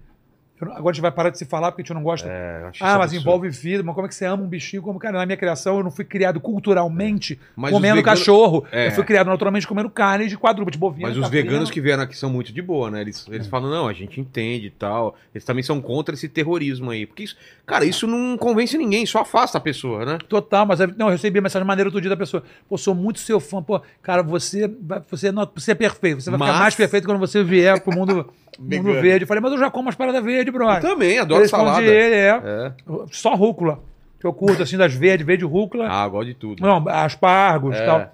Agora 0.72 0.90
a 0.90 0.94
gente 0.94 1.02
vai 1.02 1.12
parar 1.12 1.30
de 1.30 1.38
se 1.38 1.46
falar 1.46 1.72
porque 1.72 1.82
a 1.82 1.86
gente 1.86 1.94
não 1.94 2.04
gosta. 2.04 2.28
É, 2.30 2.64
ah, 2.80 2.98
mas 2.98 3.12
absurdo. 3.12 3.16
envolve 3.22 3.50
vida, 3.50 3.84
mas 3.84 3.94
como 3.94 4.06
é 4.08 4.10
que 4.10 4.16
você 4.16 4.26
ama 4.26 4.44
um 4.44 4.48
bichinho? 4.48 4.82
Como, 4.82 4.98
cara, 5.00 5.18
na 5.20 5.26
minha 5.26 5.38
criação 5.38 5.78
eu 5.78 5.84
não 5.84 5.92
fui 5.92 6.06
criado 6.06 6.40
culturalmente 6.40 7.40
Mas 7.56 7.72
comendo 7.72 7.96
os 7.96 8.00
veganos- 8.02 8.20
cachorro. 8.20 8.66
É. 8.72 8.88
Eu 8.88 8.92
fui 8.92 9.04
criado 9.04 9.28
naturalmente 9.28 9.68
comendo 9.68 9.90
carne 9.90 10.28
de 10.28 10.38
quadrúpede, 10.38 10.78
bovina. 10.78 11.08
Mas 11.10 11.18
os 11.18 11.24
caprina. 11.24 11.44
veganos 11.46 11.72
que 11.72 11.82
vieram 11.82 12.04
aqui 12.04 12.16
são 12.18 12.30
muito 12.30 12.52
de 12.54 12.62
boa, 12.62 12.90
né? 12.90 13.02
Eles, 13.02 13.26
eles 13.30 13.48
falam, 13.48 13.70
não, 13.70 13.88
a 13.88 13.94
gente 13.94 14.20
entende 14.20 14.68
e 14.68 14.72
tal. 14.72 15.16
Eles 15.34 15.44
também 15.46 15.64
são 15.64 15.82
contra 15.82 16.16
esse 16.16 16.28
terrorismo 16.30 16.92
aí. 16.92 17.06
Porque 17.06 17.24
isso, 17.24 17.36
cara, 17.66 17.86
isso 17.86 18.08
não 18.08 18.38
convence 18.38 18.78
ninguém, 18.78 19.06
só 19.06 19.20
afasta 19.22 19.58
a 19.58 19.62
pessoa, 19.62 20.06
né? 20.06 20.18
Total, 20.28 20.66
mas 20.66 20.80
não, 20.98 21.08
eu 21.08 21.12
recebi 21.12 21.40
a 21.40 21.42
mensagem 21.42 21.68
maneira 21.68 21.88
outro 21.88 22.02
dia 22.02 22.10
da 22.10 22.18
pessoa. 22.18 22.44
Pô, 22.68 22.78
sou 22.78 22.96
muito 22.96 23.20
seu 23.20 23.40
fã. 23.40 23.62
Pô, 23.62 23.82
cara, 24.02 24.24
você, 24.24 24.70
você, 25.10 25.32
não, 25.32 25.50
você 25.54 25.72
é 25.72 25.76
perfeito. 25.76 26.22
Você 26.22 26.30
vai 26.30 26.40
Mas- 26.40 26.50
ficar 26.50 26.60
mais 26.60 26.76
perfeito 26.76 27.06
quando 27.08 27.20
você 27.20 27.44
vier 27.44 27.82
pro 27.82 27.94
mundo, 27.96 28.30
mundo 28.60 28.94
verde. 29.02 29.24
Eu 29.24 29.28
falei, 29.28 29.42
mas 29.42 29.52
eu 29.52 29.58
já 29.60 29.70
como 29.70 29.90
as 29.90 29.96
paradas 29.96 30.24
verdes, 30.24 30.53
brother. 30.54 30.84
Eu 30.84 30.90
também, 30.94 31.16
Eu 31.16 31.24
adoro 31.24 31.42
respondi 31.42 31.66
salada. 31.66 31.86
ele, 31.86 32.16
é. 32.16 32.30
É. 32.30 32.72
Só 33.12 33.36
rúcula. 33.36 33.80
Que 34.20 34.26
eu 34.28 34.32
curto, 34.34 34.64
assim, 34.64 34.78
das 34.78 34.94
verdes, 34.94 35.26
verde 35.28 35.44
rúcula. 35.44 35.88
Ah, 35.90 36.08
gosto 36.08 36.28
de 36.28 36.34
tudo. 36.34 36.62
Não, 36.64 36.88
aspargos 36.88 37.76
e 37.76 37.80
É. 37.82 37.86
tal. 37.86 38.14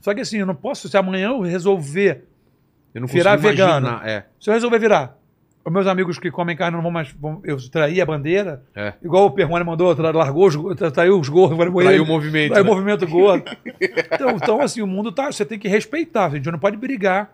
Só 0.00 0.14
que 0.14 0.20
assim, 0.22 0.38
eu 0.38 0.46
não 0.46 0.54
posso, 0.54 0.88
se 0.88 0.96
amanhã 0.96 1.28
eu 1.28 1.40
resolver, 1.42 2.24
Eu 2.94 3.00
não 3.00 3.08
Virar 3.08 3.34
vegano. 3.36 3.88
imaginar, 3.88 4.08
É. 4.08 4.24
se 4.40 4.48
eu 4.48 4.54
resolver 4.54 4.78
virar, 4.78 5.18
os 5.64 5.72
meus 5.72 5.86
amigos 5.86 6.16
que 6.18 6.30
comem 6.30 6.54
carne 6.56 6.76
não 6.76 6.82
vão 6.82 6.92
mais, 6.92 7.10
vão, 7.10 7.40
eu 7.42 7.56
trair 7.68 8.00
a 8.00 8.06
bandeira, 8.06 8.62
É. 8.74 8.92
igual 9.02 9.26
o 9.26 9.30
Perrone 9.32 9.64
mandou, 9.64 9.94
tra- 9.96 10.12
largou 10.12 10.46
os, 10.46 10.76
tra- 10.76 10.90
traiu 10.92 11.18
os 11.18 11.26
falei, 11.28 11.56
Traiu 11.72 11.90
ele- 11.90 12.00
o 12.00 12.06
movimento. 12.06 12.52
O 12.52 12.54
né? 12.54 12.62
movimento 12.62 13.06
gordo. 13.08 13.44
Então, 14.12 14.30
então, 14.30 14.60
assim, 14.60 14.80
o 14.80 14.86
mundo 14.86 15.10
tá. 15.10 15.32
Você 15.32 15.44
tem 15.44 15.58
que 15.58 15.66
respeitar, 15.66 16.26
a 16.26 16.30
gente 16.30 16.48
não 16.50 16.58
pode 16.58 16.76
brigar. 16.76 17.32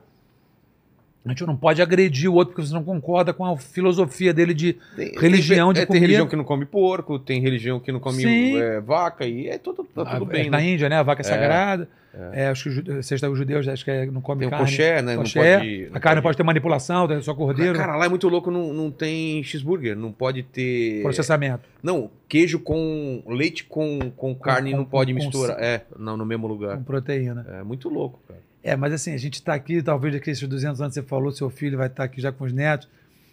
A 1.25 1.29
gente 1.29 1.45
não 1.45 1.55
pode 1.55 1.83
agredir 1.83 2.31
o 2.31 2.35
outro 2.35 2.55
porque 2.55 2.67
você 2.67 2.73
não 2.73 2.83
concorda 2.83 3.33
com 3.35 3.45
a 3.45 3.55
filosofia 3.59 4.33
dele 4.33 4.55
de 4.55 4.73
Tem, 4.97 5.13
religião 5.19 5.67
tem, 5.69 5.75
de 5.75 5.81
é, 5.83 5.87
tem 5.87 6.01
religião 6.01 6.27
que 6.27 6.35
não 6.35 6.45
come 6.45 6.65
porco, 6.65 7.19
tem 7.19 7.41
religião 7.43 7.79
que 7.79 7.93
não 7.93 8.01
come 8.01 8.57
é, 8.57 8.81
vaca, 8.81 9.27
e 9.27 9.47
é 9.47 9.59
tudo, 9.59 9.85
tá 9.85 10.05
tudo 10.05 10.25
Ah, 10.25 10.27
bem, 10.33 10.49
na 10.49 10.57
né? 10.57 10.71
Índia, 10.71 10.89
né? 10.89 10.97
A 10.97 11.03
vaca 11.03 11.21
é 11.21 11.25
sagrada. 11.25 11.87
É, 12.33 12.49
acho 12.49 12.71
que 12.71 12.91
vocês 12.95 13.23
os 13.23 13.39
judeus 13.39 13.69
acho 13.69 13.85
que 13.85 13.91
é- 13.91 14.07
não 14.07 14.21
comem 14.21 14.49
Tem 14.49 14.51
carne. 14.51 14.67
coxé, 14.67 15.01
né? 15.03 15.15
Não 15.15 15.23
Coxé. 15.23 15.59
pode- 15.59 15.87
não 15.91 15.97
a 15.97 16.01
carne 16.01 16.17
não 16.17 16.23
pode- 16.23 16.23
pode 16.23 16.37
ter 16.39 16.43
manipulação, 16.43 17.07
tem 17.07 17.23
só 17.23 17.35
cordeiro. 17.35 17.79
Cara, 17.79 17.95
lá 17.97 18.07
é 18.07 18.09
muito 18.09 18.27
louco, 18.29 18.51
não, 18.51 18.73
não 18.73 18.91
tem 18.91 19.45
cheeseburger, 19.45 19.95
não 19.95 20.11
pode 20.11 20.43
ter... 20.43 21.03
processamento. 21.03 21.69
Não, 21.83 22.11
queijo 22.29 22.59
com 22.59 23.23
leite 23.29 23.63
com, 23.65 24.11
com 24.17 24.35
carne 24.35 24.73
com- 24.73 24.79
não 24.79 24.85
pode 24.87 25.13
com- 25.13 25.19
misturar. 25.21 25.57
É, 25.63 25.83
não, 25.97 26.17
no 26.17 26.27
mesmo 26.27 26.49
lugar. 26.49 26.79
Com 26.79 26.83
proteína. 26.83 27.47
É 27.61 27.63
muito 27.63 27.89
louco, 27.89 28.19
cara. 28.27 28.41
É, 28.63 28.77
mas 28.77 28.93
assim, 28.93 29.15
a 29.15 29.19
gente 29.19 29.35
está 29.35 29.55
aqui, 29.55 29.83
talvez 29.83 30.15
daqui 30.15 30.31
a 30.31 30.33
esses 30.33 30.47
200 30.47 30.81
anos 30.81 30.95
você 30.95 31.03
falou, 31.03 31.33
seu 31.33 31.49
filho 31.49 31.79
vai 31.79 31.87
estar 31.87 32.05
aqui 32.05 32.21
já 32.21 32.31
com 32.31 32.45
os 32.45 32.53
netos. 32.53 32.89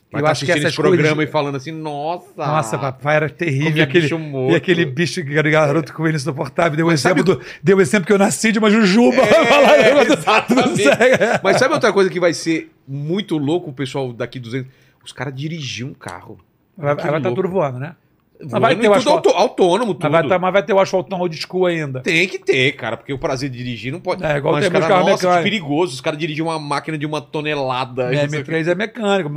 Vai 0.09 0.21
eu 0.21 0.25
tá 0.25 0.31
acho 0.31 0.45
que 0.45 0.51
esse 0.53 0.73
programa 0.73 1.15
coisas... 1.15 1.29
e 1.29 1.31
falando 1.31 1.55
assim, 1.57 1.71
nossa... 1.71 2.27
Nossa, 2.37 2.77
papai 2.77 3.17
era 3.17 3.29
terrível. 3.29 3.75
E 3.75 3.81
aquele, 3.81 4.03
bicho 4.03 4.17
morto. 4.17 4.53
e 4.53 4.55
aquele 4.55 4.85
bicho 4.85 5.21
garoto 5.23 5.93
com 5.93 6.07
ele 6.07 6.15
insuportável. 6.15 6.77
Deu 6.77 6.87
o 6.87 6.91
exemplo, 6.93 7.23
do, 7.23 7.41
deu 7.61 7.81
exemplo 7.81 8.07
que 8.07 8.13
eu 8.13 8.17
nasci 8.17 8.53
de 8.53 8.59
uma 8.59 8.69
jujuba. 8.69 9.21
É, 9.21 10.05
Do- 10.05 10.13
exatamente. 10.13 10.83
Mas 11.43 11.57
sabe 11.57 11.73
outra 11.73 11.91
coisa 11.91 12.09
que 12.09 12.21
vai 12.21 12.33
ser 12.33 12.71
muito 12.87 13.37
louco, 13.37 13.69
o 13.69 13.73
pessoal 13.73 14.13
daqui 14.13 14.39
200... 14.39 14.71
Os 15.03 15.11
caras 15.11 15.33
dirigiam 15.35 15.89
um 15.89 15.93
carro. 15.93 16.39
Vai 16.77 16.93
estar 16.93 17.11
louco. 17.11 17.35
tudo 17.35 17.49
voando, 17.49 17.79
né? 17.79 17.95
Voando 18.39 18.59
vai 18.61 18.75
ter 18.75 18.87
o 18.87 18.91
tudo 18.91 18.97
asfalto. 18.99 19.29
autônomo, 19.29 19.93
tudo. 19.95 20.03
Mas 20.03 20.11
vai, 20.11 20.27
tá- 20.29 20.37
mas 20.39 20.53
vai 20.53 20.63
ter 20.63 20.73
o 20.73 20.79
asfaltão 20.79 21.19
old 21.19 21.35
school 21.35 21.65
ainda. 21.65 22.01
Tem 22.01 22.27
que 22.27 22.37
ter, 22.37 22.71
cara, 22.73 22.95
porque 22.95 23.11
o 23.11 23.17
prazer 23.17 23.49
de 23.49 23.57
dirigir 23.57 23.91
não 23.91 23.99
pode. 23.99 24.23
É, 24.23 24.37
igual 24.37 24.53
Mas 24.53 24.63
tem 24.63 24.71
cara, 24.71 24.79
meus 24.85 24.91
carros 24.93 25.09
nossa, 25.11 25.21
que 25.21 25.25
mecânicos. 25.27 25.49
perigoso. 25.51 25.93
Os 25.95 26.01
caras 26.01 26.19
dirigem 26.19 26.43
uma 26.43 26.59
máquina 26.59 26.97
de 26.97 27.05
uma 27.05 27.19
tonelada. 27.19 28.09
Minha 28.09 28.23
aqui. 28.25 28.35
M3 28.37 28.67
é 28.67 28.75
mecânico, 28.75 29.31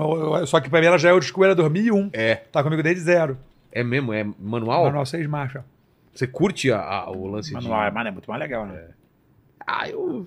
só 0.46 0.60
que 0.60 0.68
pra 0.68 0.80
mim 0.80 0.86
ela 0.86 0.98
já 0.98 1.08
é 1.08 1.12
old 1.14 1.24
school, 1.24 1.44
era 1.44 1.54
2001. 1.54 2.10
É, 2.12 2.34
Tá 2.52 2.62
comigo 2.62 2.82
desde 2.82 3.00
zero. 3.02 3.38
é 3.72 3.82
mesmo, 3.82 4.12
é 4.12 4.24
manual. 4.38 4.84
Manual 4.84 5.06
6 5.06 5.26
marcha. 5.26 5.64
Você 6.14 6.26
curte 6.26 6.70
a- 6.70 6.80
a- 6.80 7.10
o 7.10 7.26
lance 7.26 7.52
Manual, 7.54 7.88
de. 7.88 7.94
mas 7.94 8.06
é 8.06 8.10
muito 8.10 8.28
mais 8.30 8.40
legal, 8.40 8.66
né? 8.66 8.80
Ah, 9.66 9.88
eu, 9.88 10.26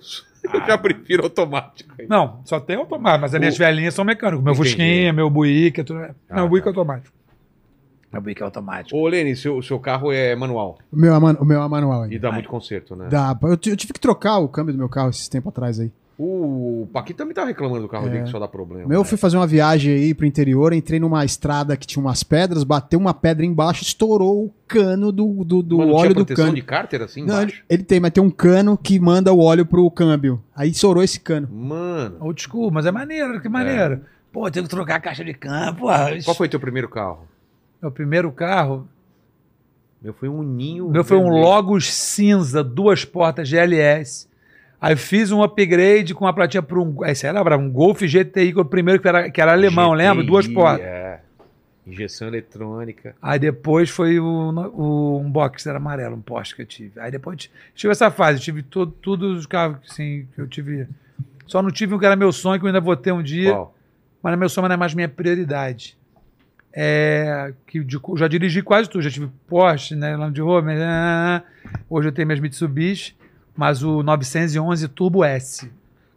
já 0.66 0.76
prefiro 0.78 1.22
automático. 1.24 1.94
Não, 2.08 2.40
só 2.44 2.58
tem 2.58 2.76
automático, 2.76 3.20
mas 3.20 3.34
as 3.34 3.38
minhas 3.38 3.54
O- 3.54 3.58
velhinhas 3.58 3.94
são 3.94 4.04
mecânicos. 4.04 4.42
Meu 4.44 4.54
Entendi. 4.54 4.68
Fusquinha, 4.70 5.12
meu 5.12 5.28
Buick, 5.30 5.80
é 5.80 5.84
tudo... 5.84 6.00
Ah, 6.00 6.14
não, 6.36 6.46
o 6.46 6.48
Buick 6.48 6.66
é 6.66 6.70
automático. 6.70 7.14
Bico 8.20 8.42
é 8.42 8.44
automático. 8.44 8.96
Ô, 8.96 9.06
Lene, 9.08 9.34
seu, 9.36 9.60
seu 9.62 9.78
carro 9.78 10.12
é 10.12 10.34
manual. 10.36 10.78
O 10.92 10.96
meu, 10.96 11.14
é 11.14 11.18
man- 11.18 11.36
o 11.40 11.44
meu 11.44 11.62
é 11.62 11.68
manual 11.68 12.02
aí. 12.02 12.14
E 12.14 12.18
dá 12.18 12.30
muito 12.32 12.48
conserto, 12.48 12.94
né? 12.96 13.06
Dá, 13.10 13.36
eu, 13.42 13.56
t- 13.56 13.70
eu 13.70 13.76
tive 13.76 13.92
que 13.92 14.00
trocar 14.00 14.38
o 14.38 14.48
câmbio 14.48 14.72
do 14.72 14.78
meu 14.78 14.88
carro 14.88 15.10
esses 15.10 15.28
tempos 15.28 15.48
atrás 15.48 15.78
aí. 15.80 15.90
O 16.16 16.86
Paquito 16.92 17.18
também 17.18 17.34
tá 17.34 17.44
reclamando 17.44 17.82
do 17.82 17.88
carro 17.88 18.06
É. 18.06 18.10
dele 18.10 18.22
que 18.24 18.30
só 18.30 18.38
dá 18.38 18.46
problema. 18.46 18.86
O 18.86 18.88
meu, 18.88 19.00
eu 19.00 19.04
fui 19.04 19.18
fazer 19.18 19.36
uma 19.36 19.48
viagem 19.48 19.92
aí 19.92 20.14
pro 20.14 20.24
interior, 20.24 20.72
entrei 20.72 21.00
numa 21.00 21.24
estrada 21.24 21.76
que 21.76 21.84
tinha 21.88 22.00
umas 22.00 22.22
pedras, 22.22 22.62
bateu 22.62 23.00
uma 23.00 23.12
pedra 23.12 23.44
embaixo, 23.44 23.82
estourou 23.82 24.44
o 24.44 24.54
cano 24.68 25.10
do, 25.10 25.42
do, 25.44 25.60
do 25.60 25.78
Mas 25.78 25.86
não 25.88 25.94
óleo 25.94 26.00
tinha 26.02 26.08
do 26.14 26.14
proteção 26.24 26.44
cano. 26.44 26.54
de 26.56 26.62
cárter 26.62 27.02
assim 27.02 27.20
Não, 27.24 27.34
ele, 27.34 27.42
embaixo? 27.46 27.64
ele 27.68 27.82
tem, 27.82 27.98
mas 27.98 28.12
tem 28.12 28.22
um 28.22 28.30
cano 28.30 28.78
que 28.78 29.00
manda 29.00 29.32
o 29.32 29.40
óleo 29.40 29.66
pro 29.66 29.90
câmbio. 29.90 30.40
Aí 30.54 30.70
estourou 30.70 31.02
esse 31.02 31.18
cano. 31.18 31.48
Mano, 31.50 32.16
Old 32.20 32.40
school, 32.40 32.70
mas 32.70 32.86
é 32.86 32.92
maneiro, 32.92 33.40
que 33.40 33.48
maneiro. 33.48 34.02
Pô, 34.32 34.48
tem 34.50 34.62
que 34.62 34.68
trocar 34.68 34.96
a 34.96 35.00
caixa 35.00 35.24
de 35.24 35.34
campo. 35.34 35.86
qual 36.24 36.34
foi 36.36 36.48
teu 36.48 36.60
primeiro 36.60 36.88
carro? 36.88 37.20
Meu 37.84 37.92
primeiro 37.92 38.32
carro, 38.32 38.88
Meu 40.00 40.14
foi 40.14 40.26
um 40.26 40.42
ninho. 40.42 40.88
meu 40.88 41.04
foi 41.04 41.18
um 41.18 41.24
vermelho. 41.24 41.44
Logos 41.44 41.92
cinza, 41.92 42.64
duas 42.64 43.04
portas 43.04 43.46
GLS. 43.46 44.26
Aí 44.80 44.96
fiz 44.96 45.30
um 45.30 45.42
upgrade 45.42 46.14
com 46.14 46.24
uma 46.24 46.32
platina 46.32 46.62
para 46.62 46.80
um. 46.80 47.04
Esse 47.04 47.26
era 47.26 47.58
um 47.58 47.70
Golf 47.70 48.00
GTI, 48.00 48.52
que 48.52 48.58
era 48.58 48.62
o 48.62 48.64
primeiro 48.64 49.02
que 49.02 49.06
era, 49.06 49.30
que 49.30 49.38
era 49.38 49.52
alemão, 49.52 49.90
GTI, 49.90 49.98
lembra? 49.98 50.24
Duas 50.24 50.48
portas. 50.48 50.86
É. 50.86 51.20
Injeção 51.86 52.28
eletrônica. 52.28 53.14
Aí 53.20 53.38
depois 53.38 53.90
foi 53.90 54.18
o, 54.18 54.24
o 54.24 55.20
um 55.20 55.30
Boxer 55.30 55.76
amarelo, 55.76 56.16
um 56.16 56.22
Porsche 56.22 56.56
que 56.56 56.62
eu 56.62 56.66
tive. 56.66 56.98
Aí 56.98 57.10
depois 57.10 57.50
tive 57.74 57.90
essa 57.90 58.10
fase, 58.10 58.40
tive 58.40 58.62
todo, 58.62 58.92
todos 58.92 59.40
os 59.40 59.44
carros 59.44 59.76
assim, 59.90 60.26
que 60.34 60.40
eu 60.40 60.46
tive. 60.46 60.88
Só 61.46 61.60
não 61.60 61.70
tive 61.70 61.94
um 61.94 61.98
que 61.98 62.06
era 62.06 62.16
meu 62.16 62.32
sonho, 62.32 62.58
que 62.58 62.64
eu 62.64 62.68
ainda 62.68 62.80
vou 62.80 62.96
ter 62.96 63.12
um 63.12 63.22
dia, 63.22 63.52
Qual? 63.52 63.74
mas 64.22 64.38
meu 64.38 64.48
sonho 64.48 64.68
não 64.68 64.74
é 64.74 64.78
mais 64.78 64.94
minha 64.94 65.06
prioridade. 65.06 65.98
É, 66.76 67.52
que 67.66 67.84
de- 67.84 68.00
já 68.16 68.26
dirigi 68.26 68.60
quase 68.60 68.90
tudo, 68.90 69.02
já 69.02 69.10
tive 69.10 69.28
Porsche, 69.46 69.94
né, 69.94 70.16
Land 70.16 70.40
Rover, 70.40 70.76
né, 70.76 71.42
hoje 71.88 72.08
eu 72.08 72.12
tenho 72.12 72.26
minhas 72.26 72.40
Mitsubishi, 72.40 73.14
mas 73.56 73.82
o 73.84 74.02
911 74.02 74.88
Turbo 74.88 75.22
S. 75.24 75.70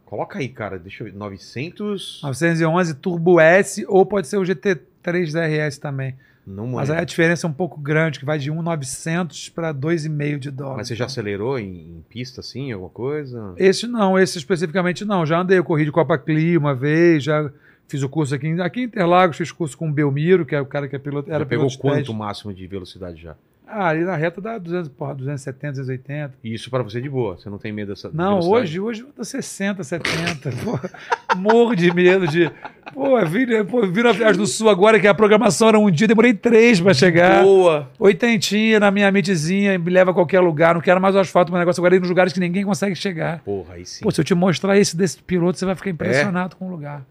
Coloca 0.04 0.38
aí, 0.38 0.48
cara. 0.48 0.78
Deixa 0.78 1.04
eu 1.04 1.06
ver. 1.12 1.14
900. 1.14 2.20
911 2.24 2.94
Turbo 2.94 3.38
S, 3.38 3.84
ou 3.86 4.04
pode 4.06 4.26
ser 4.26 4.38
o 4.38 4.42
GT3 4.42 5.34
RS 5.34 5.78
também. 5.78 6.16
Não 6.46 6.66
Mas 6.66 6.88
aí 6.88 6.98
a 6.98 7.04
diferença 7.04 7.46
é 7.46 7.50
um 7.50 7.52
pouco 7.52 7.78
grande, 7.78 8.18
que 8.18 8.24
vai 8.24 8.38
de 8.38 8.50
1,900 8.50 9.50
para 9.50 9.70
2,5 9.72 10.38
de 10.38 10.50
dólar. 10.50 10.78
Mas 10.78 10.88
você 10.88 10.94
já 10.94 11.04
acelerou 11.04 11.58
em, 11.58 11.66
em 11.98 12.04
pista 12.08 12.40
assim, 12.40 12.72
alguma 12.72 12.88
coisa? 12.90 13.52
Esse 13.58 13.86
não, 13.86 14.18
esse 14.18 14.38
especificamente 14.38 15.04
não. 15.04 15.26
Já 15.26 15.40
andei, 15.40 15.58
eu 15.58 15.64
corri 15.64 15.84
de 15.84 15.92
Copa 15.92 16.16
Cli 16.16 16.56
uma 16.56 16.74
vez, 16.74 17.22
já 17.22 17.50
fiz 17.88 18.02
o 18.02 18.08
curso 18.08 18.34
aqui, 18.34 18.46
em- 18.46 18.60
aqui 18.60 18.80
em 18.80 18.84
Interlagos, 18.84 19.36
fiz 19.36 19.50
curso 19.50 19.76
com 19.76 19.88
o 19.88 19.92
Belmiro, 19.92 20.44
que 20.46 20.54
é 20.54 20.60
o 20.60 20.66
cara 20.66 20.86
que 20.86 20.94
é 20.94 20.98
piloto, 20.98 21.30
era 21.30 21.40
já 21.40 21.46
pegou 21.46 21.66
piloto 21.66 21.78
quanto 21.82 22.12
o 22.12 22.14
máximo 22.14 22.52
de 22.52 22.66
velocidade 22.66 23.20
já? 23.20 23.34
Ah, 23.70 23.88
ali 23.88 24.02
na 24.02 24.16
reta 24.16 24.40
dá 24.40 24.56
200, 24.56 24.88
porra, 24.88 25.14
270, 25.14 25.72
280. 25.74 26.32
E 26.42 26.54
isso 26.54 26.70
pra 26.70 26.82
você 26.82 26.96
é 26.98 27.00
de 27.02 27.10
boa, 27.10 27.36
você 27.36 27.50
não 27.50 27.58
tem 27.58 27.70
medo 27.70 27.88
dessa 27.92 28.08
Não, 28.10 28.40
velocidade? 28.40 28.62
hoje, 28.62 28.80
hoje 28.80 29.00
eu 29.02 29.08
tô 29.08 29.22
60, 29.22 29.84
70. 29.84 30.50
Porra, 30.64 30.90
morro 31.36 31.74
de 31.76 31.92
medo 31.92 32.26
de. 32.26 32.50
Pô, 32.94 33.22
vim, 33.26 33.44
pô, 33.66 33.82
na 33.84 34.12
Viagem 34.12 34.38
do 34.40 34.46
Sul 34.46 34.70
agora, 34.70 34.98
que 34.98 35.06
a 35.06 35.12
programação 35.12 35.68
era 35.68 35.78
um 35.78 35.90
dia, 35.90 36.08
demorei 36.08 36.32
três 36.32 36.80
pra 36.80 36.94
chegar. 36.94 37.42
Boa! 37.42 37.90
Oitentinha 37.98 38.80
na 38.80 38.90
minha 38.90 39.12
mitezinha, 39.12 39.78
me 39.78 39.90
leva 39.90 40.12
a 40.12 40.14
qualquer 40.14 40.40
lugar. 40.40 40.74
Não 40.74 40.80
quero 40.80 40.98
mais 40.98 41.14
o 41.14 41.18
asfalto, 41.18 41.52
meu 41.52 41.58
negócio 41.58 41.82
agora 41.82 41.94
é 41.94 41.98
ir 41.98 42.00
nos 42.00 42.08
lugares 42.08 42.32
que 42.32 42.40
ninguém 42.40 42.64
consegue 42.64 42.94
chegar. 42.96 43.40
Porra, 43.40 43.74
aí 43.74 43.84
sim. 43.84 44.02
Pô, 44.02 44.10
se 44.10 44.18
eu 44.18 44.24
te 44.24 44.34
mostrar 44.34 44.78
esse 44.78 44.96
desse 44.96 45.22
piloto, 45.22 45.58
você 45.58 45.66
vai 45.66 45.74
ficar 45.74 45.90
impressionado 45.90 46.56
com 46.56 46.68
o 46.68 46.70
lugar. 46.70 47.04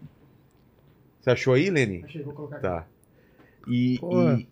Você 1.20 1.30
achou 1.30 1.54
aí, 1.54 1.68
Leni? 1.70 2.02
Achei, 2.04 2.22
vou 2.22 2.32
colocar 2.34 2.58
Tá. 2.58 2.84
E, 3.66 3.98
Pô. 4.00 4.22
e- 4.32 4.48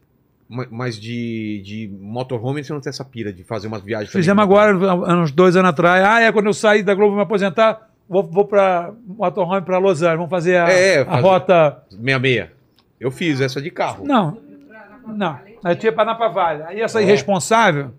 ma- 0.49 0.67
mas 0.71 0.97
de, 1.01 1.63
de 1.65 1.91
motorhome 2.01 2.63
você 2.63 2.73
não 2.73 2.81
tem 2.81 2.91
essa 2.91 3.05
pira 3.05 3.33
de 3.33 3.43
fazer 3.45 3.67
umas 3.69 3.83
viagens. 3.83 4.11
Fizemos 4.13 4.43
agora, 4.43 4.73
há 4.73 5.15
uns 5.23 5.33
dois 5.33 5.57
anos 5.57 5.71
atrás. 5.71 6.05
Ah, 6.05 6.21
é 6.21 6.31
quando 6.33 6.47
eu 6.47 6.55
sair 6.55 6.83
da 6.83 6.95
Globo 6.95 7.17
me 7.17 7.23
aposentar, 7.23 7.91
vou, 8.09 8.23
vou 8.23 8.45
pra 8.45 8.93
motorhome 9.07 9.63
pra 9.63 9.79
Los 9.79 10.03
Angeles. 10.03 10.17
Vamos 10.19 10.31
fazer 10.31 10.57
a, 10.59 10.69
É, 10.69 11.01
a 11.01 11.05
fazer- 11.07 11.23
rota. 11.23 11.83
66. 11.91 12.49
Eu 13.01 13.11
fiz 13.11 13.41
essa 13.41 13.61
de 13.61 13.71
carro. 13.71 14.05
Não, 14.07 14.39
não. 15.07 15.39
Aí 15.65 15.77
tinha 15.77 15.93
pra 15.93 16.05
Napa 16.05 16.29
Valley. 16.29 16.63
Aí 16.67 16.81
essa 16.81 17.01
irresponsável, 17.03 17.93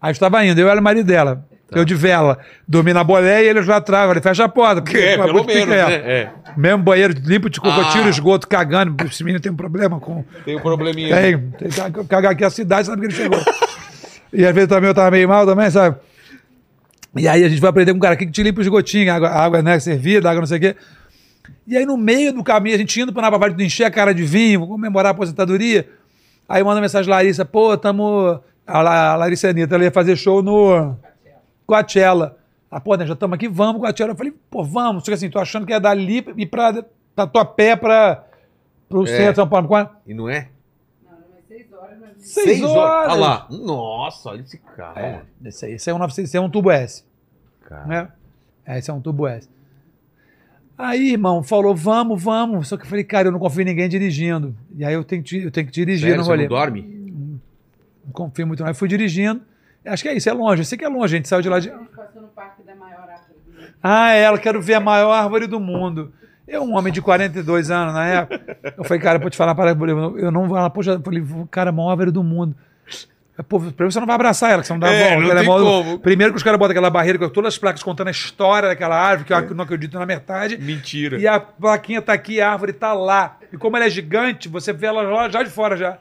aí 0.00 0.12
estava 0.12 0.44
indo, 0.44 0.58
eu 0.60 0.68
era 0.68 0.80
o 0.80 0.82
marido 0.82 1.06
dela. 1.06 1.44
Tá. 1.68 1.80
Eu 1.80 1.84
de 1.84 1.94
vela, 1.96 2.38
dormi 2.66 2.92
na 2.92 3.02
boleia 3.02 3.44
e 3.44 3.48
eles 3.48 3.66
lá 3.66 3.76
atrás. 3.76 4.06
Falei, 4.06 4.22
fecha 4.22 4.44
a 4.44 4.48
porta. 4.48 4.80
porque 4.82 4.96
É, 4.98 5.14
eu 5.16 5.24
pelo 5.24 5.44
menos, 5.44 5.66
né? 5.66 5.92
É. 5.94 6.30
Mesmo 6.56 6.82
banheiro 6.84 7.12
limpo 7.24 7.50
de 7.50 7.60
cocô, 7.60 7.80
Ah. 7.80 7.90
tira 7.90 8.04
o 8.06 8.08
esgoto 8.08 8.46
cagando. 8.46 8.94
Esse 9.04 9.24
menino 9.24 9.40
tem 9.42 9.50
um 9.50 9.56
problema 9.56 9.98
com. 9.98 10.24
Tem 10.44 10.56
um 10.56 10.60
probleminha. 10.60 11.14
Tem, 11.16 11.38
tem 11.50 11.68
que 11.68 12.04
cagar 12.04 12.32
aqui 12.32 12.44
a 12.44 12.50
cidade, 12.50 12.86
sabe 12.86 13.00
que 13.00 13.06
ele 13.08 13.14
chegou. 13.14 13.40
e 14.32 14.46
às 14.46 14.54
vezes 14.54 14.68
também 14.68 14.88
eu 14.88 14.94
tava 14.94 15.10
meio 15.10 15.28
mal 15.28 15.44
também, 15.44 15.68
sabe? 15.70 15.96
E 17.16 17.26
aí 17.26 17.42
a 17.42 17.48
gente 17.48 17.60
vai 17.60 17.70
aprender 17.70 17.90
com 17.92 17.96
um 17.96 18.00
cara 18.00 18.14
aqui 18.14 18.26
que 18.26 18.32
te 18.32 18.42
limpa 18.44 18.60
os 18.60 18.68
gotinhos, 18.68 19.08
água, 19.12 19.28
água 19.30 19.62
né, 19.62 19.78
servida, 19.80 20.28
água 20.30 20.40
não 20.42 20.46
sei 20.46 20.58
o 20.58 20.60
quê. 20.60 20.76
E 21.66 21.76
aí 21.76 21.84
no 21.86 21.96
meio 21.96 22.32
do 22.32 22.44
caminho, 22.44 22.76
a 22.76 22.78
gente 22.78 23.00
indo 23.00 23.12
pra 23.12 23.22
Napa 23.22 23.38
Valley, 23.38 23.66
encher 23.66 23.84
a 23.84 23.90
cara 23.90 24.14
de 24.14 24.22
vinho, 24.22 24.60
vou 24.60 24.68
comemorar 24.68 25.10
a 25.10 25.14
aposentadoria. 25.14 25.88
Aí 26.48 26.62
manda 26.62 26.80
mensagem 26.80 27.10
Larissa, 27.10 27.44
pô, 27.44 27.76
tamo... 27.76 28.38
A, 28.68 28.82
La- 28.82 29.12
a 29.12 29.16
Larissa 29.16 29.48
Anitta, 29.48 29.76
ela 29.76 29.84
ia 29.84 29.90
fazer 29.92 30.16
show 30.16 30.42
no 30.42 30.96
Coachella. 31.66 32.38
Ah, 32.70 32.80
pô, 32.80 32.94
né, 32.96 33.06
já 33.06 33.14
estamos 33.14 33.34
aqui, 33.34 33.48
vamos 33.48 33.80
Coachella. 33.80 34.12
Eu 34.12 34.16
falei, 34.16 34.32
pô, 34.50 34.62
vamos. 34.64 35.02
Só 35.04 35.10
que 35.10 35.14
assim, 35.14 35.30
tô 35.30 35.38
achando 35.38 35.66
que 35.66 35.72
é 35.72 35.80
dali 35.80 36.24
e 36.36 36.46
pra, 36.46 36.84
pra 37.14 37.26
tua 37.26 37.44
pé 37.44 37.76
pra, 37.76 38.24
pro 38.88 39.04
É. 39.04 39.06
centro 39.06 39.30
de 39.32 39.36
São 39.36 39.48
Paulo. 39.48 39.68
Qual- 39.68 40.00
E 40.06 40.14
não 40.14 40.28
é? 40.28 40.48
Não, 41.04 41.12
não 41.12 41.36
é 41.38 41.42
seis 41.48 41.72
horas, 41.72 41.98
mas. 42.00 42.10
Seis 42.28 42.62
horas. 42.62 43.12
Olha 43.12 43.20
lá. 43.20 43.46
Nossa, 43.50 44.30
olha 44.30 44.40
esse 44.42 44.58
carro. 44.58 44.98
É, 44.98 45.22
esse 45.44 45.64
aí, 45.66 45.72
esse 45.72 45.88
é 45.90 45.94
um 45.94 45.98
900, 45.98 46.28
esse 46.28 46.36
é 46.36 46.40
um 46.40 46.50
tubo 46.50 46.70
S. 46.70 47.04
Cara. 47.62 47.86
Né? 47.86 48.08
É, 48.64 48.78
esse 48.78 48.90
é 48.90 48.94
um 48.94 49.00
tubo 49.00 49.26
S. 49.26 49.48
Aí, 50.78 51.12
irmão, 51.12 51.42
falou, 51.42 51.74
vamos, 51.74 52.22
vamos. 52.22 52.68
Só 52.68 52.76
que 52.76 52.82
eu 52.84 52.88
falei, 52.88 53.02
cara, 53.04 53.28
eu 53.28 53.32
não 53.32 53.38
confio 53.38 53.62
em 53.62 53.64
ninguém 53.64 53.88
dirigindo. 53.88 54.54
E 54.76 54.84
aí 54.84 54.92
eu 54.92 55.02
tenho 55.04 55.22
que, 55.22 55.42
eu 55.44 55.50
tenho 55.50 55.66
que 55.66 55.72
dirigir 55.72 56.08
Sério, 56.10 56.18
no 56.18 56.24
você 56.24 56.30
rolê. 56.30 56.42
não 56.42 56.48
dorme? 56.50 56.82
Não 58.04 58.12
confio 58.12 58.46
muito, 58.46 58.60
não. 58.60 58.68
Aí 58.68 58.74
fui 58.74 58.86
dirigindo. 58.88 59.40
Acho 59.86 60.02
que 60.02 60.08
é 60.08 60.14
isso, 60.14 60.28
é 60.28 60.32
longe. 60.32 60.62
Eu 60.62 60.64
sei 60.64 60.76
que 60.76 60.84
é 60.84 60.88
longe, 60.88 61.14
a 61.14 61.16
gente 61.16 61.28
saiu 61.28 61.42
de 61.42 61.48
lá 61.48 61.60
de. 61.60 61.70
Ah, 63.82 64.12
é, 64.14 64.22
ela 64.22 64.38
quero 64.38 64.60
ver 64.60 64.74
a 64.74 64.80
maior 64.80 65.12
árvore 65.12 65.46
do 65.46 65.60
mundo. 65.60 66.12
Eu, 66.46 66.62
um 66.62 66.76
homem 66.76 66.92
de 66.92 67.02
42 67.02 67.70
anos 67.70 67.92
na 67.92 68.06
época, 68.06 68.58
eu 68.76 68.84
falei, 68.84 69.02
cara, 69.02 69.18
vou 69.18 69.28
te 69.28 69.36
falar 69.36 69.54
para 69.54 69.70
eu 69.72 70.30
não 70.30 70.46
vou 70.46 70.56
lá, 70.56 70.70
poxa, 70.70 70.92
eu 70.92 71.02
falei, 71.02 71.24
cara, 71.50 71.70
a 71.70 71.72
maior 71.72 71.90
árvore 71.90 72.12
do 72.12 72.22
mundo. 72.22 72.54
Pô, 73.48 73.58
primeiro 73.60 73.92
você 73.92 74.00
não 74.00 74.06
vai 74.06 74.14
abraçar 74.14 74.50
ela, 74.50 74.62
que 74.62 74.66
você 74.66 74.72
não 74.72 74.80
dá 74.80 74.88
É, 74.90 75.08
volta. 75.10 75.20
não 75.22 75.30
ela 75.30 75.40
tem 75.40 75.48
mó- 75.48 75.58
como. 75.60 75.98
Primeiro 75.98 76.32
que 76.32 76.36
os 76.38 76.42
caras 76.42 76.58
botam 76.58 76.70
aquela 76.72 76.88
barreira 76.90 77.18
com 77.18 77.28
todas 77.28 77.54
as 77.54 77.58
placas 77.58 77.82
contando 77.82 78.08
a 78.08 78.10
história 78.10 78.68
daquela 78.68 78.96
árvore, 78.98 79.26
que 79.26 79.32
eu 79.52 79.54
não 79.54 79.64
acredito 79.64 79.98
na 79.98 80.06
metade. 80.06 80.56
Mentira. 80.58 81.18
E 81.18 81.26
a 81.26 81.38
plaquinha 81.38 82.00
tá 82.00 82.12
aqui, 82.12 82.40
a 82.40 82.50
árvore 82.52 82.72
tá 82.72 82.92
lá. 82.94 83.36
E 83.52 83.56
como 83.56 83.76
ela 83.76 83.86
é 83.86 83.90
gigante, 83.90 84.48
você 84.48 84.72
vê 84.72 84.86
ela 84.86 85.28
já 85.28 85.42
de 85.42 85.50
fora 85.50 85.76
já. 85.76 85.98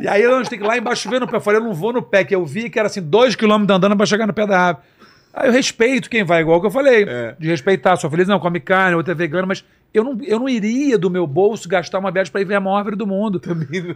E 0.00 0.06
aí 0.06 0.24
a 0.24 0.36
gente 0.38 0.48
tem 0.48 0.58
que 0.58 0.64
ir 0.64 0.68
lá 0.68 0.78
embaixo 0.78 1.10
ver 1.10 1.20
no 1.20 1.26
pé. 1.26 1.36
Eu 1.36 1.40
falei, 1.40 1.60
eu 1.60 1.64
não 1.64 1.74
vou 1.74 1.92
no 1.92 2.00
pé, 2.02 2.22
que 2.24 2.34
eu 2.34 2.46
vi 2.46 2.70
que 2.70 2.78
era 2.78 2.86
assim, 2.86 3.02
dois 3.02 3.34
quilômetros 3.34 3.76
andando 3.76 3.96
pra 3.96 4.06
chegar 4.06 4.26
no 4.26 4.32
pé 4.32 4.46
da 4.46 4.58
árvore. 4.60 4.86
Aí 5.32 5.48
eu 5.48 5.52
respeito 5.52 6.10
quem 6.10 6.24
vai, 6.24 6.40
igual 6.40 6.60
que 6.60 6.66
eu 6.66 6.70
falei. 6.70 7.04
É. 7.08 7.36
De 7.38 7.48
respeitar, 7.48 7.96
sou 7.96 8.10
feliz, 8.10 8.26
não, 8.28 8.40
come 8.40 8.58
carne, 8.60 8.96
outra 8.96 9.12
é 9.12 9.14
vegano, 9.16 9.46
mas 9.46 9.64
eu 9.94 10.02
não, 10.04 10.18
eu 10.22 10.38
não 10.40 10.48
iria 10.48 10.98
do 10.98 11.08
meu 11.10 11.26
bolso 11.26 11.68
gastar 11.68 11.98
uma 11.98 12.10
viagem 12.10 12.32
pra 12.32 12.40
ir 12.40 12.44
ver 12.44 12.54
a 12.56 12.60
maior 12.60 12.76
árvore 12.78 12.96
do 12.96 13.06
mundo. 13.06 13.40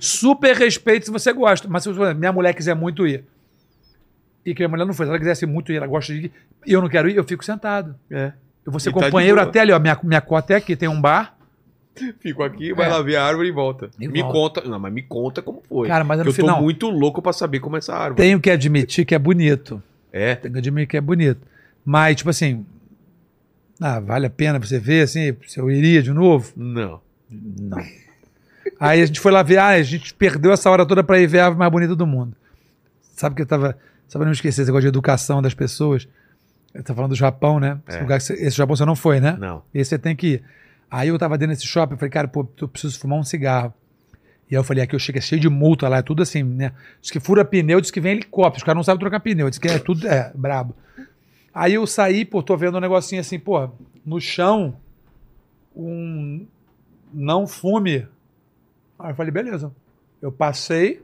Super 0.01 0.55
respeito 0.57 1.07
se 1.07 1.11
você 1.13 1.33
gosta. 1.33 1.69
Mas 1.69 1.83
se 1.83 1.93
você- 1.93 2.15
minha 2.15 2.33
mulher 2.33 2.55
quiser 2.55 2.75
muito 2.75 3.07
ir. 3.07 3.25
E 4.47 4.55
que 4.55 4.61
minha 4.61 4.69
mulher 4.69 4.85
não 4.85 4.93
foi. 4.95 5.07
Se 5.07 5.11
ela 5.11 5.19
quisesse 5.19 5.47
muito 5.47 5.73
ir, 5.73 5.77
ela 5.77 5.87
gosta 5.87 6.13
de 6.13 6.27
ir. 6.27 6.33
E 6.67 6.73
eu 6.73 6.81
não 6.81 6.89
quero 6.89 7.09
ir, 7.09 7.17
eu 7.17 7.25
fico 7.25 7.45
sentado. 7.45 7.95
É. 8.11 8.33
Eu 8.65 8.71
vou 8.73 8.79
ser 8.81 8.91
E 8.91 8.95
tá 8.95 9.01
companheiro 9.01 9.37
boa. 9.37 9.49
até 9.49 9.61
ali, 9.61 9.73
ó. 9.73 9.79
Minha, 9.79 9.99
minha 10.03 10.21
cota 10.21 10.53
é 10.55 10.57
aqui, 10.57 10.75
tem 10.77 10.89
um 10.89 11.01
bar. 11.01 11.37
Fico 12.21 12.43
aqui, 12.43 12.73
vai 12.73 12.87
É. 12.87 12.89
lá 12.91 13.01
ver 13.03 13.17
a 13.17 13.25
árvore 13.25 13.49
e 13.49 13.53
volta. 13.53 13.89
E 14.01 14.09
me 14.09 14.21
volta. 14.23 14.61
conta. 14.61 14.69
Não, 14.71 14.81
mas 14.81 14.93
me 14.93 15.03
conta 15.03 15.41
como 15.43 15.63
foi. 15.69 15.87
Cara, 15.89 16.03
mas 16.05 16.19
no 16.19 16.23
eu 16.25 16.27
tô 16.27 16.33
final- 16.33 16.61
muito 16.61 16.89
louco 16.91 17.23
pra 17.23 17.33
saber 17.33 17.61
como 17.61 17.77
é 17.77 17.79
essa 17.79 17.95
árvore. 17.95 18.17
Tenho 18.23 18.41
que 18.41 18.51
admitir 18.51 19.05
que 19.05 19.15
é 19.15 19.19
bonito. 19.19 19.83
É. 20.17 20.35
Tenho 20.37 20.53
que 20.53 20.59
admitir 20.61 20.87
que 20.89 20.97
é 20.97 21.01
bonito. 21.01 21.41
Mas, 21.85 22.17
tipo 22.17 22.31
assim. 22.31 22.65
Ah, 23.81 23.99
vale 23.99 24.27
a 24.27 24.31
pena 24.31 24.59
você 24.61 24.79
ver, 24.79 25.03
assim, 25.03 25.37
se 25.49 25.59
eu 25.59 25.69
iria 25.71 26.01
de 26.03 26.13
novo? 26.13 26.53
Não. 26.57 27.01
Não. 27.29 27.79
Aí 28.79 29.03
a 29.03 29.07
gente 29.07 29.19
foi 29.19 29.33
lá 29.33 29.43
ver, 29.43 29.59
ah, 29.59 29.69
a 29.69 29.83
gente 29.83 30.15
perdeu 30.15 30.53
essa 30.53 30.71
hora 30.71 30.87
toda 30.87 31.03
pra 31.03 31.19
ir 31.19 31.27
ver 31.27 31.41
a 31.41 31.45
árvore 31.47 31.59
mais 31.59 31.73
bonita 31.73 31.97
do 31.97 32.07
mundo. 32.07 32.37
Sabe 33.17 33.35
que 33.35 33.43
eu 33.43 33.47
tava. 33.47 33.77
Só 34.07 34.19
pra 34.19 34.25
não 34.27 34.33
esquecer 34.33 34.63
esse 34.63 34.69
negócio 34.71 34.83
de 34.83 34.89
educação 34.89 35.43
das 35.43 35.55
pessoas. 35.55 36.07
Eu 36.73 36.83
tava 36.83 36.97
falando 36.99 37.11
do 37.11 37.17
Japão, 37.17 37.59
né? 37.59 37.79
Esse, 37.89 37.99
É. 37.99 38.01
lugar 38.01 38.19
que 38.19 38.25
você- 38.25 38.35
esse 38.35 38.57
Japão 38.57 38.77
você 38.77 38.85
não 38.85 38.95
foi, 38.97 39.19
né? 39.21 39.37
Não. 39.39 39.63
Esse 39.75 39.91
você 39.91 39.99
tem 39.99 40.15
que 40.15 40.27
ir. 40.35 40.43
Aí 40.91 41.09
eu 41.09 41.19
tava 41.19 41.37
dentro 41.37 41.55
desse 41.55 41.67
shopping, 41.67 41.95
eu 41.95 41.99
falei, 41.99 42.11
cara, 42.11 42.29
pô, 42.29 42.47
eu 42.61 42.69
preciso 42.69 42.99
fumar 42.99 43.19
um 43.19 43.25
cigarro. 43.25 43.75
E 44.55 44.57
aí 44.57 44.61
eu 44.61 44.65
falei, 44.65 44.85
aqui 44.85 44.95
eu 44.95 45.01
chego, 45.01 45.19
é 45.19 45.21
cheio 45.21 45.41
de 45.41 45.49
multa 45.49 45.89
lá, 45.89 45.97
é 45.97 46.03
tudo 46.03 46.23
assim, 46.23 46.45
né? 46.45 46.73
Diz 47.01 47.11
que 47.11 47.19
fura 47.19 47.45
pneu, 47.45 47.81
diz 47.81 47.91
que 47.91 48.01
vem 48.01 48.13
helicóptero, 48.13 48.59
os 48.59 48.63
caras 48.63 48.77
não 48.77 48.85
sabem 48.85 49.01
trocar 49.01 49.19
pneu, 49.19 49.51
diz 49.51 49.59
que 49.59 49.67
é 49.67 49.81
tudo, 49.81 50.07
é, 50.07 50.31
brabo. 50.33 50.77
Aí 51.53 51.75
eu 51.75 51.85
saí, 51.89 52.25
pô, 52.25 52.41
tô 52.41 52.57
vendo 52.57 52.79
um 52.79 52.81
negocinho 52.81 53.21
assim, 53.21 53.37
pô, 53.37 53.69
no 54.07 54.21
chão, 54.21 54.77
um 55.75 56.47
não 57.13 57.49
fume. 57.49 58.07
Aí 58.97 59.11
eu 59.11 59.17
falei, 59.17 59.33
beleza. 59.33 59.75
Eu 60.23 60.31
passei 60.31 61.03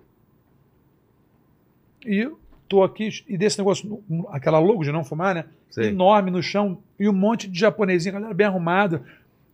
e 2.07 2.31
tô 2.69 2.85
aqui, 2.85 3.09
e 3.27 3.37
desse 3.37 3.59
negócio, 3.59 4.01
aquela 4.29 4.61
logo 4.61 4.85
de 4.85 4.93
não 4.93 5.03
fumar, 5.03 5.35
né? 5.35 5.47
Sei. 5.70 5.89
enorme 5.89 6.31
no 6.31 6.41
chão 6.41 6.79
e 7.01 7.09
um 7.09 7.12
monte 7.12 7.49
de 7.49 7.59
japonesinho, 7.59 8.12
galera 8.12 8.33
bem 8.33 8.47
arrumada, 8.47 9.03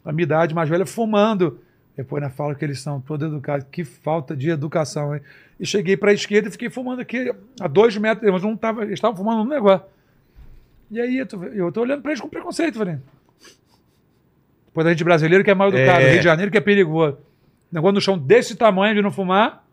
a 0.05 0.13
minha 0.13 0.25
idade 0.25 0.55
mais 0.55 0.69
velha, 0.69 0.85
fumando. 0.85 1.61
Depois 1.97 2.23
na 2.23 2.29
fala 2.29 2.55
que 2.55 2.65
eles 2.65 2.81
são 2.81 3.01
todos 3.01 3.27
educados. 3.27 3.67
Que 3.73 3.83
falta 3.83 4.37
de 4.37 4.51
educação, 4.51 5.15
hein? 5.15 5.23
E 5.59 5.65
cheguei 5.65 5.97
para 5.97 6.11
a 6.11 6.15
esquerda 6.15 6.49
e 6.49 6.53
fiquei 6.53 6.69
fumando 6.69 7.01
aqui 7.01 7.33
a 7.59 7.67
dois 7.67 7.97
metros, 7.97 8.31
mas 8.31 8.43
não 8.43 8.55
tava, 8.57 8.83
eles 8.83 8.95
estavam 8.95 9.17
fumando 9.17 9.43
um 9.43 9.49
negócio. 9.49 9.87
E 10.91 11.01
aí 11.01 11.17
eu 11.19 11.27
tô, 11.27 11.43
eu 11.45 11.73
tô 11.73 11.81
olhando 11.81 12.03
para 12.03 12.11
eles 12.11 12.21
com 12.21 12.29
preconceito, 12.29 12.79
falei. 12.79 12.99
Depois 14.67 14.85
da 14.85 14.91
gente 14.91 15.05
brasileiro 15.05 15.43
que 15.43 15.51
é 15.51 15.55
mal 15.55 15.69
educado, 15.69 16.03
É. 16.03 16.11
Rio 16.11 16.19
de 16.19 16.25
Janeiro 16.25 16.53
que 16.53 16.59
é 16.59 16.61
perigoso. 16.61 17.17
Negócio 17.73 17.95
no 17.95 18.01
chão 18.01 18.19
desse 18.19 18.55
tamanho 18.55 18.95
de 18.95 19.01
não 19.01 19.11
fumar. 19.11 19.67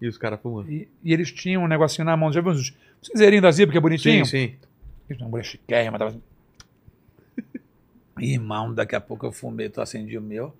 E 0.00 0.08
os 0.08 0.18
caras 0.18 0.40
fumando. 0.40 0.70
E, 0.70 0.88
e 1.02 1.12
eles 1.12 1.30
tinham 1.30 1.62
um 1.62 1.68
negocinho 1.68 2.04
na 2.04 2.16
mão. 2.16 2.32
Já 2.32 2.40
viu 2.40 2.50
os 2.50 2.74
cinzeirinhos 3.00 3.42
da 3.42 3.50
Zipa, 3.52 3.70
que 3.70 3.78
é 3.78 3.80
bonitinho? 3.80 4.26
Sim, 4.26 4.48
sim. 4.48 4.54
Eles 5.08 5.22
não 5.22 5.28
mulher 5.28 5.44
chiquérrima, 5.44 5.96
tava 5.96 6.10
assim. 6.10 6.22
Irmão, 8.18 8.74
daqui 8.74 8.96
a 8.96 9.00
pouco 9.00 9.24
eu 9.26 9.32
fumei, 9.32 9.68
tô 9.68 9.80
acendi 9.80 10.18
o 10.18 10.22
meu. 10.22 10.52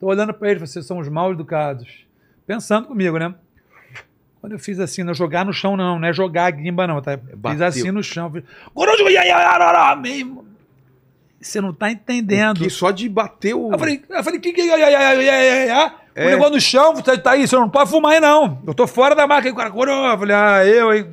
Tô 0.00 0.06
olhando 0.06 0.32
pra 0.32 0.50
eles, 0.50 0.62
vocês 0.62 0.86
são 0.86 0.98
os 0.98 1.08
mal 1.10 1.30
educados. 1.30 2.06
Pensando 2.46 2.88
comigo, 2.88 3.18
né? 3.18 3.34
Quando 4.40 4.52
eu 4.52 4.58
fiz 4.58 4.80
assim, 4.80 5.02
não 5.02 5.12
jogar 5.12 5.44
no 5.44 5.52
chão, 5.52 5.76
não, 5.76 5.98
não 5.98 6.08
é 6.08 6.12
jogar 6.14 6.46
a 6.46 6.50
guimba, 6.50 6.86
não, 6.86 7.02
tá? 7.02 7.18
Fiz 7.18 7.36
bateu. 7.36 7.66
assim 7.66 7.90
no 7.90 8.02
chão. 8.02 8.32
Fiz... 8.32 8.42
Você 11.38 11.60
não 11.60 11.74
tá 11.74 11.90
entendendo. 11.90 12.58
Que 12.58 12.70
só 12.70 12.90
de 12.90 13.08
bater 13.08 13.54
o. 13.54 13.72
Eu 13.72 13.78
falei, 13.78 14.02
eu 14.08 14.24
falei, 14.24 14.40
que? 14.40 14.52
É. 16.14 16.26
O 16.26 16.30
negócio 16.30 16.54
no 16.54 16.60
chão, 16.60 16.94
você 16.94 17.18
tá 17.18 17.32
aí, 17.32 17.46
você 17.46 17.56
não 17.56 17.68
pode 17.68 17.90
fumar 17.90 18.12
aí, 18.12 18.20
não. 18.20 18.62
Eu 18.66 18.74
tô 18.74 18.86
fora 18.86 19.14
da 19.14 19.26
marca 19.26 19.48
aí, 19.48 19.52
o 19.52 19.56
cara, 19.56 19.68
eu 19.68 20.18
falei, 20.18 20.34
ah, 20.34 20.66
eu, 20.66 20.94
hein? 20.94 21.06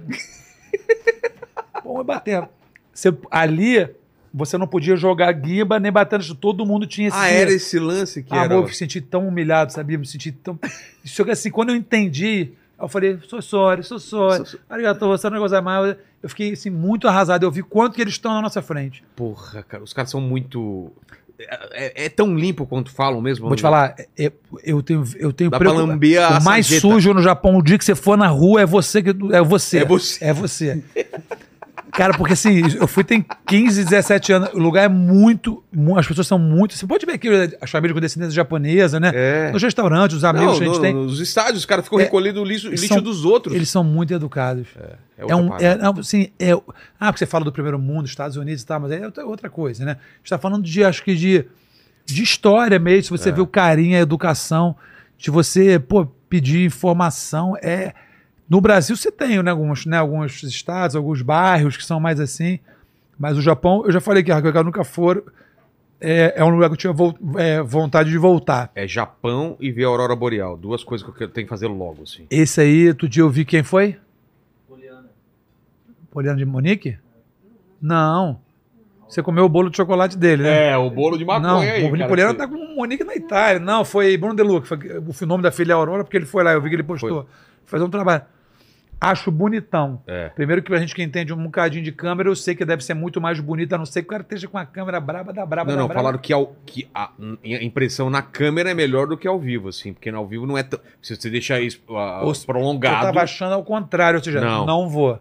Bom, 1.83 2.03
batendo. 2.03 2.47
Você, 2.93 3.15
ali, 3.29 3.89
você 4.37 4.57
não 4.57 4.67
podia 4.67 4.95
jogar 4.95 5.31
guimba 5.33 5.79
nem 5.79 5.91
batendo, 5.91 6.35
todo 6.35 6.65
mundo 6.65 6.85
tinha 6.87 7.07
esse. 7.09 7.17
Ah, 7.17 7.27
era 7.29 7.51
esse 7.51 7.79
lance 7.79 8.23
que 8.23 8.33
Ah, 8.33 8.43
era. 8.43 8.53
amor, 8.53 8.63
eu 8.63 8.67
me 8.67 8.73
senti 8.75 9.01
tão 9.01 9.27
humilhado, 9.27 9.73
sabia? 9.73 9.97
Me 9.97 10.05
senti 10.05 10.31
tão. 10.31 10.59
Isso 11.03 11.25
que 11.25 11.31
assim, 11.31 11.49
quando 11.51 11.69
eu 11.69 11.75
entendi, 11.75 12.49
eu 12.79 12.87
falei, 12.87 13.17
sou 13.27 13.41
sorry, 13.41 13.83
sou 13.83 13.99
sorry. 13.99 14.45
Sou- 14.47 14.59
Arigato, 14.69 15.07
você 15.07 15.29
não 15.29 15.39
gosta 15.39 15.61
mais. 15.61 15.95
Eu 16.21 16.29
fiquei 16.29 16.53
assim, 16.53 16.69
muito 16.69 17.07
arrasado. 17.07 17.43
Eu 17.45 17.51
vi 17.51 17.63
quanto 17.63 17.95
que 17.95 18.01
eles 18.01 18.13
estão 18.13 18.33
na 18.33 18.41
nossa 18.41 18.61
frente. 18.61 19.03
Porra, 19.15 19.63
cara, 19.63 19.83
os 19.83 19.93
caras 19.93 20.11
são 20.11 20.21
muito. 20.21 20.91
É, 21.71 22.05
é 22.05 22.09
tão 22.09 22.35
limpo 22.35 22.65
quanto 22.65 22.89
falam 22.91 23.21
mesmo. 23.21 23.47
Vou 23.47 23.55
te 23.55 23.61
falar, 23.61 23.95
eu, 24.17 24.31
eu 24.63 24.81
tenho, 24.81 25.03
eu 25.17 25.31
tenho 25.31 25.51
Dá 25.51 25.59
pra 25.59 25.69
preocupa- 25.69 25.91
lamber 25.93 26.19
a 26.19 26.39
O 26.39 26.43
mais 26.43 26.65
sarjeta. 26.65 26.81
sujo 26.81 27.13
no 27.13 27.21
Japão, 27.21 27.57
o 27.57 27.61
dia 27.61 27.77
que 27.77 27.85
você 27.85 27.93
for 27.93 28.17
na 28.17 28.27
rua, 28.27 28.61
é 28.61 28.65
você 28.65 29.03
que. 29.03 29.11
É 29.31 29.41
você. 29.43 29.77
É 29.79 29.85
você. 29.85 30.25
É 30.25 30.33
você. 30.33 30.83
Cara, 31.97 32.13
porque 32.15 32.33
assim, 32.33 32.61
eu 32.79 32.87
fui 32.87 33.03
tem 33.03 33.25
15, 33.47 33.83
17 33.83 34.31
anos. 34.31 34.49
O 34.53 34.59
lugar 34.59 34.83
é 34.83 34.87
muito. 34.87 35.63
mu- 35.73 35.97
As 35.97 36.05
pessoas 36.07 36.27
são 36.27 36.37
muito. 36.37 36.75
Você 36.75 36.85
pode 36.85 37.03
ver 37.07 37.13
aqui 37.13 37.27
as 37.59 37.71
famílias 37.71 37.95
com 37.95 37.99
descendência 37.99 38.35
japonesa, 38.35 38.99
né? 38.99 39.11
É. 39.15 39.51
Nos 39.51 39.63
restaurantes, 39.63 40.15
os 40.17 40.23
amigos 40.23 40.51
Não, 40.51 40.57
que 40.59 40.63
a 40.63 40.67
gente 40.67 40.75
no- 40.75 40.81
tem. 40.81 40.93
nos 40.93 41.19
estádios, 41.19 41.57
os 41.59 41.65
caras 41.65 41.83
ficam 41.85 41.99
É, 41.99 42.03
recolhendo 42.03 42.39
o 42.39 42.45
lixo, 42.45 42.67
eles 42.67 42.81
lixo 42.81 42.93
são- 42.93 43.01
dos 43.03 43.25
outros. 43.25 43.55
Eles 43.55 43.67
são 43.69 43.83
muito 43.83 44.13
educados. 44.13 44.67
É 44.79 44.95
É 45.17 45.21
outra 45.23 45.37
um, 45.37 45.47
parada. 45.47 45.65
é, 45.65 45.75
não, 45.77 45.99
assim, 45.99 46.29
é, 46.39 46.51
ah, 46.51 47.07
porque 47.07 47.17
você 47.17 47.25
fala 47.25 47.43
do 47.43 47.51
primeiro 47.51 47.79
mundo, 47.79 48.05
Estados 48.05 48.37
Unidos 48.37 48.61
e 48.61 48.65
tal, 48.67 48.79
mas 48.79 48.91
é 48.91 49.03
outra, 49.03 49.25
outra 49.25 49.49
coisa, 49.49 49.83
né? 49.83 49.93
A 49.93 49.95
gente 49.95 50.25
está 50.25 50.37
falando 50.37 50.63
de, 50.63 50.83
acho 50.83 51.03
que 51.03 51.15
de, 51.15 51.45
de 52.05 52.21
história 52.21 52.77
mesmo, 52.77 53.17
se 53.17 53.23
É. 53.23 53.25
você 53.25 53.31
vê 53.31 53.41
o 53.41 53.47
carinho, 53.47 53.97
a 53.97 54.01
educação, 54.01 54.75
de 55.17 55.31
você, 55.31 55.79
pô, 55.79 56.05
pedir 56.29 56.63
informação, 56.63 57.55
é... 57.59 57.93
No 58.49 58.61
Brasil 58.61 58.95
você 58.95 59.11
tem, 59.11 59.41
né, 59.43 59.51
alguns, 59.51 59.85
né, 59.85 59.97
alguns 59.97 60.41
estados, 60.43 60.95
alguns 60.95 61.21
bairros 61.21 61.75
que 61.75 61.83
são 61.85 61.99
mais 61.99 62.19
assim, 62.19 62.59
mas 63.19 63.37
o 63.37 63.41
Japão, 63.41 63.83
eu 63.85 63.91
já 63.91 63.99
falei 63.99 64.23
que 64.23 64.31
eu 64.31 64.63
nunca 64.63 64.83
for, 64.85 65.23
é, 65.99 66.33
é 66.37 66.43
um 66.43 66.49
lugar 66.49 66.69
que 66.69 66.73
eu 66.73 66.77
tinha 66.77 66.93
vol- 66.93 67.17
é, 67.37 67.61
vontade 67.61 68.09
de 68.09 68.17
voltar. 68.17 68.71
É 68.75 68.87
Japão 68.87 69.57
e 69.59 69.71
ver 69.71 69.83
a 69.85 69.87
Aurora 69.87 70.15
Boreal. 70.15 70.55
Duas 70.55 70.83
coisas 70.83 71.03
que 71.03 71.11
eu 71.11 71.15
quero- 71.15 71.31
tenho 71.31 71.45
que 71.45 71.49
fazer 71.49 71.67
logo, 71.67 72.03
assim. 72.03 72.25
Esse 72.29 72.61
aí, 72.61 72.87
outro 72.87 73.09
dia 73.09 73.23
eu 73.23 73.29
vi 73.29 73.43
quem 73.43 73.63
foi? 73.63 73.97
Poliana 76.11 76.37
de 76.37 76.45
Monique? 76.45 76.97
Não. 77.81 78.39
Você 79.07 79.21
comeu 79.23 79.45
o 79.45 79.49
bolo 79.49 79.69
de 79.69 79.77
chocolate 79.77 80.17
dele, 80.17 80.43
né? 80.43 80.69
É, 80.71 80.77
o 80.77 80.89
bolo 80.89 81.17
de 81.17 81.23
maconha 81.23 81.47
não, 81.53 81.59
aí. 81.59 81.85
o 81.85 81.91
cara, 81.91 82.07
Poliana 82.07 82.33
que- 82.33 82.39
tá 82.39 82.47
com 82.47 82.55
o 82.55 82.75
Monique 82.75 83.03
na 83.03 83.15
Itália. 83.15 83.59
Não, 83.59 83.85
foi 83.85 84.17
Bruno 84.17 84.35
De 84.35 84.43
Luca. 84.43 84.65
Foi 84.67 84.77
o 85.21 85.27
nome 85.27 85.43
da 85.43 85.51
filha 85.51 85.71
é 85.71 85.75
Aurora, 85.75 86.03
porque 86.03 86.17
ele 86.17 86.25
foi 86.25 86.43
lá, 86.43 86.51
eu 86.53 86.61
vi 86.61 86.69
que 86.69 86.75
ele 86.75 86.83
postou. 86.83 87.27
Fazer 87.65 87.83
um 87.83 87.89
trabalho. 87.89 88.23
Acho 88.99 89.29
bonitão. 89.31 90.01
É. 90.07 90.29
Primeiro 90.29 90.61
que 90.63 90.73
a 90.73 90.79
gente 90.79 90.95
que 90.95 91.03
entende 91.03 91.31
um 91.31 91.43
bocadinho 91.43 91.83
de 91.83 91.91
câmera, 91.91 92.29
eu 92.29 92.35
sei 92.35 92.55
que 92.55 92.65
deve 92.65 92.83
ser 92.83 92.95
muito 92.95 93.21
mais 93.21 93.39
bonita, 93.39 93.75
a 93.75 93.77
não 93.77 93.85
ser 93.85 94.01
que 94.01 94.07
o 94.07 94.09
cara 94.09 94.23
esteja 94.23 94.47
com 94.47 94.57
a 94.57 94.65
câmera 94.65 94.99
braba 94.99 95.31
da 95.31 95.45
braba 95.45 95.71
Não, 95.71 95.77
não, 95.77 95.87
braba. 95.87 95.99
falaram 96.01 96.17
que, 96.17 96.33
ao, 96.33 96.55
que 96.65 96.87
a, 96.95 97.11
a 97.11 97.63
impressão 97.63 98.09
na 98.09 98.23
câmera 98.23 98.71
é 98.71 98.73
melhor 98.73 99.05
do 99.05 99.15
que 99.15 99.27
ao 99.27 99.39
vivo, 99.39 99.69
assim, 99.69 99.93
porque 99.93 100.11
no 100.11 100.17
ao 100.17 100.27
vivo 100.27 100.47
não 100.47 100.57
é 100.57 100.63
tão. 100.63 100.79
Se 101.01 101.15
você 101.15 101.29
deixar 101.29 101.59
isso 101.61 101.79
ah, 101.89 102.21
Ou- 102.23 102.31
Eu 102.33 102.39
prolongado. 102.45 103.05
tava 103.05 103.21
achando 103.21 103.53
ao 103.53 103.63
contrário, 103.63 104.17
ou 104.17 104.23
seja, 104.23 104.41
Não. 104.41 104.65
não, 104.65 104.89
vou. 104.89 105.19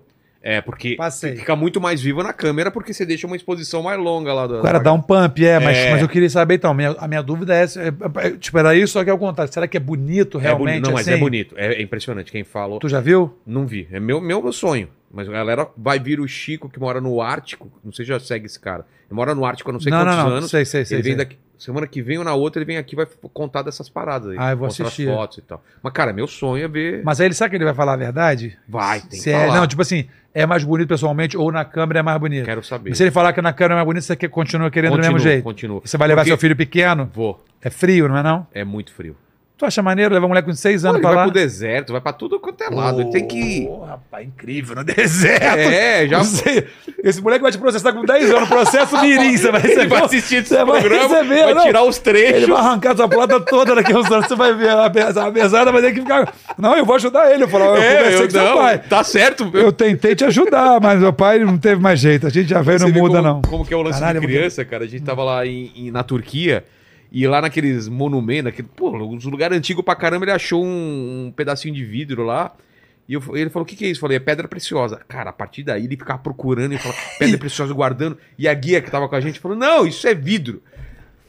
É, 0.48 0.60
porque 0.60 0.94
Passei. 0.94 1.34
fica 1.34 1.56
muito 1.56 1.80
mais 1.80 2.00
vivo 2.00 2.22
na 2.22 2.32
câmera 2.32 2.70
porque 2.70 2.92
você 2.94 3.04
deixa 3.04 3.26
uma 3.26 3.34
exposição 3.34 3.82
mais 3.82 3.98
longa 3.98 4.32
lá 4.32 4.46
do. 4.46 4.62
Cara 4.62 4.78
dá 4.78 4.92
um 4.92 5.02
pump, 5.02 5.44
é, 5.44 5.58
mas, 5.58 5.76
É. 5.76 5.90
mas 5.90 6.02
eu 6.02 6.08
queria 6.08 6.30
saber 6.30 6.54
então. 6.54 6.72
minha- 6.72 6.94
a 6.98 7.08
minha 7.08 7.20
dúvida 7.20 7.52
é, 7.52 7.62
essa, 7.64 7.82
é, 7.82 7.88
é, 7.88 8.30
tipo, 8.30 8.56
era 8.56 8.72
isso, 8.76 8.92
só 8.92 9.02
que 9.02 9.10
é 9.10 9.12
o 9.12 9.18
contrário. 9.18 9.52
Será 9.52 9.66
que 9.66 9.76
é 9.76 9.80
bonito 9.80 10.38
É 10.38 10.42
realmente? 10.42 10.66
bonito. 10.74 10.84
Não, 10.86 10.92
mas 10.92 11.08
assim? 11.08 11.16
é 11.16 11.20
bonito. 11.20 11.54
É, 11.58 11.74
é 11.74 11.82
impressionante. 11.82 12.30
Quem 12.30 12.44
falou. 12.44 12.78
Tu 12.78 12.88
já 12.88 13.00
viu? 13.00 13.36
Não 13.44 13.66
vi. 13.66 13.88
É 13.90 13.98
meu, 13.98 14.20
meu 14.20 14.52
sonho. 14.52 14.88
Mas 15.12 15.28
a 15.28 15.32
galera 15.32 15.66
vai 15.76 15.98
vir 15.98 16.20
o 16.20 16.28
Chico, 16.28 16.68
que 16.68 16.78
mora 16.78 17.00
no 17.00 17.20
Ártico. 17.20 17.68
Não 17.84 17.90
sei 17.92 18.04
se 18.04 18.10
já 18.10 18.20
segue 18.20 18.46
esse 18.46 18.60
cara. 18.60 18.84
Ele 19.08 19.16
mora 19.16 19.34
no 19.34 19.44
Ártico 19.44 19.70
há 19.70 19.72
não 19.72 19.80
sei 19.80 19.90
não, 19.90 19.98
quantos 20.04 20.16
não, 20.16 20.28
não. 20.30 20.36
anos. 20.36 20.50
Sei, 20.50 20.64
sei, 20.64 20.84
sei. 20.84 20.96
ele 20.98 21.02
vem 21.02 21.12
sei. 21.12 21.18
daqui. 21.24 21.38
Semana 21.58 21.86
que 21.86 22.02
vem 22.02 22.18
ou 22.18 22.24
na 22.24 22.34
outra, 22.34 22.58
ele 22.60 22.66
vem 22.66 22.76
aqui 22.76 22.94
e 22.94 22.96
vai 22.96 23.06
contar 23.32 23.62
dessas 23.62 23.88
paradas 23.88 24.30
aí. 24.30 24.36
Ah, 24.38 24.50
eu 24.52 24.56
vou 24.56 24.66
assistir. 24.68 25.08
as 25.08 25.14
fotos 25.14 25.38
e 25.38 25.42
tal. 25.42 25.62
Mas, 25.82 25.92
cara, 25.92 26.12
meu 26.12 26.26
sonho 26.26 26.64
é 26.64 26.68
ver. 26.68 27.02
Mas 27.04 27.20
aí 27.20 27.26
ele 27.28 27.34
sabe 27.34 27.50
que 27.50 27.56
ele 27.56 27.64
vai 27.64 27.74
falar 27.74 27.94
a 27.94 27.96
verdade? 27.96 28.58
Vai, 28.68 29.00
tem 29.00 29.10
que 29.10 29.16
Se 29.16 29.30
é, 29.30 29.46
falar. 29.46 29.60
não, 29.60 29.66
tipo 29.66 29.80
assim, 29.82 30.06
é 30.34 30.44
mais 30.44 30.62
bonito 30.64 30.88
pessoalmente 30.88 31.36
ou 31.36 31.50
na 31.50 31.64
câmera 31.64 32.00
é 32.00 32.02
mais 32.02 32.18
bonito. 32.20 32.44
Quero 32.44 32.62
saber. 32.62 32.90
E 32.90 32.94
se 32.94 33.02
ele 33.02 33.10
falar 33.10 33.32
que 33.32 33.40
na 33.40 33.52
câmera 33.52 33.74
é 33.74 33.76
mais 33.76 33.86
bonito, 33.86 34.02
você 34.04 34.16
continua 34.28 34.70
querendo 34.70 34.92
do 34.96 34.98
mesmo 34.98 35.18
jeito. 35.18 35.42
Continua. 35.44 35.80
Você 35.84 35.96
vai 35.96 36.08
levar 36.08 36.20
Porque- 36.22 36.30
seu 36.30 36.38
filho 36.38 36.54
pequeno? 36.56 37.10
Vou. 37.14 37.42
É 37.62 37.70
frio, 37.70 38.06
não 38.08 38.18
é 38.18 38.22
não? 38.22 38.46
É 38.52 38.64
muito 38.64 38.92
frio. 38.92 39.16
Tu 39.58 39.64
acha 39.64 39.82
maneiro 39.82 40.12
levar 40.12 40.26
um 40.26 40.28
moleque 40.28 40.48
com 40.48 40.54
seis 40.54 40.82
Pô, 40.82 40.88
anos 40.88 40.96
ele 40.98 41.02
pra 41.02 41.10
vai 41.12 41.16
lá? 41.24 41.32
pro 41.32 41.40
deserto, 41.40 41.90
vai 41.92 42.00
pra 42.02 42.12
tudo 42.12 42.38
quanto 42.38 42.60
é 42.62 42.68
lado. 42.68 43.00
Ele 43.00 43.10
tem 43.10 43.26
que. 43.26 43.64
Pô, 43.66 43.84
rapaz, 43.86 44.26
incrível, 44.26 44.76
no 44.76 44.84
deserto. 44.84 45.44
É, 45.44 46.06
já. 46.06 46.22
Sei. 46.24 46.66
Esse 47.02 47.22
moleque 47.22 47.40
vai 47.42 47.50
te 47.50 47.56
processar 47.56 47.94
com 47.94 48.04
10 48.04 48.30
anos, 48.34 48.48
processo 48.50 49.00
mirim, 49.00 49.34
você 49.34 49.50
vai 49.50 49.60
Ele 49.64 49.68
receber. 49.68 49.88
vai 49.88 50.02
assistir 50.04 50.34
esse 50.36 50.48
Você 50.50 50.62
vai 50.62 50.80
programa, 50.82 51.14
receber, 51.22 51.44
vai 51.44 51.54
não. 51.54 51.62
tirar 51.62 51.84
os 51.84 51.96
trechos. 51.98 52.36
Ele 52.42 52.52
vai 52.52 52.58
arrancar 52.60 52.92
essa 52.92 53.08
plata 53.08 53.40
toda 53.40 53.74
daqui 53.74 53.92
a 53.94 53.98
uns 53.98 54.10
anos, 54.10 54.26
você 54.28 54.34
vai 54.34 54.52
ver 54.52 54.68
a 54.68 54.90
pesada, 54.90 55.28
a 55.28 55.32
pesada 55.32 55.72
vai 55.72 55.80
ter 55.80 55.94
que 55.94 56.00
ficar... 56.02 56.34
Não, 56.58 56.76
eu 56.76 56.84
vou 56.84 56.96
ajudar 56.96 57.32
ele, 57.32 57.44
eu 57.44 57.48
falo, 57.48 57.64
eu 57.64 57.76
É, 57.76 57.96
conversei 57.96 58.18
eu 58.18 58.24
com 58.24 58.30
seu 58.30 58.44
não, 58.44 58.56
pai. 58.58 58.78
tá 58.86 59.02
certo. 59.04 59.50
Eu 59.54 59.72
tentei 59.72 60.14
te 60.14 60.24
ajudar, 60.26 60.78
mas 60.82 61.00
meu 61.00 61.14
pai 61.14 61.38
não 61.38 61.56
teve 61.56 61.80
mais 61.80 61.98
jeito, 61.98 62.26
a 62.26 62.30
gente 62.30 62.50
já 62.50 62.60
veio, 62.60 62.78
Você 62.78 62.84
não 62.84 62.92
muda 62.92 63.16
como, 63.22 63.22
não. 63.28 63.40
Como 63.42 63.64
que 63.64 63.72
é 63.72 63.76
o 63.78 63.80
lance 63.80 63.98
Caralho, 64.00 64.20
de 64.20 64.26
eu 64.26 64.30
criança, 64.30 64.64
cara? 64.66 64.84
A 64.84 64.86
gente 64.86 65.02
tava 65.02 65.24
lá 65.24 65.46
em, 65.46 65.72
em- 65.74 65.90
na 65.90 66.02
Turquia 66.02 66.62
e 67.12 67.26
lá 67.26 67.40
naqueles 67.40 67.88
monumentos, 67.88 68.48
aquele, 68.48 68.68
pô, 68.74 68.90
os 69.14 69.24
lugares 69.24 69.56
antigos 69.56 69.84
pra 69.84 69.94
caramba, 69.94 70.24
ele 70.24 70.32
achou 70.32 70.64
um, 70.64 71.26
um 71.28 71.32
pedacinho 71.34 71.74
de 71.74 71.84
vidro 71.84 72.24
lá. 72.24 72.52
E 73.08 73.14
eu- 73.14 73.22
ele 73.36 73.50
falou: 73.50 73.64
o 73.64 73.66
que, 73.66 73.76
que 73.76 73.84
é 73.84 73.88
isso? 73.88 73.98
Eu 73.98 74.02
falei: 74.02 74.16
é 74.16 74.20
pedra 74.20 74.48
preciosa. 74.48 75.00
Cara, 75.08 75.30
a 75.30 75.32
partir 75.32 75.62
daí 75.62 75.84
ele 75.84 75.96
ficava 75.96 76.18
procurando 76.18 76.74
e 76.74 76.78
falava: 76.78 77.00
pedra 77.18 77.38
preciosa 77.38 77.72
guardando. 77.72 78.18
E 78.38 78.48
a 78.48 78.54
guia 78.54 78.80
que 78.80 78.90
tava 78.90 79.08
com 79.08 79.14
a 79.14 79.20
gente 79.20 79.38
falou: 79.38 79.56
não, 79.56 79.86
isso 79.86 80.06
é 80.08 80.14
vidro. 80.14 80.60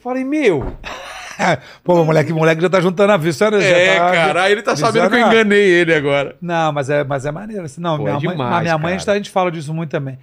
Falei, 0.00 0.24
meu, 0.24 0.74
Pô, 1.84 2.04
moleque, 2.04 2.32
moleque 2.32 2.60
já 2.60 2.68
tá 2.68 2.80
juntando 2.80 3.12
a 3.12 3.16
vista, 3.16 3.50
né? 3.50 3.62
É, 3.64 3.96
tá- 3.96 4.10
cara, 4.12 4.50
ele 4.50 4.62
tá 4.62 4.74
sabendo 4.74 5.08
que 5.08 5.16
eu 5.16 5.20
enganei 5.26 5.60
ele 5.70 5.94
agora. 5.94 6.36
Não, 6.40 6.72
mas 6.72 6.90
é, 6.90 7.04
mas 7.04 7.24
é 7.26 7.30
maneiro. 7.30 7.64
assim, 7.64 7.80
Não, 7.80 7.96
Pô, 7.96 8.02
minha 8.04 8.10
é 8.16 8.20
mãe, 8.20 8.20
demais, 8.32 8.50
mas 8.50 8.62
minha 8.62 8.78
mãe, 8.78 8.98
gente, 8.98 9.10
a 9.10 9.14
gente 9.14 9.30
fala 9.30 9.50
disso 9.50 9.72
muito 9.72 9.90
também. 9.90 10.18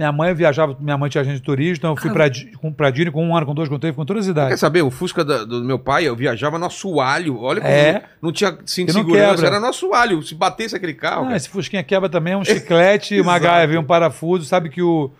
Minha 0.00 0.12
mãe 0.12 0.32
viajava, 0.32 0.74
minha 0.80 0.96
mãe 0.96 1.10
tinha 1.10 1.20
agente 1.20 1.36
de 1.36 1.42
turismo, 1.42 1.74
então 1.76 1.90
eu 1.90 1.96
fui 1.96 2.10
pra, 2.10 2.26
Di- 2.26 2.52
com, 2.56 2.72
pra 2.72 2.88
Disney 2.90 3.10
com 3.10 3.22
um 3.22 3.36
ano, 3.36 3.44
com 3.44 3.54
dois, 3.54 3.68
com 3.68 3.78
três, 3.78 3.94
com 3.94 4.02
todas 4.02 4.26
as 4.26 4.34
Quer 4.34 4.40
idades. 4.40 4.58
saber? 4.58 4.80
O 4.80 4.90
Fusca 4.90 5.22
da- 5.22 5.44
do, 5.44 5.62
meu 5.62 5.78
pai, 5.78 6.08
eu 6.08 6.16
viajava 6.16 6.58
no 6.58 6.64
assoalho. 6.64 7.38
Olha 7.38 7.60
como 7.60 7.70
É. 7.70 8.02
não 8.22 8.32
tinha 8.32 8.56
cinto 8.64 8.88
de 8.88 8.94
não 8.94 9.02
segurança, 9.04 9.34
quebra. 9.34 9.46
era 9.48 9.60
no 9.60 9.66
assoalho. 9.66 10.22
Se 10.22 10.34
batesse 10.34 10.74
aquele 10.74 10.94
carro. 10.94 11.16
Não, 11.16 11.24
cara. 11.26 11.36
esse 11.36 11.50
Fusquinha 11.50 11.82
quebra 11.84 12.08
também, 12.08 12.32
é 12.32 12.36
um 12.38 12.44
chiclete, 12.46 13.20
uma 13.20 13.38
gaiva 13.38 13.78
um 13.78 13.84
parafuso. 13.84 14.46
Sabe 14.46 14.70
que 14.70 14.80
o, 14.80 15.10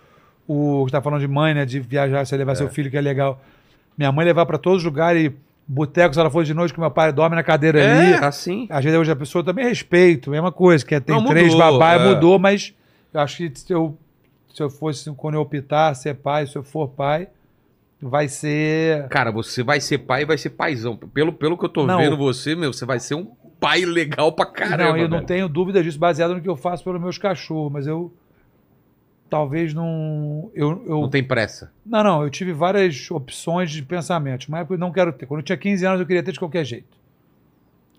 o 0.47 0.83
que 0.87 0.91
tá 0.91 0.99
falando 0.99 1.19
de 1.21 1.27
mãe, 1.27 1.53
né? 1.53 1.63
De 1.63 1.79
viajar, 1.79 2.25
você 2.25 2.35
levar 2.35 2.55
seu 2.55 2.67
filho, 2.67 2.89
que 2.89 2.97
é 2.97 3.01
legal. 3.01 3.39
Minha 3.95 4.11
mãe 4.11 4.25
levar 4.25 4.47
pra 4.47 4.57
todos 4.57 4.79
os 4.79 4.83
lugares, 4.83 5.31
boteco, 5.67 6.15
se 6.15 6.19
ela 6.19 6.31
for 6.31 6.43
de 6.43 6.55
noite, 6.55 6.73
que 6.73 6.79
meu 6.79 6.89
pai 6.89 7.11
dorme 7.13 7.35
na 7.35 7.43
cadeira 7.43 7.79
É, 7.79 8.15
ali. 8.15 8.25
assim. 8.25 8.65
Às 8.67 8.83
vezes 8.83 8.99
hoje 8.99 9.11
a 9.11 9.15
pessoa 9.15 9.43
também 9.43 9.63
respeito, 9.63 10.31
mesma 10.31 10.51
coisa, 10.51 10.83
que 10.83 10.95
é, 10.95 10.99
tem 10.99 11.15
Não, 11.15 11.25
três 11.27 11.53
mudou, 11.53 11.77
babá, 11.77 11.93
é. 11.93 12.07
mudou, 12.15 12.39
mas 12.39 12.73
eu 13.13 13.21
acho 13.21 13.37
que 13.37 13.51
se 13.59 13.71
eu, 13.71 13.95
se 14.53 14.61
eu 14.61 14.69
fosse, 14.69 15.11
quando 15.13 15.35
eu 15.35 15.41
optar 15.41 15.93
ser 15.95 16.15
pai, 16.15 16.45
se 16.47 16.55
eu 16.57 16.63
for 16.63 16.87
pai, 16.89 17.27
vai 18.01 18.27
ser. 18.27 19.07
Cara, 19.09 19.31
você 19.31 19.63
vai 19.63 19.79
ser 19.79 19.99
pai 19.99 20.23
e 20.23 20.25
vai 20.25 20.37
ser 20.37 20.51
paizão. 20.51 20.95
Pelo, 20.97 21.31
pelo 21.33 21.57
que 21.57 21.65
eu 21.65 21.69
tô 21.69 21.85
Não. 21.85 21.97
vendo 21.97 22.17
você, 22.17 22.55
meu, 22.55 22.73
você 22.73 22.85
vai 22.85 22.99
ser 22.99 23.15
um 23.15 23.25
pai 23.59 23.85
legal 23.85 24.31
pra 24.31 24.45
caramba. 24.45 24.91
não, 24.91 24.97
eu 24.97 25.07
não 25.07 25.17
velho. 25.17 25.27
tenho 25.27 25.47
dúvida 25.49 25.83
disso, 25.83 25.99
baseado 25.99 26.33
no 26.33 26.41
que 26.41 26.49
eu 26.49 26.55
faço 26.55 26.83
pelos 26.83 26.99
meus 27.01 27.17
cachorros, 27.17 27.71
mas 27.71 27.85
eu 27.87 28.11
talvez 29.29 29.73
não. 29.73 30.51
Eu, 30.53 30.83
eu, 30.85 31.01
Não 31.01 31.09
tem 31.09 31.23
pressa. 31.23 31.71
Não, 31.85 32.03
não, 32.03 32.23
eu 32.23 32.29
tive 32.29 32.51
várias 32.51 33.09
opções 33.09 33.71
de 33.71 33.81
pensamento. 33.81 34.47
Uma 34.49 34.59
época 34.59 34.73
eu 34.73 34.79
não 34.79 34.91
quero 34.91 35.13
ter. 35.13 35.25
Quando 35.25 35.39
eu 35.39 35.45
tinha 35.45 35.57
15 35.57 35.85
anos, 35.85 35.99
eu 36.01 36.05
queria 36.05 36.21
ter 36.21 36.33
de 36.33 36.39
qualquer 36.39 36.65
jeito. 36.65 36.99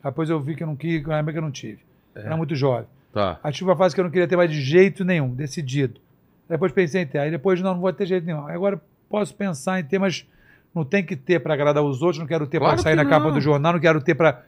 Depois 0.05 0.29
eu 0.29 0.41
vi 0.41 0.55
que 0.57 0.63
eu 0.63 0.67
não 0.67 0.77
quis, 0.77 1.03
na 1.07 1.19
época 1.19 1.39
eu 1.39 1.43
não 1.43 1.51
tive. 1.51 1.79
Era 2.15 2.37
muito 2.37 2.55
jovem. 2.55 2.87
Tá. 3.13 3.39
Aí 3.43 3.53
tive 3.53 3.71
uma 3.71 3.77
fase 3.77 3.95
que 3.95 4.01
eu 4.01 4.05
não 4.05 4.11
queria 4.11 4.27
ter 4.27 4.37
mais 4.37 4.51
de 4.51 4.61
jeito 4.61 5.05
nenhum, 5.05 5.31
decidido. 5.35 6.01
Depois 6.49 6.73
pensei 6.73 7.03
em 7.03 7.07
ter. 7.07 7.19
Aí 7.19 7.31
depois, 7.31 7.61
não, 7.61 7.75
não 7.75 7.81
vou 7.81 7.93
ter 7.93 8.07
jeito 8.07 8.25
nenhum. 8.25 8.47
Agora 8.47 8.81
posso 9.09 9.35
pensar 9.35 9.81
em 9.81 9.85
ter, 9.85 9.99
mas 9.99 10.27
não 10.75 10.85
tem 10.85 11.05
que 11.05 11.15
ter 11.17 11.41
para 11.41 11.55
agradar 11.55 11.83
os 11.83 12.03
outros, 12.03 12.19
não 12.19 12.27
quero 12.27 12.47
ter 12.47 12.59
Claro 12.59 12.75
para 12.75 12.83
sair 12.83 12.97
na 12.97 13.05
capa 13.05 13.27
não. 13.27 13.35
do 13.35 13.41
jornal, 13.41 13.75
não 13.75 13.81
quero 13.81 14.01
ter 14.01 14.15
para 14.15 14.43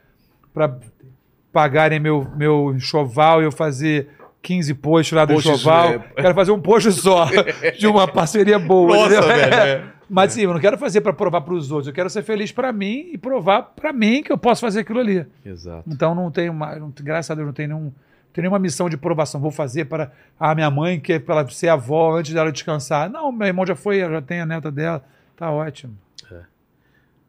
pagarem 1.52 2.00
meu, 2.00 2.26
meu 2.36 2.72
enxoval 2.74 3.40
e 3.42 3.44
eu 3.44 3.52
fazer 3.52 4.08
15 4.42 4.74
posts 4.74 5.16
lá 5.16 5.24
do 5.24 5.34
enxoval. 5.34 5.88
é. 5.88 5.98
Quero 5.98 6.34
fazer 6.34 6.50
um 6.52 6.60
post 6.60 6.92
só, 6.92 7.26
de 7.78 7.86
uma 7.86 8.08
parceria 8.08 8.58
boa. 8.58 8.96
Nossa, 8.96 9.22
velho, 9.22 9.54
é. 9.54 9.84
Mas 10.08 10.32
sim, 10.32 10.42
eu 10.42 10.52
não 10.52 10.60
quero 10.60 10.76
fazer 10.76 11.00
para 11.00 11.12
provar 11.12 11.40
para 11.40 11.54
os 11.54 11.70
outros, 11.70 11.88
eu 11.88 11.94
quero 11.94 12.10
ser 12.10 12.22
feliz 12.22 12.52
para 12.52 12.72
mim 12.72 13.10
e 13.12 13.18
provar 13.18 13.62
para 13.74 13.92
mim 13.92 14.22
que 14.22 14.30
eu 14.32 14.38
posso 14.38 14.60
fazer 14.60 14.80
aquilo 14.80 15.00
ali. 15.00 15.26
Exato. 15.44 15.84
Então 15.88 16.14
não 16.14 16.30
tenho 16.30 16.52
mais, 16.52 16.82
graças 17.00 17.30
a 17.30 17.34
Deus, 17.34 17.46
não 17.46 17.54
tenho 17.54 17.68
nenhum, 17.68 17.92
não 18.34 18.42
tenho 18.42 18.42
nenhuma 18.44 18.58
missão 18.58 18.88
de 18.88 18.96
provação. 18.96 19.40
Vou 19.40 19.50
fazer 19.52 19.84
para 19.84 20.10
a 20.40 20.54
minha 20.54 20.70
mãe, 20.70 20.98
que 20.98 21.12
é 21.12 21.18
para 21.20 21.40
ela 21.40 21.50
ser 21.50 21.68
avó 21.68 22.16
antes 22.18 22.34
dela 22.34 22.50
descansar. 22.50 23.08
Não, 23.08 23.30
meu 23.30 23.46
irmão 23.46 23.64
já 23.64 23.76
foi, 23.76 24.00
já 24.00 24.20
tem 24.20 24.40
a 24.40 24.46
neta 24.46 24.72
dela. 24.72 25.04
Tá 25.36 25.50
ótimo. 25.52 25.96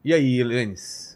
E 0.03 0.13
aí, 0.13 0.39
Helenes? 0.39 1.15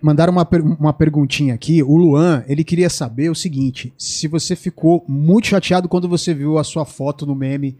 Mandaram 0.00 0.32
uma, 0.32 0.44
per- 0.44 0.62
uma 0.64 0.92
perguntinha 0.92 1.54
aqui. 1.54 1.82
O 1.82 1.96
Luan, 1.96 2.42
ele 2.48 2.64
queria 2.64 2.88
saber 2.88 3.28
o 3.30 3.34
seguinte: 3.34 3.92
se 3.98 4.26
você 4.26 4.56
ficou 4.56 5.04
muito 5.06 5.46
chateado 5.48 5.88
quando 5.88 6.08
você 6.08 6.32
viu 6.32 6.58
a 6.58 6.64
sua 6.64 6.84
foto 6.84 7.26
no 7.26 7.34
meme, 7.34 7.76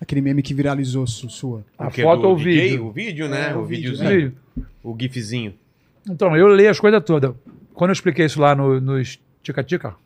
aquele 0.00 0.20
meme 0.20 0.42
que 0.42 0.54
viralizou 0.54 1.06
su- 1.06 1.28
sua. 1.28 1.64
A 1.78 1.88
O 1.88 1.90
quê? 1.90 2.02
foto 2.02 2.24
ou 2.26 2.34
o 2.34 2.36
DJ? 2.36 2.60
vídeo? 2.70 2.86
O 2.86 2.90
vídeo, 2.92 3.28
né? 3.28 3.50
É, 3.50 3.54
o 3.56 3.60
o 3.60 3.64
vídeo, 3.66 3.90
videozinho. 3.92 4.10
Vídeo. 4.20 4.34
O 4.82 4.96
gifzinho. 4.98 5.54
Então, 6.08 6.36
eu 6.36 6.46
leio 6.46 6.70
as 6.70 6.78
coisas 6.78 7.02
todas. 7.04 7.34
Quando 7.74 7.90
eu 7.90 7.94
expliquei 7.94 8.26
isso 8.26 8.40
lá 8.40 8.54
no, 8.54 8.80
nos 8.80 9.18
Tica-Tica. 9.42 9.88
Tica- 9.90 10.05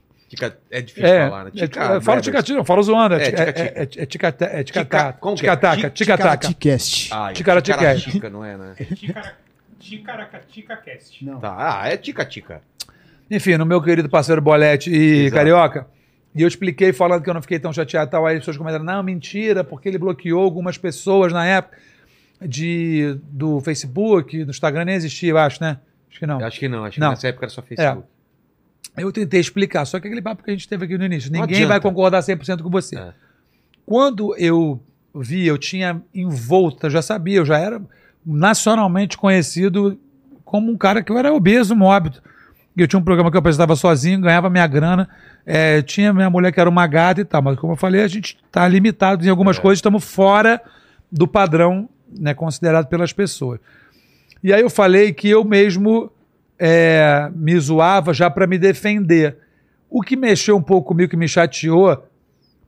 É 0.71 0.81
difícil 0.81 1.09
É, 1.09 1.29
falar, 1.29 1.45
né? 1.47 1.51
é, 1.57 1.65
eu 1.65 1.69
falo 1.71 2.01
Brothers. 2.01 2.25
tica-tica, 2.25 2.57
não 2.59 2.65
falo 2.65 2.83
zoando. 2.83 3.15
É 3.17 3.19
É, 3.19 3.25
tica- 3.25 3.37
tica-tica. 3.53 3.63
é- 3.63 3.83
é- 3.83 3.83
é 3.83 4.07
tica- 4.07 4.29
é 4.29 4.33
Tica- 4.33 4.65
tica-taca. 4.65 5.19
como 5.19 5.37
que 5.37 5.41
é? 5.47 5.51
Tica-taca, 5.51 5.91
tica-taca. 5.91 6.49
Ticast. 6.49 7.09
Ah, 7.13 7.31
é 7.31 7.33
Ticaratica. 7.35 8.31
não 8.31 8.45
é, 8.45 8.57
né? 8.57 8.75
Ticaracatica 9.79 10.77
Cast. 10.77 11.25
Não. 11.25 11.41
Tá. 11.41 11.81
Ah, 11.83 11.89
é 11.89 11.97
tica-tica. 11.97 12.61
Enfim, 13.31 13.57
no 13.57 13.65
meu 13.65 13.81
querido 13.83 14.09
parceiro 14.09 14.41
Bolete 14.41 14.91
e 14.91 15.23
Exato. 15.27 15.35
Carioca. 15.37 15.87
E 16.35 16.43
eu 16.43 16.49
expliquei 16.49 16.93
falando 16.93 17.23
que 17.23 17.31
eu 17.31 17.35
não 17.35 17.43
fiquei 17.43 17.59
tão 17.59 17.73
chateado 17.73 18.09
e 18.09 18.11
tal. 18.11 18.27
Aí 18.27 18.35
as 18.37 18.41
pessoas 18.41 18.57
comentaram, 18.57 18.85
não, 18.85 19.03
mentira, 19.03 19.65
porque 19.65 19.89
ele 19.89 19.99
bloqueou 19.99 20.43
algumas 20.43 20.77
pessoas 20.79 21.33
na 21.33 21.45
época 21.47 21.77
de, 22.43 23.19
do 23.31 23.61
Facebook, 23.61 24.45
do 24.45 24.51
Instagram 24.51 24.85
nem 24.85 24.95
existia, 24.95 25.31
eu 25.31 25.39
acho, 25.39 25.61
né? 25.63 25.79
Acho 26.11 26.19
que 26.19 26.27
não. 26.27 26.41
Eu 26.41 26.47
Acho 26.47 26.59
que 26.61 26.69
não, 26.69 26.85
acho 26.85 26.95
que 26.95 27.01
Não. 27.01 27.11
nessa 27.11 27.29
época 27.29 27.47
era 27.47 27.51
só 27.53 27.63
Facebook. 27.63 28.05
Eu 28.97 29.13
tentei 29.13 29.41
explicar, 29.41 29.85
só 29.85 29.99
que 30.01 30.07
aquele 30.07 30.21
papo 30.23 30.43
que 30.43 30.51
a 30.51 30.53
gente 30.55 30.69
teve 30.69 30.85
aqui 30.85 30.99
no 30.99 31.05
início, 31.05 31.31
ninguém 31.31 31.57
adianta. 31.59 31.69
vai 31.69 31.81
concordar 31.81 32.21
100% 32.21 32.63
com 32.63 32.71
você. 32.71 32.99
É. 32.99 33.13
Quando 33.87 34.35
eu 34.37 34.81
vi, 35.15 35.47
eu 35.47 35.57
tinha 35.59 36.03
em 36.15 36.29
volta, 36.29 36.87
eu 36.87 36.91
já 36.91 37.03
sabia, 37.03 37.39
eu 37.39 37.45
já 37.47 37.59
era 37.59 37.81
nacionalmente 38.25 39.17
conhecido 39.17 39.99
como 40.45 40.71
um 40.71 40.77
cara 40.77 41.03
que 41.03 41.11
eu 41.11 41.19
era 41.19 41.33
obeso, 41.33 41.75
mórbido. 41.75 42.19
Eu 42.77 42.87
tinha 42.89 42.99
um 43.01 43.05
programa 43.05 43.31
que 43.31 43.37
eu 43.37 43.41
apresentava 43.41 43.77
sozinho, 43.77 44.21
ganhava 44.21 44.49
minha 44.49 44.67
grana, 44.67 45.09
é, 45.45 45.83
tinha 45.83 46.13
minha 46.13 46.31
mulher 46.31 46.53
que 46.53 46.61
era 46.61 46.71
uma 46.71 46.87
gata 46.87 47.21
e 47.21 47.25
tal, 47.25 47.43
mas 47.43 47.59
como 47.59 47.73
eu 47.75 47.77
falei, 47.77 48.03
a 48.03 48.09
gente 48.09 48.39
está 48.47 48.67
limitado 48.67 49.25
em 49.25 49.29
algumas 49.29 49.59
É. 49.59 49.61
coisas, 49.61 49.79
estamos 49.79 50.05
fora 50.05 50.61
do 51.11 51.27
padrão 51.27 51.89
né, 52.19 52.33
considerado 52.33 52.87
pelas 52.87 53.13
pessoas. 53.13 53.61
E 54.43 54.53
aí 54.53 54.61
eu 54.63 54.71
falei 54.71 55.13
que 55.13 55.29
eu 55.29 55.45
mesmo 55.45 56.11
é, 56.61 57.31
me 57.35 57.59
zoava 57.59 58.13
já 58.13 58.29
para 58.31 58.47
me 58.47 58.59
defender. 58.59 59.39
O 59.89 60.03
que 60.03 60.15
mexeu 60.17 60.57
um 60.57 60.63
pouco 60.63 60.89
comigo, 60.89 61.11
que 61.11 61.17
me 61.17 61.27
chateou 61.27 62.05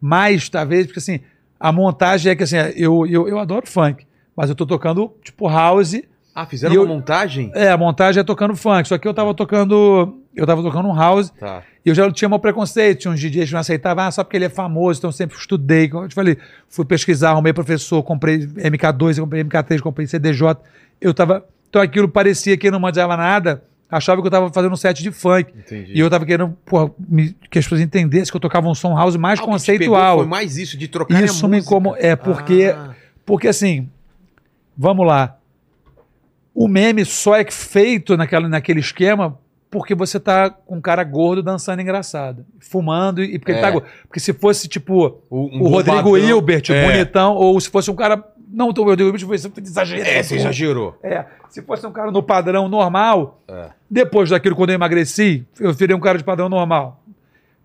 mais, 0.00 0.48
talvez, 0.48 0.86
porque 0.86 0.98
assim, 0.98 1.20
a 1.60 1.70
montagem 1.70 2.32
é 2.32 2.34
que 2.34 2.42
assim, 2.42 2.56
eu, 2.74 3.06
eu, 3.06 3.28
eu 3.28 3.38
adoro 3.38 3.66
funk, 3.66 4.04
mas 4.36 4.48
eu 4.48 4.56
tô 4.56 4.66
tocando 4.66 5.12
tipo 5.22 5.48
house. 5.48 6.00
Ah, 6.34 6.46
fizeram 6.46 6.74
E 6.74 6.78
uma 6.78 6.84
eu- 6.84 6.88
montagem? 6.88 7.52
É, 7.54 7.68
a 7.70 7.76
montagem 7.76 8.20
é 8.20 8.24
tocando 8.24 8.56
funk, 8.56 8.88
só 8.88 8.96
que 8.98 9.06
eu 9.06 9.12
tava 9.14 9.34
tocando. 9.34 10.18
Eu 10.34 10.46
tava 10.46 10.62
tocando 10.62 10.88
um 10.88 10.96
house 10.96 11.28
Tá. 11.38 11.62
e 11.84 11.90
eu 11.90 11.94
já 11.94 12.10
tinha 12.10 12.26
meu 12.26 12.38
preconceito. 12.38 13.00
Tinha 13.00 13.12
uns 13.12 13.20
DJs 13.20 13.48
que 13.48 13.52
não 13.52 13.60
aceitavam, 13.60 14.04
ah, 14.04 14.10
só 14.10 14.24
porque 14.24 14.38
ele 14.38 14.46
é 14.46 14.48
famoso, 14.48 14.98
então 14.98 15.08
eu 15.08 15.12
sempre 15.12 15.36
estudei. 15.36 15.90
Como 15.90 16.04
eu 16.04 16.08
te 16.08 16.14
falei, 16.14 16.38
fui 16.70 16.86
pesquisar, 16.86 17.32
arrumei 17.32 17.52
professor, 17.52 18.02
comprei 18.02 18.38
MK2, 18.38 19.20
comprei 19.20 19.44
MK3, 19.44 19.80
comprei 19.82 20.06
CDJ. 20.06 20.56
Eu 21.00 21.12
tava. 21.12 21.44
Então 21.68 21.82
aquilo 21.82 22.08
parecia 22.08 22.56
que 22.56 22.66
eu 22.68 22.72
não 22.72 22.80
manjava 22.80 23.14
nada, 23.14 23.62
achava 23.92 24.20
que 24.20 24.26
eu 24.26 24.30
tava 24.30 24.52
fazendo 24.52 24.72
um 24.72 24.76
set 24.76 25.02
de 25.02 25.10
funk. 25.12 25.52
Entendi. 25.56 25.92
E 25.94 26.00
eu 26.00 26.08
tava 26.10 26.24
querendo 26.26 26.56
porra, 26.64 26.90
me- 26.98 27.36
que 27.50 27.58
as 27.58 27.64
pessoas 27.64 27.80
entendessem 27.80 28.30
que 28.30 28.36
eu 28.36 28.40
tocava 28.40 28.66
um 28.68 28.74
som 28.74 28.96
house 28.96 29.16
mais 29.16 29.38
Ah, 29.38 29.42
conceitual. 29.44 30.18
Foi 30.18 30.26
mais 30.26 30.56
isso, 30.56 30.76
de 30.78 30.88
trocar 30.88 31.22
Isso 31.22 31.46
me 31.46 31.58
incomoda. 31.58 31.98
É 32.00 32.16
porque, 32.16 32.74
Ah. 32.76 32.94
porque 33.26 33.46
assim, 33.48 33.88
vamos 34.76 35.06
lá. 35.06 35.36
O 36.54 36.66
meme 36.68 37.04
só 37.04 37.36
é 37.36 37.44
feito 37.50 38.16
naquela, 38.16 38.48
naquele 38.48 38.80
esquema 38.80 39.38
porque 39.70 39.94
você 39.94 40.20
tá 40.20 40.50
com 40.50 40.76
um 40.76 40.80
cara 40.82 41.02
gordo 41.02 41.42
dançando 41.42 41.80
engraçado, 41.80 42.44
fumando 42.60 43.22
e 43.24 43.38
porque 43.38 43.52
ele 43.52 43.58
É. 43.58 43.62
tá 43.62 43.70
gordo. 43.70 43.86
Porque 44.06 44.20
se 44.20 44.34
fosse 44.34 44.68
tipo 44.68 45.18
O, 45.30 45.64
o 45.64 45.68
Rodrigo 45.68 46.14
Hilbert, 46.18 46.64
é. 46.70 46.92
bonitão, 46.92 47.34
ou 47.36 47.58
se 47.58 47.70
fosse 47.70 47.90
um 47.90 47.94
cara. 47.94 48.22
Não, 48.52 48.68
o 48.68 48.72
Rodrigo 48.72 49.16
Hilbert 49.16 49.26
foi 49.26 49.62
exagerado. 49.62 50.08
É, 50.10 50.22
você 50.22 50.36
exagerou. 50.36 50.98
É, 51.02 51.24
se 51.48 51.62
fosse 51.62 51.86
um 51.86 51.92
cara 51.92 52.10
no 52.10 52.22
padrão 52.22 52.68
normal, 52.68 53.42
É. 53.48 53.70
depois 53.90 54.28
daquilo, 54.28 54.54
quando 54.54 54.70
eu 54.70 54.74
emagreci, 54.74 55.46
eu 55.58 55.72
virei 55.72 55.96
um 55.96 56.00
cara 56.00 56.18
de 56.18 56.24
padrão 56.24 56.48
normal. 56.48 57.02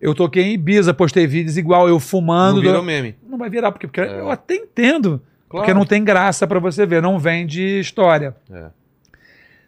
Eu 0.00 0.14
toquei 0.14 0.44
em 0.44 0.52
Ibiza, 0.54 0.94
postei 0.94 1.26
vídeos 1.26 1.58
igual 1.58 1.88
eu 1.88 1.98
fumando. 2.00 2.54
Não 2.56 2.62
virou 2.62 2.80
do- 2.80 2.86
meme. 2.86 3.16
não 3.28 3.36
vai 3.36 3.50
virar, 3.50 3.70
porque, 3.72 3.86
porque 3.86 4.00
É. 4.00 4.20
eu 4.20 4.30
até 4.30 4.54
entendo. 4.54 5.20
Claro. 5.48 5.64
Porque 5.66 5.74
não 5.74 5.84
tem 5.84 6.02
graça 6.04 6.46
pra 6.46 6.58
você 6.58 6.86
ver, 6.86 7.02
não 7.02 7.18
vende 7.18 7.80
história. 7.80 8.34
É. 8.50 8.66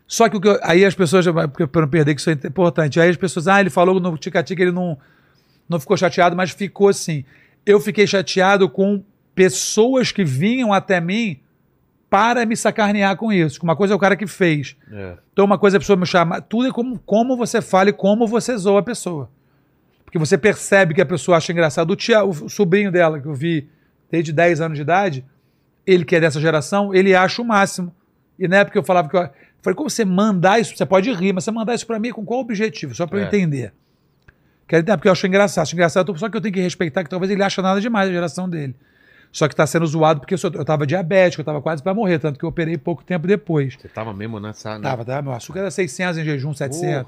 Só 0.06 0.28
que 0.28 0.36
o 0.36 0.40
que 0.40 0.48
eu- 0.48 0.58
aí 0.62 0.84
as 0.84 0.94
pessoas, 0.94 1.24
para 1.26 1.82
não 1.82 1.88
perder 1.88 2.14
que 2.14 2.20
isso 2.20 2.30
é 2.30 2.32
importante, 2.32 2.98
aí 3.00 3.08
as 3.10 3.16
pessoas, 3.16 3.46
ah, 3.48 3.60
ele 3.60 3.70
falou 3.70 4.00
no 4.00 4.16
Tica-Tica, 4.18 4.62
ele 4.62 4.72
não, 4.72 4.98
não 5.68 5.78
ficou 5.78 5.96
chateado, 5.96 6.34
mas 6.36 6.50
ficou 6.50 6.88
assim. 6.88 7.24
Eu 7.64 7.78
fiquei 7.80 8.06
chateado 8.06 8.68
com 8.68 9.02
pessoas 9.44 10.12
que 10.12 10.22
vinham 10.22 10.70
até 10.70 11.00
mim 11.00 11.40
para 12.10 12.44
me 12.44 12.54
sacanear 12.54 13.16
com 13.16 13.32
isso. 13.32 13.58
Uma 13.62 13.74
coisa 13.74 13.94
é 13.94 13.96
o 13.96 13.98
cara 13.98 14.14
que 14.14 14.26
fez. 14.26 14.76
É. 14.92 15.14
Então, 15.32 15.46
uma 15.46 15.56
coisa 15.58 15.76
é 15.76 15.78
a 15.78 15.80
pessoa 15.80 15.96
me 15.96 16.04
chama. 16.04 16.42
Tudo 16.42 16.68
é 16.68 16.70
como, 16.72 16.98
como 16.98 17.36
você 17.38 17.62
fala 17.62 17.88
e 17.88 17.92
como 17.92 18.26
você 18.26 18.54
zoa 18.58 18.80
a 18.80 18.82
pessoa. 18.82 19.30
Porque 20.04 20.18
você 20.18 20.36
percebe 20.36 20.92
que 20.92 21.00
a 21.00 21.06
pessoa 21.06 21.38
acha 21.38 21.52
engraçado. 21.52 21.90
O, 21.90 21.96
tia, 21.96 22.22
o 22.22 22.50
sobrinho 22.50 22.92
dela, 22.92 23.18
que 23.18 23.26
eu 23.26 23.32
vi 23.34 23.66
desde 24.10 24.30
10 24.30 24.60
anos 24.60 24.76
de 24.76 24.82
idade, 24.82 25.24
ele 25.86 26.04
que 26.04 26.16
é 26.16 26.20
dessa 26.20 26.38
geração, 26.40 26.94
ele 26.94 27.14
acha 27.14 27.40
o 27.40 27.44
máximo. 27.44 27.94
E 28.38 28.46
na 28.46 28.58
época 28.58 28.78
eu 28.78 28.82
falava 28.82 29.08
que. 29.08 29.16
Eu, 29.16 29.22
eu 29.22 29.30
falei, 29.62 29.74
como 29.76 29.88
você 29.88 30.04
mandar 30.04 30.60
isso? 30.60 30.76
Você 30.76 30.84
pode 30.84 31.10
rir, 31.12 31.32
mas 31.32 31.44
você 31.44 31.50
mandar 31.50 31.74
isso 31.74 31.86
pra 31.86 31.98
mim 31.98 32.10
com 32.10 32.24
qual 32.26 32.40
objetivo? 32.40 32.94
Só 32.94 33.06
pra 33.06 33.20
eu 33.20 33.24
É. 33.24 33.26
entender. 33.28 33.72
Quero 34.68 34.82
entender, 34.82 34.96
porque 34.98 35.08
eu 35.08 35.12
acho 35.12 35.26
engraçado. 35.26 35.62
Acho 35.62 35.74
engraçado, 35.74 36.18
só 36.18 36.28
que 36.28 36.36
eu 36.36 36.40
tenho 36.40 36.52
que 36.54 36.60
respeitar 36.60 37.02
que 37.04 37.08
talvez 37.10 37.30
ele 37.30 37.42
acha 37.42 37.62
nada 37.62 37.80
demais 37.80 38.08
a 38.08 38.12
geração 38.12 38.48
dele. 38.48 38.74
Só 39.32 39.46
que 39.46 39.54
tá 39.54 39.64
sendo 39.66 39.86
zoado 39.86 40.20
porque 40.20 40.34
eu, 40.34 40.38
sou, 40.38 40.50
eu 40.52 40.64
tava 40.64 40.86
diabético, 40.86 41.40
eu 41.40 41.44
tava 41.44 41.62
quase 41.62 41.82
pra 41.82 41.94
morrer, 41.94 42.18
tanto 42.18 42.38
que 42.38 42.44
eu 42.44 42.48
operei 42.48 42.76
pouco 42.76 43.04
tempo 43.04 43.26
depois. 43.28 43.76
Você 43.80 43.88
tava 43.88 44.12
mesmo 44.12 44.40
nessa. 44.40 44.76
né? 44.76 44.82
Tava, 44.82 45.04
tava. 45.04 45.22
Meu 45.22 45.32
açúcar 45.32 45.60
era 45.60 45.70
600 45.70 46.18
em 46.18 46.24
jejum, 46.24 46.52
700. 46.52 47.06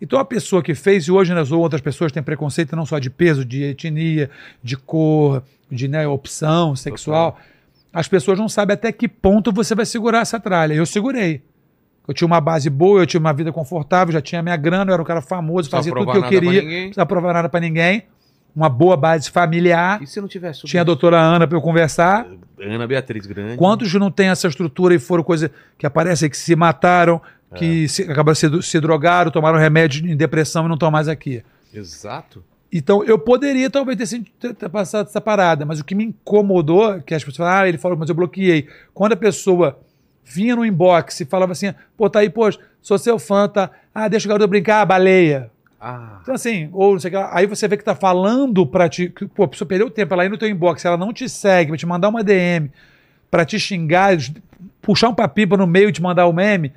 Então 0.00 0.20
a 0.20 0.24
pessoa 0.24 0.62
que 0.62 0.74
fez, 0.74 1.04
e 1.04 1.10
hoje 1.10 1.34
nas 1.34 1.50
outras 1.50 1.80
pessoas 1.80 2.12
têm 2.12 2.22
preconceito 2.22 2.76
não 2.76 2.86
só 2.86 3.00
de 3.00 3.10
peso, 3.10 3.44
de 3.44 3.64
etnia, 3.64 4.30
de 4.62 4.76
cor, 4.76 5.42
de 5.70 5.88
né, 5.88 6.06
opção 6.06 6.76
sexual, 6.76 7.36
as 7.92 8.06
pessoas 8.06 8.38
não 8.38 8.48
sabem 8.48 8.74
até 8.74 8.92
que 8.92 9.08
ponto 9.08 9.52
você 9.52 9.74
vai 9.74 9.84
segurar 9.84 10.20
essa 10.20 10.38
tralha. 10.38 10.74
Eu 10.74 10.86
segurei. 10.86 11.42
Eu 12.06 12.14
tinha 12.14 12.26
uma 12.26 12.40
base 12.40 12.70
boa, 12.70 13.00
eu 13.02 13.06
tinha 13.06 13.18
uma 13.20 13.32
vida 13.32 13.52
confortável, 13.52 14.12
já 14.12 14.20
tinha 14.20 14.40
minha 14.42 14.56
grana, 14.56 14.90
eu 14.90 14.94
era 14.94 15.02
um 15.02 15.04
cara 15.04 15.20
famoso, 15.20 15.68
fazia 15.68 15.92
tudo 15.92 16.12
que 16.12 16.18
eu 16.18 16.22
queria, 16.40 16.62
não 16.62 16.68
precisava 16.84 17.06
provar 17.06 17.32
nada 17.34 17.48
pra 17.48 17.60
ninguém. 17.60 18.04
Uma 18.58 18.68
boa 18.68 18.96
base 18.96 19.30
familiar. 19.30 20.02
E 20.02 20.06
se 20.08 20.20
não 20.20 20.26
tivesse. 20.26 20.64
Tinha 20.64 20.80
a 20.80 20.84
doutora 20.84 21.16
Ana 21.20 21.46
para 21.46 21.56
eu 21.56 21.62
conversar. 21.62 22.26
Ana 22.60 22.86
Beatriz 22.88 23.24
Grande. 23.24 23.56
Quantos 23.56 23.92
não 23.94 24.10
têm 24.10 24.30
essa 24.30 24.48
estrutura 24.48 24.92
e 24.96 24.98
foram 24.98 25.22
coisas 25.22 25.48
que 25.78 25.86
aparecem 25.86 26.28
que 26.28 26.36
se 26.36 26.56
mataram, 26.56 27.22
que 27.54 27.86
se, 27.86 28.02
acabaram 28.02 28.34
se, 28.34 28.62
se 28.62 28.80
drogaram, 28.80 29.30
tomaram 29.30 29.58
remédio 29.60 30.04
em 30.10 30.16
depressão 30.16 30.64
e 30.64 30.68
não 30.68 30.74
estão 30.74 30.90
mais 30.90 31.06
aqui? 31.06 31.40
Exato. 31.72 32.42
Então, 32.72 33.04
eu 33.04 33.16
poderia 33.16 33.70
talvez 33.70 33.96
ter- 34.40 34.54
ter 34.54 34.68
passado 34.68 35.06
essa 35.06 35.20
parada, 35.20 35.64
mas 35.64 35.78
o 35.78 35.84
que 35.84 35.94
me 35.94 36.04
incomodou, 36.06 37.00
que 37.00 37.14
as 37.14 37.22
pessoas 37.22 37.36
falaram, 37.36 37.64
ah, 37.64 37.68
ele 37.68 37.78
falou, 37.78 37.96
mas 37.96 38.08
eu 38.08 38.14
bloqueei. 38.16 38.66
Quando 38.92 39.12
a 39.12 39.16
pessoa 39.16 39.78
vinha 40.24 40.56
no 40.56 40.66
inbox 40.66 41.20
e 41.20 41.24
falava 41.24 41.52
assim, 41.52 41.72
pô, 41.96 42.10
tá 42.10 42.18
aí, 42.18 42.28
pô, 42.28 42.42
sou 42.82 42.98
seu 42.98 43.20
fã, 43.20 43.48
tá? 43.48 43.70
Ah, 43.94 44.08
deixa 44.08 44.26
o 44.26 44.28
garoto 44.28 44.48
brincar, 44.48 44.84
baleia. 44.84 45.48
Ah. 45.80 46.18
Então, 46.22 46.34
assim, 46.34 46.68
ou 46.72 46.92
não 46.92 47.00
sei 47.00 47.08
o 47.08 47.12
que 47.12 47.16
lá. 47.16 47.30
Aí 47.32 47.46
você 47.46 47.68
vê 47.68 47.76
que 47.76 47.84
tá 47.84 47.94
falando 47.94 48.66
pra 48.66 48.88
ti. 48.88 49.10
Que, 49.10 49.26
pô, 49.26 49.44
a 49.44 49.48
pessoa 49.48 49.68
perdeu 49.68 49.88
tempo, 49.90 50.12
ela 50.12 50.24
ir 50.24 50.28
no 50.28 50.38
teu 50.38 50.48
inbox, 50.48 50.84
ela 50.84 50.96
não 50.96 51.12
te 51.12 51.28
segue, 51.28 51.70
vai 51.70 51.78
te 51.78 51.86
mandar 51.86 52.08
uma 52.08 52.24
DM 52.24 52.70
pra 53.30 53.44
te 53.44 53.58
xingar, 53.58 54.16
puxar 54.80 55.08
um 55.08 55.14
papipa 55.14 55.56
no 55.56 55.66
meio 55.66 55.88
e 55.88 55.92
te 55.92 56.02
mandar 56.02 56.26
o 56.26 56.32
meme. 56.32 56.72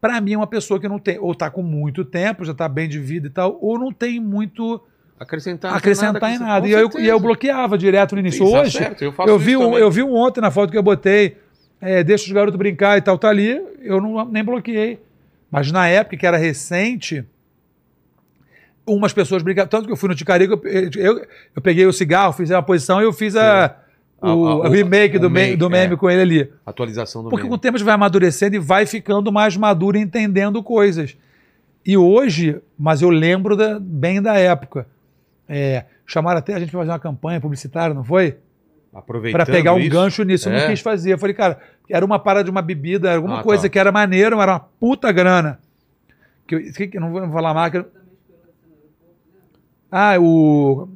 Pra 0.00 0.20
mim, 0.20 0.32
é 0.32 0.36
uma 0.36 0.46
pessoa 0.46 0.80
que 0.80 0.88
não 0.88 0.98
tem, 0.98 1.18
ou 1.18 1.34
tá 1.34 1.50
com 1.50 1.62
muito 1.62 2.04
tempo, 2.04 2.44
já 2.44 2.54
tá 2.54 2.68
bem 2.68 2.88
de 2.88 2.98
vida 2.98 3.26
e 3.26 3.30
tal, 3.30 3.58
ou 3.60 3.78
não 3.78 3.92
tem 3.92 4.18
muito 4.18 4.80
Acrescentar. 5.18 5.74
acrescentar 5.74 6.32
em 6.32 6.38
com 6.38 6.44
nada. 6.44 6.66
E 6.66 6.72
eu, 6.72 6.90
e 6.98 7.06
eu 7.06 7.20
bloqueava 7.20 7.76
direto 7.76 8.14
no 8.14 8.20
início. 8.20 8.44
Isso, 8.44 8.52
tá 8.52 8.60
Hoje, 8.62 8.78
certo, 8.78 9.02
eu 9.04 9.14
eu, 9.26 9.38
vi 9.38 9.52
isso 9.52 9.60
um, 9.60 9.76
eu 9.76 9.90
vi 9.90 10.02
um 10.02 10.14
ontem 10.14 10.40
na 10.40 10.50
foto 10.50 10.70
que 10.70 10.78
eu 10.78 10.82
botei, 10.82 11.36
é, 11.80 12.02
deixa 12.02 12.24
os 12.24 12.32
garotos 12.32 12.56
brincar 12.56 12.96
e 12.96 13.02
tal, 13.02 13.18
tá 13.18 13.28
ali, 13.28 13.60
eu 13.82 14.00
não, 14.00 14.24
nem 14.24 14.42
bloqueei. 14.42 14.98
Mas 15.50 15.70
na 15.70 15.86
época 15.88 16.16
que 16.16 16.26
era 16.26 16.38
recente, 16.38 17.24
umas 18.86 19.12
pessoas 19.12 19.42
brincavam. 19.42 19.68
Tanto 19.68 19.86
que 19.86 19.92
eu 19.92 19.96
fui 19.96 20.08
no 20.08 20.14
Ticarico, 20.14 20.60
eu, 20.66 20.90
eu, 20.96 21.26
eu 21.56 21.62
peguei 21.62 21.86
o 21.86 21.92
cigarro, 21.92 22.32
fiz 22.32 22.50
a 22.50 22.60
posição 22.62 23.00
e 23.00 23.04
eu 23.04 23.12
fiz 23.12 23.36
a, 23.36 23.76
o, 24.20 24.26
A- 24.26 24.30
a- 24.30 24.34
o 24.34 24.58
o- 24.60 24.68
remake 24.70 25.16
o 25.16 25.20
do, 25.20 25.30
meme, 25.30 25.56
do 25.56 25.70
meme 25.70 25.94
é. 25.94 25.96
com 25.96 26.10
ele 26.10 26.22
ali. 26.22 26.52
Atualização 26.66 27.22
do 27.22 27.28
Porque 27.30 27.42
meme. 27.42 27.48
com 27.50 27.54
o 27.54 27.58
tempo 27.58 27.76
a 27.76 27.78
gente 27.78 27.86
vai 27.86 27.94
amadurecendo 27.94 28.56
e 28.56 28.58
vai 28.58 28.86
ficando 28.86 29.30
mais 29.32 29.56
maduro 29.56 29.96
entendendo 29.96 30.62
coisas. 30.62 31.16
E 31.86 31.96
hoje, 31.96 32.60
mas 32.78 33.00
eu 33.02 33.10
lembro 33.10 33.56
da- 33.56 33.78
bem 33.80 34.20
da 34.20 34.34
época. 34.36 34.86
É, 35.48 35.84
chamaram 36.06 36.38
até 36.38 36.54
a 36.54 36.58
gente 36.60 36.70
para 36.70 36.80
fazer 36.80 36.90
uma 36.92 36.98
campanha 36.98 37.40
publicitária, 37.40 37.94
não 37.94 38.04
foi? 38.04 38.36
Aproveitando 38.92 39.44
Para 39.44 39.46
pegar 39.52 39.72
um 39.72 39.78
isso, 39.78 39.90
gancho 39.90 40.22
nisso. 40.24 40.48
Eu 40.48 40.52
É. 40.54 40.60
não 40.62 40.68
quis 40.68 40.80
fazer. 40.80 41.12
Eu 41.12 41.18
falei, 41.18 41.34
cara, 41.34 41.58
era 41.88 42.04
uma 42.04 42.18
parada 42.18 42.44
de 42.44 42.50
uma 42.50 42.60
bebida, 42.60 43.14
alguma 43.14 43.40
Ah, 43.40 43.42
coisa 43.42 43.62
tá. 43.64 43.68
que 43.68 43.78
era 43.78 43.92
maneiro, 43.92 44.40
era 44.40 44.52
uma 44.52 44.60
puta 44.60 45.10
grana. 45.12 45.60
Que 46.46 46.54
eu, 46.56 46.60
que, 46.72 46.88
que 46.88 46.96
eu 46.96 47.00
não 47.00 47.12
vou 47.12 47.30
falar 47.30 47.50
a 47.50 47.54
marca. 47.54 47.86
Ah, 49.90 50.16
o. 50.20 50.88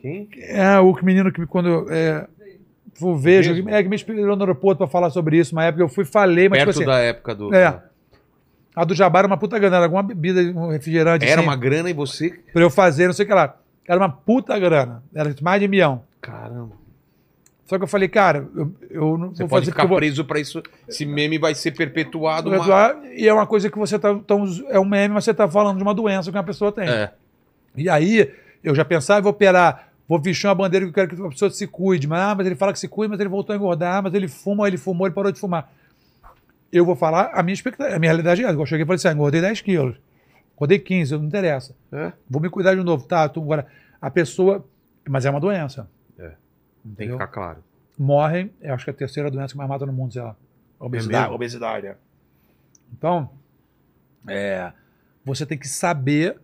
Quem? 0.00 0.28
É, 0.38 0.78
o 0.80 0.92
menino 1.02 1.32
que 1.32 1.44
quando. 1.46 1.86
É, 1.90 2.26
vou 2.98 3.18
Mesmo? 3.18 3.68
é, 3.70 3.82
que 3.82 3.88
me 3.88 3.96
esperou 3.96 4.36
no 4.36 4.42
aeroporto 4.42 4.78
para 4.78 4.86
falar 4.86 5.10
sobre 5.10 5.38
isso. 5.38 5.54
Uma 5.54 5.64
época 5.64 5.82
eu 5.82 5.88
fui, 5.88 6.04
falei, 6.04 6.48
mas 6.48 6.58
Perto 6.58 6.78
tipo 6.78 6.90
assim. 6.90 6.98
da 7.00 7.04
época 7.04 7.34
do. 7.34 7.54
É. 7.54 7.82
A 8.74 8.84
do 8.84 8.94
Jabá 8.94 9.20
era 9.20 9.26
uma 9.26 9.36
puta 9.36 9.58
grana, 9.58 9.76
era 9.76 9.86
alguma 9.86 10.02
bebida, 10.02 10.40
um 10.56 10.70
refrigerante. 10.70 11.24
Era 11.24 11.40
assim, 11.40 11.48
uma 11.48 11.56
grana 11.56 11.90
e 11.90 11.92
você. 11.92 12.30
Pra 12.52 12.62
eu 12.62 12.70
fazer, 12.70 13.06
não 13.06 13.12
sei 13.12 13.24
o 13.24 13.28
que 13.28 13.34
lá. 13.34 13.56
Era 13.88 13.98
uma 13.98 14.08
puta 14.08 14.56
grana. 14.58 15.02
Era 15.12 15.34
mais 15.42 15.60
de 15.60 15.66
milhão. 15.66 16.04
Caramba. 16.20 16.76
Só 17.64 17.76
que 17.76 17.84
eu 17.84 17.88
falei, 17.88 18.08
cara, 18.08 18.48
eu, 18.54 18.72
eu 18.88 19.18
não 19.18 19.28
Você 19.30 19.42
vou 19.42 19.48
pode 19.48 19.66
fazer 19.66 19.72
ficar 19.72 19.86
vou- 19.86 19.98
preso 19.98 20.24
pra 20.24 20.38
isso. 20.38 20.62
Esse 20.86 21.04
meme 21.04 21.38
vai 21.38 21.54
ser 21.54 21.72
perpetuado. 21.72 22.48
vou 22.50 22.60
Uma... 22.60 22.96
E 23.14 23.26
é 23.26 23.34
uma 23.34 23.46
coisa 23.46 23.68
que 23.68 23.76
você 23.78 23.98
tá. 23.98 24.14
Tão, 24.26 24.44
é 24.68 24.78
um 24.78 24.84
meme, 24.86 25.12
mas 25.14 25.24
você 25.24 25.34
tá 25.34 25.48
falando 25.48 25.76
de 25.76 25.82
uma 25.82 25.92
doença 25.94 26.30
que 26.30 26.36
uma 26.36 26.44
pessoa 26.44 26.70
tem. 26.70 26.88
É. 26.88 27.12
E 27.82 27.88
aí, 27.88 28.32
eu 28.62 28.74
já 28.74 28.84
pensava, 28.84 29.20
vou 29.20 29.30
operar, 29.30 29.92
vou 30.08 30.20
vestir 30.20 30.46
uma 30.46 30.54
bandeira 30.54 30.86
que 30.86 30.90
eu 30.90 30.94
quero 30.94 31.16
que 31.16 31.22
a 31.22 31.28
pessoa 31.28 31.50
se 31.50 31.66
cuide. 31.66 32.06
Mas, 32.06 32.20
ah, 32.20 32.34
mas 32.34 32.46
ele 32.46 32.56
fala 32.56 32.72
que 32.72 32.78
se 32.78 32.88
cuide, 32.88 33.10
mas 33.10 33.20
ele 33.20 33.28
voltou 33.28 33.52
a 33.52 33.56
engordar, 33.56 33.96
ah, 33.96 34.02
mas 34.02 34.14
ele 34.14 34.28
fuma, 34.28 34.66
ele 34.66 34.76
fumou, 34.76 35.06
ele 35.06 35.14
parou 35.14 35.32
de 35.32 35.38
fumar. 35.38 35.72
Eu 36.72 36.84
vou 36.84 36.94
falar 36.94 37.30
a 37.32 37.42
minha 37.42 37.54
expectativa, 37.54 37.96
a 37.96 37.98
minha 37.98 38.12
realidade 38.12 38.42
é 38.42 38.44
essa. 38.44 38.54
Eu 38.54 38.66
cheguei 38.66 38.82
e 38.82 38.86
falei 38.86 38.96
assim, 38.96 39.08
ah, 39.08 39.12
engordei 39.12 39.40
10 39.40 39.60
quilos. 39.62 39.96
Engordei 40.54 40.78
15, 40.78 41.16
não 41.16 41.24
interessa. 41.24 41.74
É. 41.92 42.12
Vou 42.28 42.42
me 42.42 42.50
cuidar 42.50 42.74
de 42.74 42.82
novo. 42.82 43.06
Tá, 43.06 43.28
tu 43.28 43.40
agora. 43.40 43.66
A 44.00 44.10
pessoa. 44.10 44.64
Mas 45.08 45.24
é 45.24 45.30
uma 45.30 45.40
doença. 45.40 45.88
Tem 46.96 46.96
que 46.96 47.02
Entendeu? 47.04 47.14
ficar 47.14 47.28
claro. 47.28 47.64
Morrem, 47.98 48.52
eu 48.60 48.74
acho 48.74 48.84
que 48.84 48.90
é 48.90 48.92
a 48.92 48.96
terceira 48.96 49.30
doença 49.30 49.52
que 49.52 49.58
mais 49.58 49.68
mata 49.68 49.84
no 49.84 49.92
mundo, 49.92 50.12
sei 50.12 50.22
lá. 50.22 50.36
Obesidade. 50.78 51.22
mesmo? 51.22 51.34
obesidade, 51.34 51.86
é. 51.88 51.96
Então, 52.92 53.30
é, 54.26 54.72
você 55.24 55.44
tem 55.44 55.58
que 55.58 55.68
saber. 55.68 56.38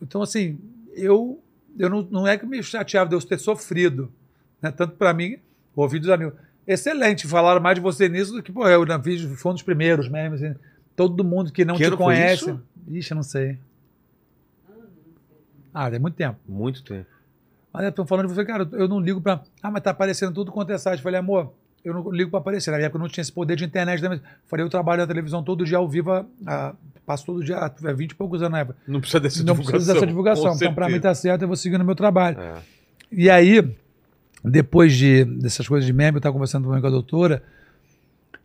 Então, 0.00 0.22
assim, 0.22 0.58
eu, 0.94 1.40
eu 1.78 1.88
não, 1.88 2.02
não 2.02 2.26
é 2.26 2.36
que 2.36 2.46
me 2.46 2.62
chateava 2.62 3.08
de 3.08 3.14
eu 3.16 3.20
ter 3.22 3.38
sofrido. 3.38 4.12
Né? 4.60 4.70
Tanto 4.70 4.94
para 4.96 5.12
mim, 5.14 5.38
ouvi 5.74 5.98
dos 5.98 6.08
amigos. 6.10 6.34
Excelente, 6.66 7.26
falaram 7.28 7.60
mais 7.60 7.76
de 7.76 7.80
você 7.80 8.08
nisso 8.08 8.32
do 8.32 8.42
que, 8.42 8.50
pô, 8.50 8.66
eu 8.68 8.84
na 8.84 8.96
vídeo 8.98 9.36
foi 9.36 9.52
um 9.52 9.54
dos 9.54 9.62
primeiros 9.62 10.08
memes. 10.08 10.42
assim. 10.42 10.58
Todo 10.96 11.22
mundo 11.22 11.52
que 11.52 11.64
não 11.64 11.76
Que 11.76 11.88
te 11.90 11.96
conhece. 11.96 12.44
isso? 12.50 12.62
Ixi, 12.88 13.10
eu 13.12 13.16
não 13.16 13.22
sei. 13.22 13.58
Ah, 15.72 15.90
tem 15.90 16.00
muito 16.00 16.14
tempo. 16.14 16.38
Muito 16.48 16.82
tempo. 16.82 17.06
Aí 17.72 17.86
estão 17.86 18.06
falando, 18.06 18.24
eu 18.24 18.30
falei, 18.30 18.46
cara, 18.46 18.68
eu 18.72 18.88
não 18.88 18.98
ligo 18.98 19.20
pra. 19.20 19.42
Ah, 19.62 19.70
mas 19.70 19.82
tá 19.82 19.90
aparecendo 19.90 20.32
tudo 20.32 20.50
quanto 20.50 20.72
é 20.72 20.78
site. 20.78 20.98
Eu 20.98 21.02
falei, 21.02 21.20
amor, 21.20 21.52
eu 21.86 21.94
não 21.94 22.10
ligo 22.10 22.30
pra 22.30 22.40
aparecer. 22.40 22.72
Na 22.72 22.78
época 22.78 22.96
eu 22.98 23.00
não 23.00 23.08
tinha 23.08 23.22
esse 23.22 23.32
poder 23.32 23.54
de 23.54 23.64
internet. 23.64 24.02
Né? 24.02 24.20
Falei, 24.46 24.64
eu 24.64 24.68
trabalho 24.68 25.02
na 25.02 25.06
televisão 25.06 25.42
todo 25.42 25.64
dia 25.64 25.78
ao 25.78 25.88
vivo, 25.88 26.26
passo 27.06 27.24
todo 27.24 27.44
dia, 27.44 27.56
há 27.58 27.92
20 27.92 28.10
e 28.10 28.14
poucos 28.16 28.42
anos 28.42 28.52
na 28.52 28.58
época. 28.58 28.76
Não 28.88 29.00
precisa 29.00 29.20
dessa 29.20 29.38
não 29.38 29.54
divulgação. 29.54 29.72
precisa 29.72 29.94
dessa 29.94 30.06
divulgação. 30.06 30.54
Então, 30.54 30.74
pra 30.74 30.88
mim 30.88 30.98
tá 30.98 31.14
certo, 31.14 31.42
eu 31.42 31.48
vou 31.48 31.56
seguir 31.56 31.78
no 31.78 31.84
meu 31.84 31.94
trabalho. 31.94 32.40
É. 32.40 32.54
E 33.12 33.30
aí, 33.30 33.72
depois 34.44 34.94
de, 34.96 35.24
dessas 35.24 35.68
coisas 35.68 35.86
de 35.86 35.92
meme, 35.92 36.16
eu 36.16 36.18
estava 36.18 36.32
conversando 36.32 36.68
com 36.68 36.74
a 36.74 36.90
doutora. 36.90 37.42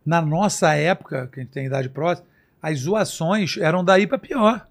Na 0.06 0.22
nossa 0.22 0.74
época, 0.74 1.28
que 1.32 1.40
a 1.40 1.42
gente 1.42 1.52
tem 1.52 1.66
idade 1.66 1.88
próxima, 1.88 2.26
as 2.62 2.78
zoações 2.78 3.56
eram 3.58 3.84
daí 3.84 4.06
pra 4.06 4.18
pior. 4.18 4.66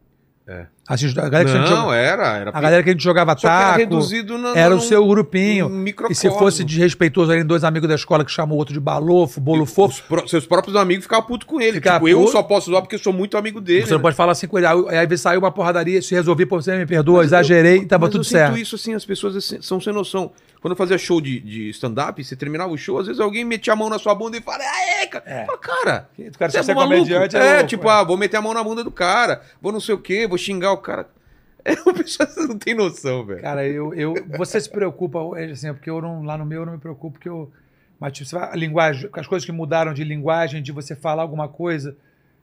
É. 0.54 0.66
Assim, 0.88 1.08
a 1.08 1.30
galera 1.30 1.46
que 1.46 1.52
a 1.52 1.54
gente 1.54 1.70
Não, 1.70 1.78
jogava- 1.78 1.96
era. 1.96 2.28
era 2.40 2.50
a 2.54 2.60
galera 2.62 2.84
que 2.84 2.90
a 2.90 2.92
gente 2.92 3.04
jogava 3.04 3.32
Só 3.32 3.38
que 3.40 3.48
era 3.48 3.60
taco. 3.68 3.78
reduzido 3.80 4.38
na, 4.38 4.50
Era 4.58 4.76
o 4.76 4.82
seu 4.82 5.08
grupinho. 5.08 5.72
E 6.10 6.14
se 6.16 6.30
fosse 6.32 6.66
desrespeitoso 6.66 7.32
ali, 7.32 7.44
dois 7.46 7.64
amigos 7.64 7.88
da 7.88 7.96
escola 7.96 8.26
que 8.26 8.32
chamam 8.32 8.56
o 8.56 8.60
outro 8.60 8.74
de 8.74 8.80
balofo, 8.80 9.40
bolo 9.40 9.66
fofo, 9.66 9.94
Os 9.96 10.02
pró- 10.02 10.28
seus 10.28 10.46
próprios 10.46 10.76
amigos 10.76 11.06
ficavam 11.06 11.26
putos 11.26 11.48
com 11.48 11.62
ele. 11.62 11.74
Ficava 11.74 11.98
tipo, 12.00 12.10
eu 12.10 12.20
puto. 12.20 12.32
só 12.32 12.44
posso 12.44 12.70
zoar 12.70 12.82
porque 12.82 12.96
eu 12.96 13.00
sou 13.00 13.14
muito 13.14 13.38
amigo 13.38 13.62
dele. 13.62 13.84
você 13.86 13.92
não 13.92 14.00
né? 14.00 14.02
pode 14.02 14.16
falar 14.18 14.34
assim 14.34 14.48
com 14.48 14.58
ele. 14.58 14.68
Aí 14.68 14.98
aí, 14.98 15.18
saiu 15.18 15.40
uma 15.40 15.52
porradaria, 15.52 16.02
se 16.02 16.14
resolvi, 16.14 16.46
pô, 16.46 16.62
você 16.62 16.76
me 16.78 16.86
perdoa, 16.86 17.24
exagerei 17.24 17.78
e 17.78 17.86
tava 17.86 18.08
Mas 18.08 18.12
tudo 18.12 18.22
eu 18.22 18.26
sinto 18.26 18.38
certo. 18.38 18.58
isso 18.58 18.76
assim, 18.76 18.94
as 18.94 19.06
pessoas 19.06 19.36
assim, 19.38 19.62
são 19.62 19.80
sem 19.80 19.94
noção. 19.94 20.32
Quando 20.62 20.74
eu 20.74 20.78
fazia 20.78 20.98
show 20.98 21.20
de, 21.20 21.40
de 21.40 21.70
stand-up, 21.72 22.24
você 22.24 22.36
terminava 22.36 22.72
o 22.72 22.78
show, 22.78 23.00
às 23.00 23.08
vezes 23.08 23.20
alguém 23.20 23.44
metia 23.44 23.74
a 23.74 23.76
mão 23.76 23.90
na 23.90 23.98
sua 23.98 24.14
bunda 24.14 24.38
e 24.38 24.42
fala, 24.42 24.64
aê, 24.64 25.08
cara. 25.08 25.24
É. 25.26 25.46
Fala, 25.46 25.58
cara, 25.58 26.10
O 26.20 26.38
cara 26.38 26.52
você 26.52 26.72
é 26.72 26.76
comediante 26.76 27.36
É, 27.36 27.54
louco, 27.56 27.68
tipo, 27.68 27.90
ah, 27.90 28.04
vou 28.04 28.16
meter 28.16 28.38
a 28.38 28.42
mão 28.42 28.54
na 28.54 28.64
bunda 28.64 28.84
do 28.84 28.92
cara, 28.92 29.42
vou 29.60 29.72
não 29.72 29.80
sei 29.80 29.96
o 29.96 29.98
quê, 29.98 30.28
vou 30.28 30.38
xingar 30.38 30.72
o 30.72 30.78
cara. 30.78 31.10
É, 31.64 31.74
o 31.88 31.94
pessoal 31.94 32.28
não 32.48 32.58
tem 32.58 32.74
noção, 32.74 33.24
velho. 33.24 33.40
Cara, 33.40 33.68
eu, 33.68 33.94
eu, 33.94 34.16
você 34.36 34.60
se 34.60 34.68
preocupa, 34.68 35.20
é 35.40 35.52
assim, 35.52 35.72
porque 35.72 35.92
eu 35.92 36.02
não, 36.02 36.24
lá 36.24 36.36
no 36.36 36.44
meu 36.44 36.62
eu 36.62 36.66
não 36.66 36.74
me 36.74 36.80
preocupo, 36.80 37.12
porque 37.12 37.30
eu. 37.30 37.52
Mas 38.00 38.14
tipo, 38.14 38.32
vai, 38.32 38.52
a 38.52 38.56
linguagem, 38.56 39.08
as 39.14 39.28
coisas 39.28 39.46
que 39.46 39.52
mudaram 39.52 39.94
de 39.94 40.04
linguagem, 40.04 40.64
de 40.64 40.72
você 40.72 40.96
falar 40.96 41.22
alguma 41.22 41.48
coisa, 41.48 41.96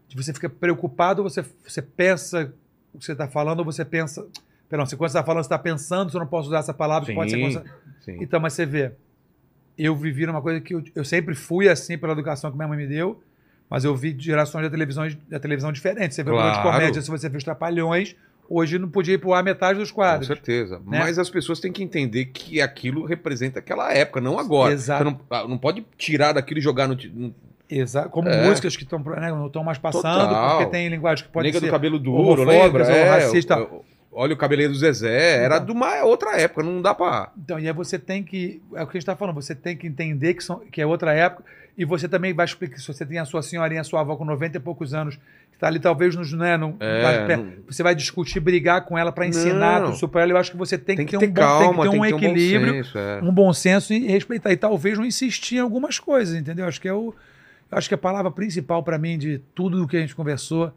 de 0.06 0.16
você 0.16 0.32
fica 0.32 0.48
preocupado, 0.48 1.24
você, 1.24 1.44
você 1.66 1.82
pensa 1.82 2.54
o 2.94 2.98
que 2.98 3.04
você 3.06 3.10
está 3.10 3.26
falando, 3.26 3.58
ou 3.58 3.64
você 3.64 3.84
pensa. 3.84 4.24
Perdão, 4.68 4.84
se 4.86 4.96
quando 4.96 5.10
você 5.10 5.18
está 5.18 5.24
falando, 5.26 5.42
você 5.42 5.46
está 5.46 5.58
pensando, 5.58 6.12
eu 6.14 6.20
não 6.20 6.26
posso 6.26 6.48
usar 6.48 6.58
essa 6.58 6.74
palavra, 6.74 7.06
Sim, 7.06 7.14
pode 7.14 7.30
ser. 7.30 7.40
consa- 7.40 7.64
sim. 8.04 8.18
Então, 8.20 8.38
mas 8.38 8.52
você 8.52 8.66
vê, 8.66 8.92
eu 9.78 9.94
vivi 9.96 10.26
numa 10.26 10.42
coisa 10.42 10.60
que 10.60 10.74
eu, 10.74 10.82
eu 10.94 11.04
sempre 11.04 11.34
fui 11.34 11.68
assim 11.68 11.96
pela 11.96 12.12
educação 12.12 12.50
que 12.50 12.56
minha 12.56 12.68
mãe 12.68 12.76
me 12.76 12.86
deu, 12.86 13.22
mas 13.70 13.84
eu 13.84 13.94
vi 13.96 14.14
gerações 14.18 14.64
da 14.64 14.70
televisão, 14.70 15.08
da 15.28 15.38
televisão 15.38 15.72
diferentes. 15.72 16.14
Você 16.16 16.22
vê 16.22 16.30
o 16.30 16.34
programa 16.34 16.54
de 16.56 16.62
Claro. 16.62 16.78
comédia, 16.78 17.00
se 17.02 17.08
você 17.10 17.28
viu 17.28 17.38
os 17.38 17.44
Trapalhões, 17.44 18.14
hoje 18.48 18.78
não 18.78 18.88
podia 18.88 19.14
ir 19.14 19.18
pro 19.18 19.32
ar 19.34 19.42
metade 19.44 19.78
dos 19.78 19.90
Com 19.90 19.96
quadros. 19.96 20.26
certeza. 20.26 20.78
né? 20.86 20.98
Mas 20.98 21.18
as 21.18 21.30
pessoas 21.30 21.60
têm 21.60 21.72
que 21.72 21.82
entender 21.82 22.26
que 22.26 22.60
aquilo 22.60 23.04
representa 23.06 23.58
aquela 23.60 23.92
época, 23.92 24.20
não 24.20 24.38
agora. 24.38 24.72
Exato. 24.74 25.04
Você 25.04 25.10
não, 25.10 25.20
ah, 25.30 25.46
não 25.48 25.58
pode 25.58 25.84
tirar 25.96 26.32
daquilo 26.32 26.58
e 26.58 26.62
jogar 26.62 26.86
no. 26.88 26.94
no 27.14 27.34
Exato. 27.70 28.08
Como 28.08 28.28
É. 28.28 28.46
músicas 28.48 28.74
que 28.76 28.84
estão 28.84 28.98
né, 28.98 29.30
não 29.30 29.46
estão 29.46 29.62
mais 29.62 29.76
passando, 29.76 30.28
Total. 30.28 30.56
porque 30.58 30.70
tem 30.72 30.88
linguagem 30.88 31.24
que 31.26 31.30
pode 31.30 31.46
Nega 31.48 31.60
ser. 31.60 31.66
do 31.66 31.70
cabelo 31.70 31.98
duro, 31.98 32.42
lembra? 32.44 32.84
É, 32.84 33.08
racista. 33.10 33.58
o- 33.60 33.76
o- 33.76 33.84
Olha 34.10 34.32
o 34.34 34.36
cabeleiro 34.36 34.72
do 34.72 34.78
Zezé. 34.78 35.44
Era 35.44 35.56
Então. 35.56 35.66
de 35.66 35.72
uma 35.72 36.02
outra 36.04 36.36
época, 36.40 36.62
não 36.62 36.80
dá 36.80 36.94
pra. 36.94 37.30
Então, 37.36 37.58
e 37.58 37.66
aí 37.66 37.72
você 37.72 37.98
tem 37.98 38.22
que. 38.22 38.60
É 38.74 38.82
o 38.82 38.86
que 38.86 38.90
a 38.90 38.94
gente 38.94 38.96
está 38.98 39.14
falando, 39.16 39.34
você 39.34 39.54
tem 39.54 39.76
que 39.76 39.86
entender 39.86 40.34
que, 40.34 40.42
são, 40.42 40.60
que 40.72 40.80
é 40.80 40.86
outra 40.86 41.12
época, 41.12 41.44
e 41.76 41.84
você 41.84 42.08
também 42.08 42.32
vai 42.32 42.44
explicar. 42.46 42.78
Se 42.78 42.86
você 42.86 43.04
tem 43.04 43.18
a 43.18 43.24
sua 43.24 43.42
senhorinha, 43.42 43.80
a 43.82 43.84
sua 43.84 44.00
avó 44.00 44.16
com 44.16 44.24
90 44.24 44.56
e 44.56 44.60
poucos 44.60 44.94
anos, 44.94 45.16
que 45.16 45.54
está 45.56 45.66
ali 45.68 45.78
talvez 45.78 46.16
nos. 46.16 46.32
Né, 46.32 46.56
não, 46.56 46.76
É, 46.80 47.26
pé, 47.26 47.36
não- 47.36 47.52
Você 47.66 47.82
vai 47.82 47.94
discutir, 47.94 48.40
brigar 48.40 48.84
com 48.86 48.96
ela 48.96 49.12
para 49.12 49.26
ensinar 49.26 49.82
Não. 49.82 49.92
tudo 49.92 50.08
para 50.08 50.22
ela. 50.22 50.32
Eu 50.32 50.36
acho 50.38 50.50
que 50.52 50.56
você 50.56 50.78
tem, 50.78 50.96
Tem 50.96 51.06
que 51.06 51.12
ter, 51.12 51.18
ter 51.18 51.26
um, 51.26 51.34
bom, 51.34 51.40
calma, 51.40 51.64
tem 51.64 51.74
que 51.74 51.82
ter 51.82 51.88
um 51.96 51.98
bom 51.98 52.06
equilíbrio, 52.26 52.84
senso, 52.84 52.98
é. 52.98 53.20
um 53.22 53.32
bom 53.32 53.52
senso 53.52 53.92
e 53.92 54.06
respeitar. 54.08 54.50
E 54.52 54.56
talvez 54.56 54.96
não 54.96 55.04
insistir 55.04 55.56
em 55.56 55.60
algumas 55.60 55.98
coisas, 55.98 56.34
entendeu? 56.34 56.66
Acho 56.66 56.80
que 56.80 56.88
é 56.88 56.92
o. 56.94 57.14
eu 57.70 57.76
Acho 57.78 57.88
que 57.88 57.94
a 57.94 57.98
palavra 57.98 58.30
principal 58.30 58.82
para 58.82 58.96
mim 58.96 59.18
de 59.18 59.38
tudo 59.54 59.84
o 59.84 59.86
que 59.86 59.98
a 59.98 60.00
gente 60.00 60.14
conversou, 60.16 60.72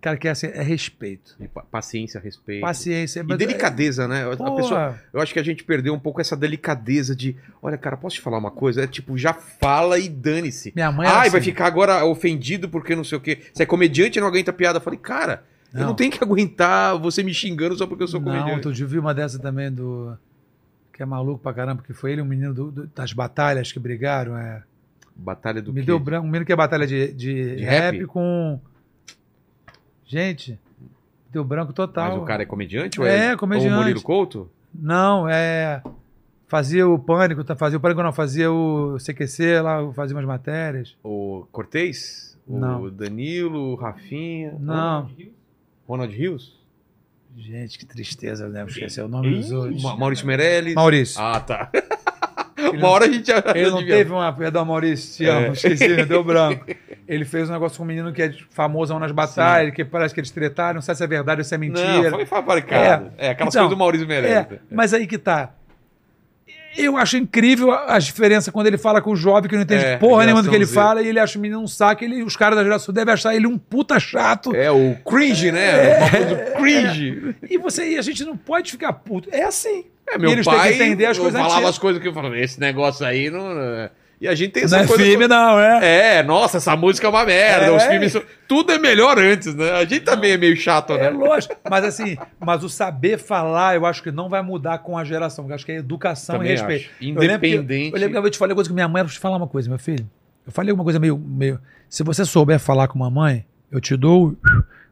cara, 0.00 0.16
que 0.16 0.28
é, 0.28 0.30
assim, 0.30 0.46
é 0.46 0.62
respeito. 0.62 1.36
E 1.40 1.48
pa- 1.48 1.62
Paciência, 1.70 2.20
respeito. 2.20 2.60
Paciência. 2.62 3.20
E 3.20 3.22
mas- 3.24 3.38
delicadeza, 3.38 4.06
né? 4.08 4.24
A 4.32 4.50
pessoa, 4.52 4.98
eu 5.12 5.20
acho 5.20 5.32
que 5.32 5.38
a 5.38 5.42
gente 5.42 5.64
perdeu 5.64 5.92
um 5.94 5.98
pouco 5.98 6.20
essa 6.20 6.36
delicadeza 6.36 7.14
de, 7.16 7.36
olha, 7.62 7.76
cara, 7.76 7.96
posso 7.96 8.16
te 8.16 8.22
falar 8.22 8.38
uma 8.38 8.50
coisa? 8.50 8.82
É 8.82 8.86
tipo, 8.86 9.16
já 9.18 9.32
fala 9.34 9.98
e 9.98 10.08
dane-se. 10.08 10.72
Minha 10.74 10.92
mãe 10.92 11.06
Ai, 11.08 11.30
vai 11.30 11.40
assim. 11.40 11.50
ficar 11.50 11.66
agora 11.66 12.04
ofendido 12.04 12.68
porque 12.68 12.94
não 12.96 13.04
sei 13.04 13.18
o 13.18 13.20
quê. 13.20 13.40
Você 13.52 13.62
é 13.62 13.66
comediante 13.66 14.18
e 14.18 14.20
não 14.20 14.28
aguenta 14.28 14.52
piada. 14.52 14.78
Eu 14.78 14.82
falei, 14.82 14.98
cara, 14.98 15.42
eu 15.74 15.80
Não. 15.80 15.86
não 15.88 15.94
tenho 15.94 16.10
que 16.12 16.22
aguentar 16.22 16.96
você 16.98 17.22
me 17.22 17.34
xingando 17.34 17.76
só 17.76 17.86
porque 17.86 18.02
eu 18.02 18.08
sou 18.08 18.20
Não, 18.20 18.26
comediante. 18.26 18.54
outro 18.56 18.72
dia 18.72 18.84
eu 18.84 18.88
vi 18.88 18.98
uma 18.98 19.12
dessa 19.14 19.38
também 19.38 19.70
do. 19.72 20.16
Que 20.92 21.02
é 21.02 21.06
maluco 21.06 21.40
pra 21.40 21.52
caramba, 21.52 21.82
que 21.82 21.92
foi 21.92 22.12
ele, 22.12 22.22
um 22.22 22.24
menino 22.24 22.52
do- 22.52 22.70
do- 22.72 22.86
das 22.94 23.12
batalhas 23.12 23.70
que 23.70 23.78
brigaram. 23.78 24.36
É. 24.36 24.62
Batalha 25.14 25.60
do 25.60 25.72
Me 25.72 25.80
quê? 25.80 25.86
deu 25.86 25.98
branco, 25.98 26.26
um 26.26 26.30
menino 26.30 26.44
que 26.46 26.52
é 26.52 26.56
batalha 26.56 26.86
de, 26.86 27.12
de, 27.12 27.56
De 27.56 27.64
rap, 27.64 27.96
rap? 27.98 28.06
com. 28.06 28.60
Gente, 30.08 30.58
deu 31.30 31.44
branco 31.44 31.72
total. 31.72 32.12
Mas 32.14 32.22
o 32.22 32.24
cara 32.24 32.42
é 32.42 32.46
comediante? 32.46 32.98
ou 33.00 33.06
É, 33.06 33.36
comediante. 33.36 33.70
Ou 33.70 33.78
o 33.78 33.82
Murilo 33.82 34.02
Couto? 34.02 34.50
Não, 34.74 35.28
é. 35.28 35.82
Fazia 36.48 36.88
o 36.88 36.98
pânico, 36.98 37.44
tá- 37.44 37.54
fazia 37.54 37.76
o 37.76 37.80
pânico, 37.80 38.02
não, 38.02 38.12
fazia 38.12 38.50
o 38.50 38.96
CQC 38.98 39.60
lá, 39.60 39.92
fazia 39.92 40.16
umas 40.16 40.24
matérias. 40.24 40.96
O 41.04 41.46
Cortez? 41.52 42.38
O 42.46 42.58
Não. 42.58 42.88
Danilo, 42.90 43.72
o 43.72 43.74
Rafinha? 43.74 44.56
Não. 44.58 45.10
Ronald 45.86 46.16
Rios? 46.16 46.56
Gente, 47.36 47.78
que 47.78 47.84
tristeza, 47.84 48.46
eu 48.46 48.50
lembro, 48.50 48.72
esqueci 48.72 48.98
o 49.02 49.06
nome 49.08 49.36
dos 49.36 49.52
outros. 49.52 49.82
Ma- 49.82 49.94
Maurício 49.96 50.26
Meirelles? 50.26 50.74
Maurício. 50.74 51.20
Ah, 51.20 51.38
tá. 51.38 51.70
Uma 52.70 52.88
hora 52.88 53.06
a 53.06 53.08
gente. 53.10 53.30
Ele 53.54 53.70
não 53.70 53.84
teve 53.84 54.10
uma. 54.12 54.32
Perdão, 54.32 54.64
Maurício, 54.64 55.16
te 55.16 55.26
amo, 55.28 55.46
É. 55.46 55.50
esqueci, 55.52 55.88
me 55.88 56.04
deu 56.04 56.22
branco. 56.24 56.64
Ele 57.08 57.24
fez 57.24 57.48
um 57.48 57.52
negócio 57.54 57.78
com 57.78 57.84
um 57.84 57.86
menino 57.86 58.12
que 58.12 58.20
é 58.22 58.34
famoso 58.50 58.98
nas 58.98 59.10
batalhas, 59.12 59.72
que 59.72 59.82
parece 59.82 60.12
que 60.12 60.20
eles 60.20 60.30
tretaram, 60.30 60.74
não 60.74 60.82
sei 60.82 60.94
se 60.94 61.02
é 61.02 61.06
verdade 61.06 61.40
ou 61.40 61.44
se 61.44 61.54
é 61.54 61.58
mentira. 61.58 62.10
Não, 62.10 62.18
foi 62.18 62.26
fabricado. 62.26 63.10
É, 63.16 63.30
aquelas 63.30 63.54
Então, 63.54 63.62
coisas 63.62 63.70
do 63.70 63.76
Maurício 63.78 64.06
Meirelles. 64.06 64.36
É, 64.36 64.58
mas 64.70 64.92
aí 64.92 65.06
que 65.06 65.16
tá. 65.16 65.54
Eu 66.76 66.96
acho 66.98 67.16
incrível 67.16 67.72
a 67.72 67.98
diferença 67.98 68.52
quando 68.52 68.66
ele 68.66 68.76
fala 68.78 69.00
com 69.00 69.10
o 69.10 69.16
jovem 69.16 69.48
que 69.48 69.56
não 69.56 69.62
entende 69.62 69.84
É, 69.84 69.96
porra 69.96 70.24
nenhuma 70.24 70.42
do 70.42 70.50
que 70.50 70.54
ele 70.54 70.66
Z. 70.66 70.74
fala 70.74 71.02
e 71.02 71.08
ele 71.08 71.18
acha 71.18 71.38
o 71.38 71.40
menino 71.42 71.60
um 71.60 71.66
saco. 71.66 72.04
Ele, 72.04 72.22
os 72.22 72.36
caras 72.36 72.56
da 72.58 72.62
geração 72.62 72.92
devem 72.94 73.12
achar 73.14 73.34
ele 73.34 73.46
um 73.46 73.56
puta 73.58 73.98
chato. 73.98 74.54
É, 74.54 74.70
o 74.70 74.94
cringe, 75.04 75.50
né? 75.50 76.08
Coisa 76.10 76.26
do 76.26 76.52
cringe. 76.60 77.34
E 77.50 77.56
você 77.58 77.92
e 77.92 77.98
a 77.98 78.02
gente 78.02 78.22
não 78.22 78.36
pode 78.36 78.70
ficar 78.70 78.92
puto. 78.92 79.28
É 79.32 79.42
assim. 79.44 79.86
É, 80.10 80.18
meu 80.18 80.30
E 80.30 80.32
eles 80.32 80.44
pai 80.46 80.68
têm 80.70 80.78
que 80.78 80.84
entender 80.84 81.06
as 81.06 81.18
coisas 81.18 81.34
falava 81.34 81.54
antigas. 81.56 81.70
as 81.70 81.78
coisas 81.78 82.02
que 82.02 82.08
eu 82.08 82.12
falava, 82.14 82.38
esse 82.38 82.58
negócio 82.60 83.04
aí 83.06 83.30
não... 83.30 83.50
é." 83.60 83.90
E 84.20 84.26
a 84.26 84.34
gente 84.34 84.50
tem 84.50 84.62
Não 84.64 84.66
essa 84.66 84.78
é 84.80 84.86
coisa... 84.88 85.04
filme, 85.04 85.28
não, 85.28 85.60
é. 85.60 86.16
É, 86.18 86.22
nossa, 86.24 86.56
essa 86.56 86.74
música 86.74 87.06
é 87.06 87.10
uma 87.10 87.24
merda, 87.24 87.66
É. 87.66 87.70
os 87.70 87.84
filmes 87.84 88.10
são... 88.10 88.20
Tudo 88.48 88.72
é 88.72 88.78
melhor 88.78 89.16
antes, 89.16 89.54
né? 89.54 89.70
A 89.70 89.84
gente 89.84 90.00
também 90.00 90.32
é 90.32 90.36
meio 90.36 90.56
chato, 90.56 90.92
É 90.94 91.02
né? 91.02 91.10
lógico. 91.10 91.54
Mas 91.70 91.84
assim, 91.84 92.16
mas 92.40 92.64
o 92.64 92.68
saber 92.68 93.16
falar, 93.18 93.76
eu 93.76 93.86
acho 93.86 94.02
que 94.02 94.10
não 94.10 94.28
vai 94.28 94.42
mudar 94.42 94.78
com 94.78 94.98
a 94.98 95.04
geração. 95.04 95.46
Eu 95.48 95.54
acho 95.54 95.64
que 95.64 95.70
é 95.70 95.76
educação 95.76 96.34
Também 96.34 96.50
e 96.50 96.56
respeito. 96.56 96.90
acho. 96.90 96.90
Eu 97.00 97.14
lembro 97.20 97.38
que- 97.38 97.46
Independente. 97.48 97.94
Eu 97.94 98.00
lembro 98.00 98.20
que 98.22 98.26
eu 98.26 98.30
te 98.32 98.38
falei 98.38 98.50
uma 98.50 98.56
coisa 98.56 98.68
com 98.70 98.74
minha 98.74 98.88
mãe, 98.88 99.02
eu 99.02 99.06
vou 99.06 99.12
te 99.12 99.20
falar 99.20 99.36
uma 99.36 99.46
coisa, 99.46 99.68
meu 99.68 99.78
filho. 99.78 100.04
Eu 100.44 100.50
falei 100.50 100.74
uma 100.74 100.82
coisa 100.82 100.98
meio, 100.98 101.16
meio. 101.16 101.60
Se 101.88 102.02
você 102.02 102.24
souber 102.24 102.58
falar 102.58 102.88
com 102.88 102.98
mamãe, 102.98 103.44
eu 103.70 103.80
te 103.80 103.96
dou. 103.96 104.34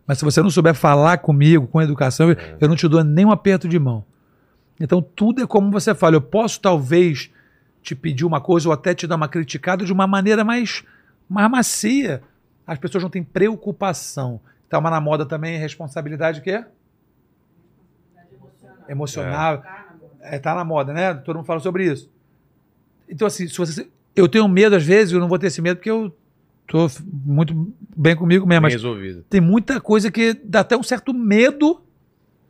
Mas 0.06 0.18
se 0.18 0.24
você 0.24 0.40
não 0.40 0.50
souber 0.50 0.72
falar 0.74 1.18
comigo, 1.18 1.66
com 1.66 1.82
educação, 1.82 2.30
É. 2.30 2.36
eu 2.60 2.68
não 2.68 2.76
te 2.76 2.86
dou 2.86 3.02
nem 3.02 3.24
um 3.24 3.32
aperto 3.32 3.66
de 3.66 3.76
mão. 3.76 4.04
Então 4.80 5.00
tudo 5.00 5.42
é 5.42 5.46
como 5.46 5.70
você 5.70 5.94
fala. 5.94 6.16
Eu 6.16 6.20
posso 6.22 6.60
talvez 6.60 7.30
te 7.82 7.94
pedir 7.94 8.24
uma 8.24 8.40
coisa 8.40 8.68
ou 8.68 8.72
até 8.72 8.94
te 8.94 9.06
dar 9.06 9.16
uma 9.16 9.28
criticada 9.28 9.84
de 9.84 9.92
uma 9.92 10.06
maneira 10.06 10.44
mais, 10.44 10.84
mais 11.28 11.50
macia. 11.50 12.22
As 12.66 12.78
pessoas 12.78 13.02
não 13.02 13.10
têm 13.10 13.22
preocupação. 13.22 14.40
Tá 14.68 14.78
uma 14.78 14.90
na 14.90 15.00
moda 15.00 15.24
também 15.24 15.58
responsabilidade 15.58 16.40
que 16.40 16.50
é? 16.50 16.66
Emocional. 18.88 19.62
É, 20.20 20.38
tá 20.38 20.54
na 20.54 20.64
moda, 20.64 20.92
né? 20.92 21.14
Todo 21.14 21.36
mundo 21.36 21.46
fala 21.46 21.60
sobre 21.60 21.84
isso. 21.90 22.10
Então, 23.08 23.26
assim, 23.26 23.46
se 23.46 23.56
você. 23.56 23.88
Eu 24.14 24.28
tenho 24.28 24.48
medo, 24.48 24.74
às 24.74 24.84
vezes, 24.84 25.12
eu 25.12 25.20
não 25.20 25.28
vou 25.28 25.38
ter 25.38 25.46
esse 25.48 25.62
medo 25.62 25.76
porque 25.76 25.90
eu 25.90 26.12
tô 26.66 26.88
muito 27.24 27.72
bem 27.96 28.16
comigo 28.16 28.46
mesmo. 28.46 28.62
Bem 28.62 28.72
Mas 28.72 28.72
resolvido. 28.72 29.24
tem 29.28 29.40
muita 29.40 29.80
coisa 29.80 30.10
que 30.10 30.34
dá 30.34 30.60
até 30.60 30.76
um 30.76 30.82
certo 30.82 31.14
medo. 31.14 31.82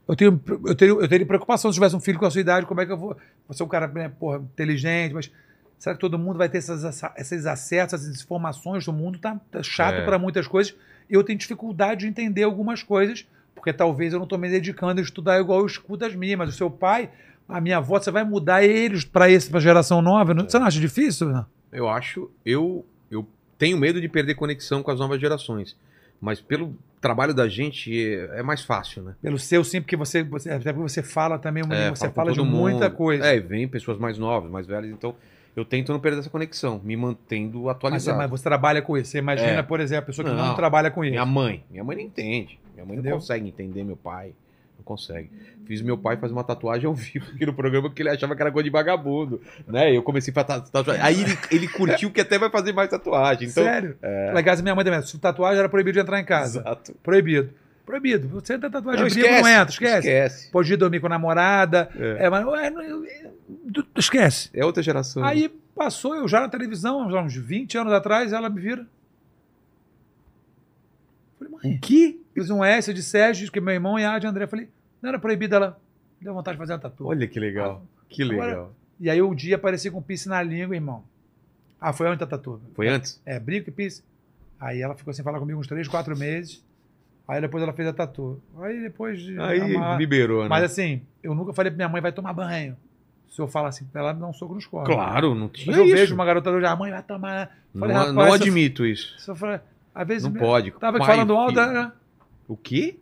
Eu 0.09 0.15
tenho, 0.15 0.41
eu 0.67 0.75
teria, 0.75 0.95
eu 0.95 1.09
teria 1.09 1.27
preocupação 1.27 1.71
se 1.71 1.75
tivesse 1.77 1.97
um 1.97 2.01
filho 2.01 2.19
com 2.19 2.27
a 2.27 2.31
sua 2.31 2.41
idade, 2.41 2.65
como 2.67 2.81
é 2.81 2.87
que 2.87 2.93
eu 2.93 2.97
vou. 2.97 3.17
Você 3.49 3.63
é 3.63 3.67
um 3.67 3.69
cara, 3.69 3.89
né, 3.89 4.09
porra, 4.09 4.39
inteligente, 4.39 5.13
mas 5.15 5.31
será 5.79 5.95
que 5.97 6.01
todo 6.01 6.17
mundo 6.19 6.37
vai 6.39 6.49
ter 6.49 6.59
essas, 6.59 7.03
esses 7.17 7.45
acessos, 7.47 7.95
essas 7.95 8.23
informações? 8.23 8.87
O 8.87 8.93
mundo 8.93 9.19
tá, 9.19 9.41
tá 9.51 9.63
chato 9.63 9.97
É. 9.97 10.05
para 10.05 10.19
muitas 10.19 10.47
coisas. 10.47 10.75
Eu 11.11 11.25
tenho 11.25 11.39
dificuldade 11.39 12.01
de 12.01 12.07
entender 12.07 12.45
algumas 12.45 12.83
coisas, 12.85 13.27
porque 13.55 13.73
talvez 13.73 14.13
eu 14.13 14.19
não 14.21 14.25
estou 14.25 14.39
me 14.39 14.49
dedicando 14.49 15.01
a 15.01 15.03
estudar 15.05 15.41
igual 15.41 15.61
eu 15.61 15.67
escuto 15.67 16.05
as 16.05 16.15
minhas, 16.15 16.39
mas 16.39 16.49
o 16.51 16.53
seu 16.53 16.71
pai, 16.71 17.11
a 17.49 17.61
minha 17.61 17.79
avó, 17.79 17.99
você 17.99 18.11
vai 18.13 18.23
mudar 18.25 18.63
eles 18.65 19.05
para 19.05 19.31
essa 19.31 19.59
geração 19.61 20.01
nova? 20.01 20.33
Não- 20.35 20.49
Você 20.49 20.59
não 20.59 20.67
acha 20.67 20.79
difícil? 20.81 21.31
Não? 21.31 21.47
Eu 21.73 21.89
acho... 21.89 22.31
Eu, 22.45 22.87
eu 23.11 23.27
tenho 23.59 23.77
medo 23.77 24.01
de 24.01 24.09
perder 24.09 24.37
conexão 24.37 24.83
com 24.85 24.91
as 24.93 25.01
novas 25.01 25.21
gerações. 25.21 25.77
Mas 26.21 26.41
pelo 26.41 26.75
trabalho 27.01 27.33
da 27.35 27.49
gente, 27.49 27.93
é, 28.15 28.41
é 28.41 28.43
mais 28.43 28.63
fácil, 28.63 29.03
né? 29.03 29.15
Pelo 29.23 29.39
seu 29.39 29.63
sim, 29.63 29.81
porque 29.81 29.97
você, 29.97 30.23
você, 30.25 30.51
até 30.51 30.73
porque 30.73 30.89
você 30.89 31.03
fala 31.03 31.39
também, 31.39 31.63
É, 31.71 31.91
você 31.91 32.09
fala 32.11 32.31
de 32.33 32.39
todo 32.39 32.47
muita 32.47 32.87
mundo. 32.89 32.97
coisa. 32.97 33.27
É, 33.27 33.37
e 33.37 33.41
vem 33.41 33.69
pessoas 33.69 33.99
mais 33.99 34.19
novas, 34.19 34.51
mais 34.51 34.67
velhas, 34.67 34.91
então 34.91 35.15
eu 35.55 35.65
tento 35.65 35.93
não 35.93 36.01
perder 36.01 36.19
essa 36.21 36.29
conexão, 36.31 36.81
me 36.85 36.97
mantendo 36.97 37.59
Mas 37.61 37.65
você, 37.65 37.71
atualizado. 37.71 38.19
mas 38.19 38.31
você 38.31 38.43
trabalha 38.45 38.83
com 38.83 38.97
isso. 38.97 39.11
Você 39.11 39.19
imagina, 39.19 39.51
É. 39.53 39.63
por 39.63 39.81
exemplo, 39.81 40.03
a 40.05 40.07
pessoa 40.07 40.29
que 40.29 40.35
não, 40.35 40.49
Não. 40.49 40.55
trabalha 40.55 40.91
com 40.91 41.03
isso. 41.05 41.13
Minha 41.13 41.25
mãe, 41.27 41.65
minha 41.71 41.85
mãe 41.85 41.97
não 41.97 42.03
entende. 42.05 42.59
Minha 42.75 42.85
mãe 42.85 42.95
Entendeu? 42.95 43.13
não 43.13 43.19
consegue 43.21 43.49
entender 43.49 43.85
meu 43.85 43.97
pai. 43.97 44.33
Não 44.79 44.85
consegue. 44.85 45.31
Fiz 45.67 45.83
meu 45.83 45.99
pai 45.99 46.17
fazer 46.17 46.33
uma 46.33 46.45
tatuagem 46.45 46.87
ao 46.87 46.95
vivo 46.95 47.27
aqui 47.35 47.45
no 47.45 47.53
programa 47.55 47.89
porque 47.89 48.03
ele 48.03 48.11
achava 48.11 48.37
que 48.37 48.43
era 48.43 48.53
coisa 48.53 48.65
de 48.65 48.71
vagabundo, 48.71 49.41
né? 49.67 49.95
Eu 49.97 50.03
comecei 50.03 50.33
a 50.37 50.45
fazer 50.45 50.71
tatuagem. 50.71 51.03
Aí 51.03 51.21
ele, 51.23 51.39
ele 51.51 51.69
curtiu 51.69 52.11
que 52.11 52.21
até 52.21 52.39
vai 52.39 52.51
fazer 52.51 52.73
mais 52.73 52.89
tatuagem. 52.89 53.49
Então, 53.49 53.65
Sério? 53.65 53.97
Lá 54.33 54.41
em 54.41 54.45
casa, 54.45 54.63
minha 54.63 54.75
mãe 54.75 54.85
também. 54.85 55.03
Se 55.03 55.19
tatuagem 55.19 55.59
era 55.59 55.69
proibido 55.69 55.95
de 55.95 56.01
entrar 56.01 56.21
em 56.21 56.25
casa. 56.25 56.61
Exato. 56.61 56.95
Proibido. 57.03 57.53
Proibido. 57.85 58.29
Você 58.29 58.59
tem 58.59 58.71
tatuagem 58.71 59.03
Não, 59.05 59.09
brinco, 59.11 59.29
não 59.29 59.49
entra, 59.49 59.71
esquece. 59.71 59.99
Esquece. 60.09 60.51
Pode 60.51 60.73
ir 60.73 60.77
dormir 60.77 61.01
com 61.01 61.07
a 61.07 61.11
namorada. 61.11 61.89
É. 61.97 62.27
É, 62.27 62.31
mas, 62.31 62.45
ué, 62.47 62.71
não- 62.71 63.05
esquece. 63.97 64.51
É 64.53 64.65
outra 64.65 64.83
geração. 64.83 65.25
Aí 65.25 65.49
passou, 65.75 66.15
eu 66.17 66.27
já 66.29 66.41
na 66.41 66.49
televisão, 66.49 67.09
já 67.11 67.21
uns 67.23 67.35
20 67.37 67.79
anos 67.79 67.93
atrás, 67.93 68.33
ela 68.33 68.49
me 68.51 68.61
vira. 68.61 68.87
Falei, 71.39 71.53
mãe. 71.63 71.79
que? 71.81 72.21
Fiz 72.37 72.51
um 72.51 72.63
S 72.63 72.93
de 72.93 73.03
Sérgio, 73.03 73.51
que 73.51 73.61
meu 73.61 73.73
irmão, 73.73 73.99
e 73.99 74.05
a 74.05 74.19
de 74.19 74.27
André. 74.27 74.47
Falei, 74.47 74.69
não 75.01 75.09
era 75.09 75.19
proibido 75.19 75.55
ela. 75.57 75.81
Deu 76.21 76.35
vontade 76.35 76.57
de 76.57 76.59
fazer 76.59 76.75
uma 76.75 76.79
tatu. 76.79 77.07
Olha 77.07 77.27
que 77.27 77.41
legal. 77.41 77.83
Que 78.11 78.23
Agora- 78.23 78.47
legal. 78.47 78.73
E 79.01 79.09
aí 79.09 79.23
o 79.23 79.35
dia 79.35 79.57
apareci 79.57 79.91
com 79.91 80.03
piercing 80.03 80.29
na 80.29 80.43
língua, 80.43 80.75
irmão. 80.75 81.03
Ah, 81.81 81.93
foi 81.95 82.09
onde 82.09 82.23
a 82.23 82.27
tatu? 82.27 82.61
Foi 82.75 82.89
antes? 82.89 83.21
É, 83.25 83.41
brinco 83.41 83.71
e 83.71 83.73
piercing. 83.73 84.03
Aí 84.61 84.83
ela 84.83 84.95
ficou 84.95 85.15
sem 85.15 85.25
falar 85.25 85.39
comigo 85.39 85.59
uns 85.59 85.67
3, 85.67 85.89
4 85.89 86.15
meses. 86.17 86.63
Aí 87.27 87.41
depois 87.41 87.63
ela 87.63 87.73
fez 87.73 87.89
a 87.89 87.93
tatu. 87.95 88.39
Aí 88.61 88.81
depois 88.83 89.19
de. 89.21 89.39
Aí 89.41 89.61
amar- 89.75 89.99
liberou, 89.99 90.43
né? 90.43 90.49
Mas 90.51 90.63
assim, 90.65 91.03
eu 91.23 91.35
nunca 91.35 91.53
falei 91.55 91.71
pra 91.71 91.77
minha 91.77 91.89
mãe, 91.89 92.01
vai 92.03 92.13
tomar 92.13 92.33
banho. 92.35 92.77
Se 93.29 93.41
eu 93.41 93.49
falar 93.49 93.69
assim 93.69 93.85
pra 93.87 94.01
ela, 94.03 94.15
me 94.15 94.21
dá 94.21 94.27
um 94.27 94.33
soco 94.33 94.55
nos 94.55 94.65
cornos. 94.67 94.95
Claro, 94.95 95.35
não 95.35 95.49
tinha 95.49 95.67
Mas 95.67 95.77
eu 95.79 95.85
isso. 95.87 95.95
vejo 95.95 96.15
uma 96.15 96.25
garota 96.25 96.51
hoje, 96.51 96.65
a 96.67 96.77
mãe 96.77 96.91
vai 96.91 97.03
tomar. 97.03 97.51
Não, 97.75 97.81
Falei, 97.89 98.13
não 98.13 98.27
eu- 98.27 98.33
admito 98.35 98.87
isso. 98.87 99.15
Às 99.95 100.07
vezes 100.07 100.25
Não 100.25 100.33
pode. 100.33 100.71
Tava 100.73 100.99
Pai, 100.99 101.07
falando 101.09 101.35
alto, 101.35 101.55
né? 101.55 101.93
O 102.49 102.57
quê? 102.57 102.97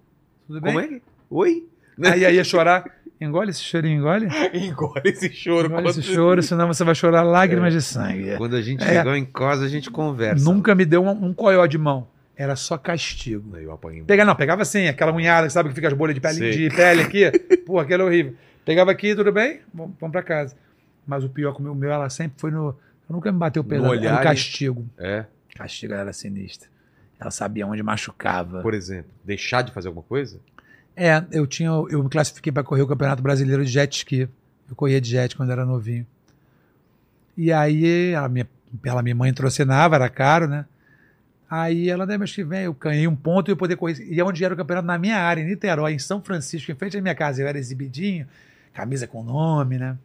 tudo 0.47 0.60
bem? 0.60 0.73
Como 0.73 0.84
é 0.84 0.89
que... 0.89 1.02
Oi? 1.31 1.66
Aí 2.05 2.24
aí 2.24 2.34
ia 2.36 2.44
chorar. 2.44 2.84
Engole 3.20 3.50
esse 3.50 3.60
chorinho, 3.62 3.98
engole. 4.00 4.26
Engole 4.52 5.00
esse 5.05 5.32
choro. 5.32 5.68
Engole 5.68 5.89
esse 5.89 6.02
choro, 6.02 6.42
senão 6.42 6.66
você 6.66 6.82
vai 6.84 6.94
chorar 6.94 7.23
lágrimas 7.23 7.73
de 7.73 7.81
sangue. 7.81 8.36
Quando 8.36 8.56
a 8.56 8.60
gente 8.62 8.82
É. 8.82 8.86
chegar 8.89 9.16
em 9.16 9.24
casa, 9.24 9.64
a 9.64 9.68
gente 9.68 9.90
conversa. 9.90 10.44
Nunca 10.44 10.74
me 10.74 10.84
deu 10.84 11.02
um, 11.02 11.26
um 11.26 11.32
coió 11.32 11.64
de 11.66 11.78
mão. 11.78 12.06
Era 12.36 12.56
só 12.56 12.76
castigo. 12.76 13.56
Eu 13.56 13.70
apanhei. 13.73 14.02
Pega, 14.02 14.24
não, 14.24 14.34
pegava 14.34 14.62
assim, 14.62 14.89
aquela 14.89 15.12
unhada, 15.12 15.48
sabe 15.48 15.68
que 15.68 15.74
fica 15.76 15.86
as 15.86 15.94
bolhas 15.94 16.14
de 16.14 16.20
pele, 16.20 16.34
Sei. 16.34 16.50
de 16.68 16.74
pele 16.74 17.02
aqui. 17.02 17.31
Pô, 17.64 17.78
aquele 17.78 18.02
é 18.02 18.05
horrível. 18.05 18.34
Pegava 18.64 18.90
aqui, 18.90 19.14
tudo 19.14 19.31
bem? 19.31 19.60
Vamos, 19.73 19.94
vamos 20.00 20.12
pra 20.12 20.23
casa. 20.23 20.56
Mas 21.06 21.23
o 21.23 21.28
pior 21.28 21.55
o 21.56 21.62
meu, 21.62 21.73
o 21.73 21.76
meu, 21.76 21.90
ela 21.92 22.10
sempre 22.10 22.34
foi 22.40 22.50
no. 22.50 22.74
Nunca 23.08 23.31
me 23.31 23.39
bateu 23.39 23.62
pesado. 23.62 23.86
Era 23.92 23.98
olhar 24.00 24.18
o 24.18 24.20
e- 24.20 24.24
castigo. 24.24 24.86
É, 24.98 25.24
Castigo 25.55 25.92
ela 25.92 26.02
era 26.02 26.12
sinistra. 26.12 26.68
Ela 27.24 27.30
sabia 27.30 27.66
onde 27.66 27.82
machucava. 27.82 28.60
por 28.60 28.74
exemplo, 28.74 29.10
deixar 29.24 29.62
de 29.62 29.72
fazer 29.72 29.88
alguma 29.88 30.04
coisa? 30.04 30.38
É, 30.94 31.24
eu 31.32 31.46
tinha. 31.46 31.70
Eu 31.70 32.02
me 32.04 32.10
classifiquei 32.10 32.52
para 32.52 32.62
correr 32.62 32.82
o 32.82 32.86
Campeonato 32.86 33.22
Brasileiro 33.22 33.64
de 33.64 33.70
Jet 33.70 33.96
Ski. 33.96 34.28
Eu 34.68 34.76
corria 34.76 35.00
de 35.00 35.10
jet 35.10 35.34
quando 35.34 35.50
era 35.50 35.64
novinho. 35.64 36.06
E 37.36 37.50
aí, 37.50 38.12
ela, 38.12 38.28
minha, 38.28 38.48
ela, 38.84 39.02
minha 39.02 39.14
mãe 39.14 39.32
trocinava, 39.32 39.96
era 39.96 40.08
caro, 40.08 40.46
né? 40.46 40.66
Aí 41.50 41.88
ela, 41.88 42.06
né, 42.06 42.16
mês 42.16 42.34
que 42.34 42.44
vem, 42.44 42.62
eu 42.64 42.74
ganhei 42.74 43.06
um 43.06 43.16
ponto 43.16 43.50
e 43.50 43.52
eu 43.52 43.56
poder 43.56 43.76
correr. 43.76 43.96
E 44.00 44.22
onde 44.22 44.44
era 44.44 44.52
o 44.52 44.56
campeonato? 44.56 44.86
Na 44.86 44.98
minha 44.98 45.16
área, 45.16 45.40
em 45.40 45.46
Niterói, 45.46 45.94
em 45.94 45.98
São 45.98 46.22
Francisco, 46.22 46.70
em 46.70 46.74
frente 46.74 46.96
à 46.96 47.02
minha 47.02 47.14
casa. 47.14 47.42
Eu 47.42 47.48
era 47.48 47.58
exibidinho, 47.58 48.26
camisa 48.72 49.06
com 49.06 49.22
nome, 49.22 49.78
né? 49.78 49.96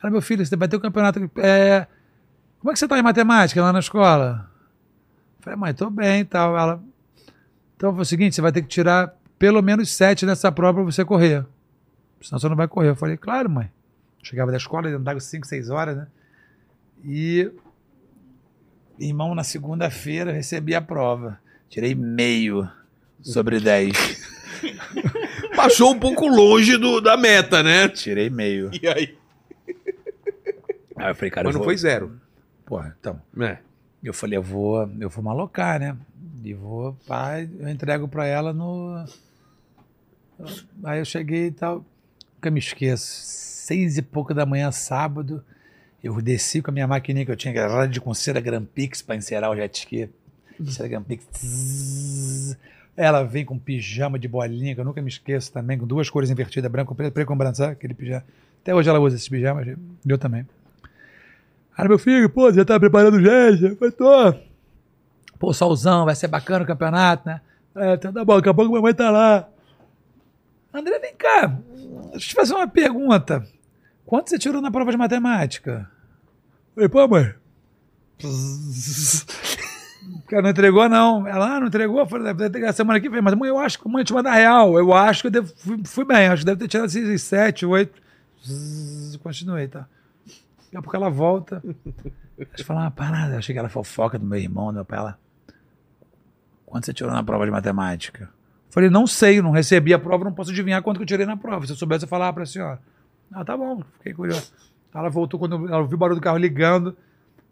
Ela, 0.00 0.10
meu 0.10 0.22
filho, 0.22 0.46
você 0.46 0.56
vai 0.56 0.68
ter 0.68 0.76
o 0.76 0.80
campeonato. 0.80 1.30
É, 1.36 1.86
como 2.60 2.70
é 2.70 2.72
que 2.72 2.78
você 2.78 2.86
tá 2.86 2.98
em 2.98 3.02
matemática 3.02 3.60
lá 3.60 3.72
na 3.72 3.80
escola? 3.80 4.47
Falei, 5.40 5.58
mãe, 5.58 5.74
tô 5.74 5.88
bem 5.90 6.20
e 6.20 6.24
tal. 6.24 6.56
Ela, 6.56 6.82
então 7.76 7.92
foi 7.92 8.02
o 8.02 8.06
seguinte, 8.06 8.34
você 8.34 8.40
vai 8.40 8.52
ter 8.52 8.62
que 8.62 8.68
tirar 8.68 9.16
pelo 9.38 9.62
menos 9.62 9.90
sete 9.92 10.26
nessa 10.26 10.50
prova 10.50 10.82
pra 10.82 10.92
você 10.92 11.04
correr. 11.04 11.44
Senão 12.20 12.38
você 12.38 12.48
não 12.48 12.56
vai 12.56 12.66
correr. 12.66 12.90
Eu 12.90 12.96
falei, 12.96 13.16
claro, 13.16 13.48
mãe. 13.48 13.70
Chegava 14.22 14.50
da 14.50 14.56
escola, 14.56 14.88
andava 14.88 15.20
5, 15.20 15.46
6 15.46 15.70
horas, 15.70 15.96
né? 15.96 16.06
E, 17.04 17.50
irmão, 18.98 19.34
na 19.34 19.44
segunda-feira 19.44 20.32
recebi 20.32 20.74
a 20.74 20.80
prova. 20.80 21.40
Tirei 21.68 21.94
meio 21.94 22.68
sobre 23.22 23.60
10. 23.60 23.92
Passou 25.54 25.92
um 25.92 25.98
pouco 25.98 26.26
longe 26.26 26.76
do, 26.76 27.00
da 27.00 27.16
meta, 27.16 27.62
né? 27.62 27.88
Tirei 27.88 28.28
meio. 28.28 28.70
E 28.82 28.86
aí? 28.88 29.16
Aí 30.96 31.10
eu 31.10 31.14
falei, 31.14 31.30
cara, 31.30 31.46
Mas 31.46 31.54
eu 31.54 31.58
não 31.58 31.64
vou... 31.64 31.64
foi 31.64 31.76
zero. 31.76 32.20
Porra, 32.66 32.96
então. 32.98 33.20
É. 33.40 33.58
Eu 34.08 34.14
falei, 34.14 34.38
eu 34.38 34.42
vou, 34.42 34.88
eu 34.98 35.10
vou 35.10 35.22
malocar, 35.22 35.78
né? 35.78 35.94
E 36.42 36.54
vou, 36.54 36.96
pai, 37.06 37.46
eu 37.58 37.68
entrego 37.68 38.08
pra 38.08 38.24
ela 38.24 38.54
no. 38.54 39.04
Aí 40.82 40.98
eu 40.98 41.04
cheguei 41.04 41.48
e 41.48 41.50
tal. 41.50 41.84
Nunca 42.36 42.50
me 42.50 42.58
esqueço. 42.58 43.04
Seis 43.04 43.98
e 43.98 44.02
pouco 44.02 44.32
da 44.32 44.46
manhã, 44.46 44.72
sábado. 44.72 45.44
Eu 46.02 46.22
desci 46.22 46.62
com 46.62 46.70
a 46.70 46.72
minha 46.72 46.86
maquininha 46.86 47.26
que 47.26 47.30
eu 47.30 47.36
tinha, 47.36 47.52
que 47.52 47.58
era 47.58 47.84
de 47.84 48.00
com 48.00 48.14
cera 48.14 48.40
Grampix 48.40 49.02
pra 49.02 49.14
encerar 49.14 49.50
o 49.50 49.56
jet 49.56 49.76
ski. 49.78 50.08
Cera 50.68 50.88
Grampix. 50.88 51.26
zzz. 51.36 52.56
Ela 52.96 53.24
vem 53.24 53.44
com 53.44 53.58
pijama 53.58 54.18
de 54.18 54.26
bolinha, 54.26 54.74
que 54.74 54.80
eu 54.80 54.84
nunca 54.86 55.02
me 55.02 55.08
esqueço 55.08 55.52
também, 55.52 55.76
com 55.76 55.86
duas 55.86 56.08
cores 56.08 56.30
invertidas, 56.30 56.70
branco, 56.70 56.94
preto, 56.94 57.12
preto 57.12 57.28
com 57.28 57.36
branco, 57.36 57.56
sabe? 57.58 57.72
Aquele 57.72 57.92
pijama. 57.92 58.24
Até 58.62 58.74
hoje 58.74 58.88
ela 58.88 58.98
usa 59.00 59.16
esse 59.16 59.28
pijama, 59.28 59.62
eu 60.06 60.18
também. 60.18 60.46
Aí 61.78 61.86
meu 61.86 61.96
filho, 61.96 62.28
pô, 62.28 62.52
já 62.52 62.64
tá 62.64 62.80
preparando 62.80 63.20
jet? 63.20 63.62
Eu 63.62 63.76
falei, 63.76 63.92
tô. 63.92 64.34
Pô, 65.38 65.52
solzão, 65.52 66.04
vai 66.04 66.16
ser 66.16 66.26
bacana 66.26 66.64
o 66.64 66.66
campeonato, 66.66 67.22
né? 67.24 67.40
É, 67.76 67.94
então 67.94 68.12
tá 68.12 68.24
bom, 68.24 68.34
daqui 68.34 68.48
a 68.48 68.54
pouco 68.54 68.72
minha 68.72 68.82
mãe 68.82 68.92
tá 68.92 69.12
lá. 69.12 69.48
André, 70.74 70.98
vem 70.98 71.14
cá, 71.14 71.56
deixa 72.10 72.16
eu 72.16 72.18
te 72.18 72.34
fazer 72.34 72.54
uma 72.54 72.66
pergunta. 72.66 73.46
Quanto 74.04 74.28
você 74.28 74.40
tirou 74.40 74.60
na 74.60 74.72
prova 74.72 74.90
de 74.90 74.96
matemática? 74.96 75.88
Falei, 76.74 76.88
pô, 76.88 77.06
mãe. 77.06 77.32
Cara 80.26 80.42
não 80.42 80.50
entregou, 80.50 80.88
não. 80.88 81.28
Ela, 81.28 81.56
ah, 81.56 81.60
não 81.60 81.68
entregou? 81.68 82.04
Falei, 82.08 82.34
deve 82.34 82.66
a 82.66 82.72
semana 82.72 83.00
que 83.00 83.08
vem. 83.08 83.22
Mas, 83.22 83.34
mãe, 83.34 83.50
eu 83.50 83.58
acho 83.58 83.78
que 83.78 83.88
mãe 83.88 84.02
te 84.02 84.12
manda 84.12 84.32
real. 84.32 84.76
Eu 84.76 84.92
acho 84.92 85.20
que 85.20 85.26
eu 85.28 85.30
devo, 85.30 85.52
fui, 85.56 85.80
fui 85.84 86.04
bem. 86.04 86.26
Acho 86.26 86.40
que 86.40 86.46
deve 86.46 86.58
ter 86.58 86.68
tirado 86.68 86.86
esses 86.86 87.22
sete, 87.22 87.64
oito. 87.64 88.02
Zzz, 88.44 89.16
Continuei, 89.16 89.68
tá? 89.68 89.86
Daqui 90.68 90.76
a 90.76 90.82
pouco 90.82 90.96
ela 90.96 91.08
volta. 91.08 91.62
Deixa 92.36 92.50
eu 92.58 92.64
falar 92.64 92.82
uma 92.82 92.90
parada. 92.90 93.34
Eu 93.34 93.38
achei 93.38 93.54
que 93.54 93.58
ela 93.58 93.70
fofoca 93.70 94.18
do 94.18 94.26
meu 94.26 94.38
irmão, 94.38 94.66
do 94.66 94.74
meu 94.74 94.84
pai. 94.84 94.98
Ela, 94.98 95.18
quanto 96.66 96.84
você 96.84 96.92
tirou 96.92 97.10
na 97.10 97.22
prova 97.22 97.46
de 97.46 97.50
matemática? 97.50 98.24
Eu 98.24 98.72
falei, 98.72 98.90
não 98.90 99.06
sei, 99.06 99.40
não 99.40 99.50
recebi 99.50 99.94
a 99.94 99.98
prova, 99.98 100.24
não 100.24 100.32
posso 100.32 100.50
adivinhar 100.50 100.82
quanto 100.82 100.98
que 100.98 101.02
eu 101.02 101.06
tirei 101.06 101.24
na 101.24 101.38
prova. 101.38 101.66
Se 101.66 101.72
eu 101.72 101.76
soubesse, 101.76 102.04
eu 102.04 102.08
falava 102.08 102.34
pra 102.34 102.46
senhora. 102.46 102.80
Ah, 103.32 103.44
tá 103.44 103.56
bom, 103.56 103.82
fiquei 103.96 104.12
curioso. 104.12 104.52
Ela 104.94 105.08
voltou 105.08 105.40
quando 105.40 105.68
ela 105.68 105.86
viu 105.86 105.96
o 105.96 105.98
barulho 105.98 106.20
do 106.20 106.22
carro 106.22 106.38
ligando. 106.38 106.96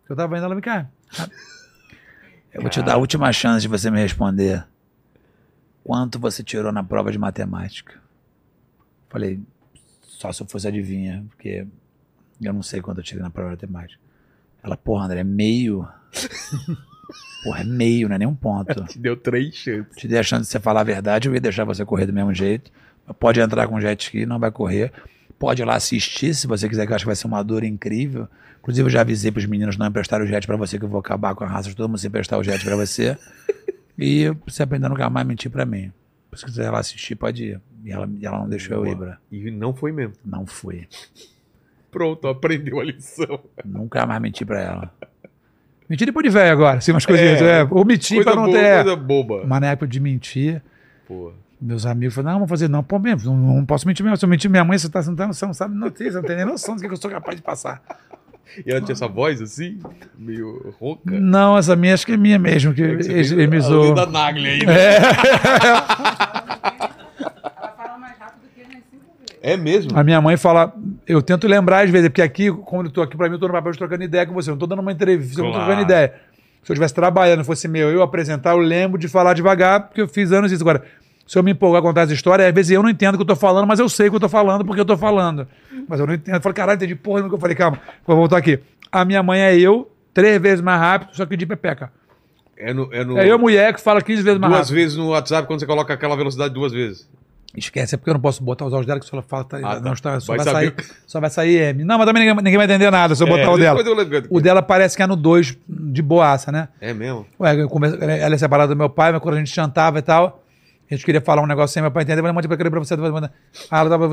Eu 0.09 0.15
tava 0.15 0.37
indo, 0.37 0.45
ela 0.45 0.55
me 0.55 0.61
cá. 0.61 0.89
Eu 2.53 2.61
vou 2.61 2.71
te 2.71 2.83
dar 2.83 2.95
a 2.95 2.99
última 2.99 3.33
chance 3.33 3.63
de 3.63 3.69
você 3.69 3.91
me 3.91 3.99
responder. 3.99 4.67
Quanto 5.83 6.19
você 6.19 6.43
tirou 6.43 6.71
na 6.71 6.83
prova 6.83 7.11
de 7.11 7.19
matemática? 7.19 8.01
Falei, 9.09 9.41
só 10.03 10.33
se 10.33 10.43
eu 10.43 10.47
fosse 10.47 10.67
adivinha, 10.69 11.25
porque 11.31 11.67
eu 12.41 12.53
não 12.53 12.63
sei 12.63 12.81
quanto 12.81 12.99
eu 12.99 13.05
tirei 13.05 13.23
na 13.23 13.31
prova 13.31 13.51
de 13.51 13.55
matemática. 13.57 14.01
Ela, 14.63 14.77
porra, 14.77 15.07
André, 15.07 15.21
é 15.21 15.25
meio. 15.25 15.87
porra, 17.45 17.61
é 17.61 17.65
meio, 17.65 18.09
não 18.09 18.17
é 18.17 18.19
nem 18.19 18.29
um 18.29 18.35
ponto. 18.35 18.85
Te 18.85 18.99
deu 18.99 19.17
três 19.17 19.55
chances. 19.55 19.97
Te 19.97 20.09
dei 20.09 20.19
a 20.19 20.23
chance 20.23 20.43
de 20.43 20.49
você 20.49 20.61
falar 20.61 20.81
a 20.81 20.85
verdade, 20.85 21.29
eu 21.29 21.35
ia 21.35 21.41
deixar 21.41 21.65
você 21.65 21.85
correr 21.85 22.07
do 22.07 22.13
mesmo 22.13 22.35
jeito. 22.35 22.71
Pode 23.19 23.41
entrar 23.41 23.69
com 23.69 23.81
jet 23.81 24.03
ski, 24.03 24.27
não 24.27 24.39
vai 24.39 24.51
correr. 24.51 24.93
Pode 25.39 25.63
ir 25.63 25.65
lá 25.65 25.77
assistir, 25.77 26.35
se 26.35 26.47
você 26.47 26.69
quiser, 26.69 26.87
que 26.87 26.93
eu 26.93 26.97
acho 26.97 27.05
que 27.05 27.09
vai 27.09 27.17
ser 27.17 27.27
uma 27.27 27.43
dor 27.43 27.63
incrível. 27.63 28.27
Inclusive, 28.59 28.87
eu 28.87 28.91
já 28.91 29.03
avisei 29.03 29.31
pros 29.31 29.47
meninos 29.47 29.77
não 29.77 29.87
emprestar 29.87 30.21
o 30.21 30.27
jet 30.27 30.45
pra 30.47 30.57
você, 30.57 30.79
que 30.79 30.85
eu 30.85 30.89
vou 30.89 30.99
acabar 30.99 31.35
com 31.35 31.45
a 31.45 31.47
raça 31.47 31.69
de 31.69 31.77
todo 31.77 31.89
mundo 31.89 31.99
se 31.99 32.09
emprestar 32.09 32.39
o 32.39 32.43
jet 32.43 32.65
pra 32.65 32.77
você. 32.77 33.17
E 33.99 34.29
você 34.47 34.63
aprender 34.63 34.91
nunca 34.91 35.09
mais 35.09 35.27
mentir 35.27 35.51
pra 35.51 35.65
mim. 35.65 35.91
Se 36.35 36.45
quiser 36.45 36.67
ir 36.67 36.71
lá 36.71 36.81
assistir, 36.81 37.15
pode 37.15 37.45
ir. 37.45 37.61
E 37.83 37.91
ela, 37.91 38.07
e 38.21 38.27
ela 38.27 38.39
não 38.41 38.47
deixou 38.47 38.77
eu 38.77 38.87
ir, 38.87 38.95
bra. 38.95 39.19
E 39.33 39.51
não 39.51 39.73
foi 39.73 39.91
mesmo. 39.91 40.13
Não 40.23 40.45
fui. 40.45 40.87
Pronto, 41.91 42.29
aprendeu 42.29 42.81
a 42.81 42.85
lição. 42.85 43.41
Nunca 43.65 44.05
mais 44.07 44.21
menti 44.21 44.45
pra 44.45 44.61
ela. 44.61 44.91
Menti 45.89 46.05
depois 46.05 46.25
de 46.25 46.31
velho 46.31 46.53
agora, 46.53 46.79
assim, 46.79 46.91
umas 46.93 47.07
coisinhas. 47.07 47.41
É, 47.41 47.61
É, 47.61 47.67
Coisa 47.67 48.25
pra 48.25 48.35
não 48.35 48.45
boa, 48.47 48.57
ter. 48.59 48.83
coisa 48.85 48.97
boba. 48.97 49.45
Mas 49.47 49.61
na 49.61 49.67
época 49.69 49.87
de 49.87 50.01
mentir, 50.01 50.61
Porra. 51.07 51.33
meus 51.61 51.87
amigos 51.87 52.15
falaram, 52.15 52.33
não, 52.33 52.39
vamos 52.41 52.51
fazer 52.51 52.69
não. 52.69 52.83
Pô, 52.83 52.99
mesmo, 52.99 53.33
não, 53.35 53.57
não 53.59 53.65
posso 53.65 53.87
mentir 53.87 54.03
mesmo. 54.05 54.17
Se 54.17 54.25
eu 54.25 54.29
mentir 54.29 54.51
minha 54.51 54.65
mãe, 54.65 54.77
você 54.77 54.89
tá 54.89 55.01
sentando, 55.03 55.33
você 55.33 55.47
não 55.47 55.55
sabe 55.55 55.75
notícia, 55.77 56.15
não 56.21 56.23
tem 56.25 56.37
nem 56.37 56.45
noção 56.45 56.75
do 56.75 56.81
que 56.83 56.87
eu 56.89 56.97
sou 56.97 57.11
capaz 57.11 57.37
de 57.37 57.43
passar. 57.43 57.81
E 58.67 58.71
ela 58.71 58.81
tinha 58.81 58.93
essa 58.95 59.07
voz 59.09 59.41
assim, 59.41 59.79
meio 60.19 60.75
rouca. 60.81 61.03
Não, 61.21 61.57
essa 61.59 61.75
minha 61.77 61.95
acho 61.95 62.05
que 62.07 62.13
é 62.13 62.17
minha 62.17 62.39
mesmo, 62.39 62.73
que 62.75 62.81
eles 62.83 63.31
me 63.33 63.57
a 63.57 63.61
zoam. 63.61 63.89
lenda 63.89 64.07
Nagli 64.07 64.47
aí, 64.49 64.67
né? 64.67 64.97
Ela 64.97 65.83
fala 67.77 67.99
mais 67.99 68.19
rápido 68.19 68.43
que 68.55 68.63
nas 68.63 68.83
cinco 68.91 69.05
vezes. 69.19 69.36
É 69.47 69.57
mesmo? 69.57 69.97
A 69.97 70.03
minha 70.03 70.21
mãe 70.21 70.37
fala, 70.37 70.75
eu 71.07 71.23
tento 71.23 71.47
lembrar 71.47 71.85
às 71.85 71.91
vezes, 71.91 72.09
porque 72.09 72.21
aqui, 72.23 72.51
quando 72.51 72.87
eu 72.87 72.93
tô 72.93 73.01
aqui 73.01 73.17
pra 73.17 73.29
mim, 73.29 73.37
eu 73.37 73.39
tô 73.39 73.47
no 73.47 73.53
papel 73.53 73.71
de 73.71 73.79
trocando 73.79 74.03
ideia 74.03 74.27
com 74.27 74.35
você, 74.35 74.51
eu 74.51 74.55
não 74.55 74.59
tô 74.59 74.67
dando 74.67 74.81
uma 74.81 74.91
entrevista, 74.91 75.41
eu 75.41 75.45
tô 75.45 75.51
Claro. 75.53 75.65
trocando 75.67 75.83
ideia. 75.83 76.15
Se 76.65 76.73
eu 76.73 76.75
estivesse 76.75 76.95
trabalhando, 76.95 77.45
fosse 77.45 77.69
meu, 77.69 77.89
eu 77.91 78.03
apresentar, 78.03 78.51
eu 78.51 78.59
lembro 78.59 78.99
de 78.99 79.07
falar 79.07 79.35
devagar, 79.35 79.83
porque 79.87 80.01
eu 80.03 80.09
fiz 80.09 80.33
anos 80.33 80.51
isso. 80.51 80.65
Agora, 80.65 80.83
se 81.25 81.39
eu 81.39 81.43
me 81.45 81.53
empolgar 81.53 81.79
a 81.79 81.83
contar 81.83 82.03
as 82.03 82.11
histórias, 82.11 82.49
às 82.49 82.53
vezes 82.53 82.73
eu 82.73 82.83
não 82.83 82.91
entendo 82.91 83.15
o 83.15 83.19
que 83.19 83.23
eu 83.23 83.27
tô 83.27 83.37
falando, 83.37 83.69
mas 83.69 83.79
eu 83.79 83.89
sei 83.89 84.09
o 84.09 84.11
que 84.11 84.17
eu 84.17 84.21
tô 84.21 84.29
falando 84.29 84.65
porque 84.65 84.81
eu 84.81 84.85
tô 84.85 84.97
falando. 84.97 85.47
Mas 85.89 86.01
eu 86.01 86.07
não 86.09 86.15
entendo. 86.15 86.35
Eu 86.35 86.41
falo, 86.41 86.55
caralho, 86.55 86.77
entendi 86.77 86.97
porra 86.97 87.23
nunca. 87.23 87.37
Eu 87.37 87.39
falei, 87.39 87.55
calma, 87.55 87.79
vou 88.05 88.17
voltar 88.17 88.39
aqui. 88.39 88.59
A 88.91 89.05
minha 89.05 89.23
mãe 89.23 89.41
é 89.43 89.57
eu, 89.57 89.89
três 90.13 90.43
vezes 90.43 90.61
mais 90.61 90.81
rápido, 90.81 91.15
só 91.15 91.25
que 91.25 91.37
de 91.37 91.47
pepeca. 91.47 91.93
É 92.59 92.75
no, 92.75 92.93
é 92.93 93.05
no, 93.05 93.17
É 93.17 93.31
eu, 93.31 93.39
mulher, 93.39 93.73
que 93.73 93.81
fala 93.81 94.03
15 94.03 94.23
vezes 94.23 94.41
mais 94.41 94.53
duas 94.53 94.67
rápido. 94.69 94.75
vezes 94.75 94.97
no 94.97 95.11
WhatsApp 95.11 95.47
quando 95.47 95.61
você 95.61 95.67
coloca 95.67 95.95
aquela 95.95 96.17
velocidade 96.17 96.53
duas 96.53 96.73
vezes. 96.73 97.09
Esquece, 97.57 97.95
é 97.95 97.99
porque 97.99 98.11
eu 98.11 98.15
não 98.15 98.21
posso 98.21 98.45
botar 98.45 98.67
os 98.67 98.73
áudios 98.75 98.87
dela, 98.87 99.01
que 99.01 99.07
só 99.07 99.17
ela 99.17 99.23
fala, 99.23 99.45
tá, 99.45 99.57
Ah, 99.59 99.75
tá. 99.77 99.81
não 99.81 99.95
está, 99.95 100.21
só 100.21 100.37
Vai 100.37 100.45
vai, 100.45 100.55
sair, 100.55 100.75
só 101.07 101.21
vai 101.21 101.31
sair 101.31 101.57
M. 101.71 101.85
Não, 101.85 101.97
mas 101.97 102.07
também 102.07 102.23
ninguém, 102.27 102.37
ninguém 102.45 102.57
vai 102.59 102.67
entender 102.67 102.91
nada 102.91 103.15
se 103.15 103.23
eu 103.23 103.27
botar 103.27 103.43
É, 103.43 103.49
o 103.49 103.57
dela. 103.57 103.81
eu. 103.81 104.27
O 104.29 104.41
dela 104.41 104.63
parece 104.63 104.95
que 104.97 105.03
é 105.03 105.07
no 105.07 105.17
2 105.17 105.57
de 105.67 106.03
boaça, 106.03 106.53
né? 106.53 106.69
É 106.81 106.93
mesmo? 106.93 107.27
Ué, 107.41 107.55
eu 107.63 107.71
ela 108.03 108.35
é 108.35 108.39
separada 108.39 108.75
do 108.75 108.79
meu 108.79 108.91
pai, 108.91 109.11
mas 109.13 109.23
quando 109.23 109.37
a 109.37 109.39
gente 109.39 109.55
jantava 109.55 109.99
e 109.99 110.03
tal, 110.03 110.43
a 110.91 110.95
gente 110.95 111.05
queria 111.05 111.21
falar 111.21 111.41
um 111.43 111.47
negócio 111.47 111.73
sem 111.73 111.83
meu 111.83 111.91
pai 111.91 112.03
entender, 112.03 112.19
eu 112.21 112.23
falei, 112.25 112.35
mande 112.35 112.47
pra 112.47 112.57
querer 112.59 112.71
pra 112.71 112.79
você. 112.79 112.95
Ah, 113.71 113.81
ela 113.81 113.91
tava 113.91 114.09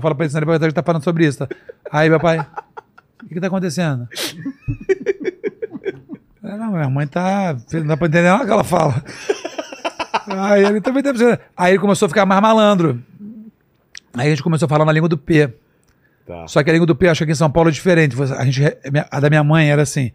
fala 0.00 0.14
pra 0.14 0.24
ele, 0.24 0.32
senão 0.32 0.54
gente 0.54 0.72
tá 0.72 0.82
falando 0.82 1.04
sobre 1.04 1.26
isso. 1.26 1.38
Tá? 1.38 1.48
Aí 1.92 2.08
meu 2.08 2.18
pai, 2.18 2.38
o 3.22 3.28
que, 3.28 3.34
que 3.34 3.40
tá 3.40 3.48
acontecendo? 3.48 4.08
Eu, 6.42 6.56
Não, 6.58 6.72
minha 6.72 6.88
mãe 6.88 7.06
tá. 7.06 7.54
Não 7.74 7.86
dá 7.86 7.96
pra 7.96 8.06
entender 8.06 8.28
nada 8.28 8.44
que 8.44 8.50
ela 8.50 8.64
fala. 8.64 9.04
Aí 10.26 10.64
ele 10.64 10.80
também 10.80 11.02
tá 11.02 11.10
precisando. 11.10 11.38
Aí 11.56 11.72
ele 11.72 11.78
começou 11.80 12.06
a 12.06 12.08
ficar 12.08 12.26
mais 12.26 12.40
malandro. 12.40 13.02
Aí 14.14 14.26
a 14.26 14.30
gente 14.30 14.42
começou 14.42 14.66
a 14.66 14.68
falar 14.68 14.84
na 14.84 14.92
língua 14.92 15.08
do 15.08 15.16
P. 15.18 15.52
Tá. 16.26 16.46
Só 16.46 16.62
que 16.62 16.70
a 16.70 16.72
língua 16.72 16.86
do 16.86 16.94
P, 16.96 17.08
acho 17.08 17.18
que 17.18 17.24
aqui 17.24 17.32
em 17.32 17.36
São 17.36 17.50
Paulo 17.50 17.68
é 17.68 17.72
diferente. 17.72 18.14
Você- 18.16 18.34
A, 18.34 18.44
gente, 18.44 18.62
a 19.10 19.20
da 19.20 19.28
minha 19.28 19.42
mãe 19.44 19.70
era 19.70 19.82
assim: 19.82 20.12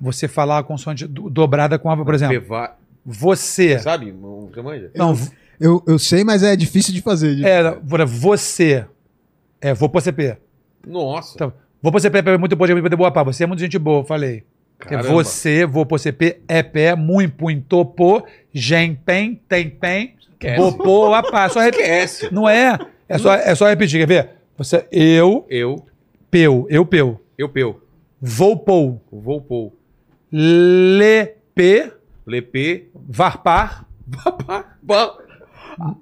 você 0.00 0.28
falar 0.28 0.58
a 0.58 0.62
consoante 0.62 1.06
do- 1.06 1.28
dobrada 1.30 1.78
com 1.78 1.90
a, 1.90 1.96
por 2.04 2.14
exemplo. 2.14 2.40
Peva- 2.40 2.76
Você. 3.04 3.78
Sabe? 3.78 4.12
Não- 4.12 4.48
Você 4.52 4.60
manja? 4.62 4.90
Não, 4.94 5.16
Eu, 5.58 5.82
eu 5.86 5.98
sei, 5.98 6.24
mas 6.24 6.42
é 6.42 6.56
difícil 6.56 6.92
de 6.94 7.02
fazer. 7.02 7.34
de- 7.36 7.44
é, 7.44 7.62
você. 8.06 8.84
É, 9.60 9.74
vou 9.74 9.88
pro 9.90 10.00
CP. 10.00 10.36
Nossa. 10.86 11.32
Então, 11.34 11.52
vou 11.82 11.92
pro 11.92 12.00
CP, 12.00 12.18
é 12.18 12.38
muito 12.38 12.56
bom, 12.56 12.66
muito 12.66 12.96
boa, 12.96 13.10
pá. 13.10 13.22
Você 13.22 13.44
é 13.44 13.46
muito 13.46 13.60
gente 13.60 13.78
boa, 13.78 14.00
eu 14.00 14.04
falei. 14.04 14.44
É 14.80 14.84
Caramba. 14.84 15.08
você, 15.10 15.66
vou 15.66 15.84
pro 15.84 15.98
CP, 15.98 16.40
é 16.48 16.62
pé, 16.62 16.94
muito, 16.96 17.36
topô, 17.68 18.24
gen, 18.52 18.94
pen, 18.94 19.40
tem, 19.48 19.68
pen, 19.70 20.14
Esquece. 20.20 20.56
bopô, 20.56 21.12
apá. 21.14 21.48
Só 21.48 21.60
repetir. 21.60 21.84
Esquece. 21.84 22.34
Não 22.34 22.48
é? 22.48 22.78
É 23.08 23.18
só, 23.18 23.34
é 23.34 23.54
só 23.54 23.66
repetir, 23.68 23.98
quer 24.00 24.06
ver? 24.06 24.30
Você, 24.56 24.86
eu, 24.92 25.46
Eu, 25.48 25.84
peu, 26.30 26.66
eu, 26.68 26.84
peu. 26.86 27.20
eu, 27.38 27.48
peu. 27.48 27.80
Vou, 28.20 28.56
pou. 28.56 29.00
Vou, 29.10 29.40
pou. 29.40 29.74
Lepê, 30.32 31.92
Lepê. 32.26 32.88
varpar. 32.94 33.86
Papá. 34.24 34.76
Ba- 34.82 35.14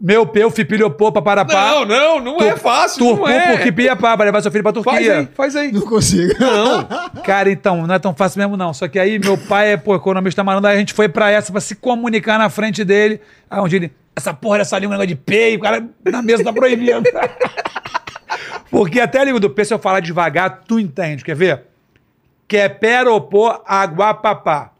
Meu 0.00 0.26
peu, 0.26 0.50
fipilhopô, 0.50 1.12
paparapá. 1.12 1.52
Não, 1.52 1.84
não, 1.84 2.20
não 2.20 2.40
é 2.42 2.56
fácil. 2.56 2.98
Turcu, 2.98 3.20
não 3.20 3.28
é. 3.28 3.52
porque 3.52 3.70
piapá, 3.70 4.16
vai 4.16 4.26
levar 4.26 4.42
seu 4.42 4.50
filho 4.50 4.64
pra 4.64 4.72
Faz 4.72 4.84
Turquia. 4.84 5.18
aí, 5.18 5.28
faz 5.34 5.54
aí. 5.54 5.70
Não 5.70 5.82
consigo. 5.82 6.34
Não. 6.40 6.84
Cara, 7.22 7.48
então, 7.50 7.86
não 7.86 7.94
é 7.94 7.98
tão 7.98 8.12
fácil 8.12 8.40
mesmo, 8.40 8.56
não. 8.56 8.74
Só 8.74 8.88
que 8.88 8.98
aí 8.98 9.20
meu 9.20 9.38
pai 9.38 9.74
é, 9.74 9.76
pô, 9.76 9.94
economista 9.94 10.42
malandro, 10.42 10.68
aí 10.68 10.76
a 10.76 10.78
gente 10.80 10.92
foi 10.92 11.08
pra 11.08 11.30
essa 11.30 11.52
pra 11.52 11.60
se 11.60 11.76
comunicar 11.76 12.38
na 12.38 12.50
frente 12.50 12.84
dele. 12.84 13.20
Aí 13.48 13.60
onde 13.60 13.76
ele. 13.76 13.92
Essa 14.16 14.34
porra 14.34 14.58
dessa 14.58 14.76
língua, 14.76 14.96
negócio 14.96 15.14
de 15.14 15.14
P, 15.14 15.56
o 15.56 15.60
cara 15.60 15.88
na 16.04 16.22
mesa 16.22 16.42
tá 16.42 16.52
proibido. 16.52 17.02
Porque 18.68 19.00
até 19.00 19.20
a 19.20 19.24
língua 19.24 19.38
do 19.38 19.48
P, 19.48 19.64
se 19.64 19.72
eu 19.72 19.78
falar 19.78 20.00
devagar, 20.00 20.62
tu 20.66 20.80
entende. 20.80 21.24
Quer 21.24 21.36
ver? 21.36 21.62
Queperopô, 22.48 23.62
aguapapá. 23.64 24.72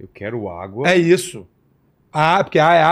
Eu 0.00 0.08
quero 0.12 0.48
água. 0.48 0.88
É 0.88 0.96
isso. 0.96 1.46
A, 2.10 2.42
porque 2.42 2.58
A 2.58 2.74
é 2.74 2.82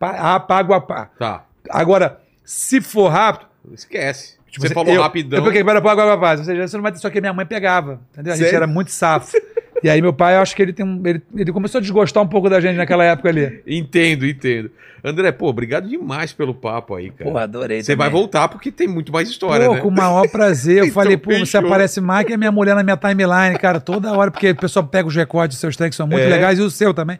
apaguapá. 0.00 0.16
Pa- 0.16 0.34
Apaguapá. 0.34 1.10
Tá. 1.18 1.44
Agora, 1.68 2.18
se 2.44 2.80
for 2.80 3.08
rápido. 3.08 3.48
Esquece. 3.72 4.38
Tipo, 4.50 4.66
você 4.66 4.74
falou 4.74 4.92
eu, 4.92 5.02
rapidão. 5.02 5.38
Eu 5.38 5.44
peguei 5.44 5.62
para 5.62 5.80
pagar 5.80 6.18
Ou 6.38 6.44
seja, 6.44 6.66
você 6.66 6.76
não 6.76 6.82
vai 6.82 6.90
ter 6.90 6.98
só 6.98 7.08
que 7.10 7.20
minha 7.20 7.32
mãe 7.32 7.46
pegava. 7.46 8.00
Entendeu? 8.12 8.32
A 8.32 8.36
gente 8.36 8.44
Sério? 8.46 8.56
era 8.56 8.66
muito 8.66 8.90
safo. 8.90 9.36
e 9.82 9.88
aí 9.88 10.02
meu 10.02 10.12
pai, 10.12 10.34
eu 10.36 10.40
acho 10.40 10.56
que 10.56 10.62
ele 10.62 10.72
tem 10.72 10.84
um. 10.84 11.00
Ele, 11.06 11.22
ele 11.36 11.52
começou 11.52 11.78
a 11.78 11.82
desgostar 11.82 12.20
um 12.22 12.26
pouco 12.26 12.50
da 12.50 12.58
gente 12.60 12.76
naquela 12.76 13.04
época 13.04 13.28
ali. 13.28 13.62
Entendo, 13.66 14.26
entendo. 14.26 14.70
André, 15.04 15.30
pô, 15.32 15.48
obrigado 15.48 15.88
demais 15.88 16.32
pelo 16.32 16.52
papo 16.52 16.94
aí, 16.96 17.10
cara. 17.10 17.44
adorei. 17.44 17.82
Você 17.82 17.94
vai 17.94 18.10
voltar 18.10 18.48
porque 18.48 18.72
tem 18.72 18.88
muito 18.88 19.12
mais 19.12 19.28
história, 19.30 19.66
Pô, 19.66 19.74
né? 19.74 19.80
com 19.80 19.88
o 19.88 19.92
maior 19.92 20.28
prazer. 20.28 20.78
Eu 20.78 20.84
Então, 20.90 20.94
falei, 20.94 21.16
pô, 21.16 21.30
você 21.30 21.38
fechou. 21.40 21.60
aparece 21.66 22.00
mais 22.00 22.26
que 22.26 22.32
a 22.34 22.36
minha 22.36 22.50
mulher 22.52 22.74
na 22.74 22.82
minha 22.82 22.96
timeline, 22.96 23.56
cara, 23.58 23.80
toda 23.80 24.12
hora, 24.12 24.30
porque 24.30 24.50
o 24.50 24.56
pessoal 24.56 24.84
pega 24.86 25.06
os 25.08 25.14
recordes 25.14 25.56
dos 25.56 25.60
seus 25.60 25.76
tracks, 25.76 25.96
são 25.96 26.06
muito 26.06 26.24
É. 26.24 26.28
legais, 26.28 26.58
e 26.58 26.62
o 26.62 26.70
seu 26.70 26.92
também. 26.92 27.18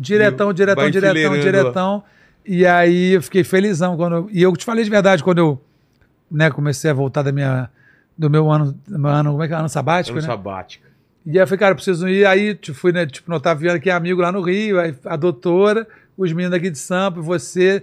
Diretão, 0.00 0.52
diretão, 0.52 0.82
Vai 0.82 0.90
diretão, 0.90 1.38
diretão. 1.38 2.04
E 2.46 2.64
aí 2.66 3.12
eu 3.12 3.22
fiquei 3.22 3.44
felizão. 3.44 3.96
Quando, 3.96 4.16
eu- 4.16 4.28
e 4.32 4.42
eu 4.42 4.52
te 4.56 4.64
falei 4.64 4.82
de 4.82 4.90
verdade, 4.90 5.22
quando 5.22 5.38
eu 5.38 5.60
né, 6.30 6.50
comecei 6.50 6.90
a 6.90 6.94
voltar 6.94 7.22
da 7.22 7.30
minha, 7.32 7.68
do 8.16 8.30
meu 8.30 8.50
ano, 8.50 8.74
meu 8.88 9.10
ano, 9.10 9.30
como 9.32 9.42
é 9.42 9.48
que 9.48 9.52
é? 9.54 9.56
Ano 9.56 9.68
sabático, 9.68 10.16
Ano 10.16 10.26
né? 10.26 10.32
sabático. 10.32 10.86
E 11.26 11.32
aí 11.32 11.38
eu 11.38 11.46
falei, 11.46 11.58
cara, 11.58 11.72
eu 11.72 11.76
preciso 11.76 12.08
ir. 12.08 12.24
Aí 12.26 12.54
tipo, 12.54 12.76
fui, 12.78 12.92
né, 12.92 13.04
tipo, 13.04 13.30
no 13.30 13.36
Otaviano, 13.36 13.78
que 13.78 13.90
é 13.90 13.92
amigo 13.92 14.22
lá 14.22 14.32
no 14.32 14.40
Rio, 14.40 14.80
aí 14.80 14.94
a 15.04 15.16
doutora, 15.16 15.86
os 16.16 16.32
meninos 16.32 16.56
aqui 16.56 16.70
de 16.70 16.78
Sampa, 16.78 17.20
você. 17.20 17.82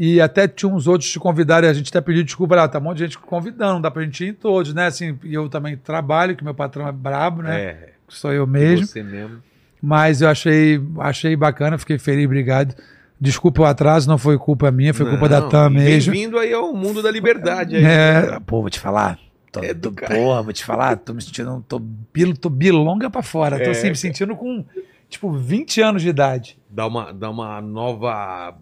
E 0.00 0.20
até 0.20 0.46
tinha 0.46 0.72
uns 0.72 0.86
outros 0.86 1.10
te 1.10 1.18
convidaram, 1.18 1.66
e 1.66 1.70
a 1.70 1.74
gente 1.74 1.88
até 1.90 2.00
pediu 2.00 2.22
desculpa, 2.22 2.54
lá, 2.54 2.68
tá 2.68 2.78
um 2.78 2.82
monte 2.82 2.98
de 2.98 3.04
gente 3.04 3.18
convidando, 3.18 3.74
não 3.74 3.80
dá 3.80 3.90
pra 3.90 4.02
gente 4.04 4.24
ir 4.24 4.28
em 4.28 4.32
todos, 4.32 4.72
né? 4.72 4.86
Assim, 4.86 5.18
e 5.24 5.34
eu 5.34 5.48
também 5.48 5.76
trabalho, 5.76 6.36
que 6.36 6.44
meu 6.44 6.54
patrão 6.54 6.86
é 6.86 6.92
brabo, 6.92 7.42
né? 7.42 7.60
É, 7.60 7.88
Sou 8.06 8.32
eu 8.32 8.46
mesmo. 8.46 8.86
você 8.86 9.02
mesmo. 9.02 9.42
Mas 9.80 10.20
eu 10.22 10.28
achei, 10.28 10.80
achei 10.98 11.36
bacana, 11.36 11.78
fiquei 11.78 11.98
feliz, 11.98 12.24
obrigado. 12.26 12.74
Desculpa 13.20 13.62
o 13.62 13.64
atraso, 13.64 14.08
não 14.08 14.18
foi 14.18 14.38
culpa 14.38 14.70
minha, 14.70 14.94
foi 14.94 15.06
culpa 15.06 15.28
da 15.28 15.40
Não, 15.40 15.48
TAM 15.48 15.70
mesmo. 15.70 16.12
Bem-vindo 16.12 16.38
aí 16.38 16.52
ao 16.52 16.72
mundo 16.74 17.02
da 17.02 17.10
liberdade. 17.10 17.76
Aí, 17.76 17.84
É, 17.84 18.38
pô, 18.46 18.60
vou 18.60 18.70
te 18.70 18.78
falar. 18.78 19.18
Tô, 19.50 19.60
É 19.62 19.72
do 19.74 19.90
tô- 19.90 20.06
porra, 20.06 20.42
vou 20.42 20.52
te 20.52 20.64
falar, 20.64 20.96
tô 20.96 21.12
me 21.14 21.22
sentindo, 21.22 21.64
tô, 21.66 21.78
bil, 21.78 22.36
tô 22.36 22.48
bilonga 22.48 23.08
pra 23.10 23.22
fora. 23.22 23.56
Tô 23.58 23.64
É, 23.64 23.70
assim, 23.70 23.88
me 23.90 23.96
sentindo 23.96 24.36
com, 24.36 24.64
tipo, 25.08 25.32
20 25.32 25.80
anos 25.80 26.02
de 26.02 26.08
idade. 26.10 26.58
Dá, 26.70 26.86
uma, 26.86 27.12
dá 27.12 27.30
uma 27.30 27.60
nova. 27.60 28.54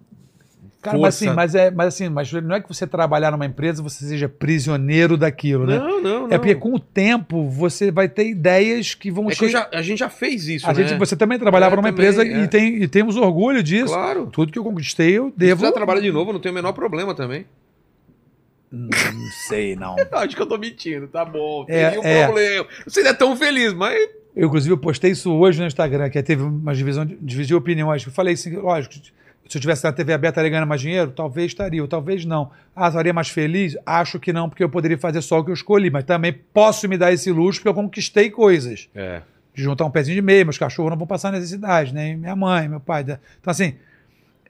Cara, 0.91 0.99
mas 0.99 1.15
assim, 1.15 1.31
mas 1.31 1.55
é, 1.55 1.71
mas 1.71 1.87
assim, 1.89 2.09
mas 2.09 2.33
não 2.33 2.55
é 2.57 2.61
que 2.61 2.69
você 2.69 2.87
trabalhar 2.87 3.31
numa 3.31 3.45
empresa 3.47 3.83
você 3.83 4.05
seja 4.05 4.29
prisioneiro 4.29 5.17
daquilo, 5.17 5.67
né? 5.67 5.79
Não, 5.79 6.01
não, 6.03 6.21
não. 6.29 6.33
É 6.33 6.39
porque 6.39 6.55
com 6.55 6.75
o 6.75 6.79
tempo 6.81 7.49
você 7.49 7.91
vai 7.91 8.09
ter 8.09 8.29
ideias 8.29 8.95
que 8.95 9.11
vão 9.11 9.29
É 9.31 9.35
que 9.35 9.49
já- 9.49 9.69
a 9.73 9.83
gente 9.83 9.99
já 9.99 10.09
fez 10.09 10.49
isso, 10.49 10.67
A 10.69 10.73
né? 10.73 10.87
gente, 10.87 10.99
você 10.99 11.17
também 11.17 11.39
trabalhava 11.39 11.75
É, 11.75 11.77
numa 11.77 11.89
também, 11.93 11.93
empresa 12.09 12.23
é. 12.25 12.45
e, 12.45 12.49
tem, 12.49 12.83
e 12.83 12.89
temos 12.89 13.17
orgulho 13.17 13.63
disso. 13.63 13.93
Claro. 13.93 14.27
Tudo 14.33 14.51
que 14.53 14.59
eu 14.59 14.65
conquistei, 14.65 15.19
eu 15.19 15.31
Se 15.31 15.39
devo. 15.39 15.61
quiser 15.63 15.73
trabalhar 15.75 16.01
de 16.01 16.11
novo, 16.13 16.33
não 16.33 16.41
tem 16.41 16.51
o 16.53 16.55
menor 16.55 16.73
problema 16.73 17.15
também. 17.15 17.45
Não 18.71 18.89
sei, 19.49 19.77
não. 19.77 19.95
Acho 20.13 20.35
que 20.37 20.43
eu 20.43 20.47
tô 20.47 20.59
mentindo, 20.59 21.07
tá 21.07 21.25
bom. 21.25 21.65
Tem 21.65 21.77
É, 21.77 21.99
um 21.99 22.03
é. 22.03 22.25
problema. 22.27 22.67
Você 22.87 23.03
não 23.03 23.11
é 23.11 23.15
tão 23.15 23.37
feliz, 23.37 23.73
mas. 23.73 23.97
Eu, 24.35 24.49
inclusive, 24.49 24.73
eu 24.73 24.77
postei 24.79 25.13
isso 25.13 25.33
hoje 25.33 25.59
no 25.61 25.67
Instagram, 25.67 26.11
que 26.11 26.23
teve 26.23 26.43
uma 26.43 26.75
divisão, 26.75 27.07
de- 27.07 27.17
dividiu 27.23 27.57
opiniões. 27.57 28.05
Eu 28.05 28.13
falei 28.13 28.35
assim, 28.35 28.55
lógico, 28.57 28.95
se 29.49 29.57
eu 29.59 29.61
tivesse 29.61 29.85
na 29.85 29.93
TV 29.93 30.13
aberta 30.13 30.35
estaria 30.35 30.51
ganhando 30.51 30.69
mais 30.69 30.81
dinheiro, 30.81 31.11
talvez 31.11 31.49
estaria, 31.53 31.81
ou 31.83 31.89
talvez 31.89 32.25
não. 32.25 32.51
Ah, 32.75 32.89
estaria 32.89 33.13
mais 33.13 33.29
feliz? 33.29 33.77
Acho 33.87 34.19
que 34.19 34.33
não, 34.33 34.49
porque 34.49 34.63
eu 34.65 34.69
poderia 34.69 34.99
fazer 34.99 35.23
só 35.23 35.39
o 35.39 35.45
que 35.45 35.51
eu 35.51 35.55
escolhi, 35.55 35.91
mas 35.91 36.05
também 36.05 36.33
posso 36.33 36.89
me 36.89 36.97
dar 36.99 37.13
esse 37.13 37.31
luxo 37.31 37.61
porque 37.61 37.69
eu 37.69 37.75
conquistei 37.75 38.31
coisas. 38.31 38.89
É. 38.95 39.23
De 39.55 39.63
juntar 39.63 39.85
um 39.85 39.91
pezinho 39.91 40.17
de 40.17 40.23
meio, 40.23 40.45
meus 40.45 40.59
cachorros 40.59 40.91
não 40.91 40.99
vão 40.99 41.07
passar 41.07 41.33
necessidade, 41.33 41.95
nem 41.95 42.17
minha 42.17 42.37
mãe, 42.37 42.69
meu 42.69 42.81
pai. 42.81 43.05
né? 43.05 43.19
Então, 43.41 43.51
assim, 43.51 43.75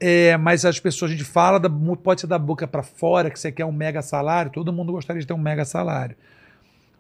é, 0.00 0.36
mas 0.36 0.65
as 0.65 0.81
pessoas, 0.81 1.10
a 1.10 1.15
gente 1.15 1.25
fala, 1.25 1.60
da- 1.60 1.70
pode 2.02 2.20
ser 2.23 2.26
da 2.26 2.39
boca 2.39 2.66
para 2.66 2.83
fora, 2.83 3.31
que 3.31 3.39
você 3.39 3.52
quer 3.52 3.65
um 3.65 3.73
mega 3.73 4.02
salário, 4.02 4.50
todo 4.50 4.73
mundo 4.73 4.92
gostaria 4.92 5.20
de 5.20 5.26
ter 5.26 5.33
um 5.34 5.39
mega 5.39 5.65
salário. 5.65 6.16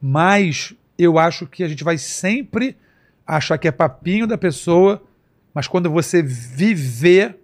Mas 0.00 0.74
eu 0.98 1.18
acho 1.18 1.46
que 1.46 1.62
a 1.64 1.68
gente 1.68 1.82
vai 1.84 1.98
sempre 1.98 2.76
achar 3.26 3.58
que 3.58 3.66
é 3.68 3.72
papinho 3.72 4.26
da 4.26 4.38
pessoa, 4.38 5.02
mas 5.52 5.66
quando 5.66 5.90
você 5.90 6.22
viver 6.22 7.40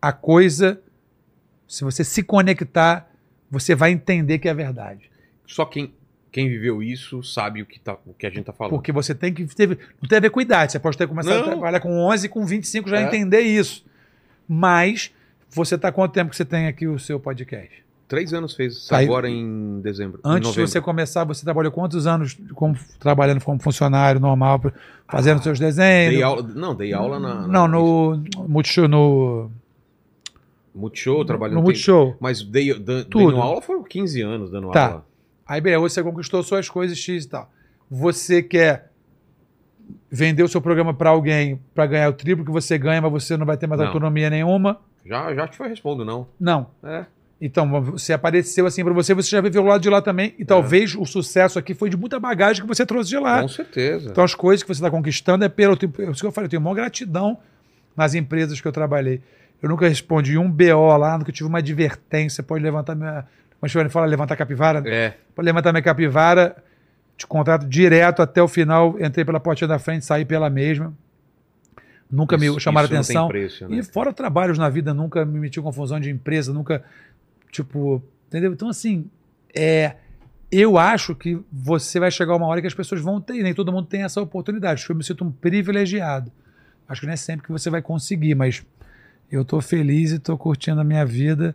a 0.00 0.12
coisa, 0.12 0.80
se 1.68 1.84
você 1.84 2.02
se 2.04 2.22
conectar, 2.22 3.08
você 3.50 3.74
vai 3.74 3.90
entender 3.90 4.38
que 4.38 4.48
é 4.48 4.54
verdade. 4.54 5.10
Só 5.46 5.64
quem, 5.64 5.92
quem 6.30 6.48
viveu 6.48 6.82
isso 6.82 7.22
sabe 7.22 7.60
o 7.62 7.66
que, 7.66 7.78
tá, 7.80 7.96
o 8.06 8.14
que 8.14 8.26
a 8.26 8.30
gente 8.30 8.44
tá 8.44 8.52
falando. 8.52 8.72
Porque 8.72 8.92
você 8.92 9.14
tem 9.14 9.32
que. 9.34 9.44
Ter, 9.46 9.68
não 10.00 10.08
tem 10.08 10.18
a 10.18 10.20
ver 10.20 10.30
com 10.30 10.40
idade. 10.40 10.72
Você 10.72 10.78
pode 10.78 10.96
ter 10.96 11.06
começado 11.08 11.34
Não. 11.34 11.42
a 11.42 11.46
trabalhar 11.48 11.80
com 11.80 11.92
11, 12.06 12.28
com 12.28 12.44
25 12.46 12.88
já 12.88 13.00
É. 13.00 13.02
entender 13.04 13.40
isso. 13.40 13.84
Mas 14.48 15.10
você 15.48 15.74
está 15.74 15.90
quanto 15.92 16.12
tempo 16.12 16.30
que 16.30 16.36
você 16.36 16.44
tem 16.44 16.66
aqui 16.66 16.86
o 16.86 16.98
seu 16.98 17.18
podcast? 17.20 17.80
Três 18.08 18.32
anos 18.32 18.54
fez 18.56 18.88
Tá 18.88 18.98
aí. 18.98 19.04
agora 19.06 19.28
em 19.28 19.80
dezembro. 19.80 20.18
em 20.24 20.28
Antes 20.28 20.40
de 20.50 20.56
novembro. 20.56 20.68
você 20.72 20.80
começar, 20.80 21.22
você 21.24 21.44
trabalhou 21.44 21.70
quantos 21.70 22.08
anos 22.08 22.36
como, 22.54 22.76
trabalhando 22.98 23.40
como 23.44 23.60
funcionário 23.60 24.20
normal, 24.20 24.60
fazendo 25.08 25.40
seus 25.42 25.60
desenhos? 25.60 26.14
Dei 26.14 26.22
aula, 26.22 26.42
não, 26.42 26.74
dei 26.74 26.92
aula 26.92 27.20
na. 27.20 27.34
na 27.42 27.46
Não, 27.46 27.68
no 27.68 28.22
Multishow, 28.48 28.88
no, 28.88 29.48
Multishow, 30.74 31.24
trabalhei 31.24 31.54
no. 31.56 31.62
Multishow. 31.62 32.16
Mas 32.20 32.42
dei, 32.42 32.72
dan- 32.78 33.04
Tudo. 33.04 33.30
dando 33.32 33.40
aula 33.42 33.60
foram 33.60 33.82
15 33.82 34.20
anos 34.22 34.50
dando 34.50 34.70
Tá. 34.70 34.86
aula. 34.86 35.06
Aí, 35.46 35.60
beleza, 35.60 35.80
você 35.80 36.02
conquistou 36.02 36.42
suas 36.42 36.68
coisas 36.68 36.96
X 36.96 37.24
e 37.24 37.28
tal. 37.28 37.50
Você 37.90 38.40
quer 38.42 38.90
vender 40.10 40.42
o 40.42 40.48
seu 40.48 40.60
programa 40.60 40.94
para 40.94 41.10
alguém 41.10 41.60
para 41.74 41.86
ganhar 41.86 42.08
o 42.08 42.12
triplo 42.12 42.44
que 42.44 42.50
você 42.52 42.78
ganha, 42.78 43.00
mas 43.00 43.10
você 43.10 43.36
não 43.36 43.44
vai 43.46 43.56
ter 43.56 43.66
mais 43.66 43.80
Não. 43.80 43.88
autonomia 43.88 44.30
nenhuma? 44.30 44.80
Já, 45.04 45.34
já 45.34 45.48
te 45.48 45.56
foi 45.56 45.68
respondo, 45.68 46.04
não. 46.04 46.28
Não. 46.38 46.68
É. 46.84 47.04
Então, 47.40 47.68
você 47.82 48.12
apareceu 48.12 48.66
assim 48.66 48.84
para 48.84 48.92
você, 48.92 49.14
você 49.14 49.30
já 49.30 49.40
viveu 49.40 49.62
o 49.62 49.66
lado 49.66 49.80
de 49.80 49.88
lá 49.88 50.02
também, 50.02 50.34
e 50.38 50.44
talvez 50.44 50.94
o 50.94 51.06
sucesso 51.06 51.58
aqui 51.58 51.72
foi 51.74 51.88
de 51.88 51.96
muita 51.96 52.20
bagagem 52.20 52.60
que 52.62 52.68
você 52.68 52.84
trouxe 52.84 53.08
de 53.08 53.18
lá. 53.18 53.40
Com 53.40 53.48
certeza. 53.48 54.10
Então, 54.10 54.22
as 54.22 54.34
coisas 54.34 54.62
que 54.62 54.68
você 54.68 54.78
está 54.78 54.90
conquistando 54.90 55.42
é 55.44 55.48
pelo. 55.48 55.74
Tipo, 55.74 56.02
é 56.02 56.10
isso 56.10 56.20
que 56.20 56.26
eu 56.26 56.32
falei, 56.32 56.46
eu 56.46 56.50
tenho 56.50 56.62
maior 56.62 56.74
gratidão 56.74 57.38
nas 57.96 58.14
empresas 58.14 58.60
que 58.60 58.68
eu 58.68 58.72
trabalhei. 58.72 59.22
Eu 59.62 59.68
nunca 59.68 59.86
respondi 59.88 60.38
um 60.38 60.50
BO 60.50 60.96
lá, 60.96 61.18
nunca 61.18 61.30
tive 61.32 61.48
uma 61.48 61.58
advertência. 61.58 62.42
Pode 62.42 62.62
levantar 62.62 62.94
minha. 62.94 63.26
A 63.62 63.66
gente 63.68 63.90
fala, 63.90 64.06
levantar 64.06 64.36
capivara? 64.36 64.82
É. 64.86 65.14
Pode 65.34 65.44
levantar 65.44 65.70
minha 65.72 65.82
capivara, 65.82 66.56
te 67.16 67.26
contrato 67.26 67.66
direto 67.66 68.22
até 68.22 68.42
o 68.42 68.48
final. 68.48 68.96
Entrei 69.00 69.24
pela 69.24 69.38
portinha 69.38 69.68
da 69.68 69.78
frente, 69.78 70.04
saí 70.04 70.24
pela 70.24 70.48
mesma. 70.48 70.94
Nunca 72.10 72.36
Isso- 72.36 72.54
me 72.54 72.60
chamaram 72.60 72.86
atenção. 72.86 73.28
preço, 73.28 73.68
né? 73.68 73.76
E 73.76 73.82
fora 73.82 74.12
trabalhos 74.12 74.58
na 74.58 74.68
vida, 74.68 74.92
nunca 74.94 75.24
me 75.24 75.38
meti 75.38 75.60
em 75.60 75.62
confusão 75.62 76.00
de 76.00 76.10
empresa, 76.10 76.52
nunca, 76.52 76.82
tipo, 77.52 78.02
entendeu? 78.26 78.52
Então, 78.52 78.68
assim, 78.68 79.08
é, 79.54 79.94
eu 80.50 80.76
acho 80.76 81.14
que 81.14 81.38
você 81.52 82.00
vai 82.00 82.10
chegar 82.10 82.34
uma 82.34 82.46
hora 82.46 82.60
que 82.60 82.66
as 82.66 82.74
pessoas 82.74 83.00
vão 83.00 83.20
ter, 83.20 83.34
e 83.34 83.42
nem 83.44 83.54
todo 83.54 83.70
mundo 83.70 83.86
tem 83.86 84.02
essa 84.02 84.20
oportunidade. 84.20 84.74
Acho 84.80 84.86
que 84.86 84.92
eu 84.92 84.96
me 84.96 85.04
sinto 85.04 85.22
um 85.24 85.30
privilegiado. 85.30 86.32
Acho 86.88 87.02
que 87.02 87.06
não 87.06 87.14
é 87.14 87.16
sempre 87.16 87.46
que 87.46 87.52
você 87.52 87.70
vai 87.70 87.80
conseguir, 87.80 88.34
mas 88.34 88.64
eu 89.30 89.44
tô 89.44 89.60
feliz 89.60 90.12
e 90.12 90.18
tô 90.18 90.36
curtindo 90.36 90.80
a 90.80 90.84
minha 90.84 91.04
vida 91.06 91.54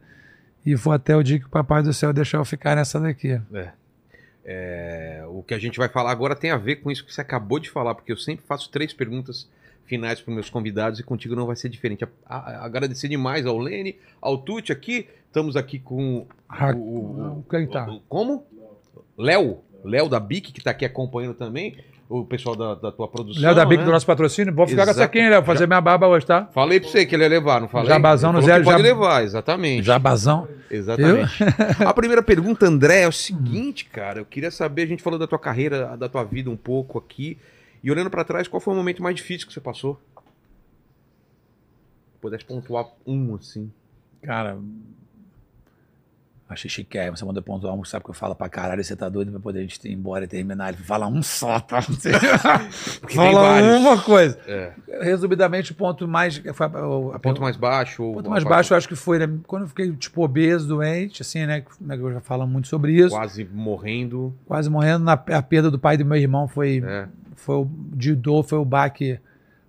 e 0.66 0.76
vou 0.76 0.94
até 0.94 1.16
o 1.16 1.24
dia 1.24 1.40
que 1.40 1.46
o 1.46 1.50
Papai 1.50 1.84
do 1.84 1.94
Céu 1.94 2.12
deixar 2.14 2.38
eu 2.40 2.46
ficar 2.46 2.76
nessa 2.76 3.00
daqui. 3.00 3.40
É, 4.44 5.24
o 5.28 5.42
que 5.42 5.54
a 5.54 5.60
gente 5.60 5.78
vai 5.78 5.90
falar 5.90 6.12
agora 6.12 6.36
tem 6.36 6.52
a 6.52 6.58
ver 6.58 6.78
com 6.78 6.92
isso 6.92 7.04
que 7.06 7.14
você 7.14 7.22
acabou 7.22 7.60
de 7.60 7.70
falar, 7.70 7.96
porque 7.96 8.12
eu 8.12 8.18
sempre 8.18 8.46
faço 8.48 8.70
três 8.70 8.94
perguntas 8.94 9.50
finais 9.86 10.20
para 10.22 10.34
meus 10.34 10.50
convidados 10.50 11.00
e 11.00 11.04
contigo 11.04 11.36
não 11.36 11.46
vai 11.48 11.56
ser 11.56 11.70
diferente. 11.70 12.04
A- 12.04 12.10
a- 12.28 12.66
agradecer 12.66 13.08
demais 13.08 13.46
ao 13.46 13.58
Lene, 13.58 13.98
ao 14.22 14.38
Tuti 14.38 14.72
aqui. 14.72 15.08
Estamos 15.28 15.56
aqui 15.56 15.80
com 15.80 16.26
Ah, 16.48 16.72
o, 16.74 17.40
o- 17.40 17.46
Quem 17.50 17.68
tá? 17.68 17.88
o- 17.90 18.00
como? 18.08 18.46
Léo. 19.18 19.60
Léo 19.84 20.10
da 20.10 20.20
BIC, 20.20 20.52
que 20.52 20.60
está 20.60 20.72
aqui 20.72 20.86
acompanhando 20.86 21.36
também. 21.36 21.78
O 22.08 22.24
pessoal 22.24 22.56
da, 22.56 22.76
da 22.76 22.92
tua 22.92 23.08
produção. 23.08 23.42
Léo 23.42 23.56
da 23.56 23.66
Bic 23.66 23.80
né? 23.80 23.86
do 23.86 23.92
nosso 23.92 24.06
patrocínio. 24.06 24.54
Vou 24.54 24.68
ficar 24.68 24.84
com 24.84 24.92
essa 24.92 25.00
Exato. 25.00 25.10
aqui, 25.10 25.20
hein, 25.20 25.30
Léo? 25.30 25.44
Fazer 25.44 25.66
minha 25.66 25.82
barba 25.82 26.08
hoje, 26.08 26.24
tá? 26.24 26.46
Falei 26.54 26.80
pra 26.80 26.88
você 26.88 27.04
que 27.04 27.16
ele 27.16 27.24
ia 27.24 27.30
levar, 27.30 27.60
não 27.60 27.68
falei? 27.68 27.88
Jabazão 27.88 28.32
no 28.32 28.42
zero, 28.44 28.64
Pode 28.64 28.78
jab- 28.78 28.84
levar, 28.84 29.24
exatamente. 29.24 29.84
Jabazão. 29.84 30.48
Exatamente. 30.70 31.44
A 31.84 31.92
primeira 31.96 32.22
pergunta, 32.22 32.68
André, 32.68 33.02
é 33.02 33.08
o 33.08 33.12
seguinte, 33.12 33.86
cara. 33.86 34.20
Eu 34.20 34.26
queria 34.26 34.52
saber, 34.52 34.84
a 34.84 34.88
gente 34.88 35.02
falou 35.02 35.18
da 35.18 35.26
tua 35.26 35.40
carreira, 35.40 35.98
da 35.98 36.08
tua 36.08 36.24
vida 36.24 36.48
um 36.50 36.56
pouco 36.56 37.00
aqui. 37.00 37.40
E 37.84 37.90
olhando 37.90 38.10
pra 38.12 38.24
trás, 38.24 38.48
qual 38.48 38.60
foi 38.60 38.74
o 38.74 38.78
momento 38.78 39.02
mais 39.02 39.16
difícil 39.16 39.48
que 39.48 39.54
você 39.54 39.60
passou? 39.62 40.00
Pudesse 42.22 42.46
pontuar 42.46 42.86
um, 43.06 43.36
assim. 43.36 43.72
Cara, 44.22 44.58
achei 46.48 46.70
chiquérrimo. 46.70 47.18
Você 47.18 47.26
mandou 47.26 47.42
pontuar 47.42 47.74
um, 47.74 47.84
sabe 47.84 48.04
que 48.04 48.10
eu 48.12 48.14
falo 48.14 48.36
pra 48.36 48.48
caralho, 48.48 48.84
você 48.84 48.96
tá 48.96 49.10
doido 49.10 49.32
pra 49.32 49.40
poder 49.40 49.60
a 49.60 49.62
gente 49.64 49.80
ir 49.88 49.92
embora 49.94 50.26
e 50.26 50.28
terminar. 50.28 50.70
Ele 50.74 50.78
fala 50.84 51.08
um 51.08 51.22
só, 51.24 51.60
tá? 51.60 51.82
Fala 53.14 53.78
uma 53.78 54.02
coisa. 54.02 54.38
É. 54.48 54.72
Resumidamente, 55.02 55.72
o 55.72 55.76
ponto 55.76 56.08
mais. 56.08 56.38
Foi 56.54 56.66
a, 56.68 56.88
o- 56.88 57.12
a 57.14 57.20
Ponto 57.20 57.42
mais 57.42 57.56
baixo. 57.58 58.04
O 58.04 58.14
ponto 58.16 58.30
mais 58.30 58.44
baixo, 58.44 58.74
eu 58.74 58.78
acho 58.78 58.88
que 58.88 58.96
foi 58.96 59.20
né, 59.20 59.30
quando 59.48 59.64
eu 59.64 59.68
fiquei, 59.70 59.92
tipo, 59.94 60.24
obeso, 60.24 60.68
doente, 60.68 61.22
assim, 61.22 61.46
né? 61.46 61.62
que- 61.62 61.72
né, 61.84 61.96
que 61.98 62.04
Eu 62.04 62.14
já 62.14 62.22
falo 62.22 62.46
muito 62.48 62.68
sobre 62.68 62.94
isso. 62.94 63.10
Quase 63.16 63.46
morrendo. 63.46 64.34
Quase 64.46 64.70
morrendo. 64.70 65.04
Na, 65.04 65.14
a 65.14 65.42
perda 65.42 65.70
do 65.72 65.80
pai 65.80 65.98
do 65.98 66.06
meu 66.06 66.18
irmão 66.18 66.48
foi, 66.48 66.84
É. 66.86 67.08
foi 67.36 67.56
o 67.56 67.68
de 67.94 68.14
dor, 68.16 68.44
foi 68.44 68.60
o 68.60 68.66
baque 68.66 69.20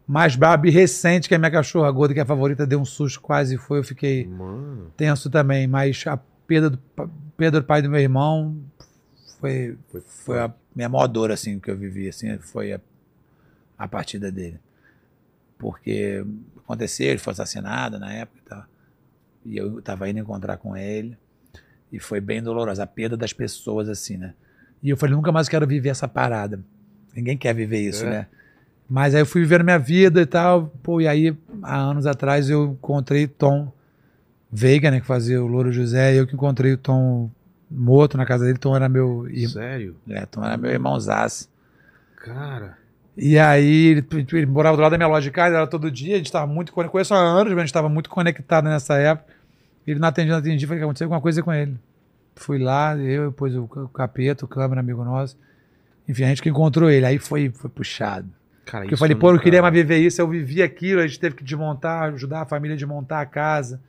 mais 0.06 0.36
brabo 0.36 0.66
e 0.66 0.70
recente 0.70 1.28
que 1.28 1.34
a 1.34 1.38
minha 1.38 1.50
cachorra 1.50 1.90
gorda, 1.90 2.14
que 2.14 2.20
é 2.20 2.22
a 2.22 2.26
favorita, 2.26 2.64
deu 2.66 2.78
um 2.80 2.84
susto, 2.84 3.20
quase 3.20 3.56
foi. 3.56 3.78
Eu 3.80 3.84
fiquei 3.84 4.26
Mano. 4.26 4.92
tenso 4.96 5.28
também, 5.28 5.66
mas 5.66 6.04
a 6.06 6.16
perda 6.46 6.70
do, 6.70 6.78
pa- 6.78 7.08
perda 7.36 7.60
do 7.60 7.66
pai 7.66 7.82
do 7.82 7.90
meu 7.90 8.00
irmão 8.00 8.56
foi, 9.40 9.76
Foi, 9.88 10.00
Foi 10.00 10.38
a 10.40 10.52
minha 10.74 10.88
maior 10.88 11.06
dor, 11.06 11.30
assim, 11.30 11.58
que 11.58 11.70
eu 11.70 11.76
vivi, 11.76 12.08
assim, 12.08 12.36
foi 12.38 12.72
a, 12.72 12.80
a 13.78 13.86
partida 13.88 14.30
dele. 14.32 14.58
Porque 15.58 16.24
aconteceu, 16.58 17.08
ele 17.08 17.18
foi 17.18 17.32
assassinado 17.32 17.98
na 17.98 18.12
época 18.12 18.38
e 18.44 18.48
tal. 18.48 18.64
E 19.44 19.56
eu 19.56 19.80
tava 19.82 20.08
indo 20.08 20.18
encontrar 20.18 20.56
com 20.58 20.76
ele. 20.76 21.16
E 21.92 21.98
foi 22.00 22.20
bem 22.20 22.42
doloroso, 22.42 22.82
a 22.82 22.86
perda 22.86 23.16
das 23.16 23.32
pessoas, 23.32 23.88
assim, 23.88 24.16
né? 24.16 24.34
E 24.82 24.90
eu 24.90 24.96
falei, 24.96 25.14
nunca 25.14 25.32
mais 25.32 25.48
quero 25.48 25.66
viver 25.66 25.88
essa 25.90 26.08
parada. 26.08 26.60
Ninguém 27.14 27.36
quer 27.38 27.54
viver 27.54 27.80
isso, 27.80 28.04
É. 28.04 28.10
né? 28.10 28.26
Mas 28.88 29.14
aí 29.14 29.22
eu 29.22 29.26
fui 29.26 29.40
vivendo 29.40 29.64
minha 29.64 29.78
vida 29.78 30.20
e 30.20 30.26
tal. 30.26 30.68
Pô, 30.82 31.00
e 31.00 31.08
aí, 31.08 31.36
há 31.62 31.76
anos 31.76 32.06
atrás, 32.06 32.48
eu 32.50 32.72
encontrei 32.72 33.26
Tom 33.26 33.72
Veiga, 34.56 34.90
né? 34.90 35.00
Que 35.00 35.06
fazia 35.06 35.42
o 35.42 35.46
Louro 35.46 35.70
José. 35.70 36.14
E 36.14 36.16
eu 36.16 36.26
que 36.26 36.34
encontrei 36.34 36.72
o 36.72 36.78
Tom 36.78 37.30
morto 37.70 38.16
na 38.16 38.24
casa 38.24 38.46
dele. 38.46 38.58
Tom 38.58 38.74
era 38.74 38.88
meu 38.88 39.28
irmão. 39.28 39.50
Sério? 39.50 39.96
É, 40.08 40.22
então 40.22 40.42
era 40.42 40.56
meu 40.56 40.70
irmãozaço. 40.70 41.48
Cara. 42.16 42.78
E 43.16 43.38
aí, 43.38 43.86
ele, 43.86 44.06
ele 44.32 44.46
morava 44.46 44.76
do 44.76 44.82
lado 44.82 44.92
da 44.92 44.98
minha 44.98 45.08
loja 45.08 45.24
de 45.24 45.30
casa, 45.30 45.56
era 45.56 45.66
todo 45.66 45.90
dia. 45.90 46.14
A 46.14 46.16
gente 46.18 46.26
estava 46.26 46.46
muito 46.46 46.72
conectado. 46.72 46.92
Conheço 46.92 47.14
há 47.14 47.18
anos, 47.18 47.52
mas 47.52 47.58
a 47.58 47.60
gente 47.62 47.68
estava 47.68 47.88
muito 47.88 48.08
conectado 48.08 48.64
nessa 48.64 48.96
época. 48.96 49.32
Ele 49.86 50.00
não 50.00 50.08
atendia, 50.08 50.32
não 50.32 50.38
atendia. 50.38 50.66
Falei 50.66 50.80
que 50.80 50.84
aconteceu 50.84 51.04
alguma 51.04 51.20
coisa 51.20 51.42
com 51.42 51.52
ele. 51.52 51.76
Fui 52.34 52.58
lá, 52.58 52.96
eu, 52.96 53.30
depois 53.30 53.54
o, 53.54 53.64
o 53.64 53.88
Capeta, 53.88 54.44
o 54.44 54.48
câmera, 54.48 54.80
amigo 54.80 55.04
nosso. 55.04 55.38
Enfim, 56.08 56.24
a 56.24 56.28
gente 56.28 56.42
que 56.42 56.48
encontrou 56.48 56.90
ele. 56.90 57.04
Aí 57.04 57.18
foi, 57.18 57.50
foi 57.50 57.68
puxado. 57.68 58.28
Cara, 58.64 58.82
Porque 58.82 58.94
eu 58.94 58.98
falei, 58.98 59.14
pô, 59.14 59.28
eu 59.28 59.34
não 59.34 59.40
queria 59.40 59.62
mais 59.62 59.72
viver 59.72 59.98
isso, 59.98 60.20
eu 60.20 60.28
vivi 60.28 60.60
aquilo, 60.60 61.00
a 61.00 61.06
gente 61.06 61.20
teve 61.20 61.36
que 61.36 61.44
desmontar, 61.44 62.12
ajudar 62.12 62.42
a 62.42 62.44
família 62.44 62.74
a 62.74 62.76
desmontar 62.76 63.20
a 63.20 63.26
casa, 63.26 63.80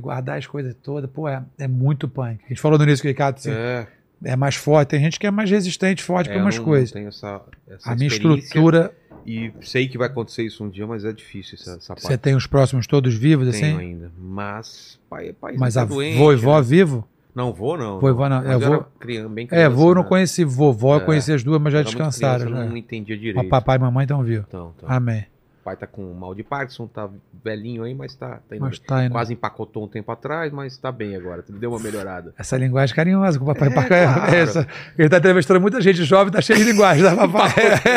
guardar 0.00 0.38
as 0.38 0.46
coisas 0.46 0.74
todas. 0.82 1.08
Pô, 1.10 1.28
é, 1.28 1.42
é 1.58 1.68
muito 1.68 2.08
punk. 2.08 2.40
A 2.44 2.48
gente 2.48 2.60
falou 2.60 2.78
no 2.78 2.84
início 2.84 3.02
que 3.02 3.08
o 3.08 3.10
Ricardo 3.10 3.36
assim, 3.36 3.50
é. 3.52 3.86
É, 4.24 4.34
mais 4.34 4.54
forte, 4.56 4.88
tem 4.90 5.00
gente 5.00 5.18
que 5.20 5.26
é 5.26 5.30
mais 5.30 5.50
resistente, 5.50 6.02
forte 6.02 6.30
é, 6.30 6.32
para 6.32 6.42
umas 6.42 6.56
não- 6.56 6.64
coisas. 6.64 6.90
Não 6.90 6.94
tenho 6.94 7.08
essa, 7.08 7.40
essa 7.68 7.92
A 7.92 7.94
minha 7.94 8.08
estrutura, 8.08 8.92
E 9.26 9.52
sei 9.60 9.88
que 9.88 9.98
vai 9.98 10.06
acontecer 10.06 10.42
isso 10.44 10.64
um 10.64 10.70
dia, 10.70 10.86
mas 10.86 11.04
é 11.04 11.12
difícil 11.12 11.58
essa, 11.60 11.72
essa 11.72 11.94
você 11.94 12.08
parte. 12.08 12.20
tem 12.20 12.34
os 12.34 12.46
próximos 12.46 12.86
todos 12.86 13.14
vivos, 13.14 13.50
Tenho 13.50 13.76
assim? 13.76 13.86
ainda. 13.86 14.10
Mas, 14.18 14.98
pai, 15.10 15.32
pai 15.32 15.56
Mas 15.58 15.74
tá 15.74 15.82
a 15.82 15.84
doente, 15.84 16.16
vô 16.16 16.32
e 16.32 16.36
vó 16.36 16.56
né? 16.58 16.62
vivo? 16.62 17.06
Não, 17.34 17.52
vou 17.52 17.76
não. 17.76 18.00
Vovó 18.00 18.28
não, 18.30 18.38
Mas 18.42 18.48
é, 18.50 18.54
eu 18.54 18.60
vô- 18.60 18.84
criança, 18.98 19.28
bem 19.28 19.44
É, 19.44 19.48
criança, 19.48 19.70
vô 19.76 19.90
eu 19.90 19.94
não 19.96 20.02
né? 20.04 20.08
conheci, 20.08 20.42
vovó 20.44 20.94
eu 20.96 21.00
É. 21.02 21.04
conheci 21.04 21.32
as 21.34 21.44
duas, 21.44 21.60
mas 21.60 21.70
já 21.74 21.82
descansaram. 21.82 22.46
criança, 22.46 22.62
já. 22.64 22.70
não 22.70 22.76
entendia 22.78 23.14
O 23.14 23.18
direito. 23.18 23.48
papai 23.50 23.76
e 23.76 23.80
mamãe 23.80 24.04
estão 24.04 24.22
vivos. 24.22 24.46
Então, 24.48 24.72
então. 24.74 24.88
Amém. 24.90 25.26
O 25.66 25.68
pai 25.68 25.76
tá 25.76 25.84
com 25.86 26.14
mal 26.14 26.32
de 26.32 26.44
Parkinson, 26.44 26.86
tá 26.86 27.10
velhinho 27.44 27.82
aí, 27.82 27.92
mas 27.92 28.14
tá, 28.14 28.38
tá 28.48 28.54
indo 28.54 28.62
Mas 28.62 28.78
tá 28.78 29.04
indo. 29.04 29.10
Quase 29.10 29.32
empacotou 29.32 29.84
um 29.84 29.88
tempo 29.88 30.12
atrás, 30.12 30.52
mas 30.52 30.76
tá 30.78 30.92
bem 30.92 31.16
agora. 31.16 31.44
Deu 31.48 31.70
uma 31.70 31.80
melhorada. 31.80 32.32
Essa 32.38 32.56
linguagem 32.56 32.94
carinhosa 32.94 33.36
com 33.36 33.44
o 33.44 33.48
papai. 33.48 33.70
papai 33.70 34.04
claro. 34.04 34.34
essa- 34.36 34.68
ele 34.96 35.08
tá 35.08 35.18
entrevistando 35.18 35.60
muita 35.60 35.80
gente 35.80 36.04
jovem, 36.04 36.32
tá 36.32 36.40
cheio 36.40 36.60
de 36.60 36.64
linguagem, 36.66 37.02
tá, 37.04 37.16
papai? 37.26 37.50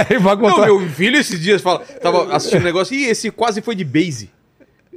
É, 0.09 0.19
Não, 0.19 0.65
meu 0.65 0.89
filho 0.89 1.17
esses 1.17 1.39
dias 1.39 1.61
fala, 1.61 1.81
tava 2.01 2.35
assistindo 2.35 2.61
um 2.61 2.65
negócio, 2.65 2.95
e 2.95 3.05
esse 3.05 3.29
quase 3.29 3.61
foi 3.61 3.75
de 3.75 3.85
base. 3.85 4.31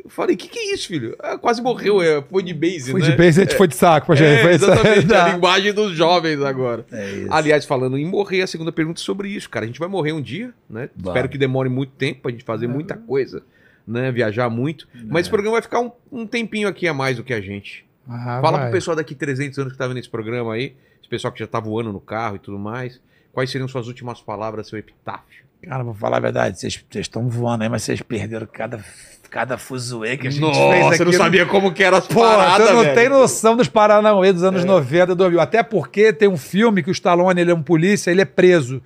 Eu 0.04 0.10
falei, 0.10 0.34
que 0.36 0.48
que 0.48 0.58
é 0.58 0.74
isso, 0.74 0.88
filho? 0.88 1.14
Ah, 1.20 1.38
quase 1.38 1.62
morreu, 1.62 2.02
é, 2.02 2.20
foi 2.22 2.42
de 2.42 2.52
base, 2.52 2.90
Foi 2.90 3.00
né? 3.00 3.10
de 3.10 3.16
base, 3.16 3.40
a 3.40 3.44
gente 3.44 3.56
foi 3.56 3.68
de 3.68 3.76
saco 3.76 4.06
pra 4.06 4.16
gente. 4.16 4.28
É, 4.28 4.42
foi 4.42 4.54
isso. 4.56 4.64
exatamente, 4.64 5.06
Tá. 5.06 5.26
a 5.26 5.32
linguagem 5.34 5.72
dos 5.72 5.92
jovens 5.96 6.40
agora. 6.42 6.84
É 6.90 7.10
isso. 7.10 7.32
Aliás, 7.32 7.64
falando 7.64 7.96
em 7.96 8.04
morrer, 8.04 8.42
a 8.42 8.46
segunda 8.48 8.72
pergunta 8.72 9.00
é 9.00 9.04
sobre 9.04 9.28
isso, 9.28 9.48
cara. 9.48 9.64
A 9.64 9.68
gente 9.68 9.78
vai 9.78 9.88
morrer 9.88 10.12
um 10.12 10.20
dia, 10.20 10.52
né? 10.68 10.90
Vai. 10.96 11.12
Espero 11.12 11.28
que 11.28 11.38
demore 11.38 11.68
muito 11.68 11.92
tempo 11.92 12.22
pra 12.22 12.30
gente 12.32 12.42
fazer 12.42 12.66
muita 12.66 12.96
coisa, 12.96 13.44
né? 13.86 14.10
Viajar 14.10 14.50
muito. 14.50 14.88
Mas 15.06 15.22
esse 15.22 15.30
programa 15.30 15.54
vai 15.54 15.62
ficar 15.62 15.80
um, 15.80 15.92
um 16.10 16.26
tempinho 16.26 16.66
aqui 16.66 16.88
a 16.88 16.92
mais 16.94 17.16
do 17.16 17.22
que 17.22 17.32
a 17.32 17.40
gente. 17.40 17.86
Ah, 18.08 18.40
Fala 18.42 18.58
vai. 18.58 18.66
pro 18.66 18.72
pessoal 18.72 18.96
daqui 18.96 19.14
300 19.14 19.56
anos 19.60 19.72
que 19.72 19.78
tá 19.78 19.86
vendo 19.86 19.98
esse 19.98 20.08
programa 20.10 20.54
aí, 20.54 20.74
esse 21.00 21.08
pessoal 21.08 21.32
que 21.32 21.38
já 21.38 21.46
tá 21.46 21.60
voando 21.60 21.92
no 21.92 22.00
carro 22.00 22.34
e 22.34 22.38
tudo 22.40 22.58
mais. 22.58 23.00
Quais 23.32 23.48
seriam 23.50 23.68
suas 23.68 23.86
últimas 23.86 24.20
palavras, 24.20 24.66
seu 24.66 24.78
epitáfio? 24.78 25.44
Cara, 25.62 25.84
vou 25.84 25.94
falar 25.94 26.16
a 26.16 26.20
verdade, 26.20 26.58
vocês 26.58 26.74
vocês 26.90 27.04
estão 27.04 27.28
voando 27.28 27.62
aí, 27.62 27.68
mas 27.68 27.84
vocês 27.84 28.02
perderam 28.02 28.48
cada, 28.52 28.84
cada 29.32 29.56
fuzuê 29.56 30.18
que 30.18 30.28
a 30.28 30.30
gente 30.30 30.42
Nossa, 30.42 30.60
fez 30.60 30.86
aqui. 30.88 31.00
eu 31.00 31.06
não 31.06 31.12
sabia 31.14 31.46
como 31.46 31.72
que 31.72 31.82
era 31.82 31.96
as 31.96 32.06
Pô, 32.06 32.20
paradas, 32.20 32.66
você 32.68 32.72
não 32.74 32.82
velho. 32.82 32.94
tem 32.94 33.08
noção 33.08 33.56
dos 33.56 33.66
Paranauê 33.66 34.30
dos 34.30 34.44
anos 34.44 34.62
90 34.62 35.14
do 35.14 35.40
Até 35.40 35.62
porque 35.62 36.12
tem 36.12 36.28
um 36.28 36.36
filme 36.36 36.82
que 36.82 36.90
o 36.90 36.92
Stallone, 36.92 37.40
ele 37.40 37.50
é 37.50 37.54
um 37.54 37.62
polícia, 37.62 38.10
ele 38.10 38.20
é 38.20 38.26
preso. 38.26 38.82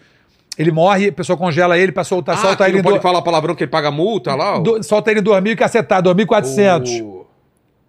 Ele 0.57 0.70
morre, 0.70 1.08
a 1.08 1.12
pessoa 1.12 1.36
congela 1.36 1.76
ele 1.76 1.91
pra 1.91 2.05
soltar, 2.05 2.36
Ah, 2.36 2.39
solta 2.39 2.66
ele 2.68 2.76
não 2.78 2.84
pode 2.84 2.99
do- 2.99 3.02
falar 3.02 3.20
palavrão 3.23 3.55
que 3.57 3.65
ele 3.65 3.70
paga 3.70 3.91
multa 3.91 4.34
lá? 4.36 4.58
do- 4.60 4.81
solta 4.84 5.10
ele 5.10 5.18
em 5.20 5.23
2.000 5.23 5.50
e 5.52 5.57
cacetar, 5.57 6.00
2.400. 6.00 7.00
O- 7.02 7.26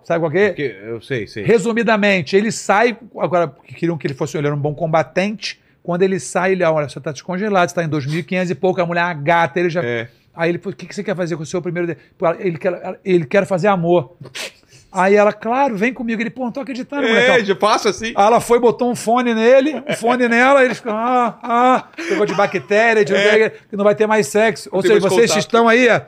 Sabe 0.03 0.19
qual 0.21 0.31
que 0.31 0.37
é? 0.37 0.89
Eu 0.89 0.99
sei, 1.01 1.27
sei. 1.27 1.43
Resumidamente, 1.43 2.35
ele 2.35 2.51
sai. 2.51 2.97
Agora, 3.19 3.53
queriam 3.75 3.97
que 3.97 4.07
ele 4.07 4.13
fosse 4.13 4.35
ele 4.37 4.47
era 4.47 4.55
um 4.55 4.59
bom 4.59 4.73
combatente. 4.73 5.59
Quando 5.83 6.01
ele 6.01 6.19
sai, 6.19 6.53
ele, 6.53 6.63
olha, 6.63 6.89
você 6.89 6.99
tá 6.99 7.11
descongelado, 7.11 7.69
você 7.69 7.75
tá 7.75 7.83
em 7.83 7.87
2.500 7.89 8.49
e 8.49 8.55
pouco, 8.55 8.81
a 8.81 8.85
mulher 8.85 9.09
é 9.11 9.13
gata, 9.13 9.59
ele 9.59 9.69
já. 9.69 9.83
É. 9.83 10.07
Aí 10.37 10.51
ele, 10.51 10.61
o 10.63 10.71
que, 10.71 10.85
que 10.85 10.93
você 10.93 11.03
quer 11.03 11.15
fazer 11.15 11.35
com 11.35 11.41
o 11.41 11.45
seu 11.45 11.61
primeiro. 11.61 11.87
de-" 11.87 11.97
Pô, 12.17 12.27
Ele 12.39 12.57
quer, 12.59 12.99
ele 13.03 13.25
quer 13.25 13.45
fazer 13.47 13.67
amor. 13.67 14.15
Aí 14.91 15.15
ela, 15.15 15.33
claro, 15.33 15.75
vem 15.75 15.91
comigo. 15.91 16.21
Ele, 16.21 16.29
pô, 16.29 16.45
não 16.45 16.51
tô 16.51 16.59
acreditando, 16.59 17.05
É, 17.05 17.09
molecão. 17.09 17.45
já 17.45 17.55
passa 17.55 17.89
assim. 17.89 18.13
Aí 18.15 18.25
ela 18.25 18.39
foi, 18.39 18.59
botou 18.59 18.89
um 18.89 18.95
fone 18.95 19.33
nele, 19.33 19.83
um 19.87 19.93
fone 19.95 20.27
nela, 20.29 20.63
eles 20.63 20.77
ficam, 20.77 20.95
ah, 20.95 21.37
ah, 21.43 21.87
pegou 22.07 22.25
de 22.25 22.35
bactéria, 22.35 23.03
de 23.03 23.13
que 23.69 23.75
não 23.75 23.83
vai 23.83 23.95
ter 23.95 24.07
mais 24.07 24.27
sexo. 24.27 24.69
Ou 24.71 24.81
seja, 24.81 24.99
vocês 24.99 25.29
contato. 25.31 25.39
estão 25.39 25.67
aí, 25.67 25.89
ó, 25.89 26.01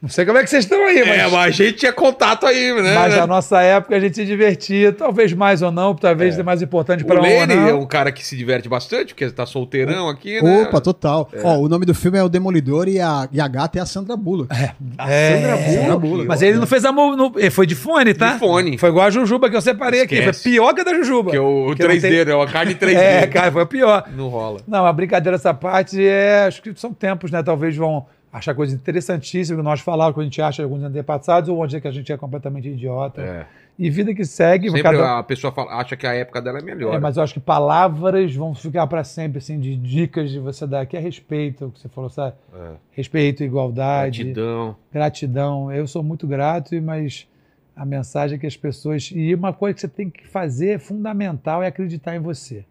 não 0.00 0.08
sei 0.08 0.24
como 0.24 0.38
é 0.38 0.44
que 0.44 0.50
vocês 0.50 0.64
estão 0.64 0.78
aí, 0.86 1.00
mas, 1.04 1.18
É, 1.18 1.22
mas 1.24 1.34
a 1.34 1.50
gente 1.50 1.72
tinha 1.78 1.92
contato 1.92 2.46
aí, 2.46 2.72
né? 2.82 2.94
mas 2.94 3.16
na 3.16 3.26
nossa 3.26 3.60
época 3.62 3.96
a 3.96 4.00
gente 4.00 4.14
se 4.16 4.24
divertia, 4.24 4.92
talvez 4.92 5.32
mais 5.32 5.60
ou 5.62 5.70
não, 5.72 5.94
talvez 5.94 6.38
é 6.38 6.42
mais 6.42 6.62
importante 6.62 7.02
O 7.02 7.06
para 7.06 7.16
um 7.16 7.24
ou 7.24 7.24
Lene 7.24 7.54
é 7.70 7.74
um 7.74 7.86
cara 7.86 8.12
que 8.12 8.24
se 8.24 8.36
diverte 8.36 8.68
bastante, 8.68 9.14
porque 9.14 9.28
tá 9.30 9.44
solteirão 9.44 10.08
aqui, 10.08 10.40
né? 10.42 10.62
Opa, 10.62 10.80
total. 10.80 11.28
Ó, 11.42 11.58
o 11.58 11.68
nome 11.68 11.84
do 11.84 11.94
filme 11.94 12.16
é 12.18 12.22
O 12.22 12.28
Demolidor 12.28 12.88
e 12.88 13.00
a, 13.00 13.28
e 13.32 13.40
a 13.40 13.48
gata 13.48 13.78
é 13.78 13.82
a 13.82 13.86
Sandra 13.86 14.16
Bullock. 14.16 14.48
É, 15.06 15.74
Sandra 15.80 15.96
Bullock. 15.96 16.26
mas 16.26 16.42
ele 16.42 16.58
não 16.58 16.66
fez 16.66 16.84
amor, 16.84 17.16
no, 17.16 17.32
ele 17.36 17.50
foi 17.50 17.66
de 17.66 17.74
fone, 17.74 18.14
tá? 18.14 18.34
De 18.34 18.38
fone. 18.38 18.78
Foi 18.78 18.88
igual 18.88 19.06
a 19.06 19.10
Jujuba 19.10 19.48
que 19.50 19.56
eu 19.56 19.60
separei 19.62 20.02
aqui, 20.02 20.14
Esquece. 20.16 20.42
foi 20.42 20.52
pior 20.52 20.74
que 20.74 20.80
a 20.80 20.84
da 20.84 20.94
Jujuba. 20.94 21.30
Que 21.30 21.36
é 21.36 21.40
o 21.40 21.68
não 21.68 21.74
3D, 21.74 22.00
tem- 22.00 22.24
né? 22.24 22.34
Uma 22.34 22.46
carne 22.46 22.74
3D. 22.74 22.94
É, 22.98 23.26
cara, 23.26 23.50
foi 23.52 23.62
o 23.62 23.66
pior. 23.66 24.04
Não 24.16 24.28
rola. 24.28 24.60
Não, 24.66 24.86
a 24.86 24.92
brincadeira 24.92 25.36
dessa 25.36 25.52
parte 25.54 26.02
é. 26.04 26.44
Acho 26.46 26.62
que 26.62 26.72
são 26.76 26.92
tempos, 26.92 27.30
né? 27.30 27.42
Talvez 27.42 27.76
vão 27.76 28.06
achar 28.32 28.54
coisas 28.54 28.74
interessantíssimas 28.78 29.58
que 29.60 29.64
nós 29.64 29.80
falávamos, 29.80 30.14
que 30.16 30.20
a 30.20 30.24
gente 30.24 30.42
acha 30.42 30.56
de 30.56 30.62
alguns 30.64 30.82
antepassados, 30.82 31.48
ou 31.48 31.56
vão 31.56 31.66
dizer 31.66 31.80
que 31.80 31.88
a 31.88 31.90
gente 31.92 32.12
é 32.12 32.16
completamente 32.16 32.68
idiota. 32.68 33.20
É. 33.22 33.46
E 33.78 33.88
vida 33.90 34.12
que 34.12 34.24
segue, 34.24 34.66
Sempre 34.68 34.82
cada- 34.82 35.18
a 35.20 35.22
pessoa 35.22 35.52
fala- 35.52 35.72
acha 35.80 35.96
que 35.96 36.04
a 36.06 36.12
época 36.12 36.42
dela 36.42 36.58
é 36.58 36.62
melhor. 36.62 36.94
É, 36.94 36.98
mas 36.98 37.16
eu 37.16 37.22
acho 37.22 37.32
que 37.34 37.38
palavras 37.40 38.34
vão 38.34 38.52
ficar 38.54 38.86
para 38.88 39.04
sempre, 39.04 39.38
assim, 39.38 39.58
de 39.58 39.76
dicas 39.76 40.30
de 40.30 40.40
você 40.40 40.66
dar, 40.66 40.84
que 40.84 40.96
é 40.96 41.00
respeito, 41.00 41.66
o 41.66 41.70
que 41.70 41.78
você 41.80 41.88
falou, 41.88 42.10
sabe? 42.10 42.34
É. 42.54 42.72
Respeito, 42.90 43.44
igualdade, 43.44 44.24
Gratidão. 44.24 44.76
gratidão. 44.92 45.72
Eu 45.72 45.86
sou 45.86 46.02
muito 46.02 46.26
grato, 46.26 46.74
mas 46.82 47.28
a 47.76 47.84
mensagem 47.86 48.36
é 48.36 48.38
que 48.40 48.46
as 48.48 48.56
pessoas. 48.56 49.10
E 49.14 49.32
uma 49.32 49.52
coisa 49.52 49.74
que 49.76 49.80
você 49.82 49.88
tem 49.88 50.10
que 50.10 50.26
fazer 50.26 50.80
fundamental 50.80 51.62
é 51.62 51.68
acreditar 51.68 52.16
em 52.16 52.18
você. 52.20 52.64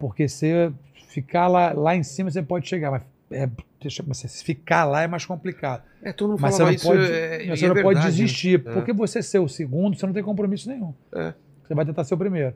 Porque 0.00 0.28
se 0.28 0.70
ficar 1.08 1.46
lá, 1.46 1.72
lá 1.72 1.94
em 1.94 2.02
cima, 2.02 2.28
você 2.28 2.42
pode 2.42 2.68
chegar, 2.68 2.90
mas 2.90 3.02
é 3.30 3.48
deixa- 3.80 4.02
você 4.02 4.28
ficar 4.28 4.84
lá 4.84 5.02
é 5.02 5.06
mais 5.06 5.24
complicado. 5.26 5.82
É, 6.02 6.12
todo 6.12 6.30
mundo 6.30 6.40
Mas 6.40 6.54
você 6.54 6.62
não 6.62 6.70
isso. 6.70 6.86
pode, 6.86 7.02
é, 7.12 7.38
você 7.56 7.64
e 7.64 7.68
não 7.68 7.76
é 7.76 7.82
pode 7.82 7.94
verdade, 7.98 8.16
desistir. 8.16 8.62
né? 8.64 8.70
É. 8.70 8.74
Porque 8.74 8.92
você 8.92 9.22
ser 9.22 9.38
o 9.38 9.48
segundo, 9.48 9.96
você 9.98 10.06
não 10.06 10.12
tem 10.12 10.22
compromisso 10.22 10.68
nenhum. 10.68 10.92
É. 11.14 11.34
Você 11.66 11.74
vai 11.74 11.84
tentar 11.84 12.04
ser 12.04 12.14
o 12.14 12.18
primeiro. 12.18 12.54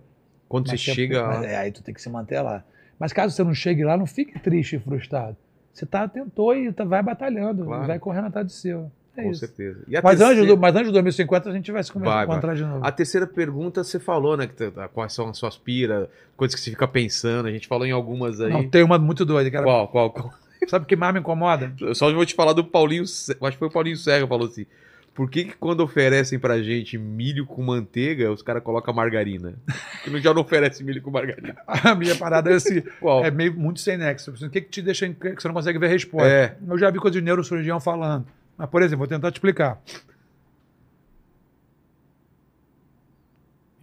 Quando 0.49 0.67
você 0.67 0.73
Mas 0.75 0.85
você- 0.85 0.95
chega. 0.95 1.27
mas 1.27 1.45
é, 1.45 1.57
aí 1.57 1.73
tu 1.73 1.83
tem 1.83 1.95
que 1.95 2.01
se 2.03 2.09
manter 2.11 2.41
lá. 2.41 2.63
Mas 2.99 3.13
caso 3.13 3.35
você 3.35 3.43
não 3.43 3.55
chegue 3.55 3.83
lá, 3.85 3.97
não 3.97 4.07
fique 4.07 4.39
triste 4.39 4.77
e 4.77 4.79
frustrado. 4.79 5.37
Você 5.73 5.87
tá, 5.87 6.07
tentou 6.07 6.55
e 6.55 6.71
tá- 6.73 6.85
vai 6.85 7.03
batalhando, 7.03 7.65
Claro. 7.65 7.87
vai 7.87 7.99
correndo 7.99 8.27
atrás 8.27 8.47
do 8.47 8.53
seu. 8.53 8.91
É 9.17 9.25
com 9.25 9.31
isso. 9.31 9.41
certeza. 9.41 9.81
Mas, 9.89 10.03
terceira- 10.03 10.33
antes 10.33 10.47
do, 10.47 10.57
mas 10.57 10.75
antes 10.75 10.87
de 10.87 10.93
2050 10.93 11.51
a 11.51 11.53
gente 11.53 11.71
vai 11.71 11.83
se 11.85 11.93
Vai, 11.93 12.03
vai. 12.03 12.25
encontrar 12.25 12.55
de 12.55 12.63
novo. 12.65 12.85
A 12.85 12.91
terceira 12.91 13.27
pergunta 13.27 13.85
você 13.85 13.99
falou, 13.99 14.37
né? 14.39 14.47
Que 14.47 14.55
tá- 14.55 14.71
tá- 14.71 14.89
quais 14.89 15.13
são 15.13 15.29
as 15.29 15.37
suas 15.37 15.59
piras, 15.59 16.09
coisas 16.37 16.55
que 16.55 16.61
você 16.63 16.71
fica 16.71 16.89
pensando. 16.89 17.47
A 17.47 17.53
gente 17.53 17.67
falou 17.69 17.87
em 17.87 17.91
algumas 17.91 18.41
aí. 18.41 18.51
Não, 18.51 18.67
tem 18.69 18.83
uma 18.83 18.99
muito 18.99 19.25
doida. 19.27 19.51
Cara. 19.51 19.65
Qual, 19.65 19.89
qual, 19.89 20.11
qual? 20.11 20.33
Sabe 20.69 20.85
o 20.85 20.89
que 20.89 20.97
mais 20.97 21.13
me 21.13 21.21
incomoda? 21.21 21.73
Eu 21.81 21.95
só 21.95 22.13
vou 22.13 22.25
te 22.25 22.35
falar 22.35 22.53
do 22.53 22.65
Paulinho. 22.65 23.03
Acho 23.03 23.35
que 23.35 23.59
foi 23.59 23.69
o 23.69 23.71
Paulinho 23.71 23.97
Serra 23.97 24.23
que 24.23 24.29
falou 24.29 24.47
assim. 24.47 24.67
Por 25.15 25.29
que, 25.29 25.45
que 25.45 25.57
quando 25.57 25.81
oferecem 25.81 26.39
pra 26.39 26.63
gente 26.63 26.97
milho 26.97 27.45
com 27.45 27.63
manteiga, 27.63 28.33
os 28.33 28.41
caras 28.41 28.63
colocam 28.63 28.95
margarina? 28.95 29.55
Que 30.03 30.09
não 30.09 30.19
já 30.19 30.33
não 30.33 30.41
oferece 30.41 30.83
milho 30.83 31.03
com 31.03 31.11
margarina. 31.11 31.55
A 31.67 31.95
minha 31.95 32.17
parada 32.17 32.51
é 32.51 32.55
assim, 32.55 32.81
Qual? 32.99 33.23
é 33.23 33.31
meio 33.31 33.53
muito 33.53 33.81
sem 33.81 33.99
nexo. 33.99 34.31
O 34.31 34.51
que, 34.51 34.63
que 34.63 34.71
te 34.71 34.81
deixa 34.81 35.07
que 35.13 35.35
você 35.35 35.49
não 35.49 35.55
consegue 35.55 35.79
ver 35.79 35.87
a 35.87 35.91
resposta? 35.91 36.29
É. 36.29 36.57
Eu 36.67 36.79
já 36.79 36.91
vi 36.91 36.99
coisa 36.99 37.19
de 37.19 37.23
neurocirurgião 37.23 37.79
falando. 37.79 38.27
Mas, 38.57 38.71
por 38.71 38.81
exemplo, 38.81 38.99
vou 39.01 39.07
tentar 39.07 39.31
te 39.31 39.35
explicar. 39.35 39.83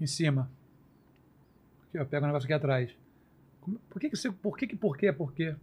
Em 0.01 0.07
cima. 0.07 0.49
Aqui, 1.89 1.99
ó, 1.99 2.05
pega 2.05 2.23
o 2.23 2.27
negócio 2.27 2.45
aqui 2.45 2.53
atrás. 2.53 2.89
Por 3.89 3.99
que 3.99 4.09
que 4.09 4.15
você. 4.15 4.31
Por 4.31 4.57
que 4.57 4.65
que 4.65 4.75
por 4.75 4.97
quê? 4.97 5.13
Por 5.13 5.31
quê? 5.33 5.55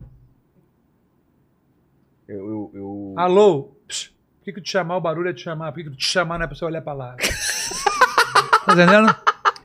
Eu, 2.29 2.37
eu, 2.39 2.71
eu- 2.75 3.15
Alô? 3.17 3.73
Psh, 3.89 4.09
por 4.39 4.45
que 4.45 4.53
que 4.55 4.61
te 4.61 4.71
chamar 4.71 4.97
o 4.97 5.01
barulho 5.01 5.29
é 5.29 5.33
te 5.33 5.43
chamar? 5.43 5.73
Por 5.73 5.83
que 5.83 5.91
que 5.91 5.97
te 5.97 6.05
chamar 6.07 6.39
não 6.39 6.45
é 6.45 6.49
pra 6.49 6.57
você 6.57 6.65
olhar 6.65 6.83
pra 6.83 6.93
lá? 6.93 7.17
tá 8.67 8.73
entendendo? 8.73 9.15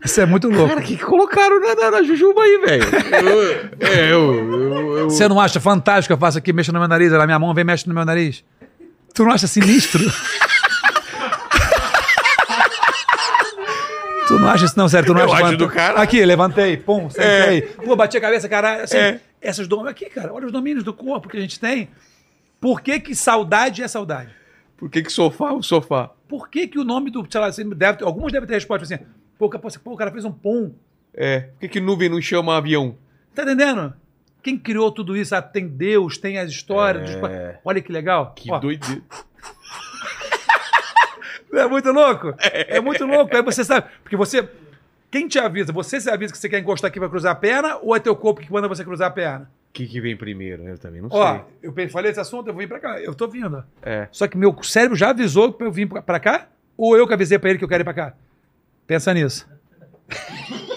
Isso 0.03 0.19
é 0.22 0.25
muito 0.25 0.48
louco. 0.49 0.67
Cara, 0.69 0.80
o 0.80 0.83
que, 0.83 0.98
que 0.98 1.03
colocaram 1.03 1.59
na, 1.59 1.75
na, 1.75 1.91
na 1.91 2.03
Jujuba 2.03 2.41
aí, 2.41 2.57
velho? 2.65 2.83
Eu- 2.83 3.69
É, 3.88 4.11
eu, 4.11 4.33
eu, 4.35 4.98
eu- 4.98 5.09
Você 5.09 5.27
não 5.27 5.40
acha 5.40 5.59
fantástico 5.59 6.07
que 6.09 6.14
eu 6.14 6.17
faço 6.19 6.38
aqui, 6.38 6.51
mexo 6.53 6.72
no 6.72 6.80
meu 6.80 6.88
nariz, 6.88 7.11
a 7.14 7.25
minha 7.25 7.38
mão 7.40 7.53
vem 7.53 7.61
e 7.64 7.65
mexe 7.65 7.88
no 7.88 7.93
meu 7.93 8.06
nariz? 8.06 8.43
Tu 9.14 9.23
não 9.23 9.31
acha 9.31 9.45
sinistro? 9.48 9.99
tu 14.27 14.40
não 14.40 14.48
acha 14.49 14.65
isso 14.65 14.77
não, 14.77 14.88
sério? 14.88 15.06
Tu 15.07 15.14
não 15.14 15.22
Eu 15.22 15.33
acha 15.33 15.45
acho 15.48 15.57
do 15.57 15.67
cara. 15.67 15.99
Aqui, 16.01 16.23
levantei, 16.25 16.77
pum, 16.77 17.09
sentei. 17.09 17.61
Pô, 17.61 17.95
bati 17.95 18.17
a 18.17 18.22
cabeça, 18.22 18.48
caralho. 18.48 18.83
Assim, 18.83 18.98
É. 18.98 19.19
Essas 19.41 19.67
domínios 19.67 19.91
aqui, 19.91 20.06
cara, 20.06 20.31
olha 20.33 20.45
os 20.45 20.51
domínios 20.51 20.83
do 20.83 20.93
corpo 20.93 21.27
que 21.27 21.35
a 21.38 21.41
gente 21.41 21.59
tem. 21.59 21.90
Por 22.61 22.80
que 22.81 22.99
que 22.99 23.14
saudade 23.15 23.83
é 23.83 23.88
saudade? 23.90 24.33
Por 24.77 24.90
que, 24.90 25.01
que 25.01 25.11
sofá 25.11 25.49
é 25.49 25.53
o 25.53 25.61
sofá? 25.61 26.11
Por 26.30 26.48
que 26.49 26.67
que 26.67 26.80
o 26.80 26.83
nome 26.85 27.11
do, 27.11 27.27
sei 27.30 27.41
lá, 27.41 27.49
deve 27.49 27.98
ter- 27.98 28.06
alguns 28.06 28.31
devem 28.31 28.48
ter 28.48 28.53
resposta 28.53 28.85
assim, 28.85 29.03
pô, 29.38 29.48
o 29.48 29.98
cara 29.98 30.11
fez 30.11 30.23
um 30.23 30.31
pum. 30.31 30.73
É. 31.14 31.41
Por 31.41 31.59
que, 31.59 31.67
que 31.67 31.81
nuvem 31.81 32.07
não 32.07 32.22
chama 32.22 32.56
avião? 32.56 32.95
Tá 33.35 33.43
entendendo? 33.43 33.93
Quem 34.41 34.57
criou 34.57 34.91
tudo 34.91 35.15
isso? 35.17 35.35
Ah, 35.35 35.41
tem 35.41 35.67
Deus, 35.67 36.17
tem 36.17 36.38
as 36.38 36.49
histórias. 36.49 37.09
É. 37.11 37.19
dos- 37.51 37.59
Olha 37.65 37.81
que 37.81 37.91
legal. 37.91 38.33
Que 38.35 38.51
Ó, 38.51 38.59
doideira. 38.59 39.01
É 41.53 41.67
muito 41.67 41.91
louco. 41.91 42.33
É. 42.40 42.80
muito 42.80 43.06
louco. 43.06 43.35
Aí 43.35 43.41
você 43.43 43.64
sabe. 43.65 43.85
Porque 44.01 44.15
você. 44.15 44.48
Quem 45.11 45.27
te 45.27 45.38
avisa? 45.38 45.73
Você 45.73 45.99
se 45.99 46.09
avisa 46.09 46.31
que 46.31 46.40
você 46.40 46.48
quer 46.48 46.59
encostar 46.59 46.88
aqui 46.88 46.98
pra 46.98 47.09
cruzar 47.09 47.33
a 47.33 47.35
perna 47.35 47.77
ou 47.81 47.93
é 47.93 47.99
teu 47.99 48.15
corpo 48.15 48.40
que 48.40 48.49
manda 48.51 48.69
você 48.69 48.85
cruzar 48.85 49.09
a 49.09 49.11
perna? 49.11 49.51
O 49.72 49.74
que, 49.74 49.88
que 49.88 50.01
vem 50.01 50.17
primeiro? 50.17 50.67
Eu 50.67 50.77
também 50.77 51.01
não 51.01 51.08
Ó, 51.09 51.33
sei. 51.33 51.41
eu 51.64 51.90
falei 51.90 52.11
esse 52.11 52.19
assunto, 52.19 52.50
eu 52.50 52.53
vim 52.53 52.67
pra 52.67 52.77
cá. 52.80 53.00
Eu 53.00 53.16
tô 53.16 53.25
vindo. 53.27 53.64
É. 53.82 54.09
Só 54.11 54.27
que 54.27 54.38
meu 54.38 54.53
cérebro 54.64 54.98
já 54.98 55.11
avisou 55.11 55.53
pra 55.53 55.66
eu 55.66 55.72
vir 55.72 55.88
pra- 55.88 56.19
cá? 56.19 56.48
Ou 56.77 56.98
eu 56.98 57.08
que 57.08 57.14
avisei 57.14 57.40
pra 57.40 57.50
ele 57.51 57.58
que 57.59 57.64
eu 57.64 57.69
quero 57.69 57.82
ir 57.82 57.85
pra 57.85 57.93
cá? 57.93 58.14
Pensa 58.85 59.14
nisso. 59.14 59.48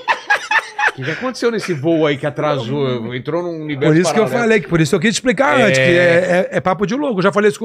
O 0.90 0.96
que, 0.96 1.02
que 1.02 1.10
aconteceu 1.10 1.50
nesse 1.50 1.74
voo 1.74 2.06
aí 2.06 2.16
que 2.16 2.24
atrasou? 2.24 3.12
Entrou 3.16 3.42
num 3.42 3.64
universo 3.64 3.92
Por 3.92 4.00
isso 4.00 4.14
que 4.14 4.20
eu 4.20 4.24
paralelo. 4.26 4.42
falei, 4.44 4.60
que 4.60 4.68
por 4.68 4.80
isso 4.80 4.90
que 4.90 4.94
eu 4.94 5.00
quis 5.00 5.10
explicar 5.16 5.58
É. 5.58 5.62
antes, 5.64 5.76
que 5.78 5.84
é, 5.84 6.48
é- 6.52 6.56
é 6.58 6.60
papo 6.60 6.86
de 6.86 6.94
louco. 6.94 7.18
Eu 7.18 7.22
já 7.24 7.32
falei 7.32 7.50
isso. 7.50 7.58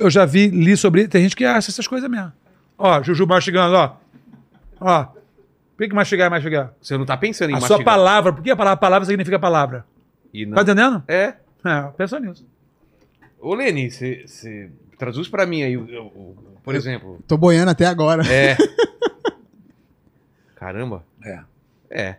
Eu 0.00 0.10
já 0.10 0.24
vi, 0.24 0.48
li 0.48 0.76
sobre. 0.76 1.06
Tem 1.06 1.22
gente 1.22 1.36
que 1.36 1.44
acha 1.44 1.70
essas 1.70 1.86
coisas 1.86 2.10
mesmo. 2.10 2.32
Ó, 2.76 3.00
Juju 3.00 3.28
mastigando, 3.28 3.76
ó. 3.76 3.92
Ó. 4.80 5.04
Por 5.04 5.14
que, 5.78 5.88
que 5.88 5.94
mastigar 5.94 6.26
é 6.26 6.30
mastigar? 6.30 6.72
Você 6.82 6.98
não 6.98 7.04
tá 7.06 7.16
pensando 7.16 7.50
em 7.50 7.54
A 7.54 7.60
sua 7.60 7.76
mastigar. 7.76 7.84
palavra, 7.94 8.32
por 8.32 8.42
que 8.42 8.50
a 8.50 8.56
palavra, 8.56 8.76
palavra 8.76 9.06
significa 9.06 9.38
palavra? 9.38 9.84
E 10.34 10.44
não- 10.44 10.54
Tá 10.56 10.62
entendendo? 10.62 11.02
É. 11.08 11.34
É, 11.64 11.82
pensa 11.96 12.20
nisso. 12.20 12.44
Ô, 13.40 13.54
Leni, 13.54 13.90
você 13.90 14.70
traduz 14.98 15.28
pra 15.28 15.46
mim 15.46 15.62
aí, 15.62 15.76
o- 15.76 15.84
o- 15.84 16.06
o- 16.06 16.36
por 16.62 16.74
exemplo. 16.74 17.18
Tô 17.26 17.36
boiando 17.38 17.70
até 17.70 17.86
agora. 17.86 18.22
É. 18.30 18.56
Caramba. 20.56 21.04
É. 21.24 21.40
É. 21.90 22.16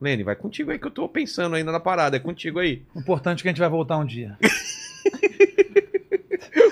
Lene, 0.00 0.22
vai 0.24 0.34
contigo 0.34 0.70
aí 0.70 0.78
que 0.78 0.86
eu 0.86 0.90
tô 0.90 1.08
pensando 1.08 1.54
ainda 1.54 1.70
na 1.70 1.78
parada. 1.80 2.16
É 2.16 2.20
contigo 2.20 2.58
aí. 2.58 2.82
O 2.94 3.00
importante 3.00 3.40
é 3.40 3.42
que 3.42 3.48
a 3.48 3.52
gente 3.52 3.60
vai 3.60 3.68
voltar 3.68 3.98
um 3.98 4.04
dia. 4.04 4.36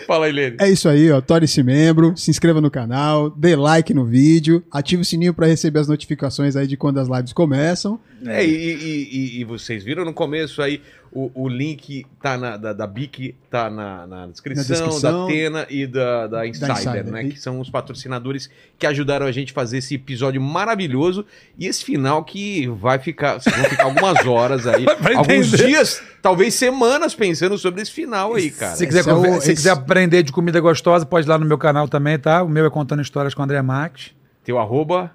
Fala 0.06 0.24
aí, 0.26 0.32
Lene. 0.32 0.56
É 0.58 0.68
isso 0.70 0.88
aí, 0.88 1.10
ó. 1.12 1.20
Torne-se 1.20 1.62
membro, 1.62 2.16
se 2.16 2.30
inscreva 2.30 2.60
no 2.62 2.70
canal, 2.70 3.28
dê 3.28 3.54
like 3.54 3.92
no 3.92 4.06
vídeo, 4.06 4.64
ative 4.70 5.02
o 5.02 5.04
sininho 5.04 5.34
pra 5.34 5.46
receber 5.46 5.80
as 5.80 5.88
notificações 5.88 6.56
aí 6.56 6.66
de 6.66 6.76
quando 6.78 6.98
as 6.98 7.08
lives 7.08 7.34
começam. 7.34 8.00
É, 8.26 8.44
e, 8.44 8.48
e- 8.50 9.08
e- 9.36 9.40
e 9.40 9.44
vocês 9.44 9.84
viram 9.84 10.04
no 10.04 10.12
começo 10.12 10.60
aí, 10.60 10.82
o, 11.12 11.30
o 11.34 11.48
link 11.48 12.04
tá 12.20 12.36
na, 12.36 12.56
da, 12.56 12.72
da 12.72 12.86
BIC 12.86 13.34
tá 13.50 13.70
na, 13.70 14.06
na 14.06 14.26
descrição, 14.26 14.76
Na 14.76 14.84
descrição. 14.86 15.26
da 15.26 15.32
Tena 15.32 15.66
e 15.70 15.86
da, 15.86 16.26
da 16.26 16.46
Insider, 16.46 16.70
Insider. 16.72 17.04
né? 17.06 17.24
E- 17.24 17.30
Que 17.30 17.40
são 17.40 17.60
os 17.60 17.70
patrocinadores 17.70 18.50
que 18.78 18.86
ajudaram 18.86 19.24
a 19.24 19.32
gente 19.32 19.52
a 19.52 19.54
fazer 19.54 19.78
esse 19.78 19.94
episódio 19.94 20.40
maravilhoso 20.42 21.24
e 21.56 21.66
esse 21.66 21.84
final 21.84 22.24
que 22.24 22.66
vai 22.66 22.98
ficar, 22.98 23.40
vocês 23.40 23.54
vão 23.56 23.64
ficar 23.66 23.84
algumas 23.84 24.26
horas 24.26 24.66
aí, 24.66 24.84
alguns 25.16 25.50
dias, 25.52 26.02
talvez 26.20 26.54
semanas 26.54 27.14
pensando 27.14 27.56
sobre 27.56 27.82
esse 27.82 27.92
final 27.92 28.34
aí, 28.34 28.50
cara. 28.50 28.76
Se 28.76 28.86
quiser, 28.86 29.06
é 29.08 29.12
o- 29.14 29.22
se 29.22 29.38
esse- 29.38 29.54
quiser 29.54 29.70
aprender 29.70 30.22
de 30.22 30.32
comida 30.32 30.60
gostosa, 30.60 31.06
pode 31.06 31.26
ir 31.26 31.30
lá 31.30 31.38
no 31.38 31.46
meu 31.46 31.56
canal 31.58 31.88
também, 31.88 32.18
tá? 32.18 32.42
O 32.42 32.48
meu 32.48 32.66
é 32.66 32.70
Contando 32.70 33.00
Histórias 33.00 33.32
com 33.32 33.40
o 33.40 33.44
André 33.44 33.62
Marques. 33.62 34.10
Teu 34.44 34.58
arroba, 34.58 35.10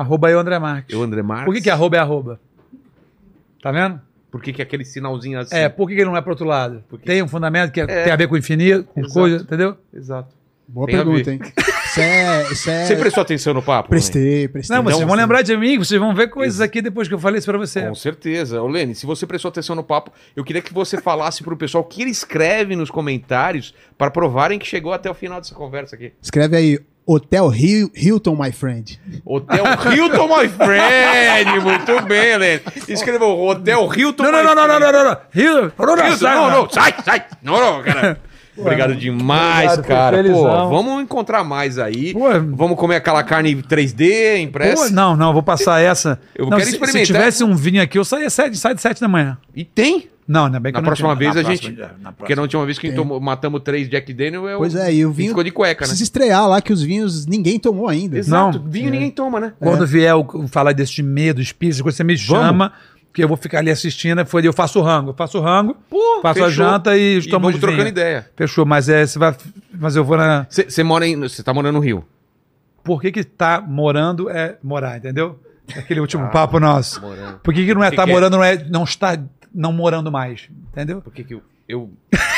Arroba 0.00 0.30
eu, 0.30 0.38
André 0.38 0.58
Marques. 0.58 0.94
eu 0.94 1.02
André 1.02 1.22
Marques. 1.22 1.44
Por 1.46 1.54
que, 1.54 1.60
que 1.62 1.70
arroba 1.70 1.96
é 1.96 2.00
arroba? 2.00 2.40
Tá 3.62 3.72
vendo? 3.72 4.00
Por 4.30 4.42
que, 4.42 4.52
que 4.52 4.60
aquele 4.60 4.84
sinalzinho 4.84 5.38
assim? 5.40 5.54
É, 5.56 5.68
por 5.68 5.88
que, 5.88 5.94
que 5.94 6.00
ele 6.02 6.10
não 6.10 6.16
é 6.16 6.20
pro 6.20 6.30
outro 6.32 6.44
lado? 6.46 6.84
Por 6.88 6.98
quê? 6.98 7.06
Tem 7.06 7.22
um 7.22 7.28
fundamento 7.28 7.72
que 7.72 7.80
é- 7.80 7.84
É. 7.84 8.04
tem 8.04 8.12
a 8.12 8.16
ver 8.16 8.28
com 8.28 8.36
infinito, 8.36 8.84
com 8.92 9.00
Exato. 9.00 9.14
coisa, 9.14 9.42
entendeu? 9.42 9.76
Exato. 9.94 10.34
Boa 10.68 10.86
Tem 10.86 10.96
pergunta, 10.96 11.32
hein? 11.32 11.40
Isso 11.86 12.00
é. 12.00 12.42
Isso 12.52 12.68
é... 12.70 12.84
Você 12.86 12.96
prestou 12.96 13.22
atenção 13.22 13.54
no 13.54 13.62
papo? 13.62 13.88
Prestei, 13.88 14.48
prestei. 14.48 14.76
Não, 14.76 14.82
mas 14.82 14.94
vocês 14.94 15.06
vão 15.06 15.14
você- 15.16 15.22
lembrar 15.22 15.42
de 15.42 15.56
mim, 15.56 15.78
vocês 15.78 15.98
vão 16.00 16.12
ver 16.14 16.28
coisas 16.28 16.60
aqui 16.60 16.82
depois 16.82 17.06
que 17.06 17.14
eu 17.14 17.18
falei 17.20 17.38
isso 17.38 17.46
pra 17.46 17.56
você. 17.56 17.82
Com 17.82 17.94
certeza. 17.94 18.60
Ô, 18.60 18.66
Lene, 18.66 18.92
se 18.94 19.06
você 19.06 19.24
prestou 19.26 19.48
atenção 19.48 19.76
no 19.76 19.84
papo, 19.84 20.12
eu 20.34 20.42
queria 20.44 20.60
que 20.60 20.74
você 20.74 21.00
falasse 21.00 21.42
pro 21.44 21.56
pessoal 21.56 21.84
o 21.84 21.86
que 21.86 22.02
ele 22.02 22.10
escreve 22.10 22.74
nos 22.74 22.90
comentários 22.90 23.72
para 23.96 24.10
provarem 24.10 24.58
que 24.58 24.66
chegou 24.66 24.92
até 24.92 25.08
o 25.08 25.14
final 25.14 25.40
dessa 25.40 25.54
conversa 25.54 25.94
aqui. 25.94 26.12
Escreve 26.20 26.56
aí, 26.56 26.80
Hotel 27.06 27.48
Hil- 27.50 27.90
Hilton, 27.94 28.34
my 28.36 28.50
friend. 28.50 28.98
Hotel 29.24 29.64
Hilton, 29.92 30.26
my 30.28 30.48
friend! 30.48 31.60
Muito 31.62 32.02
bem, 32.06 32.36
Lene. 32.36 32.60
Escreveu 32.88 33.38
Hotel 33.38 33.88
Hilton, 33.96 34.24
Não, 34.24 34.32
não, 34.32 34.38
my 34.40 34.44
não, 34.44 34.54
não, 34.54 34.66
não, 34.66 34.78
friend. 34.78 34.92
não, 34.92 35.04
não, 35.04 35.10
não. 35.10 35.18
Rio, 35.30 35.72
não, 35.78 35.96
não, 35.96 36.06
Hilton, 36.06 36.16
sai, 36.18 36.34
não, 36.34 36.50
não, 36.50 36.68
sai, 36.70 36.94
sai. 37.04 37.24
Não, 37.42 37.60
não, 37.60 37.82
cara. 37.84 38.20
Obrigado 38.58 38.94
demais, 38.94 39.72
Obrigado, 39.78 39.86
cara. 39.86 40.24
Pô, 40.24 40.42
vamos 40.70 41.02
encontrar 41.02 41.44
mais 41.44 41.78
aí. 41.78 42.12
Pô, 42.12 42.20
Vamos 42.54 42.76
comer 42.78 42.96
aquela 42.96 43.22
carne 43.22 43.54
3D 43.54 44.38
impressa. 44.40 44.84
Pô, 44.88 44.90
não, 44.90 45.16
não, 45.16 45.32
vou 45.32 45.42
passar 45.42 45.80
essa. 45.80 46.18
Eu 46.34 46.46
não, 46.46 46.56
quero 46.56 46.70
se, 46.70 46.76
experimentar. 46.76 47.06
Se 47.06 47.12
tivesse 47.12 47.44
um 47.44 47.54
vinho 47.54 47.82
aqui, 47.82 47.98
eu 47.98 48.04
saía 48.04 48.30
sete, 48.30 48.56
sai 48.56 48.74
de 48.74 48.80
sete 48.80 49.00
da 49.00 49.08
manhã. 49.08 49.36
E 49.54 49.64
tem. 49.64 50.08
Não, 50.28 50.48
não 50.48 50.56
é 50.56 50.60
bem 50.60 50.72
que 50.72 50.74
Na 50.74 50.80
eu 50.80 50.82
não 50.82 50.86
próxima 50.88 51.08
tinha. 51.10 51.18
vez 51.18 51.34
Na 51.36 51.40
a 51.40 51.44
próxima, 51.44 51.68
gente. 51.70 52.02
na 52.02 52.12
Porque 52.12 52.34
na 52.34 52.42
última 52.42 52.64
vez 52.66 52.78
que 52.80 52.90
tomou- 52.90 53.20
matamos 53.20 53.60
três 53.62 53.88
Jack 53.88 54.12
Daniel, 54.12 54.48
eu, 54.48 54.58
Pois 54.58 54.74
é, 54.74 54.92
e 54.92 55.06
o 55.06 55.12
vinho. 55.12 55.28
ficou 55.28 55.44
de 55.44 55.52
cueca, 55.52 55.84
né? 55.84 55.86
Precisa 55.86 56.02
estrear 56.02 56.48
lá 56.48 56.60
que 56.60 56.72
os 56.72 56.82
vinhos 56.82 57.26
ninguém 57.26 57.60
tomou 57.60 57.88
ainda. 57.88 58.18
Exato. 58.18 58.58
Não. 58.58 58.68
Vinho 58.68 58.90
ninguém 58.90 59.10
toma, 59.12 59.38
né? 59.38 59.52
Quando 59.60 59.86
vier 59.86 60.12
o, 60.16 60.48
falar 60.48 60.72
desse 60.72 60.94
de 60.94 61.02
medo, 61.04 61.40
espírito, 61.40 61.84
você 61.84 62.02
me 62.02 62.18
chama, 62.18 62.72
que 63.16 63.24
eu 63.24 63.28
vou 63.28 63.36
ficar 63.38 63.60
ali 63.60 63.70
assistindo. 63.70 64.24
Foi, 64.26 64.46
eu 64.46 64.52
faço 64.52 64.78
o 64.78 64.82
rango. 64.82 65.10
Eu 65.10 65.14
faço 65.14 65.38
o 65.38 65.40
rango, 65.40 65.74
Pô, 65.88 66.20
faço 66.22 66.44
a 66.44 66.48
fechou. 66.48 66.64
janta 66.66 66.96
e, 66.96 67.18
E 67.18 67.28
tomamos 67.30 67.58
vamos 67.58 67.60
trocando 67.60 67.88
ideia. 67.88 68.30
Fechou, 68.36 68.66
mas 68.66 68.88
é, 68.90 69.06
você 69.06 69.18
vai. 69.18 69.34
Mas 69.72 69.96
eu 69.96 70.04
vou 70.04 70.16
na. 70.18 70.46
Você 70.50 70.82
mora 70.82 71.06
em. 71.06 71.18
Você 71.18 71.42
tá 71.42 71.54
morando 71.54 71.74
no 71.76 71.80
Rio. 71.80 72.04
Por 72.84 73.00
que 73.00 73.10
que 73.10 73.24
tá 73.24 73.60
morando 73.60 74.28
é 74.28 74.58
morar, 74.62 74.98
entendeu? 74.98 75.40
Aquele 75.76 75.98
último 75.98 76.24
Ah, 76.24 76.28
papo 76.28 76.60
nosso. 76.60 77.00
Morando. 77.00 77.38
Por 77.40 77.52
que, 77.54 77.64
que 77.64 77.74
não 77.74 77.82
é 77.82 77.90
Que 77.90 77.96
tá 77.96 78.04
que 78.04 78.10
é? 78.10 78.12
morando, 78.12 78.36
não 78.36 78.44
é 78.44 78.62
não 78.68 78.84
está 78.84 79.18
não 79.52 79.72
morando 79.72 80.12
mais, 80.12 80.48
entendeu? 80.70 81.00
Por 81.00 81.12
que 81.12 81.24
que 81.24 81.34
eu. 81.34 81.42
eu- 81.68 81.90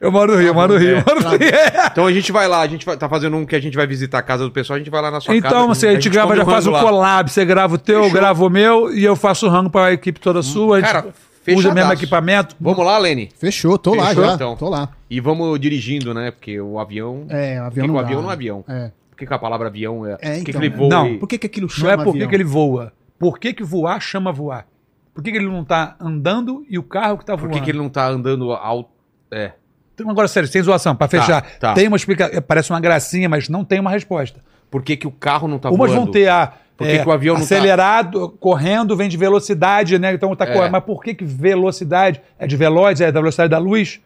Eu 0.00 0.12
moro 0.12 0.32
no 0.32 0.38
Rio, 0.38 0.48
eu 0.48 0.54
moro 0.54 0.72
no 0.74 0.78
Rio, 0.78 0.98
eu 0.98 1.04
moro 1.06 1.22
no 1.22 1.30
Rio. 1.30 1.38
Então 1.92 2.06
a 2.06 2.12
gente 2.12 2.30
vai 2.32 2.46
lá, 2.46 2.60
a 2.60 2.66
gente 2.66 2.84
vai, 2.84 2.96
tá 2.96 3.08
fazendo 3.08 3.36
um 3.36 3.46
que 3.46 3.56
a 3.56 3.60
gente 3.60 3.76
vai 3.76 3.86
visitar 3.86 4.18
a 4.18 4.22
casa 4.22 4.44
do 4.44 4.50
pessoal, 4.50 4.76
a 4.76 4.78
gente 4.78 4.90
vai 4.90 5.00
lá 5.00 5.10
na 5.10 5.20
sua 5.20 5.34
casa. 5.34 5.46
Então, 5.54 5.68
você, 5.68 5.88
a 5.88 5.94
gente 5.94 6.08
grava, 6.10 6.36
já 6.36 6.44
faz 6.44 6.66
o 6.66 6.70
lá. 6.70 6.80
collab, 6.80 7.30
você 7.30 7.44
grava 7.44 7.74
o 7.74 7.78
teu, 7.78 7.96
eu 7.98 8.02
Fechou. 8.04 8.18
gravo 8.18 8.46
o 8.46 8.50
meu 8.50 8.94
e 8.94 9.02
eu 9.04 9.16
faço 9.16 9.46
o 9.46 9.48
rango 9.48 9.70
pra 9.70 9.92
equipe 9.92 10.20
toda 10.20 10.42
sua. 10.42 10.76
a 10.76 10.80
gente- 10.80 10.92
Cara, 10.92 11.06
usa 11.08 11.12
o 11.48 11.54
mesmo 11.54 11.62
Fechadaço. 11.74 11.92
equipamento. 11.94 12.56
Vamos 12.60 12.84
lá, 12.84 12.98
Lene? 12.98 13.30
Fechou, 13.38 13.78
tô 13.78 13.94
lá 13.94 14.08
Fechou, 14.08 14.24
já. 14.26 14.34
então. 14.34 14.56
Tô 14.56 14.68
lá. 14.68 14.90
E 15.08 15.20
vamos 15.20 15.58
dirigindo, 15.60 16.12
né? 16.12 16.30
Porque 16.30 16.60
o 16.60 16.78
avião. 16.78 17.24
É, 17.28 17.56
Por 17.56 17.62
avião 17.66 17.70
que, 17.72 17.80
que 17.80 17.86
não 17.86 17.94
o 17.94 17.98
avião 17.98 18.18
né? 18.18 18.22
não 18.24 18.30
é 18.30 18.34
avião? 18.34 18.64
É. 18.68 18.90
Por 19.10 19.16
que, 19.18 19.26
que 19.26 19.32
a 19.34 19.38
palavra 19.38 19.68
avião 19.68 20.04
é. 20.06 20.12
É, 20.20 20.36
Por 20.36 20.44
que, 20.44 20.50
então, 20.50 20.60
ele 20.62 20.70
né? 20.70 20.76
voa? 20.76 20.88
Não, 20.90 21.06
e- 21.08 21.18
Por 21.18 21.26
que, 21.28 21.38
que 21.38 21.46
aquilo 21.46 21.66
Não 21.68 21.74
chama 21.74 21.92
é 21.92 21.96
por 21.96 22.04
que 22.04 22.10
avião? 22.10 22.28
que 22.28 22.34
ele 22.36 22.44
voa. 22.44 22.92
Por 23.18 23.38
que, 23.38 23.52
que 23.54 23.64
voar 23.64 23.98
chama 24.00 24.30
voar? 24.30 24.66
Por 25.14 25.22
que, 25.24 25.32
que 25.32 25.38
ele 25.38 25.46
não 25.48 25.64
tá 25.64 25.96
andando 25.98 26.66
e 26.68 26.78
o 26.78 26.82
carro 26.82 27.16
que 27.16 27.24
tá 27.24 27.32
Por 27.34 27.42
voando? 27.48 27.54
que, 27.54 27.60
que 27.64 27.70
ele 27.70 27.78
não 27.78 27.88
tá 27.88 28.06
andando 28.08 28.52
alto. 28.52 28.90
É. 29.30 29.52
Então, 29.98 30.10
agora, 30.10 30.28
sério, 30.28 30.46
sem 30.46 30.62
zoação, 30.62 30.94
pra 30.94 31.08
fechar. 31.08 31.40
tá. 31.58 31.72
Tem 31.72 31.88
uma 31.88 31.96
explicação, 31.96 32.42
parece 32.42 32.70
uma 32.70 32.78
gracinha, 32.80 33.28
mas 33.30 33.48
não 33.48 33.64
tem 33.64 33.80
uma 33.80 33.90
resposta. 33.90 34.40
Por 34.70 34.82
que, 34.82 34.94
que 34.94 35.06
o 35.06 35.10
carro 35.10 35.48
não 35.48 35.58
tá 35.58 35.70
Umas 35.70 35.90
voando? 35.90 36.04
vão 36.04 36.10
ter 36.12 36.28
a 36.28 36.52
Por 36.76 36.86
que 36.86 36.92
é, 36.92 37.02
que 37.02 37.08
o 37.08 37.12
avião 37.12 37.32
não 37.34 37.40
tá- 37.40 37.46
acelerado, 37.46 38.28
correndo, 38.38 38.94
vem 38.94 39.08
de 39.08 39.16
velocidade, 39.16 39.98
né? 39.98 40.12
Então 40.12 40.36
tá 40.36 40.44
É. 40.44 40.52
correndo. 40.52 40.72
Mas 40.72 40.84
por 40.84 41.02
que, 41.02 41.14
que 41.14 41.24
velocidade? 41.24 42.20
É 42.38 42.46
de 42.46 42.56
veloz, 42.58 43.00
é 43.00 43.10
da 43.10 43.20
velocidade 43.20 43.50
da 43.50 43.58
luz? 43.58 44.00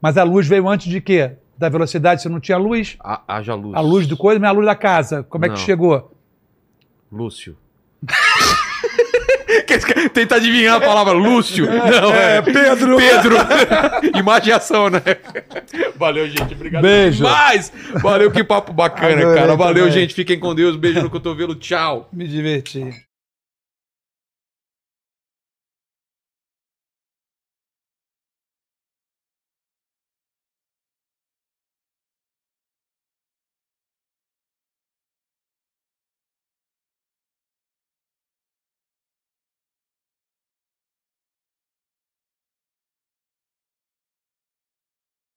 Mas 0.00 0.16
a 0.16 0.22
luz 0.22 0.46
veio 0.48 0.66
antes 0.66 0.86
de 0.90 0.98
quê? 0.98 1.32
Da 1.58 1.68
velocidade, 1.68 2.22
você 2.22 2.28
não 2.30 2.40
tinha 2.40 2.56
luz? 2.56 2.96
Ha- 3.04 3.22
Haja 3.28 3.54
luz. 3.54 3.74
A 3.76 3.80
luz 3.80 4.06
do 4.06 4.16
coisa, 4.16 4.40
mas 4.40 4.48
a 4.48 4.52
luz 4.52 4.64
da 4.64 4.74
casa. 4.74 5.22
Como 5.24 5.44
é 5.44 5.48
Não. 5.48 5.54
que 5.56 5.60
chegou? 5.60 6.10
Lúcio. 7.12 7.54
Tenta 10.12 10.36
adivinhar 10.36 10.76
a 10.76 10.80
palavra 10.80 11.12
Lúcio. 11.12 11.66
Não, 11.66 12.14
é, 12.14 12.42
Pedro. 12.42 12.96
Pedro. 12.96 13.36
Imaginação, 14.18 14.88
né? 14.88 15.02
Valeu, 15.96 16.28
gente. 16.28 16.54
Obrigado 16.54 16.82
Beijo. 16.82 17.18
demais. 17.18 17.72
Valeu, 18.00 18.30
que 18.30 18.44
papo 18.44 18.72
bacana, 18.72 19.22
Adorei 19.22 19.34
cara. 19.40 19.56
Valeu, 19.56 19.86
também. 19.86 20.00
gente. 20.00 20.14
Fiquem 20.14 20.38
com 20.38 20.54
Deus. 20.54 20.76
Beijo 20.76 21.02
no 21.02 21.10
cotovelo. 21.10 21.54
Tchau. 21.54 22.08
Me 22.12 22.26
diverti. 22.26 23.09